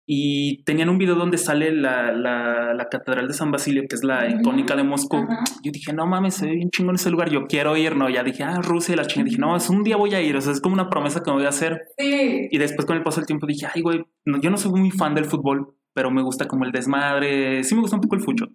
Y 0.05 0.63
tenían 0.63 0.89
un 0.89 0.97
video 0.97 1.15
donde 1.15 1.37
sale 1.37 1.71
la, 1.71 2.11
la, 2.11 2.87
Catedral 2.89 3.27
de 3.27 3.33
San 3.33 3.51
Basilio, 3.51 3.83
que 3.87 3.95
es 3.95 4.03
la 4.03 4.29
icónica 4.29 4.75
de 4.75 4.83
Moscú. 4.83 5.25
Yo 5.63 5.71
dije, 5.71 5.93
no 5.93 6.05
mames, 6.05 6.35
se 6.35 6.47
ve 6.47 6.55
bien 6.55 6.69
chingón 6.69 6.95
ese 6.95 7.09
lugar, 7.09 7.29
yo 7.29 7.45
quiero 7.47 7.77
ir, 7.77 7.95
¿no? 7.95 8.09
Ya 8.09 8.23
dije, 8.23 8.43
ah, 8.43 8.59
Rusia 8.61 8.93
y 8.93 8.97
la 8.97 9.05
China. 9.05 9.25
Dije, 9.25 9.37
no, 9.37 9.55
es 9.55 9.69
un 9.69 9.83
día 9.83 9.95
voy 9.95 10.13
a 10.13 10.21
ir, 10.21 10.35
o 10.35 10.41
sea, 10.41 10.51
es 10.51 10.59
como 10.59 10.73
una 10.73 10.89
promesa 10.89 11.21
que 11.23 11.31
me 11.31 11.37
voy 11.37 11.45
a 11.45 11.49
hacer. 11.49 11.81
Sí. 11.97 12.49
Y 12.51 12.57
después 12.57 12.85
con 12.85 12.97
el 12.97 13.03
paso 13.03 13.21
del 13.21 13.27
tiempo 13.27 13.47
dije, 13.47 13.67
ay, 13.73 13.81
güey, 13.81 14.03
yo 14.25 14.49
no 14.49 14.57
soy 14.57 14.71
muy 14.71 14.91
fan 14.91 15.15
del 15.15 15.25
fútbol, 15.25 15.75
pero 15.93 16.11
me 16.11 16.21
gusta 16.21 16.47
como 16.47 16.65
el 16.65 16.71
desmadre, 16.71 17.63
sí 17.63 17.75
me 17.75 17.81
gusta 17.81 17.95
un 17.95 18.01
poco 18.01 18.15
el 18.15 18.21
fucho. 18.21 18.47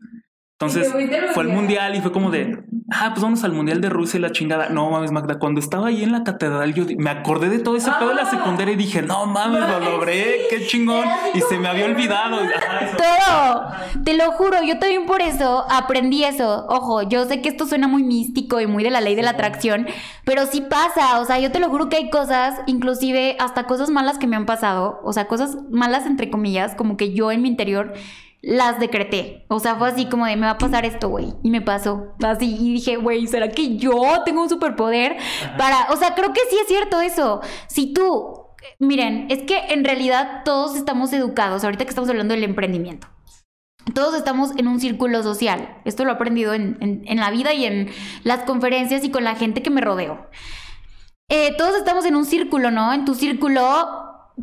Entonces 0.59 0.91
fue 1.35 1.43
el 1.43 1.51
mundial 1.51 1.97
y 1.97 2.01
fue 2.01 2.13
como 2.13 2.31
de, 2.31 2.65
ah, 2.91 3.11
pues 3.11 3.21
vamos 3.21 3.45
al 3.45 3.53
mundial 3.53 3.83
de 3.83 3.91
Rusia 3.91 4.17
y 4.17 4.23
la 4.23 4.33
chingada. 4.33 4.71
No 4.71 4.89
mames, 4.91 5.13
Magda, 5.13 5.39
cuando 5.39 5.61
estaba 5.61 5.89
ahí 5.89 6.03
en 6.03 6.13
la 6.13 6.25
catedral, 6.25 6.73
yo 6.73 6.87
me 6.97 7.11
acordé 7.11 7.51
de 7.51 7.59
todo 7.59 7.77
ese 7.77 7.91
pedo 7.99 8.09
de 8.09 8.15
la 8.15 8.25
secundaria 8.25 8.73
y 8.73 8.77
dije, 8.77 9.03
no 9.03 9.27
mames, 9.27 9.69
lo 9.69 9.81
logré, 9.81 10.47
qué 10.49 10.67
chingón. 10.67 11.07
Y 11.35 11.43
se 11.43 11.59
me 11.59 11.69
había 11.69 11.85
olvidado. 11.85 12.39
todo, 12.97 13.67
te 14.03 14.17
lo 14.17 14.33
juro, 14.33 14.63
yo 14.63 14.79
también 14.79 15.05
por 15.05 15.21
eso 15.21 15.67
aprendí 15.69 16.25
eso. 16.25 16.65
Ojo, 16.71 17.03
yo 17.03 17.27
sé 17.27 17.43
que 17.43 17.51
esto 17.51 17.67
suena 17.67 17.87
muy 17.87 18.03
místico 18.03 18.59
y 18.59 18.67
muy 18.67 18.83
de 18.83 18.91
la 18.91 19.03
ley 19.03 19.15
de 19.15 19.23
la 19.23 19.33
atracción, 19.33 19.87
pero 20.25 20.47
sí 20.47 20.63
pasa. 20.63 21.21
O 21.21 21.27
sea, 21.27 21.39
yo 21.39 21.53
te 21.53 21.61
lo 21.61 21.69
juro 21.69 21.91
que 21.91 21.97
hay 21.97 22.09
cosas, 22.09 22.59
inclusive 22.67 23.37
hasta 23.41 23.65
cosas 23.65 23.91
malas 23.91 24.17
que 24.17 24.27
me 24.27 24.37
han 24.37 24.47
pasado, 24.47 25.01
o 25.05 25.13
sea, 25.13 25.29
cosas 25.29 25.59
malas 25.71 26.07
entre 26.07 26.31
comillas, 26.31 26.75
como 26.75 26.97
que 26.97 27.13
yo 27.13 27.31
en 27.31 27.43
mi 27.43 27.49
interior 27.51 27.93
las 28.43 28.79
decreté. 28.79 29.45
O 29.49 29.61
sea, 29.61 29.77
fue 29.77 29.89
así 29.89 30.07
como 30.07 30.27
de 30.27 30.37
me 30.37 30.47
va 30.47 30.53
a 30.53 30.59
pasar 30.59 30.85
esto, 30.85 31.09
güey. 31.09 31.35
Y 31.43 31.51
me 31.51 31.61
pasó. 31.61 32.15
Así. 32.23 32.57
Y 32.61 32.75
dije, 32.75 32.97
güey, 32.97 33.27
¿será 33.27 33.49
que 33.49 33.77
yo 33.77 34.23
tengo 34.25 34.43
un 34.43 34.49
superpoder 34.49 35.17
para. 35.59 35.89
O 35.91 35.97
sea, 35.97 36.15
creo 36.15 36.33
que 36.33 36.41
sí 36.51 36.57
es 36.61 36.69
cierto 36.69 37.01
eso. 37.01 37.41
Si 37.69 37.93
tú. 37.93 38.43
Miren, 38.79 39.27
es 39.31 39.43
que 39.45 39.59
en 39.69 39.85
realidad 39.85 40.43
todos 40.45 40.77
estamos 40.77 41.13
educados. 41.13 41.65
Ahorita 41.65 41.85
que 41.85 41.91
estamos 41.91 42.11
hablando 42.11 42.35
del 42.35 42.45
emprendimiento. 42.45 43.09
Todos 43.95 44.17
estamos 44.17 44.51
en 44.57 44.67
un 44.67 44.81
círculo 44.81 45.23
social. 45.23 45.81
Esto 45.85 46.05
lo 46.05 46.11
he 46.11 46.15
aprendido 46.15 46.55
en, 46.55 47.05
la 47.09 47.31
vida 47.31 47.55
y 47.55 47.65
en 47.65 47.89
las 48.25 48.43
conferencias 48.43 49.05
y 49.05 49.11
con 49.11 49.23
la 49.23 49.37
gente 49.37 49.63
que 49.63 49.71
me 49.71 49.81
rodeo. 49.81 50.27
Eh, 51.29 51.55
todos 51.57 51.77
estamos 51.77 52.05
en 52.05 52.17
un 52.17 52.25
círculo, 52.25 52.73
¿no? 52.73 52.93
En 52.93 53.05
tu 53.05 53.15
círculo, 53.15 53.87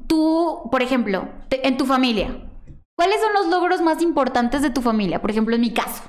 tú, 0.08 0.70
por 0.72 0.82
ejemplo, 0.82 1.28
en 1.50 1.76
tu 1.76 1.86
familia, 1.86 2.38
¿Cuáles 2.96 3.20
son 3.22 3.34
los 3.34 3.48
logros 3.48 3.82
más 3.82 4.02
importantes 4.02 4.62
de 4.62 4.70
tu 4.70 4.82
familia? 4.82 5.22
Por 5.22 5.32
ejemplo, 5.32 5.56
en 5.56 5.62
mi 5.62 5.74
caso, 5.74 6.04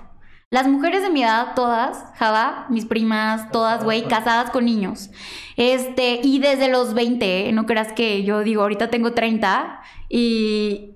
Las 0.51 0.69
mujeres 0.69 1.03
de 1.03 1.11
mi 1.11 1.23
edad, 1.25 1.55
todas, 1.57 2.13
Java, 2.17 2.67
mis 2.69 2.85
primas, 2.85 3.51
todas, 3.51 3.83
güey, 3.83 4.07
casadas 4.07 4.51
con 4.51 4.67
niños. 4.67 5.11
Este, 5.57 6.21
y 6.23 6.39
desde 6.39 6.69
los 6.69 6.95
20, 6.95 7.49
¿eh? 7.49 7.53
no 7.53 7.67
creas 7.67 7.93
que 7.93 8.23
yo 8.23 8.41
digo, 8.41 8.63
ahorita 8.63 8.89
tengo 8.89 9.15
30 9.15 9.81
y 10.09 10.95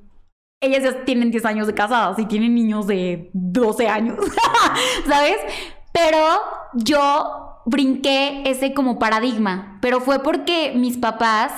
ellas 0.61 0.85
ya 0.85 1.05
tienen 1.05 1.31
10 1.31 1.45
años 1.47 1.67
de 1.67 1.75
casadas 1.75 2.19
y 2.19 2.27
tienen 2.27 2.55
niños 2.55 2.87
de 2.87 3.31
12 3.33 3.89
años, 3.89 4.19
¿sabes? 5.09 5.39
Pero 5.93 6.19
yo 6.75 7.63
brinqué 7.67 8.43
ese 8.47 8.75
como 8.75 8.99
paradigma, 8.99 9.79
pero 9.81 10.01
fue 10.01 10.23
porque 10.23 10.73
mis 10.77 10.99
papás 10.99 11.53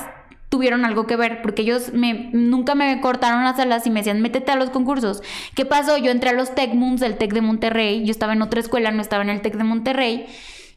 tuvieron 0.51 0.85
algo 0.85 1.06
que 1.06 1.16
ver, 1.16 1.40
porque 1.43 1.62
ellos 1.62 1.93
me, 1.94 2.28
nunca 2.32 2.74
me 2.74 3.01
cortaron 3.01 3.44
las 3.44 3.59
alas 3.59 3.86
y 3.86 3.90
me 3.90 4.01
decían, 4.01 4.20
métete 4.20 4.51
a 4.51 4.56
los 4.56 4.68
concursos. 4.70 5.22
¿Qué 5.55 5.64
pasó? 5.64 5.97
Yo 5.97 6.10
entré 6.10 6.31
a 6.31 6.32
los 6.35 6.55
Tech 6.55 6.74
Moons 6.74 7.01
del 7.01 7.16
Tech 7.16 7.32
de 7.32 7.40
Monterrey, 7.40 8.05
yo 8.05 8.10
estaba 8.10 8.32
en 8.35 8.43
otra 8.43 8.60
escuela, 8.60 8.90
no 8.90 9.01
estaba 9.01 9.22
en 9.22 9.31
el 9.31 9.40
Tech 9.43 9.55
de 9.55 9.64
Monterrey, 9.64 10.27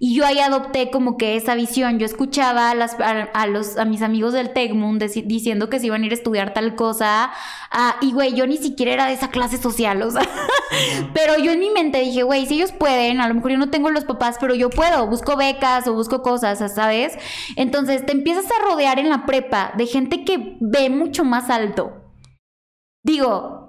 y 0.05 0.15
yo 0.15 0.25
ahí 0.25 0.39
adopté 0.39 0.91
como 0.91 1.15
que 1.15 1.37
esa 1.37 1.55
visión. 1.55 1.97
Yo 1.97 2.05
escuchaba 2.05 2.71
a, 2.71 2.75
las, 2.75 2.97
a, 2.99 3.47
los, 3.47 3.77
a 3.77 3.85
mis 3.85 4.01
amigos 4.01 4.33
del 4.33 4.51
Tecmun 4.51 4.99
diciendo 4.99 5.69
que 5.69 5.79
se 5.79 5.85
iban 5.85 6.03
a 6.03 6.05
ir 6.05 6.11
a 6.11 6.15
estudiar 6.15 6.53
tal 6.53 6.75
cosa. 6.75 7.31
Ah, 7.71 7.95
y 8.01 8.11
güey, 8.11 8.33
yo 8.33 8.45
ni 8.45 8.57
siquiera 8.57 8.91
era 8.91 9.05
de 9.05 9.13
esa 9.13 9.29
clase 9.29 9.57
social, 9.57 10.01
o 10.01 10.11
sea. 10.11 10.27
pero 11.13 11.37
yo 11.37 11.53
en 11.53 11.61
mi 11.61 11.69
mente 11.69 12.01
dije, 12.01 12.23
güey, 12.23 12.45
si 12.47 12.55
ellos 12.55 12.73
pueden, 12.73 13.21
a 13.21 13.29
lo 13.29 13.35
mejor 13.35 13.51
yo 13.51 13.57
no 13.57 13.69
tengo 13.69 13.91
los 13.91 14.03
papás, 14.03 14.35
pero 14.41 14.53
yo 14.53 14.69
puedo. 14.69 15.07
Busco 15.07 15.37
becas 15.37 15.87
o 15.87 15.93
busco 15.93 16.21
cosas, 16.21 16.59
¿sabes? 16.73 17.17
Entonces 17.55 18.05
te 18.05 18.11
empiezas 18.11 18.47
a 18.47 18.61
rodear 18.61 18.99
en 18.99 19.07
la 19.07 19.25
prepa 19.25 19.71
de 19.77 19.85
gente 19.85 20.25
que 20.25 20.57
ve 20.59 20.89
mucho 20.89 21.23
más 21.23 21.49
alto. 21.49 21.93
Digo, 23.03 23.62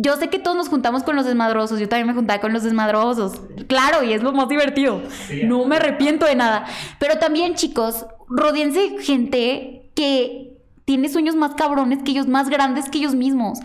yo 0.00 0.16
sé 0.16 0.30
que 0.30 0.38
todos 0.38 0.56
nos 0.56 0.68
juntamos 0.68 1.02
con 1.02 1.16
los 1.16 1.26
desmadrosos, 1.26 1.80
yo 1.80 1.88
también 1.88 2.06
me 2.06 2.14
juntaba 2.14 2.40
con 2.40 2.52
los 2.52 2.62
desmadrosos, 2.62 3.40
claro, 3.66 4.04
y 4.04 4.12
es 4.12 4.22
lo 4.22 4.32
más 4.32 4.48
divertido, 4.48 5.02
no 5.44 5.66
me 5.66 5.76
arrepiento 5.76 6.24
de 6.24 6.36
nada, 6.36 6.66
pero 7.00 7.18
también 7.18 7.54
chicos, 7.54 8.06
rodeense 8.28 8.98
gente 9.00 9.90
que 9.94 10.56
tiene 10.84 11.08
sueños 11.08 11.34
más 11.34 11.56
cabrones 11.56 12.02
que 12.04 12.12
ellos, 12.12 12.28
más 12.28 12.48
grandes 12.48 12.88
que 12.88 12.98
ellos 12.98 13.14
mismos. 13.14 13.58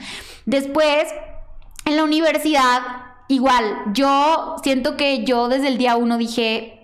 Después, 0.45 1.05
en 1.85 1.95
la 1.97 2.03
universidad, 2.03 2.81
igual, 3.27 3.63
yo 3.93 4.55
siento 4.63 4.97
que 4.97 5.23
yo 5.23 5.47
desde 5.49 5.67
el 5.67 5.77
día 5.77 5.95
uno 5.95 6.17
dije, 6.17 6.82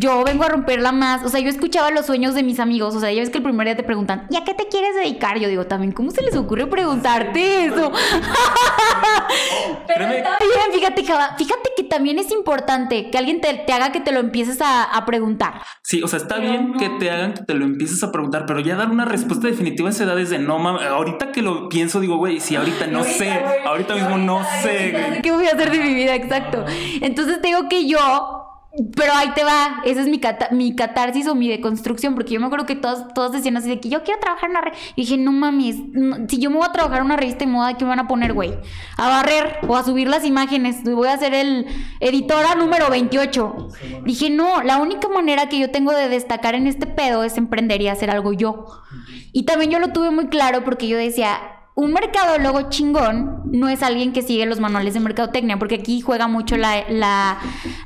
yo 0.00 0.24
vengo 0.24 0.44
a 0.44 0.48
romperla 0.48 0.92
más. 0.92 1.22
O 1.24 1.28
sea, 1.28 1.40
yo 1.40 1.50
escuchaba 1.50 1.90
los 1.90 2.06
sueños 2.06 2.34
de 2.34 2.42
mis 2.42 2.58
amigos. 2.58 2.94
O 2.94 3.00
sea, 3.00 3.12
ya 3.12 3.20
ves 3.20 3.28
que 3.28 3.38
el 3.38 3.44
primer 3.44 3.66
día 3.66 3.76
te 3.76 3.82
preguntan, 3.82 4.26
¿y 4.30 4.36
a 4.36 4.44
qué 4.44 4.54
te 4.54 4.66
quieres 4.66 4.94
dedicar? 4.94 5.38
Yo 5.38 5.48
digo, 5.48 5.66
también, 5.66 5.92
¿cómo 5.92 6.10
se 6.10 6.22
les 6.22 6.34
ocurre 6.36 6.66
preguntarte 6.66 7.66
eso? 7.66 7.92
Pero 9.86 10.06
está 10.06 10.38
bien, 10.38 10.72
fíjate, 10.72 11.02
fíjate 11.02 11.70
que 11.76 11.84
también 11.84 12.18
es 12.18 12.30
importante 12.30 13.10
que 13.10 13.18
alguien 13.18 13.42
te, 13.42 13.70
haga 13.70 13.92
que 13.92 14.00
te 14.00 14.10
lo 14.12 14.20
empieces 14.20 14.58
a, 14.62 14.88
preguntar. 15.06 15.62
Sí, 15.82 16.02
o 16.02 16.08
sea, 16.08 16.18
está 16.18 16.36
bien 16.36 16.74
que 16.74 16.88
te 16.90 17.10
hagan 17.10 17.34
que 17.34 17.42
te 17.42 17.54
lo 17.54 17.64
empieces 17.64 18.02
a 18.02 18.12
preguntar, 18.12 18.44
pero 18.46 18.60
ya 18.60 18.76
dar 18.76 18.90
una 18.90 19.06
respuesta 19.06 19.48
definitiva 19.48 19.88
a 19.88 19.92
esa 19.92 20.04
edad 20.04 20.18
es 20.18 20.30
de 20.30 20.38
no 20.38 20.58
mames. 20.58 20.82
Ahorita 20.82 21.32
que 21.32 21.42
lo 21.42 21.68
pienso, 21.68 22.00
digo, 22.00 22.16
güey, 22.16 22.38
si 22.38 22.54
ahorita 22.54 22.86
no 22.86 23.02
sé, 23.02 23.30
ahorita 23.66 23.94
mismo 23.94 24.18
no 24.18 24.42
sé. 24.62 25.20
¿Qué 25.22 25.32
voy 25.32 25.46
a 25.46 25.50
hacer 25.50 25.70
de 25.70 25.78
mi 25.78 25.94
vida? 25.94 26.14
Exacto. 26.14 26.64
Entonces, 27.00 27.40
digo 27.42 27.68
que 27.68 27.88
yo 27.88 28.39
pero 28.94 29.12
ahí 29.12 29.30
te 29.34 29.42
va, 29.42 29.82
esa 29.84 30.00
es 30.00 30.06
mi, 30.06 30.20
mi 30.52 30.76
catarsis 30.76 31.26
o 31.26 31.34
mi 31.34 31.48
deconstrucción, 31.48 32.14
porque 32.14 32.34
yo 32.34 32.40
me 32.40 32.46
acuerdo 32.46 32.66
que 32.66 32.76
todas, 32.76 33.12
todas 33.14 33.32
decían 33.32 33.56
así 33.56 33.68
de 33.68 33.80
que 33.80 33.88
yo 33.88 34.04
quiero 34.04 34.20
trabajar 34.20 34.44
en 34.44 34.50
una 34.52 34.60
revista. 34.60 34.92
Y 34.94 35.02
dije, 35.02 35.18
no 35.18 35.32
mames, 35.32 35.76
si 36.28 36.38
yo 36.38 36.50
me 36.50 36.56
voy 36.56 36.66
a 36.68 36.72
trabajar 36.72 36.98
en 36.98 37.06
una 37.06 37.16
revista 37.16 37.44
de 37.44 37.50
moda, 37.50 37.76
¿qué 37.76 37.84
me 37.84 37.90
van 37.90 37.98
a 37.98 38.06
poner, 38.06 38.32
güey? 38.32 38.52
A 38.96 39.08
barrer 39.08 39.58
o 39.66 39.76
a 39.76 39.82
subir 39.82 40.08
las 40.08 40.24
imágenes. 40.24 40.84
Voy 40.84 41.08
a 41.08 41.18
ser 41.18 41.34
el 41.34 41.66
editora 41.98 42.54
número 42.54 42.88
28. 42.90 43.68
Dije, 44.04 44.30
no, 44.30 44.62
la 44.62 44.78
única 44.78 45.08
manera 45.08 45.48
que 45.48 45.58
yo 45.58 45.70
tengo 45.72 45.92
de 45.92 46.08
destacar 46.08 46.54
en 46.54 46.68
este 46.68 46.86
pedo 46.86 47.24
es 47.24 47.36
emprender 47.38 47.82
y 47.82 47.88
hacer 47.88 48.10
algo 48.10 48.32
yo. 48.32 48.66
Y 49.32 49.44
también 49.44 49.72
yo 49.72 49.80
lo 49.80 49.88
tuve 49.88 50.10
muy 50.10 50.28
claro 50.28 50.62
porque 50.62 50.86
yo 50.86 50.96
decía, 50.96 51.59
un 51.80 51.92
mercadólogo 51.94 52.68
chingón 52.68 53.40
no 53.50 53.68
es 53.68 53.82
alguien 53.82 54.12
que 54.12 54.22
sigue 54.22 54.46
los 54.46 54.60
manuales 54.60 54.94
de 54.94 55.00
mercadotecnia, 55.00 55.58
porque 55.58 55.76
aquí 55.76 56.00
juega 56.00 56.28
mucho 56.28 56.56
la, 56.56 56.84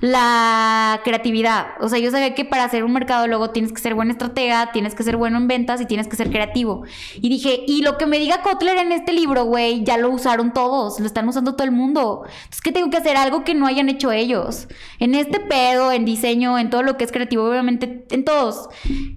la, 0.01 1.01
creatividad. 1.05 1.69
O 1.81 1.89
sea, 1.89 1.99
yo 1.99 2.11
sabía 2.11 2.35
que 2.35 2.45
para 2.45 2.69
ser 2.69 2.85
un 2.85 2.93
mercadólogo 2.93 3.51
tienes 3.51 3.73
que 3.73 3.81
ser 3.81 3.95
buena 3.95 4.12
estratega, 4.12 4.73
tienes 4.73 4.95
que 4.95 5.03
ser 5.03 5.16
bueno 5.16 5.39
en 5.39 5.49
ventas 5.49 5.81
y 5.81 5.87
tienes 5.87 6.09
que 6.09 6.16
ser 6.16 6.31
creativo. 6.31 6.85
Y 7.15 7.29
dije, 7.29 7.65
y 7.66 7.83
lo 7.83 7.99
que 7.99 8.07
me 8.07 8.19
diga 8.19 8.43
Kotler 8.43 8.77
en 8.79 8.93
este 8.93 9.12
libro, 9.12 9.45
güey, 9.45 9.85
ya 9.85 9.97
lo 9.97 10.11
usaron 10.11 10.53
todos, 10.53 11.01
lo 11.01 11.07
están 11.07 11.29
usando 11.29 11.55
todo 11.55 11.65
el 11.65 11.73
mundo. 11.73 12.25
Entonces, 12.27 12.61
¿qué 12.61 12.73
tengo 12.73 12.91
que 12.91 12.97
hacer? 12.97 13.16
Algo 13.16 13.45
que 13.45 13.55
no 13.55 13.66
hayan 13.66 13.89
hecho 13.89 14.12
ellos. 14.12 14.69
En 14.99 15.15
este 15.15 15.41
pedo, 15.41 15.93
en 15.93 16.05
diseño, 16.05 16.59
en 16.59 16.69
todo 16.69 16.83
lo 16.83 16.97
que 16.97 17.05
es 17.05 17.12
creativo, 17.12 17.45
obviamente, 17.45 18.07
en 18.11 18.25
todos. 18.25 18.69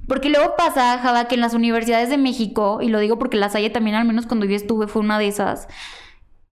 Porque 0.08 0.30
luego 0.30 0.56
pasa, 0.56 1.00
Java, 1.00 1.28
que 1.28 1.36
en 1.36 1.42
las 1.42 1.54
universidades 1.54 2.10
de 2.10 2.18
México, 2.18 2.80
y 2.82 2.90
lo 2.90 3.00
digo 3.00 3.20
porque 3.20 3.38
las 3.38 3.56
hay 3.56 3.70
también, 3.70 3.96
al 3.96 4.06
menos 4.06 4.26
cuando 4.28 4.46
yo 4.46 4.56
estuve, 4.56 4.67
fue 4.88 5.02
una 5.02 5.20
de 5.20 5.28
esas. 5.28 5.68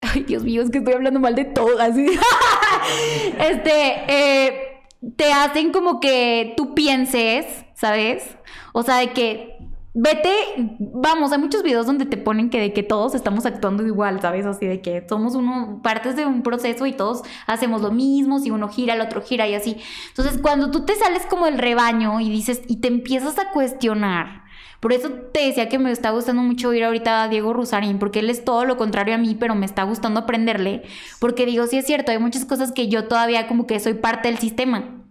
Ay, 0.00 0.24
Dios 0.24 0.42
mío, 0.42 0.62
es 0.62 0.70
que 0.70 0.78
estoy 0.78 0.94
hablando 0.94 1.20
mal 1.20 1.34
de 1.34 1.44
todas. 1.44 1.96
este, 3.38 4.04
eh, 4.08 4.82
te 5.16 5.32
hacen 5.32 5.72
como 5.72 6.00
que 6.00 6.54
tú 6.56 6.74
pienses, 6.74 7.46
¿sabes? 7.74 8.36
O 8.72 8.82
sea, 8.82 8.96
de 8.96 9.12
que 9.12 9.56
vete, 9.94 10.30
vamos, 10.78 11.32
hay 11.32 11.38
muchos 11.38 11.62
videos 11.62 11.86
donde 11.86 12.06
te 12.06 12.16
ponen 12.16 12.48
que 12.48 12.60
de 12.60 12.72
que 12.72 12.82
todos 12.82 13.14
estamos 13.14 13.44
actuando 13.44 13.86
igual, 13.86 14.20
¿sabes? 14.20 14.46
Así 14.46 14.66
de 14.66 14.80
que 14.80 15.04
somos 15.08 15.34
uno, 15.34 15.80
partes 15.82 16.16
de 16.16 16.24
un 16.24 16.42
proceso 16.42 16.86
y 16.86 16.92
todos 16.92 17.22
hacemos 17.46 17.82
lo 17.82 17.90
mismo, 17.90 18.38
si 18.38 18.50
uno 18.50 18.68
gira, 18.68 18.94
el 18.94 19.00
otro 19.00 19.20
gira 19.22 19.46
y 19.46 19.54
así. 19.54 19.76
Entonces, 20.08 20.38
cuando 20.40 20.70
tú 20.70 20.84
te 20.84 20.94
sales 20.94 21.26
como 21.26 21.46
del 21.46 21.58
rebaño 21.58 22.20
y 22.20 22.30
dices, 22.30 22.62
y 22.68 22.76
te 22.76 22.88
empiezas 22.88 23.38
a 23.38 23.50
cuestionar, 23.50 24.44
por 24.82 24.92
eso 24.92 25.10
te 25.32 25.46
decía 25.46 25.68
que 25.68 25.78
me 25.78 25.92
está 25.92 26.10
gustando 26.10 26.42
mucho 26.42 26.70
oír 26.70 26.82
ahorita 26.82 27.22
a 27.22 27.28
Diego 27.28 27.52
Rusarín, 27.52 28.00
porque 28.00 28.18
él 28.18 28.28
es 28.30 28.44
todo 28.44 28.64
lo 28.64 28.76
contrario 28.76 29.14
a 29.14 29.18
mí, 29.18 29.36
pero 29.38 29.54
me 29.54 29.64
está 29.64 29.84
gustando 29.84 30.18
aprenderle, 30.18 30.82
porque 31.20 31.46
digo, 31.46 31.68
sí 31.68 31.78
es 31.78 31.86
cierto, 31.86 32.10
hay 32.10 32.18
muchas 32.18 32.44
cosas 32.44 32.72
que 32.72 32.88
yo 32.88 33.06
todavía 33.06 33.46
como 33.46 33.68
que 33.68 33.78
soy 33.78 33.94
parte 33.94 34.26
del 34.26 34.38
sistema. 34.38 35.06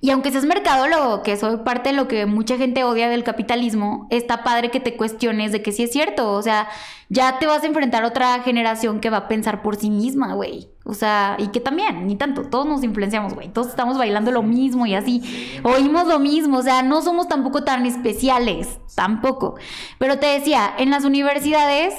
Y 0.00 0.10
aunque 0.10 0.32
seas 0.32 0.44
mercadólogo, 0.44 1.22
que 1.22 1.36
soy 1.36 1.58
parte 1.58 1.90
de 1.90 1.94
lo 1.94 2.08
que 2.08 2.26
mucha 2.26 2.56
gente 2.56 2.82
odia 2.82 3.08
del 3.08 3.22
capitalismo, 3.22 4.08
está 4.10 4.42
padre 4.42 4.72
que 4.72 4.80
te 4.80 4.96
cuestiones 4.96 5.52
de 5.52 5.62
que 5.62 5.70
sí 5.70 5.84
es 5.84 5.92
cierto. 5.92 6.32
O 6.32 6.42
sea, 6.42 6.66
ya 7.08 7.38
te 7.38 7.46
vas 7.46 7.62
a 7.62 7.68
enfrentar 7.68 8.02
a 8.02 8.08
otra 8.08 8.42
generación 8.42 8.98
que 8.98 9.08
va 9.08 9.18
a 9.18 9.28
pensar 9.28 9.62
por 9.62 9.76
sí 9.76 9.88
misma, 9.88 10.34
güey. 10.34 10.73
O 10.84 10.92
sea, 10.92 11.36
y 11.38 11.48
que 11.48 11.60
también, 11.60 12.06
ni 12.06 12.14
tanto, 12.14 12.42
todos 12.42 12.66
nos 12.66 12.84
influenciamos, 12.84 13.34
güey. 13.34 13.48
Todos 13.48 13.68
estamos 13.68 13.96
bailando 13.96 14.30
lo 14.30 14.42
mismo 14.42 14.84
y 14.84 14.94
así. 14.94 15.22
Oímos 15.62 16.06
lo 16.06 16.18
mismo, 16.18 16.58
o 16.58 16.62
sea, 16.62 16.82
no 16.82 17.00
somos 17.00 17.26
tampoco 17.26 17.64
tan 17.64 17.86
especiales, 17.86 18.78
tampoco. 18.94 19.56
Pero 19.98 20.18
te 20.18 20.26
decía, 20.26 20.74
en 20.76 20.90
las 20.90 21.04
universidades 21.04 21.94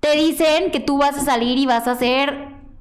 te 0.00 0.14
dicen 0.14 0.70
que 0.70 0.80
tú 0.80 0.98
vas 0.98 1.16
a 1.16 1.24
salir 1.24 1.58
y 1.58 1.64
vas 1.64 1.88
a 1.88 1.92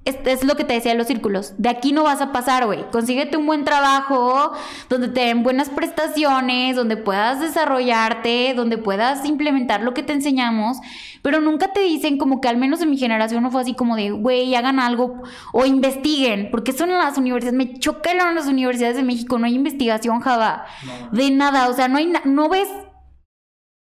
hacer 0.10 0.28
es, 0.28 0.44
lo 0.44 0.56
que 0.56 0.64
te 0.64 0.74
decía 0.74 0.92
de 0.92 0.98
los 0.98 1.08
círculos. 1.08 1.54
De 1.58 1.70
aquí 1.70 1.92
no 1.92 2.04
vas 2.04 2.22
a 2.22 2.32
pasar, 2.32 2.66
güey. 2.66 2.90
Consíguete 2.92 3.38
un 3.38 3.46
buen 3.46 3.64
trabajo 3.66 4.54
donde 4.90 5.10
te 5.10 5.22
den 5.22 5.44
buenas 5.44 5.70
prestaciones, 5.70 6.76
donde 6.76 6.98
puedas 6.98 7.40
desarrollarte, 7.40 8.54
donde 8.56 8.78
puedas 8.78 9.26
implementar 9.26 9.82
lo 9.82 9.94
que 9.94 10.04
te 10.04 10.14
enseñamos. 10.14 10.78
Pero 11.22 11.42
nunca 11.42 11.74
te 11.74 11.82
dicen 11.82 12.18
como 12.18 12.42
que 12.42 12.48
al 12.48 12.58
menos 12.58 12.82
en 12.82 12.90
mi 12.90 12.98
generación 12.98 13.44
no 13.44 13.52
fue 13.52 13.62
así 13.62 13.74
como 13.74 13.96
de, 13.96 14.12
güey, 14.12 14.56
hagan 14.56 14.80
algo 14.80 15.22
o 15.54 15.66
investiguen. 15.66 16.50
Porque 16.52 16.74
son 16.74 16.90
las 16.90 17.18
universidades. 17.18 17.58
Me 17.58 17.80
chocaron 17.80 18.36
las 18.36 18.48
universidades 18.48 18.98
de 18.98 19.04
México. 19.04 19.38
No 19.38 19.46
hay 19.46 19.56
investigación, 19.56 20.20
Java. 20.22 20.66
De 21.12 21.32
nada. 21.32 21.70
O 21.70 21.74
sea, 21.74 21.88
no 21.88 21.98
hay, 21.98 22.12
no 22.26 22.50
ves 22.50 22.70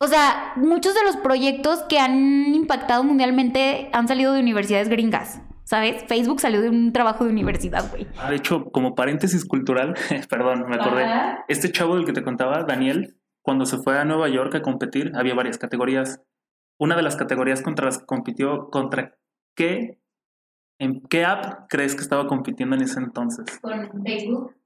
o 0.00 0.06
sea, 0.06 0.52
muchos 0.54 0.94
de 0.94 1.02
los 1.02 1.16
proyectos 1.16 1.80
que 1.88 1.98
han 1.98 2.54
impactado 2.54 3.02
mundialmente 3.02 3.90
han 3.92 4.06
salido 4.06 4.32
de 4.32 4.40
universidades 4.40 4.88
gringas. 4.88 5.40
¿Sabes? 5.68 6.02
Facebook 6.04 6.40
salió 6.40 6.62
de 6.62 6.70
un 6.70 6.94
trabajo 6.94 7.24
de 7.24 7.30
universidad, 7.30 7.90
güey. 7.90 8.06
De 8.30 8.36
hecho, 8.36 8.70
como 8.70 8.94
paréntesis 8.94 9.44
cultural, 9.44 9.94
perdón, 10.30 10.64
me 10.66 10.76
acordé. 10.76 11.04
Este 11.46 11.70
chavo 11.70 11.96
del 11.96 12.06
que 12.06 12.14
te 12.14 12.22
contaba, 12.22 12.64
Daniel, 12.64 13.18
cuando 13.42 13.66
se 13.66 13.76
fue 13.76 13.98
a 13.98 14.06
Nueva 14.06 14.30
York 14.30 14.54
a 14.54 14.62
competir, 14.62 15.12
había 15.14 15.34
varias 15.34 15.58
categorías. 15.58 16.22
Una 16.80 16.96
de 16.96 17.02
las 17.02 17.16
categorías 17.16 17.60
contra 17.60 17.84
las 17.84 17.98
que 17.98 18.06
compitió, 18.06 18.70
¿contra 18.70 19.18
qué? 19.54 20.00
¿En 20.80 21.02
qué 21.02 21.26
app 21.26 21.66
crees 21.68 21.94
que 21.94 22.00
estaba 22.00 22.26
compitiendo 22.28 22.74
en 22.74 22.80
ese 22.80 23.00
entonces? 23.00 23.58
Con 23.60 24.02
Facebook. 24.02 24.56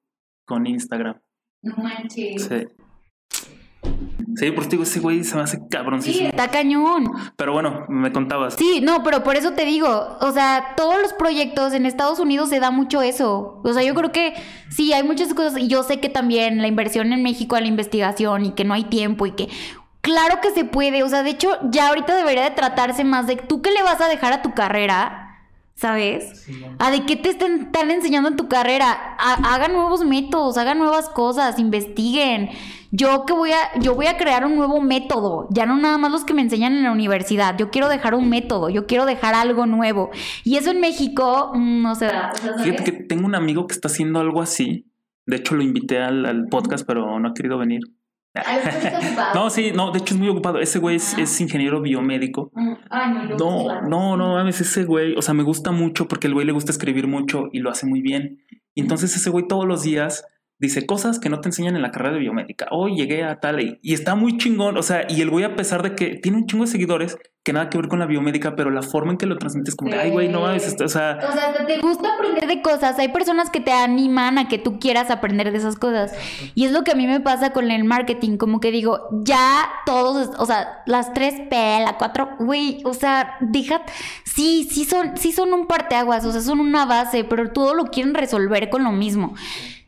Con 0.46 0.68
Instagram. 0.68 1.20
No 1.64 1.78
manches. 1.78 2.44
Sí. 2.44 2.68
Sí, 4.36 4.50
por 4.50 4.66
digo, 4.68 4.82
ese 4.82 5.00
güey 5.00 5.24
se 5.24 5.36
me 5.36 5.42
hace 5.42 5.60
cabroncísimo. 5.68 6.20
Sí, 6.20 6.26
está 6.26 6.48
cañón. 6.48 7.12
Pero 7.36 7.52
bueno, 7.52 7.84
me 7.88 8.12
contabas. 8.12 8.54
Sí, 8.54 8.80
no, 8.82 9.02
pero 9.02 9.22
por 9.22 9.36
eso 9.36 9.52
te 9.52 9.64
digo, 9.64 10.16
o 10.20 10.32
sea, 10.32 10.74
todos 10.76 11.00
los 11.00 11.12
proyectos 11.12 11.74
en 11.74 11.84
Estados 11.84 12.18
Unidos 12.18 12.48
se 12.48 12.58
da 12.58 12.70
mucho 12.70 13.02
eso. 13.02 13.60
O 13.62 13.72
sea, 13.72 13.82
yo 13.82 13.94
creo 13.94 14.10
que 14.10 14.34
sí, 14.70 14.92
hay 14.92 15.02
muchas 15.02 15.34
cosas, 15.34 15.58
y 15.58 15.68
yo 15.68 15.82
sé 15.82 16.00
que 16.00 16.08
también 16.08 16.62
la 16.62 16.68
inversión 16.68 17.12
en 17.12 17.22
México 17.22 17.56
a 17.56 17.60
la 17.60 17.66
investigación 17.66 18.46
y 18.46 18.52
que 18.52 18.64
no 18.64 18.74
hay 18.74 18.84
tiempo 18.84 19.26
y 19.26 19.32
que 19.32 19.48
claro 20.00 20.40
que 20.40 20.50
se 20.50 20.64
puede, 20.64 21.02
o 21.02 21.08
sea, 21.08 21.22
de 21.22 21.30
hecho, 21.30 21.58
ya 21.70 21.88
ahorita 21.88 22.16
debería 22.16 22.44
de 22.44 22.50
tratarse 22.50 23.04
más 23.04 23.26
de 23.26 23.36
tú 23.36 23.62
qué 23.62 23.70
le 23.70 23.82
vas 23.82 24.00
a 24.00 24.08
dejar 24.08 24.32
a 24.32 24.42
tu 24.42 24.54
carrera 24.54 25.21
¿sabes? 25.82 26.46
¿A 26.78 26.92
de 26.92 27.04
qué 27.04 27.16
te 27.16 27.28
están, 27.30 27.70
enseñando 27.90 28.28
en 28.28 28.36
tu 28.36 28.46
carrera? 28.48 29.16
Ha- 29.18 29.54
hagan 29.54 29.72
nuevos 29.72 30.04
métodos, 30.04 30.56
hagan 30.56 30.78
nuevas 30.78 31.08
cosas, 31.08 31.58
investiguen. 31.58 32.50
Yo 32.92 33.24
que 33.26 33.32
voy 33.32 33.50
a, 33.50 33.80
yo 33.80 33.94
voy 33.96 34.06
a 34.06 34.16
crear 34.16 34.46
un 34.46 34.54
nuevo 34.54 34.80
método, 34.80 35.48
ya 35.50 35.66
no 35.66 35.76
nada 35.76 35.98
más 35.98 36.12
los 36.12 36.24
que 36.24 36.34
me 36.34 36.42
enseñan 36.42 36.74
en 36.74 36.84
la 36.84 36.92
universidad. 36.92 37.56
Yo 37.58 37.70
quiero 37.70 37.88
dejar 37.88 38.14
un 38.14 38.28
método, 38.28 38.70
yo 38.70 38.86
quiero 38.86 39.06
dejar 39.06 39.34
algo 39.34 39.66
nuevo. 39.66 40.10
Y 40.44 40.56
eso 40.56 40.70
en 40.70 40.80
México 40.80 41.50
mm, 41.52 41.82
no 41.82 41.94
se 41.96 42.06
da. 42.06 42.32
Fíjate 42.62 42.84
que 42.84 42.92
tengo 42.92 43.26
un 43.26 43.34
amigo 43.34 43.66
que 43.66 43.74
está 43.74 43.88
haciendo 43.88 44.20
algo 44.20 44.40
así. 44.40 44.86
De 45.26 45.36
hecho, 45.36 45.56
lo 45.56 45.62
invité 45.62 45.98
al, 46.00 46.24
al 46.26 46.46
podcast, 46.48 46.86
pero 46.86 47.18
no 47.18 47.28
ha 47.28 47.34
querido 47.34 47.58
venir. 47.58 47.80
A 48.34 48.56
lo 48.56 48.64
mejor 48.64 48.82
está 48.82 48.98
ocupado. 48.98 49.34
No, 49.34 49.50
sí, 49.50 49.72
no, 49.74 49.90
de 49.90 49.98
hecho 49.98 50.14
es 50.14 50.20
muy 50.20 50.28
ocupado. 50.28 50.58
Ese 50.58 50.78
güey 50.78 50.96
es, 50.96 51.16
es 51.18 51.40
ingeniero 51.40 51.80
biomédico. 51.80 52.50
Mm, 52.54 52.72
ay, 52.90 53.12
no, 53.12 53.36
No, 53.36 53.82
no, 53.82 54.16
no 54.16 54.34
mames, 54.34 54.60
ese 54.60 54.84
güey, 54.84 55.14
o 55.16 55.22
sea, 55.22 55.34
me 55.34 55.42
gusta 55.42 55.70
mucho 55.70 56.08
porque 56.08 56.28
el 56.28 56.34
güey 56.34 56.46
le 56.46 56.52
gusta 56.52 56.72
escribir 56.72 57.06
mucho 57.06 57.48
y 57.52 57.60
lo 57.60 57.70
hace 57.70 57.86
muy 57.86 58.00
bien. 58.00 58.42
Y 58.74 58.80
entonces 58.80 59.14
ese 59.14 59.30
güey 59.30 59.46
todos 59.46 59.66
los 59.66 59.82
días 59.82 60.24
dice 60.62 60.86
cosas 60.86 61.18
que 61.18 61.28
no 61.28 61.40
te 61.40 61.48
enseñan 61.48 61.74
en 61.74 61.82
la 61.82 61.90
carrera 61.90 62.14
de 62.14 62.20
biomédica. 62.20 62.68
Hoy 62.70 62.94
llegué 62.96 63.24
a 63.24 63.40
tal 63.40 63.60
y, 63.60 63.80
y 63.82 63.94
está 63.94 64.14
muy 64.14 64.38
chingón, 64.38 64.76
o 64.76 64.82
sea, 64.82 65.04
y 65.08 65.20
el 65.20 65.28
güey 65.28 65.44
a 65.44 65.56
pesar 65.56 65.82
de 65.82 65.96
que 65.96 66.16
tiene 66.16 66.38
un 66.38 66.46
chingo 66.46 66.64
de 66.64 66.70
seguidores 66.70 67.18
que 67.44 67.52
nada 67.52 67.68
que 67.68 67.76
ver 67.76 67.88
con 67.88 67.98
la 67.98 68.06
biomédica, 68.06 68.54
pero 68.54 68.70
la 68.70 68.82
forma 68.82 69.10
en 69.10 69.18
que 69.18 69.26
lo 69.26 69.36
transmite 69.36 69.70
es 69.70 69.76
como, 69.76 69.90
de, 69.90 69.98
ay, 69.98 70.10
güey, 70.10 70.28
no 70.28 70.42
mames, 70.42 70.64
esto, 70.64 70.84
o 70.84 70.88
sea, 70.88 71.18
O 71.28 71.32
sea, 71.32 71.66
te 71.66 71.78
gusta 71.80 72.14
aprender 72.14 72.46
de 72.46 72.62
cosas. 72.62 72.96
Hay 73.00 73.08
personas 73.08 73.50
que 73.50 73.58
te 73.58 73.72
animan 73.72 74.38
a 74.38 74.46
que 74.46 74.58
tú 74.58 74.78
quieras 74.78 75.10
aprender 75.10 75.50
de 75.50 75.58
esas 75.58 75.74
cosas. 75.74 76.12
Y 76.54 76.66
es 76.66 76.70
lo 76.70 76.84
que 76.84 76.92
a 76.92 76.94
mí 76.94 77.08
me 77.08 77.18
pasa 77.18 77.52
con 77.52 77.72
el 77.72 77.82
marketing. 77.82 78.36
Como 78.36 78.60
que 78.60 78.70
digo, 78.70 79.08
ya 79.24 79.68
todos, 79.86 80.30
o 80.38 80.46
sea, 80.46 80.84
las 80.86 81.12
3P, 81.12 81.84
la 81.84 81.96
4, 81.98 82.36
güey, 82.38 82.80
o 82.84 82.94
sea, 82.94 83.36
deja. 83.40 83.82
Sí, 84.24 84.68
sí 84.70 84.84
son, 84.84 85.16
sí 85.16 85.32
son 85.32 85.52
un 85.52 85.66
parteaguas, 85.66 86.24
o 86.24 86.30
sea, 86.30 86.42
son 86.42 86.60
una 86.60 86.86
base, 86.86 87.24
pero 87.24 87.50
todo 87.50 87.74
lo 87.74 87.86
quieren 87.86 88.14
resolver 88.14 88.70
con 88.70 88.84
lo 88.84 88.92
mismo. 88.92 89.34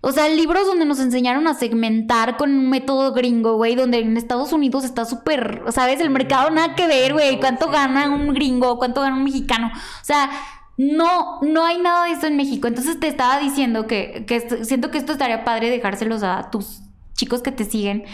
O 0.05 0.13
sea, 0.13 0.29
libros 0.29 0.67
donde 0.67 0.85
nos 0.85 1.01
enseñaron 1.01 1.47
a 1.49 1.55
segmentar 1.55 2.37
con 2.37 2.51
un 2.51 2.69
método 2.71 3.13
gringo, 3.13 3.57
güey, 3.57 3.75
donde 3.75 3.99
en 3.99 4.17
Estados 4.17 4.53
Unidos 4.53 4.85
está 4.85 5.05
súper, 5.05 5.63
¿sabes? 5.71 6.01
El 6.01 6.11
mercado 6.11 6.51
nada 6.51 6.75
que 6.75 6.87
ver, 6.87 7.13
güey. 7.15 7.41
¿Cuánto 7.41 7.69
gana 7.71 8.11
un 8.11 8.33
gringo? 8.35 8.79
¿Cuánto 8.79 9.01
gana 9.01 9.17
un 9.17 9.25
mexicano? 9.25 9.71
O 9.75 10.05
sea, 10.05 10.31
no, 10.77 11.41
no 11.43 11.65
hay 11.65 11.79
nada 11.79 12.05
de 12.05 12.13
eso 12.13 12.27
en 12.27 12.37
México. 12.37 12.67
Entonces 12.69 12.99
te 13.01 13.07
estaba 13.09 13.39
diciendo 13.39 13.87
que, 13.87 14.25
que 14.27 14.37
esto- 14.37 14.65
siento 14.65 14.91
que 14.91 14.99
esto 14.99 15.13
estaría 15.13 15.45
padre 15.45 15.71
dejárselos 15.71 16.23
a 16.23 16.51
tus 16.51 16.81
chicos 17.15 17.43
que 17.43 17.53
te 17.53 17.65
siguen, 17.65 18.05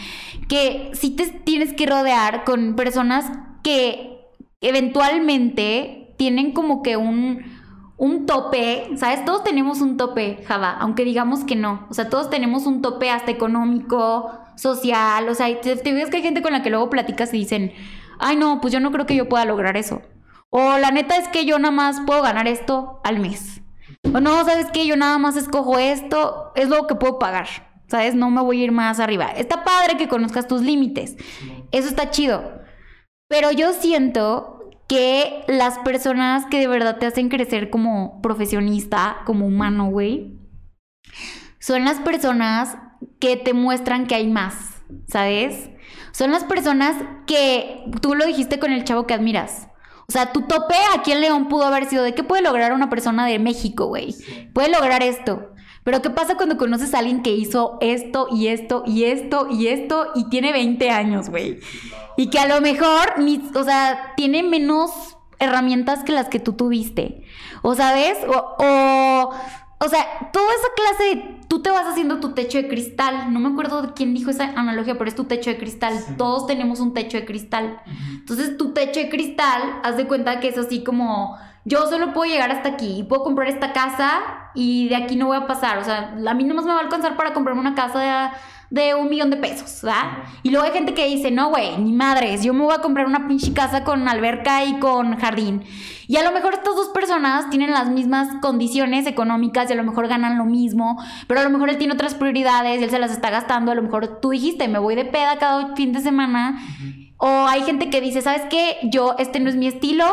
que 0.47 0.91
sí 0.93 1.09
te 1.11 1.25
tienes 1.27 1.73
que 1.73 1.87
rodear 1.87 2.43
con 2.43 2.75
personas 2.75 3.25
que 3.63 4.19
eventualmente 4.61 6.13
tienen 6.17 6.51
como 6.51 6.83
que 6.83 6.97
un, 6.97 7.43
un 8.01 8.25
tope, 8.25 8.89
¿sabes? 8.97 9.23
Todos 9.25 9.43
tenemos 9.43 9.79
un 9.79 9.95
tope, 9.95 10.43
Java, 10.47 10.75
aunque 10.79 11.05
digamos 11.05 11.43
que 11.43 11.55
no. 11.55 11.85
O 11.87 11.93
sea, 11.93 12.09
todos 12.09 12.31
tenemos 12.31 12.65
un 12.65 12.81
tope 12.81 13.11
hasta 13.11 13.29
económico, 13.29 14.31
social, 14.55 15.29
o 15.29 15.35
sea, 15.35 15.61
te 15.61 15.93
ves 15.93 16.09
que 16.09 16.17
hay 16.17 16.23
gente 16.23 16.41
con 16.41 16.51
la 16.51 16.63
que 16.63 16.71
luego 16.71 16.89
platicas 16.89 17.31
y 17.31 17.37
dicen, 17.37 17.73
ay 18.17 18.37
no, 18.37 18.59
pues 18.59 18.73
yo 18.73 18.79
no 18.79 18.91
creo 18.91 19.05
que 19.05 19.15
yo 19.15 19.29
pueda 19.29 19.45
lograr 19.45 19.77
eso. 19.77 20.01
O 20.49 20.79
la 20.79 20.89
neta 20.89 21.15
es 21.15 21.27
que 21.27 21.45
yo 21.45 21.59
nada 21.59 21.71
más 21.71 22.01
puedo 22.01 22.23
ganar 22.23 22.47
esto 22.47 23.01
al 23.03 23.19
mes. 23.19 23.61
O 24.11 24.19
no, 24.19 24.45
¿sabes 24.45 24.65
qué? 24.73 24.87
Yo 24.87 24.97
nada 24.97 25.19
más 25.19 25.35
escojo 25.37 25.77
esto, 25.77 26.53
es 26.55 26.69
lo 26.69 26.87
que 26.87 26.95
puedo 26.95 27.19
pagar. 27.19 27.49
¿Sabes? 27.87 28.15
No 28.15 28.31
me 28.31 28.41
voy 28.41 28.61
a 28.61 28.63
ir 28.63 28.71
más 28.71 28.99
arriba. 28.99 29.27
Está 29.27 29.63
padre 29.63 29.97
que 29.97 30.07
conozcas 30.07 30.47
tus 30.47 30.61
límites. 30.61 31.17
Eso 31.71 31.87
está 31.87 32.09
chido. 32.09 32.63
Pero 33.27 33.51
yo 33.51 33.73
siento 33.73 34.60
que 34.91 35.45
las 35.47 35.77
personas 35.79 36.45
que 36.47 36.59
de 36.59 36.67
verdad 36.67 36.97
te 36.97 37.05
hacen 37.05 37.29
crecer 37.29 37.69
como 37.69 38.21
profesionista, 38.21 39.19
como 39.25 39.47
humano, 39.47 39.89
güey, 39.89 40.37
son 41.59 41.85
las 41.85 42.01
personas 42.01 42.75
que 43.17 43.37
te 43.37 43.53
muestran 43.53 44.05
que 44.05 44.15
hay 44.15 44.27
más, 44.27 44.53
¿sabes? 45.07 45.69
Son 46.11 46.29
las 46.29 46.43
personas 46.43 46.97
que 47.25 47.85
tú 48.01 48.15
lo 48.15 48.25
dijiste 48.25 48.59
con 48.59 48.73
el 48.73 48.83
chavo 48.83 49.07
que 49.07 49.13
admiras. 49.13 49.69
O 50.09 50.11
sea, 50.11 50.33
tu 50.33 50.41
tope 50.41 50.75
aquí 50.93 51.13
en 51.13 51.21
León 51.21 51.47
pudo 51.47 51.63
haber 51.63 51.85
sido 51.85 52.03
de 52.03 52.13
qué 52.13 52.25
puede 52.25 52.41
lograr 52.41 52.73
una 52.73 52.89
persona 52.89 53.25
de 53.25 53.39
México, 53.39 53.85
güey. 53.85 54.13
Puede 54.53 54.71
lograr 54.71 55.03
esto. 55.03 55.50
Pero 55.83 56.01
¿qué 56.01 56.09
pasa 56.11 56.35
cuando 56.37 56.57
conoces 56.57 56.93
a 56.93 56.99
alguien 56.99 57.23
que 57.23 57.31
hizo 57.31 57.77
esto 57.81 58.27
y 58.31 58.47
esto 58.47 58.83
y 58.85 59.05
esto 59.05 59.47
y 59.49 59.67
esto 59.67 60.11
y 60.15 60.29
tiene 60.29 60.51
20 60.51 60.89
años, 60.91 61.29
güey? 61.29 61.59
Y 62.17 62.29
que 62.29 62.39
a 62.39 62.47
lo 62.47 62.61
mejor, 62.61 63.17
ni, 63.17 63.41
o 63.55 63.63
sea, 63.63 64.13
tiene 64.15 64.43
menos 64.43 64.91
herramientas 65.39 66.03
que 66.03 66.11
las 66.11 66.29
que 66.29 66.39
tú 66.39 66.53
tuviste. 66.53 67.23
O 67.63 67.73
sabes, 67.73 68.17
o, 68.27 68.55
o, 68.59 69.31
o 69.83 69.89
sea, 69.89 70.29
toda 70.31 70.53
esa 70.53 70.67
clase 70.75 71.15
de, 71.15 71.39
tú 71.47 71.63
te 71.63 71.71
vas 71.71 71.87
haciendo 71.87 72.19
tu 72.19 72.33
techo 72.33 72.59
de 72.59 72.67
cristal. 72.67 73.33
No 73.33 73.39
me 73.39 73.49
acuerdo 73.49 73.81
de 73.81 73.93
quién 73.93 74.13
dijo 74.13 74.29
esa 74.29 74.45
analogía, 74.55 74.97
pero 74.97 75.09
es 75.09 75.15
tu 75.15 75.23
techo 75.23 75.49
de 75.49 75.57
cristal. 75.57 75.93
Todos 76.17 76.45
tenemos 76.45 76.79
un 76.79 76.93
techo 76.93 77.17
de 77.17 77.25
cristal. 77.25 77.81
Entonces, 78.13 78.55
tu 78.57 78.73
techo 78.73 78.99
de 78.99 79.09
cristal, 79.09 79.79
haz 79.83 79.97
de 79.97 80.07
cuenta 80.07 80.39
que 80.39 80.49
es 80.49 80.57
así 80.59 80.83
como, 80.83 81.35
yo 81.63 81.87
solo 81.87 82.13
puedo 82.13 82.31
llegar 82.31 82.51
hasta 82.51 82.69
aquí 82.69 82.99
y 82.99 83.03
puedo 83.03 83.23
comprar 83.23 83.47
esta 83.47 83.71
casa 83.71 84.21
y 84.55 84.89
de 84.89 84.95
aquí 84.95 85.15
no 85.15 85.27
voy 85.27 85.37
a 85.37 85.47
pasar. 85.47 85.77
O 85.77 85.83
sea, 85.83 86.15
a 86.27 86.33
mí 86.33 86.43
nomás 86.43 86.65
me 86.65 86.73
va 86.73 86.79
a 86.79 86.83
alcanzar 86.83 87.15
para 87.15 87.33
comprarme 87.33 87.61
una 87.61 87.75
casa 87.75 87.99
de, 88.71 88.81
de 88.81 88.95
un 88.95 89.09
millón 89.09 89.29
de 89.29 89.37
pesos, 89.37 89.81
¿verdad? 89.83 90.23
Y 90.41 90.49
luego 90.49 90.65
hay 90.65 90.71
gente 90.71 90.93
que 90.93 91.05
dice, 91.05 91.29
no, 91.29 91.49
güey, 91.49 91.77
ni 91.77 91.91
madres, 91.91 92.43
yo 92.43 92.53
me 92.53 92.63
voy 92.63 92.73
a 92.73 92.81
comprar 92.81 93.05
una 93.05 93.27
pinche 93.27 93.53
casa 93.53 93.83
con 93.83 94.07
alberca 94.07 94.63
y 94.65 94.79
con 94.79 95.17
jardín. 95.17 95.63
Y 96.07 96.17
a 96.17 96.23
lo 96.23 96.31
mejor 96.31 96.55
estas 96.55 96.75
dos 96.75 96.89
personas 96.89 97.49
tienen 97.49 97.71
las 97.71 97.89
mismas 97.89 98.27
condiciones 98.41 99.05
económicas 99.05 99.69
y 99.69 99.73
a 99.73 99.75
lo 99.75 99.83
mejor 99.83 100.07
ganan 100.07 100.37
lo 100.37 100.45
mismo, 100.45 100.97
pero 101.27 101.41
a 101.41 101.43
lo 101.43 101.49
mejor 101.49 101.69
él 101.69 101.77
tiene 101.77 101.93
otras 101.93 102.15
prioridades 102.15 102.81
y 102.81 102.83
él 102.83 102.89
se 102.89 102.99
las 102.99 103.11
está 103.11 103.29
gastando. 103.29 103.71
A 103.71 103.75
lo 103.75 103.83
mejor 103.83 104.19
tú 104.19 104.31
dijiste, 104.31 104.67
me 104.67 104.79
voy 104.79 104.95
de 104.95 105.05
peda 105.05 105.37
cada 105.37 105.75
fin 105.75 105.93
de 105.93 106.01
semana. 106.01 106.59
O 107.17 107.45
hay 107.47 107.61
gente 107.61 107.91
que 107.91 108.01
dice, 108.01 108.21
¿sabes 108.21 108.41
qué? 108.49 108.77
Yo, 108.83 109.15
este 109.19 109.39
no 109.39 109.49
es 109.49 109.55
mi 109.55 109.67
estilo. 109.67 110.05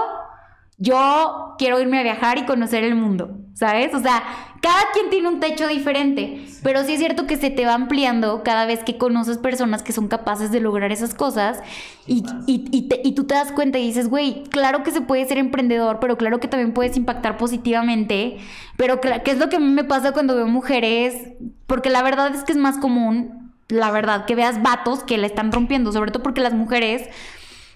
Yo 0.80 1.56
quiero 1.58 1.80
irme 1.80 1.98
a 1.98 2.02
viajar 2.04 2.38
y 2.38 2.44
conocer 2.44 2.84
el 2.84 2.94
mundo, 2.94 3.36
¿sabes? 3.54 3.92
O 3.94 3.98
sea, 3.98 4.22
cada 4.62 4.80
quien 4.92 5.10
tiene 5.10 5.26
un 5.26 5.40
techo 5.40 5.66
diferente, 5.66 6.44
pero 6.62 6.84
sí 6.84 6.92
es 6.92 7.00
cierto 7.00 7.26
que 7.26 7.36
se 7.36 7.50
te 7.50 7.66
va 7.66 7.74
ampliando 7.74 8.44
cada 8.44 8.64
vez 8.64 8.84
que 8.84 8.96
conoces 8.96 9.38
personas 9.38 9.82
que 9.82 9.92
son 9.92 10.06
capaces 10.06 10.52
de 10.52 10.60
lograr 10.60 10.92
esas 10.92 11.14
cosas 11.14 11.58
y, 12.06 12.22
y, 12.46 12.64
y, 12.70 12.82
te- 12.88 13.00
y 13.02 13.12
tú 13.12 13.24
te 13.26 13.34
das 13.34 13.50
cuenta 13.50 13.78
y 13.78 13.86
dices, 13.88 14.08
güey, 14.08 14.44
claro 14.50 14.84
que 14.84 14.92
se 14.92 15.00
puede 15.00 15.26
ser 15.26 15.38
emprendedor, 15.38 15.98
pero 16.00 16.16
claro 16.16 16.38
que 16.38 16.46
también 16.46 16.72
puedes 16.72 16.96
impactar 16.96 17.38
positivamente, 17.38 18.36
pero 18.76 19.00
¿qué 19.00 19.20
es 19.32 19.38
lo 19.38 19.48
que 19.48 19.56
a 19.56 19.60
mí 19.60 19.66
me 19.70 19.82
pasa 19.82 20.12
cuando 20.12 20.36
veo 20.36 20.46
mujeres? 20.46 21.32
Porque 21.66 21.90
la 21.90 22.04
verdad 22.04 22.32
es 22.32 22.44
que 22.44 22.52
es 22.52 22.58
más 22.58 22.78
común, 22.78 23.52
la 23.68 23.90
verdad, 23.90 24.26
que 24.26 24.36
veas 24.36 24.62
vatos 24.62 25.02
que 25.02 25.18
la 25.18 25.26
están 25.26 25.50
rompiendo, 25.50 25.90
sobre 25.90 26.12
todo 26.12 26.22
porque 26.22 26.40
las 26.40 26.54
mujeres, 26.54 27.08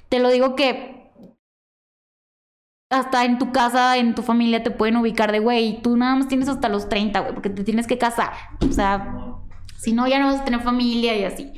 te 0.09 0.21
lo 0.21 0.31
digo 0.31 0.55
que 0.55 1.02
hasta 2.93 3.25
en 3.25 3.39
tu 3.39 3.53
casa, 3.53 3.97
en 3.97 4.15
tu 4.15 4.23
familia 4.23 4.63
te 4.63 4.71
pueden 4.71 4.97
ubicar 4.97 5.33
de, 5.33 5.39
güey, 5.39 5.81
tú 5.83 5.97
nada 5.97 6.15
más 6.15 6.29
tienes 6.29 6.49
hasta 6.49 6.69
los 6.69 6.89
30, 6.89 7.21
güey, 7.21 7.33
porque 7.33 7.51
te 7.51 7.65
tienes 7.65 7.87
que 7.87 7.99
casar. 7.99 8.33
O 8.61 8.73
sea, 8.73 9.37
si 9.79 9.93
no, 9.93 10.07
ya 10.07 10.19
no 10.21 10.27
vas 10.27 10.41
a 10.41 10.45
tener 10.45 10.61
familia 10.61 11.17
y 11.17 11.25
así. 11.25 11.53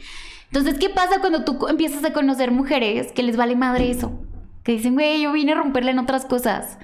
Entonces, 0.46 0.78
¿qué 0.78 0.88
pasa 0.88 1.20
cuando 1.20 1.44
tú 1.44 1.66
empiezas 1.66 2.04
a 2.04 2.12
conocer 2.12 2.52
mujeres 2.52 3.10
que 3.12 3.24
les 3.24 3.36
vale 3.36 3.56
madre 3.56 3.90
eso? 3.90 4.12
Que 4.62 4.72
dicen, 4.72 4.94
güey, 4.94 5.20
yo 5.20 5.32
vine 5.32 5.52
a 5.52 5.56
romperle 5.56 5.90
en 5.90 5.98
otras 5.98 6.24
cosas. 6.24 6.78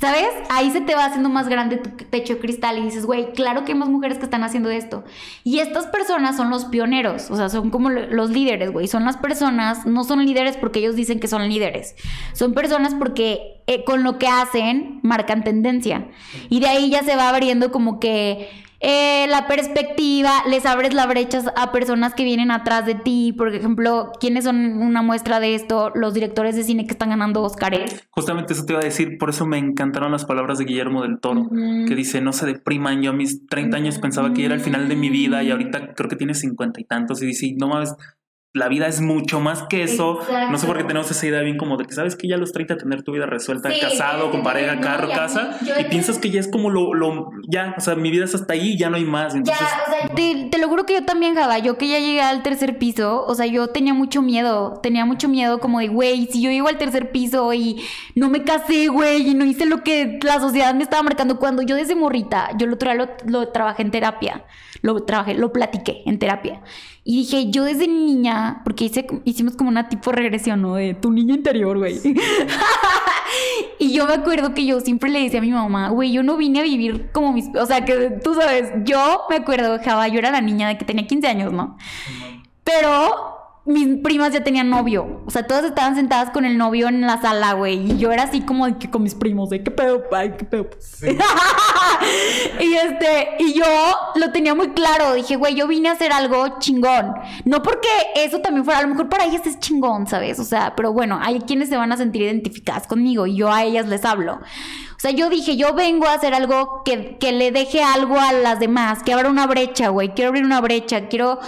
¿Sabes? 0.00 0.26
Ahí 0.50 0.72
se 0.72 0.80
te 0.80 0.96
va 0.96 1.04
haciendo 1.04 1.28
más 1.28 1.48
grande 1.48 1.76
tu 1.76 1.90
techo 2.06 2.34
de 2.34 2.40
cristal 2.40 2.78
y 2.78 2.82
dices, 2.82 3.06
güey, 3.06 3.32
claro 3.32 3.64
que 3.64 3.72
hay 3.72 3.78
más 3.78 3.88
mujeres 3.88 4.18
que 4.18 4.24
están 4.24 4.42
haciendo 4.42 4.68
esto. 4.68 5.04
Y 5.44 5.60
estas 5.60 5.86
personas 5.86 6.36
son 6.36 6.50
los 6.50 6.64
pioneros, 6.64 7.30
o 7.30 7.36
sea, 7.36 7.48
son 7.48 7.70
como 7.70 7.90
lo- 7.90 8.08
los 8.08 8.30
líderes, 8.30 8.72
güey. 8.72 8.88
Son 8.88 9.04
las 9.04 9.16
personas, 9.16 9.86
no 9.86 10.02
son 10.02 10.26
líderes 10.26 10.56
porque 10.56 10.80
ellos 10.80 10.96
dicen 10.96 11.20
que 11.20 11.28
son 11.28 11.48
líderes. 11.48 11.94
Son 12.32 12.54
personas 12.54 12.92
porque 12.94 13.62
eh, 13.68 13.84
con 13.84 14.02
lo 14.02 14.18
que 14.18 14.26
hacen 14.26 14.98
marcan 15.04 15.44
tendencia. 15.44 16.08
Y 16.48 16.58
de 16.58 16.66
ahí 16.66 16.90
ya 16.90 17.04
se 17.04 17.14
va 17.14 17.28
abriendo 17.28 17.70
como 17.70 18.00
que 18.00 18.50
eh, 18.86 19.26
la 19.30 19.46
perspectiva, 19.46 20.42
les 20.46 20.66
abres 20.66 20.92
la 20.92 21.06
brecha 21.06 21.42
a 21.56 21.72
personas 21.72 22.12
que 22.12 22.22
vienen 22.22 22.50
atrás 22.50 22.84
de 22.84 22.94
ti. 22.94 23.32
Por 23.32 23.54
ejemplo, 23.54 24.12
¿quiénes 24.20 24.44
son 24.44 24.82
una 24.82 25.00
muestra 25.00 25.40
de 25.40 25.54
esto? 25.54 25.90
Los 25.94 26.12
directores 26.12 26.54
de 26.54 26.64
cine 26.64 26.84
que 26.84 26.92
están 26.92 27.08
ganando 27.08 27.40
Oscars. 27.40 28.06
Justamente 28.10 28.52
eso 28.52 28.66
te 28.66 28.74
iba 28.74 28.82
a 28.82 28.84
decir, 28.84 29.16
por 29.16 29.30
eso 29.30 29.46
me 29.46 29.56
encantaron 29.56 30.12
las 30.12 30.26
palabras 30.26 30.58
de 30.58 30.66
Guillermo 30.66 31.00
del 31.00 31.18
Toro, 31.18 31.48
que 31.50 31.94
dice, 31.94 32.20
no 32.20 32.34
se 32.34 32.44
depriman, 32.44 33.00
yo 33.00 33.12
a 33.12 33.14
mis 33.14 33.46
30 33.46 33.74
años 33.74 33.98
pensaba 33.98 34.34
que 34.34 34.44
era 34.44 34.54
el 34.54 34.60
final 34.60 34.86
de 34.86 34.96
mi 34.96 35.08
vida 35.08 35.42
y 35.42 35.50
ahorita 35.50 35.94
creo 35.94 36.10
que 36.10 36.16
tiene 36.16 36.34
cincuenta 36.34 36.78
y 36.78 36.84
tantos 36.84 37.22
y 37.22 37.26
dice, 37.26 37.54
no 37.58 37.68
mames, 37.68 37.94
la 38.54 38.68
vida 38.68 38.86
es 38.86 39.00
mucho 39.00 39.40
más 39.40 39.64
que 39.68 39.82
eso. 39.82 40.20
No 40.50 40.56
sé 40.58 40.66
por 40.66 40.76
qué 40.78 40.84
tenemos 40.84 41.10
esa 41.10 41.26
idea 41.26 41.40
bien 41.40 41.56
como 41.58 41.76
de 41.76 41.84
que 41.86 41.92
sabes 41.92 42.14
que 42.14 42.28
ya 42.28 42.36
a 42.36 42.38
los 42.38 42.52
30 42.52 42.76
tener 42.76 43.02
tu 43.02 43.10
vida 43.12 43.26
resuelta, 43.26 43.68
Sí, 43.70 43.80
casado, 43.80 44.30
con 44.30 44.42
pareja, 44.44 44.76
no, 44.76 44.80
carro, 44.80 45.08
casa, 45.08 45.58
yo 45.66 45.74
y 45.78 45.84
piensas 45.84 46.18
que 46.18 46.30
ya 46.30 46.38
es 46.38 46.46
como 46.48 46.70
lo, 46.70 46.94
lo, 46.94 47.30
ya, 47.48 47.74
o 47.76 47.80
sea, 47.80 47.96
mi 47.96 48.10
vida 48.12 48.24
es 48.24 48.34
hasta 48.34 48.52
ahí, 48.54 48.78
ya 48.78 48.88
no 48.90 48.96
hay 48.96 49.04
más. 49.04 49.34
Ya, 49.34 49.40
o 49.40 49.90
sea, 49.90 50.14
te, 50.14 50.48
te 50.50 50.58
lo 50.58 50.68
juro 50.68 50.86
que 50.86 50.94
yo 50.94 51.04
también, 51.04 51.34
Java, 51.34 51.58
yo 51.58 51.76
que 51.76 51.88
ya 51.88 51.98
llegué 51.98 52.20
al 52.22 52.42
tercer 52.44 52.78
piso, 52.78 53.24
o 53.26 53.34
sea, 53.34 53.46
yo 53.46 53.66
tenía 53.68 53.92
mucho 53.92 54.22
miedo, 54.22 54.78
tenía 54.82 55.04
mucho 55.04 55.28
miedo 55.28 55.58
como 55.58 55.80
de, 55.80 55.88
güey, 55.88 56.26
si 56.30 56.40
yo 56.40 56.50
llego 56.50 56.68
al 56.68 56.78
tercer 56.78 57.10
piso 57.10 57.52
y 57.52 57.82
no 58.14 58.30
me 58.30 58.44
casé, 58.44 58.86
güey, 58.86 59.28
y 59.30 59.34
no 59.34 59.44
hice 59.44 59.66
lo 59.66 59.82
que 59.82 60.20
la 60.22 60.38
sociedad 60.38 60.72
me 60.74 60.84
estaba 60.84 61.02
marcando, 61.02 61.40
cuando 61.40 61.62
yo 61.62 61.74
desde 61.74 61.96
morrita, 61.96 62.50
yo 62.56 62.68
lo, 62.68 62.78
tra- 62.78 62.94
lo, 62.94 63.08
lo 63.26 63.48
trabajé 63.48 63.82
en 63.82 63.90
terapia, 63.90 64.44
lo 64.84 65.02
trabajé, 65.02 65.34
lo 65.34 65.50
platiqué 65.50 66.02
en 66.04 66.18
terapia, 66.18 66.60
y 67.04 67.16
dije, 67.16 67.50
yo 67.50 67.64
desde 67.64 67.88
niña, 67.88 68.60
porque 68.64 68.84
hice, 68.84 69.06
hicimos 69.24 69.56
como 69.56 69.70
una 69.70 69.88
tipo 69.88 70.12
regresión, 70.12 70.60
¿no? 70.60 70.74
De 70.74 70.94
tu 70.94 71.10
niña 71.10 71.34
interior, 71.34 71.78
güey. 71.78 71.98
Y 73.78 73.92
yo 73.92 74.06
me 74.06 74.14
acuerdo 74.14 74.54
que 74.54 74.64
yo 74.64 74.80
siempre 74.80 75.10
le 75.10 75.20
decía 75.20 75.40
a 75.40 75.42
mi 75.42 75.50
mamá, 75.50 75.88
güey, 75.88 76.12
yo 76.12 76.22
no 76.22 76.36
vine 76.36 76.60
a 76.60 76.62
vivir 76.62 77.10
como 77.10 77.32
mis... 77.32 77.48
O 77.56 77.66
sea, 77.66 77.84
que 77.84 78.10
tú 78.22 78.34
sabes, 78.34 78.70
yo 78.84 79.22
me 79.28 79.36
acuerdo, 79.36 79.78
Java, 79.84 80.06
yo 80.06 80.20
era 80.20 80.30
la 80.30 80.40
niña 80.40 80.68
de 80.68 80.78
que 80.78 80.84
tenía 80.84 81.06
15 81.06 81.26
años, 81.26 81.52
¿no? 81.52 81.76
Pero 82.62 83.43
mis 83.66 83.96
primas 84.02 84.32
ya 84.32 84.44
tenían 84.44 84.68
novio. 84.68 85.22
O 85.26 85.30
sea, 85.30 85.46
todas 85.46 85.64
estaban 85.64 85.96
sentadas 85.96 86.30
con 86.30 86.44
el 86.44 86.58
novio 86.58 86.88
en 86.88 87.00
la 87.00 87.20
sala, 87.20 87.54
güey. 87.54 87.92
Y 87.92 87.96
yo 87.96 88.12
era 88.12 88.24
así 88.24 88.42
como 88.42 88.66
de 88.66 88.76
que 88.76 88.90
con 88.90 89.02
mis 89.02 89.14
primos, 89.14 89.48
de 89.48 89.62
qué 89.62 89.70
pedo, 89.70 90.04
ay, 90.12 90.34
qué 90.36 90.44
pedo. 90.44 90.68
y 92.60 92.74
este, 92.74 93.36
y 93.38 93.54
yo 93.54 93.64
lo 94.16 94.32
tenía 94.32 94.54
muy 94.54 94.70
claro. 94.70 95.14
Dije, 95.14 95.36
güey, 95.36 95.54
yo 95.54 95.66
vine 95.66 95.88
a 95.88 95.92
hacer 95.92 96.12
algo 96.12 96.58
chingón. 96.58 97.14
No 97.46 97.62
porque 97.62 97.88
eso 98.16 98.40
también 98.40 98.66
fuera, 98.66 98.80
a 98.80 98.82
lo 98.82 98.88
mejor 98.88 99.08
para 99.08 99.24
ellas 99.24 99.46
es 99.46 99.58
chingón, 99.58 100.06
¿sabes? 100.06 100.38
O 100.38 100.44
sea, 100.44 100.74
pero 100.76 100.92
bueno, 100.92 101.18
hay 101.22 101.40
quienes 101.40 101.70
se 101.70 101.78
van 101.78 101.90
a 101.90 101.96
sentir 101.96 102.20
identificadas 102.20 102.86
conmigo 102.86 103.26
y 103.26 103.36
yo 103.36 103.50
a 103.50 103.64
ellas 103.64 103.86
les 103.88 104.04
hablo. 104.04 104.34
O 104.34 105.00
sea, 105.00 105.10
yo 105.10 105.30
dije, 105.30 105.56
yo 105.56 105.72
vengo 105.74 106.06
a 106.06 106.14
hacer 106.14 106.34
algo 106.34 106.82
que, 106.84 107.16
que 107.18 107.32
le 107.32 107.50
deje 107.50 107.82
algo 107.82 108.20
a 108.20 108.32
las 108.32 108.60
demás, 108.60 109.02
que 109.02 109.14
abra 109.14 109.30
una 109.30 109.46
brecha, 109.46 109.88
güey. 109.88 110.10
Quiero 110.10 110.28
abrir 110.28 110.44
una 110.44 110.60
brecha, 110.60 111.08
quiero 111.08 111.40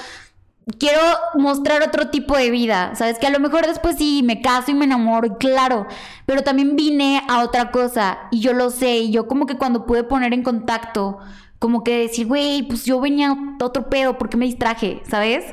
quiero 0.79 1.01
mostrar 1.35 1.83
otro 1.83 2.09
tipo 2.09 2.37
de 2.37 2.51
vida, 2.51 2.95
¿sabes? 2.97 3.19
Que 3.19 3.27
a 3.27 3.31
lo 3.31 3.39
mejor 3.39 3.67
después 3.67 3.97
sí 3.97 4.23
me 4.25 4.41
caso 4.41 4.73
y 4.73 4.75
me 4.75 4.85
enamoro, 4.85 5.39
claro, 5.39 5.87
pero 6.27 6.43
también 6.43 6.75
vine 6.75 7.23
a 7.29 7.45
otra 7.45 7.71
cosa 7.71 8.19
y 8.33 8.41
yo 8.41 8.53
lo 8.53 8.71
sé, 8.71 8.99
y 8.99 9.13
yo 9.13 9.29
como 9.29 9.47
que 9.47 9.57
cuando 9.57 9.87
pude 9.87 10.03
poner 10.03 10.35
en 10.35 10.43
contacto, 10.43 11.19
como 11.67 11.83
que 11.83 11.99
decir, 11.99 12.29
güey, 12.29 12.63
pues 12.63 12.85
yo 12.85 13.01
venía 13.01 13.37
otro 13.61 13.91
pedo, 13.91 14.19
¿por 14.19 14.29
qué 14.29 14.37
me 14.37 14.45
distraje? 14.45 15.03
¿Sabes? 15.11 15.45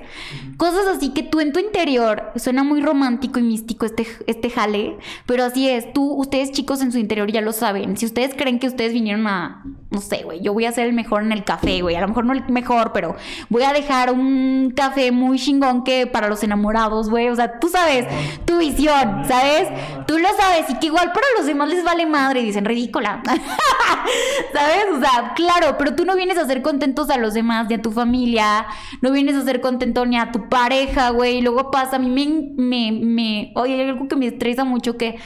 Cosas 0.57 0.85
así 0.85 1.09
que 1.09 1.23
tú 1.23 1.39
en 1.39 1.51
tu 1.51 1.59
interior, 1.59 2.31
suena 2.35 2.63
muy 2.63 2.81
romántico 2.81 3.39
y 3.39 3.41
místico 3.41 3.87
este, 3.87 4.05
este 4.27 4.51
jale, 4.51 4.95
pero 5.25 5.43
así 5.43 5.67
es, 5.67 5.91
tú, 5.91 6.13
ustedes 6.13 6.51
chicos 6.51 6.83
en 6.83 6.91
su 6.91 6.99
interior 6.99 7.31
ya 7.31 7.41
lo 7.41 7.51
saben, 7.51 7.97
si 7.97 8.05
ustedes 8.05 8.35
creen 8.35 8.59
que 8.59 8.67
ustedes 8.67 8.93
vinieron 8.93 9.25
a, 9.25 9.63
no 9.89 10.01
sé, 10.01 10.21
güey, 10.23 10.39
yo 10.41 10.53
voy 10.53 10.65
a 10.65 10.71
ser 10.71 10.85
el 10.85 10.93
mejor 10.93 11.23
en 11.23 11.31
el 11.31 11.43
café, 11.43 11.81
güey, 11.81 11.95
a 11.95 12.01
lo 12.01 12.09
mejor 12.09 12.25
no 12.25 12.33
el 12.33 12.47
mejor, 12.47 12.91
pero 12.93 13.15
voy 13.49 13.63
a 13.63 13.73
dejar 13.73 14.11
un 14.11 14.71
café 14.75 15.11
muy 15.11 15.39
chingón 15.39 15.83
que 15.83 16.05
para 16.05 16.27
los 16.27 16.43
enamorados, 16.43 17.09
güey, 17.09 17.29
o 17.29 17.35
sea, 17.35 17.59
tú 17.59 17.69
sabes, 17.69 18.05
tu 18.45 18.59
visión, 18.59 19.23
¿sabes? 19.27 19.67
Tú 20.05 20.19
lo 20.19 20.29
sabes 20.37 20.69
y 20.69 20.75
que 20.75 20.85
igual 20.85 21.11
para 21.11 21.25
los 21.37 21.47
demás 21.47 21.69
les 21.69 21.83
vale 21.83 22.05
madre 22.05 22.41
y 22.41 22.45
dicen 22.45 22.65
ridícula, 22.65 23.23
¿sabes? 24.53 24.85
O 24.93 24.99
sea, 24.99 25.33
claro, 25.35 25.75
pero 25.79 25.95
tú 25.95 26.02
no 26.05 26.15
vienes 26.15 26.37
a 26.37 26.41
hacer 26.41 26.61
contentos 26.61 27.09
a 27.09 27.17
los 27.17 27.33
demás, 27.33 27.67
ni 27.69 27.75
a 27.75 27.81
tu 27.81 27.91
familia, 27.91 28.65
no 29.01 29.11
vienes 29.11 29.35
a 29.35 29.39
hacer 29.39 29.61
contento 29.61 30.05
ni 30.05 30.17
a 30.17 30.31
tu 30.31 30.49
pareja, 30.49 31.09
güey, 31.11 31.37
y 31.37 31.41
luego 31.41 31.71
pasa, 31.71 31.97
a 31.97 31.99
mí 31.99 32.09
me, 32.09 32.51
me, 32.55 32.91
me, 32.91 33.51
oye, 33.55 33.75
hay 33.75 33.89
algo 33.89 34.07
que 34.07 34.15
me 34.15 34.27
estresa 34.27 34.63
mucho 34.63 34.97
que... 34.97 35.17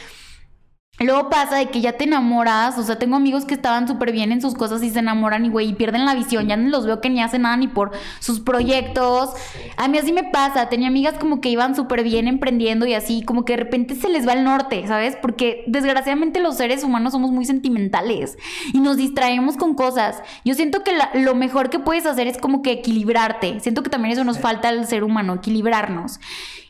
Luego 0.99 1.30
pasa 1.30 1.57
de 1.57 1.68
que 1.69 1.80
ya 1.80 1.94
te 1.94 2.06
enamoras, 2.06 2.78
o 2.80 2.84
sea, 2.84 2.98
tengo 2.98 3.15
amigos 3.18 3.45
que 3.45 3.53
estaban 3.53 3.88
súper 3.88 4.11
bien 4.11 4.32
en 4.32 4.41
sus 4.41 4.56
cosas 4.56 4.82
y 4.82 4.90
se 4.90 4.98
enamoran 4.99 5.45
y, 5.45 5.49
güey, 5.49 5.69
y 5.69 5.74
pierden 5.74 6.06
la 6.06 6.15
visión, 6.15 6.48
ya 6.48 6.57
no 6.57 6.69
los 6.69 6.88
veo 6.88 7.02
que 7.02 7.10
ni 7.11 7.22
hacen 7.22 7.44
nada 7.44 7.56
ni 7.56 7.68
por 7.68 7.91
sus 8.19 8.40
proyectos. 8.40 9.30
A 9.78 9.88
mí 9.88 9.99
así 9.99 10.11
me 10.11 10.24
pasa, 10.24 10.69
tenía 10.69 10.88
amigas 10.88 11.14
como 11.19 11.40
que 11.40 11.49
iban 11.49 11.76
súper 11.76 12.03
bien 12.03 12.28
emprendiendo 12.28 12.88
y 12.88 12.95
así, 12.95 13.22
como 13.22 13.45
que 13.45 13.53
de 13.53 13.57
repente 13.64 13.94
se 13.94 14.10
les 14.10 14.28
va 14.28 14.34
el 14.34 14.44
norte, 14.44 14.88
¿sabes? 14.88 15.15
Porque 15.22 15.64
desgraciadamente 15.68 16.40
los 16.40 16.57
seres 16.57 16.84
humanos 16.84 17.14
somos 17.14 17.30
muy 17.32 17.45
sentimentales 17.45 18.36
y 18.74 18.80
nos 18.80 18.98
distraemos 18.98 19.56
con 19.56 19.76
cosas. 19.76 20.24
Yo 20.45 20.56
siento 20.56 20.84
que 20.84 20.94
la- 20.94 21.11
lo 21.14 21.36
mejor 21.36 21.69
que 21.69 21.78
puedes 21.78 22.07
hacer 22.07 22.26
es 22.26 22.40
como 22.40 22.64
que 22.64 22.72
equilibrarte. 22.72 23.60
Siento 23.60 23.84
que 23.84 23.91
también 23.91 24.14
eso 24.14 24.24
nos 24.24 24.40
falta 24.40 24.69
al 24.69 24.88
ser 24.88 25.03
humano, 25.03 25.36
equilibrarnos. 25.36 26.19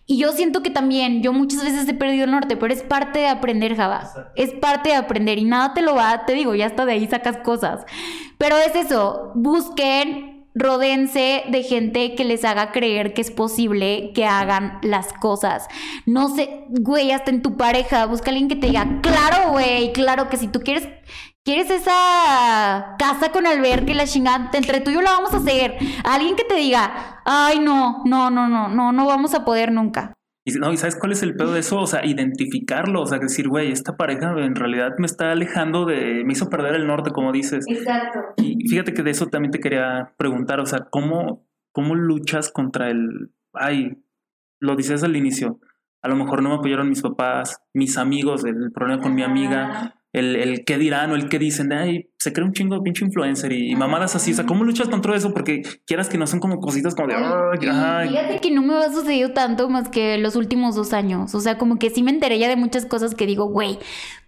Y 0.10 0.18
yo 0.18 0.32
siento 0.32 0.64
que 0.64 0.70
también, 0.70 1.22
yo 1.22 1.34
muchas 1.34 1.66
veces 1.66 1.88
he 1.88 1.94
perdido 1.94 2.24
el 2.24 2.32
norte, 2.32 2.56
pero 2.56 2.74
es 2.74 2.82
parte 2.82 3.20
de 3.20 3.28
aprender, 3.28 3.76
Java. 3.76 4.10
Es 4.36 4.52
parte 4.52 4.90
de 4.90 4.96
aprender 4.96 5.38
y 5.38 5.44
nada 5.44 5.74
te 5.74 5.82
lo 5.82 5.96
va, 5.96 6.26
te 6.26 6.34
digo, 6.34 6.56
ya 6.56 6.66
hasta 6.66 6.86
de 6.86 6.94
ahí 6.94 7.08
sacas 7.08 7.38
cosas. 7.38 7.86
Pero 8.38 8.58
es 8.58 8.74
eso, 8.74 9.34
busquen, 9.36 10.46
rodense 10.56 11.44
de 11.50 11.62
gente 11.62 12.16
que 12.16 12.24
les 12.24 12.46
haga 12.46 12.72
creer 12.72 13.14
que 13.14 13.22
es 13.22 13.32
posible 13.32 14.12
que 14.16 14.26
hagan 14.26 14.80
las 14.82 15.12
cosas. 15.12 15.68
No 16.06 16.34
sé, 16.34 16.64
güey, 16.70 17.12
hasta 17.12 17.30
en 17.30 17.42
tu 17.42 17.58
pareja, 17.58 18.06
busca 18.06 18.28
a 18.28 18.30
alguien 18.30 18.48
que 18.48 18.56
te 18.56 18.68
diga, 18.68 19.02
claro, 19.02 19.52
güey, 19.52 19.92
claro 19.92 20.30
que 20.30 20.38
si 20.38 20.48
tú 20.48 20.62
quieres 20.62 20.88
¿Quieres 21.48 21.72
esa 21.72 22.98
casa 22.99 23.32
con 23.32 23.48
alberca 23.48 23.90
y 23.90 23.94
la 23.94 24.03
chingada? 24.03 24.52
Entre 24.52 24.82
tú 24.82 24.91
y 24.91 24.95
yo 24.95 25.02
la 25.02 25.11
vamos 25.11 25.34
a 25.34 25.38
hacer. 25.38 25.78
Alguien 26.03 26.36
que 26.36 26.44
te 26.44 26.56
diga, 26.56 27.22
ay, 27.24 27.61
no, 27.61 28.03
no, 28.03 28.30
no, 28.30 28.49
no, 28.49 28.68
no, 28.68 28.91
no 28.91 29.06
vamos 29.06 29.34
a 29.34 29.45
poder 29.45 29.72
nunca. 29.72 30.11
Y, 30.44 30.52
no, 30.60 30.74
¿y 30.74 30.76
sabes 30.76 30.98
cuál 30.99 31.14
es 31.14 31.24
el 31.24 31.38
pedo 31.38 31.53
de 31.53 31.61
eso? 31.61 31.80
O 31.80 31.88
sea, 31.88 32.06
identificarlo, 32.06 33.02
o 33.02 33.06
sea, 33.06 33.19
decir, 33.19 33.48
güey, 33.48 33.72
esta 33.72 33.95
pareja 33.95 34.34
en 34.38 34.56
realidad 34.56 34.95
me 34.98 35.06
está 35.06 35.32
alejando 35.32 35.86
de, 35.86 36.26
me 36.26 36.34
hizo 36.34 36.49
perder 36.49 36.76
el 36.76 36.86
norte, 36.86 37.11
como 37.11 37.32
dices. 37.32 37.64
Exacto. 37.65 38.19
Y 38.36 38.68
fíjate 38.68 38.94
que 38.94 39.03
de 39.03 39.11
eso 39.11 39.28
también 39.28 39.52
te 39.52 39.61
quería 39.61 40.15
preguntar, 40.18 40.60
o 40.60 40.65
sea, 40.65 40.90
¿cómo, 40.91 41.48
cómo 41.72 41.95
luchas 41.95 42.52
contra 42.52 42.90
el, 42.90 43.32
ay, 43.53 44.03
lo 44.60 44.76
dices 44.76 45.02
al 45.02 45.15
inicio, 45.15 45.61
a 46.03 46.10
lo 46.10 46.18
mejor 46.18 46.44
no 46.44 46.49
me 46.49 46.56
apoyaron 46.56 46.90
mis 46.90 47.02
papás, 47.02 47.61
mis 47.74 47.98
amigos, 47.98 48.44
el 48.44 48.74
problema 48.74 49.02
con 49.02 49.15
mi 49.15 49.24
amiga, 49.24 49.94
el, 50.19 50.35
el 50.35 50.65
qué 50.65 50.77
dirán 50.77 51.11
o 51.11 51.15
el 51.15 51.30
qué 51.30 51.39
dicen, 51.39 51.72
ay, 51.73 52.10
se 52.18 52.34
cree 52.34 52.45
un 52.45 52.53
chingo 52.53 52.76
de 52.76 52.81
pinche 52.81 53.06
influencer 53.06 53.52
y 53.53 53.76
mamadas 53.76 54.15
así, 54.15 54.31
o 54.31 54.35
sea, 54.35 54.45
¿cómo 54.45 54.64
luchas 54.64 54.89
contra 54.89 55.15
eso? 55.15 55.34
Porque 55.34 55.61
quieras 55.85 56.10
que 56.10 56.18
no 56.18 56.27
son 56.27 56.39
como 56.39 56.60
cositas 56.60 56.95
como 56.95 57.10
de, 57.10 57.15
ay, 57.15 57.69
ay. 57.69 58.10
Fíjate 58.10 58.39
que 58.39 58.52
no 58.52 58.61
me 58.61 58.76
ha 58.76 58.91
sucedido 58.91 59.31
tanto 59.34 59.69
más 59.69 59.89
que 59.89 60.18
los 60.18 60.35
últimos 60.35 60.76
dos 60.76 60.94
años. 60.94 61.35
O 61.35 61.39
sea, 61.39 61.57
como 61.57 61.80
que 61.80 61.89
sí 61.89 62.03
me 62.03 62.11
enteré 62.11 62.39
ya 62.39 62.49
de 62.49 62.56
muchas 62.56 62.85
cosas 62.85 63.15
que 63.15 63.26
digo, 63.26 63.45
güey. 63.45 63.80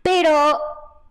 Pero 0.02 0.58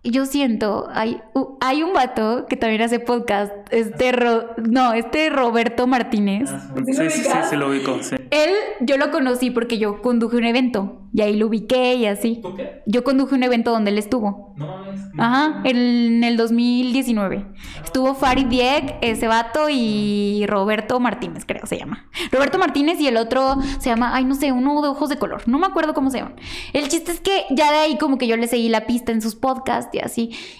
yo 0.04 0.26
siento, 0.26 0.88
hay, 0.92 1.20
hay 1.60 1.82
un 1.82 1.92
vato 1.92 2.46
que 2.48 2.56
también 2.56 2.82
hace 2.82 3.00
podcast, 3.00 3.52
este, 3.70 4.12
Ro- 4.12 4.54
no, 4.56 4.92
este 4.94 5.28
Roberto 5.28 5.86
Martínez. 5.86 6.48
Sí, 6.86 6.94
sí, 6.94 7.10
sí, 7.10 7.28
sí, 7.50 7.56
lo 7.56 7.68
ubico, 7.68 7.98
sí. 8.02 8.16
Él, 8.30 8.50
yo 8.80 8.96
lo 8.96 9.10
conocí 9.10 9.50
porque 9.50 9.78
yo 9.78 10.00
conduje 10.00 10.36
un 10.36 10.44
evento 10.44 11.02
y 11.12 11.22
ahí 11.22 11.36
lo 11.36 11.46
ubiqué 11.48 11.94
y 11.94 12.06
así. 12.06 12.40
¿Tú 12.42 12.54
qué? 12.54 12.82
Yo 12.86 13.02
conduje 13.02 13.34
un 13.34 13.42
evento 13.42 13.70
donde 13.72 13.90
él 13.90 13.98
estuvo. 13.98 14.54
No 14.56 14.66
mames. 14.66 15.00
Ajá, 15.18 15.62
en 15.64 16.22
el 16.22 16.36
2019. 16.36 17.46
Estuvo 17.84 18.14
Farid 18.14 18.46
Diek, 18.46 18.96
ese 19.00 19.26
vato 19.26 19.68
y 19.70 20.44
Roberto 20.46 21.00
Martínez, 21.00 21.44
creo 21.46 21.66
se 21.66 21.76
llama. 21.78 22.06
Roberto 22.30 22.58
Martínez 22.58 23.00
y 23.00 23.08
el 23.08 23.16
otro 23.16 23.56
se 23.80 23.90
llama, 23.90 24.14
ay, 24.14 24.24
no 24.24 24.34
sé, 24.34 24.52
uno 24.52 24.80
de 24.80 24.88
ojos 24.88 25.08
de 25.08 25.16
color. 25.18 25.42
No 25.48 25.58
me 25.58 25.66
acuerdo 25.66 25.92
cómo 25.94 26.10
se 26.10 26.18
llaman. 26.18 26.36
El 26.72 26.88
chiste 26.88 27.12
es 27.12 27.20
que 27.20 27.44
ya 27.50 27.72
de 27.72 27.78
ahí 27.78 27.98
como 27.98 28.16
que 28.18 28.26
yo 28.26 28.36
le 28.36 28.46
seguí 28.46 28.68
la 28.68 28.86
pista 28.86 29.10
en 29.12 29.20
sus 29.22 29.34
podcasts 29.34 29.90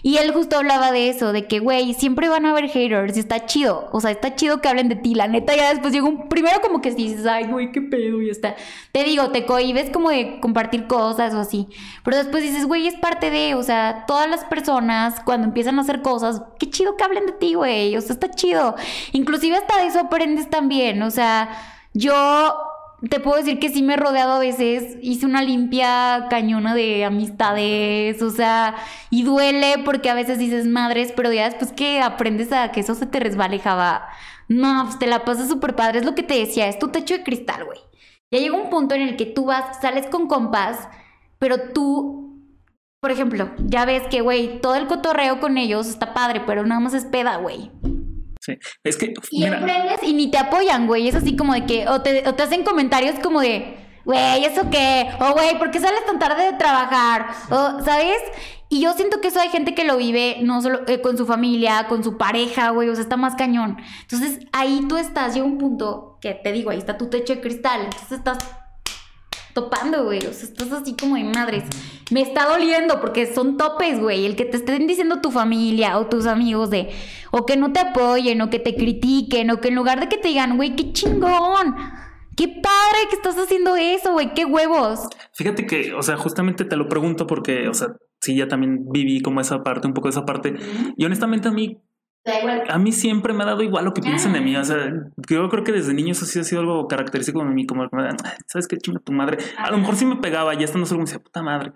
y 0.02 0.16
él 0.16 0.32
justo 0.32 0.56
hablaba 0.56 0.93
de 0.93 1.09
eso, 1.09 1.32
de 1.32 1.47
que, 1.47 1.59
güey, 1.60 1.94
siempre 1.94 2.28
van 2.28 2.47
a 2.47 2.51
haber 2.51 2.69
haters 2.69 3.16
y 3.16 3.20
está 3.20 3.47
chido. 3.47 3.89
O 3.93 4.01
sea, 4.01 4.10
está 4.10 4.35
chido 4.35 4.60
que 4.60 4.69
hablen 4.69 4.89
de 4.89 4.97
ti. 4.97 5.15
La 5.15 5.28
neta, 5.28 5.56
ya 5.56 5.70
después 5.70 5.93
llegó 5.93 6.09
un... 6.09 6.28
Primero 6.28 6.60
como 6.60 6.81
que 6.81 6.90
dices, 6.93 7.27
ay, 7.27 7.47
güey, 7.47 7.73
qué 7.73 7.81
pedo 7.81 8.20
y 8.23 8.31
está. 8.31 8.56
Te 8.93 9.05
digo, 9.05 9.31
te 9.31 9.47
cohibes 9.47 9.90
como 9.90 10.10
de 10.10 10.40
compartir 10.40 10.86
cosas 10.86 11.35
o 11.35 11.40
así. 11.40 11.69
Pero 12.05 12.16
después 12.16 12.43
dices, 12.43 12.66
güey, 12.66 12.86
es 12.86 12.97
parte 12.97 13.31
de, 13.31 13.55
o 13.55 13.62
sea, 13.62 14.05
todas 14.06 14.28
las 14.28 14.44
personas 14.44 15.20
cuando 15.24 15.47
empiezan 15.47 15.78
a 15.78 15.82
hacer 15.82 16.02
cosas, 16.02 16.43
qué 16.59 16.70
chido 16.70 16.97
que 16.97 17.05
hablen 17.05 17.27
de 17.27 17.32
ti, 17.32 17.55
güey. 17.55 17.97
O 17.97 18.01
sea, 18.01 18.15
está 18.15 18.31
chido. 18.31 18.74
Inclusive 19.12 19.56
hasta 19.56 19.78
de 19.78 19.86
eso 19.86 20.01
aprendes 20.01 20.51
también. 20.51 21.02
O 21.02 21.10
sea, 21.10 21.51
yo 21.94 22.55
te 23.08 23.20
puedo 23.20 23.36
decir 23.36 23.60
que 23.60 23.68
sí 23.68 23.82
me 23.82 23.94
he 23.94 23.96
rodeado 23.96 24.32
a 24.32 24.38
veces, 24.38 24.96
hice 25.02 25.24
una 25.24 25.42
limpia 25.42 26.26
cañona 26.30 26.74
de 26.74 27.04
amistades, 27.04 28.20
o 28.22 28.30
sea, 28.30 28.74
y 29.10 29.22
duele 29.22 29.76
porque 29.84 30.10
a 30.10 30.14
veces 30.14 30.38
dices 30.38 30.66
madres, 30.66 31.12
pero 31.14 31.32
ya 31.32 31.44
después 31.44 31.72
que 31.72 32.00
aprendes 32.00 32.52
a 32.52 32.72
que 32.72 32.80
eso 32.80 32.94
se 32.94 33.06
te 33.06 33.20
resbalejaba, 33.20 34.08
no, 34.48 34.84
pues 34.84 34.98
te 34.98 35.06
la 35.06 35.24
pasas 35.24 35.48
súper 35.48 35.76
padre, 35.76 36.00
es 36.00 36.04
lo 36.04 36.14
que 36.14 36.24
te 36.24 36.34
decía, 36.34 36.66
es 36.68 36.78
tu 36.78 36.88
techo 36.88 37.16
de 37.16 37.22
cristal, 37.22 37.64
güey. 37.64 37.78
Ya 38.32 38.40
llega 38.40 38.56
un 38.56 38.68
punto 38.68 38.94
en 38.94 39.02
el 39.02 39.16
que 39.16 39.26
tú 39.26 39.46
vas, 39.46 39.80
sales 39.80 40.06
con 40.06 40.26
compas, 40.26 40.88
pero 41.38 41.70
tú, 41.72 42.42
por 43.00 43.10
ejemplo, 43.12 43.50
ya 43.58 43.84
ves 43.84 44.02
que, 44.08 44.22
güey, 44.22 44.60
todo 44.60 44.74
el 44.74 44.86
cotorreo 44.86 45.40
con 45.40 45.56
ellos 45.56 45.88
está 45.88 46.14
padre, 46.14 46.42
pero 46.46 46.66
nada 46.66 46.80
más 46.80 46.94
es 46.94 47.04
peda, 47.04 47.36
güey. 47.36 47.70
Sí, 48.40 48.59
es 48.85 48.97
que. 48.97 49.15
Y 49.31 49.44
emprendes 49.44 50.02
y 50.02 50.12
ni 50.12 50.31
te 50.31 50.39
apoyan, 50.39 50.86
güey. 50.86 51.09
Es 51.09 51.15
así 51.15 51.36
como 51.36 51.55
de 51.55 51.66
que. 51.66 51.89
O 51.89 52.02
te, 52.02 52.28
o 52.28 52.35
te 52.35 52.43
hacen 52.43 52.65
comentarios 52.65 53.19
como 53.20 53.40
de. 53.40 53.77
Güey, 54.05 54.44
¿eso 54.44 54.70
qué? 54.70 55.06
O, 55.20 55.32
güey, 55.32 55.59
¿por 55.59 55.70
qué 55.70 55.81
sales 55.81 56.06
tan 56.06 56.19
tarde 56.19 56.52
de 56.52 56.59
trabajar? 56.59 57.27
O, 57.51 57.85
¿sabes? 57.85 58.16
Y 58.70 58.81
yo 58.81 58.93
siento 58.94 59.20
que 59.20 59.28
eso 59.28 59.40
hay 59.40 59.48
gente 59.48 59.74
que 59.74 59.85
lo 59.85 59.97
vive 59.97 60.39
no 60.43 60.60
solo 60.60 60.81
eh, 60.86 61.01
con 61.01 61.16
su 61.16 61.27
familia, 61.27 61.86
con 61.89 62.05
su 62.05 62.19
pareja, 62.19 62.70
güey, 62.70 62.89
o 62.89 62.94
sea, 62.94 63.02
está 63.02 63.16
más 63.16 63.35
cañón. 63.35 63.78
Entonces 64.02 64.40
ahí 64.52 64.85
tú 64.89 64.97
estás, 64.97 65.35
llega 65.35 65.47
un 65.47 65.59
punto 65.59 66.19
que 66.20 66.35
te 66.35 66.52
digo, 66.52 66.70
ahí 66.70 66.78
está 66.78 66.98
tu 66.98 67.09
techo 67.09 67.35
de 67.35 67.40
cristal, 67.40 67.82
entonces 67.85 68.12
estás 68.12 68.39
topando, 69.54 70.04
güey, 70.04 70.18
o 70.18 70.32
sea, 70.32 70.44
estás 70.48 70.72
así 70.72 70.94
como 70.94 71.16
de 71.16 71.24
madres. 71.24 71.64
Me 72.10 72.22
está 72.22 72.46
doliendo 72.46 73.00
porque 73.00 73.32
son 73.32 73.56
topes, 73.56 74.00
güey, 74.00 74.26
el 74.26 74.36
que 74.36 74.44
te 74.44 74.56
estén 74.56 74.86
diciendo 74.86 75.20
tu 75.20 75.30
familia 75.30 75.98
o 75.98 76.06
tus 76.06 76.26
amigos 76.26 76.70
de, 76.70 76.90
o 77.30 77.44
que 77.46 77.56
no 77.56 77.72
te 77.72 77.80
apoyen, 77.80 78.40
o 78.40 78.50
que 78.50 78.58
te 78.58 78.74
critiquen, 78.74 79.50
o 79.50 79.60
que 79.60 79.68
en 79.68 79.74
lugar 79.74 80.00
de 80.00 80.08
que 80.08 80.18
te 80.18 80.28
digan, 80.28 80.56
güey, 80.56 80.76
qué 80.76 80.92
chingón. 80.92 81.76
Qué 82.36 82.46
padre 82.46 83.08
que 83.10 83.16
estás 83.16 83.36
haciendo 83.36 83.74
eso, 83.74 84.12
güey, 84.12 84.32
qué 84.32 84.44
huevos. 84.44 85.08
Fíjate 85.32 85.66
que, 85.66 85.92
o 85.94 86.02
sea, 86.02 86.16
justamente 86.16 86.64
te 86.64 86.76
lo 86.76 86.88
pregunto 86.88 87.26
porque, 87.26 87.66
o 87.66 87.74
sea, 87.74 87.88
sí, 88.20 88.36
ya 88.36 88.46
también 88.46 88.86
viví 88.92 89.20
como 89.20 89.40
esa 89.40 89.64
parte, 89.64 89.88
un 89.88 89.92
poco 89.92 90.08
esa 90.08 90.24
parte. 90.24 90.54
Y 90.96 91.04
honestamente 91.04 91.48
a 91.48 91.50
mí 91.50 91.80
a 92.68 92.78
mí 92.78 92.92
siempre 92.92 93.32
me 93.32 93.42
ha 93.42 93.46
dado 93.46 93.62
igual 93.62 93.84
lo 93.84 93.92
que 93.92 94.02
piensen 94.02 94.32
de 94.32 94.40
mí. 94.40 94.56
O 94.56 94.64
sea, 94.64 94.92
yo 95.28 95.48
creo 95.48 95.64
que 95.64 95.72
desde 95.72 95.94
niño 95.94 96.12
eso 96.12 96.26
sí 96.26 96.38
ha 96.38 96.44
sido 96.44 96.60
algo 96.60 96.88
característico 96.88 97.40
de 97.40 97.50
mí, 97.50 97.66
como, 97.66 97.88
¿sabes 98.46 98.68
qué 98.68 98.76
chinga 98.76 99.00
tu 99.00 99.12
madre? 99.12 99.38
A 99.56 99.70
lo 99.70 99.78
mejor 99.78 99.96
sí 99.96 100.05
me 100.05 100.16
pegaba, 100.16 100.55
ya 100.55 100.64
estando 100.64 100.86
solo 100.86 100.98
me 100.98 101.05
decía, 101.05 101.20
puta 101.20 101.42
madre. 101.42 101.72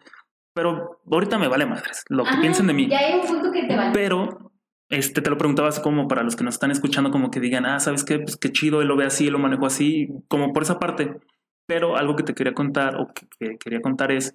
Pero 0.55 1.01
ahorita 1.11 1.39
me 1.39 1.49
vale 1.49 1.65
madres 1.66 2.05
lo 2.09 2.24
que 2.24 2.37
piensen 2.41 2.66
de 2.66 2.74
mí. 2.74 2.89
Ya 2.89 2.99
hay 2.99 3.20
un 3.20 3.27
punto 3.27 3.51
que 3.51 3.66
te 3.66 3.77
vale. 3.77 3.93
Pero 3.95 4.53
este, 4.93 5.23
te 5.23 5.31
lo 5.31 5.39
preguntabas 5.39 5.81
como 5.81 6.07
para 6.07 6.23
los 6.23 6.37
que 6.37 6.45
nos 6.45 6.55
están 6.55 6.70
escuchando, 6.70 7.11
como 7.11 7.31
que 7.31 7.41
digan, 7.41 7.65
ah, 7.65 7.81
¿sabes 7.81 8.05
qué? 8.05 8.19
Pues 8.19 8.37
qué 8.37 8.51
chido, 8.51 8.83
él 8.83 8.89
lo 8.89 8.97
ve 8.97 9.07
así, 9.07 9.27
él 9.27 9.33
lo 9.33 9.39
manejo 9.39 9.65
así, 9.65 10.09
como 10.29 10.53
por 10.53 10.65
esa 10.65 10.79
parte. 10.79 11.16
Pero 11.66 11.97
algo 11.97 12.15
que 12.16 12.24
te 12.24 12.35
quería 12.35 12.53
contar, 12.53 12.97
o 13.01 13.09
que 13.15 13.57
quería 13.57 13.81
contar 13.81 14.12
es, 14.12 14.35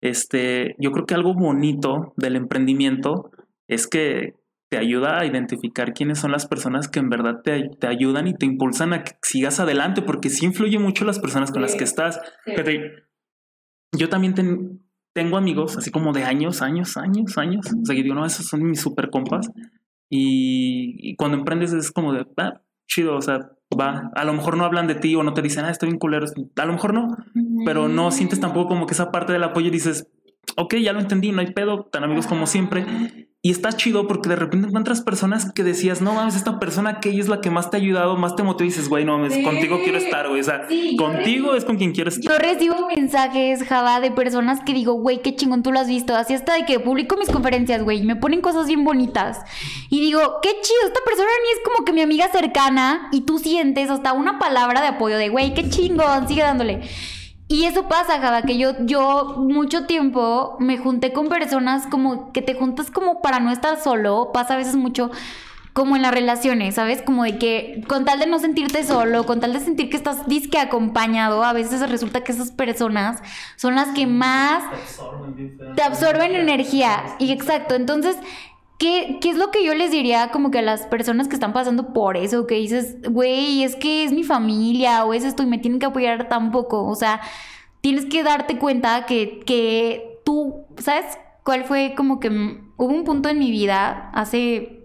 este, 0.00 0.76
yo 0.78 0.92
creo 0.92 1.04
que 1.04 1.14
algo 1.14 1.34
bonito 1.34 2.14
del 2.16 2.36
emprendimiento 2.36 3.30
es 3.68 3.86
que 3.86 4.34
te 4.68 4.76
ayuda 4.76 5.18
a 5.18 5.26
identificar 5.26 5.94
quiénes 5.94 6.18
son 6.18 6.32
las 6.32 6.46
personas 6.46 6.88
que 6.88 6.98
en 6.98 7.08
verdad 7.08 7.40
te, 7.42 7.70
te 7.78 7.86
ayudan 7.86 8.28
y 8.28 8.34
te 8.34 8.46
impulsan 8.46 8.92
a 8.92 9.02
que 9.02 9.12
sigas 9.22 9.60
adelante, 9.60 10.02
porque 10.02 10.28
sí 10.28 10.44
influye 10.44 10.78
mucho 10.78 11.04
las 11.04 11.18
personas 11.18 11.50
con 11.50 11.62
las 11.62 11.74
que 11.74 11.84
estás. 11.84 12.20
yo 13.92 14.08
también 14.08 14.34
tengo 15.14 15.36
amigos, 15.36 15.76
así 15.76 15.90
como 15.90 16.12
de 16.12 16.24
años, 16.24 16.60
años, 16.62 16.96
años, 16.96 17.38
años. 17.38 17.66
O 17.66 17.84
sea, 17.84 17.96
que 17.96 18.02
digo, 18.02 18.14
no, 18.14 18.26
esos 18.26 18.46
son 18.46 18.62
mis 18.62 18.80
super 18.80 19.10
compas. 19.10 19.50
Y, 20.10 21.16
cuando 21.16 21.38
emprendes 21.38 21.72
es 21.72 21.90
como 21.90 22.12
de, 22.12 22.26
ah, 22.36 22.62
chido, 22.86 23.16
o 23.16 23.22
sea, 23.22 23.50
va. 23.78 24.10
A 24.14 24.24
lo 24.24 24.32
mejor 24.34 24.56
no 24.56 24.64
hablan 24.64 24.86
de 24.86 24.94
ti 24.94 25.14
o 25.14 25.22
no 25.22 25.34
te 25.34 25.42
dicen, 25.42 25.64
ah, 25.64 25.70
estoy 25.70 25.88
bien 25.88 25.98
culero. 25.98 26.26
A 26.56 26.66
lo 26.66 26.72
mejor 26.72 26.94
no, 26.94 27.08
pero 27.64 27.88
no 27.88 28.10
sientes 28.10 28.38
tampoco 28.38 28.68
como 28.68 28.86
que 28.86 28.94
esa 28.94 29.10
parte 29.10 29.32
del 29.32 29.44
apoyo 29.44 29.68
y 29.68 29.70
dices, 29.70 30.08
ok, 30.56 30.76
ya 30.76 30.92
lo 30.92 31.00
entendí, 31.00 31.32
no 31.32 31.40
hay 31.40 31.52
pedo, 31.52 31.84
tan 31.84 32.04
amigos 32.04 32.26
como 32.26 32.46
siempre. 32.46 33.27
Y 33.48 33.50
está 33.50 33.72
chido 33.72 34.06
porque 34.06 34.28
de 34.28 34.36
repente 34.36 34.68
encuentras 34.68 35.00
personas 35.00 35.50
que 35.50 35.64
decías, 35.64 36.02
no 36.02 36.12
mames, 36.12 36.36
esta 36.36 36.60
persona 36.60 37.00
que 37.00 37.08
ella 37.08 37.20
es 37.20 37.28
la 37.28 37.40
que 37.40 37.48
más 37.48 37.70
te 37.70 37.78
ha 37.78 37.80
ayudado, 37.80 38.14
más 38.14 38.36
te 38.36 38.42
motiva 38.42 38.66
y 38.66 38.68
dices, 38.68 38.90
güey, 38.90 39.06
no 39.06 39.16
mames, 39.16 39.42
contigo 39.42 39.78
quiero 39.82 39.96
estar, 39.96 40.28
güey. 40.28 40.42
O 40.42 40.44
sea, 40.44 40.68
contigo 40.98 41.54
es 41.54 41.64
con 41.64 41.78
quien 41.78 41.92
quiero 41.92 42.10
estar. 42.10 42.30
Yo 42.30 42.38
recibo 42.38 42.74
mensajes, 42.94 43.62
Java, 43.62 44.00
de 44.00 44.10
personas 44.10 44.60
que 44.66 44.74
digo, 44.74 44.92
güey, 45.00 45.22
qué 45.22 45.34
chingón 45.34 45.62
tú 45.62 45.72
lo 45.72 45.80
has 45.80 45.88
visto. 45.88 46.14
Así 46.14 46.34
hasta 46.34 46.52
de 46.56 46.66
que 46.66 46.78
publico 46.78 47.16
mis 47.16 47.30
conferencias, 47.30 47.82
güey, 47.82 48.02
y 48.02 48.04
me 48.04 48.16
ponen 48.16 48.42
cosas 48.42 48.66
bien 48.66 48.84
bonitas. 48.84 49.40
Y 49.88 50.02
digo, 50.02 50.20
qué 50.42 50.50
chido, 50.50 50.80
esta 50.86 51.00
persona 51.06 51.30
ni 51.42 51.58
es 51.58 51.64
como 51.64 51.86
que 51.86 51.94
mi 51.94 52.02
amiga 52.02 52.28
cercana 52.30 53.08
y 53.12 53.22
tú 53.22 53.38
sientes 53.38 53.88
hasta 53.88 54.12
una 54.12 54.38
palabra 54.38 54.82
de 54.82 54.88
apoyo 54.88 55.16
de, 55.16 55.30
güey, 55.30 55.54
qué 55.54 55.70
chingón, 55.70 56.28
sigue 56.28 56.42
dándole. 56.42 56.82
Y 57.48 57.64
eso 57.64 57.88
pasa, 57.88 58.20
Java, 58.20 58.42
que 58.42 58.58
yo, 58.58 58.72
yo 58.80 59.36
mucho 59.38 59.86
tiempo 59.86 60.56
me 60.60 60.76
junté 60.76 61.14
con 61.14 61.28
personas 61.28 61.86
como 61.86 62.30
que 62.32 62.42
te 62.42 62.54
juntas 62.54 62.90
como 62.90 63.22
para 63.22 63.40
no 63.40 63.50
estar 63.50 63.80
solo. 63.80 64.30
Pasa 64.34 64.54
a 64.54 64.56
veces 64.58 64.76
mucho 64.76 65.10
como 65.72 65.96
en 65.96 66.02
las 66.02 66.12
relaciones, 66.12 66.74
¿sabes? 66.74 67.02
Como 67.02 67.22
de 67.22 67.38
que 67.38 67.84
con 67.86 68.04
tal 68.04 68.18
de 68.18 68.26
no 68.26 68.38
sentirte 68.38 68.84
solo, 68.84 69.24
con 69.24 69.40
tal 69.40 69.52
de 69.52 69.60
sentir 69.60 69.88
que 69.88 69.96
estás 69.96 70.26
disque 70.26 70.58
acompañado, 70.58 71.44
a 71.44 71.52
veces 71.52 71.88
resulta 71.88 72.22
que 72.24 72.32
esas 72.32 72.50
personas 72.50 73.22
son 73.56 73.76
las 73.76 73.88
que 73.90 74.06
más 74.06 74.64
te 75.76 75.82
absorben 75.82 76.34
energía. 76.34 77.16
Y 77.18 77.30
exacto, 77.32 77.76
entonces 77.76 78.16
¿Qué, 78.78 79.18
¿Qué, 79.20 79.30
es 79.30 79.36
lo 79.36 79.50
que 79.50 79.64
yo 79.64 79.74
les 79.74 79.90
diría 79.90 80.30
como 80.30 80.50
que 80.52 80.60
a 80.60 80.62
las 80.62 80.86
personas 80.86 81.26
que 81.26 81.34
están 81.34 81.52
pasando 81.52 81.92
por 81.92 82.16
eso? 82.16 82.46
Que 82.46 82.54
dices, 82.54 82.96
güey, 83.10 83.64
es 83.64 83.74
que 83.74 84.04
es 84.04 84.12
mi 84.12 84.22
familia 84.22 85.04
o 85.04 85.14
es 85.14 85.24
esto 85.24 85.42
y 85.42 85.46
me 85.46 85.58
tienen 85.58 85.80
que 85.80 85.86
apoyar 85.86 86.28
tampoco. 86.28 86.86
O 86.86 86.94
sea, 86.94 87.20
tienes 87.80 88.06
que 88.06 88.22
darte 88.22 88.58
cuenta 88.58 89.04
que, 89.06 89.40
que 89.44 90.20
tú, 90.24 90.64
¿sabes 90.78 91.18
cuál 91.42 91.64
fue 91.64 91.94
como 91.96 92.20
que 92.20 92.28
hubo 92.28 92.94
un 92.94 93.04
punto 93.04 93.28
en 93.28 93.38
mi 93.38 93.50
vida 93.50 94.10
hace 94.14 94.78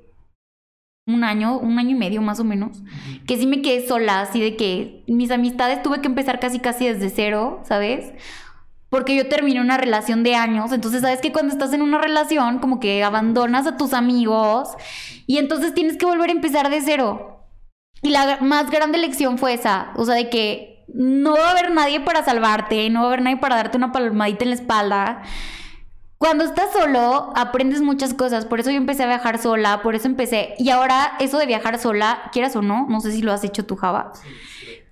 un 1.05 1.23
año, 1.23 1.57
un 1.59 1.77
año 1.79 1.91
y 1.91 1.99
medio 1.99 2.21
más 2.21 2.39
o 2.39 2.43
menos, 2.43 2.81
que 3.27 3.37
sí 3.37 3.45
me 3.45 3.61
quedé 3.61 3.87
sola, 3.87 4.21
así 4.21 4.39
de 4.39 4.55
que 4.55 5.03
mis 5.07 5.31
amistades 5.31 5.83
tuve 5.83 5.99
que 5.99 6.07
empezar 6.07 6.39
casi 6.39 6.59
casi 6.59 6.87
desde 6.87 7.09
cero, 7.09 7.61
¿sabes? 7.65 8.13
Porque 8.93 9.15
yo 9.15 9.27
terminé 9.27 9.59
una 9.59 9.75
relación 9.75 10.21
de 10.21 10.35
años, 10.35 10.71
entonces 10.71 11.01
sabes 11.01 11.19
que 11.19 11.31
cuando 11.31 11.51
estás 11.51 11.73
en 11.73 11.81
una 11.81 11.97
relación 11.97 12.59
como 12.59 12.79
que 12.79 13.03
abandonas 13.03 13.65
a 13.65 13.75
tus 13.75 13.91
amigos 13.91 14.69
y 15.25 15.39
entonces 15.39 15.73
tienes 15.73 15.97
que 15.97 16.05
volver 16.05 16.29
a 16.29 16.33
empezar 16.33 16.69
de 16.69 16.79
cero. 16.79 17.43
Y 18.03 18.11
la 18.11 18.37
más 18.41 18.69
grande 18.69 18.99
lección 18.99 19.39
fue 19.39 19.55
esa, 19.55 19.93
o 19.95 20.05
sea, 20.05 20.13
de 20.13 20.29
que 20.29 20.85
no 20.93 21.33
va 21.33 21.47
a 21.47 21.51
haber 21.53 21.71
nadie 21.71 22.01
para 22.01 22.23
salvarte, 22.23 22.87
no 22.91 22.99
va 22.99 23.05
a 23.05 23.07
haber 23.07 23.23
nadie 23.23 23.37
para 23.37 23.55
darte 23.55 23.77
una 23.77 23.91
palmadita 23.91 24.43
en 24.43 24.51
la 24.51 24.55
espalda. 24.57 25.23
Cuando 26.19 26.43
estás 26.43 26.71
solo, 26.71 27.33
aprendes 27.35 27.81
muchas 27.81 28.13
cosas. 28.13 28.45
Por 28.45 28.59
eso 28.59 28.69
yo 28.69 28.77
empecé 28.77 29.01
a 29.01 29.07
viajar 29.07 29.39
sola, 29.39 29.81
por 29.81 29.95
eso 29.95 30.05
empecé. 30.05 30.53
Y 30.59 30.69
ahora, 30.69 31.13
eso 31.19 31.39
de 31.39 31.47
viajar 31.47 31.79
sola, 31.79 32.29
quieras 32.31 32.55
o 32.55 32.61
no, 32.61 32.85
no 32.87 33.01
sé 33.01 33.11
si 33.11 33.23
lo 33.23 33.33
has 33.33 33.43
hecho 33.43 33.65
tú, 33.65 33.75
Java. 33.75 34.13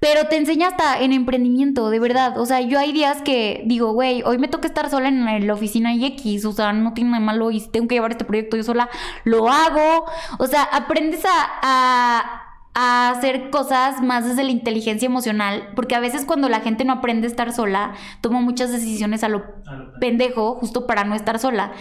Pero 0.01 0.27
te 0.27 0.35
enseña 0.35 0.69
hasta 0.69 0.99
en 0.99 1.13
emprendimiento, 1.13 1.91
de 1.91 1.99
verdad. 1.99 2.39
O 2.39 2.45
sea, 2.47 2.59
yo 2.59 2.79
hay 2.79 2.91
días 2.91 3.21
que 3.21 3.61
digo, 3.67 3.93
güey, 3.93 4.23
hoy 4.23 4.39
me 4.39 4.47
toca 4.47 4.67
estar 4.67 4.89
sola 4.89 5.09
en 5.09 5.45
la 5.45 5.53
oficina 5.53 5.93
y 5.93 6.05
X. 6.05 6.43
O 6.45 6.53
sea, 6.53 6.73
no 6.73 6.95
tiene 6.95 7.11
nada 7.11 7.23
malo 7.23 7.51
y 7.51 7.59
si 7.59 7.69
tengo 7.69 7.87
que 7.87 7.95
llevar 7.95 8.09
este 8.09 8.25
proyecto 8.25 8.57
yo 8.57 8.63
sola, 8.63 8.89
lo 9.25 9.47
hago. 9.47 10.05
O 10.39 10.47
sea, 10.47 10.63
aprendes 10.63 11.23
a 11.23 11.31
a 11.61 12.50
hacer 12.73 13.49
cosas 13.49 14.01
más 14.01 14.25
desde 14.25 14.43
la 14.43 14.51
inteligencia 14.51 15.05
emocional, 15.05 15.69
porque 15.75 15.95
a 15.95 15.99
veces 15.99 16.23
cuando 16.23 16.47
la 16.47 16.61
gente 16.61 16.85
no 16.85 16.93
aprende 16.93 17.27
a 17.27 17.29
estar 17.29 17.51
sola, 17.51 17.93
toma 18.21 18.39
muchas 18.39 18.71
decisiones 18.71 19.23
a 19.23 19.29
lo, 19.29 19.43
pendejo 19.99 20.55
justo 20.55 20.87
para 20.87 21.03
no 21.03 21.13
estar 21.13 21.37
sola. 21.37 21.73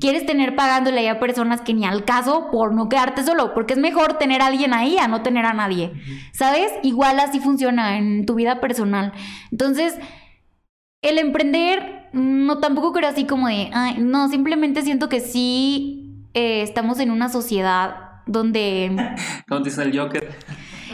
Quieres 0.00 0.24
tener 0.24 0.54
pagándole 0.54 1.08
a 1.08 1.18
personas 1.18 1.62
que 1.62 1.74
ni 1.74 1.84
al 1.84 2.04
caso 2.04 2.48
por 2.52 2.72
no 2.72 2.88
quedarte 2.88 3.24
solo, 3.24 3.54
porque 3.54 3.74
es 3.74 3.80
mejor 3.80 4.18
tener 4.18 4.40
a 4.40 4.46
alguien 4.46 4.72
ahí 4.72 4.98
a 4.98 5.08
no 5.08 5.22
tener 5.22 5.44
a 5.46 5.52
nadie. 5.52 5.92
¿Sabes? 6.32 6.72
Igual 6.82 7.18
así 7.18 7.40
funciona 7.40 7.98
en 7.98 8.24
tu 8.24 8.34
vida 8.34 8.60
personal. 8.60 9.12
Entonces, 9.50 9.98
el 11.02 11.18
emprender, 11.18 12.08
no 12.12 12.58
tampoco 12.58 12.92
creo 12.92 13.08
así 13.08 13.24
como 13.24 13.48
de, 13.48 13.70
ay, 13.72 13.96
no, 13.98 14.28
simplemente 14.28 14.82
siento 14.82 15.08
que 15.08 15.20
sí 15.20 16.24
eh, 16.34 16.62
estamos 16.62 17.00
en 17.00 17.10
una 17.10 17.28
sociedad 17.28 18.05
donde... 18.26 19.14
Dice 19.64 19.82
el 19.82 19.98
Joker. 19.98 20.36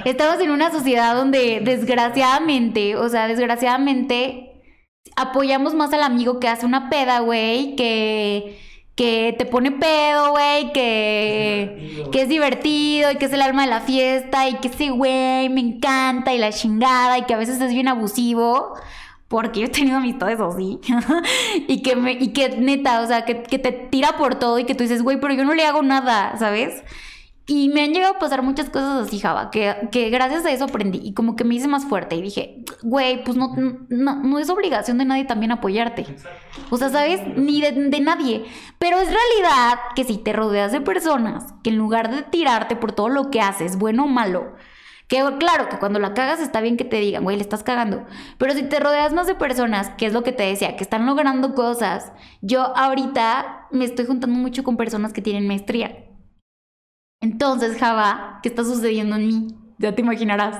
Estamos 0.04 0.40
en 0.40 0.50
una 0.50 0.70
sociedad 0.70 1.14
donde 1.16 1.60
desgraciadamente, 1.64 2.96
o 2.96 3.08
sea, 3.08 3.28
desgraciadamente 3.28 4.62
apoyamos 5.16 5.74
más 5.74 5.92
al 5.92 6.02
amigo 6.02 6.38
que 6.38 6.48
hace 6.48 6.64
una 6.64 6.88
peda, 6.88 7.20
güey, 7.20 7.76
que 7.76 8.58
que 8.94 9.34
te 9.38 9.46
pone 9.46 9.72
pedo, 9.72 10.32
güey, 10.32 10.72
que, 10.72 12.08
que 12.12 12.22
es 12.22 12.28
divertido 12.28 13.10
y 13.10 13.16
que 13.16 13.24
es 13.24 13.32
el 13.32 13.40
alma 13.40 13.62
de 13.64 13.70
la 13.70 13.80
fiesta 13.80 14.48
y 14.48 14.56
que 14.56 14.68
ese 14.68 14.90
güey 14.90 15.48
me 15.48 15.60
encanta 15.60 16.34
y 16.34 16.38
la 16.38 16.52
chingada 16.52 17.18
y 17.18 17.22
que 17.22 17.34
a 17.34 17.38
veces 17.38 17.60
es 17.60 17.72
bien 17.72 17.88
abusivo. 17.88 18.74
Porque 19.28 19.60
yo 19.60 19.66
he 19.66 19.70
tenido 19.70 19.96
amistades 19.96 20.38
así. 20.40 20.78
y, 21.68 21.80
que 21.80 21.96
me, 21.96 22.12
y 22.12 22.34
que 22.34 22.50
neta, 22.50 23.00
o 23.00 23.06
sea, 23.06 23.24
que, 23.24 23.42
que 23.42 23.58
te 23.58 23.72
tira 23.72 24.18
por 24.18 24.34
todo 24.34 24.58
y 24.58 24.64
que 24.64 24.74
tú 24.74 24.82
dices, 24.82 25.02
güey, 25.02 25.18
pero 25.18 25.32
yo 25.32 25.46
no 25.46 25.54
le 25.54 25.64
hago 25.64 25.80
nada, 25.82 26.36
¿sabes? 26.38 26.84
Y 27.44 27.70
me 27.70 27.82
han 27.82 27.92
llegado 27.92 28.14
a 28.14 28.18
pasar 28.20 28.42
muchas 28.42 28.70
cosas 28.70 29.06
así, 29.08 29.18
Java, 29.18 29.50
que, 29.50 29.88
que 29.90 30.10
gracias 30.10 30.44
a 30.46 30.52
eso 30.52 30.64
aprendí 30.64 31.00
y 31.02 31.12
como 31.12 31.34
que 31.34 31.42
me 31.42 31.56
hice 31.56 31.66
más 31.66 31.84
fuerte 31.84 32.14
y 32.14 32.22
dije, 32.22 32.64
güey, 32.82 33.24
pues 33.24 33.36
no, 33.36 33.52
no, 33.88 34.38
es 34.38 34.48
obligación 34.48 34.98
de 34.98 35.04
nadie 35.04 35.24
también 35.24 35.50
apoyarte. 35.50 36.06
O 36.70 36.76
sea, 36.76 36.88
¿sabes? 36.90 37.20
Ni 37.36 37.60
de, 37.60 37.72
de, 37.72 38.00
nadie. 38.00 38.44
Pero 38.78 38.98
es 38.98 39.08
realidad 39.08 39.80
que 39.96 40.04
si 40.04 40.18
te 40.18 40.32
rodeas 40.32 40.70
de 40.70 40.80
personas 40.80 41.52
que 41.64 41.70
en 41.70 41.78
lugar 41.78 42.14
de 42.14 42.22
tirarte 42.22 42.76
por 42.76 42.92
todo 42.92 43.08
lo 43.08 43.30
que 43.30 43.40
haces, 43.40 43.76
bueno 43.76 44.04
o 44.04 44.08
malo, 44.08 44.54
que 45.08 45.20
claro, 45.40 45.68
que 45.68 45.78
cuando 45.78 45.98
la 45.98 46.14
cagas 46.14 46.38
está 46.38 46.60
bien 46.60 46.76
que 46.76 46.84
te 46.84 47.00
digan, 47.00 47.24
güey, 47.24 47.36
le 47.36 47.42
estás 47.42 47.64
cagando. 47.64 48.06
Pero 48.38 48.54
si 48.54 48.62
te 48.62 48.78
rodeas 48.78 49.12
más 49.12 49.26
de 49.26 49.34
personas, 49.34 49.90
que 49.98 50.06
es 50.06 50.12
lo 50.12 50.22
que 50.22 50.32
te 50.32 50.44
decía, 50.44 50.76
que 50.76 50.84
están 50.84 51.06
logrando 51.06 51.56
cosas, 51.56 52.12
yo 52.40 52.74
ahorita 52.76 53.66
me 53.72 53.84
estoy 53.84 54.06
juntando 54.06 54.38
mucho 54.38 54.62
con 54.62 54.76
personas 54.76 55.12
que 55.12 55.22
tienen 55.22 55.48
maestría 55.48 56.11
Entonces, 57.22 57.78
Java, 57.78 58.40
¿qué 58.42 58.48
está 58.48 58.64
sucediendo 58.64 59.16
en 59.16 59.26
mí? 59.26 59.48
Ya 59.78 59.94
te 59.94 60.02
imaginarás. 60.02 60.58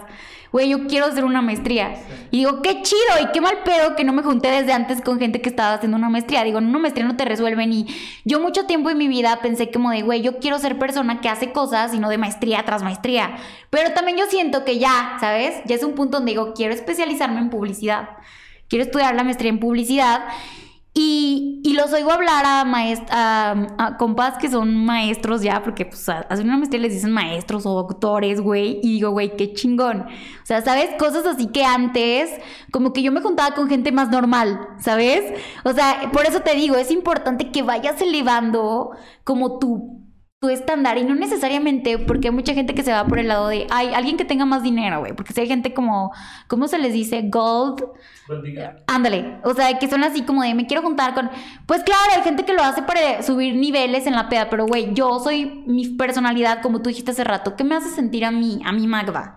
Güey, 0.53 0.69
yo 0.69 0.87
quiero 0.87 1.07
hacer 1.07 1.25
una 1.25 1.43
maestría. 1.43 1.95
Y 2.31 2.39
digo, 2.39 2.63
qué 2.63 2.83
chido 2.83 3.01
y 3.23 3.33
qué 3.33 3.41
mal 3.41 3.63
pedo 3.65 3.97
que 3.97 4.05
no 4.05 4.13
me 4.13 4.23
junté 4.23 4.49
desde 4.49 4.73
antes 4.73 5.01
con 5.01 5.19
gente 5.19 5.41
que 5.41 5.49
estaba 5.49 5.75
haciendo 5.75 5.97
una 5.97 6.09
maestría. 6.09 6.45
Digo, 6.45 6.59
una 6.59 6.79
maestría 6.79 7.07
no 7.07 7.17
te 7.17 7.25
resuelven. 7.25 7.73
Y 7.73 7.87
yo 8.25 8.39
mucho 8.39 8.67
tiempo 8.67 8.91
en 8.91 8.99
mi 8.99 9.09
vida 9.09 9.41
pensé 9.43 9.71
como 9.71 9.91
de, 9.91 10.03
güey, 10.03 10.23
yo 10.23 10.39
quiero 10.39 10.59
ser 10.59 10.79
persona 10.79 11.21
que 11.21 11.29
hace 11.29 11.53
cosas 11.53 11.95
y 11.95 11.99
no 11.99 12.09
de 12.11 12.19
maestría 12.19 12.65
tras 12.65 12.83
maestría. 12.83 13.37
Pero 13.71 13.93
también 13.93 14.19
yo 14.19 14.27
siento 14.27 14.65
que 14.65 14.79
ya, 14.79 15.17
¿sabes? 15.21 15.63
Ya 15.65 15.75
es 15.75 15.83
un 15.83 15.95
punto 15.95 16.19
donde 16.19 16.33
digo, 16.33 16.53
quiero 16.55 16.75
especializarme 16.75 17.41
en 17.41 17.51
publicidad. 17.51 18.11
Quiero 18.69 18.85
estudiar 18.85 19.15
la 19.15 19.25
maestría 19.25 19.51
en 19.51 19.59
publicidad. 19.59 20.25
Y, 20.95 21.63
y, 21.65 21.73
los 21.73 21.91
oigo 21.95 22.13
hablar 22.13 22.45
a, 22.45 22.65
maest 22.67 23.09
a, 23.11 23.97
compas 23.99 24.37
que 24.37 24.51
son 24.51 24.77
maestros 24.85 25.41
ya, 25.41 25.63
porque 25.63 25.87
pues 25.87 26.07
hacen 26.07 26.47
una 26.47 26.59
maestría 26.59 26.83
les 26.83 26.93
dicen 26.93 27.13
maestros 27.13 27.65
o 27.65 27.73
doctores, 27.73 28.43
güey. 28.43 28.79
Y 28.83 28.95
digo, 28.95 29.11
güey, 29.11 29.35
qué 29.35 29.55
chingón. 29.55 30.03
O 30.03 30.47
sea, 30.47 30.61
¿sabes? 30.61 30.91
Cosas 30.99 31.25
así 31.25 31.47
que 31.47 31.65
antes, 31.65 32.31
como 32.73 32.93
que 32.93 33.03
yo 33.03 33.11
me 33.11 33.23
juntaba 33.23 33.55
con 33.55 33.71
gente 33.71 33.91
más 33.91 34.11
normal, 34.11 34.69
¿sabes? 34.81 35.33
O 35.65 35.73
sea, 35.73 36.11
por 36.13 36.27
eso 36.27 36.41
te 36.41 36.55
digo, 36.55 36.77
es 36.77 36.91
importante 36.91 37.51
que 37.51 37.63
vayas 37.63 38.03
elevando 38.03 38.91
como 39.25 39.59
tu 39.59 40.02
tu 40.43 40.49
estándar 40.49 40.99
y 40.99 41.05
no 41.05 41.15
necesariamente 41.15 41.99
porque 41.99 42.27
hay 42.27 42.35
mucha 42.35 42.53
gente 42.53 42.75
que 42.75 42.83
se 42.83 42.91
va 42.91 43.07
por 43.07 43.21
el 43.21 43.29
lado 43.29 43.47
de, 43.47 43.69
ay, 43.71 43.95
alguien 43.95 44.17
que 44.17 44.25
tenga 44.25 44.45
más 44.45 44.65
dinero, 44.65 44.99
güey, 44.99 45.13
porque 45.13 45.33
si 45.33 45.41
hay 45.41 45.47
gente 45.47 45.73
como, 45.73 46.13
¿cómo 46.49 46.67
se 46.67 46.81
les 46.81 46.93
dice? 46.93 47.23
Gold. 47.27 47.85
Ándale, 48.89 49.37
o 49.45 49.55
sea, 49.55 49.79
que 49.79 49.89
son 49.89 50.03
así 50.03 50.23
como 50.23 50.43
de, 50.43 50.53
me 50.55 50.67
quiero 50.67 50.83
juntar 50.83 51.15
con, 51.15 51.31
pues 51.67 51.85
claro, 51.85 52.11
hay 52.17 52.23
gente 52.23 52.45
que 52.45 52.55
lo 52.55 52.63
hace 52.65 52.83
para 52.83 53.23
subir 53.23 53.55
niveles 53.55 54.09
en 54.09 54.15
la 54.15 54.29
peda, 54.29 54.51
pero 54.51 54.67
güey, 54.67 54.93
yo 54.95 55.21
soy 55.21 55.63
mi 55.69 55.91
personalidad, 55.91 56.61
como 56.61 56.83
tú 56.83 56.89
dijiste 56.89 57.13
hace 57.13 57.23
rato, 57.23 57.55
¿qué 57.55 57.63
me 57.63 57.77
hace 57.77 57.91
sentir 57.91 58.25
a 58.25 58.33
mí, 58.33 58.61
a 58.65 58.73
mi 58.73 58.89
Magda? 58.89 59.37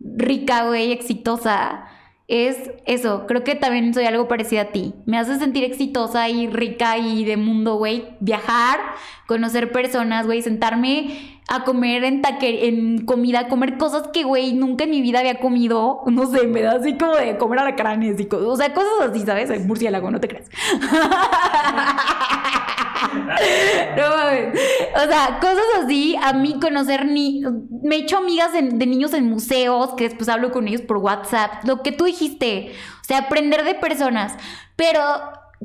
Rica, 0.00 0.66
güey, 0.66 0.90
exitosa 0.90 1.84
es 2.32 2.70
eso. 2.86 3.26
Creo 3.26 3.44
que 3.44 3.54
también 3.54 3.92
soy 3.92 4.06
algo 4.06 4.26
parecido 4.26 4.62
a 4.62 4.66
ti. 4.66 4.94
Me 5.04 5.18
hace 5.18 5.38
sentir 5.38 5.64
exitosa 5.64 6.30
y 6.30 6.46
rica 6.46 6.96
y 6.96 7.26
de 7.26 7.36
mundo, 7.36 7.74
güey. 7.74 8.06
Viajar, 8.20 8.80
conocer 9.26 9.70
personas, 9.70 10.24
güey, 10.24 10.40
sentarme 10.40 11.40
a 11.50 11.64
comer 11.64 12.04
en, 12.04 12.22
en 12.40 13.04
comida, 13.04 13.48
comer 13.48 13.76
cosas 13.76 14.08
que, 14.08 14.24
güey, 14.24 14.54
nunca 14.54 14.84
en 14.84 14.90
mi 14.90 15.02
vida 15.02 15.18
había 15.18 15.40
comido. 15.40 16.00
No 16.06 16.26
sé, 16.26 16.46
me 16.46 16.62
da 16.62 16.76
así 16.76 16.96
como 16.96 17.16
de 17.16 17.36
comer 17.36 17.58
alacranes 17.58 18.18
y 18.18 18.24
cosas. 18.24 18.46
O 18.46 18.56
sea, 18.56 18.72
cosas 18.72 19.10
así, 19.10 19.20
¿sabes? 19.20 19.50
El 19.50 19.66
murciélago, 19.66 20.10
no 20.10 20.18
te 20.18 20.28
creas. 20.28 20.48
no 23.96 24.08
mames. 24.08 24.60
O 24.94 25.08
sea, 25.08 25.38
cosas 25.40 25.64
así, 25.82 26.16
a 26.20 26.32
mí 26.32 26.58
conocer 26.60 27.06
ni. 27.06 27.42
Me 27.82 27.96
he 27.96 27.98
hecho 28.00 28.18
amigas 28.18 28.52
de, 28.52 28.62
niños 28.62 29.12
en 29.14 29.26
museos, 29.26 29.94
que 29.96 30.08
después 30.08 30.28
hablo 30.28 30.52
con 30.52 30.68
ellos 30.68 30.82
por 30.82 30.98
WhatsApp. 30.98 31.64
Lo 31.64 31.82
que 31.82 31.92
tú 31.92 32.04
dijiste. 32.04 32.72
O 33.00 33.04
sea, 33.04 33.18
aprender 33.18 33.64
de 33.64 33.74
personas. 33.74 34.34
Pero 34.76 35.00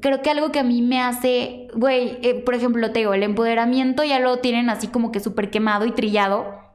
creo 0.02 0.22
que 0.22 0.30
algo 0.30 0.52
que 0.52 0.60
a 0.60 0.64
mí 0.64 0.82
me 0.82 1.02
hace, 1.02 1.68
güey, 1.74 2.20
eh, 2.22 2.42
por 2.46 2.56
ejemplo, 2.56 2.92
te 2.92 3.00
digo, 3.00 3.14
el 3.14 3.24
empoderamiento 3.24 4.04
ya 4.04 4.20
lo 4.20 4.38
tienen 4.40 4.70
así 4.70 4.88
como 4.88 5.12
que 5.12 5.20
súper 5.20 5.50
quemado 5.50 5.86
y 5.86 5.92
trillado. 5.92 6.68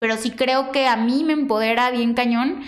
Pero 0.00 0.16
sí 0.16 0.30
creo 0.30 0.70
que 0.70 0.86
a 0.86 0.96
mí 0.96 1.24
me 1.24 1.32
empodera 1.32 1.90
bien 1.90 2.14
cañón 2.14 2.62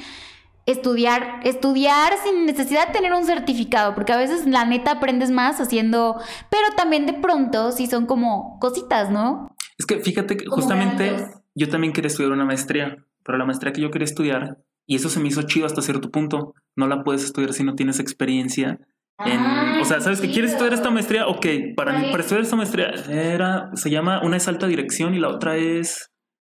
estudiar, 0.67 1.41
estudiar 1.45 2.13
sin 2.25 2.45
necesidad 2.45 2.89
de 2.89 2.93
tener 2.93 3.13
un 3.13 3.25
certificado, 3.25 3.95
porque 3.95 4.13
a 4.13 4.17
veces 4.17 4.47
la 4.47 4.65
neta 4.65 4.93
aprendes 4.93 5.31
más 5.31 5.61
haciendo, 5.61 6.21
pero 6.51 6.65
también 6.77 7.07
de 7.07 7.15
pronto 7.15 7.73
sí 7.73 7.87
son 7.87 8.07
como 8.07 8.59
cositas, 8.61 9.11
¿no? 9.11 9.55
Es 9.79 9.87
que 9.87 10.01
fíjate 10.01 10.37
que 10.37 10.47
justamente 10.47 11.17
yo 11.55 11.69
también 11.69 11.93
quería 11.93 12.09
estudiar 12.09 12.33
una 12.33 12.45
maestría, 12.45 13.05
pero 13.25 13.39
la 13.39 13.45
maestría 13.45 13.73
que 13.73 13.81
yo 13.81 13.91
quería 13.91 14.07
estudiar, 14.07 14.59
y 14.87 14.97
eso 14.97 15.09
se 15.09 15.21
me 15.21 15.29
hizo 15.29 15.43
chido 15.43 15.67
hasta 15.67 15.83
cierto 15.83 16.11
punto, 16.11 16.55
no 16.75 16.89
la 16.89 17.05
puedes 17.05 17.25
estudiar 17.25 17.53
si 17.53 17.63
no 17.63 17.75
tienes 17.75 18.01
experiencia. 18.01 18.81
En, 19.25 19.41
o 19.81 19.85
sea, 19.85 20.01
¿sabes 20.01 20.21
que 20.21 20.31
quieres 20.31 20.53
estudiar 20.53 20.75
esta 20.75 20.91
maestría? 20.91 21.27
Ok, 21.27 21.47
para, 21.75 21.93
para 22.11 22.23
estudiar 22.23 22.43
esta 22.43 22.57
maestría 22.57 22.91
era, 23.09 23.71
se 23.75 23.89
llama, 23.89 24.21
una 24.23 24.37
es 24.37 24.47
alta 24.47 24.67
dirección 24.67 25.15
y 25.15 25.19
la 25.19 25.29
otra 25.29 25.57
es 25.57 26.11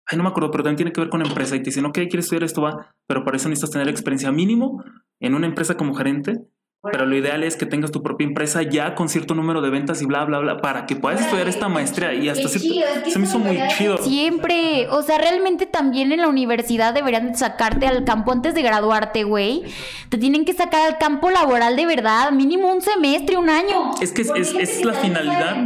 ay, 0.07 0.19
no 0.19 0.25
me 0.25 0.31
acuerdo, 0.31 0.51
pero 0.51 0.65
también 0.65 0.77
tiene 0.77 0.93
que 0.93 1.01
ver 1.01 1.11
con 1.11 1.25
empresa. 1.25 1.57
Y 1.57 1.61
te 1.61 1.67
dicen, 1.67 1.87
ok, 1.87 1.95
quieres 1.95 2.25
estudiar 2.25 2.45
esto, 2.45 2.63
va, 2.63 2.95
pero 3.07 3.25
para 3.25 3.37
eso 3.37 3.49
necesitas 3.49 3.71
tener 3.71 3.89
experiencia 3.89 4.31
mínimo 4.33 4.83
en 5.21 5.35
una 5.35 5.47
empresa 5.47 5.77
como 5.77 5.95
gerente 5.95 6.41
pero 6.83 7.07
lo 7.07 7.17
ideal 7.17 7.45
es 7.45 7.57
que 7.57 7.65
tengas 7.65 7.93
tu 7.93 8.03
propia 8.03 8.27
empresa 8.27 8.63
ya 8.63 8.97
con 8.97 9.09
cierto 9.09 9.37
número 9.37 9.61
de 9.61 9.71
ventas 9.71 10.03
y 10.03 10.07
bla, 10.07 10.25
bla, 10.25 10.41
bla, 10.41 10.57
para 10.61 10.85
que 10.85 10.97
puedas 10.97 11.21
estudiar 11.21 11.47
esta 11.47 11.69
maestría 11.69 12.13
y 12.13 12.29
hasta 12.29 12.49
cierto, 12.49 13.09
se 13.09 13.19
me 13.21 13.27
hizo 13.27 13.39
muy 13.39 13.57
chido. 13.77 13.99
Siempre, 13.99 14.89
o 14.91 15.03
sea, 15.03 15.19
realmente 15.19 15.67
también 15.67 16.11
en 16.11 16.21
la 16.21 16.29
universidad 16.29 16.93
deberían 16.93 17.37
sacarte 17.37 17.87
al 17.87 18.05
campo 18.05 18.33
antes 18.33 18.55
de 18.55 18.63
graduarte, 18.63 19.23
güey. 19.23 19.63
Te 20.09 20.19
tienen 20.19 20.45
que 20.45 20.55
sacar 20.55 20.89
al 20.89 20.99
campo 20.99 21.31
laboral 21.31 21.77
de 21.77 21.87
verdad, 21.87 22.33
mínimo 22.33 22.73
un 22.73 22.83
semestre, 22.83 23.37
un 23.37 23.49
año. 23.49 23.93
Es 24.01 24.13
que 24.13 24.23
es, 24.23 24.31
es, 24.35 24.85
la 24.85 24.95
finalidad. 24.95 25.65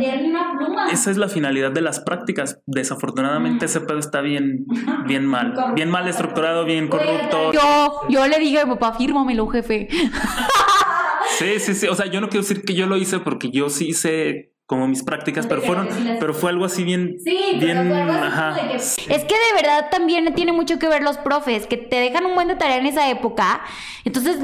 Esa 0.93 1.11
es 1.11 1.17
la 1.17 1.29
finalidad 1.29 1.71
de 1.71 1.81
las 1.81 2.01
prácticas. 2.01 2.61
Desafortunadamente 2.67 3.65
ese 3.65 3.81
pedo 3.81 3.99
está 3.99 4.21
bien, 4.21 4.67
bien 5.07 5.25
mal. 5.25 5.55
Bien 5.75 5.89
mal 5.89 6.07
estructurado, 6.09 6.67
bien 6.67 6.89
corrupto. 6.89 7.53
Yo, 7.53 8.03
yo 8.11 8.27
le 8.27 8.39
dije 8.39 8.61
a 8.61 8.67
mi 8.67 8.75
papá, 8.75 8.99
fírmamelo, 8.99 9.47
jefe. 9.49 9.89
Sí, 11.27 11.59
sí, 11.61 11.75
sí. 11.75 11.87
O 11.89 11.95
sea, 11.95 12.07
yo 12.07 12.21
no 12.21 12.29
quiero 12.29 12.47
decir 12.47 12.63
que 12.65 12.75
yo 12.75 12.87
lo 12.87 12.97
hice 12.97 13.19
porque 13.21 13.51
yo 13.51 13.69
sí 13.69 13.89
hice 13.89 14.53
como 14.67 14.89
mis 14.89 15.05
prácticas, 15.05 15.47
pero 15.47 15.63
fueron, 15.63 15.89
pero 16.19 16.35
fue 16.35 16.51
algo 16.51 16.65
así 16.65 16.83
bien, 16.83 17.19
bien, 17.25 17.93
ajá. 17.93 18.57
Es 18.69 18.97
que 19.07 19.35
de 19.35 19.53
verdad 19.55 19.91
también 19.91 20.35
tiene 20.35 20.53
mucho 20.53 20.81
que 20.81 20.89
ver 20.89 21.03
los 21.03 21.19
profes, 21.19 21.69
que 21.69 21.77
te 21.77 22.01
dejan 22.01 22.27
un 22.27 22.35
buen 22.35 22.49
de 22.49 22.57
tarea 22.57 22.79
en 22.79 22.87
esa 22.87 23.09
época. 23.09 23.61
Entonces, 24.05 24.39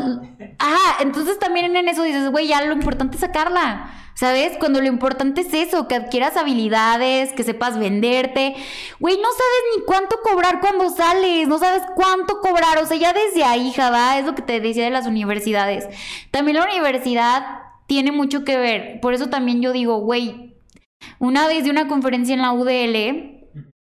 ajá, 0.60 1.02
entonces 1.02 1.40
también 1.40 1.74
en 1.74 1.88
eso 1.88 2.04
dices, 2.04 2.30
güey, 2.30 2.46
ya 2.46 2.62
lo 2.62 2.72
importante 2.72 3.16
es 3.16 3.20
sacarla. 3.20 3.98
¿Sabes? 4.14 4.58
Cuando 4.58 4.82
lo 4.82 4.86
importante 4.88 5.40
es 5.40 5.54
eso, 5.54 5.88
que 5.88 5.94
adquieras 5.94 6.36
habilidades, 6.36 7.32
que 7.32 7.42
sepas 7.42 7.78
venderte. 7.78 8.54
Güey, 9.00 9.16
no 9.16 9.22
sabes 9.22 9.62
ni 9.74 9.84
cuánto 9.84 10.20
cobrar 10.22 10.60
cuando 10.60 10.90
sales, 10.90 11.48
no 11.48 11.58
sabes 11.58 11.82
cuánto 11.96 12.40
cobrar. 12.40 12.76
O 12.78 12.86
sea, 12.86 12.98
ya 12.98 13.14
desde 13.14 13.42
ahí, 13.42 13.72
Java, 13.72 14.18
es 14.18 14.26
lo 14.26 14.34
que 14.34 14.42
te 14.42 14.60
decía 14.60 14.84
de 14.84 14.90
las 14.90 15.06
universidades. 15.06 15.88
También 16.30 16.58
la 16.58 16.64
universidad 16.64 17.71
tiene 17.86 18.12
mucho 18.12 18.44
que 18.44 18.56
ver. 18.58 19.00
Por 19.00 19.14
eso 19.14 19.28
también 19.28 19.60
yo 19.60 19.72
digo, 19.72 19.98
güey, 19.98 20.54
una 21.18 21.46
vez 21.46 21.64
de 21.64 21.70
una 21.70 21.88
conferencia 21.88 22.34
en 22.34 22.42
la 22.42 22.52
UDL 22.52 23.32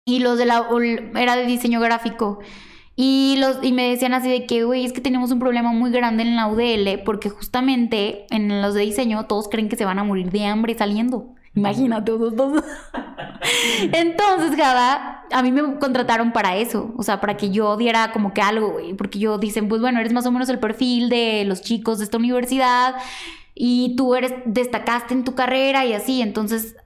y 0.06 0.18
los 0.20 0.38
de 0.38 0.46
la 0.46 0.66
era 1.16 1.36
de 1.36 1.46
diseño 1.46 1.80
gráfico. 1.80 2.40
Y, 2.96 3.36
los, 3.40 3.58
y 3.62 3.72
me 3.72 3.88
decían 3.90 4.14
así 4.14 4.28
de 4.28 4.46
que, 4.46 4.62
güey, 4.62 4.84
es 4.84 4.92
que 4.92 5.00
tenemos 5.00 5.32
un 5.32 5.40
problema 5.40 5.72
muy 5.72 5.90
grande 5.90 6.22
en 6.22 6.36
la 6.36 6.46
UDL 6.46 7.02
porque 7.04 7.28
justamente 7.28 8.26
en 8.30 8.62
los 8.62 8.74
de 8.74 8.82
diseño 8.82 9.26
todos 9.26 9.48
creen 9.48 9.68
que 9.68 9.76
se 9.76 9.84
van 9.84 9.98
a 9.98 10.04
morir 10.04 10.30
de 10.30 10.44
hambre 10.46 10.76
saliendo. 10.76 11.34
Imagínate, 11.56 12.12
todos, 12.12 12.34
dos. 12.34 12.64
Entonces, 13.92 14.56
Gada, 14.56 15.24
a 15.30 15.42
mí 15.42 15.52
me 15.52 15.78
contrataron 15.78 16.32
para 16.32 16.56
eso, 16.56 16.92
o 16.96 17.02
sea, 17.02 17.20
para 17.20 17.36
que 17.36 17.50
yo 17.50 17.76
diera 17.76 18.12
como 18.12 18.32
que 18.32 18.40
algo, 18.40 18.72
güey, 18.72 18.94
porque 18.94 19.18
yo 19.18 19.38
dicen, 19.38 19.68
pues 19.68 19.80
bueno, 19.80 20.00
eres 20.00 20.12
más 20.12 20.26
o 20.26 20.32
menos 20.32 20.48
el 20.48 20.58
perfil 20.58 21.08
de 21.08 21.44
los 21.44 21.62
chicos 21.62 21.98
de 21.98 22.04
esta 22.04 22.16
universidad 22.16 22.96
y 23.54 23.94
tú 23.96 24.14
eres 24.14 24.32
destacaste 24.46 25.14
en 25.14 25.24
tu 25.24 25.34
carrera 25.34 25.84
y 25.86 25.92
así, 25.92 26.22
entonces 26.22 26.76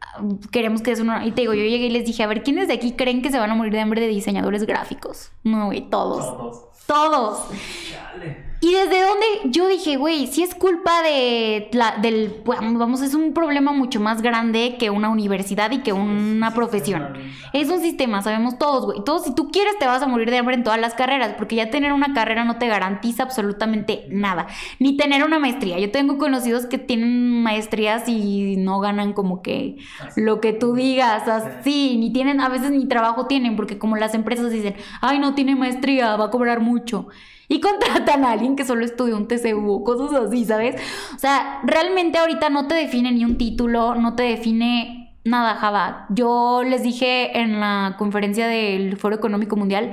queremos 0.51 0.83
que 0.83 0.93
es 0.93 1.01
una 1.01 1.27
y 1.27 1.33
te 1.33 1.43
digo, 1.43 1.55
yo 1.55 1.63
llegué 1.63 1.87
y 1.87 1.91
les 1.91 2.05
dije, 2.05 2.23
a 2.23 2.27
ver, 2.27 2.43
¿quiénes 2.43 2.69
de 2.69 2.75
aquí 2.75 2.93
creen 2.93 3.23
que 3.23 3.31
se 3.31 3.39
van 3.39 3.51
a 3.51 3.55
morir 3.55 3.73
de 3.73 3.81
hambre 3.81 4.01
de 4.01 4.09
diseñadores 4.09 4.65
gráficos? 4.65 5.31
No, 5.45 5.67
güey, 5.67 5.89
todos. 5.89 6.25
Todos. 6.25 6.69
Todos. 6.87 7.49
Y 8.61 8.73
desde 8.73 9.03
donde 9.03 9.27
yo 9.45 9.69
dije, 9.69 9.97
güey, 9.97 10.27
si 10.27 10.43
es 10.43 10.53
culpa 10.53 11.03
de 11.03 11.69
la, 11.73 11.99
del, 12.03 12.43
vamos, 12.45 13.03
es 13.03 13.15
un 13.15 13.33
problema 13.33 13.73
mucho 13.73 14.01
más 14.01 14.21
grande 14.21 14.75
que 14.81 14.91
una 14.91 15.11
universidad 15.11 15.71
y 15.71 15.79
que 15.79 15.93
una 15.93 16.53
profesión. 16.55 17.17
Es 17.53 17.69
un 17.69 17.81
sistema, 17.81 18.21
sabemos 18.21 18.59
todos, 18.59 18.85
güey. 18.87 19.05
Todos, 19.05 19.25
si 19.25 19.35
tú 19.35 19.51
quieres, 19.53 19.79
te 19.79 19.87
vas 19.87 20.03
a 20.03 20.09
morir 20.09 20.29
de 20.31 20.39
hambre 20.39 20.57
en 20.57 20.65
todas 20.65 20.81
las 20.81 20.95
carreras, 20.95 21.35
porque 21.39 21.55
ya 21.55 21.71
tener 21.71 21.93
una 21.93 22.13
carrera 22.15 22.45
no 22.45 22.59
te 22.59 22.67
garantiza 22.67 23.23
absolutamente 23.23 24.07
nada. 24.11 24.49
Ni 24.81 24.97
tener 24.97 25.23
una 25.23 25.39
maestría. 25.39 25.79
Yo 25.79 25.93
tengo 25.93 26.19
conocidos 26.19 26.67
que 26.67 26.79
tienen 26.79 27.43
maestrías 27.45 28.09
y 28.09 28.57
no 28.57 28.81
ganan 28.81 29.13
como 29.13 29.41
que 29.41 29.77
lo 30.17 30.41
que 30.41 30.53
tú 30.53 30.75
digas, 30.75 31.29
así, 31.29 31.97
ni 31.97 32.13
tienen, 32.13 32.41
a 32.41 32.49
veces 32.49 32.73
ni 32.73 32.89
trabajo 32.89 33.27
tienen, 33.27 33.55
porque 33.55 33.79
como 33.79 33.97
las 33.97 34.15
empresas 34.15 34.51
dicen, 34.51 34.75
ay, 35.01 35.21
no 35.21 35.37
tiene 35.37 35.55
maestría, 35.55 36.17
va 36.17 36.25
a 36.25 36.31
cobrar 36.31 36.59
mucho 36.59 37.07
y 37.49 37.61
contratan 37.63 38.25
a 38.25 38.33
alguien 38.33 38.57
que 38.57 38.65
solo 38.65 38.85
estudió 38.85 39.17
un 39.17 39.27
TCU, 39.27 39.83
cosas 39.85 40.15
así, 40.15 40.45
¿sabes? 40.45 40.81
O 41.15 41.19
sea, 41.19 41.61
realmente 41.65 42.19
ahorita 42.19 42.51
no 42.51 42.69
te 42.69 42.75
define 42.75 43.13
ni 43.13 43.25
un 43.25 43.39
título, 43.39 43.95
no 43.95 44.15
te 44.15 44.25
define 44.25 45.19
nada, 45.25 45.57
Java. 45.57 46.07
Yo 46.11 46.63
les 46.65 46.83
dije 46.83 47.39
en 47.41 47.61
la 47.61 47.97
conferencia 47.99 48.47
del 48.47 48.97
Foro 48.97 49.17
Económico 49.17 49.57
Mundial, 49.57 49.93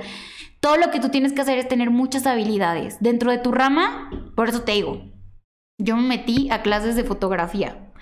todo 0.60 0.76
lo 0.76 0.90
que 0.90 1.00
tú 1.00 1.10
tienes 1.10 1.32
que 1.32 1.42
hacer 1.42 1.58
es 1.58 1.68
tener 1.68 1.90
muchas 1.90 2.26
habilidades 2.26 2.96
dentro 3.00 3.30
de 3.30 3.38
tu 3.38 3.52
rama, 3.52 4.10
por 4.34 4.48
eso 4.48 4.62
te 4.62 4.72
digo, 4.72 5.02
yo 5.78 5.96
me 5.96 6.02
metí 6.02 6.50
a 6.50 6.62
clases 6.62 6.96
de 6.96 7.04
fotografía 7.04 7.92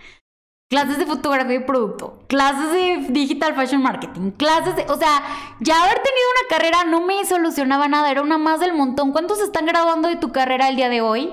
clases 0.75 0.99
de 0.99 1.07
fotografía 1.07 1.61
de 1.61 1.65
producto, 1.65 2.25
clases 2.27 2.73
de 2.73 3.07
digital 3.11 3.55
fashion 3.55 3.81
marketing, 3.81 4.33
clases 4.33 4.75
de... 4.75 4.83
O 4.89 4.97
sea, 4.97 5.23
ya 5.61 5.81
haber 5.81 6.03
tenido 6.03 6.27
una 6.41 6.49
carrera 6.49 6.83
no 6.83 7.01
me 7.01 7.25
solucionaba 7.25 7.87
nada, 7.87 8.11
era 8.11 8.23
una 8.23 8.39
más 8.39 8.59
del 8.59 8.73
montón. 8.75 9.13
¿Cuántos 9.13 9.39
están 9.39 9.67
graduando 9.67 10.09
de 10.09 10.17
tu 10.17 10.33
carrera 10.33 10.69
el 10.69 10.75
día 10.75 10.89
de 10.89 11.01
hoy? 11.01 11.31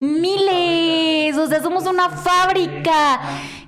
Miles, 0.00 1.36
o 1.36 1.46
sea, 1.46 1.62
somos 1.62 1.84
una 1.86 2.08
fábrica. 2.08 3.20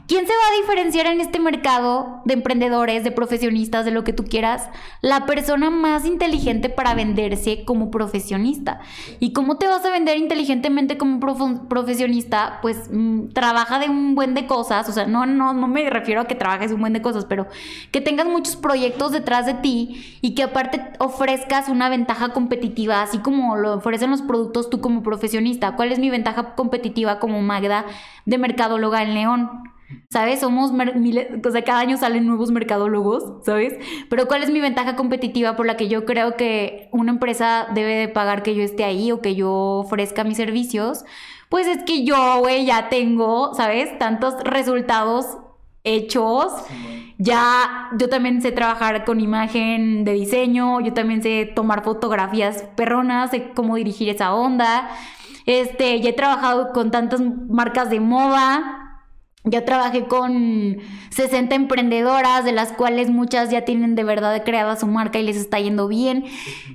¿Quién 0.08 0.26
se 0.26 0.32
va 0.32 0.38
a 0.50 0.60
diferenciar 0.62 1.04
en 1.04 1.20
este 1.20 1.38
mercado 1.38 2.22
de 2.24 2.32
emprendedores, 2.32 3.04
de 3.04 3.12
profesionistas, 3.12 3.84
de 3.84 3.90
lo 3.90 4.04
que 4.04 4.14
tú 4.14 4.24
quieras? 4.24 4.70
La 5.02 5.26
persona 5.26 5.68
más 5.68 6.06
inteligente 6.06 6.70
para 6.70 6.94
venderse 6.94 7.66
como 7.66 7.90
profesionista. 7.90 8.80
¿Y 9.20 9.34
cómo 9.34 9.58
te 9.58 9.66
vas 9.66 9.84
a 9.84 9.90
vender 9.90 10.16
inteligentemente 10.16 10.96
como 10.96 11.20
profesionista? 11.68 12.58
Pues 12.62 12.88
mm, 12.90 13.34
trabaja 13.34 13.78
de 13.80 13.90
un 13.90 14.14
buen 14.14 14.32
de 14.32 14.46
cosas, 14.46 14.88
o 14.88 14.92
sea, 14.92 15.06
no, 15.06 15.26
no, 15.26 15.52
no 15.52 15.68
me 15.68 15.90
refiero 15.90 16.22
a 16.22 16.26
que 16.26 16.34
trabajes 16.34 16.72
un 16.72 16.80
buen 16.80 16.94
de 16.94 17.02
cosas, 17.02 17.26
pero 17.26 17.46
que 17.90 18.00
tengas 18.00 18.26
muchos 18.26 18.56
proyectos 18.56 19.12
detrás 19.12 19.44
de 19.44 19.52
ti 19.52 20.18
y 20.22 20.34
que 20.34 20.44
aparte 20.44 20.80
ofrezcas 21.00 21.68
una 21.68 21.90
ventaja 21.90 22.30
competitiva, 22.30 23.02
así 23.02 23.18
como 23.18 23.56
lo 23.56 23.74
ofrecen 23.74 24.10
los 24.10 24.22
productos 24.22 24.70
tú 24.70 24.80
como 24.80 25.02
profesionista. 25.02 25.76
¿Cuál 25.76 25.92
es 25.92 25.98
mi 25.98 26.08
ventaja 26.08 26.54
competitiva 26.54 27.18
como 27.18 27.42
Magda 27.42 27.84
de 28.24 28.38
mercadóloga 28.38 29.02
en 29.02 29.12
León? 29.12 29.50
¿Sabes? 30.10 30.40
Somos 30.40 30.72
miles, 30.72 31.28
o 31.44 31.50
sea, 31.50 31.64
cada 31.64 31.80
año 31.80 31.96
salen 31.96 32.26
nuevos 32.26 32.50
mercadólogos, 32.50 33.44
¿sabes? 33.44 33.74
Pero 34.10 34.26
¿cuál 34.26 34.42
es 34.42 34.50
mi 34.50 34.60
ventaja 34.60 34.96
competitiva 34.96 35.56
por 35.56 35.66
la 35.66 35.76
que 35.76 35.88
yo 35.88 36.04
creo 36.04 36.36
que 36.36 36.88
una 36.92 37.12
empresa 37.12 37.68
debe 37.74 37.94
de 37.94 38.08
pagar 38.08 38.42
que 38.42 38.54
yo 38.54 38.62
esté 38.62 38.84
ahí 38.84 39.12
o 39.12 39.20
que 39.20 39.34
yo 39.34 39.50
ofrezca 39.50 40.24
mis 40.24 40.36
servicios? 40.36 41.04
Pues 41.48 41.66
es 41.66 41.82
que 41.84 42.04
yo, 42.04 42.40
güey, 42.40 42.66
ya 42.66 42.88
tengo, 42.90 43.54
¿sabes? 43.54 43.98
Tantos 43.98 44.34
resultados 44.44 45.38
hechos. 45.84 46.52
Ya 47.18 47.88
yo 47.98 48.08
también 48.08 48.40
sé 48.42 48.52
trabajar 48.52 49.04
con 49.04 49.20
imagen 49.20 50.04
de 50.04 50.12
diseño, 50.12 50.80
yo 50.80 50.92
también 50.92 51.22
sé 51.22 51.50
tomar 51.54 51.82
fotografías 51.82 52.62
perronas, 52.76 53.30
sé 53.30 53.50
cómo 53.54 53.76
dirigir 53.76 54.08
esa 54.08 54.34
onda. 54.34 54.88
Este, 55.46 56.00
ya 56.00 56.10
he 56.10 56.12
trabajado 56.12 56.72
con 56.72 56.90
tantas 56.90 57.20
marcas 57.20 57.90
de 57.90 58.00
moda, 58.00 58.87
ya 59.44 59.64
trabajé 59.64 60.06
con 60.06 60.78
60 61.10 61.54
emprendedoras, 61.54 62.44
de 62.44 62.52
las 62.52 62.72
cuales 62.72 63.08
muchas 63.08 63.50
ya 63.50 63.64
tienen 63.64 63.94
de 63.94 64.04
verdad 64.04 64.42
creada 64.44 64.76
su 64.76 64.86
marca 64.86 65.18
y 65.18 65.22
les 65.22 65.36
está 65.36 65.60
yendo 65.60 65.88
bien. 65.88 66.24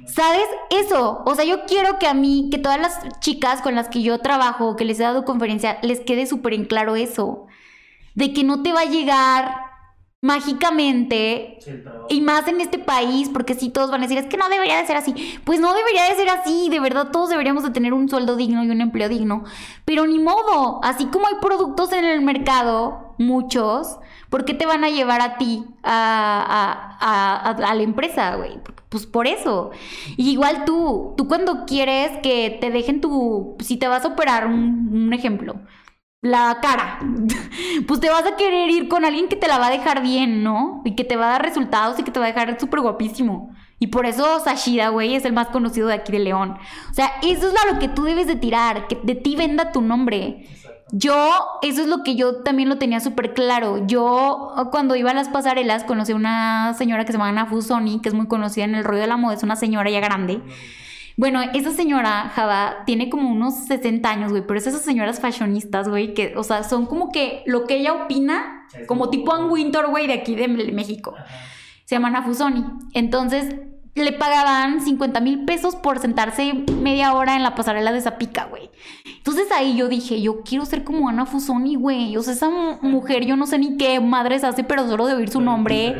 ¿Sabes? 0.07 0.45
Eso. 0.69 1.21
O 1.25 1.35
sea, 1.35 1.45
yo 1.45 1.65
quiero 1.65 1.99
que 1.99 2.07
a 2.07 2.13
mí, 2.13 2.49
que 2.51 2.57
todas 2.57 2.79
las 2.79 3.19
chicas 3.19 3.61
con 3.61 3.75
las 3.75 3.89
que 3.89 4.01
yo 4.01 4.19
trabajo, 4.19 4.75
que 4.75 4.85
les 4.85 4.99
he 4.99 5.03
dado 5.03 5.25
conferencia, 5.25 5.77
les 5.81 5.99
quede 5.99 6.25
súper 6.25 6.53
en 6.53 6.65
claro 6.65 6.95
eso. 6.95 7.47
De 8.15 8.33
que 8.33 8.43
no 8.43 8.63
te 8.63 8.71
va 8.71 8.81
a 8.81 8.85
llegar 8.85 9.72
mágicamente 10.23 11.59
y 12.07 12.21
más 12.21 12.47
en 12.47 12.61
este 12.61 12.79
país, 12.79 13.27
porque 13.27 13.55
si 13.55 13.69
todos 13.69 13.91
van 13.91 13.99
a 13.99 14.03
decir, 14.03 14.17
es 14.17 14.27
que 14.27 14.37
no 14.37 14.47
debería 14.47 14.77
de 14.77 14.87
ser 14.87 14.95
así. 14.95 15.13
Pues 15.43 15.59
no 15.59 15.73
debería 15.73 16.05
de 16.05 16.15
ser 16.15 16.29
así, 16.29 16.69
de 16.69 16.79
verdad 16.79 17.11
todos 17.11 17.29
deberíamos 17.29 17.63
de 17.63 17.71
tener 17.71 17.93
un 17.93 18.07
sueldo 18.07 18.37
digno 18.37 18.63
y 18.63 18.69
un 18.69 18.79
empleo 18.79 19.09
digno, 19.09 19.43
pero 19.83 20.07
ni 20.07 20.19
modo, 20.19 20.79
así 20.81 21.07
como 21.07 21.27
hay 21.27 21.35
productos 21.41 21.91
en 21.91 22.05
el 22.05 22.21
mercado, 22.21 23.15
muchos, 23.17 23.97
¿por 24.29 24.45
qué 24.45 24.53
te 24.53 24.65
van 24.65 24.85
a 24.85 24.89
llevar 24.89 25.21
a 25.21 25.37
ti 25.37 25.65
a, 25.83 26.95
a, 27.01 27.49
a, 27.51 27.75
la 27.75 27.83
empresa, 27.83 28.37
güey? 28.37 28.59
Pues 28.87 29.05
por 29.05 29.27
eso. 29.27 29.71
igual 30.15 30.63
tú, 30.63 31.15
tú 31.17 31.27
cuando 31.27 31.65
quieres 31.65 32.11
que 32.23 32.59
te 32.61 32.71
dejen 32.71 33.01
tu, 33.01 33.57
si 33.59 33.75
te 33.75 33.89
vas 33.89 34.05
a 34.05 34.09
operar, 34.09 34.47
un 34.47 35.11
ejemplo, 35.11 35.55
la 36.23 36.57
cara. 36.61 36.99
pues 37.87 37.99
te 37.99 38.09
vas 38.09 38.25
a 38.25 38.35
querer 38.35 38.69
ir 38.69 38.87
con 38.87 39.05
alguien 39.05 39.27
que 39.27 39.35
te 39.35 39.47
la 39.47 39.59
va 39.59 39.67
a 39.67 39.71
dejar 39.71 40.01
bien, 40.01 40.41
¿no? 40.41 40.81
Y 40.85 40.95
que 40.95 41.03
te 41.03 41.17
va 41.17 41.27
a 41.27 41.31
dar 41.33 41.43
resultados 41.43 41.99
y 41.99 42.03
que 42.03 42.11
te 42.11 42.19
va 42.19 42.25
a 42.25 42.29
dejar 42.29 42.59
súper 42.59 42.79
guapísimo. 42.79 43.53
Y 43.77 43.87
por 43.87 44.05
eso 44.05 44.39
Sashira, 44.39 44.89
güey, 44.89 45.15
es 45.15 45.25
el 45.25 45.33
más 45.33 45.49
conocido 45.49 45.89
de 45.89 45.95
aquí 45.95 46.13
de 46.13 46.19
León. 46.19 46.57
O 46.89 46.93
sea, 46.93 47.11
eso 47.21 47.49
es 47.49 47.53
lo 47.71 47.77
que 47.77 47.89
tú 47.89 48.05
debes 48.05 48.25
de 48.25 48.37
tirar, 48.37 48.87
que 48.87 48.97
de 49.03 49.15
ti 49.15 49.35
venda 49.35 49.73
tu 49.73 49.81
nombre. 49.81 50.47
Yo, 50.93 51.59
eso 51.61 51.81
es 51.81 51.87
lo 51.87 52.03
que 52.03 52.15
yo 52.15 52.43
también 52.43 52.69
lo 52.69 52.77
tenía 52.77 53.01
súper 53.01 53.33
claro. 53.33 53.85
Yo, 53.85 54.53
cuando 54.71 54.95
iba 54.95 55.11
a 55.11 55.13
las 55.13 55.27
pasarelas, 55.27 55.83
conocí 55.83 56.13
a 56.13 56.15
una 56.15 56.73
señora 56.75 57.03
que 57.03 57.11
se 57.11 57.17
llama 57.17 57.29
Ana 57.29 57.47
Fusoni, 57.47 57.99
que 57.99 58.07
es 58.07 58.15
muy 58.15 58.27
conocida 58.27 58.63
en 58.63 58.75
el 58.75 58.85
rollo 58.85 59.01
de 59.01 59.07
la 59.07 59.17
moda, 59.17 59.33
es 59.33 59.43
una 59.43 59.57
señora 59.57 59.89
ya 59.89 59.99
grande. 59.99 60.41
Bueno, 61.15 61.41
esa 61.53 61.71
señora, 61.71 62.31
Java, 62.33 62.83
tiene 62.85 63.09
como 63.09 63.29
unos 63.29 63.65
60 63.67 64.09
años, 64.09 64.31
güey, 64.31 64.45
pero 64.45 64.57
es 64.57 64.67
esas 64.67 64.81
señoras 64.81 65.19
fashionistas, 65.19 65.87
güey, 65.87 66.13
que, 66.13 66.33
o 66.35 66.43
sea, 66.43 66.63
son 66.63 66.85
como 66.85 67.11
que 67.11 67.43
lo 67.45 67.65
que 67.65 67.77
ella 67.77 67.93
opina, 67.93 68.67
como 68.87 69.09
tipo 69.09 69.33
Ann 69.33 69.49
Winter, 69.49 69.85
güey, 69.87 70.07
de 70.07 70.13
aquí 70.13 70.35
de 70.35 70.47
México. 70.47 71.13
Se 71.85 71.95
llama 71.95 72.09
Nafusoni. 72.09 72.65
Entonces, 72.93 73.55
le 73.95 74.11
pagaban 74.11 74.81
50 74.81 75.19
mil 75.19 75.45
pesos 75.45 75.75
por 75.75 75.99
sentarse 75.99 76.53
media 76.81 77.13
hora 77.13 77.35
en 77.35 77.43
la 77.43 77.53
pasarela 77.53 77.91
de 77.91 78.01
Zapica, 78.01 78.45
güey. 78.45 78.71
Entonces 79.17 79.51
ahí 79.51 79.77
yo 79.77 79.87
dije, 79.87 80.19
yo 80.21 80.41
quiero 80.41 80.65
ser 80.65 80.83
como 80.83 81.09
Ana 81.09 81.25
Fusoni, 81.25 81.75
güey. 81.75 82.17
O 82.17 82.23
sea, 82.23 82.33
esa 82.33 82.49
mujer, 82.81 83.25
yo 83.25 83.35
no 83.35 83.45
sé 83.45 83.59
ni 83.59 83.77
qué 83.77 83.99
madres 83.99 84.43
hace, 84.43 84.63
pero 84.63 84.87
solo 84.87 85.05
de 85.05 85.13
oír 85.13 85.29
su 85.29 85.41
nombre 85.41 85.95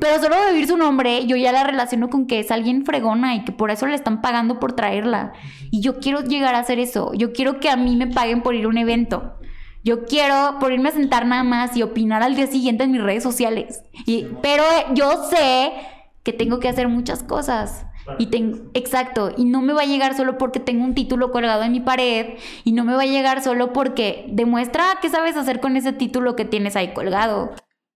pero 0.00 0.20
solo 0.20 0.36
de 0.36 0.52
oír 0.52 0.66
su 0.66 0.76
nombre, 0.76 1.26
yo 1.26 1.36
ya 1.36 1.52
la 1.52 1.64
relaciono 1.64 2.10
con 2.10 2.26
que 2.26 2.40
es 2.40 2.50
alguien 2.50 2.84
fregona 2.84 3.34
y 3.34 3.44
que 3.44 3.52
por 3.52 3.70
eso 3.70 3.86
le 3.86 3.94
están 3.94 4.22
pagando 4.22 4.58
por 4.58 4.74
traerla. 4.74 5.32
Y 5.70 5.80
yo 5.80 5.98
quiero 5.98 6.22
llegar 6.22 6.54
a 6.54 6.60
hacer 6.60 6.78
eso. 6.78 7.12
Yo 7.14 7.32
quiero 7.32 7.60
que 7.60 7.70
a 7.70 7.76
mí 7.76 7.96
me 7.96 8.06
paguen 8.06 8.42
por 8.42 8.54
ir 8.54 8.64
a 8.64 8.68
un 8.68 8.78
evento. 8.78 9.38
Yo 9.84 10.04
quiero 10.04 10.58
por 10.60 10.72
irme 10.72 10.90
a 10.90 10.92
sentar 10.92 11.26
nada 11.26 11.42
más 11.42 11.76
y 11.76 11.82
opinar 11.82 12.22
al 12.22 12.36
día 12.36 12.46
siguiente 12.46 12.84
en 12.84 12.92
mis 12.92 13.02
redes 13.02 13.22
sociales. 13.22 13.82
Y, 14.06 14.26
pero 14.40 14.64
yo 14.94 15.24
sé 15.28 15.72
que 16.22 16.32
tengo 16.32 16.60
que 16.60 16.68
hacer 16.68 16.88
muchas 16.88 17.22
cosas. 17.22 17.84
Y 18.18 18.26
tengo, 18.26 18.58
exacto, 18.74 19.32
y 19.36 19.44
no 19.44 19.62
me 19.62 19.72
va 19.72 19.82
a 19.82 19.86
llegar 19.86 20.16
solo 20.16 20.36
porque 20.36 20.58
tengo 20.58 20.84
un 20.84 20.94
título 20.94 21.30
colgado 21.30 21.62
en 21.62 21.70
mi 21.70 21.78
pared, 21.78 22.34
y 22.64 22.72
no 22.72 22.84
me 22.84 22.94
va 22.94 23.02
a 23.02 23.06
llegar 23.06 23.42
solo 23.42 23.72
porque 23.72 24.26
demuestra 24.28 24.98
qué 25.00 25.08
sabes 25.08 25.36
hacer 25.36 25.60
con 25.60 25.76
ese 25.76 25.92
título 25.92 26.34
que 26.34 26.44
tienes 26.44 26.74
ahí 26.74 26.94
colgado. 26.94 27.52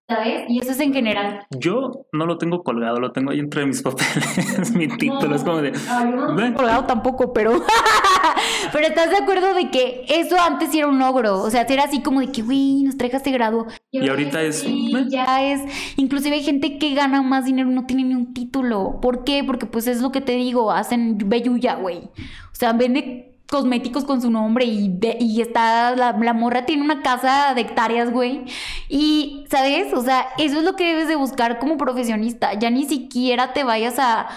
¿Sabes? 0.07 0.45
Y 0.47 0.59
eso 0.59 0.71
es 0.71 0.79
en 0.79 0.93
general. 0.93 1.45
Yo 1.51 2.05
no 2.13 2.25
lo 2.25 2.37
tengo 2.37 2.63
colgado, 2.63 2.99
lo 2.99 3.11
tengo 3.11 3.31
ahí 3.31 3.39
entre 3.39 3.65
mis 3.65 3.81
papeles, 3.83 4.73
mi 4.73 4.87
título, 4.87 5.35
es 5.35 5.43
como 5.43 5.61
de... 5.61 5.71
No, 5.71 6.33
no 6.33 6.55
colgado 6.55 6.85
tampoco, 6.85 7.33
pero... 7.33 7.51
pero 8.71 8.87
estás 8.87 9.09
de 9.09 9.17
acuerdo 9.17 9.53
de 9.53 9.69
que 9.69 10.05
eso 10.07 10.37
antes 10.39 10.73
era 10.73 10.87
un 10.87 10.97
logro, 10.97 11.41
o 11.41 11.49
sea, 11.49 11.63
era 11.63 11.83
así 11.83 12.01
como 12.01 12.21
de 12.21 12.31
que, 12.31 12.41
güey, 12.41 12.83
nos 12.83 12.97
trajas 12.97 13.23
de 13.25 13.31
grado. 13.31 13.67
Y, 13.91 14.07
ahorita 14.07 14.41
es... 14.43 14.65
Ya 15.09 15.43
es... 15.43 15.61
Inclusive 15.97 16.35
hay 16.35 16.43
gente 16.43 16.77
que 16.77 16.93
gana 16.93 17.21
más 17.21 17.43
dinero 17.43 17.69
y 17.69 17.73
no 17.73 17.85
tiene 17.85 18.05
ni 18.05 18.15
un 18.15 18.33
título. 18.33 18.99
¿Por 19.01 19.25
qué? 19.25 19.43
Porque 19.43 19.65
pues 19.65 19.87
es 19.87 20.01
lo 20.01 20.13
que 20.13 20.21
te 20.21 20.33
digo, 20.33 20.71
hacen 20.71 21.17
belluya, 21.25 21.75
güey. 21.75 21.97
O 21.97 22.55
sea, 22.55 22.71
vende 22.71 23.36
cosméticos 23.49 24.03
con 24.03 24.21
su 24.21 24.29
nombre 24.29 24.65
y, 24.65 24.99
y 25.19 25.41
está, 25.41 25.95
la, 25.95 26.11
la, 26.11 26.33
morra 26.33 26.65
tiene 26.65 26.83
una 26.83 27.01
casa 27.01 27.53
de 27.53 27.61
hectáreas, 27.61 28.11
güey. 28.11 28.45
Y, 28.89 29.45
¿sabes? 29.49 29.93
O 29.93 30.01
sea, 30.01 30.27
eso 30.37 30.57
es 30.57 30.63
lo 30.63 30.75
que 30.75 30.85
debes 30.85 31.07
de 31.07 31.15
buscar 31.15 31.59
como 31.59 31.77
profesionista. 31.77 32.53
Ya 32.53 32.69
ni 32.69 32.85
siquiera 32.85 33.53
te 33.53 33.63
vayas 33.63 33.99
a... 33.99 34.27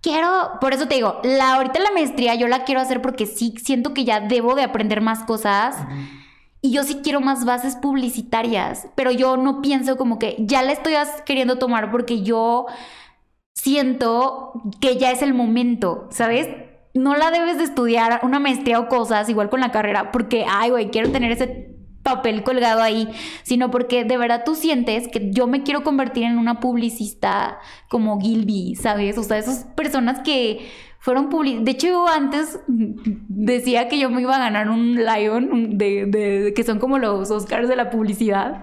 Quiero, 0.00 0.52
por 0.60 0.74
eso 0.74 0.86
te 0.86 0.94
digo, 0.94 1.20
la, 1.24 1.54
ahorita 1.54 1.80
la 1.80 1.90
maestría 1.90 2.36
yo 2.36 2.46
la 2.46 2.64
quiero 2.64 2.80
hacer 2.80 3.02
porque 3.02 3.26
sí 3.26 3.54
siento 3.62 3.94
que 3.94 4.04
ya 4.04 4.20
debo 4.20 4.54
de 4.54 4.62
aprender 4.62 5.00
más 5.00 5.24
cosas. 5.24 5.76
Y 6.60 6.70
yo 6.72 6.84
sí 6.84 7.00
quiero 7.02 7.20
más 7.20 7.44
bases 7.44 7.76
publicitarias, 7.76 8.88
pero 8.94 9.10
yo 9.10 9.36
no 9.36 9.62
pienso 9.62 9.96
como 9.96 10.18
que 10.18 10.36
ya 10.40 10.62
la 10.62 10.72
estoy 10.72 10.94
queriendo 11.24 11.58
tomar 11.58 11.90
porque 11.90 12.22
yo 12.22 12.66
siento 13.54 14.52
que 14.80 14.98
ya 14.98 15.10
es 15.10 15.22
el 15.22 15.34
momento, 15.34 16.08
¿sabes? 16.10 16.48
No 16.98 17.16
la 17.16 17.30
debes 17.30 17.58
de 17.58 17.64
estudiar 17.64 18.20
una 18.22 18.40
maestría 18.40 18.80
o 18.80 18.88
cosas, 18.88 19.28
igual 19.28 19.48
con 19.48 19.60
la 19.60 19.70
carrera, 19.70 20.10
porque, 20.10 20.44
ay, 20.48 20.70
güey, 20.70 20.90
quiero 20.90 21.10
tener 21.10 21.32
ese 21.32 21.74
papel 22.02 22.42
colgado 22.42 22.82
ahí, 22.82 23.08
sino 23.42 23.70
porque 23.70 24.04
de 24.04 24.16
verdad 24.16 24.42
tú 24.44 24.54
sientes 24.54 25.08
que 25.08 25.30
yo 25.30 25.46
me 25.46 25.62
quiero 25.62 25.82
convertir 25.82 26.24
en 26.24 26.38
una 26.38 26.58
publicista 26.60 27.58
como 27.88 28.20
Gilby, 28.20 28.76
¿sabes? 28.76 29.18
O 29.18 29.22
sea, 29.22 29.38
esas 29.38 29.64
personas 29.76 30.20
que 30.20 30.66
fueron 31.00 31.28
publicistas. 31.28 31.64
De 31.64 31.70
hecho, 31.72 31.86
yo 31.86 32.08
antes 32.08 32.60
decía 32.66 33.88
que 33.88 33.98
yo 33.98 34.10
me 34.10 34.22
iba 34.22 34.36
a 34.36 34.40
ganar 34.40 34.70
un 34.70 34.96
Lion, 34.96 35.78
de, 35.78 36.52
que 36.56 36.64
son 36.64 36.78
como 36.78 36.98
los 36.98 37.30
Oscars 37.30 37.68
de 37.68 37.76
la 37.76 37.90
publicidad. 37.90 38.62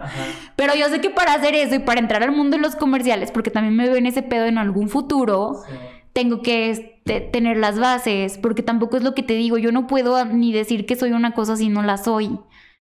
Pero 0.56 0.74
yo 0.76 0.90
sé 0.90 1.00
que 1.00 1.10
para 1.10 1.34
hacer 1.34 1.56
eso 1.56 1.76
y 1.76 1.80
para 1.80 2.00
entrar 2.00 2.24
al 2.24 2.32
mundo 2.32 2.58
de 2.58 2.64
los 2.64 2.76
comerciales, 2.76 3.32
porque 3.32 3.52
también 3.52 3.76
me 3.76 3.88
veo 3.88 3.96
en 3.96 4.06
ese 4.08 4.24
pedo 4.24 4.46
en 4.46 4.58
algún 4.58 4.90
futuro, 4.90 5.62
tengo 6.14 6.42
que 6.42 6.95
tener 7.06 7.58
las 7.58 7.80
bases, 7.80 8.40
porque 8.40 8.64
tampoco 8.64 8.98
es 8.98 9.04
lo 9.04 9.14
que 9.14 9.24
te 9.24 9.34
digo, 9.34 9.58
yo 9.58 9.72
no 9.72 9.86
puedo 9.86 10.24
ni 10.26 10.52
decir 10.52 10.86
que 10.88 10.96
soy 10.96 11.12
una 11.12 11.34
cosa 11.34 11.56
si 11.56 11.70
no 11.70 11.84
la 11.84 11.98
soy. 11.98 12.40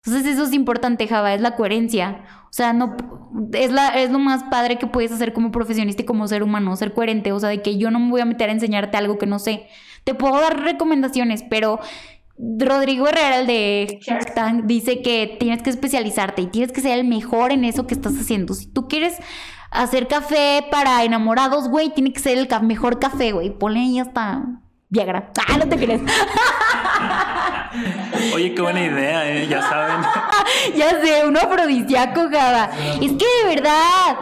Entonces 0.04 0.32
eso 0.32 0.44
es 0.44 0.54
importante, 0.54 1.06
Java, 1.06 1.34
es 1.34 1.42
la 1.42 1.56
coherencia. 1.56 2.24
O 2.44 2.52
sea, 2.52 2.72
no 2.72 2.96
es 3.52 3.70
la 3.70 3.88
es 4.00 4.10
lo 4.10 4.18
más 4.18 4.44
padre 4.44 4.78
que 4.78 4.86
puedes 4.86 5.12
hacer 5.12 5.34
como 5.34 5.52
profesionista 5.52 6.02
y 6.02 6.06
como 6.06 6.26
ser 6.26 6.42
humano, 6.42 6.74
ser 6.76 6.94
coherente, 6.94 7.32
o 7.32 7.40
sea, 7.40 7.50
de 7.50 7.60
que 7.60 7.76
yo 7.76 7.90
no 7.90 8.00
me 8.00 8.10
voy 8.10 8.20
a 8.22 8.24
meter 8.24 8.48
a 8.48 8.52
enseñarte 8.52 8.96
algo 8.96 9.18
que 9.18 9.26
no 9.26 9.38
sé. 9.38 9.66
Te 10.04 10.14
puedo 10.14 10.40
dar 10.40 10.58
recomendaciones, 10.62 11.44
pero 11.50 11.78
Rodrigo 12.38 13.08
Herrera, 13.08 13.40
el 13.40 13.46
de 13.46 13.98
Shark 14.00 14.34
Tank, 14.34 14.64
dice 14.64 15.02
que 15.02 15.36
tienes 15.40 15.62
que 15.62 15.70
especializarte 15.70 16.42
y 16.42 16.46
tienes 16.46 16.72
que 16.72 16.80
ser 16.80 16.98
el 16.98 17.06
mejor 17.06 17.52
en 17.52 17.64
eso 17.64 17.86
que 17.86 17.94
estás 17.94 18.14
haciendo. 18.14 18.54
Si 18.54 18.66
tú 18.66 18.86
quieres 18.86 19.16
hacer 19.70 20.06
café 20.06 20.64
para 20.70 21.02
enamorados, 21.04 21.68
güey, 21.68 21.90
tiene 21.90 22.12
que 22.12 22.20
ser 22.20 22.38
el 22.38 22.48
mejor 22.62 22.98
café, 22.98 23.32
güey. 23.32 23.50
Ponle 23.50 23.80
ahí 23.80 23.98
hasta 23.98 24.44
Viagra. 24.88 25.32
Ah, 25.48 25.58
no 25.58 25.68
te 25.68 25.76
crees. 25.76 26.00
Oye, 28.34 28.54
qué 28.54 28.62
buena 28.62 28.84
idea, 28.84 29.30
¿eh? 29.30 29.46
ya 29.48 29.62
saben. 29.62 30.04
ya 30.76 31.00
sé, 31.00 31.26
uno 31.26 31.40
afrodisíaco, 31.40 32.28
Gaba. 32.28 32.70
Es 33.00 33.12
que 33.12 33.24
de 33.24 33.54
verdad, 33.54 34.16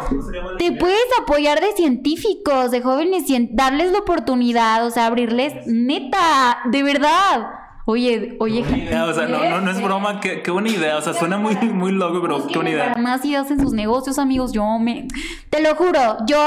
te 0.58 0.72
puedes 0.72 1.06
apoyar 1.20 1.60
de 1.60 1.72
científicos, 1.72 2.70
de 2.70 2.80
jóvenes, 2.80 3.24
darles 3.50 3.92
la 3.92 3.98
oportunidad, 3.98 4.86
o 4.86 4.90
sea, 4.90 5.06
abrirles, 5.06 5.66
neta, 5.66 6.58
de 6.66 6.82
verdad. 6.82 7.65
Oye, 7.88 8.36
oye. 8.40 8.62
o 8.62 9.14
sea, 9.14 9.28
no, 9.28 9.48
no, 9.48 9.60
no, 9.60 9.70
es 9.70 9.80
broma, 9.80 10.18
qué, 10.18 10.42
qué, 10.42 10.50
buena 10.50 10.68
idea. 10.68 10.96
O 10.96 11.00
sea, 11.00 11.14
suena 11.14 11.38
muy, 11.38 11.54
muy 11.54 11.92
loco, 11.92 12.20
pero 12.20 12.44
qué 12.48 12.54
buena 12.54 12.70
idea. 12.70 12.94
Más 12.98 13.24
ideas 13.24 13.48
en 13.52 13.60
sus 13.60 13.72
negocios, 13.72 14.18
amigos. 14.18 14.52
Yo 14.52 14.64
me. 14.80 15.06
Te 15.50 15.62
lo 15.62 15.72
juro, 15.76 16.16
yo 16.26 16.44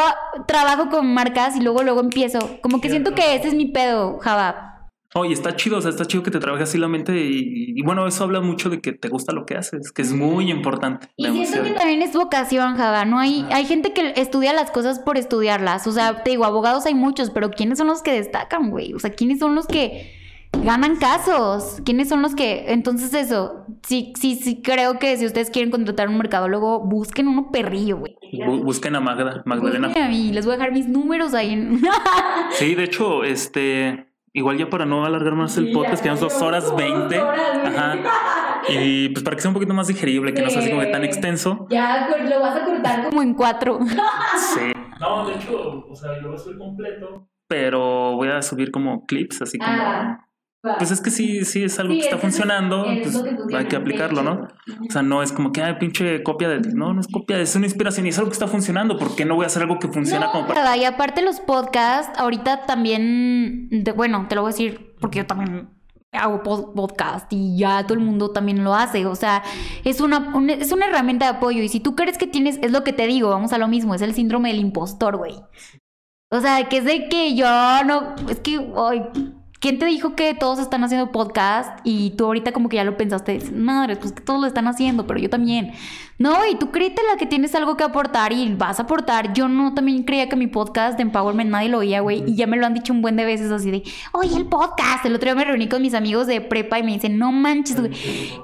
trabajo 0.48 0.90
con 0.90 1.14
marcas 1.14 1.56
y 1.56 1.61
luego, 1.61 1.82
luego 1.84 2.01
empiezo. 2.01 2.40
Como 2.61 2.82
que 2.82 2.90
siento 2.90 3.16
que 3.16 3.35
ese 3.35 3.48
es 3.48 3.53
mi 3.53 3.68
pedo, 3.68 4.19
Java. 4.19 4.90
Oye, 5.16 5.34
está 5.34 5.56
chido, 5.56 5.77
o 5.77 5.82
sea, 5.82 5.90
está 5.90 6.06
chido 6.06 6.24
que 6.24 6.30
te 6.30 6.40
trabajes 6.40 6.69
así 6.69 6.77
la 6.77 6.88
mente 6.88 7.14
y, 7.18 7.82
bueno, 7.82 8.06
eso 8.06 8.26
habla 8.26 8.42
mucho 8.42 8.69
de 8.69 8.80
que 8.80 8.92
te 8.92 9.08
gusta 9.09 9.34
lo 9.34 9.45
que 9.45 9.56
haces, 9.56 9.92
que 9.92 10.03
es 10.03 10.14
muy 10.14 10.51
importante. 10.51 11.08
Y 11.16 11.26
siento 11.48 11.64
que 11.64 11.72
también 11.72 12.03
es 12.03 12.14
vocación, 12.14 12.76
Java, 12.76 13.06
¿no? 13.06 13.18
Hay, 13.18 13.43
hay 13.50 13.66
gente 13.66 13.92
que 13.92 14.14
estudia 14.18 14.53
las 14.53 14.69
cosas 14.69 15.00
por 15.00 15.18
estudiarlas, 15.18 15.88
o 15.88 15.92
sea, 15.92 16.22
te 16.22 16.30
digo, 16.30 16.45
abogados 16.45 16.85
hay 16.85 16.93
muchos, 16.93 17.32
pero 17.32 17.50
¿quiénes 17.50 17.80
son 17.80 17.88
los 17.88 18.03
que 18.03 18.11
destacan, 18.11 18.69
güey? 18.69 18.93
O 18.93 19.00
sea, 19.00 19.09
¿quiénes 19.09 19.40
son 19.40 19.56
los 19.56 19.66
que 19.66 20.18
ganan 20.64 20.98
casos. 20.98 21.82
¿Quiénes 21.86 22.10
son 22.10 22.22
los 22.22 22.36
que? 22.36 22.72
Entonces 22.72 23.14
eso, 23.14 23.66
sí, 23.84 24.14
sí, 24.19 24.36
sí 24.36 24.61
creo 24.61 25.00
que 25.00 25.18
si 25.18 25.26
ustedes 25.26 25.50
quieren 25.50 25.72
contratar 25.72 26.08
un 26.08 26.18
mercadólogo, 26.18 26.80
busquen 26.80 27.28
uno 27.28 27.52
perrillo, 27.52 27.98
güey. 27.98 28.16
busquen 28.64 28.95
a 28.95 29.00
Magda, 29.00 29.42
Magdalena. 29.45 29.92
Y 30.11 30.32
les 30.32 30.45
voy 30.45 30.56
a 30.56 30.58
dejar 30.58 30.74
mis 30.74 30.88
números 30.88 31.34
ahí 31.34 31.53
en... 31.53 31.82
sí, 32.52 32.76
de 32.76 32.84
hecho, 32.84 33.24
este... 33.24 34.06
Igual 34.32 34.60
ya 34.60 34.69
para 34.69 34.86
no 34.86 35.06
alargar 35.06 35.34
más 35.34 35.58
el 35.58 35.72
podcast, 35.72 36.03
quedamos 36.03 36.22
dos 36.22 36.40
horas 36.44 36.76
veinte. 36.76 37.19
Ajá. 37.19 37.98
Y 38.69 39.10
pues 39.10 39.24
para 39.24 39.36
que 39.36 39.42
sea 39.42 39.50
un 39.50 39.56
poquito 39.56 39.74
más 39.74 39.88
digerible, 39.88 40.36
que 40.36 40.44
no 40.44 40.52
sea 40.52 40.60
así 40.60 40.69
como 40.69 40.82
que 40.82 40.88
tan 40.88 41.03
extenso. 41.03 41.66
Ya 41.72 42.08
lo 42.08 42.40
vas 42.40 42.61
a 42.61 42.64
cortar 42.64 43.10
como 43.10 43.24
en 43.24 43.34
cuatro. 43.34 43.80
sí. 44.53 44.72
No, 45.00 45.28
de 45.28 45.34
hecho, 45.34 45.86
o 45.90 45.95
sea, 45.95 46.11
lo 46.19 46.30
voy 46.30 46.36
a 46.36 46.40
subir 46.40 46.58
completo. 46.60 47.28
Pero 47.48 48.16
voy 48.16 48.28
a 48.28 48.44
subir 48.44 48.69
como 48.69 49.08
clips, 49.08 49.42
así 49.42 49.58
como. 49.58 49.72
Ah. 49.72 50.28
Pues 50.62 50.92
es 50.92 51.00
que 51.00 51.10
sí, 51.10 51.46
sí 51.46 51.64
es 51.64 51.80
algo 51.80 51.94
que 51.94 52.02
está 52.02 52.18
funcionando, 52.18 52.84
pues 52.84 53.24
hay 53.56 53.66
que 53.68 53.78
aplicarlo, 53.78 54.24
¿no? 54.24 54.48
O 54.88 54.92
sea, 54.92 55.02
no 55.02 55.24
es 55.24 55.32
como 55.32 55.54
que, 55.54 55.64
hay 55.64 55.76
pinche 55.76 56.22
copia 56.22 56.50
de... 56.50 56.60
No, 56.74 56.94
no 56.94 57.00
es 57.00 57.08
copia, 57.08 57.40
es 57.40 57.56
una 57.56 57.66
inspiración 57.66 58.06
y 58.06 58.10
es 58.10 58.18
algo 58.18 58.30
que 58.30 58.34
está 58.34 58.48
funcionando. 58.48 58.98
¿Por 58.98 59.16
qué 59.16 59.24
no 59.24 59.36
voy 59.36 59.46
a 59.46 59.48
hacer 59.48 59.62
algo 59.62 59.80
que 59.80 59.88
funciona 59.88 60.32
como 60.32 60.48
para...? 60.48 60.76
Y 60.76 60.84
aparte 60.84 61.22
los 61.22 61.40
podcasts, 61.40 62.12
ahorita 62.20 62.66
también, 62.66 63.70
de, 63.72 63.92
bueno, 63.94 64.26
te 64.28 64.36
lo 64.36 64.42
voy 64.42 64.50
a 64.50 64.54
decir 64.54 64.96
porque 65.00 65.20
yo 65.20 65.26
también 65.26 65.70
hago 66.12 66.44
podcast 66.44 67.32
y 67.32 67.58
ya 67.58 67.84
todo 67.84 67.94
el 67.94 68.04
mundo 68.04 68.32
también 68.32 68.66
lo 68.66 68.76
hace. 68.76 69.06
O 69.06 69.16
sea, 69.16 69.44
es 69.86 70.02
una, 70.02 70.34
es 70.60 70.74
una 70.74 70.88
herramienta 70.88 71.32
de 71.32 71.38
apoyo. 71.38 71.64
Y 71.64 71.70
si 71.70 71.80
tú 71.80 71.96
crees 71.96 72.18
que 72.18 72.28
tienes, 72.28 72.60
es 72.62 72.72
lo 72.72 72.84
que 72.84 72.92
te 72.92 73.08
digo, 73.08 73.30
vamos 73.30 73.54
a 73.54 73.58
lo 73.60 73.70
mismo, 73.70 73.96
es 73.96 74.02
el 74.02 74.14
síndrome 74.14 74.50
del 74.50 74.60
impostor, 74.60 75.16
güey. 75.16 75.36
O 76.32 76.42
sea, 76.42 76.68
que 76.68 76.80
es 76.80 76.86
de 76.86 77.08
que 77.08 77.34
yo 77.36 77.48
no, 77.86 78.16
es 78.28 78.42
que, 78.42 78.60
hoy 78.60 79.04
¿Quién 79.60 79.78
te 79.78 79.86
dijo 79.86 80.16
que 80.16 80.34
todos 80.34 80.58
están 80.60 80.84
haciendo 80.86 81.12
podcast 81.12 81.80
y 81.84 82.12
tú 82.12 82.26
ahorita 82.26 82.54
como 82.54 82.70
que 82.70 82.78
ya 82.78 82.86
lo 82.86 82.96
pensaste? 82.96 83.40
Madre, 83.54 83.98
pues 83.98 84.14
que 84.14 84.22
todos 84.22 84.40
lo 84.40 84.48
están 84.48 84.68
haciendo, 84.68 85.06
pero 85.06 85.20
yo 85.20 85.30
también. 85.30 85.74
No, 86.19 86.45
y 86.45 86.56
tú 86.56 86.69
créete 86.69 87.01
la 87.09 87.17
que 87.17 87.25
tienes 87.25 87.56
algo 87.56 87.77
que 87.77 87.85
aportar 87.85 88.33
y 88.33 88.53
vas 88.53 88.77
a 88.80 88.83
aportar. 88.83 89.31
Yo 89.31 89.48
no 89.48 89.73
también 89.73 90.03
creía 90.03 90.27
que 90.27 90.35
mi 90.35 90.48
podcast 90.48 90.98
de 90.98 91.03
Empowerment 91.03 91.49
nadie 91.49 91.69
lo 91.69 91.77
oía, 91.77 92.01
güey. 92.01 92.25
Y 92.27 92.35
ya 92.35 92.45
me 92.45 92.57
lo 92.57 92.65
han 92.65 92.73
dicho 92.73 92.91
un 92.91 93.01
buen 93.01 93.15
de 93.15 93.23
veces 93.23 93.49
así 93.51 93.72
de, 93.72 93.83
oye, 94.11 94.35
el 94.35 94.45
podcast. 94.45 95.06
El 95.06 95.15
otro 95.15 95.27
día 95.27 95.35
me 95.35 95.45
reuní 95.45 95.69
con 95.69 95.81
mis 95.81 95.93
amigos 95.93 96.27
de 96.27 96.41
prepa 96.41 96.77
y 96.77 96.83
me 96.83 96.91
dicen, 96.91 97.17
no 97.17 97.31
manches, 97.31 97.80
güey. 97.80 97.93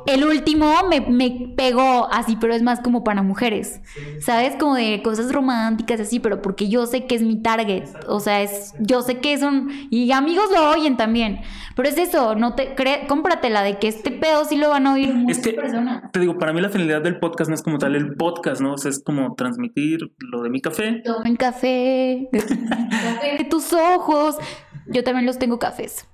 El 0.06 0.24
último 0.24 0.74
me, 0.90 1.02
me 1.02 1.50
pegó 1.58 2.08
así, 2.14 2.38
pero 2.40 2.56
es 2.56 2.64
más 2.64 2.80
como 2.80 3.04
para 3.04 3.22
mujeres. 3.24 3.82
¿Sabes? 4.22 4.56
Como 4.56 4.76
de 4.76 5.02
cosas 5.04 5.34
románticas 5.34 6.00
así, 6.00 6.22
pero 6.22 6.42
porque 6.42 6.70
yo 6.70 6.86
sé 6.86 7.08
que 7.08 7.16
es 7.16 7.24
mi 7.24 7.42
target. 7.42 7.90
O 8.08 8.22
sea, 8.22 8.42
es, 8.42 8.74
yo 8.80 9.02
sé 9.02 9.18
que 9.18 9.34
es 9.34 9.42
un... 9.42 9.70
Y 9.90 10.14
amigos 10.14 10.46
lo 10.54 10.70
oyen 10.70 10.96
también. 10.96 11.42
Pero 11.76 11.90
es 11.90 11.98
eso, 11.98 12.36
no 12.36 12.56
te 12.56 12.74
cre... 12.74 13.06
cómpratela 13.10 13.64
de 13.64 13.80
que 13.80 13.90
este 13.90 14.12
pedo 14.12 14.46
sí 14.46 14.56
lo 14.56 14.70
van 14.70 14.88
a 14.88 14.94
oír 14.94 15.14
muchas 15.14 15.40
personas. 15.40 16.10
Te 16.14 16.22
digo, 16.22 16.38
para 16.38 16.54
mí 16.54 16.62
la 16.62 16.70
finalidad 16.70 17.02
del 17.02 17.20
podcast 17.20 17.50
no 17.50 17.56
es 17.56 17.65
como 17.66 17.80
tal 17.80 17.96
el 17.96 18.14
podcast, 18.14 18.62
¿no? 18.62 18.74
O 18.74 18.78
sea, 18.78 18.92
es 18.92 19.04
como 19.04 19.34
transmitir 19.34 20.14
lo 20.20 20.44
de 20.44 20.52
mi 20.52 20.62
café. 20.62 21.02
Tomen 21.04 21.36
café, 21.36 22.30
de 22.32 23.46
tus 23.50 23.74
ojos. 23.74 24.38
Yo 24.86 25.04
también 25.04 25.26
los 25.26 25.40
tengo 25.40 25.58
cafés. 25.58 26.08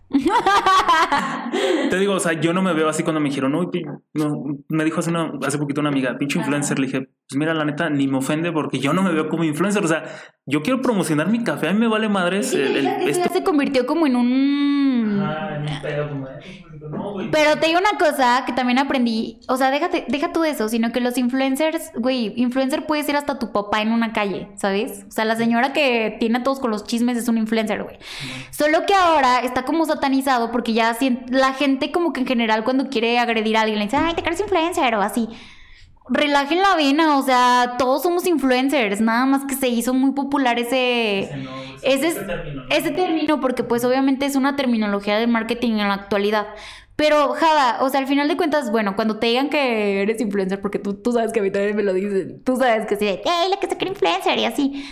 Te 1.90 2.00
digo, 2.00 2.14
o 2.14 2.20
sea, 2.22 2.40
yo 2.40 2.54
no 2.54 2.62
me 2.62 2.72
veo 2.72 2.88
así 2.88 3.04
cuando 3.04 3.20
me 3.20 3.28
dijeron, 3.28 3.52
no, 3.52 3.70
no 4.14 4.60
me 4.70 4.86
dijo 4.86 5.02
hace, 5.02 5.10
una, 5.10 5.34
hace 5.46 5.58
poquito 5.58 5.82
una 5.82 5.90
amiga, 5.90 6.18
pinche 6.18 6.40
influencer, 6.40 6.80
le 6.80 6.86
dije, 6.86 7.00
pues 7.02 7.38
mira, 7.38 7.54
la 7.54 7.66
neta, 7.66 7.90
ni 7.90 8.08
me 8.08 8.18
ofende 8.18 8.54
porque 8.54 8.80
yo 8.80 8.94
no 8.94 9.04
me 9.04 9.12
veo 9.12 9.28
como 9.28 9.44
influencer, 9.44 9.84
o 9.84 9.88
sea, 9.90 10.06
yo 10.46 10.62
quiero 10.62 10.82
promocionar 10.82 11.28
mi 11.30 11.44
café, 11.44 11.68
a 11.68 11.74
mí 11.74 11.80
me 11.80 11.90
vale 11.90 12.08
madres. 12.08 12.54
El, 12.54 13.14
Se 13.14 13.44
convirtió 13.44 13.86
como 13.86 14.08
en 14.08 14.16
un... 14.16 15.20
Ah, 15.22 15.58
en 15.58 15.62
un 15.64 15.82
pedo, 15.82 16.10
como 16.10 16.28
pero 17.32 17.58
te 17.60 17.68
digo 17.68 17.80
una 17.80 17.98
cosa 18.00 18.44
que 18.46 18.54
también 18.54 18.80
aprendí, 18.80 19.40
o 19.48 19.58
sea, 19.58 19.70
déjate, 19.70 20.06
deja 20.08 20.34
tú 20.34 20.44
eso, 20.44 20.68
sino 20.68 20.92
que 20.92 21.00
los 21.00 21.18
influencers, 21.18 21.92
güey, 21.96 22.34
influencer 22.38 22.88
puede 22.88 23.04
ser 23.04 23.16
hasta 23.16 23.38
tu 23.38 23.52
papá 23.52 23.82
en 23.82 23.92
una 23.92 24.14
calle, 24.14 24.50
¿sabes? 24.56 25.06
O 25.08 25.12
sea, 25.12 25.26
la 25.26 25.36
señora 25.36 25.74
que 25.74 26.18
tiene 26.20 26.40
a 26.40 26.44
todos 26.44 26.60
con 26.60 26.72
los 26.72 26.86
chismes 26.86 27.18
es 27.18 27.28
un 27.28 27.38
influencer, 27.38 27.84
güey. 27.84 27.98
Solo 28.50 28.86
que 28.86 28.96
ahora 28.96 29.40
está 29.40 29.64
como 29.64 29.86
satanizado 29.86 30.52
porque 30.52 30.74
ya 30.74 30.98
la 31.30 31.54
gente 31.54 31.92
como 31.92 32.14
que 32.14 32.22
en 32.22 32.28
general 32.28 32.64
cuando 32.64 32.90
quiere 32.90 33.20
agredir 33.20 33.58
a 33.58 33.62
alguien 33.62 33.80
le 33.80 33.86
dice, 33.86 33.98
ay, 33.98 34.16
te 34.16 34.24
crees 34.24 34.40
influencer 34.40 34.96
o 34.96 35.02
así 35.02 35.30
relajen 36.12 36.62
la 36.62 36.76
vena, 36.76 37.18
o 37.18 37.24
sea, 37.24 37.76
todos 37.78 38.04
somos 38.04 38.28
influencers, 38.28 39.02
nada 39.02 39.26
más 39.26 39.46
que 39.46 39.56
se 39.56 39.70
hizo 39.70 39.94
muy 39.94 40.12
popular 40.12 40.60
ese 40.60 41.30
ese, 41.82 42.14
término, 42.14 42.64
ese 42.70 42.92
término 42.92 43.40
porque 43.40 43.64
pues 43.64 43.84
obviamente 43.84 44.26
es 44.26 44.36
una 44.36 44.56
terminología 44.56 45.18
del 45.18 45.30
marketing 45.30 45.72
en 45.72 45.88
la 45.88 45.94
actualidad. 45.96 46.48
Pero, 46.96 47.30
Jada, 47.30 47.82
o 47.82 47.90
sea, 47.90 48.00
al 48.00 48.08
final 48.08 48.28
de 48.28 48.38
cuentas, 48.38 48.70
bueno, 48.70 48.96
cuando 48.96 49.18
te 49.18 49.26
digan 49.28 49.50
que 49.50 50.04
eres 50.04 50.22
influencer, 50.22 50.62
porque 50.62 50.78
tú, 50.78 50.94
tú 50.94 51.12
sabes 51.14 51.32
que 51.32 51.40
a 51.40 51.44
mí 51.44 51.50
también 51.50 51.76
me 51.76 51.82
lo 51.82 51.94
dicen, 51.94 52.44
tú 52.44 52.58
sabes 52.58 52.86
que 52.86 52.96
sí, 52.96 53.08
hey, 53.08 53.48
la 53.50 53.58
que 53.60 53.68
se 53.68 53.78
cree 53.78 53.90
influencer 53.90 54.38
y 54.38 54.46
así. 54.46 54.86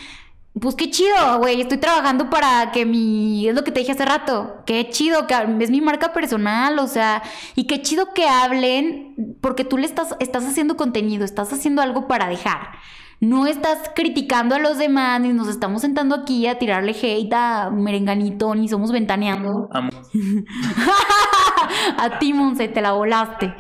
Pues 0.54 0.76
qué 0.76 0.90
chido, 0.90 1.40
güey. 1.40 1.62
Estoy 1.62 1.78
trabajando 1.78 2.30
para 2.30 2.72
que 2.72 2.86
mi. 2.86 3.48
Es 3.48 3.56
lo 3.56 3.64
que 3.64 3.72
te 3.72 3.82
dije 3.82 3.92
hace 3.92 4.06
rato. 4.06 4.64
Qué 4.66 4.90
chido, 4.90 5.28
que 5.28 5.36
es 5.60 5.70
mi 5.70 5.82
marca 5.82 6.12
personal, 6.12 6.80
o 6.80 6.88
sea. 6.88 7.22
Y 7.56 7.66
qué 7.66 7.82
chido 7.82 8.14
que 8.14 8.28
hablen, 8.28 9.36
porque 9.42 9.64
tú 9.64 9.78
le 9.78 9.86
estás, 9.86 10.16
estás 10.20 10.46
haciendo 10.46 10.76
contenido, 10.76 11.24
estás 11.24 11.54
haciendo 11.54 11.82
algo 11.82 12.08
para 12.08 12.28
dejar. 12.28 12.72
No 13.22 13.48
estás 13.48 13.92
criticando 13.96 14.56
a 14.56 14.60
los 14.60 14.78
demás, 14.78 15.20
ni 15.20 15.34
nos 15.34 15.50
estamos 15.50 15.82
sentando 15.82 16.16
aquí 16.16 16.48
a 16.48 16.58
tirarle 16.58 16.92
hate 16.92 17.34
a 17.34 17.70
Merenganito, 17.70 18.56
ni 18.56 18.70
somos 18.70 18.94
ventaneando. 18.94 19.68
a 21.98 22.20
ti, 22.20 22.32
Monse, 22.32 22.70
te 22.70 22.82
la 22.82 22.94
volaste. 22.94 23.54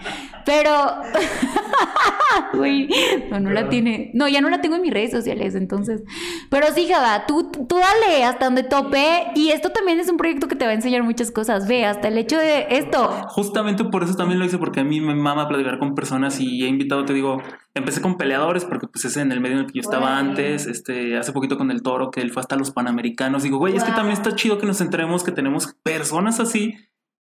Pero. 0.49 0.71
Güey, 2.53 2.89
no, 3.29 3.39
no 3.39 3.51
la 3.51 3.69
tiene. 3.69 4.11
No, 4.13 4.27
ya 4.27 4.41
no 4.41 4.49
la 4.49 4.61
tengo 4.61 4.75
en 4.75 4.81
mis 4.81 4.93
redes 4.93 5.11
sociales, 5.11 5.55
entonces. 5.55 6.01
Pero 6.49 6.67
sí, 6.73 6.87
Jada, 6.87 7.25
tú, 7.25 7.51
tú 7.51 7.75
dale 7.75 8.23
hasta 8.23 8.45
donde 8.45 8.63
tope. 8.63 9.27
Y 9.35 9.49
esto 9.49 9.69
también 9.69 9.99
es 9.99 10.09
un 10.09 10.17
proyecto 10.17 10.47
que 10.47 10.55
te 10.55 10.65
va 10.65 10.71
a 10.71 10.73
enseñar 10.73 11.03
muchas 11.03 11.31
cosas. 11.31 11.67
Ve, 11.67 11.85
hasta 11.85 12.07
el 12.07 12.17
hecho 12.17 12.37
de 12.37 12.67
esto. 12.69 13.09
Justamente 13.27 13.83
por 13.83 14.03
eso 14.03 14.15
también 14.15 14.39
lo 14.39 14.45
hice, 14.45 14.57
porque 14.57 14.79
a 14.79 14.83
mí 14.83 15.01
me 15.01 15.15
mama 15.15 15.47
platicar 15.47 15.79
con 15.79 15.95
personas 15.95 16.39
y 16.39 16.63
he 16.63 16.67
invitado, 16.67 17.05
te 17.05 17.13
digo, 17.13 17.41
empecé 17.73 18.01
con 18.01 18.17
peleadores, 18.17 18.65
porque 18.65 18.87
pues 18.87 19.05
es 19.05 19.17
en 19.17 19.31
el 19.31 19.41
medio 19.41 19.57
en 19.57 19.65
el 19.65 19.67
que 19.67 19.79
yo 19.79 19.81
estaba 19.81 20.17
antes. 20.17 20.65
Este, 20.65 21.17
hace 21.17 21.31
poquito 21.31 21.57
con 21.57 21.69
el 21.71 21.81
toro, 21.83 22.09
que 22.09 22.21
él 22.21 22.31
fue 22.31 22.41
hasta 22.41 22.55
los 22.55 22.71
panamericanos. 22.71 23.43
Digo, 23.43 23.57
güey, 23.57 23.75
es 23.75 23.83
que 23.83 23.91
también 23.91 24.13
está 24.13 24.35
chido 24.35 24.57
que 24.57 24.65
nos 24.65 24.81
enteremos 24.81 25.23
que 25.23 25.31
tenemos 25.31 25.75
personas 25.83 26.39
así 26.39 26.77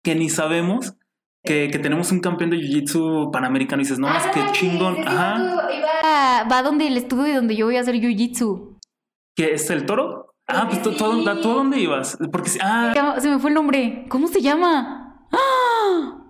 que 0.03 0.15
ni 0.15 0.29
sabemos 0.29 0.95
que, 1.45 1.69
que, 1.71 1.79
tenemos 1.79 2.11
un 2.11 2.21
campeón 2.21 2.51
de 2.51 2.57
jiu-jitsu 2.57 3.31
panamericano 3.31 3.83
y 3.83 3.85
dices, 3.85 3.99
no, 3.99 4.09
es 4.17 4.27
que 4.29 4.41
chingón. 4.53 5.07
Ajá. 5.07 5.69
Va, 6.05 6.45
va 6.51 6.63
donde 6.63 6.87
el 6.87 6.97
estudio 6.97 7.35
donde 7.37 7.55
yo 7.55 7.67
voy 7.67 7.77
a 7.77 7.81
hacer 7.81 7.95
jiu-jitsu. 7.97 8.79
¿Qué 9.37 9.53
es 9.53 9.69
el 9.71 9.85
toro? 9.85 10.35
Ah, 10.47 10.67
pues 10.69 10.83
tú, 10.83 10.93
tú, 10.93 11.05
a 11.05 11.35
dónde 11.35 11.81
ibas? 11.81 12.19
Porque 12.31 12.51
ah. 12.61 13.17
Se 13.19 13.29
me 13.29 13.39
fue 13.39 13.51
el 13.51 13.55
nombre. 13.55 14.07
¿Cómo 14.09 14.29
se 14.29 14.41
llama? 14.41 15.27
¡Ah! 15.33 16.24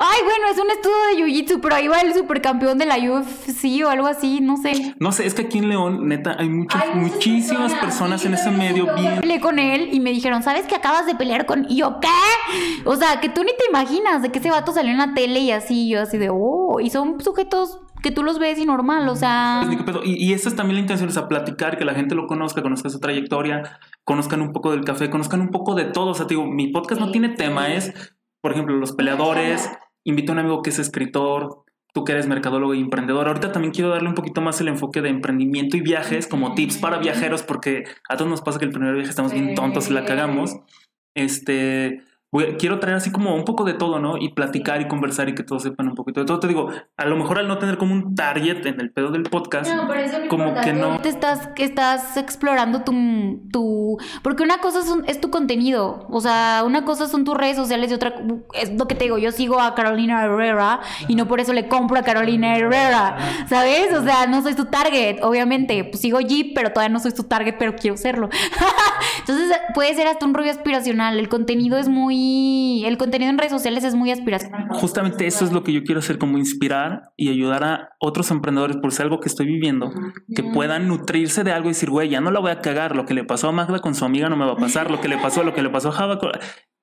Ay, 0.00 0.20
bueno, 0.22 0.46
es 0.52 0.58
un 0.60 0.70
estudio 0.70 0.96
de 1.08 1.24
Jiu-Jitsu, 1.24 1.60
pero 1.60 1.74
ahí 1.74 1.88
va 1.88 2.00
el 2.00 2.14
supercampeón 2.14 2.78
de 2.78 2.86
la 2.86 2.98
UFC 2.98 3.84
o 3.84 3.88
algo 3.88 4.06
así, 4.06 4.40
no 4.40 4.56
sé. 4.56 4.94
No 5.00 5.10
sé, 5.10 5.26
es 5.26 5.34
que 5.34 5.42
aquí 5.42 5.58
en 5.58 5.68
León, 5.68 6.06
neta, 6.06 6.36
hay, 6.38 6.48
muchas, 6.48 6.94
muchísimas 6.94 7.74
personas, 7.74 8.24
en 8.24 8.34
ese 8.34 8.52
medio 8.52 8.94
bien. 8.94 9.20
Peleé 9.20 9.40
con 9.40 9.58
él 9.58 9.88
y 9.90 9.98
me 9.98 10.10
dijeron, 10.10 10.44
¿sabes 10.44 10.66
que 10.66 10.76
acabas 10.76 11.04
de 11.06 11.16
pelear 11.16 11.46
con.? 11.46 11.66
Y 11.68 11.78
yo, 11.78 11.98
¿qué? 12.00 12.08
O 12.84 12.94
sea, 12.94 13.20
que 13.20 13.28
tú 13.28 13.42
ni 13.42 13.50
te 13.50 13.64
imaginas 13.68 14.22
de 14.22 14.30
que 14.30 14.38
ese 14.38 14.52
vato 14.52 14.70
salió 14.70 14.92
en 14.92 14.98
la 14.98 15.14
tele 15.14 15.40
y 15.40 15.50
así, 15.50 15.88
yo 15.88 16.00
así 16.00 16.16
de, 16.16 16.30
oh, 16.32 16.78
y 16.78 16.90
son 16.90 17.20
sujetos 17.20 17.80
que 18.00 18.12
tú 18.12 18.22
los 18.22 18.38
ves 18.38 18.56
y 18.60 18.66
normal, 18.66 19.08
o 19.08 19.16
sea. 19.16 19.68
Y, 20.04 20.28
y 20.28 20.32
esa 20.32 20.48
es 20.48 20.54
también 20.54 20.76
la 20.76 20.82
intención, 20.82 21.08
o 21.08 21.12
sea, 21.12 21.26
platicar, 21.26 21.76
que 21.76 21.84
la 21.84 21.94
gente 21.94 22.14
lo 22.14 22.28
conozca, 22.28 22.62
conozca 22.62 22.88
su 22.88 23.00
trayectoria, 23.00 23.80
conozcan 24.04 24.42
un 24.42 24.52
poco 24.52 24.70
del 24.70 24.84
café, 24.84 25.10
conozcan 25.10 25.40
un 25.40 25.50
poco 25.50 25.74
de 25.74 25.86
todo. 25.86 26.10
O 26.10 26.14
sea, 26.14 26.28
te 26.28 26.36
digo, 26.36 26.46
mi 26.46 26.68
podcast 26.68 27.00
no 27.00 27.10
tiene 27.10 27.30
tema, 27.30 27.74
es, 27.74 27.92
por 28.40 28.52
ejemplo, 28.52 28.76
los 28.76 28.92
peleadores 28.92 29.68
invito 30.08 30.32
a 30.32 30.34
un 30.34 30.38
amigo 30.40 30.62
que 30.62 30.70
es 30.70 30.78
escritor, 30.78 31.64
tú 31.92 32.04
que 32.04 32.12
eres 32.12 32.26
mercadólogo 32.26 32.74
y 32.74 32.80
emprendedor. 32.80 33.28
Ahorita 33.28 33.52
también 33.52 33.72
quiero 33.72 33.90
darle 33.90 34.08
un 34.08 34.14
poquito 34.14 34.40
más 34.40 34.60
el 34.60 34.68
enfoque 34.68 35.02
de 35.02 35.10
emprendimiento 35.10 35.76
y 35.76 35.80
viajes 35.80 36.26
como 36.26 36.54
tips 36.54 36.78
para 36.78 36.98
viajeros, 36.98 37.42
porque 37.42 37.84
a 38.08 38.16
todos 38.16 38.30
nos 38.30 38.40
pasa 38.40 38.58
que 38.58 38.64
el 38.64 38.72
primer 38.72 38.94
viaje 38.94 39.10
estamos 39.10 39.32
bien 39.32 39.54
tontos 39.54 39.90
y 39.90 39.92
la 39.92 40.04
cagamos. 40.04 40.56
Este, 41.14 42.02
quiero 42.58 42.78
traer 42.78 42.96
así 42.96 43.10
como 43.10 43.34
un 43.34 43.44
poco 43.44 43.64
de 43.64 43.72
todo, 43.72 43.98
¿no? 43.98 44.18
Y 44.18 44.30
platicar 44.30 44.80
y 44.82 44.88
conversar 44.88 45.28
y 45.28 45.34
que 45.34 45.42
todos 45.42 45.62
sepan 45.62 45.88
un 45.88 45.94
poquito 45.94 46.20
de 46.20 46.26
todo. 46.26 46.40
Te 46.40 46.48
digo, 46.48 46.70
a 46.96 47.06
lo 47.06 47.16
mejor 47.16 47.38
al 47.38 47.48
no 47.48 47.58
tener 47.58 47.78
como 47.78 47.94
un 47.94 48.14
target 48.14 48.66
en 48.66 48.80
el 48.80 48.90
pedo 48.90 49.10
del 49.10 49.22
podcast, 49.22 49.70
como 50.28 50.54
que 50.60 50.72
no... 50.74 51.00
Te 51.00 51.08
estás, 51.08 51.48
estás 51.56 52.16
explorando 52.16 52.82
tu, 52.82 52.92
tu... 53.50 53.96
Porque 54.22 54.42
una 54.42 54.58
cosa 54.58 54.80
es, 55.06 55.20
tu 55.20 55.30
contenido, 55.30 56.06
o 56.10 56.20
sea, 56.20 56.64
una 56.66 56.84
cosa 56.84 57.08
son 57.08 57.24
tus 57.24 57.36
redes 57.36 57.56
sociales 57.56 57.90
y 57.90 57.94
otra... 57.94 58.14
Es 58.52 58.72
lo 58.74 58.86
que 58.86 58.94
te 58.94 59.04
digo, 59.04 59.16
yo 59.16 59.32
sigo 59.32 59.60
a 59.60 59.74
Carolina 59.74 60.22
Herrera 60.24 60.80
y 61.08 61.14
no 61.14 61.26
por 61.26 61.40
eso 61.40 61.54
le 61.54 61.66
compro 61.68 61.98
a 61.98 62.02
Carolina 62.02 62.56
Herrera, 62.56 63.16
¿sabes? 63.48 63.94
O 63.94 64.02
sea, 64.02 64.26
no 64.26 64.42
soy 64.42 64.54
tu 64.54 64.66
target, 64.66 65.22
obviamente. 65.22 65.84
Pues 65.84 66.00
sigo 66.00 66.20
Jeep, 66.20 66.52
pero 66.54 66.72
todavía 66.72 66.92
no 66.92 67.00
soy 67.00 67.12
tu 67.12 67.24
target, 67.24 67.56
pero 67.58 67.74
quiero 67.74 67.96
serlo. 67.96 68.28
Entonces 69.20 69.56
puede 69.74 69.94
ser 69.94 70.06
hasta 70.08 70.26
un 70.26 70.34
rollo 70.34 70.50
aspiracional. 70.50 71.18
El 71.18 71.28
contenido 71.28 71.78
es 71.78 71.88
muy 71.88 72.17
el 72.86 72.96
contenido 72.96 73.30
en 73.30 73.38
redes 73.38 73.52
sociales 73.52 73.84
es 73.84 73.94
muy 73.94 74.10
aspiracional. 74.10 74.68
Justamente 74.70 75.26
eso 75.26 75.44
es 75.44 75.52
lo 75.52 75.62
que 75.62 75.72
yo 75.72 75.82
quiero 75.84 76.00
hacer, 76.00 76.18
como 76.18 76.38
inspirar 76.38 77.12
y 77.16 77.28
ayudar 77.28 77.64
a 77.64 77.90
otros 78.00 78.30
emprendedores 78.30 78.76
por 78.76 78.92
ser 78.92 79.04
algo 79.04 79.20
que 79.20 79.28
estoy 79.28 79.46
viviendo, 79.46 79.90
que 80.34 80.42
puedan 80.42 80.88
nutrirse 80.88 81.44
de 81.44 81.52
algo 81.52 81.68
y 81.68 81.72
decir, 81.72 81.90
güey, 81.90 82.08
ya 82.08 82.20
no 82.20 82.30
la 82.30 82.40
voy 82.40 82.50
a 82.50 82.60
cagar, 82.60 82.96
lo 82.96 83.04
que 83.04 83.14
le 83.14 83.24
pasó 83.24 83.48
a 83.48 83.52
Magda 83.52 83.80
con 83.80 83.94
su 83.94 84.04
amiga 84.04 84.28
no 84.28 84.36
me 84.36 84.46
va 84.46 84.52
a 84.52 84.56
pasar, 84.56 84.90
lo 84.90 85.00
que 85.00 85.08
le 85.08 85.18
pasó, 85.18 85.42
lo 85.42 85.54
que 85.54 85.62
le 85.62 85.70
pasó 85.70 85.88
a 85.88 85.92
Java. 85.92 86.18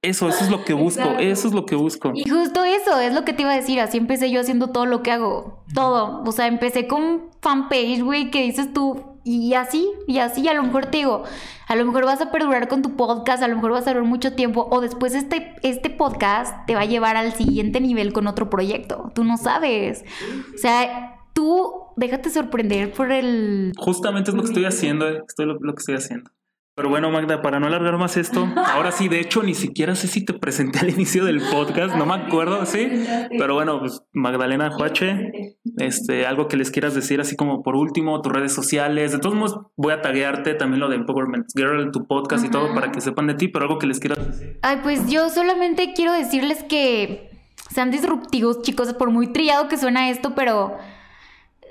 Eso, 0.02 0.30
eso 0.30 0.44
es 0.44 0.52
lo 0.52 0.64
que 0.64 0.74
busco, 0.74 1.18
eso 1.20 1.48
es 1.48 1.54
lo 1.54 1.66
que 1.66 1.76
busco. 1.76 2.12
Y 2.14 2.30
justo 2.30 2.64
eso, 2.64 3.00
es 3.00 3.14
lo 3.14 3.26
que 3.26 3.34
te 3.34 3.42
iba 3.42 3.52
a 3.52 3.56
decir, 3.56 3.80
así 3.80 3.98
empecé 3.98 4.30
yo 4.30 4.40
haciendo 4.40 4.68
todo 4.68 4.86
lo 4.86 5.02
que 5.02 5.12
hago, 5.12 5.64
todo. 5.74 6.22
O 6.24 6.32
sea, 6.32 6.46
empecé 6.48 6.88
con 6.88 7.32
fanpage, 7.42 8.02
güey, 8.02 8.30
que 8.30 8.44
dices 8.44 8.72
tú, 8.72 9.15
y 9.26 9.56
así, 9.56 9.90
y 10.08 10.20
así, 10.20 10.48
a 10.48 10.54
lo 10.54 10.62
mejor 10.62 10.86
te 10.86 10.98
digo, 10.98 11.24
a 11.68 11.76
lo 11.76 11.84
mejor 11.84 12.06
vas 12.06 12.22
a 12.22 12.32
perdurar 12.32 12.68
con 12.68 12.84
tu 12.84 12.96
podcast, 12.96 13.42
a 13.42 13.48
lo 13.48 13.56
mejor 13.56 13.72
vas 13.72 13.88
a 13.88 13.90
durar 13.90 14.06
mucho 14.06 14.34
tiempo, 14.34 14.68
o 14.70 14.82
después 14.82 15.16
este, 15.16 15.56
este 15.64 15.90
podcast 15.90 16.66
te 16.68 16.76
va 16.76 16.82
a 16.82 16.86
llevar 16.86 17.18
al 17.18 17.34
siguiente 17.34 17.82
nivel 17.82 18.14
con 18.14 18.28
otro 18.28 18.52
proyecto. 18.52 19.12
Tú 19.16 19.24
no 19.24 19.38
sabes. 19.38 20.06
O 20.54 20.58
sea, 20.60 21.18
tú 21.34 21.74
déjate 21.98 22.30
sorprender 22.30 22.94
por 22.94 23.12
el... 23.12 23.74
Justamente 23.78 24.30
es 24.30 24.36
lo 24.36 24.44
que 24.44 24.50
estoy 24.50 24.66
haciendo, 24.66 25.10
eh, 25.10 25.24
estoy 25.28 25.48
lo 25.48 25.58
que 25.58 25.80
estoy 25.80 25.96
haciendo. 25.96 26.30
Pero 26.76 26.90
bueno, 26.90 27.10
Magda, 27.10 27.42
para 27.42 27.58
no 27.62 27.68
alargar 27.68 27.98
más 27.98 28.18
esto, 28.18 28.50
ahora 28.58 28.92
sí, 28.92 29.08
de 29.08 29.22
hecho, 29.22 29.42
ni 29.44 29.54
siquiera 29.56 29.96
sé 29.96 30.10
si 30.10 30.26
te 30.26 30.34
presenté 30.34 30.80
al 30.80 30.90
inicio 30.90 31.24
del 31.24 31.40
podcast, 31.40 31.96
no 31.96 32.06
me 32.06 32.16
acuerdo, 32.16 32.66
sí. 32.66 33.06
Pero 33.30 33.54
bueno, 33.54 33.80
pues 33.80 34.02
Magdalena 34.12 34.70
Juache, 34.72 35.32
este, 35.78 36.26
algo 36.26 36.50
que 36.50 36.58
les 36.58 36.72
quieras 36.72 36.94
decir, 36.94 37.22
así 37.22 37.38
como 37.38 37.64
por 37.64 37.78
último, 37.78 38.22
tus 38.22 38.34
redes 38.34 38.52
sociales. 38.52 39.14
De 39.14 39.20
todos 39.20 39.36
modos, 39.36 39.58
voy 39.78 39.94
a 39.94 40.02
taguearte 40.02 40.54
también 40.54 40.82
lo 40.82 40.90
de 40.90 40.98
Empowerment 40.98 41.46
Girl, 41.56 41.92
tu 41.94 42.08
podcast 42.08 42.44
y 42.44 42.50
todo 42.50 42.74
para 42.76 42.92
que 42.92 43.00
sepan 43.00 43.28
de 43.28 43.36
ti, 43.36 43.48
pero 43.48 43.64
algo 43.64 43.80
que 43.80 43.88
les 43.88 44.02
quieras 44.02 44.28
decir. 44.28 44.60
Ay, 44.62 44.80
pues 44.84 45.10
yo 45.10 45.30
solamente 45.30 45.94
quiero 45.96 46.12
decirles 46.12 46.62
que 46.64 47.30
sean 47.74 47.90
disruptivos, 47.90 48.62
chicos, 48.64 48.94
por 48.96 49.12
muy 49.12 49.32
trillado 49.32 49.70
que 49.70 49.78
suena 49.78 50.10
esto, 50.10 50.36
pero 50.36 50.76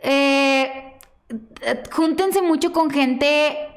eh, 0.02 0.94
júntense 1.92 2.40
mucho 2.40 2.72
con 2.72 2.88
gente 2.88 3.73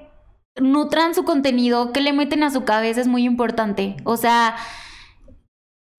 nutran 0.59 1.15
su 1.15 1.23
contenido, 1.23 1.91
que 1.91 2.01
le 2.01 2.13
meten 2.13 2.43
a 2.43 2.51
su 2.51 2.63
cabeza 2.63 3.01
es 3.01 3.07
muy 3.07 3.23
importante. 3.25 3.97
O 4.03 4.17
sea, 4.17 4.55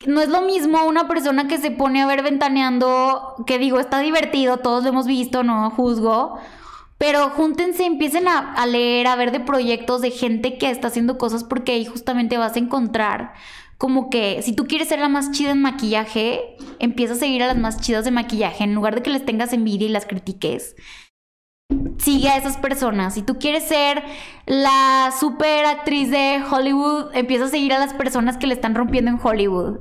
no 0.06 0.20
es 0.20 0.28
lo 0.28 0.42
mismo 0.42 0.84
una 0.86 1.08
persona 1.08 1.48
que 1.48 1.58
se 1.58 1.70
pone 1.70 2.02
a 2.02 2.06
ver 2.06 2.22
ventaneando, 2.22 3.34
que 3.46 3.58
digo, 3.58 3.80
está 3.80 4.00
divertido, 4.00 4.58
todos 4.58 4.84
lo 4.84 4.90
hemos 4.90 5.06
visto, 5.06 5.42
no 5.42 5.70
juzgo. 5.70 6.38
Pero 6.98 7.30
júntense, 7.30 7.84
empiecen 7.84 8.26
a, 8.26 8.54
a, 8.54 8.66
leer, 8.66 9.06
a 9.06 9.16
ver 9.16 9.30
de 9.30 9.40
proyectos 9.40 10.00
de 10.00 10.10
gente 10.10 10.58
que 10.58 10.70
está 10.70 10.88
haciendo 10.88 11.16
cosas 11.16 11.44
porque 11.44 11.72
ahí 11.72 11.84
justamente 11.84 12.38
vas 12.38 12.56
a 12.56 12.58
encontrar 12.58 13.34
como 13.78 14.10
que 14.10 14.42
si 14.42 14.52
tú 14.52 14.66
quieres 14.66 14.88
ser 14.88 14.98
la 14.98 15.08
más 15.08 15.30
chida 15.30 15.52
en 15.52 15.62
maquillaje, 15.62 16.56
empieza 16.80 17.14
a 17.14 17.16
seguir 17.16 17.44
a 17.44 17.46
las 17.46 17.56
más 17.56 17.80
chidas 17.80 18.04
de 18.04 18.10
maquillaje 18.10 18.64
en 18.64 18.74
lugar 18.74 18.96
de 18.96 19.02
que 19.02 19.10
les 19.10 19.24
tengas 19.24 19.52
envidia 19.52 19.86
y 19.86 19.90
las 19.90 20.04
critiques 20.04 20.74
sigue 21.98 22.28
a 22.28 22.36
esas 22.36 22.56
personas. 22.56 23.14
Si 23.14 23.22
tú 23.22 23.38
quieres 23.38 23.64
ser 23.64 24.02
la 24.46 25.12
super 25.18 25.66
actriz 25.66 26.10
de 26.10 26.40
Hollywood, 26.48 27.10
empieza 27.14 27.46
a 27.46 27.48
seguir 27.48 27.72
a 27.72 27.78
las 27.78 27.92
personas 27.92 28.36
que 28.36 28.46
le 28.46 28.54
están 28.54 28.74
rompiendo 28.74 29.10
en 29.10 29.18
Hollywood. 29.22 29.80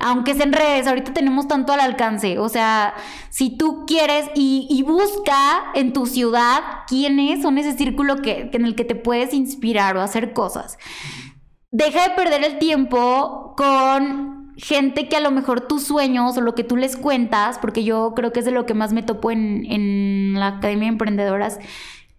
Aunque 0.00 0.32
es 0.32 0.40
en 0.40 0.52
redes, 0.52 0.86
ahorita 0.86 1.12
tenemos 1.12 1.48
tanto 1.48 1.72
al 1.72 1.80
alcance. 1.80 2.38
O 2.38 2.48
sea, 2.48 2.94
si 3.30 3.56
tú 3.56 3.84
quieres 3.86 4.30
y, 4.34 4.82
busca 4.82 5.70
en 5.74 5.92
tu 5.92 6.06
ciudad 6.06 6.60
quiénes 6.88 7.42
son 7.42 7.56
ese 7.56 7.72
círculo 7.72 8.16
que, 8.16 8.50
en 8.52 8.64
el 8.66 8.74
que 8.74 8.84
te 8.84 8.94
puedes 8.94 9.32
inspirar 9.32 9.96
o 9.96 10.02
hacer 10.02 10.32
cosas. 10.32 10.76
Deja 11.70 12.08
de 12.08 12.14
perder 12.14 12.44
el 12.44 12.58
tiempo 12.58 13.54
con 13.56 14.41
gente 14.62 15.08
que 15.08 15.16
a 15.16 15.20
lo 15.20 15.32
mejor 15.32 15.62
tus 15.62 15.82
sueños 15.82 16.36
o 16.36 16.40
lo 16.40 16.54
que 16.54 16.62
tú 16.62 16.76
les 16.76 16.96
cuentas, 16.96 17.58
porque 17.58 17.82
yo 17.82 18.12
creo 18.14 18.32
que 18.32 18.38
es 18.40 18.46
de 18.46 18.52
lo 18.52 18.64
que 18.64 18.74
más 18.74 18.92
me 18.92 19.02
topo 19.02 19.30
en, 19.32 19.66
en 19.68 20.34
la 20.38 20.48
Academia 20.48 20.84
de 20.84 20.92
Emprendedoras, 20.92 21.58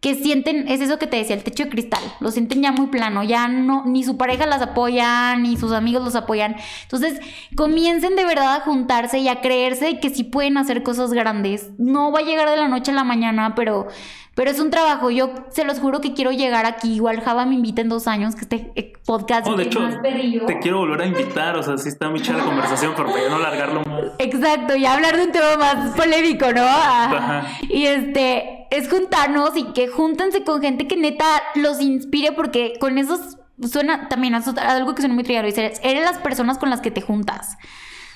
que 0.02 0.16
sienten, 0.16 0.68
es 0.68 0.82
eso 0.82 1.00
que 1.00 1.08
te 1.08 1.16
decía, 1.16 1.34
el 1.34 1.44
techo 1.44 1.64
de 1.64 1.70
cristal, 1.70 2.04
lo 2.20 2.30
sienten 2.30 2.62
ya 2.62 2.74
muy 2.74 2.88
plano, 2.88 3.24
ya 3.24 3.48
no, 3.48 3.86
ni 3.86 4.04
su 4.04 4.18
pareja 4.18 4.46
las 4.46 4.62
apoya, 4.62 5.38
ni 5.38 5.56
sus 5.56 5.72
amigos 5.72 6.04
los 6.04 6.16
apoyan. 6.16 6.58
Entonces, 6.82 7.22
comiencen 7.56 8.18
de 8.18 8.26
verdad 8.26 8.58
a 8.58 8.60
juntarse 8.60 9.20
y 9.20 9.30
a 9.30 9.40
creerse 9.40 10.02
que 10.02 10.10
sí 10.10 10.26
pueden 10.26 10.58
hacer 10.58 10.84
cosas 10.84 11.14
grandes. 11.14 11.70
No 11.78 12.12
va 12.12 12.20
a 12.20 12.24
llegar 12.24 12.50
de 12.50 12.58
la 12.58 12.68
noche 12.68 12.92
a 12.92 12.96
la 12.96 13.06
mañana, 13.06 13.56
pero 13.56 13.88
pero 14.36 14.50
es 14.50 14.60
un 14.60 14.72
trabajo. 14.72 15.12
Yo 15.12 15.32
se 15.50 15.64
los 15.64 15.80
juro 15.80 16.02
que 16.02 16.14
quiero 16.14 16.32
llegar 16.32 16.66
aquí. 16.66 16.96
Igual 16.96 17.22
Java 17.22 17.46
me 17.46 17.56
invita 17.56 17.82
en 17.82 17.90
dos 17.90 18.08
años, 18.08 18.36
que 18.36 18.42
este 18.42 18.72
eh, 18.76 18.94
podcast. 19.06 19.48
de 19.48 19.64
hecho, 19.64 19.80
te 20.48 20.60
quiero 20.60 20.80
volver 20.80 21.02
a 21.02 21.06
invitar. 21.06 21.56
O 21.58 21.64
sea, 21.64 21.78
sí 21.78 21.90
está 21.90 22.10
muy 22.10 22.22
chida 22.22 22.38
la 22.38 22.46
conversación, 22.46 22.94
pero 22.96 23.12
para 23.12 23.30
no 23.30 23.40
largarlo 23.40 23.84
más. 23.86 24.04
Exacto, 24.20 24.76
y 24.76 24.86
hablar 24.86 25.18
de 25.18 25.26
un 25.26 25.32
tema 25.32 25.58
más 25.58 25.96
polémico, 25.96 26.52
¿no? 26.52 26.64
Ajá. 26.64 27.48
Y 27.70 27.86
este, 27.86 28.68
es 28.72 28.90
juntarnos 28.90 29.56
y 29.56 29.66
que 29.74 29.88
júntense 29.88 30.44
con 30.44 30.62
gente 30.62 30.88
que 30.88 30.98
neta 30.98 31.26
los 31.56 31.80
inspire, 31.80 32.32
porque 32.32 32.74
con 32.80 32.98
esos 32.98 33.38
suena 33.62 34.10
también 34.10 34.34
algo 34.36 34.96
que 34.96 35.02
suena 35.02 35.14
muy 35.14 35.24
trillado. 35.24 35.48
Eres 35.48 36.04
las 36.04 36.18
personas 36.18 36.58
con 36.58 36.70
las 36.70 36.82
que 36.82 36.92
te 36.92 37.02
juntas. 37.02 37.58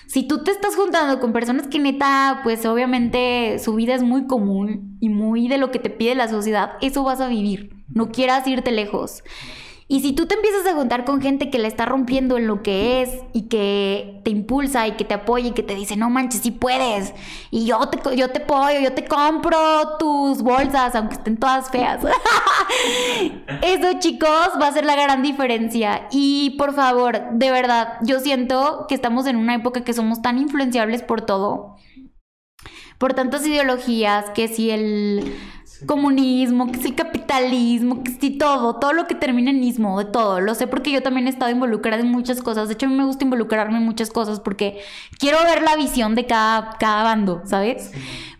Si 0.07 0.23
tú 0.23 0.41
te 0.41 0.51
estás 0.51 0.75
juntando 0.77 1.19
con 1.19 1.33
personas 1.33 1.67
que 1.67 1.79
neta, 1.79 2.39
pues 2.43 2.65
obviamente 2.65 3.59
su 3.59 3.75
vida 3.75 3.93
es 3.93 4.03
muy 4.03 4.25
común 4.25 4.97
y 5.01 5.09
muy 5.09 5.49
de 5.49 5.57
lo 5.57 5.69
que 5.69 5.79
te 5.79 5.89
pide 5.89 6.15
la 6.15 6.29
sociedad, 6.29 6.71
eso 6.81 7.03
vas 7.03 7.19
a 7.19 7.27
vivir. 7.27 7.83
No 7.93 8.09
quieras 8.09 8.47
irte 8.47 8.71
lejos. 8.71 9.21
Y 9.89 10.01
si 10.01 10.11
tú 10.11 10.25
te 10.25 10.35
empiezas 10.35 10.67
a 10.67 10.73
juntar 10.73 11.05
con 11.05 11.21
gente 11.21 11.49
que 11.49 11.59
la 11.59 11.69
está 11.69 11.85
rompiendo 11.85 12.37
en 12.37 12.45
lo 12.45 12.61
que 12.61 13.01
es 13.01 13.09
y 13.31 13.43
que 13.43 14.19
te 14.25 14.31
impulsa 14.31 14.85
y 14.85 14.97
que 14.97 15.05
te 15.05 15.13
apoya 15.13 15.47
y 15.47 15.51
que 15.51 15.63
te 15.63 15.75
dice, 15.75 15.95
no 15.95 16.09
manches, 16.09 16.41
sí 16.41 16.51
puedes. 16.51 17.13
Y 17.51 17.65
yo 17.65 17.79
te, 17.87 18.17
yo 18.17 18.29
te 18.29 18.43
apoyo, 18.43 18.81
yo 18.81 18.91
te 18.93 19.05
compro 19.05 19.97
tus 19.97 20.41
bolsas, 20.41 20.93
aunque 20.93 21.15
estén 21.15 21.37
todas 21.37 21.69
feas. 21.71 22.01
Eso, 23.61 23.99
chicos, 23.99 24.49
va 24.61 24.67
a 24.67 24.73
ser 24.73 24.83
la 24.83 24.95
gran 24.95 25.23
diferencia. 25.23 26.07
Y 26.11 26.55
por 26.57 26.73
favor, 26.73 27.21
de 27.31 27.49
verdad, 27.49 27.93
yo 28.01 28.19
siento 28.19 28.87
que 28.89 28.95
estamos 28.95 29.25
en 29.25 29.37
una 29.37 29.55
época 29.55 29.85
que 29.85 29.93
somos 29.93 30.21
tan 30.21 30.37
influenciables 30.37 31.01
por 31.01 31.21
todo. 31.21 31.77
Por 32.97 33.13
tantas 33.13 33.47
ideologías, 33.47 34.31
que 34.31 34.49
si 34.49 34.69
el 34.69 35.33
comunismo, 35.85 36.71
que 36.71 36.79
sí 36.79 36.91
capitalismo, 36.93 38.03
que 38.03 38.11
sí 38.11 38.31
todo, 38.31 38.77
todo 38.77 38.93
lo 38.93 39.07
que 39.07 39.15
termina 39.15 39.51
en 39.51 39.63
ismo, 39.63 39.99
de 39.99 40.05
todo. 40.05 40.39
Lo 40.39 40.55
sé 40.55 40.67
porque 40.67 40.91
yo 40.91 41.03
también 41.03 41.27
he 41.27 41.29
estado 41.29 41.51
involucrada 41.51 42.01
en 42.01 42.11
muchas 42.11 42.41
cosas. 42.41 42.67
De 42.67 42.73
hecho, 42.73 42.87
a 42.87 42.89
mí 42.89 42.95
me 42.95 43.05
gusta 43.05 43.25
involucrarme 43.25 43.77
en 43.77 43.83
muchas 43.83 44.09
cosas 44.09 44.39
porque 44.39 44.81
quiero 45.19 45.37
ver 45.43 45.61
la 45.61 45.75
visión 45.75 46.15
de 46.15 46.25
cada, 46.25 46.77
cada 46.79 47.03
bando, 47.03 47.41
¿sabes? 47.45 47.91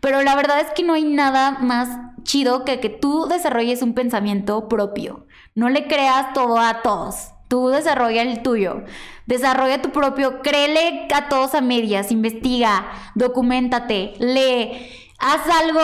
Pero 0.02 0.22
la 0.24 0.36
verdad 0.36 0.60
es 0.62 0.72
que 0.72 0.84
no 0.84 0.94
hay 0.94 1.04
nada 1.04 1.52
más 1.60 1.90
chido 2.24 2.66
que 2.66 2.80
que 2.80 2.90
tú 2.90 3.28
desarrolles 3.28 3.82
un 3.82 3.94
pensamiento 3.94 4.68
propio. 4.68 5.28
No 5.56 5.70
le 5.70 5.88
creas 5.88 6.34
todo 6.34 6.60
a 6.60 6.82
todos. 6.82 7.32
Tú 7.48 7.70
desarrolla 7.70 8.22
el 8.22 8.42
tuyo. 8.42 8.84
Desarrolla 9.26 9.82
tu 9.82 9.92
propio. 9.92 10.42
Créele 10.42 11.08
a 11.14 11.30
todos 11.30 11.56
a 11.56 11.62
medias. 11.62 12.12
Investiga. 12.12 12.88
Documentate. 13.16 14.14
Lee. 14.20 14.72
Haz 15.20 15.42
algo 15.62 15.82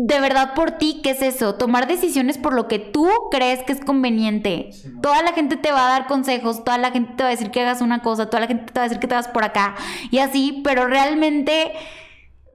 de 0.00 0.20
verdad 0.20 0.54
por 0.54 0.70
ti, 0.70 1.00
¿qué 1.02 1.10
es 1.10 1.22
eso? 1.22 1.56
Tomar 1.56 1.88
decisiones 1.88 2.38
por 2.38 2.54
lo 2.54 2.68
que 2.68 2.78
tú 2.78 3.08
crees 3.32 3.64
que 3.64 3.72
es 3.72 3.80
conveniente. 3.80 4.70
toda 5.02 5.24
la 5.24 5.32
gente 5.32 5.56
te 5.56 5.72
va 5.72 5.86
a 5.86 5.90
dar 5.90 6.06
consejos, 6.06 6.62
toda 6.62 6.78
la 6.78 6.92
gente 6.92 7.14
te 7.16 7.24
va 7.24 7.30
a 7.30 7.32
decir 7.32 7.50
que 7.50 7.62
hagas 7.62 7.80
una 7.80 8.00
cosa, 8.00 8.26
toda 8.26 8.42
la 8.42 8.46
gente 8.46 8.72
te 8.72 8.78
va 8.78 8.84
a 8.84 8.88
decir 8.88 9.00
que 9.00 9.08
te 9.08 9.16
vas 9.16 9.26
por 9.26 9.42
acá 9.42 9.74
y 10.12 10.18
así, 10.18 10.60
pero 10.62 10.86
realmente, 10.86 11.72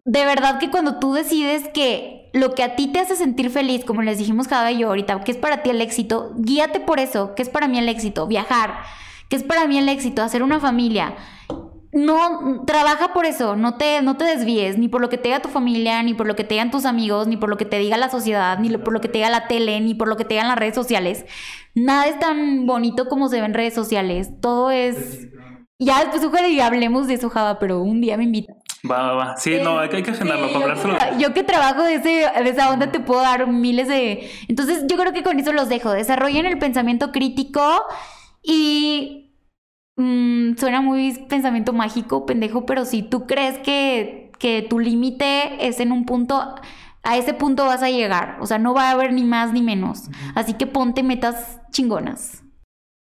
de 0.05 0.25
verdad 0.25 0.57
que 0.57 0.71
cuando 0.71 0.99
tú 0.99 1.11
decides 1.11 1.67
que 1.73 2.29
lo 2.31 2.55
que 2.55 2.63
a 2.63 2.77
ti 2.77 2.87
te 2.87 2.99
hace 2.99 3.17
sentir 3.17 3.49
feliz, 3.49 3.83
como 3.83 4.03
les 4.03 4.19
dijimos 4.19 4.47
cada 4.47 4.71
yo 4.71 4.87
ahorita, 4.87 5.21
que 5.25 5.33
es 5.33 5.37
para 5.37 5.63
ti 5.63 5.69
el 5.69 5.81
éxito, 5.81 6.31
guíate 6.37 6.79
por 6.79 7.01
eso, 7.01 7.35
que 7.35 7.41
es 7.41 7.49
para 7.49 7.67
mí 7.67 7.77
el 7.77 7.89
éxito, 7.89 8.25
viajar, 8.25 8.83
que 9.27 9.35
es 9.35 9.43
para 9.43 9.67
mí 9.67 9.77
el 9.77 9.89
éxito, 9.89 10.23
hacer 10.23 10.43
una 10.43 10.61
familia 10.61 11.13
no, 11.93 12.63
trabaja 12.65 13.13
por 13.13 13.25
eso, 13.25 13.55
no 13.55 13.75
te, 13.75 14.01
no 14.01 14.17
te 14.17 14.25
desvíes, 14.25 14.77
ni 14.77 14.87
por 14.87 14.99
lo 14.99 15.09
que 15.09 15.17
te 15.17 15.29
diga 15.29 15.41
tu 15.41 15.49
familia, 15.49 16.01
ni 16.01 16.13
por 16.13 16.25
lo 16.25 16.35
que 16.35 16.43
te 16.43 16.55
digan 16.55 16.71
tus 16.71 16.85
amigos, 16.85 17.27
ni 17.27 17.37
por 17.37 17.49
lo 17.49 17.57
que 17.57 17.65
te 17.65 17.77
diga 17.77 17.97
la 17.97 18.09
sociedad, 18.09 18.57
ni 18.59 18.75
por 18.77 18.93
lo 18.93 18.99
que 18.99 19.09
te 19.09 19.19
diga 19.19 19.29
la 19.29 19.47
tele, 19.47 19.79
ni 19.79 19.93
por 19.93 20.07
lo 20.07 20.17
que 20.17 20.25
te 20.25 20.33
digan 20.33 20.47
las 20.47 20.57
redes 20.57 20.73
sociales. 20.73 21.25
Nada 21.75 22.07
es 22.07 22.17
tan 22.19 22.65
bonito 22.65 23.07
como 23.07 23.29
se 23.29 23.39
ve 23.39 23.45
en 23.45 23.53
redes 23.53 23.75
sociales. 23.75 24.29
Todo 24.41 24.71
es. 24.71 25.27
Ya 25.77 25.99
después 25.99 26.23
ojalá 26.23 26.47
y 26.47 26.59
hablemos 26.59 27.07
de 27.07 27.15
eso, 27.15 27.29
Java, 27.29 27.59
pero 27.59 27.81
un 27.81 28.01
día 28.01 28.17
me 28.17 28.23
invita. 28.23 28.53
Va, 28.89 29.03
va, 29.03 29.13
va. 29.13 29.37
Sí, 29.37 29.59
no, 29.63 29.79
hay 29.79 29.89
que, 29.89 29.97
hay 29.97 30.03
que 30.03 30.11
agendarlo 30.11 30.51
para 30.51 30.65
hablárselo. 30.65 30.97
Yo 31.19 31.33
que 31.33 31.43
trabajo 31.43 31.83
de, 31.83 31.95
ese, 31.95 32.09
de 32.09 32.49
esa 32.49 32.69
onda 32.71 32.91
te 32.91 32.99
puedo 32.99 33.21
dar 33.21 33.47
miles 33.47 33.87
de. 33.87 34.29
Entonces, 34.47 34.85
yo 34.87 34.97
creo 34.97 35.13
que 35.13 35.23
con 35.23 35.39
eso 35.39 35.53
los 35.53 35.69
dejo. 35.69 35.91
Desarrollen 35.91 36.45
el 36.45 36.57
pensamiento 36.57 37.11
crítico 37.11 37.83
y 38.41 39.32
Mm, 39.95 40.55
suena 40.55 40.81
muy 40.81 41.25
pensamiento 41.29 41.73
mágico, 41.73 42.25
pendejo, 42.25 42.65
pero 42.65 42.85
si 42.85 43.03
tú 43.03 43.27
crees 43.27 43.59
que, 43.59 44.31
que 44.39 44.65
tu 44.67 44.79
límite 44.79 45.67
es 45.67 45.79
en 45.79 45.91
un 45.91 46.05
punto, 46.05 46.55
a 47.03 47.17
ese 47.17 47.33
punto 47.33 47.65
vas 47.65 47.83
a 47.83 47.89
llegar. 47.89 48.37
O 48.41 48.45
sea, 48.45 48.57
no 48.57 48.73
va 48.73 48.89
a 48.89 48.91
haber 48.91 49.13
ni 49.13 49.23
más 49.23 49.53
ni 49.53 49.61
menos. 49.61 50.09
Así 50.35 50.55
que 50.55 50.65
ponte 50.65 51.03
metas 51.03 51.61
chingonas. 51.71 52.43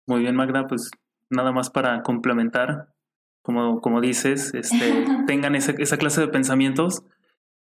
Muy 0.06 0.20
bien, 0.20 0.34
Magda, 0.34 0.66
pues 0.66 0.90
nada 1.30 1.52
más 1.52 1.70
para 1.70 2.02
complementar, 2.02 2.88
como, 3.42 3.80
como 3.80 4.00
dices, 4.00 4.52
este, 4.54 5.04
tengan 5.26 5.54
esa, 5.54 5.72
esa 5.72 5.96
clase 5.96 6.20
de 6.20 6.28
pensamientos 6.28 7.04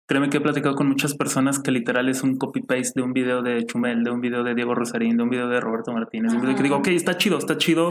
Créeme 0.07 0.29
que 0.29 0.37
he 0.37 0.41
platicado 0.41 0.75
con 0.75 0.87
muchas 0.87 1.15
personas 1.15 1.59
que 1.59 1.71
literal 1.71 2.11
es 2.11 2.23
un 2.23 2.37
copy-paste 2.37 2.93
de 2.97 3.03
un 3.03 3.15
video 3.15 3.41
de 3.41 3.65
Chumel, 3.65 4.05
de 4.05 4.11
un 4.11 4.21
video 4.21 4.45
de 4.45 4.55
Diego 4.55 4.75
Rosarín, 4.75 5.17
de 5.17 5.23
un 5.23 5.31
video 5.31 5.49
de 5.49 5.61
Roberto 5.61 5.93
Martínez. 5.93 6.35
un 6.35 6.43
video 6.43 6.55
que 6.55 6.63
digo, 6.63 6.77
ok, 6.77 6.89
está 6.89 7.17
chido, 7.17 7.39
está 7.39 7.57
chido, 7.57 7.89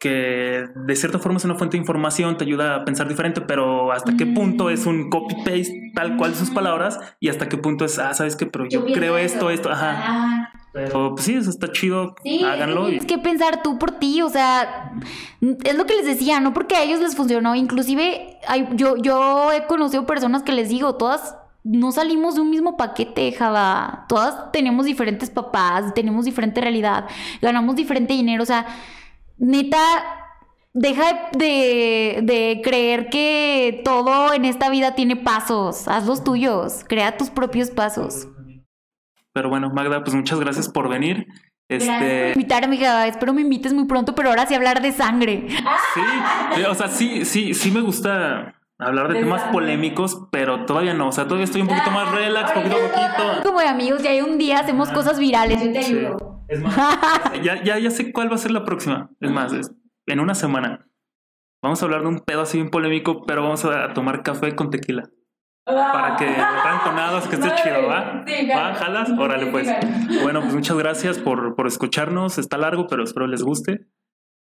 que 0.00 0.64
de 0.74 0.96
cierta 0.96 1.18
forma 1.18 1.36
es 1.36 1.44
una 1.44 1.56
fuente 1.56 1.76
de 1.76 1.82
información, 1.82 2.38
te 2.38 2.44
ayuda 2.44 2.76
a 2.76 2.84
pensar 2.86 3.06
diferente, 3.06 3.42
pero 3.42 3.92
hasta 3.92 4.16
qué 4.16 4.24
punto 4.24 4.70
es 4.70 4.86
un 4.86 5.10
copy-paste 5.10 5.92
tal 5.94 6.16
cual 6.16 6.34
sus 6.34 6.48
palabras 6.48 6.98
y 7.20 7.28
hasta 7.28 7.50
qué 7.50 7.58
punto 7.58 7.84
es, 7.84 7.98
ah, 7.98 8.14
sabes 8.14 8.34
qué, 8.34 8.46
pero 8.46 8.66
yo, 8.66 8.86
creo 8.86 9.18
esto, 9.18 9.50
esto, 9.50 9.70
ajá. 9.70 10.52
Pero 10.72 11.10
pues 11.14 11.26
sí, 11.26 11.34
eso 11.34 11.50
está 11.50 11.70
chido, 11.70 12.14
háganlo. 12.46 12.88
Es 12.88 13.04
que 13.04 13.18
pensar 13.18 13.62
tú 13.62 13.78
por 13.78 13.90
ti, 13.98 14.22
o 14.22 14.30
sea, 14.30 14.94
es 15.64 15.76
lo 15.76 15.84
que 15.84 15.96
les 15.96 16.06
decía, 16.06 16.40
no 16.40 16.54
porque 16.54 16.76
a 16.76 16.82
ellos 16.82 17.00
les 17.00 17.14
funcionó, 17.14 17.54
inclusive 17.54 18.38
hay, 18.48 18.68
yo, 18.72 18.96
yo 18.96 19.52
he 19.52 19.66
conocido 19.66 20.06
personas 20.06 20.42
que 20.42 20.52
les 20.52 20.70
digo, 20.70 20.94
todas 20.94 21.36
no 21.64 21.92
salimos 21.92 22.34
de 22.34 22.40
un 22.40 22.50
mismo 22.50 22.76
paquete, 22.76 23.32
Java. 23.32 24.06
Todas 24.08 24.50
tenemos 24.52 24.86
diferentes 24.86 25.30
papás, 25.30 25.94
tenemos 25.94 26.24
diferente 26.24 26.60
realidad, 26.60 27.06
ganamos 27.40 27.76
diferente 27.76 28.14
dinero. 28.14 28.42
O 28.42 28.46
sea, 28.46 28.66
neta, 29.38 29.78
deja 30.72 31.30
de, 31.32 32.20
de, 32.22 32.60
creer 32.64 33.08
que 33.10 33.80
todo 33.84 34.32
en 34.34 34.44
esta 34.44 34.70
vida 34.70 34.94
tiene 34.94 35.16
pasos. 35.16 35.86
Haz 35.86 36.06
los 36.06 36.24
tuyos, 36.24 36.84
crea 36.88 37.16
tus 37.16 37.30
propios 37.30 37.70
pasos. 37.70 38.28
Pero 39.32 39.48
bueno, 39.48 39.70
Magda, 39.70 40.02
pues 40.02 40.14
muchas 40.14 40.40
gracias 40.40 40.68
por 40.68 40.88
venir. 40.88 41.26
Este... 41.68 41.86
Gracias 41.86 42.32
por 42.32 42.42
invitarme, 42.42 42.76
Java. 42.76 43.06
Espero 43.06 43.32
me 43.32 43.40
invites 43.40 43.72
muy 43.72 43.86
pronto, 43.86 44.14
pero 44.14 44.30
ahora 44.30 44.46
sí 44.46 44.54
hablar 44.54 44.82
de 44.82 44.92
sangre. 44.92 45.46
Sí, 46.54 46.62
o 46.68 46.74
sea, 46.74 46.88
sí, 46.88 47.24
sí, 47.24 47.54
sí 47.54 47.70
me 47.70 47.80
gusta 47.80 48.56
hablar 48.86 49.12
de 49.12 49.20
temas 49.20 49.42
polémicos, 49.52 50.28
pero 50.30 50.64
todavía 50.66 50.94
no. 50.94 51.08
O 51.08 51.12
sea, 51.12 51.24
todavía 51.24 51.44
estoy 51.44 51.62
un 51.62 51.68
poquito 51.68 51.90
más 51.90 52.10
relax, 52.10 52.52
poquito 52.52 52.76
a 52.76 52.80
poquito. 52.80 53.42
Como 53.44 53.60
de 53.60 53.68
amigos, 53.68 54.02
ya 54.02 54.10
hay 54.10 54.20
un 54.20 54.38
día 54.38 54.60
hacemos 54.60 54.90
cosas 54.90 55.18
virales. 55.18 55.62
Yo 55.62 55.72
te 55.72 55.78
ayudo. 55.78 56.44
Es 56.48 56.60
más, 56.60 56.76
ya, 57.42 57.62
ya, 57.62 57.78
ya 57.78 57.90
sé 57.90 58.12
cuál 58.12 58.30
va 58.30 58.34
a 58.34 58.38
ser 58.38 58.50
la 58.50 58.64
próxima. 58.64 59.10
Es 59.20 59.30
más, 59.30 59.52
en 60.06 60.20
una 60.20 60.34
semana. 60.34 60.88
Vamos 61.62 61.80
a 61.80 61.84
hablar 61.86 62.02
de 62.02 62.08
un 62.08 62.20
pedo 62.20 62.42
así 62.42 62.58
bien 62.58 62.70
polémico, 62.70 63.22
pero 63.24 63.42
vamos 63.42 63.64
a 63.64 63.92
tomar 63.94 64.22
café 64.22 64.54
con 64.56 64.70
tequila. 64.70 65.04
Para 65.64 66.16
que 66.16 66.26
estén 66.28 66.80
tonados, 66.84 67.28
que 67.28 67.36
esté 67.36 67.48
chido, 67.62 67.86
¿va? 67.86 68.24
¿Va? 68.56 68.74
¿Jalas? 68.74 69.10
Órale, 69.16 69.46
pues. 69.46 69.68
Bueno, 70.22 70.40
pues 70.40 70.54
muchas 70.54 70.76
gracias 70.76 71.18
por, 71.18 71.54
por 71.54 71.68
escucharnos. 71.68 72.38
Está 72.38 72.58
largo, 72.58 72.88
pero 72.88 73.04
espero 73.04 73.28
les 73.28 73.44
guste. 73.44 73.86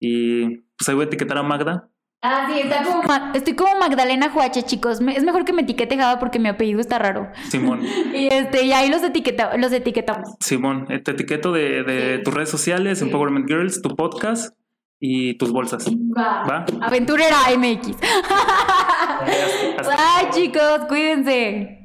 Y 0.00 0.62
pues 0.76 0.88
ahí 0.88 0.94
voy 0.94 1.04
a 1.04 1.06
etiquetar 1.06 1.36
a 1.36 1.42
Magda 1.42 1.91
Ah, 2.22 2.46
sí, 2.48 2.60
está 2.60 2.84
como. 2.84 3.02
Estoy 3.34 3.54
como 3.54 3.74
Magdalena 3.80 4.30
Juache, 4.30 4.62
chicos. 4.62 5.00
Es 5.00 5.24
mejor 5.24 5.44
que 5.44 5.52
me 5.52 5.62
etiquete 5.62 5.96
Java 5.96 6.20
porque 6.20 6.38
mi 6.38 6.48
apellido 6.48 6.80
está 6.80 6.98
raro. 7.00 7.28
Simón. 7.48 7.82
y 8.14 8.28
este, 8.32 8.64
y 8.64 8.72
ahí 8.72 8.88
los, 8.88 9.02
etiqueta, 9.02 9.56
los 9.56 9.72
etiquetamos. 9.72 10.36
Simón, 10.38 10.86
te 10.86 11.10
etiqueto 11.10 11.50
de, 11.52 11.82
de 11.82 12.18
tus 12.20 12.32
redes 12.32 12.48
sociales, 12.48 13.02
Empowerment 13.02 13.48
Girls, 13.48 13.82
tu 13.82 13.96
podcast 13.96 14.54
y 15.00 15.34
tus 15.34 15.50
bolsas. 15.50 15.84
Va. 15.88 16.44
¿Va? 16.44 16.64
Aventurera 16.80 17.38
MX. 17.58 17.88
Bye, 19.26 20.30
chicos, 20.30 20.86
cuídense. 20.88 21.81